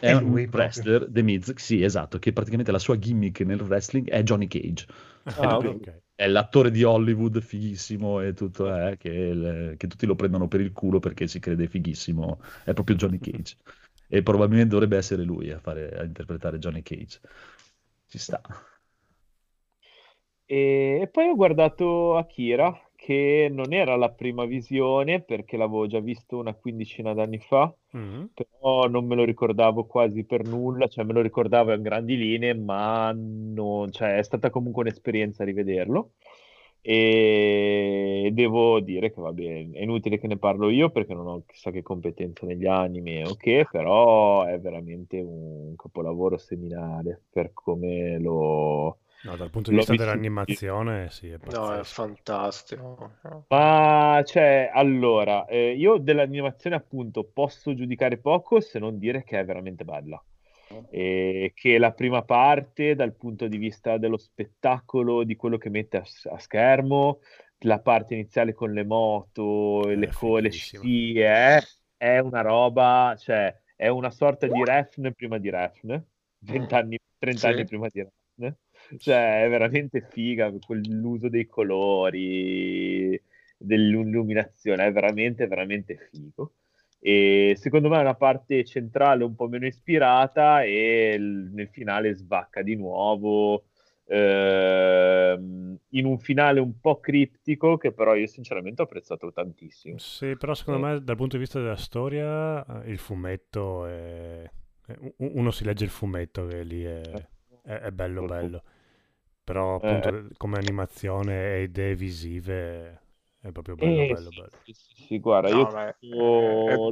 è 0.00 0.12
È 0.12 0.12
un 0.12 0.48
proprio. 0.50 0.50
wrestler, 0.52 1.06
The 1.10 1.22
Miz, 1.22 1.52
sì, 1.54 1.82
esatto, 1.82 2.18
che 2.18 2.32
praticamente 2.32 2.72
la 2.72 2.78
sua 2.78 2.98
gimmick 2.98 3.40
nel 3.40 3.60
wrestling 3.62 4.08
è 4.08 4.22
Johnny 4.22 4.46
Cage. 4.48 4.86
Ah, 5.36 5.56
ok. 5.58 5.66
Ok. 5.70 6.02
È 6.14 6.26
l'attore 6.26 6.70
di 6.70 6.82
Hollywood 6.82 7.40
fighissimo 7.40 8.20
e 8.20 8.32
tutto, 8.34 8.74
eh, 8.74 8.96
che, 8.96 9.08
il- 9.10 9.74
che 9.76 9.86
tutti 9.86 10.04
lo 10.06 10.16
prendono 10.16 10.48
per 10.48 10.60
il 10.60 10.72
culo 10.72 10.98
perché 10.98 11.26
si 11.28 11.38
crede 11.38 11.68
fighissimo. 11.68 12.40
È 12.64 12.72
proprio 12.72 12.96
Johnny 12.96 13.20
Cage. 13.20 13.56
E 14.08 14.22
probabilmente 14.22 14.70
dovrebbe 14.70 14.96
essere 14.96 15.22
lui 15.22 15.50
a, 15.50 15.58
fare, 15.60 15.90
a 15.96 16.02
interpretare 16.04 16.58
Johnny 16.58 16.82
Cage. 16.82 17.20
Ci 18.06 18.18
sta. 18.18 18.40
E, 20.46 21.00
e 21.02 21.08
poi 21.08 21.28
ho 21.28 21.34
guardato 21.36 22.16
Akira, 22.16 22.72
che 23.08 23.48
non 23.50 23.72
era 23.72 23.96
la 23.96 24.10
prima 24.10 24.44
visione 24.44 25.22
perché 25.22 25.56
l'avevo 25.56 25.86
già 25.86 25.98
visto 25.98 26.36
una 26.38 26.52
quindicina 26.54 27.14
d'anni 27.14 27.38
fa, 27.38 27.74
Mm. 27.96 28.24
però 28.34 28.86
non 28.86 29.06
me 29.06 29.14
lo 29.14 29.24
ricordavo 29.24 29.86
quasi 29.86 30.24
per 30.24 30.44
nulla, 30.44 30.88
cioè 30.88 31.04
me 31.06 31.14
lo 31.14 31.22
ricordavo 31.22 31.72
in 31.72 31.80
grandi 31.80 32.18
linee, 32.18 32.52
ma 32.54 33.10
non, 33.14 33.90
cioè, 33.90 34.18
è 34.18 34.22
stata 34.22 34.50
comunque 34.50 34.82
un'esperienza 34.82 35.42
rivederlo. 35.44 36.12
E 36.82 38.30
devo 38.32 38.80
dire 38.80 39.12
che 39.12 39.20
va 39.20 39.32
bene, 39.32 39.78
è 39.78 39.82
inutile 39.82 40.18
che 40.18 40.26
ne 40.26 40.36
parlo 40.38 40.68
io 40.70 40.90
perché 40.90 41.14
non 41.14 41.26
ho 41.26 41.42
chissà 41.46 41.70
che 41.70 41.82
competenza 41.82 42.44
negli 42.46 42.66
anime, 42.66 43.24
ok, 43.24 43.70
però 43.70 44.44
è 44.44 44.60
veramente 44.60 45.18
un 45.20 45.74
capolavoro 45.76 46.36
seminale 46.38 47.22
per 47.30 47.52
come 47.54 48.18
lo, 48.18 48.98
No, 49.20 49.36
dal 49.36 49.50
punto 49.50 49.70
di 49.70 49.76
l'ho 49.76 49.76
vista 49.76 49.94
vissuto. 49.94 50.04
dell'animazione, 50.04 51.08
sì, 51.10 51.28
è 51.30 51.38
No, 51.46 51.72
è 51.74 51.82
pazzesco. 51.82 51.84
fantastico. 51.84 53.10
Ma 53.50 54.22
cioè, 54.26 54.70
allora, 54.72 55.46
eh, 55.46 55.72
io 55.74 55.96
dell'animazione 55.98 56.76
appunto 56.76 57.24
posso 57.24 57.74
giudicare 57.74 58.18
poco 58.18 58.60
se 58.60 58.78
non 58.78 58.98
dire 58.98 59.24
che 59.24 59.38
è 59.38 59.44
veramente 59.44 59.84
bella. 59.84 60.22
E 60.90 61.52
che 61.54 61.78
la 61.78 61.92
prima 61.92 62.22
parte, 62.24 62.94
dal 62.94 63.14
punto 63.14 63.48
di 63.48 63.56
vista 63.56 63.96
dello 63.98 64.18
spettacolo, 64.18 65.24
di 65.24 65.34
quello 65.36 65.56
che 65.58 65.70
mette 65.70 65.96
a, 65.98 66.04
a 66.34 66.38
schermo, 66.38 67.20
la 67.60 67.80
parte 67.80 68.14
iniziale 68.14 68.52
con 68.52 68.72
le 68.72 68.84
moto, 68.84 69.88
e 69.88 69.96
le, 69.96 70.06
È 70.06 70.12
co- 70.12 70.36
le 70.38 70.50
scie, 70.50 71.26
è, 71.26 71.58
è 71.96 72.18
una 72.18 72.42
roba, 72.42 73.14
cioè, 73.18 73.54
è 73.76 73.88
una 73.88 74.10
sorta 74.10 74.46
di 74.46 74.62
Refn 74.64 75.12
prima 75.14 75.38
di 75.38 75.48
Refn, 75.50 76.02
20 76.40 76.74
anni, 76.74 76.98
30 77.18 77.48
Sì. 77.48 77.48
anni 77.48 77.64
prima 77.66 77.88
di 77.88 78.00
Refn. 78.02 78.54
Cioè, 78.96 79.44
è 79.44 79.48
veramente 79.48 80.00
figa 80.00 80.50
quell'uso 80.64 81.28
dei 81.28 81.46
colori, 81.46 83.20
dell'illuminazione, 83.56 84.86
è 84.86 84.92
veramente, 84.92 85.46
veramente 85.46 86.08
figo. 86.10 86.52
E 87.00 87.54
secondo 87.56 87.88
me 87.88 87.98
è 87.98 88.00
una 88.00 88.14
parte 88.14 88.64
centrale 88.64 89.24
un 89.24 89.34
po' 89.34 89.46
meno 89.46 89.66
ispirata 89.66 90.62
e 90.62 91.16
nel 91.18 91.68
finale 91.68 92.14
svacca 92.14 92.62
di 92.62 92.74
nuovo 92.74 93.66
ehm, 94.08 95.78
in 95.90 96.06
un 96.06 96.18
finale 96.18 96.60
un 96.60 96.80
po' 96.80 96.98
criptico 96.98 97.76
che 97.76 97.92
però 97.92 98.14
io 98.14 98.26
sinceramente 98.26 98.82
ho 98.82 98.84
apprezzato 98.86 99.32
tantissimo. 99.32 99.98
Sì, 99.98 100.34
però 100.36 100.54
secondo 100.54 100.86
me 100.86 101.02
dal 101.02 101.16
punto 101.16 101.36
di 101.36 101.42
vista 101.42 101.60
della 101.60 101.76
storia 101.76 102.64
eh, 102.82 102.90
il 102.90 102.98
fumetto 102.98 103.86
è... 103.86 104.50
Uno 105.18 105.50
si 105.50 105.64
legge 105.64 105.84
il 105.84 105.90
fumetto 105.90 106.46
che 106.46 106.62
lì 106.62 106.82
è, 106.82 107.00
è- 107.62 107.80
è 107.80 107.90
bello 107.90 108.24
bello. 108.24 108.62
Però 109.48 109.76
appunto 109.76 110.08
Eh. 110.10 110.24
come 110.36 110.58
animazione 110.58 111.54
e 111.54 111.62
idee 111.62 111.94
visive 111.94 113.00
è 113.40 113.50
proprio 113.50 113.76
bello 113.76 114.02
Eh, 114.02 114.06
bello 114.08 114.30
sì, 114.30 114.36
bello. 114.36 114.50
sì, 114.62 114.72
sì, 114.74 115.02
sì, 115.06 115.18
guarda, 115.20 115.48
No, 115.48 115.60
io 115.60 115.68
è, 115.70 115.94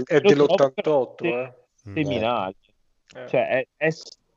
è- 0.06 0.16
è 0.16 0.20
lo 0.34 0.46
trovo 0.46 0.72
dell'88, 0.74 1.22
veramente 1.22 1.58
eh. 1.58 1.64
seminale. 1.74 2.54
Eh. 3.14 3.28
Cioè, 3.28 3.46
è, 3.48 3.66
è- 3.76 3.90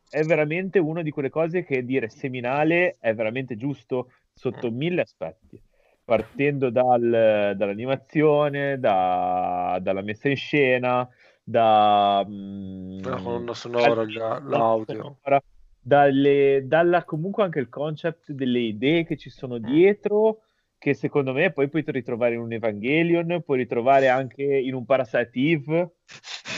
è 0.09 0.23
veramente 0.23 0.79
una 0.79 1.01
di 1.01 1.11
quelle 1.11 1.29
cose 1.29 1.63
che 1.63 1.85
dire 1.85 2.09
seminale 2.09 2.97
è 2.99 3.13
veramente 3.13 3.55
giusto 3.55 4.11
sotto 4.33 4.69
mille 4.69 4.99
aspetti. 5.01 5.61
Partendo 6.03 6.69
dal- 6.71 7.53
dall'animazione, 7.55 8.79
da- 8.79 9.79
dalla 9.81 10.01
messa 10.01 10.27
in 10.27 10.35
scena, 10.35 11.07
da, 11.41 12.25
mm, 12.27 12.99
La 13.01 13.21
colonna 13.21 13.53
sonora, 13.53 14.03
l'audio. 14.41 15.19
sonora, 15.21 15.41
dalle- 15.89 16.61
dalla 16.65 17.03
comunque 17.03 17.41
anche 17.43 17.59
il 17.59 17.67
concept 17.67 18.31
delle 18.31 18.59
idee 18.59 19.05
che 19.05 19.17
ci 19.17 19.31
sono 19.31 19.57
dietro, 19.57 20.43
che 20.77 20.93
secondo 20.93 21.33
me 21.33 21.51
poi 21.51 21.67
puoi 21.67 21.83
ritrovare 21.87 22.35
in 22.35 22.41
un 22.41 22.53
Evangelion, 22.53 23.41
puoi 23.43 23.57
ritrovare 23.57 24.07
anche 24.07 24.43
in 24.43 24.75
un 24.75 24.85
Parasite 24.85 25.31
Eve, 25.33 25.95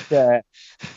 cioè, 0.10 0.44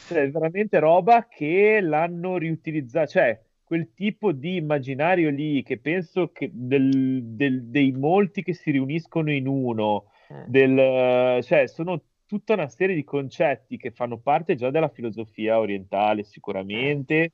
cioè, 0.09 0.31
veramente 0.31 0.81
roba 0.81 1.29
che 1.29 1.81
l'hanno 1.81 2.37
riutilizzato, 2.37 3.07
cioè 3.11 3.41
quel 3.63 3.93
tipo 3.95 4.33
di 4.33 4.57
immaginario 4.57 5.31
lì 5.31 5.63
che 5.63 5.79
penso 5.79 6.31
che 6.33 6.51
del- 6.53 7.23
del- 7.37 7.65
dei 7.67 7.93
molti 7.93 8.43
che 8.43 8.53
si 8.53 8.71
riuniscono 8.73 9.31
in 9.33 9.47
uno, 9.47 10.11
del, 10.47 11.41
cioè 11.45 11.67
sono 11.69 12.03
tutta 12.27 12.55
una 12.55 12.69
serie 12.69 12.95
di 12.97 13.05
concetti 13.05 13.77
che 13.77 13.91
fanno 13.93 14.19
parte 14.19 14.55
già 14.57 14.71
della 14.71 14.89
filosofia 14.89 15.59
orientale 15.61 16.25
sicuramente, 16.25 17.31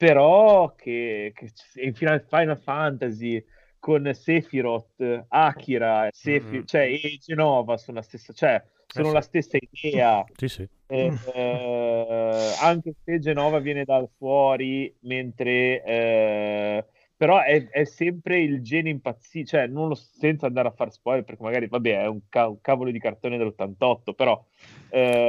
però 0.00 0.74
che, 0.76 1.30
che 1.34 1.52
in 1.82 1.92
Final, 1.92 2.24
Final 2.26 2.58
Fantasy 2.58 3.44
con 3.78 4.10
Sephiroth, 4.14 5.26
Akira, 5.28 6.08
Sephi- 6.10 6.60
Mm. 6.60 6.64
cioè, 6.64 6.84
e 6.84 7.18
Genova 7.22 7.76
sono 7.76 7.98
la 7.98 8.02
stessa, 8.02 8.32
cioè, 8.32 8.64
sono 8.86 9.08
sì. 9.08 9.12
la 9.12 9.20
stessa 9.20 9.58
idea. 9.60 10.24
Sì, 10.34 10.48
sì. 10.48 10.66
Eh, 10.86 11.12
eh, 11.34 12.54
anche 12.62 12.94
se 13.04 13.18
Genova 13.18 13.58
viene 13.58 13.84
da 13.84 14.02
fuori, 14.16 14.90
mentre 15.00 15.82
eh, 15.84 16.86
però 17.20 17.42
è, 17.42 17.68
è 17.68 17.84
sempre 17.84 18.40
il 18.40 18.62
gene 18.62 18.88
impazzito, 18.88 19.46
cioè 19.50 19.66
non 19.66 19.88
lo, 19.88 19.94
senza 19.94 20.46
andare 20.46 20.68
a 20.68 20.70
far 20.70 20.90
spoiler, 20.90 21.22
perché 21.22 21.42
magari 21.42 21.66
vabbè, 21.68 22.00
è 22.02 22.06
un, 22.06 22.20
ca- 22.30 22.48
un 22.48 22.62
cavolo 22.62 22.90
di 22.90 22.98
cartone 22.98 23.36
dell'88, 23.36 24.14
però 24.14 24.42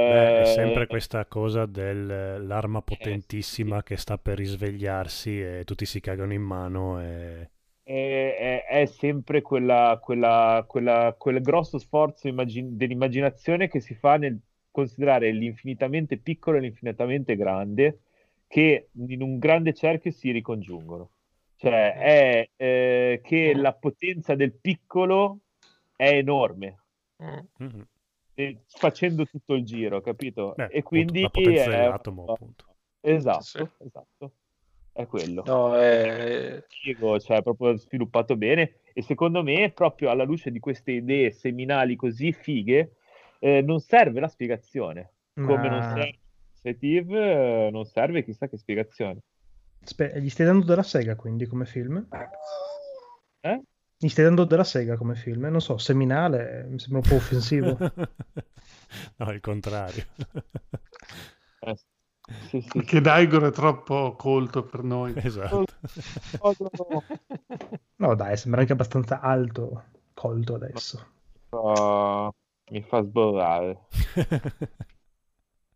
Beh, 0.03 0.31
è 0.33 0.43
eh, 0.43 0.45
sempre 0.45 0.87
questa 0.87 1.25
cosa 1.25 1.65
dell'arma 1.65 2.81
potentissima 2.81 3.83
che 3.83 3.97
sta 3.97 4.17
per 4.17 4.37
risvegliarsi 4.37 5.39
e 5.41 5.61
tutti 5.65 5.85
si 5.85 5.99
cagano 5.99 6.33
in 6.33 6.41
mano 6.41 6.99
e... 7.01 7.51
è, 7.83 8.63
è- 8.67 8.81
è 8.81 8.85
sempre 8.85 9.41
quella, 9.41 9.99
quella- 10.01 10.63
quella- 10.67 11.13
quel 11.17 11.41
grosso 11.41 11.77
sforzo 11.77 12.27
immagin- 12.27 12.75
dell'immaginazione 12.77 13.67
che 13.67 13.79
si 13.79 13.93
fa 13.95 14.17
nel 14.17 14.39
considerare 14.71 15.31
l'infinitamente 15.31 16.17
piccolo 16.17 16.57
e 16.57 16.61
l'infinitamente 16.61 17.35
grande, 17.35 18.01
che 18.47 18.89
in 19.07 19.21
un 19.21 19.37
grande 19.37 19.73
cerchio 19.73 20.11
si 20.11 20.31
ricongiungono. 20.31 21.11
Cioè, 21.61 21.93
è 21.93 22.49
eh, 22.55 23.19
che 23.23 23.53
la 23.53 23.73
potenza 23.73 24.33
del 24.33 24.51
piccolo 24.51 25.41
è 25.95 26.09
enorme, 26.09 26.79
Mhm. 27.17 27.87
eh, 28.33 28.63
facendo 28.65 29.27
tutto 29.27 29.53
il 29.53 29.63
giro, 29.63 30.01
capito? 30.01 30.53
Beh, 30.57 30.63
E 30.63 30.65
appunto, 30.79 30.87
quindi 30.87 31.21
la 31.21 31.29
potenza 31.29 31.63
è 31.65 31.69
dell'atomo, 31.69 32.25
appunto. 32.25 32.65
Esatto, 33.01 33.43
Sì. 33.43 33.67
esatto. 33.77 34.31
È 34.91 35.05
quello. 35.05 35.43
No, 35.45 35.77
è... 35.77 36.65
figo, 36.67 37.19
cioè 37.19 37.43
proprio 37.43 37.75
sviluppato 37.77 38.35
bene 38.35 38.77
e 38.91 39.03
secondo 39.03 39.43
me 39.43 39.69
proprio 39.71 40.09
alla 40.09 40.23
luce 40.23 40.49
di 40.49 40.59
queste 40.59 40.93
idee 40.93 41.29
seminali 41.29 41.95
così 41.95 42.33
fighe 42.33 42.95
eh, 43.37 43.61
non 43.61 43.79
serve 43.79 44.19
la 44.19 44.27
spiegazione 44.27 45.11
come 45.35 45.69
non 45.69 45.77
Ma- 45.77 45.93
serve 45.93 46.19
Steve, 46.53 47.67
eh, 47.67 47.69
non 47.71 47.85
serve 47.85 48.23
chissà 48.23 48.47
che 48.49 48.57
spiegazione 48.57 49.21
Aspe- 49.83 50.19
gli 50.21 50.29
stai 50.29 50.45
dando 50.45 50.65
della 50.65 50.83
Sega 50.83 51.15
quindi 51.15 51.47
come 51.47 51.65
film? 51.65 52.07
Eh? 53.41 53.61
Gli 53.97 54.09
stai 54.09 54.25
dando 54.25 54.45
della 54.45 54.63
Sega 54.63 54.97
come 54.97 55.15
film? 55.15 55.45
Non 55.45 55.61
so, 55.61 55.77
seminale 55.77 56.65
mi 56.69 56.79
sembra 56.79 57.01
un 57.03 57.07
po' 57.09 57.15
offensivo. 57.15 57.77
no, 59.17 59.31
il 59.31 59.41
contrario. 59.41 60.05
Eh, 61.63 61.77
sì, 62.47 62.59
sì. 62.59 62.69
Perché 62.73 63.01
Daigor 63.01 63.43
è 63.43 63.51
troppo 63.51 64.15
colto 64.15 64.63
per 64.63 64.81
noi. 64.81 65.13
esatto. 65.15 65.65
Oh, 66.39 66.55
no, 67.97 68.15
dai, 68.15 68.35
sembra 68.35 68.61
anche 68.61 68.73
abbastanza 68.73 69.19
alto, 69.19 69.83
colto 70.15 70.55
adesso. 70.55 71.07
no. 71.51 72.33
mi 72.71 72.81
fa 72.81 73.03
sborrare 73.03 73.85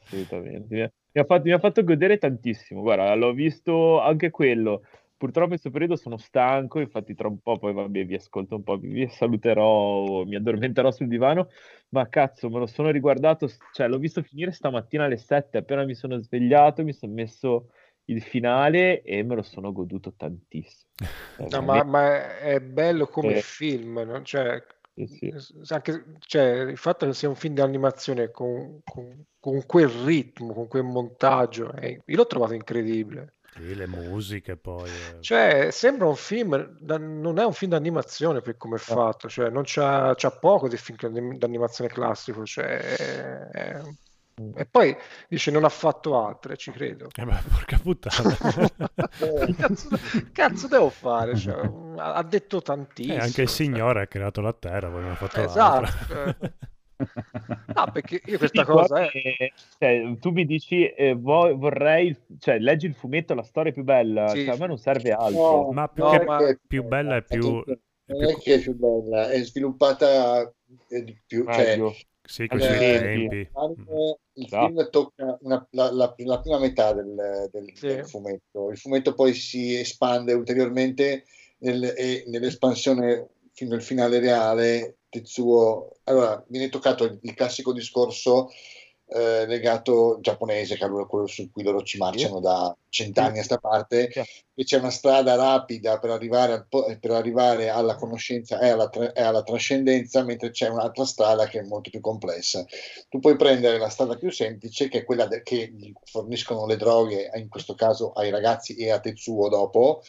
assolutamente 0.06 0.74
mi 0.76 0.82
ha, 0.82 0.92
mi 1.12 1.22
ha 1.22 1.26
fatto, 1.26 1.44
mi 1.44 1.52
ha 1.52 1.60
fatto 1.60 1.84
godere 1.84 2.18
tantissimo 2.18 2.82
guarda 2.82 3.14
l'ho 3.16 3.34
visto 3.34 4.00
anche 4.02 4.30
quello 4.30 4.84
purtroppo 5.18 5.54
in 5.54 5.60
questo 5.60 5.72
periodo 5.72 5.96
sono 5.96 6.18
stanco 6.18 6.80
infatti 6.80 7.16
tra 7.16 7.28
un 7.28 7.40
po' 7.40 7.58
poi 7.58 7.74
vabbè 7.74 8.06
vi 8.06 8.16
ascolto 8.16 8.56
un 8.56 8.64
po' 8.64 8.78
vi, 8.78 9.08
saluterò 9.08 10.24
mi 10.24 10.36
addormenterò 10.36 10.92
sul 10.92 11.08
divano 11.08 11.50
ma 11.90 12.08
cazzo 12.08 12.50
me 12.50 12.60
lo 12.60 12.68
sono 12.68 12.92
riguardato 12.92 13.50
cioè 13.74 13.88
l'ho 13.88 13.98
visto 13.98 14.22
finire 14.22 14.52
stamattina 14.52 15.06
alle 15.06 15.18
7 15.18 15.58
appena 15.58 15.84
mi 15.84 15.96
sono 15.96 16.18
svegliato 16.18 16.84
mi 16.84 16.94
sono 16.94 17.14
messo 17.14 17.70
il 18.06 18.22
finale 18.22 19.02
e 19.02 19.24
me 19.24 19.36
lo 19.36 19.42
sono 19.42 19.72
goduto 19.72 20.14
tantissimo. 20.16 20.92
No, 21.50 21.62
ma, 21.62 21.84
ma 21.84 22.38
è 22.38 22.60
bello 22.60 23.08
come 23.08 23.38
Eh. 23.38 23.42
film, 23.42 24.00
no? 24.06 24.22
Cioè, 24.22 24.64
Sì, 24.96 25.08
sì. 25.08 25.34
s- 25.36 25.72
anche, 25.72 26.06
cioè, 26.20 26.42
il 26.62 26.78
fatto 26.78 27.06
che 27.06 27.14
sia 27.14 27.28
un 27.30 27.36
film 27.36 27.54
di 27.56 27.62
animazione 27.62 28.32
con, 28.32 28.80
con- 28.84 29.26
con 29.40 29.66
quel 29.66 29.90
ritmo, 29.90 30.54
con 30.54 30.68
quel 30.68 30.84
montaggio, 30.84 31.74
eh, 31.74 32.02
io 32.06 32.16
l'ho 32.16 32.26
trovato 32.28 32.54
incredibile. 32.54 33.34
Sì, 33.56 33.74
le 33.76 33.88
musiche 33.88 34.58
poi. 34.58 34.90
eh. 34.90 35.22
Cioè, 35.22 35.70
sembra 35.72 36.08
un 36.08 36.16
film, 36.16 36.78
da- 36.80 36.98
non 36.98 37.40
è 37.40 37.46
un 37.46 37.54
film 37.54 37.72
d'animazione 37.72 38.42
per 38.42 38.58
come 38.58 38.76
è 38.76 38.80
fatto, 38.80 39.28
cioè, 39.30 39.50
non 39.50 39.64
c'ha, 39.66 40.14
c'ha 40.16 40.32
poco 40.32 40.68
di 40.68 40.78
film 40.78 40.98
d'anim- 41.00 41.38
d'animazione 41.38 41.90
classico, 41.90 42.46
cioè, 42.46 42.78
è- 43.50 43.82
e 44.54 44.66
poi 44.66 44.94
dice 45.30 45.50
non 45.50 45.64
ha 45.64 45.70
fatto 45.70 46.20
altre, 46.22 46.58
ci 46.58 46.72
credo. 46.72 47.08
Eh 47.16 47.24
beh, 47.26 47.40
porca 47.50 47.78
puttana. 47.82 48.36
Che 49.46 49.56
cazzo, 49.56 49.90
cazzo 50.34 50.68
devo 50.68 50.90
fare? 50.90 51.36
Cioè, 51.38 51.56
ha 51.98 52.14
ha 52.16 52.24
detto 52.24 52.58
Eh, 52.58 52.62
tantissimo. 52.62 53.22
anche 53.22 53.42
il 53.44 53.50
Signore 53.50 54.02
ha 54.02 54.08
creato 54.08 54.42
la 54.42 54.52
Terra, 54.54 54.90
poi 54.90 55.02
non 55.02 55.12
ha 55.12 55.16
fatto 55.16 55.42
Esatto. 55.42 55.86
altro. 55.86 56.26
eh. 56.26 56.54
No, 57.76 57.92
perché 57.92 58.22
io 58.26 58.38
questa 58.38 58.64
Sì, 58.64 58.72
cosa 58.72 59.10
è... 59.10 59.10
eh, 59.14 59.52
cioè, 59.78 60.18
tu 60.20 60.32
mi 60.32 60.46
dici 60.46 60.88
eh, 60.88 61.14
vo- 61.14 61.56
vorrei, 61.58 62.18
cioè, 62.40 62.58
leggi 62.60 62.86
il 62.86 62.94
fumetto, 62.96 63.34
la 63.34 63.44
storia 63.44 63.72
è 63.72 63.74
più 63.74 63.84
bella, 63.84 64.30
Sì. 64.30 64.46
cioè, 64.46 64.56
a 64.56 64.58
me 64.58 64.68
non 64.68 64.78
serve 64.78 65.12
altro. 65.12 65.64
No, 65.64 65.72
Ma 65.72 65.88
più, 65.90 66.04
no, 66.04 66.10
che- 66.18 66.24
ma- 66.26 66.58
più 66.66 66.84
bella 66.84 67.18
è 67.18 67.24
più... 67.24 67.42
Non 67.42 67.64
più- 67.64 68.18
è 68.18 68.38
che 68.38 68.54
è 68.56 68.60
più 68.62 68.76
bella, 68.76 69.30
è 69.30 69.44
sviluppata 69.44 70.50
eh, 70.90 71.04
di 71.04 71.22
più, 71.26 71.44
cioè. 71.46 71.78
Sì, 72.24 72.46
Allora, 72.50 72.68
questi 72.68 72.86
eh, 72.86 73.28
tempi. 73.28 73.50
Il 74.38 74.46
Esatto. 74.46 74.66
film 74.68 74.90
tocca 74.90 75.38
una- 75.42 75.68
la, 75.72 75.92
la- 75.92 76.14
la 76.18 76.40
prima 76.42 76.60
metà 76.60 76.94
del, 76.94 77.50
del- 77.52 77.72
Sì. 77.74 77.88
del 77.88 78.06
fumetto. 78.06 78.70
Il 78.70 78.78
fumetto 78.78 79.14
poi 79.14 79.34
si 79.34 79.76
espande 79.76 80.34
ulteriormente 80.34 81.26
nel- 81.60 81.94
e 81.96 82.24
nell'espansione 82.28 83.28
fino 83.54 83.76
al 83.76 83.82
finale 83.82 84.20
reale. 84.20 84.98
Tetsuo, 85.10 85.96
allora 86.04 86.44
viene 86.50 86.68
toccato 86.68 87.06
il, 87.06 87.18
il 87.22 87.34
classico 87.34 87.72
discorso 87.72 88.50
eh, 89.08 89.46
legato 89.46 90.18
giapponese, 90.20 90.76
che 90.76 90.86
è 90.86 90.90
quello 91.08 91.28
su 91.28 91.50
cui 91.52 91.64
loro 91.64 91.84
ci 91.84 91.98
marciano 91.98 92.40
da 92.40 92.76
cent'anni 92.90 93.40
a 93.40 93.44
sta 93.44 93.58
parte, 93.58 94.08
che 94.08 94.64
c'è 94.64 94.80
una 94.80 94.90
strada 94.90 95.36
rapida 95.36 96.00
per 96.00 96.10
arrivare, 96.10 96.54
al 96.54 96.98
per 97.00 97.12
arrivare 97.12 97.70
alla 97.70 97.96
conoscenza 97.96 98.60
e 98.60 98.70
alla, 98.70 98.90
tra- 98.90 99.12
e 99.12 99.22
alla 99.22 99.44
trascendenza, 99.44 100.24
mentre 100.24 100.50
c'è 100.50 100.70
un'altra 100.70 101.06
strada 101.06 101.46
che 101.46 101.60
è 101.60 101.64
molto 101.64 101.90
più 101.90 102.00
complessa. 102.00 102.66
Tu 103.10 103.20
puoi 103.20 103.36
prendere 103.36 103.78
la 103.78 103.90
strada 103.90 104.16
più 104.16 104.32
semplice, 104.32 104.88
che 104.88 105.00
è 105.00 105.06
quella 105.06 105.28
de- 105.28 105.44
che 105.44 105.72
gli 105.76 105.92
forniscono 106.04 106.66
le 106.66 106.78
droghe, 106.78 107.30
in 107.36 107.50
questo 107.50 107.76
caso 107.76 108.12
ai 108.14 108.32
ragazzi 108.32 108.76
e 108.76 108.92
a 108.92 109.00
Tetsuo 109.00 109.50
dopo, 109.50 110.02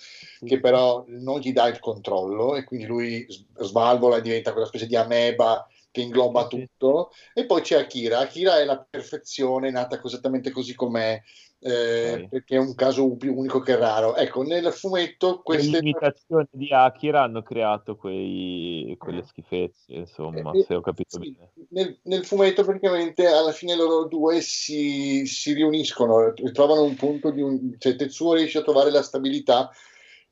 che 0.45 0.61
però 0.61 1.05
non 1.09 1.41
gli 1.41 1.53
dà 1.53 1.67
il 1.69 1.81
controllo 1.81 2.57
e 2.57 2.65
quindi 2.65 2.87
lui 2.87 3.27
svalvola 3.59 4.17
e 4.17 4.23
diventa 4.23 4.53
quella 4.53 4.67
specie 4.67 4.87
di 4.87 4.97
ameba 4.97 5.67
che 5.97 6.03
ingloba 6.03 6.47
tutto. 6.47 7.11
E 7.33 7.47
poi 7.47 7.63
c'è 7.63 7.79
Akira. 7.79 8.19
Akira 8.19 8.61
è 8.61 8.65
la 8.65 8.79
perfezione, 8.79 9.71
nata 9.71 9.99
esattamente 10.05 10.51
così 10.51 10.75
com'è, 10.75 11.19
eh, 11.61 12.13
Ok. 12.13 12.29
perché 12.29 12.57
è 12.57 12.59
un 12.59 12.75
caso 12.75 13.17
più 13.17 13.35
unico 13.35 13.61
che 13.61 13.77
raro. 13.77 14.15
Ecco, 14.15 14.43
nel 14.43 14.71
fumetto 14.73 15.37
Le 15.37 15.41
queste... 15.43 15.81
limitazioni 15.81 16.47
di 16.51 16.69
Akira 16.71 17.23
hanno 17.23 17.43
creato 17.43 17.97
quei, 17.97 18.95
quelle 18.99 19.23
schifezze, 19.23 19.95
insomma, 19.95 20.53
Eh, 20.53 20.65
se 20.65 20.75
ho 20.75 20.83
capito 20.83 21.19
sì, 21.19 21.33
bene. 21.33 21.53
nel, 21.71 21.99
nel 22.03 22.27
fumetto 22.27 22.63
praticamente 22.63 23.27
alla 23.27 23.53
fine 23.53 23.75
loro 23.75 24.05
due 24.07 24.43
si, 24.43 25.25
si 25.25 25.55
riuniscono, 25.55 26.35
trovano 26.53 26.83
un 26.83 26.95
punto 26.95 27.31
di 27.31 27.41
un... 27.41 27.75
cioè 27.79 27.97
Tetsuo 27.97 28.35
riesce 28.35 28.59
a 28.59 28.63
trovare 28.63 28.91
la 28.91 29.03
stabilità 29.03 29.71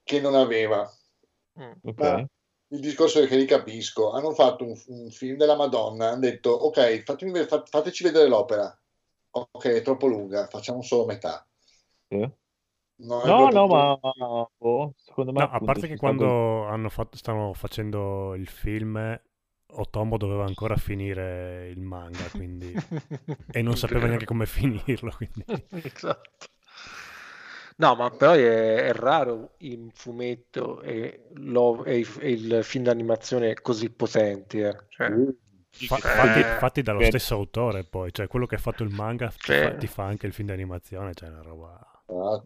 che 0.03 0.21
non 0.21 0.35
aveva. 0.35 0.87
Mm. 1.59 1.73
Ok. 1.85 2.01
Ma 2.01 2.25
il 2.69 2.81
discorso 2.81 3.21
è 3.21 3.27
che 3.27 3.37
li 3.37 3.47
capisco. 3.47 4.11
Hanno 4.11 4.33
fatto 4.33 4.65
un, 4.65 4.75
un 4.89 5.11
film 5.11 5.37
della 5.37 5.57
Madonna, 5.57 6.11
hanno 6.11 6.21
detto 6.21 6.51
ok, 6.51 7.03
fatemi 7.03 7.45
fateci 7.45 8.03
vedere 8.03 8.29
l'opera. 8.29 8.77
Ok, 9.31 9.67
è 9.67 9.83
troppo 9.83 10.07
lunga, 10.07 10.47
facciamo 10.47 10.83
solo 10.83 11.07
metà. 11.07 11.47
Sì. 12.09 12.31
Non 12.97 13.23
No, 13.25 13.49
no, 13.49 13.67
ma 13.67 13.99
boh, 14.57 14.95
secondo 14.97 15.33
me 15.33 15.41
No, 15.41 15.51
a 15.51 15.59
parte 15.59 15.89
che 15.89 15.97
quando 15.97 16.65
hanno 16.67 16.89
fatto, 16.89 17.17
stavano 17.17 17.53
facendo 17.53 18.35
il 18.37 18.47
film, 18.47 19.21
Otomo 19.77 20.17
doveva 20.17 20.45
ancora 20.45 20.77
finire 20.77 21.69
il 21.69 21.81
manga, 21.81 22.29
quindi... 22.31 22.73
e 23.51 23.63
non 23.63 23.77
sapeva 23.77 24.07
neanche 24.07 24.27
come 24.27 24.47
finirlo, 24.47 25.13
quindi... 25.17 25.45
Esatto. 25.83 26.47
No, 27.77 27.95
ma 27.97 28.11
però 28.11 28.33
è, 28.33 28.87
è 28.87 28.93
raro 28.93 29.55
il 29.59 29.91
fumetto 29.95 30.81
e, 30.83 31.25
lo- 31.35 31.85
e 31.85 31.99
il, 31.99 32.09
e 32.21 32.31
il 32.31 32.61
film 32.63 32.85
d'animazione 32.85 33.55
così 33.55 33.91
potenti. 33.91 34.61
eh. 34.61 34.77
Cioè, 34.89 35.11
Fa- 35.77 35.97
Eh, 35.97 36.01
fatti, 36.01 36.43
fatti 36.61 36.83
dallo 36.83 36.99
per- 36.99 37.09
stesso 37.09 37.35
autore 37.35 37.83
poi, 37.83 38.13
cioè 38.13 38.29
quello 38.29 38.47
che 38.47 38.55
ha 38.55 38.59
fatto 38.59 38.85
il 38.85 38.91
manga 38.95 39.27
ti, 39.31 39.53
Sì. 39.53 39.59
fa, 39.61 39.75
ti 39.75 39.87
fa 39.89 40.05
anche 40.05 40.27
il 40.29 40.33
film 40.33 40.47
di 40.47 40.53
animazione, 40.55 41.15
cioè 41.15 41.29
una 41.31 41.43
roba 41.43 41.81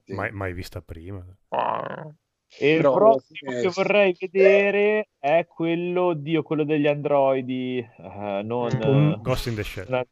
mai, 0.07 0.31
mai 0.32 0.55
vista 0.55 0.81
prima. 0.81 1.23
ah, 1.50 2.10
E 2.58 2.70
il 2.73 2.81
Però- 2.81 2.94
prossimo 2.94 3.52
eh, 3.52 3.60
che 3.60 3.68
vorrei 3.68 4.16
vedere 4.18 5.08
è 5.18 5.47
quello, 5.47 6.15
Dio, 6.15 6.42
quello 6.42 6.65
degli 6.65 6.86
androidi, 6.86 7.76
eh, 7.78 8.40
non 8.42 8.70
Mm. 8.74 9.10
eh, 9.10 9.18
Ghost 9.20 9.47
in 9.48 9.55
the 9.57 9.62
Shell. 9.62 10.07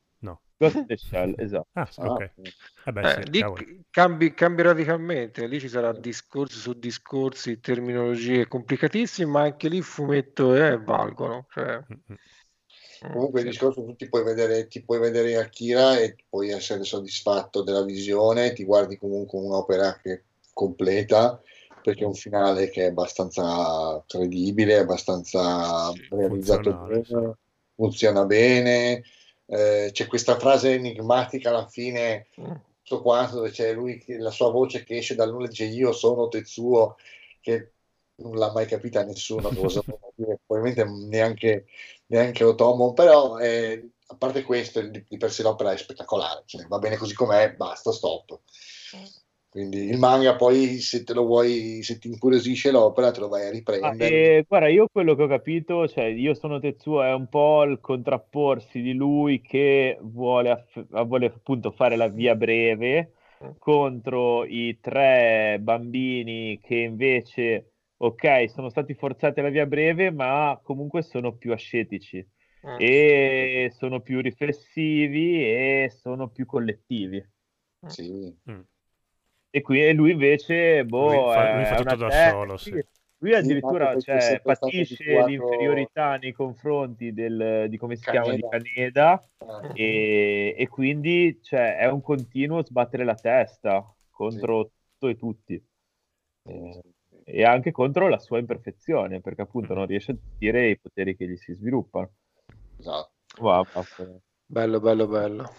Ghost 0.60 0.80
in 0.82 0.88
the 0.88 0.96
Shell, 0.98 1.34
esatto. 1.38 1.66
Ah, 1.74 1.86
sì, 1.86 2.04
Ah, 2.04 2.06
ok. 2.06 2.30
Eh 2.86 2.92
beh, 2.92 3.06
eh, 3.06 3.08
sì, 3.08 3.24
lì 3.30 3.44
cambi, 3.90 4.34
cambi 4.34 4.62
radicalmente, 4.62 5.46
lì 5.46 5.60
ci 5.60 5.68
sarà 5.68 5.92
discorsi 5.92 6.58
su 6.58 6.72
discorsi, 6.78 7.60
terminologie 7.60 8.46
complicatissime, 8.48 9.30
ma 9.30 9.42
anche 9.42 9.68
lì 9.68 9.78
il 9.78 9.84
fumetto 9.84 10.54
eh, 10.54 10.78
valgono. 10.78 11.46
Cioè, 11.50 11.82
Mm, 11.90 11.94
mm. 12.10 12.16
Comunque 13.10 13.40
il 13.40 13.46
discorso 13.46 13.84
tu 13.84 13.94
ti 13.96 14.08
puoi 14.08 14.24
vedere, 14.24 14.66
ti 14.68 14.82
puoi 14.84 14.98
vedere 14.98 15.36
Akira 15.36 15.98
e 15.98 16.16
puoi 16.28 16.50
essere 16.50 16.84
soddisfatto 16.84 17.62
della 17.62 17.84
visione, 17.84 18.52
ti 18.52 18.64
guardi 18.64 18.98
comunque 18.98 19.38
un'opera 19.38 19.98
che 20.02 20.12
è 20.12 20.22
completa, 20.52 21.40
perché 21.80 22.04
è 22.04 22.06
un 22.06 22.14
finale 22.14 22.68
che 22.70 22.82
è 22.84 22.88
abbastanza 22.88 24.02
credibile, 24.06 24.78
abbastanza 24.78 25.92
Sì, 25.92 26.02
realizzato 26.10 26.80
bene, 26.84 27.36
funziona 27.74 28.24
bene, 28.26 29.02
eh, 29.46 29.90
c'è 29.92 30.06
questa 30.06 30.38
frase 30.38 30.74
enigmatica 30.74 31.50
alla 31.50 31.66
fine, 31.68 32.26
Mm. 32.40 32.54
tutto 32.82 33.02
quanto, 33.02 33.36
dove 33.36 33.50
c'è 33.50 33.72
lui, 33.72 33.98
che- 33.98 34.18
la 34.18 34.30
sua 34.30 34.50
voce 34.50 34.84
che 34.84 34.96
esce 34.98 35.14
dal 35.14 35.30
nulla 35.30 35.46
e 35.46 35.48
dice 35.48 35.64
io 35.64 35.92
sono 35.92 36.28
Tetsuo, 36.28 36.96
che 37.40 37.72
non 38.16 38.36
l'ha 38.36 38.52
mai 38.52 38.66
capita 38.66 39.04
nessuno, 39.04 39.48
cosa 39.50 39.82
dire, 40.14 40.38
probabilmente 40.46 40.84
neanche, 41.08 41.66
neanche 42.06 42.44
Otomo, 42.44 42.92
però 42.92 43.38
eh, 43.38 43.90
a 44.08 44.16
parte 44.16 44.42
questo, 44.42 44.80
di, 44.80 45.04
di 45.08 45.16
per 45.16 45.30
sé 45.32 45.42
l'opera 45.42 45.72
è 45.72 45.76
spettacolare, 45.76 46.42
cioè, 46.46 46.66
va 46.66 46.78
bene 46.78 46.96
così 46.96 47.14
com'è, 47.14 47.52
basta, 47.54 47.92
stop. 47.92 48.40
Quindi 49.56 49.78
il 49.88 49.98
manga 49.98 50.36
poi 50.36 50.78
se 50.80 51.02
te 51.02 51.12
lo 51.14 51.24
vuoi, 51.24 51.82
se 51.82 51.98
ti 51.98 52.08
incuriosisce 52.08 52.70
l'opera 52.70 53.10
te 53.10 53.20
lo 53.20 53.28
vai 53.28 53.46
a 53.46 53.50
Ah, 53.78 53.94
riprendere. 53.96 53.96
e 53.98 54.44
guarda, 54.48 54.68
io 54.68 54.88
quello 54.88 55.14
che 55.14 55.22
ho 55.24 55.26
capito, 55.28 55.86
cioè 55.86 56.04
io 56.06 56.34
sono 56.34 56.58
Tetsuo, 56.58 57.02
è 57.02 57.12
un 57.12 57.28
po' 57.28 57.62
il 57.64 57.78
contrapporsi 57.80 58.80
di 58.80 58.94
lui 58.94 59.40
che 59.42 59.98
vuole, 60.00 60.50
aff- 60.50 61.04
vuole 61.04 61.26
appunto 61.26 61.70
fare 61.70 61.94
la 61.96 62.08
via 62.08 62.34
breve 62.34 63.12
contro 63.58 64.44
i 64.44 64.78
tre 64.80 65.58
bambini 65.60 66.58
che 66.60 66.76
invece, 66.76 67.74
ok, 67.98 68.48
sono 68.50 68.70
stati 68.70 68.94
forzati 68.94 69.40
alla 69.40 69.50
via 69.50 69.66
breve, 69.66 70.10
ma 70.10 70.58
comunque 70.62 71.02
sono 71.02 71.36
più 71.36 71.52
ascetici 71.52 72.26
Mm. 72.64 72.82
e 72.82 73.70
sono 73.76 74.00
più 74.00 74.20
riflessivi 74.20 75.42
e 75.44 75.90
sono 75.94 76.28
più 76.30 76.46
collettivi. 76.46 77.22
Sì. 77.88 78.36
Mm. 78.48 78.66
E 79.56 79.62
qui 79.62 79.82
e 79.82 79.94
lui 79.94 80.10
invece, 80.10 80.84
boh, 80.84 81.06
Lui 81.06 81.32
fa- 81.32 81.54
lui 81.54 81.62
è 81.62 81.64
fa 81.64 81.76
tutto 81.76 81.96
da 81.96 82.08
te- 82.08 82.28
solo, 82.28 82.56
sì. 82.58 82.84
Lui 83.20 83.34
addirittura 83.34 83.98
cioè, 83.98 84.38
patisce 84.42 85.02
abituato- 85.02 85.26
l'inferiorità 85.28 86.16
nei 86.18 86.32
confronti 86.32 87.14
del, 87.14 87.64
di 87.70 87.78
come 87.78 87.96
si 87.96 88.02
chiama, 88.10 88.34
di. 88.34 88.44
Kaneda, 88.46 89.26
Eh, 89.72 89.82
e, 89.82 90.54
e 90.58 90.68
quindi 90.68 91.40
cioè, 91.42 91.78
è 91.78 91.88
un 91.88 92.02
continuo 92.02 92.62
sbattere 92.62 93.04
la 93.04 93.14
testa 93.14 93.82
contro 94.10 94.72
tutto 94.98 95.08
e 95.08 95.16
tutti. 95.16 95.64
Eh, 96.48 96.80
e 97.24 97.42
anche 97.42 97.72
contro 97.72 98.08
la 98.08 98.18
sua 98.18 98.38
imperfezione, 98.38 99.22
perché 99.22 99.40
appunto 99.40 99.72
non 99.72 99.86
riesce 99.86 100.10
a 100.12 100.16
gestire 100.22 100.68
i 100.68 100.78
poteri 100.78 101.16
che 101.16 101.26
gli 101.26 101.36
si 101.36 101.54
sviluppano. 101.54 102.10
esatto. 102.78 103.12
Wow. 103.38 103.64
Bello, 104.44 104.80
bello, 104.80 105.06
bello. 105.06 105.50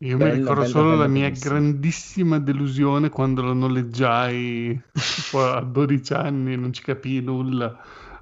Io 0.00 0.18
mi 0.18 0.30
Bella, 0.30 0.30
ricordo 0.30 0.64
bella, 0.64 0.64
solo 0.64 0.96
bella, 0.96 0.96
la 0.96 1.06
mia 1.08 1.28
grandissima 1.30 2.38
delusione 2.38 3.10
quando 3.10 3.42
lo 3.42 3.52
noleggiai 3.52 4.80
a 5.32 5.60
12 5.62 6.12
anni, 6.14 6.56
non 6.56 6.72
ci 6.72 6.82
capii 6.82 7.20
nulla. 7.22 7.76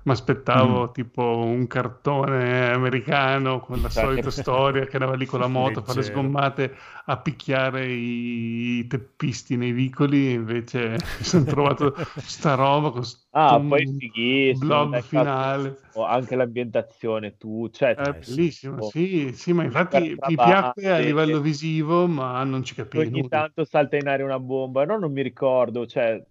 Mi 0.07 0.13
aspettavo 0.13 0.91
Mm. 0.91 0.93
tipo 0.93 1.23
un 1.23 1.67
cartone 1.67 2.71
americano 2.73 3.59
con 3.61 3.81
la 3.81 3.89
solita 3.89 4.31
storia 4.31 4.87
che 4.87 4.95
andava 4.97 5.17
lì 5.17 5.27
con 5.27 5.41
la 5.41 5.49
moto 5.49 5.81
a 5.81 5.83
fare 5.83 6.03
sgommate 6.03 6.75
a 7.07 7.19
picchiare 7.21 7.87
i 7.93 8.87
teppisti 8.89 9.57
nei 9.57 9.73
vicoli. 9.73 10.33
Invece 10.33 10.91
mi 11.19 11.25
sono 11.25 11.45
trovato 11.47 11.97
sta 12.25 12.55
roba 12.55 12.91
con 12.93 13.03
Ah, 13.33 13.61
poi 13.67 13.87
fighissimo. 13.99 14.89
blob 14.89 15.01
finale. 15.03 15.77
Anche 15.93 16.37
l'ambientazione, 16.37 17.37
tu, 17.37 17.69
cioè, 17.71 17.91
È 17.91 17.97
Eh, 17.99 18.17
bellissimo, 18.25 18.81
sì, 18.83 19.33
sì, 19.33 19.53
ma 19.55 19.65
infatti 19.65 20.19
mi 20.25 20.39
piacque 20.39 20.91
a 20.93 20.99
livello 20.99 21.41
visivo, 21.41 22.07
ma 22.07 22.45
non 22.45 22.63
ci 22.63 22.75
capivo 22.75 23.09
ogni 23.11 23.27
tanto 23.29 23.65
salta 23.65 23.97
in 23.97 24.09
aria 24.09 24.25
una 24.25 24.39
bomba, 24.41 24.85
no, 24.85 24.99
non 24.99 25.13
mi 25.13 25.23
ricordo, 25.23 25.87
cioè, 25.87 26.25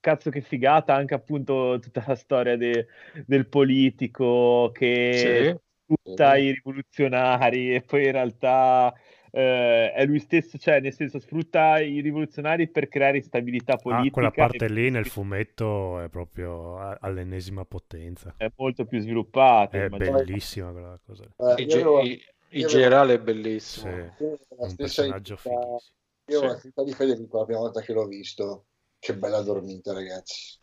cazzo 0.00 0.30
che 0.30 0.40
figata 0.40 0.94
anche 0.94 1.14
appunto 1.14 1.78
tutta 1.80 2.04
la 2.06 2.14
storia 2.14 2.56
de- 2.56 2.86
del 3.26 3.46
politico 3.48 4.70
che 4.72 5.60
sfrutta 5.84 6.36
i 6.36 6.52
rivoluzionari 6.52 7.74
e 7.74 7.82
poi 7.82 8.06
in 8.06 8.12
realtà 8.12 8.92
eh, 9.30 9.92
è 9.92 10.04
lui 10.06 10.18
stesso, 10.20 10.58
cioè 10.58 10.80
nel 10.80 10.92
senso 10.94 11.18
sfrutta 11.18 11.80
i 11.80 12.00
rivoluzionari 12.00 12.68
per 12.68 12.88
creare 12.88 13.18
instabilità 13.18 13.74
Ah, 13.74 13.78
politica 13.82 14.12
quella 14.12 14.30
parte 14.30 14.64
e 14.66 14.68
lì 14.68 14.90
nel 14.90 15.06
fumetto 15.06 16.00
è 16.00 16.08
proprio 16.08 16.78
all'ennesima 17.00 17.64
potenza. 17.64 18.34
è 18.36 18.50
molto 18.56 18.84
più 18.84 19.00
sviluppata. 19.00 19.76
È 19.78 19.86
immagino. 19.86 20.18
bellissima 20.18 20.72
quella 20.72 20.98
cosa. 21.04 21.24
Eh, 21.36 21.62
In, 21.62 21.70
avevo- 21.72 22.00
in- 22.00 22.18
in 22.50 22.66
generale 22.66 23.14
è 23.14 23.20
bellissimo. 23.20 24.14
Sì, 24.16 24.24
è 24.24 24.36
un 24.56 24.68
stessa 24.68 25.02
personaggio 25.02 25.36
fighissimo. 25.36 25.82
Io 26.30 26.40
ho 26.40 26.46
la 26.46 26.54
Sì. 26.54 26.60
stessa 26.60 26.84
di 26.84 26.92
Federico 26.92 27.38
la 27.38 27.44
prima 27.44 27.60
volta 27.60 27.80
che 27.80 27.92
l'ho 27.92 28.06
visto. 28.06 28.66
Che 29.00 29.14
bella 29.14 29.40
dormita, 29.42 29.92
ragazzi. 29.92 30.58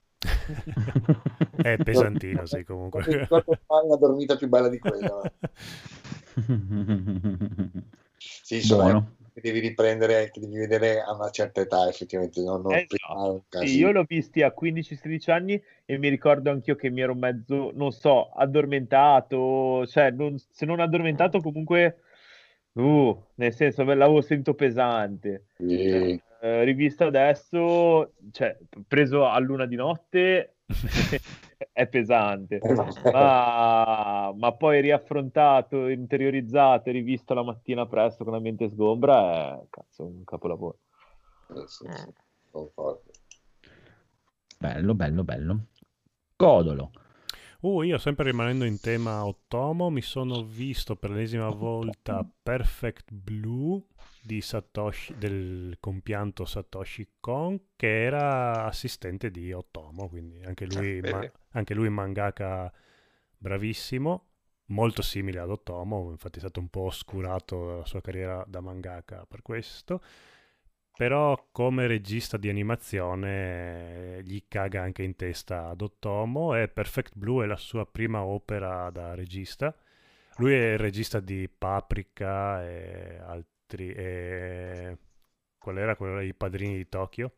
È 1.61 1.77
pesantino, 1.83 2.45
sì, 2.45 2.63
comunque. 2.63 3.27
Una 3.67 3.95
dormita 3.97 4.35
più 4.35 4.47
bella 4.47 4.69
di 4.69 4.79
quella. 4.79 5.21
Sì, 8.17 8.55
insomma, 8.55 8.83
Buono. 8.83 9.15
che 9.33 9.41
devi 9.41 9.59
riprendere, 9.59 10.29
che 10.31 10.39
devi 10.39 10.57
vedere 10.57 11.01
a 11.01 11.13
una 11.13 11.29
certa 11.29 11.61
età, 11.61 11.87
effettivamente. 11.87 12.41
Non, 12.41 12.61
non 12.61 12.73
Esatto. 12.73 12.95
prima 12.95 13.23
un 13.29 13.41
Sì, 13.67 13.77
io 13.77 13.91
l'ho 13.91 14.03
visti 14.07 14.41
a 14.41 14.51
15-16 14.51 15.31
anni 15.31 15.61
e 15.85 15.97
mi 15.97 16.09
ricordo 16.09 16.51
anch'io 16.51 16.75
che 16.75 16.89
mi 16.89 17.01
ero 17.01 17.15
mezzo, 17.15 17.71
non 17.73 17.91
so, 17.91 18.29
addormentato, 18.29 19.85
cioè 19.87 20.11
non- 20.11 20.37
se 20.37 20.65
non 20.65 20.79
addormentato 20.79 21.39
comunque, 21.41 22.01
uh, 22.73 23.23
nel 23.35 23.53
senso 23.53 23.83
l'avevo 23.83 24.21
sentito 24.21 24.53
pesante. 24.53 25.45
Sì. 25.57 26.21
Eh, 26.45 26.63
rivisto 26.63 27.05
adesso, 27.05 28.13
cioè 28.29 28.55
preso 28.87 29.25
a 29.25 29.39
luna 29.39 29.65
di 29.65 29.75
notte 29.75 30.57
è 31.73 31.87
pesante, 31.87 32.61
ma, 33.11 34.31
ma 34.31 34.51
poi 34.51 34.79
riaffrontato, 34.79 35.87
interiorizzato 35.87 36.89
e 36.89 36.91
rivisto 36.91 37.33
la 37.33 37.41
mattina 37.41 37.87
presto 37.87 38.23
con 38.23 38.33
la 38.33 38.39
mente 38.39 38.69
sgombra 38.69 39.59
è 39.59 39.65
cazzo, 39.71 40.05
un 40.05 40.23
capolavoro. 40.23 40.77
Sì, 41.65 41.87
concordo. 42.51 43.09
Bello, 44.59 44.93
bello, 44.93 45.23
bello. 45.23 45.59
Codolo. 46.35 46.91
Uh, 47.61 47.81
io 47.81 47.97
sempre 47.97 48.25
rimanendo 48.25 48.65
in 48.65 48.79
tema 48.79 49.25
Otomo, 49.25 49.89
mi 49.89 50.01
sono 50.01 50.43
visto 50.43 50.95
per 50.95 51.09
l'ennesima 51.09 51.49
volta 51.49 52.23
Perfect 52.43 53.11
Blue 53.11 53.81
di 54.25 54.41
Satoshi, 54.41 55.15
del 55.17 55.77
compianto 55.79 56.45
Satoshi 56.45 57.07
Kon, 57.19 57.59
che 57.75 58.03
era 58.03 58.65
assistente 58.65 59.29
di 59.31 59.51
Otomo, 59.53 60.09
quindi 60.09 60.41
anche 60.43 60.65
lui, 60.65 60.99
Ah, 60.99 61.11
ma- 61.11 61.31
anche 61.51 61.73
lui 61.73 61.89
mangaka 61.89 62.71
bravissimo, 63.37 64.27
molto 64.67 65.01
simile 65.01 65.39
ad 65.39 65.49
Otomo, 65.51 66.09
infatti 66.11 66.37
è 66.37 66.41
stato 66.41 66.59
un 66.59 66.69
po' 66.69 66.81
oscurato 66.85 67.67
dalla 67.67 67.85
sua 67.85 68.01
carriera 68.01 68.43
da 68.47 68.61
mangaka 68.61 69.25
per 69.27 69.41
questo. 69.41 70.01
Però 70.97 71.47
come 71.51 71.87
regista 71.87 72.37
di 72.37 72.47
animazione 72.47 74.21
gli 74.23 74.45
caga 74.47 74.81
anche 74.81 75.03
in 75.03 75.15
testa 75.17 75.67
ad 75.67 75.81
Otomo 75.81 76.55
e 76.55 76.69
Perfect 76.69 77.17
Blue 77.17 77.43
è 77.43 77.47
la 77.47 77.57
sua 77.57 77.85
prima 77.85 78.23
opera 78.23 78.89
da 78.91 79.13
regista. 79.13 79.75
Lui 80.37 80.53
è 80.53 80.71
il 80.73 80.77
regista 80.79 81.19
di 81.19 81.49
Paprika 81.49 82.65
e 82.65 83.19
altri... 83.65 83.91
E... 83.91 84.97
Qual 85.57 85.77
era 85.77 85.95
quello 85.95 86.17
dei 86.17 86.33
padrini 86.33 86.75
di 86.77 86.87
Tokyo? 86.87 87.33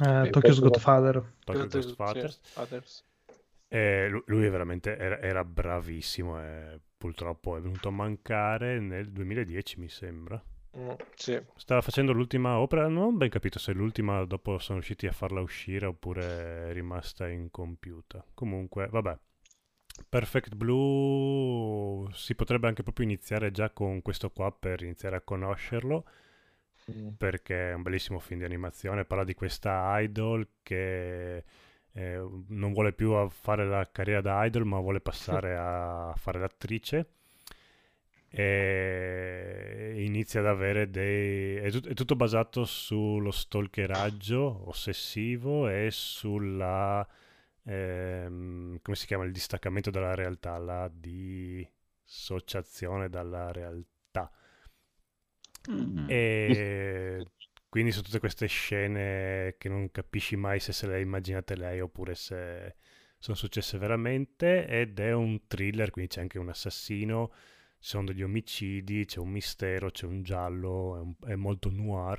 Eh, 0.00 0.30
Tokyo's 0.30 0.60
Godfather. 0.60 1.34
Tokyo 1.44 1.62
Sì, 1.62 1.68
Ghostbusters. 1.68 2.40
Others. 2.54 3.04
E 3.68 4.08
lu- 4.08 4.22
lui 4.26 4.46
è 4.46 4.50
veramente 4.50 4.96
era, 4.96 5.20
era 5.20 5.44
bravissimo 5.44 6.40
e 6.40 6.80
purtroppo 6.96 7.56
è 7.56 7.60
venuto 7.60 7.88
a 7.88 7.92
mancare 7.92 8.80
nel 8.80 9.12
2010 9.12 9.78
mi 9.78 9.88
sembra. 9.88 10.42
Mm, 10.76 10.90
sì. 11.14 11.40
Stava 11.56 11.80
facendo 11.80 12.12
l'ultima 12.12 12.58
opera, 12.58 12.88
non 12.88 13.02
ho 13.04 13.12
ben 13.12 13.28
capito 13.28 13.58
se 13.58 13.72
l'ultima 13.72 14.24
dopo 14.24 14.58
sono 14.58 14.78
riusciti 14.78 15.06
a 15.06 15.12
farla 15.12 15.40
uscire 15.40 15.86
oppure 15.86 16.70
è 16.70 16.72
rimasta 16.72 17.28
incompiuta. 17.28 18.24
Comunque, 18.34 18.88
vabbè. 18.88 19.18
Perfect 20.08 20.54
Blue 20.54 22.08
si 22.12 22.34
potrebbe 22.34 22.68
anche 22.68 22.82
proprio 22.82 23.06
iniziare 23.06 23.50
già 23.50 23.70
con 23.70 24.02
questo 24.02 24.30
qua 24.30 24.52
per 24.52 24.82
iniziare 24.82 25.16
a 25.16 25.20
conoscerlo 25.20 26.04
Mm. 26.90 27.08
perché 27.18 27.70
è 27.70 27.74
un 27.74 27.82
bellissimo 27.82 28.18
film 28.18 28.40
di 28.40 28.46
animazione, 28.46 29.04
parla 29.04 29.24
di 29.24 29.34
questa 29.34 29.98
idol 30.00 30.48
che 30.62 31.44
eh, 31.92 32.28
non 32.48 32.72
vuole 32.72 32.92
più 32.92 33.28
fare 33.28 33.66
la 33.66 33.90
carriera 33.90 34.20
da 34.22 34.44
idol 34.46 34.64
ma 34.64 34.78
vuole 34.80 35.00
passare 35.00 35.54
a 35.58 36.14
fare 36.16 36.38
l'attrice 36.40 37.10
e 38.30 39.94
inizia 39.98 40.40
ad 40.40 40.46
avere 40.46 40.90
dei... 40.90 41.56
È, 41.56 41.70
tut- 41.70 41.88
è 41.88 41.94
tutto 41.94 42.14
basato 42.16 42.64
sullo 42.64 43.30
stalkeraggio 43.30 44.68
ossessivo 44.68 45.68
e 45.68 45.88
sulla... 45.90 47.06
ehm, 47.68 48.78
come 48.82 48.96
si 48.96 49.06
chiama? 49.06 49.24
Il 49.24 49.32
distaccamento 49.32 49.90
dalla 49.90 50.14
realtà, 50.14 50.56
la 50.58 50.90
dissociazione 50.92 53.08
dalla 53.08 53.50
realtà. 53.52 54.30
Mm. 55.70 56.06
E 56.08 57.26
quindi 57.68 57.92
su 57.92 58.02
tutte 58.02 58.18
queste 58.18 58.46
scene 58.46 59.56
che 59.58 59.68
non 59.68 59.90
capisci 59.90 60.36
mai 60.36 60.60
se 60.60 60.72
se 60.72 60.86
le 60.86 60.94
ha 60.94 60.98
immaginate 60.98 61.56
lei 61.56 61.80
oppure 61.80 62.14
se 62.14 62.76
sono 63.18 63.36
successe 63.36 63.76
veramente 63.78 64.66
ed 64.66 64.98
è 65.00 65.12
un 65.12 65.46
thriller, 65.46 65.90
quindi 65.90 66.10
c'è 66.12 66.20
anche 66.20 66.38
un 66.38 66.48
assassino, 66.48 67.30
ci 67.78 67.88
sono 67.90 68.04
degli 68.06 68.22
omicidi, 68.22 69.04
c'è 69.04 69.18
un 69.18 69.28
mistero, 69.30 69.90
c'è 69.90 70.06
un 70.06 70.22
giallo, 70.22 70.96
è, 70.96 71.00
un- 71.00 71.14
è 71.26 71.34
molto 71.34 71.70
noir. 71.70 72.18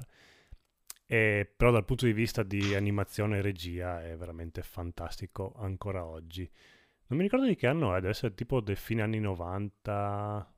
E, 1.12 1.52
però 1.58 1.72
dal 1.72 1.86
punto 1.86 2.06
di 2.06 2.14
vista 2.14 2.44
di 2.44 2.76
animazione 2.76 3.38
e 3.40 3.42
regia 3.42 4.04
è 4.04 4.16
veramente 4.16 4.62
fantastico 4.62 5.54
ancora 5.58 6.06
oggi. 6.06 6.50
Non 7.08 7.18
mi 7.18 7.24
ricordo 7.26 7.48
di 7.48 7.56
che 7.56 7.68
anno 7.68 7.94
è, 7.96 7.96
deve 7.96 8.10
essere 8.10 8.36
tipo 8.36 8.62
del 8.62 8.76
fine 8.78 9.02
anni 9.02 9.20
90, 9.20 10.54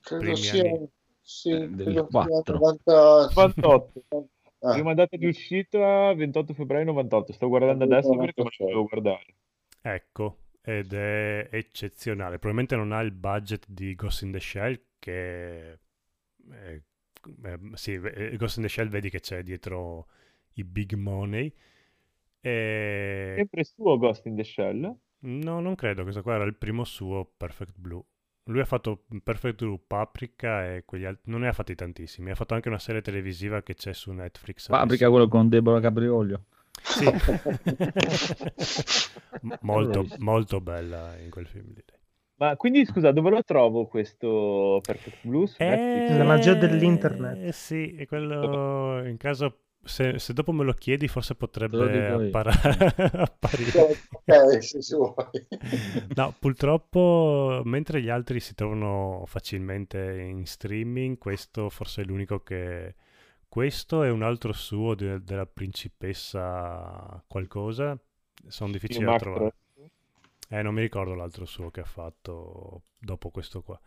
Credo 0.00 0.20
primi 0.20 0.36
sia, 0.36 0.62
anni... 0.62 0.88
sì, 1.22 1.50
Eh, 1.50 1.68
del 1.68 1.76
credo 1.84 2.06
sia 2.08 2.08
4. 2.10 2.54
90 2.54 3.28
98. 3.34 4.28
Ah. 4.60 4.72
Prima 4.72 4.94
data 4.94 5.16
di 5.16 5.26
uscita 5.26 6.12
28 6.14 6.52
febbraio 6.54 6.84
98. 6.86 7.32
Sto 7.32 7.48
guardando 7.48 7.84
adesso 7.84 8.16
perché 8.16 8.42
me 8.42 8.50
lo 8.58 8.66
devo 8.66 8.84
guardare. 8.86 9.26
Ecco, 9.80 10.38
ed 10.60 10.92
è 10.92 11.48
eccezionale. 11.50 12.38
Probabilmente 12.38 12.76
non 12.76 12.92
ha 12.92 13.00
il 13.00 13.12
budget 13.12 13.64
di 13.68 13.94
Ghost 13.94 14.22
in 14.22 14.32
the 14.32 14.40
Shell, 14.40 14.80
che 14.98 15.72
è- 16.50 16.82
è- 17.42 17.58
sì, 17.74 17.94
eh, 17.94 18.36
Ghost 18.36 18.56
in 18.56 18.62
the 18.62 18.68
Shell 18.68 18.88
vedi 18.88 19.10
che 19.10 19.20
c'è 19.20 19.42
dietro 19.42 20.06
i 20.54 20.64
big 20.64 20.94
money. 20.94 21.52
E... 22.40 23.34
Sempre 23.36 23.64
suo 23.64 23.98
Ghost 23.98 24.26
in 24.26 24.36
the 24.36 24.44
Shell. 24.44 24.96
No, 25.20 25.60
non 25.60 25.74
credo, 25.74 26.02
questo 26.02 26.22
qua 26.22 26.34
era 26.34 26.44
il 26.44 26.54
primo 26.54 26.84
suo 26.84 27.30
Perfect 27.36 27.74
Blue. 27.76 28.02
Lui 28.44 28.60
ha 28.60 28.64
fatto 28.64 29.04
Perfect 29.22 29.56
Blue, 29.56 29.78
Paprika 29.84 30.74
e 30.74 30.84
quegli 30.86 31.04
altri, 31.04 31.30
non 31.30 31.40
ne 31.40 31.48
ha 31.48 31.52
fatti 31.52 31.74
tantissimi. 31.74 32.30
Ha 32.30 32.34
fatto 32.34 32.54
anche 32.54 32.68
una 32.68 32.78
serie 32.78 33.02
televisiva 33.02 33.62
che 33.62 33.74
c'è 33.74 33.92
su 33.92 34.10
Netflix. 34.12 34.68
Paprika, 34.68 35.06
adesso. 35.06 35.10
quello 35.10 35.28
con 35.28 35.48
Deborah 35.48 35.80
Capriolio. 35.80 36.44
Sì. 36.82 37.04
Molto, 39.60 40.06
molto 40.18 40.60
bella 40.60 41.16
in 41.18 41.30
quel 41.30 41.46
film 41.46 41.72
lì. 41.74 41.84
Ma 42.38 42.56
quindi 42.56 42.84
scusa, 42.84 43.10
dove 43.10 43.30
lo 43.30 43.42
trovo 43.42 43.86
questo 43.86 44.80
Perfect 44.84 45.18
Blue? 45.22 45.48
Netflix? 45.58 46.16
La 46.16 46.24
magia 46.24 46.54
dell'internet. 46.54 47.42
Eh, 47.42 47.52
sì, 47.52 47.96
è 47.96 48.06
quello 48.06 49.04
in 49.04 49.16
caso 49.16 49.62
se, 49.82 50.18
se 50.18 50.32
dopo 50.32 50.52
me 50.52 50.64
lo 50.64 50.72
chiedi 50.72 51.08
forse 51.08 51.34
potrebbe 51.34 52.06
appara- 52.10 52.52
apparire. 53.24 53.96
ok, 54.10 54.62
se 54.62 54.82
si 54.82 54.94
vuoi. 54.94 55.14
No, 56.14 56.32
purtroppo 56.38 57.60
mentre 57.64 58.00
gli 58.00 58.08
altri 58.08 58.38
si 58.38 58.54
trovano 58.54 59.24
facilmente 59.26 59.98
in 59.98 60.46
streaming, 60.46 61.18
questo 61.18 61.68
forse 61.70 62.02
è 62.02 62.04
l'unico 62.04 62.40
che... 62.40 62.94
Questo 63.48 64.02
è 64.02 64.10
un 64.10 64.22
altro 64.22 64.52
suo 64.52 64.94
de- 64.94 65.24
della 65.24 65.46
principessa 65.46 67.24
qualcosa, 67.26 67.98
sono 68.46 68.70
difficili 68.70 69.06
da 69.06 69.16
trovare. 69.16 69.54
Eh, 70.48 70.62
non 70.62 70.74
mi 70.74 70.80
ricordo 70.80 71.14
l'altro 71.14 71.44
suo 71.44 71.70
che 71.70 71.80
ha 71.80 71.84
fatto 71.84 72.82
dopo 72.98 73.30
questo 73.30 73.62
qua. 73.62 73.78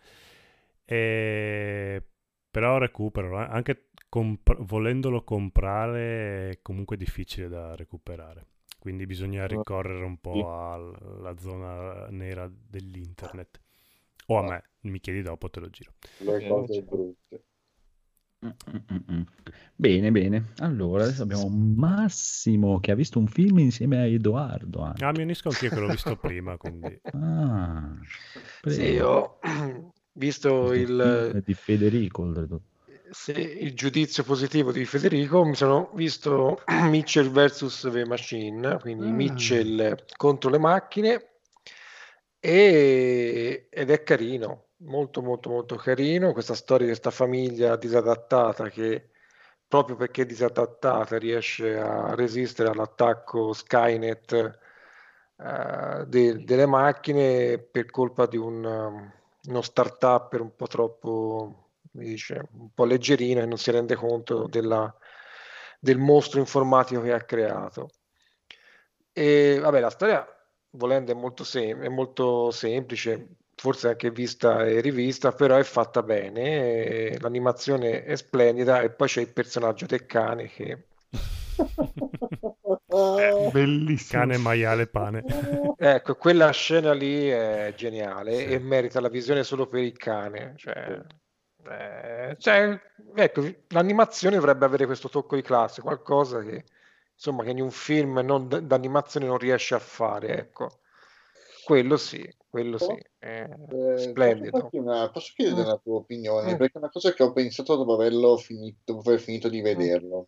E... 0.85 2.03
Però 2.51 2.77
recupero, 2.77 3.39
eh, 3.39 3.45
anche 3.49 3.89
comp- 4.09 4.61
volendolo 4.63 5.23
comprare 5.23 6.49
è 6.49 6.59
comunque 6.61 6.97
difficile 6.97 7.47
da 7.47 7.75
recuperare. 7.75 8.45
Quindi 8.77 9.05
bisogna 9.05 9.45
ricorrere 9.45 10.03
un 10.03 10.19
po' 10.19 10.71
alla 10.73 11.37
zona 11.37 12.07
nera 12.09 12.51
dell'internet. 12.51 13.61
O 14.27 14.37
a 14.39 14.41
me, 14.43 14.63
mi 14.81 14.99
chiedi 14.99 15.21
dopo, 15.21 15.49
te 15.49 15.59
lo 15.59 15.69
giro. 15.69 15.93
Le 16.17 16.47
cose 16.47 16.81
brutte. 16.81 17.43
Bene, 19.75 20.11
bene. 20.11 20.53
Allora, 20.57 21.03
adesso 21.03 21.23
abbiamo 21.23 21.47
Massimo 21.49 22.79
che 22.79 22.91
ha 22.91 22.95
visto 22.95 23.19
un 23.19 23.27
film 23.27 23.59
insieme 23.59 23.97
a 23.99 24.05
Edoardo. 24.05 24.81
anche. 24.81 25.03
Ah, 25.05 25.11
mi 25.11 25.21
unisco 25.21 25.49
anch'io 25.49 25.69
che 25.69 25.79
l'ho 25.79 25.87
visto 25.89 26.15
prima, 26.17 26.57
quindi... 26.57 26.99
Ah, 27.13 27.97
Sì, 28.67 28.75
prego. 28.77 29.07
ho 29.07 29.39
visto 30.13 30.73
il, 30.73 31.41
di 31.45 31.53
Federico, 31.53 32.23
oltretutto. 32.23 32.63
sì, 33.11 33.31
il 33.31 33.73
giudizio 33.75 34.23
positivo 34.23 34.71
di 34.71 34.85
Federico. 34.85 35.43
Mi 35.45 35.55
sono 35.55 35.91
visto 35.93 36.61
Mitchell 36.89 37.29
vs 37.29 37.89
The 37.91 38.05
Machine, 38.05 38.77
quindi 38.79 39.07
Ah. 39.07 39.13
Mitchell 39.13 40.03
contro 40.15 40.49
le 40.49 40.57
macchine, 40.59 41.27
e- 42.39 43.67
ed 43.69 43.89
è 43.91 44.03
carino, 44.03 44.65
molto 44.83 45.21
molto 45.21 45.49
molto 45.49 45.75
carino. 45.75 46.33
Questa 46.33 46.53
storia 46.55 46.85
di 46.85 46.91
questa 46.91 47.11
famiglia 47.11 47.75
disadattata 47.75 48.69
che 48.69 49.09
proprio 49.67 49.95
perché 49.95 50.25
disadattata 50.25 51.17
riesce 51.17 51.77
a 51.77 52.13
resistere 52.15 52.69
all'attacco 52.69 53.53
Skynet 53.53 54.59
eh, 55.37 56.05
de- 56.07 56.43
delle 56.43 56.65
macchine 56.65 57.57
per 57.59 57.85
colpa 57.89 58.25
di 58.25 58.37
un, 58.37 58.63
um, 58.65 59.11
uno 59.47 59.61
startup 59.61 60.33
un 60.39 60.55
po' 60.55 60.67
troppo, 60.67 61.69
dice, 61.91 62.47
un 62.53 62.71
po' 62.73 62.85
leggerino 62.85 63.41
e 63.41 63.45
non 63.45 63.57
si 63.57 63.71
rende 63.71 63.95
conto 63.95 64.47
della- 64.47 64.93
del 65.79 65.97
mostro 65.97 66.39
informatico 66.39 67.01
che 67.01 67.13
ha 67.13 67.21
creato. 67.23 67.89
E 69.13 69.59
vabbè, 69.59 69.79
la 69.79 69.89
storia, 69.89 70.25
volendo, 70.71 71.11
è 71.11 71.15
molto, 71.15 71.43
sem- 71.43 71.81
è 71.81 71.89
molto 71.89 72.51
semplice, 72.51 73.27
forse 73.61 73.89
anche 73.89 74.09
vista 74.09 74.65
e 74.65 74.81
rivista, 74.81 75.33
però 75.33 75.55
è 75.55 75.63
fatta 75.63 76.01
bene, 76.01 76.41
e 77.11 77.17
l'animazione 77.19 78.03
è 78.03 78.15
splendida 78.15 78.81
e 78.81 78.89
poi 78.89 79.07
c'è 79.07 79.21
il 79.21 79.31
personaggio 79.31 79.85
del 79.85 80.07
cane 80.07 80.47
che 80.47 80.85
Bellissimo. 83.51 84.21
Cane, 84.21 84.37
maiale, 84.37 84.87
pane. 84.87 85.23
Ecco, 85.77 86.15
quella 86.15 86.49
scena 86.51 86.93
lì 86.93 87.27
è 87.27 87.73
geniale 87.75 88.45
e 88.47 88.59
merita 88.59 88.99
la 88.99 89.09
visione 89.09 89.43
solo 89.43 89.67
per 89.67 89.83
il 89.83 89.95
cane. 89.95 90.53
Cioè, 90.57 90.99
eh, 91.69 92.35
cioè, 92.39 92.79
ecco, 93.15 93.43
l'animazione 93.69 94.37
dovrebbe 94.37 94.65
avere 94.65 94.87
questo 94.87 95.09
tocco 95.09 95.35
di 95.35 95.41
classe, 95.43 95.81
qualcosa 95.81 96.41
che, 96.41 96.65
insomma, 97.13 97.43
che 97.43 97.51
in 97.51 97.61
un 97.61 97.71
film 97.71 98.19
non 98.19 98.47
d- 98.47 98.61
d'animazione 98.61 99.27
non 99.27 99.37
riesce 99.37 99.75
a 99.75 99.79
fare, 99.79 100.37
ecco. 100.37 100.79
Quello 101.63 101.97
sì, 101.97 102.27
quello 102.51 102.77
sì, 102.77 102.93
è 103.17 103.47
Eh, 103.69 103.97
splendido. 103.97 104.69
una- 104.73 105.09
posso 105.09 105.31
chiedere 105.35 105.61
Mm. 105.61 105.63
una 105.65 105.77
tua 105.77 105.95
opinione? 105.95 106.53
Mm. 106.53 106.57
Perché 106.57 106.73
è 106.73 106.77
una 106.77 106.89
cosa 106.89 107.13
che 107.13 107.23
ho 107.23 107.31
pensato 107.31 107.75
dopo 107.77 107.93
averlo 107.93 108.37
finito, 108.37 108.93
dopo 108.93 109.09
aver 109.09 109.21
finito 109.21 109.49
di 109.49 109.61
vederlo. 109.61 110.27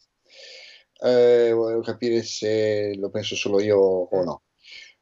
Eh, 1.02 1.52
volevo 1.52 1.82
capire 1.82 2.24
se 2.24 2.96
lo 2.96 3.10
penso 3.10 3.36
solo 3.36 3.60
io 3.60 3.78
o 3.78 4.24
no. 4.24 4.44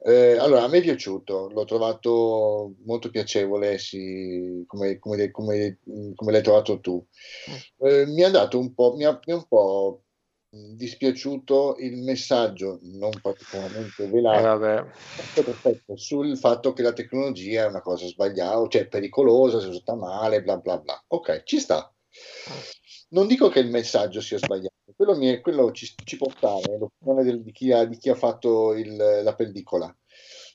Eh, 0.04 0.36
allora, 0.38 0.64
a 0.64 0.68
me 0.68 0.80
è 0.80 0.82
piaciuto, 0.82 1.50
l'ho 1.50 1.64
trovato 1.66 2.74
molto 2.86 3.12
piacevole, 3.12 3.78
sì, 3.78 4.64
come, 4.66 4.98
come- 4.98 5.30
come- 5.30 5.78
come 6.16 6.32
l'hai 6.32 6.42
trovato 6.42 6.80
tu. 6.80 7.06
Eh, 7.78 8.08
mi 8.08 8.24
ha 8.24 8.32
dato 8.32 8.58
un 8.58 8.74
po', 8.74 8.96
mi 8.96 9.06
ha, 9.06 9.20
mi 9.28 9.34
ha 9.34 9.36
un 9.36 9.46
po' 9.48 10.06
dispiaciuto 10.52 11.78
il 11.80 12.02
messaggio, 12.04 12.80
non 12.84 13.12
particolarmente 13.22 14.04
Eh, 14.04 14.10
velato, 14.10 14.60
perfetto, 14.60 15.96
sul 15.96 16.38
fatto 16.38 16.74
che 16.74 16.82
la 16.82 16.92
tecnologia 16.92 17.64
è 17.64 17.68
una 17.68 17.82
cosa 17.82 18.06
sbagliata, 18.06 18.68
cioè 18.68 18.88
pericolosa, 18.88 19.62
se 19.62 19.68
usata 19.68 19.96
male, 19.96 20.42
bla 20.44 20.58
bla 20.58 20.78
bla. 20.78 21.02
Ok, 21.08 21.44
ci 21.44 21.60
sta. 21.60 21.94
Non 23.10 23.28
dico 23.28 23.48
che 23.50 23.60
il 23.60 23.70
messaggio 23.70 24.20
sia 24.20 24.38
sbagliato, 24.38 24.74
quello, 24.96 25.16
mi 25.16 25.28
è- 25.28 25.40
quello 25.42 25.72
ci, 25.72 25.90
ci 26.04 26.18
può 26.18 26.30
stare, 26.30 26.78
l'opinione 26.78 27.24
del- 27.24 27.42
di, 27.42 27.52
chi 27.52 27.72
ha, 27.72 27.86
di 27.86 27.98
chi 27.98 28.10
ha 28.10 28.16
fatto 28.16 28.74
il- 28.74 29.22
la 29.24 29.36
pellicola. 29.36 29.94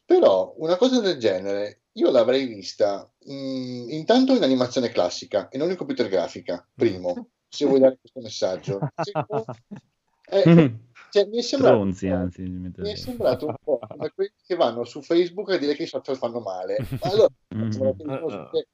Però 0.04 0.54
una 0.58 0.76
cosa 0.76 1.00
del 1.00 1.18
genere 1.18 1.84
io 1.92 2.10
l'avrei 2.10 2.46
vista 2.46 3.10
mh, 3.24 3.86
intanto 3.88 4.34
in 4.34 4.42
animazione 4.42 4.90
classica 4.90 5.48
e 5.48 5.56
non 5.58 5.70
in 5.70 5.76
computer 5.76 6.08
grafica, 6.08 6.66
primo, 6.74 7.30
se 7.56 7.64
vuoi 7.66 7.80
dare 7.80 7.98
questo 7.98 8.20
messaggio. 8.20 8.78
Secondo, 8.96 9.44
eh, 10.30 10.74
cioè, 11.10 11.26
mi 11.26 11.38
è 11.38 11.42
sembrato 11.42 11.74
Stronzi, 11.76 12.08
anzi. 12.08 12.42
mi 12.42 12.72
mi 12.76 12.90
è 12.90 12.94
sembrato 12.96 13.46
un 13.46 13.54
po' 13.62 13.78
come 13.88 14.10
quelli 14.14 14.32
che 14.44 14.54
vanno 14.56 14.84
su 14.84 15.00
Facebook 15.02 15.50
a 15.50 15.56
dire 15.56 15.74
che 15.74 15.84
i 15.84 15.86
social 15.86 16.16
fanno 16.16 16.40
male. 16.40 16.76
Ma 17.00 17.10
allora, 17.10 17.28
Mm. 17.54 17.70
facciamo 17.70 17.96
la 17.98 18.18
cosa 18.18 18.50
che- 18.50 18.56
un 18.58 18.64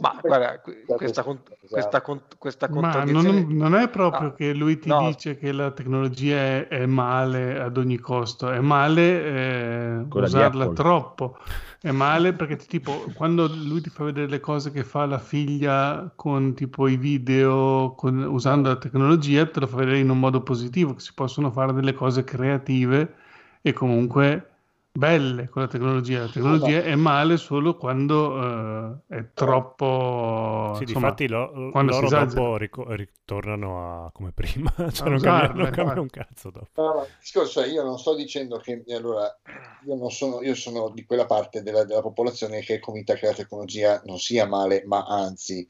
Ma 0.00 0.20
guarda, 0.22 0.60
que- 0.60 0.84
questa 0.86 1.22
questa, 1.68 2.00
cosa. 2.00 2.22
questa, 2.38 2.68
Ma 2.72 3.04
non, 3.04 3.48
non 3.56 3.74
è 3.74 3.88
proprio 3.90 4.28
Ah, 4.28 4.34
che 4.34 4.54
lui 4.54 4.78
ti 4.78 4.88
no. 4.90 4.98
dice 4.98 5.36
che 5.36 5.52
la 5.52 5.72
tecnologia 5.72 6.36
è, 6.36 6.68
è 6.68 6.86
male 6.86 7.60
ad 7.60 7.76
ogni 7.76 7.98
costo, 7.98 8.50
è 8.50 8.60
male 8.60 10.00
eh, 10.00 10.06
usarla 10.10 10.68
troppo, 10.68 11.36
è 11.80 11.90
male 11.90 12.32
perché 12.34 12.56
ti- 12.56 12.66
tipo 12.66 13.12
quando 13.12 13.46
lui 13.48 13.80
ti 13.80 13.90
fa 13.90 14.04
vedere 14.04 14.28
le 14.28 14.40
cose 14.40 14.70
che 14.70 14.84
fa 14.84 15.04
la 15.06 15.18
figlia 15.18 16.12
con 16.14 16.54
tipo 16.54 16.86
i 16.88 16.96
video 16.96 17.94
con- 17.96 18.22
usando 18.24 18.68
la 18.68 18.76
tecnologia, 18.76 19.44
te 19.50 19.60
lo 19.60 19.66
fa 19.66 19.76
vedere 19.76 19.98
in 19.98 20.08
un 20.10 20.18
modo 20.20 20.42
positivo, 20.42 20.94
che 20.94 21.00
si 21.00 21.12
possono 21.14 21.50
fare 21.50 21.72
delle 21.72 21.92
cose 21.94 22.24
creative 22.24 23.14
e 23.60 23.72
comunque 23.72 24.48
belle 24.92 25.48
con 25.48 25.62
la 25.62 25.68
tecnologia. 25.68 26.20
La 26.20 26.28
tecnologia 26.28 26.82
è 26.82 26.94
male 26.94 27.36
solo 27.36 27.76
quando 27.76 29.00
eh, 29.08 29.16
è 29.16 29.32
troppo... 29.32 30.74
Sì, 30.76 30.84
insomma, 30.84 31.08
difatti 31.08 31.28
lo- 31.28 31.70
quando 31.70 31.92
si 31.92 32.00
loro 32.00 32.08
dopo 32.24 32.56
rico- 32.56 32.92
ritornano 32.94 34.04
a 34.06 34.12
come 34.12 34.32
prima, 34.32 34.72
cioè 34.92 35.06
A 35.06 35.08
non 35.08 35.14
usarla, 35.14 35.70
cambia, 35.70 35.94
non 35.94 35.98
un 35.98 36.10
cazzo 36.10 36.50
dopo. 36.50 36.68
No, 36.74 36.94
no, 36.94 37.02
il 37.02 37.16
discorso 37.18 37.60
è, 37.60 37.66
io 37.68 37.82
non 37.82 37.98
sto 37.98 38.14
dicendo 38.14 38.56
che 38.58 38.82
allora 38.88 39.38
io 39.86 39.94
non 39.94 40.10
sono, 40.10 40.40
io 40.42 40.54
sono 40.54 40.88
di 40.90 41.04
quella 41.04 41.26
parte 41.26 41.62
della, 41.62 41.84
della 41.84 42.00
popolazione 42.00 42.60
che 42.60 42.76
è 42.76 42.78
convinta 42.78 43.14
che 43.14 43.26
la 43.26 43.34
tecnologia 43.34 44.00
non 44.06 44.18
sia 44.18 44.46
male, 44.46 44.82
ma 44.86 45.04
anzi, 45.04 45.66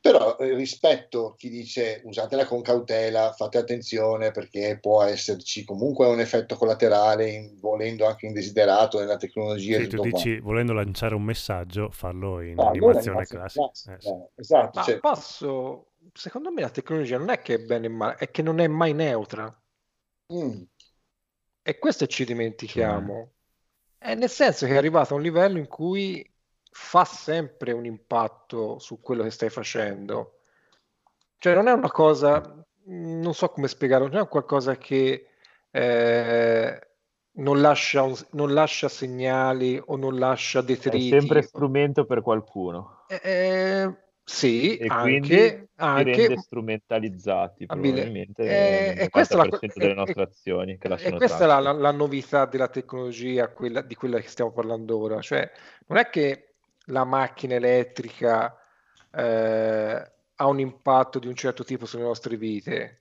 però 0.00 0.36
eh, 0.38 0.54
rispetto 0.54 1.34
chi 1.36 1.48
dice 1.48 2.02
usatela 2.04 2.44
con 2.46 2.60
cautela, 2.62 3.32
fate 3.32 3.58
attenzione 3.58 4.30
perché 4.32 4.78
può 4.80 5.02
esserci 5.02 5.64
comunque 5.64 6.06
un 6.06 6.20
effetto 6.20 6.56
collaterale, 6.56 7.30
in- 7.30 7.58
volendo 7.58 8.06
anche 8.06 8.26
indesiderato 8.54 8.98
nella 9.00 9.16
tecnologia. 9.16 9.78
e 9.78 9.82
Sì, 9.82 9.88
tu 9.88 10.02
dici, 10.02 10.38
volendo 10.38 10.72
lanciare 10.72 11.14
un 11.14 11.22
messaggio, 11.22 11.90
farlo 11.90 12.40
in. 12.40 12.58
Ah, 12.58 12.68
animazione 12.68 13.18
animazione 13.18 13.26
classica. 13.26 13.64
Eh, 13.64 14.00
sì. 14.00 14.08
classica, 14.08 14.28
esatto, 14.36 14.78
Ma 14.78 14.84
cioè, 14.84 14.98
posso... 15.00 15.88
Secondo 16.12 16.52
me 16.52 16.60
la 16.60 16.70
tecnologia 16.70 17.18
non 17.18 17.30
è 17.30 17.40
che 17.40 17.54
è 17.54 17.58
bene 17.58 17.86
e 17.86 17.88
male, 17.90 18.14
è 18.16 18.30
che 18.30 18.42
non 18.42 18.60
è 18.60 18.66
mai 18.68 18.92
neutra. 18.92 19.52
mm, 20.32 20.62
E 21.62 21.78
questo 21.78 22.06
ci 22.06 22.24
dimentichiamo. 22.24 23.32
È 23.98 24.14
nel 24.14 24.28
senso 24.28 24.66
che 24.66 24.74
è 24.74 24.76
arrivato 24.76 25.14
a 25.14 25.16
un 25.16 25.22
livello 25.22 25.58
in 25.58 25.66
cui 25.66 26.30
fa 26.70 27.04
sempre 27.04 27.72
un 27.72 27.86
impatto 27.86 28.78
su 28.78 29.00
quello 29.00 29.22
che 29.22 29.30
stai 29.30 29.48
facendo. 29.48 30.40
Cioè 31.38 31.54
non 31.54 31.68
è 31.68 31.72
una 31.72 31.90
cosa, 31.90 32.64
non 32.84 33.34
so 33.34 33.48
come 33.48 33.68
spiegarlo, 33.68 34.08
non 34.08 34.22
è 34.22 34.28
qualcosa 34.28 34.76
che 34.76 35.26
eh, 35.70 36.88
non 37.36 37.60
lascia, 37.60 38.02
un- 38.02 38.16
non 38.32 38.52
lascia 38.52 38.88
segnali 38.88 39.80
o 39.84 39.96
non 39.96 40.18
lascia 40.18 40.60
È 40.60 40.64
detriti. 40.64 41.08
sempre 41.08 41.42
strumento 41.42 42.04
per 42.04 42.20
qualcuno. 42.22 43.04
Eh, 43.08 43.92
sì, 44.22 44.76
E 44.76 44.86
anche, 44.88 45.68
anche, 45.76 46.02
rende 46.16 46.36
strumentalizzati 46.38 47.64
Abile. 47.66 47.92
probabilmente 47.92 48.42
Eh, 48.42 48.94
nel 48.94 48.98
e 49.00 49.08
questa 49.10 49.34
è 49.34 49.36
la 49.36 49.44
90% 49.44 49.72
co- 49.72 49.78
delle 49.80 49.92
e- 49.92 49.94
nostre 49.96 50.22
e- 50.22 50.24
azioni 50.24 50.78
che 50.78 50.86
E 50.86 50.90
lasciano 50.90 51.16
questa 51.16 51.44
è 51.44 51.46
la, 51.46 51.58
la- 51.58 51.72
la 51.72 51.90
novità 51.90 52.46
della 52.46 52.68
tecnologia, 52.68 53.48
quella, 53.48 53.82
di 53.82 53.94
quella 53.94 54.18
che 54.20 54.28
stiamo 54.28 54.52
parlando 54.52 54.98
ora. 54.98 55.20
Cioè, 55.20 55.50
non 55.86 55.98
è 55.98 56.08
che 56.08 56.54
la 56.88 57.04
macchina 57.04 57.54
elettrica 57.54 58.56
eh, 59.16 60.12
ha 60.36 60.46
un 60.46 60.58
impatto 60.60 61.18
di 61.18 61.26
un 61.28 61.34
certo 61.34 61.64
tipo 61.64 61.86
sulle 61.86 62.02
nostre 62.02 62.36
vite. 62.36 63.00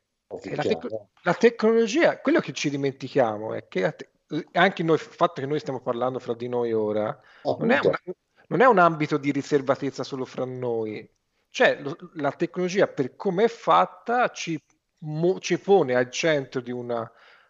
La, 0.56 0.64
tec- 0.64 0.88
la 1.24 1.34
tecnologia, 1.36 2.20
quello 2.20 2.40
che 2.40 2.53
ci 2.53 2.70
dimentichiamo 2.72 3.53
è 3.53 3.68
che 3.68 3.82
la 3.82 3.92
te- 3.92 4.10
anche 4.53 4.84
noi, 4.84 4.95
il 4.95 5.02
fatto 5.02 5.42
che 5.42 5.48
noi 5.48 5.60
stiamo 5.60 5.82
parlando 5.82 6.20
fra 6.20 6.34
di 6.34 6.48
noi 6.48 6.74
ora, 6.74 7.18
non 7.56 7.72
è, 7.72 7.80
una- 7.80 8.02
non 8.48 8.62
è 8.62 8.66
un 8.66 8.78
ambito 8.80 9.18
di 9.18 9.32
riservatezza 9.32 10.03
solo 10.03 10.26
fra 10.26 10.45
noi. 10.45 11.08
Cioè, 11.50 11.80
lo- 11.82 11.95
la 12.16 12.32
tecnologia 12.32 12.88
per 12.88 13.16
come 13.16 13.45
è 13.45 13.48
fatta 13.48 14.30
ci, 14.32 14.62
mo- 15.00 15.40
ci 15.40 15.60
pone 15.60 15.95
al 15.95 16.10
centro 16.10 16.62
di 16.62 16.72
una, 16.72 17.10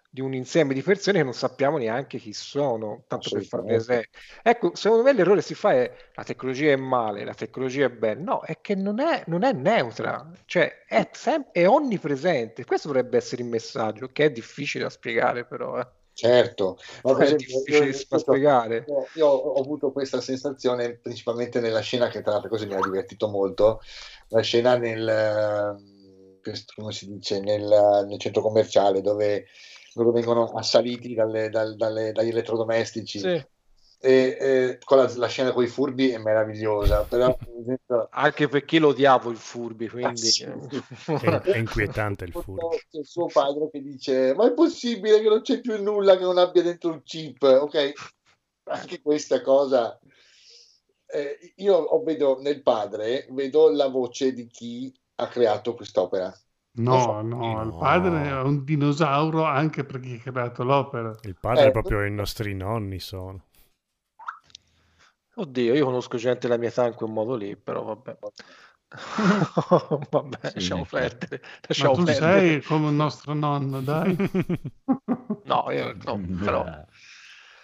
di 0.10 0.22
un 0.22 0.34
insieme 0.34 0.74
di 0.74 0.82
persone 0.84 1.18
che 1.20 1.24
non 1.24 1.34
sappiamo 1.34 1.78
neanche 1.78 2.18
chi 2.20 2.34
sono, 2.34 3.06
tanto 3.08 3.30
per 3.32 3.44
farne 3.44 3.76
Assolutamente. 3.76 3.76
esempio. 3.76 4.20
Ecco, 4.44 4.76
secondo 4.76 5.04
me 5.04 5.14
l'errore 5.14 5.42
si 5.42 5.56
fa 5.56 5.72
è 5.74 5.92
la 6.14 6.24
tecnologia 6.24 6.72
è 6.72 6.76
male, 6.76 7.24
la 7.24 7.34
tecnologia 7.34 7.86
è 7.86 7.90
bella. 7.90 8.22
No, 8.22 8.42
è 8.42 8.60
che 8.62 8.76
non 8.76 9.00
è, 9.00 9.24
non 9.28 9.44
è 9.44 9.52
neutra, 9.54 10.30
cioè 10.46 10.84
è, 10.86 11.10
sem- 11.14 11.50
è 11.52 11.68
onnipresente. 11.68 12.66
Questo 12.66 12.88
dovrebbe 12.90 13.18
essere 13.18 13.42
il 13.44 13.48
messaggio, 13.50 14.08
che 14.10 14.26
è 14.26 14.32
difficile 14.32 14.84
da 14.84 14.90
spiegare 14.90 15.46
però. 15.46 15.80
eh. 15.80 15.88
Certo, 16.16 16.78
per 17.02 17.18
È 17.18 17.36
difficile 17.36 17.86
io- 17.88 18.06
da 18.08 18.18
spiegare. 18.20 18.86
io- 18.88 19.08
io 19.16 19.28
ho 19.28 19.60
avuto 19.60 19.92
questa 19.92 20.22
sensazione 20.22 21.00
principalmente 21.00 21.60
nella 21.60 21.80
scena 21.80 22.08
che 22.08 22.22
tra 22.22 22.34
l'altro 22.34 22.50
così 22.50 22.68
mi 22.68 22.76
ha 22.76 22.82
divertito 22.82 23.28
molto, 23.30 23.82
la 24.30 24.42
scena 24.42 24.78
nel, 24.78 25.76
come 26.76 26.92
si 26.92 27.08
dice, 27.08 27.40
nel, 27.40 28.06
nel 28.08 28.20
centro 28.20 28.42
commerciale 28.42 29.02
dove 29.02 29.46
loro 29.96 30.12
vengono 30.12 30.52
assaliti 30.54 31.14
dalle- 31.16 31.50
dal- 31.50 31.76
dalle- 31.76 32.12
dagli 32.12 32.30
elettrodomestici. 32.30 33.20
Sì. 33.20 33.46
E, 34.06 34.38
e 34.38 34.80
con 34.84 34.98
la, 34.98 35.10
la 35.16 35.28
scena 35.28 35.54
con 35.54 35.64
i 35.64 35.68
furbi 35.68 36.10
è 36.10 36.18
meravigliosa, 36.18 37.04
però 37.06 37.34
Anche 38.16 38.50
perché 38.50 38.80
lo 38.80 38.90
odiavo 38.90 39.30
il 39.30 39.38
furbi, 39.38 39.88
quindi... 39.88 40.30
È, 41.22 41.40
è 41.52 41.58
inquietante 41.58 42.26
il 42.26 42.34
furbo. 42.34 42.70
c'è 42.90 43.00
il 43.00 43.06
suo 43.06 43.28
padre 43.28 43.70
che 43.72 43.82
dice: 43.82 44.34
Ma 44.36 44.48
è 44.48 44.54
possibile 44.54 45.22
che 45.22 45.30
non 45.30 45.42
c'è 45.42 45.62
più 45.62 45.82
nulla 45.82 46.18
che 46.18 46.24
non 46.24 46.38
abbia 46.38 46.62
dentro 46.64 46.92
un 46.92 47.02
chip? 47.04 47.42
Ok, 47.44 47.94
anche 48.66 49.02
questa 49.02 49.42
cosa. 49.42 49.98
eh, 51.08 51.54
io 51.58 51.76
ho- 51.78 52.04
vedo 52.04 52.40
nel 52.42 52.62
padre, 52.62 53.26
vedo 53.32 53.70
la 53.70 53.88
voce 53.88 54.34
di 54.34 54.48
chi 54.48 54.94
ha 55.16 55.28
creato 55.28 55.76
quest'opera. 55.76 56.34
No, 56.76 57.22
no, 57.24 57.64
il 57.64 57.74
padre 57.74 58.28
è 58.28 58.42
un 58.42 58.64
dinosauro 58.64 59.44
anche 59.44 59.84
per 59.86 60.00
chi 60.00 60.22
ha 60.24 60.32
creato 60.32 60.64
l'opera. 60.64 61.18
Il 61.24 61.36
padre 61.36 61.66
Eh, 61.66 61.70
è 61.70 61.72
proprio 61.72 62.04
i 62.06 62.12
nostri 62.12 62.54
nonni 62.54 63.00
sono. 63.00 63.44
Oddio, 65.36 65.74
io 65.76 65.86
conosco 65.86 66.18
gente 66.18 66.48
della 66.48 66.58
mia 66.60 66.70
età 66.70 66.86
in 66.88 66.94
quel 66.96 67.10
modo 67.12 67.36
lì, 67.36 67.56
però 67.56 67.84
vabbè. 67.84 68.18
vabbè, 70.12 70.38
lasciamo 70.54 70.86
perdere. 70.86 71.42
Ma 71.42 71.68
Lasciamo 71.68 71.92
tu 71.92 72.06
perdere. 72.06 72.46
sei 72.46 72.62
come 72.64 72.90
il 72.90 72.94
nostro 72.96 73.34
nonno, 73.34 73.82
dai. 73.82 74.16
No, 75.46 75.66
io 75.72 75.94
no, 76.06 76.20
però... 76.44 76.64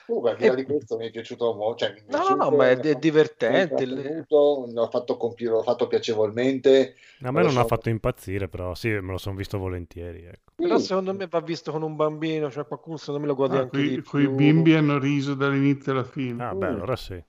Comunque, 0.06 0.32
al 0.32 0.38
di 0.38 0.46
là 0.48 0.56
di 0.56 0.64
questo 0.66 0.98
mi 0.98 1.08
è 1.08 1.12
piaciuto 1.12 1.54
molto. 1.54 1.86
Cioè, 1.86 1.94
mi 1.94 2.00
è 2.00 2.04
No, 2.08 2.18
no, 2.18 2.24
piaciuto, 2.26 2.50
no, 2.50 2.58
ma 2.58 2.70
è, 2.70 2.76
mi 2.76 2.80
ha 2.82 2.84
è 2.84 2.96
divertente. 2.96 3.86
l'ho 3.88 4.90
fatto, 4.90 5.18
compi- 5.18 5.46
l'ho 5.46 5.62
fatto 5.62 5.88
piacevolmente. 5.88 6.96
A 7.22 7.32
me 7.32 7.42
non 7.44 7.54
Lo 7.54 7.60
ha 7.60 7.64
so. 7.64 7.68
fatto 7.68 7.90
impazzire, 7.90 8.48
però 8.50 8.74
sì, 8.76 8.90
me 8.90 9.12
lo 9.12 9.18
sono 9.18 9.36
visto 9.36 9.58
volentieri. 9.58 10.24
Ecco. 10.24 10.54
Però 10.56 10.78
secondo 10.78 11.14
me 11.16 11.28
va 11.28 11.40
visto 11.42 11.72
con 11.72 11.82
un 11.82 11.96
bambino, 11.96 12.52
cioè 12.52 12.68
qualcuno 12.68 12.98
secondo 12.98 13.22
me 13.22 13.28
lo 13.28 13.34
gode 13.36 13.58
Ah, 13.58 13.62
anche 13.62 13.82
quei, 13.82 13.84
di 13.84 14.02
quei 14.04 14.28
bimbi 14.30 14.74
hanno 14.76 14.98
riso 15.00 15.34
dall'inizio 15.34 15.92
alla 15.92 16.04
fine. 16.06 16.44
Ah, 16.44 16.56
beh, 16.56 16.68
allora 16.68 16.96
sì. 16.96 17.22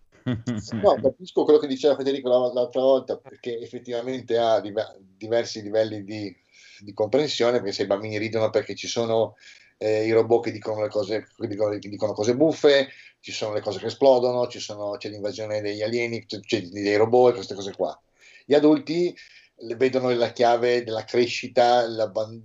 No, 0.80 0.94
capisco 1.00 1.44
quello 1.44 1.58
che 1.58 1.66
diceva 1.66 1.96
Federico 1.96 2.28
la- 2.28 2.52
l'altra 2.52 2.80
volta, 2.80 3.16
perché 3.16 3.58
effettivamente 3.58 4.36
ha 4.38 4.60
diver- 4.60 4.96
diversi 5.16 5.62
livelli 5.62 6.04
di, 6.04 6.34
di 6.80 6.92
comprensione, 6.92 7.58
perché 7.58 7.72
se 7.72 7.82
i 7.82 7.86
bambini 7.86 8.18
ridono 8.18 8.50
perché 8.50 8.74
ci 8.74 8.86
sono 8.88 9.36
eh, 9.78 10.06
i 10.06 10.12
robot 10.12 10.44
che 10.44 10.52
dicono, 10.52 10.82
le 10.82 10.88
cose, 10.88 11.26
che 11.36 11.46
dicono, 11.46 11.76
che 11.78 11.88
dicono 11.88 12.12
cose 12.12 12.36
buffe, 12.36 12.88
ci 13.20 13.32
sono 13.32 13.54
le 13.54 13.60
cose 13.60 13.78
che 13.78 13.86
esplodono, 13.86 14.46
ci 14.46 14.60
sono- 14.60 14.96
c'è 14.96 15.08
l'invasione 15.08 15.60
degli 15.60 15.82
alieni, 15.82 16.24
c'è 16.26 16.60
dei 16.62 16.96
robot 16.96 17.30
e 17.30 17.34
queste 17.34 17.54
cose 17.54 17.72
qua. 17.72 17.98
Gli 18.44 18.54
adulti 18.54 19.14
vedono 19.76 20.10
la 20.10 20.32
chiave 20.32 20.82
della 20.84 21.04
crescita, 21.04 21.84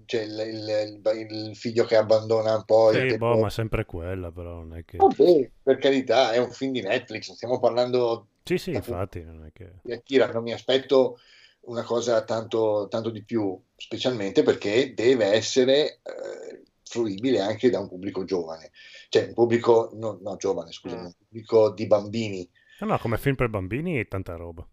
cioè 0.06 0.22
il, 0.22 0.40
il- 0.40 1.02
il- 1.32 1.56
figlio 1.56 1.86
che 1.86 1.96
abbandona 1.96 2.56
un 2.56 2.66
po' 2.66 2.92
Sì, 2.92 3.18
boh, 3.18 3.38
ma 3.40 3.50
sempre 3.50 3.86
quella, 3.86 4.32
però 4.32 4.56
non 4.56 4.76
è 4.76 4.84
che... 4.86 4.98
Vabbè, 4.98 5.52
per 5.64 5.78
carità, 5.78 6.32
è 6.34 6.38
un 6.38 6.52
film 6.52 6.72
di 6.74 6.82
Netflix, 6.82 7.32
stiamo 7.34 7.60
parlando 7.60 8.28
Sì, 8.44 8.58
sì, 8.58 8.72
infatti, 8.72 9.24
non 9.24 9.46
è 9.46 9.52
che... 9.54 9.72
di 9.82 9.92
Akira, 9.94 10.32
non 10.32 10.44
mi 10.44 10.54
aspetto 10.54 11.20
una 11.62 11.84
cosa 11.84 12.24
tanto, 12.24 12.88
tanto 12.90 13.10
di 13.10 13.24
più, 13.24 13.60
specialmente 13.76 14.44
perché 14.44 14.94
deve 14.94 15.26
essere 15.26 16.00
eh, 16.04 16.64
fruibile 16.84 17.40
anche 17.42 17.70
da 17.70 17.80
un 17.80 17.88
pubblico 17.88 18.24
giovane, 18.24 18.72
cioè 19.10 19.26
un 19.28 19.34
pubblico, 19.34 19.90
no, 19.94 20.20
no, 20.22 20.36
giovane, 20.38 20.72
scusami, 20.72 21.02
Mm. 21.02 21.06
un 21.06 21.14
pubblico 21.18 21.72
di 21.72 21.88
bambini. 21.88 22.50
No, 22.80 22.88
no, 22.88 22.98
come 23.00 23.18
film 23.18 23.36
per 23.36 23.50
bambini 23.50 23.98
è 24.00 24.08
tanta 24.08 24.36
roba. 24.36 24.66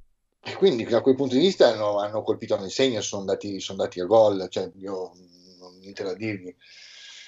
E 0.44 0.54
quindi 0.56 0.84
da 0.84 1.00
quel 1.00 1.14
punto 1.14 1.34
di 1.34 1.40
vista 1.40 1.68
hanno, 1.68 1.98
hanno 1.98 2.22
colpito 2.22 2.58
nel 2.58 2.70
segno, 2.70 3.00
sono 3.00 3.20
andati, 3.22 3.60
sono 3.60 3.80
andati 3.80 4.00
a 4.00 4.04
gol, 4.06 4.48
cioè 4.48 4.70
io 4.76 5.12
non 5.58 5.72
ho 5.74 5.78
niente 5.78 6.02
da 6.02 6.14
dirgli. 6.14 6.54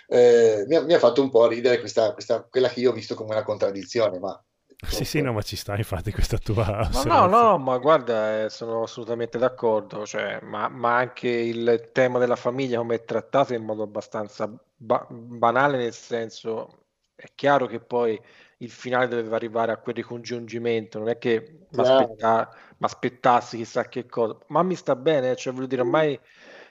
Eh, 0.08 0.64
mi, 0.66 0.74
ha, 0.74 0.82
mi 0.82 0.92
ha 0.94 0.98
fatto 0.98 1.22
un 1.22 1.30
po' 1.30 1.46
ridere 1.46 1.78
questa, 1.80 2.12
questa- 2.12 2.42
quella 2.42 2.68
che 2.68 2.80
io 2.80 2.90
ho 2.90 2.94
visto 2.94 3.14
come 3.14 3.30
una 3.32 3.44
contraddizione, 3.44 4.18
ma 4.18 4.42
Sì, 4.86 5.04
sì, 5.04 5.20
no, 5.22 5.32
ma 5.32 5.42
ci 5.42 5.56
sta 5.56 5.76
infatti 5.76 6.12
questa 6.12 6.38
tua 6.38 6.88
No, 6.92 7.02
no, 7.04 7.26
no, 7.26 7.58
ma 7.58 7.78
guarda, 7.78 8.44
eh, 8.44 8.50
sono 8.50 8.82
assolutamente 8.82 9.38
d'accordo, 9.38 10.04
cioè, 10.06 10.40
ma, 10.42 10.68
ma 10.68 10.96
anche 10.96 11.28
il 11.28 11.90
tema 11.92 12.18
della 12.18 12.36
famiglia 12.36 12.78
come 12.78 12.96
è 12.96 13.04
trattato 13.04 13.54
in 13.54 13.64
modo 13.64 13.82
abbastanza 13.82 14.46
ba- 14.76 15.06
banale, 15.10 15.76
nel 15.78 15.92
senso, 15.94 16.84
è 17.14 17.26
chiaro 17.34 17.66
che 17.66 17.80
poi 17.80 18.20
il 18.58 18.70
finale 18.70 19.08
doveva 19.08 19.36
arrivare 19.36 19.72
a 19.72 19.76
quel 19.78 19.94
ricongiungimento, 19.94 20.98
non 20.98 21.08
è 21.08 21.18
che 21.18 21.66
mi 21.70 21.82
Chiaro. 21.82 22.48
aspettassi 22.78 23.56
chissà 23.56 23.88
che 23.88 24.06
cosa, 24.06 24.36
ma 24.48 24.62
mi 24.62 24.74
sta 24.74 24.96
bene, 24.96 25.36
cioè 25.36 25.52
voglio 25.52 25.66
dire, 25.66 25.82
ormai 25.82 26.18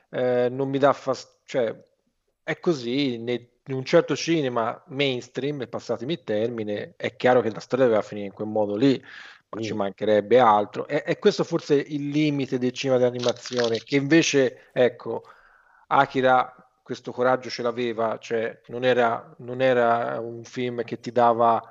eh, 0.09 0.47
non 0.49 0.69
mi 0.69 0.77
dà 0.77 0.93
fastidio, 0.93 1.41
cioè, 1.45 1.83
è 2.43 2.59
così, 2.59 3.17
ne- 3.17 3.49
in 3.65 3.75
un 3.75 3.85
certo 3.85 4.15
cinema 4.15 4.81
mainstream, 4.87 5.67
passatemi 5.69 6.13
il 6.13 6.23
termine, 6.23 6.93
è 6.97 7.15
chiaro 7.15 7.41
che 7.41 7.51
la 7.51 7.59
storia 7.59 7.85
doveva 7.85 8.01
finire 8.03 8.27
in 8.27 8.33
quel 8.33 8.47
modo 8.47 8.75
lì, 8.75 9.01
ma 9.49 9.61
ci 9.61 9.73
mancherebbe 9.73 10.39
altro. 10.39 10.87
E, 10.87 11.03
e 11.05 11.19
questo 11.19 11.43
forse 11.43 11.81
è 11.83 11.85
il 11.87 12.09
limite 12.09 12.57
del 12.57 12.71
cinema 12.71 12.99
d'animazione, 12.99 13.79
che 13.79 13.95
invece, 13.95 14.69
ecco, 14.73 15.23
Akira 15.87 16.62
questo 16.83 17.11
coraggio 17.11 17.49
ce 17.49 17.63
l'aveva, 17.63 18.17
cioè 18.19 18.61
non 18.67 18.83
era, 18.83 19.33
non 19.39 19.61
era 19.61 20.19
un 20.19 20.43
film 20.43 20.83
che 20.83 20.99
ti 20.99 21.11
dava, 21.11 21.61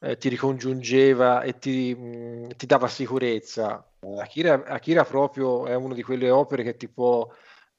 eh, 0.00 0.16
ti 0.16 0.28
ricongiungeva 0.28 1.42
e 1.42 1.58
ti, 1.58 1.94
mh, 1.94 2.56
ti 2.56 2.66
dava 2.66 2.88
sicurezza. 2.88 3.84
Akira, 4.18 4.64
Akira 4.64 5.04
proprio 5.04 5.66
è 5.66 5.74
una 5.74 5.94
di 5.94 6.02
quelle 6.02 6.30
opere 6.30 6.62
che 6.62 6.76
ti 6.76 6.88
può 6.88 7.28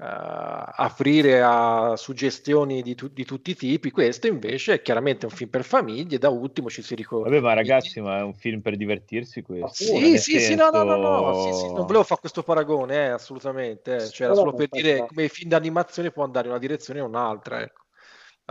aprire 0.04 1.42
a 1.44 1.96
suggestioni 1.96 2.82
di, 2.82 2.96
tu- 2.96 3.10
di 3.10 3.24
tutti 3.24 3.52
i 3.52 3.56
tipi. 3.56 3.92
Questo 3.92 4.28
invece 4.28 4.76
è 4.76 4.82
chiaramente 4.82 5.26
un 5.26 5.32
film 5.32 5.50
per 5.50 5.64
famiglie. 5.64 6.18
Da 6.18 6.30
ultimo 6.30 6.70
ci 6.70 6.82
si 6.82 6.96
ricorda. 6.96 7.30
Vabbè, 7.30 7.42
ma 7.42 7.54
ragazzi, 7.54 8.02
ma 8.02 8.18
è 8.18 8.22
un 8.22 8.34
film 8.34 8.62
per 8.62 8.76
divertirsi 8.78 9.42
questo. 9.42 9.84
Sì, 9.84 10.00
Nel 10.00 10.20
sì, 10.20 10.40
sì, 10.40 10.56
no, 10.56 10.70
no, 10.70 10.84
no, 10.84 10.96
no, 10.98 11.34
sì, 11.34 11.42
sì, 11.44 11.52
senso- 11.60 11.76
non 11.76 11.86
volevo 11.86 12.04
fare 12.04 12.20
questo 12.20 12.44
paragone, 12.44 12.96
eh, 12.96 13.10
assolutamente. 13.10 13.92
eh. 13.96 13.98
No, 13.98 14.28
no, 14.28 14.36
solo 14.36 14.52
ma 14.52 14.54
per 14.58 14.68
dire 14.70 15.06
come 15.06 15.24
i 15.26 15.30
film 15.30 15.50
d'animazione 15.50 16.12
può 16.12 16.24
andare 16.24 16.46
in 16.46 16.52
una 16.52 16.60
direzione 16.62 17.00
o 17.02 17.06
un'altra, 17.06 17.62
ecco. 17.62 17.81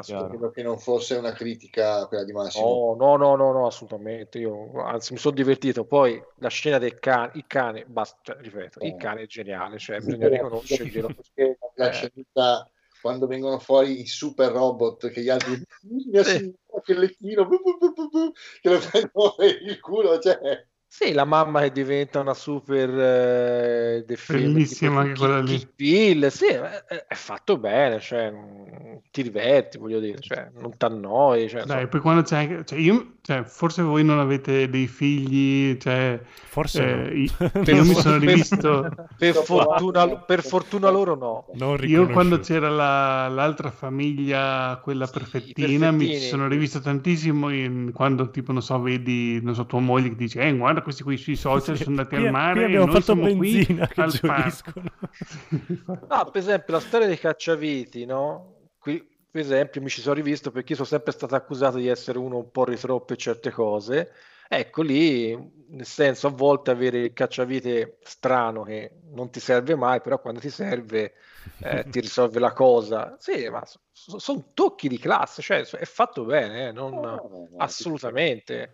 Credo 0.03 0.51
che 0.51 0.63
non 0.63 0.79
fosse 0.79 1.15
una 1.17 1.33
critica 1.33 2.07
quella 2.07 2.25
di 2.25 2.33
Massimo. 2.33 2.97
No, 2.99 3.17
no, 3.17 3.17
no, 3.17 3.37
no, 3.37 3.53
no, 3.53 3.67
assolutamente. 3.67 4.39
Io 4.39 4.83
anzi 4.83 5.13
mi 5.13 5.19
sono 5.19 5.35
divertito. 5.35 5.85
Poi 5.85 6.23
la 6.37 6.49
scena 6.49 6.79
del 6.79 6.99
cane, 6.99 7.33
il 7.35 7.45
cane, 7.47 7.85
basta, 7.87 8.19
cioè, 8.23 8.43
ripeto, 8.43 8.85
il 8.85 8.97
cane 8.97 9.23
è 9.23 9.27
geniale, 9.27 9.79
cioè 9.79 10.01
bisogna 10.01 10.29
riconoscerglielo. 10.29 11.09
Perché 11.09 11.59
la 11.75 11.89
Eh. 11.89 11.93
scenetta 11.93 12.71
quando 13.01 13.27
vengono 13.27 13.59
fuori 13.59 14.01
i 14.01 14.07
super 14.07 14.53
robot 14.53 15.09
che 15.09 15.23
gli 15.23 15.31
altri 15.31 15.63
mia 16.11 16.23
signora, 16.23 16.83
che 16.85 16.95
lecchino 16.95 17.47
bu, 17.47 17.61
bu, 17.63 17.79
bu, 17.79 17.93
bu, 17.93 18.09
bu, 18.09 18.33
che 18.61 18.69
lo 18.69 18.79
prendono 18.79 19.35
per 19.37 19.63
il 19.63 19.81
culo 19.81 20.19
cioè 20.19 20.67
Sì, 20.87 21.13
la 21.13 21.25
mamma 21.25 21.63
che 21.63 21.73
diventa 21.73 22.21
una 22.21 22.35
super 22.35 22.91
eh, 22.91 24.05
Bellissima 24.29 25.01
anche 25.01 25.19
quella 25.19 25.41
lì. 25.41 25.67
Bill, 25.75 26.27
sì, 26.29 26.47
è, 26.47 26.85
è 26.85 27.15
fatto 27.15 27.57
bene, 27.59 28.01
cioè, 28.01 28.31
mm, 28.31 28.90
ti 29.11 29.23
diverti, 29.23 29.79
voglio 29.79 29.99
dire, 30.01 30.21
cioè, 30.21 30.51
non 30.59 30.77
ti 30.77 30.85
annoi, 30.85 31.49
cioè, 31.49 31.61
Dai, 31.65 31.69
insomma. 31.83 31.87
poi 31.89 32.01
quando 32.01 32.23
c'è 32.23 32.37
anche, 32.37 32.65
cioè 32.65 32.79
io, 32.79 33.15
cioè, 33.23 33.43
forse 33.45 33.83
voi 33.83 34.05
non 34.05 34.19
avete 34.19 34.69
dei 34.69 34.87
figli, 34.87 35.77
cioè, 35.79 36.21
Forse 36.51 37.11
eh, 37.11 37.31
no. 37.39 37.63
io 37.65 37.85
mi 37.85 37.95
sono 37.95 38.19
rivisto, 38.19 38.89
Per 39.17 39.35
fortuna, 39.35 40.17
per 40.19 40.43
fortuna 40.43 40.91
loro 40.91 41.15
no. 41.15 41.47
Non 41.55 41.79
io 41.85 42.09
quando 42.09 42.39
c'era 42.41 42.69
la- 42.69 43.29
l'altra 43.29 43.71
famiglia, 43.71 44.79
quella 44.83 45.07
perfettina, 45.07 45.91
mi 45.91 46.17
sono 46.19 46.49
rivisto 46.49 46.81
tantissimo 46.81 47.51
in- 47.51 47.93
quando 47.93 48.31
tipo, 48.31 48.53
non 48.53 48.63
so, 48.63 48.81
vedi, 48.81 49.41
non 49.43 49.55
so, 49.55 49.67
tua 49.67 49.81
moglie 49.81 50.11
che 50.11 50.17
dice, 50.17 50.41
eh, 50.41 50.57
guarda 50.57 50.83
questi 50.83 51.03
qui 51.03 51.17
sui 51.17 51.37
social 51.37 51.77
Sì, 51.77 51.85
sono 51.85 51.97
andati 51.97 52.17
qui- 52.17 52.27
al 52.27 52.33
mare 52.33 52.53
qui 52.55 52.63
e 52.63 52.65
abbiamo 52.67 52.85
noi 52.87 52.95
fatto 52.95 53.05
siamo 53.05 53.23
qui 53.37 53.53
benzina 53.53 53.87
che 53.87 54.01
al 54.01 54.19
parco. 54.21 54.43
gioiscono. 54.43 54.91
Ah, 56.09 56.25
per 56.25 56.41
esempio, 56.41 56.75
la 56.75 56.81
storia 56.81 57.07
dei 57.07 57.19
cacciaviti, 57.19 58.05
no? 58.05 58.55
Qui, 58.81 59.07
per 59.31 59.41
esempio, 59.43 59.81
mi 59.83 59.89
ci 59.91 60.01
sono 60.01 60.15
rivisto 60.15 60.51
perché 60.51 60.71
io 60.71 60.77
sono 60.77 60.89
sempre 60.89 61.13
stato 61.13 61.35
accusato 61.35 61.77
di 61.77 61.87
essere 61.87 62.19
uno 62.19 62.39
un 62.39 62.51
po' 62.51 62.65
ritro 62.65 63.01
per 63.03 63.17
certe 63.17 63.51
cose. 63.51 64.13
Ecco 64.49 64.83
lì, 64.83 65.37
nel 65.69 65.87
senso, 65.87 66.27
a 66.29 66.31
volte 66.31 66.71
avere 66.71 66.99
il 66.99 67.13
cacciavite 67.13 67.99
strano 68.03 68.63
che 68.63 68.91
non 69.13 69.31
ti 69.31 69.39
serve 69.39 69.77
mai, 69.77 70.01
però 70.01 70.21
quando 70.21 70.41
ti 70.41 70.51
serve 70.51 71.13
eh, 71.59 71.87
ti 71.89 72.01
risolve 72.01 72.41
la 72.41 72.53
cosa. 72.53 73.17
Sì, 73.19 73.49
ma 73.49 73.63
sono 73.93 74.51
tocchi 74.55 74.89
di 74.89 74.99
classe, 74.99 75.43
cioè 75.43 75.61
è 75.63 75.85
fatto 75.85 76.25
bene, 76.25 76.69
eh, 76.69 76.73
non- 76.73 76.95
No, 76.95 77.29
no, 77.29 77.29
no, 77.29 77.49
assolutamente. 77.59 78.73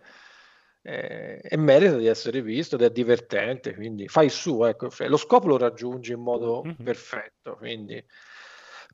Eh, 0.81 1.41
e 1.43 1.57
merita 1.57 1.97
di 1.97 2.07
essere 2.07 2.41
visto 2.41 2.75
ed 2.75 2.81
è 2.81 2.89
divertente, 2.91 3.75
quindi 3.75 4.07
fai 4.07 4.29
su, 4.29 4.63
ecco, 4.63 4.89
cioè, 4.89 5.09
lo 5.09 5.17
scopo 5.17 5.47
lo 5.47 5.57
raggiungi 5.57 6.13
in 6.13 6.21
modo 6.21 6.61
Mhm. 6.63 6.75
perfetto, 6.81 7.55
quindi. 7.57 8.03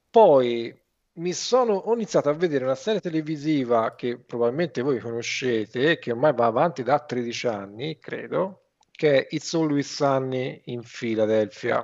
Poi 0.10 0.83
mi 1.16 1.34
sono, 1.34 1.74
ho 1.74 1.94
iniziato 1.94 2.30
a 2.30 2.34
vedere 2.34 2.64
una 2.64 2.76
serie 2.76 3.00
televisiva 3.00 3.94
che 3.96 4.18
probabilmente 4.18 4.82
voi 4.82 5.00
conoscete, 5.00 6.00
che 6.00 6.12
ormai 6.12 6.34
va 6.34 6.46
avanti 6.46 6.82
da 6.84 7.00
13 7.00 7.48
anni, 7.48 8.00
credo, 8.00 8.70
che 8.92 9.28
è 9.28 9.36
It's 9.36 9.54
Always 9.54 9.94
Sunny 9.94 10.62
in 10.66 10.82
Philadelphia. 10.84 11.84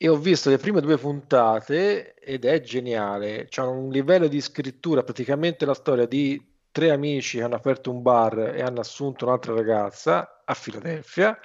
E 0.00 0.08
ho 0.08 0.16
visto 0.16 0.50
le 0.50 0.58
prime 0.58 0.80
due 0.80 0.96
puntate 0.98 2.14
ed 2.14 2.44
è 2.44 2.60
geniale. 2.60 3.46
C'è 3.48 3.62
un 3.62 3.88
livello 3.90 4.28
di 4.28 4.40
scrittura, 4.40 5.02
praticamente 5.02 5.64
la 5.64 5.74
storia 5.74 6.06
di 6.06 6.40
tre 6.70 6.90
amici 6.90 7.38
che 7.38 7.42
hanno 7.44 7.56
aperto 7.56 7.90
un 7.90 8.02
bar 8.02 8.54
e 8.54 8.62
hanno 8.62 8.80
assunto 8.80 9.24
un'altra 9.24 9.54
ragazza 9.54 10.42
a 10.44 10.54
Filadelfia. 10.54 11.36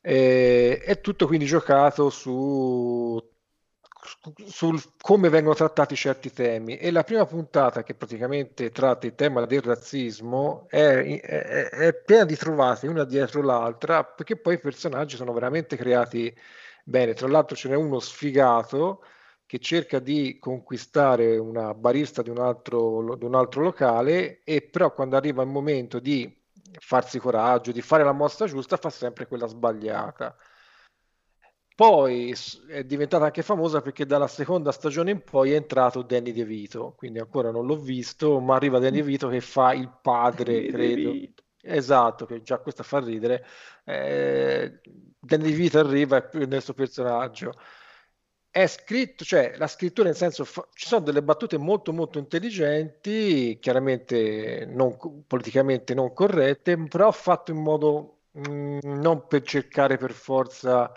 E- 0.00 0.78
è 0.84 1.00
tutto 1.00 1.26
quindi 1.26 1.46
giocato 1.46 2.10
su 2.10 3.33
sul 4.46 4.80
come 5.00 5.28
vengono 5.28 5.54
trattati 5.54 5.94
certi 5.96 6.32
temi. 6.32 6.76
E 6.76 6.90
la 6.90 7.04
prima 7.04 7.24
puntata 7.26 7.82
che 7.82 7.94
praticamente 7.94 8.70
tratta 8.70 9.06
il 9.06 9.14
tema 9.14 9.44
del 9.46 9.62
razzismo 9.62 10.66
è, 10.68 11.20
è- 11.20 11.68
è 11.70 11.94
piena 11.94 12.24
di 12.24 12.36
trovate 12.36 12.86
una 12.86 13.04
dietro 13.04 13.42
l'altra 13.42 14.04
perché 14.04 14.36
poi 14.36 14.54
i 14.54 14.58
personaggi 14.60 15.16
sono 15.16 15.32
veramente 15.32 15.76
creati 15.76 16.34
bene. 16.84 17.14
Tra 17.14 17.28
l'altro 17.28 17.56
ce 17.56 17.68
n'è 17.68 17.76
uno 17.76 17.98
sfigato 18.00 19.02
che 19.46 19.58
cerca 19.58 19.98
di 19.98 20.38
conquistare 20.38 21.36
una 21.36 21.74
barista 21.74 22.22
di 22.22 22.30
un 22.30 22.38
altro, 22.38 23.14
di 23.16 23.24
un 23.24 23.34
altro 23.34 23.62
locale 23.62 24.42
e 24.44 24.62
però 24.62 24.92
quando 24.92 25.16
arriva 25.16 25.42
il 25.42 25.48
momento 25.48 25.98
di 26.00 26.42
farsi 26.78 27.18
coraggio, 27.18 27.72
di 27.72 27.82
fare 27.82 28.02
la 28.04 28.12
mossa 28.12 28.46
giusta 28.46 28.76
fa 28.76 28.90
sempre 28.90 29.26
quella 29.26 29.46
sbagliata 29.46 30.34
poi 31.74 32.32
è 32.68 32.84
diventata 32.84 33.24
anche 33.24 33.42
famosa 33.42 33.80
perché 33.82 34.06
dalla 34.06 34.28
seconda 34.28 34.70
stagione 34.70 35.10
in 35.10 35.22
poi 35.24 35.52
è 35.52 35.56
entrato 35.56 36.02
Danny 36.02 36.32
DeVito, 36.32 36.94
quindi 36.96 37.18
ancora 37.18 37.50
non 37.50 37.66
l'ho 37.66 37.76
visto, 37.76 38.38
ma 38.40 38.54
arriva 38.54 38.78
Danny 38.78 38.98
DeVito 38.98 39.28
che 39.28 39.40
fa 39.40 39.72
il 39.72 39.90
padre, 40.00 40.66
credo. 40.66 41.12
Esatto, 41.60 42.26
che 42.26 42.42
già 42.42 42.58
questo 42.58 42.82
fa 42.84 43.00
ridere. 43.00 43.44
Eh, 43.84 44.80
Danny 45.18 45.44
DeVito 45.50 45.78
arriva 45.80 46.28
il 46.32 46.62
suo 46.62 46.74
personaggio. 46.74 47.52
È 48.50 48.66
scritto, 48.68 49.24
cioè 49.24 49.54
la 49.56 49.66
scrittura 49.66 50.06
nel 50.08 50.16
senso, 50.16 50.44
fa- 50.44 50.68
ci 50.72 50.86
sono 50.86 51.04
delle 51.04 51.22
battute 51.24 51.58
molto 51.58 51.92
molto 51.92 52.18
intelligenti, 52.18 53.58
chiaramente 53.60 54.64
non, 54.66 54.96
politicamente 55.26 55.92
non 55.92 56.12
corrette, 56.12 56.76
però 56.88 57.10
fatto 57.10 57.50
in 57.50 57.60
modo 57.60 58.20
mm, 58.48 58.78
non 58.82 59.26
per 59.26 59.42
cercare 59.42 59.96
per 59.96 60.12
forza 60.12 60.92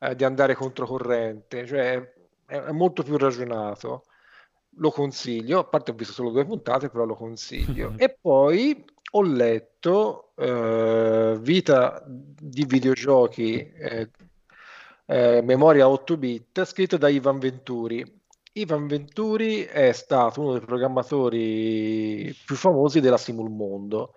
eh, 0.00 0.16
di 0.16 0.24
andare 0.24 0.54
controcorrente, 0.54 1.66
cioè 1.66 2.12
è, 2.46 2.56
è 2.56 2.72
molto 2.72 3.02
più 3.02 3.16
ragionato. 3.16 4.04
Lo 4.76 4.90
consiglio, 4.90 5.58
a 5.60 5.64
parte 5.64 5.90
ho 5.90 5.94
visto 5.94 6.12
solo 6.12 6.30
due 6.30 6.44
puntate, 6.44 6.88
però 6.88 7.04
lo 7.04 7.16
consiglio. 7.16 7.94
E 7.98 8.16
poi 8.20 8.84
ho 9.12 9.22
letto 9.22 10.32
eh, 10.36 11.36
Vita 11.40 12.02
di 12.06 12.64
videogiochi, 12.64 13.70
eh, 13.72 14.10
eh, 15.06 15.42
Memoria 15.42 15.88
8 15.88 16.16
bit, 16.16 16.64
scritto 16.64 16.96
da 16.96 17.08
Ivan 17.08 17.38
Venturi. 17.38 18.18
Ivan 18.52 18.86
Venturi 18.86 19.62
è 19.64 19.92
stato 19.92 20.40
uno 20.40 20.52
dei 20.52 20.66
programmatori 20.66 22.34
più 22.44 22.56
famosi 22.56 23.00
della 23.00 23.18
Simulmondo, 23.18 24.14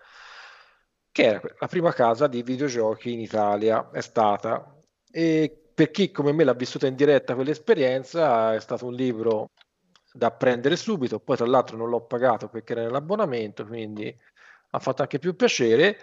che 1.12 1.24
era 1.24 1.42
la 1.60 1.68
prima 1.68 1.92
casa 1.94 2.28
di 2.28 2.42
videogiochi 2.42 3.12
in 3.12 3.20
Italia, 3.20 3.90
è 3.92 4.02
stata. 4.02 4.76
E 5.12 5.63
per 5.74 5.92
chi 5.92 6.12
come 6.12 6.32
me 6.32 6.44
l'ha 6.44 6.54
vissuta 6.54 6.88
in 6.88 6.96
diretta 6.96 7.36
quell'esperienza, 7.36 8.54
è 8.54 8.60
stato 8.60 8.86
un 8.86 8.94
libro 8.94 9.52
da 10.14 10.32
prendere 10.32 10.76
subito. 10.76 11.20
Poi, 11.20 11.38
tra 11.38 11.46
l'altro, 11.46 11.78
non 11.78 11.90
l'ho 11.90 12.02
pagato 12.02 12.48
perché 12.48 12.74
era 12.74 12.84
nell'abbonamento, 12.84 13.66
quindi 13.66 14.16
ha 14.72 14.80
fatto 14.80 15.02
anche 15.02 15.20
più 15.20 15.36
piacere. 15.36 15.98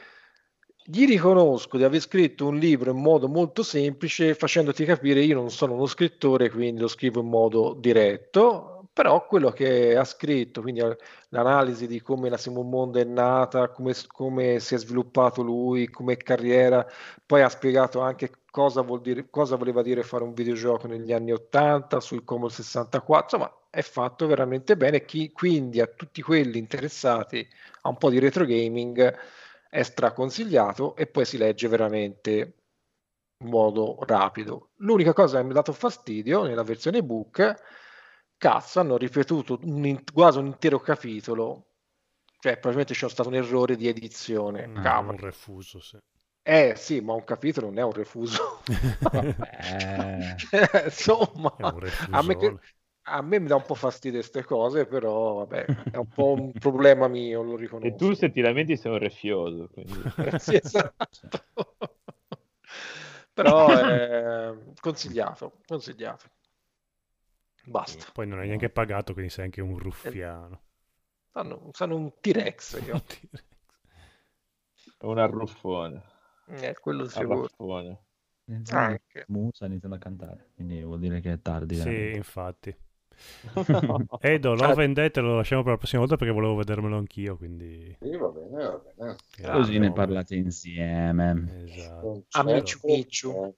Gli 0.82 1.07
riconosco 1.07 1.76
di 1.76 1.84
aver 1.84 2.00
scritto 2.00 2.47
un 2.47 2.57
libro 2.57 2.90
in 2.90 3.00
modo 3.00 3.28
molto 3.28 3.62
semplice, 3.62 4.34
facendoti 4.34 4.84
capire 4.84 5.20
io 5.20 5.36
non 5.36 5.50
sono 5.50 5.74
uno 5.74 5.86
scrittore, 5.86 6.50
quindi 6.50 6.81
lo 6.81 6.89
scrivo 6.89 7.20
in 7.20 7.28
modo 7.28 7.74
diretto, 7.78 8.89
però 8.92 9.24
quello 9.26 9.50
che 9.50 9.97
ha 9.97 10.05
scritto, 10.05 10.62
quindi 10.62 10.82
l'analisi 11.28 11.86
di 11.86 12.00
come 12.00 12.28
la 12.28 12.36
Simon 12.36 12.68
Mondo 12.68 12.99
è 12.99 13.05
nata, 13.05 13.68
come, 13.68 13.94
come 14.08 14.58
si 14.58 14.74
è 14.74 14.78
sviluppato 14.78 15.42
lui, 15.42 15.89
come 15.89 16.16
carriera, 16.16 16.84
poi 17.24 17.42
ha 17.42 17.49
spiegato 17.49 18.00
anche 18.00 18.31
cosa 18.51 18.83
vuol 18.83 19.01
dire, 19.01 19.29
cosa 19.31 19.57
voleva 19.57 19.83
dire 19.83 20.03
fare 20.03 20.25
un 20.25 20.33
videogioco 20.35 20.87
negli 20.87 21.12
anni 21.12 21.33
80 21.33 22.01
sul 22.01 22.25
Commodore 22.25 22.55
64, 22.55 23.37
insomma 23.39 23.57
è 23.70 23.83
fatto 23.83 24.27
veramente 24.27 24.77
bene, 24.77 25.05
chi, 25.05 25.31
quindi 25.33 25.81
a 25.81 25.87
tutti 25.87 26.23
quelli 26.23 26.59
interessati 26.59 27.47
a 27.83 27.89
un 27.89 27.97
po' 27.97 28.11
di 28.11 28.19
retro 28.19 28.45
gaming 28.45 29.17
è 29.69 29.83
straconsigliato 29.83 30.97
e 30.97 31.07
poi 31.07 31.25
si 31.25 31.39
legge 31.39 31.69
veramente 31.69 32.55
in 33.39 33.49
modo 33.49 33.99
rapido. 34.07 34.70
L'unica 34.77 35.12
cosa 35.12 35.39
che 35.39 35.45
mi 35.45 35.51
ha 35.51 35.55
dato 35.55 35.73
fastidio 35.73 36.43
nella 36.45 36.62
versione 36.65 36.99
ebook, 36.99 37.55
cazzo, 38.37 38.81
hanno 38.81 38.97
ripetuto 38.97 39.59
un 39.62 40.03
quasi 40.12 40.39
un 40.39 40.47
intero 40.47 40.81
capitolo, 40.81 41.67
cioè 42.41 42.53
probabilmente 42.55 42.95
c'è 42.95 43.09
stato 43.09 43.29
un 43.29 43.35
errore 43.37 43.77
di 43.77 43.87
edizione, 43.89 44.67
Mm, 44.67 44.83
cavolo. 44.83 45.12
un 45.12 45.19
refuso, 45.19 45.81
sì. 45.81 45.99
Eh 46.43 46.75
sì, 46.77 47.01
ma 47.01 47.12
un 47.15 47.25
capitolo 47.25 47.67
non 47.69 47.78
è 47.78 47.83
un 47.83 47.93
refuso. 47.93 48.62
Eh, 50.52 50.85
insomma, 50.85 51.55
È 51.57 51.62
un 51.62 51.78
a 52.10 52.23
me, 52.23 52.36
che- 52.36 52.59
a 53.02 53.23
me 53.23 53.39
mi 53.39 53.47
dà 53.49 53.57
un 53.57 53.65
po' 53.65 53.75
fastidio 53.75 54.19
queste 54.20 54.44
cose, 54.44 54.86
però 54.86 55.35
vabbè, 55.44 55.89
è 55.91 55.97
un 55.97 56.12
po' 56.12 56.33
un 56.33 56.57
problema 56.57 57.09
mio, 57.09 57.43
lo 57.43 57.57
E 57.86 57.89
riconosco. 57.89 57.99
tu 57.99 58.15
se 58.15 58.31
ti 58.31 58.41
lamenti 58.41 58.77
sei 58.77 58.93
un 58.93 58.99
refioso. 58.99 59.69
Quindi... 59.69 60.02
Sì, 60.39 60.55
esatto. 60.57 61.09
Però 63.33 63.77
è 63.77 64.52
consigliato, 64.81 65.60
consigliato. 65.67 66.28
Basta. 67.67 68.07
Poi 68.12 68.27
non 68.27 68.39
hai 68.39 68.47
neanche 68.47 68.70
pagato, 68.70 69.12
quindi 69.12 69.31
sei 69.33 69.44
anche 69.47 69.60
un 69.60 69.77
ruffiano. 69.78 70.62
Sanno, 71.33 71.70
sanno 71.73 71.97
un 71.97 72.12
T-Rex 72.20 72.81
io. 72.85 73.02
Un 75.10 75.19
arruffone. 75.19 76.02
Eh, 76.51 76.77
quello 76.81 77.07
sicuro. 77.07 77.45
Arraffone. 77.45 77.99
Anche. 78.70 79.25
Musa 79.29 79.67
iniziando 79.67 79.97
a 79.97 80.01
cantare, 80.01 80.51
quindi 80.55 80.83
vuol 80.83 80.99
dire 80.99 81.20
che 81.20 81.33
è 81.33 81.41
tardi. 81.41 81.77
Sì, 81.77 81.85
veramente. 81.85 82.17
infatti. 82.17 82.77
Edo, 84.20 84.55
lo 84.55 84.75
vendete, 84.75 85.20
lo 85.20 85.37
lasciamo 85.37 85.62
per 85.62 85.73
la 85.73 85.79
prossima 85.79 86.01
volta 86.01 86.17
perché 86.17 86.33
volevo 86.33 86.57
vedermelo 86.57 86.97
anch'io, 86.97 87.37
quindi... 87.37 87.97
Sì, 88.01 88.17
va 88.17 88.29
bene, 88.29 88.65
va 88.65 88.83
bene. 88.97 89.17
Così 89.53 89.79
ne 89.79 89.93
parlate 89.93 90.35
insieme. 90.35 91.65
Esatto. 91.65 92.25
Amici, 92.31 92.79
micciu. 92.83 93.55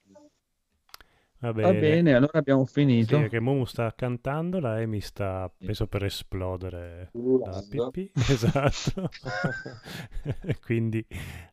Va 1.43 1.51
Va 1.51 1.51
bene. 1.51 1.79
bene, 1.79 2.13
allora 2.13 2.39
abbiamo 2.39 2.65
Sì, 2.65 2.71
finito. 2.73 3.17
perché 3.19 3.39
Momo 3.41 3.65
sta 3.65 3.93
cantando, 3.93 4.59
la 4.61 4.75
Amy 4.77 5.01
sta, 5.01 5.51
penso, 5.57 5.87
per 5.87 6.05
esplodere 6.05 7.09
Ululando. 7.11 7.89
pipì. 7.91 8.11
Esatto. 8.31 9.09
quindi 10.65 11.05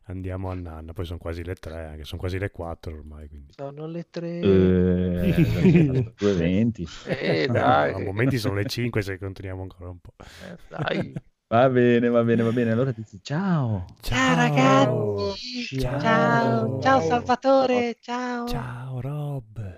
andiamo 0.03 0.49
a 0.49 0.53
Nanna. 0.53 0.93
Poi 0.93 1.03
sono 1.03 1.19
quasi 1.19 1.43
le 1.43 1.55
tre, 1.55 1.87
anche 1.87 2.05
sono 2.05 2.21
quasi 2.21 2.39
le 2.39 2.51
quattro 2.51 2.93
ormai. 2.93 3.27
Quindi. 3.27 3.51
Sono 3.53 3.85
le 3.85 4.07
tre. 4.09 4.39
Eh, 4.39 5.33
220. 6.17 6.87
Eh, 7.07 7.47
No, 7.49 7.59
a 7.65 7.99
momenti 7.99 8.37
sono 8.37 8.55
le 8.55 8.65
5 8.65 9.01
se 9.01 9.17
continuiamo 9.17 9.61
ancora 9.61 9.89
un 9.89 9.99
po'. 9.99 10.13
Eh, 10.19 10.57
dai. 10.69 11.13
Va 11.47 11.67
bene, 11.69 12.07
va 12.07 12.23
bene, 12.23 12.43
va 12.43 12.51
bene. 12.53 12.71
Allora 12.71 12.93
dici 12.93 13.19
ciao. 13.21 13.85
Ciao 13.99 14.35
ragazzi, 14.35 15.77
ciao, 15.79 16.79
ciao, 16.81 17.01
Salvatore, 17.01 17.97
ciao, 17.99 18.47
Ciao 18.47 19.01
Rob. 19.01 19.70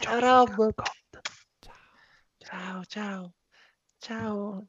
Ciao 0.00 0.18
Rob, 0.20 0.74
ciao, 2.40 2.84
ciao, 2.84 3.34
ciao. 4.00 4.66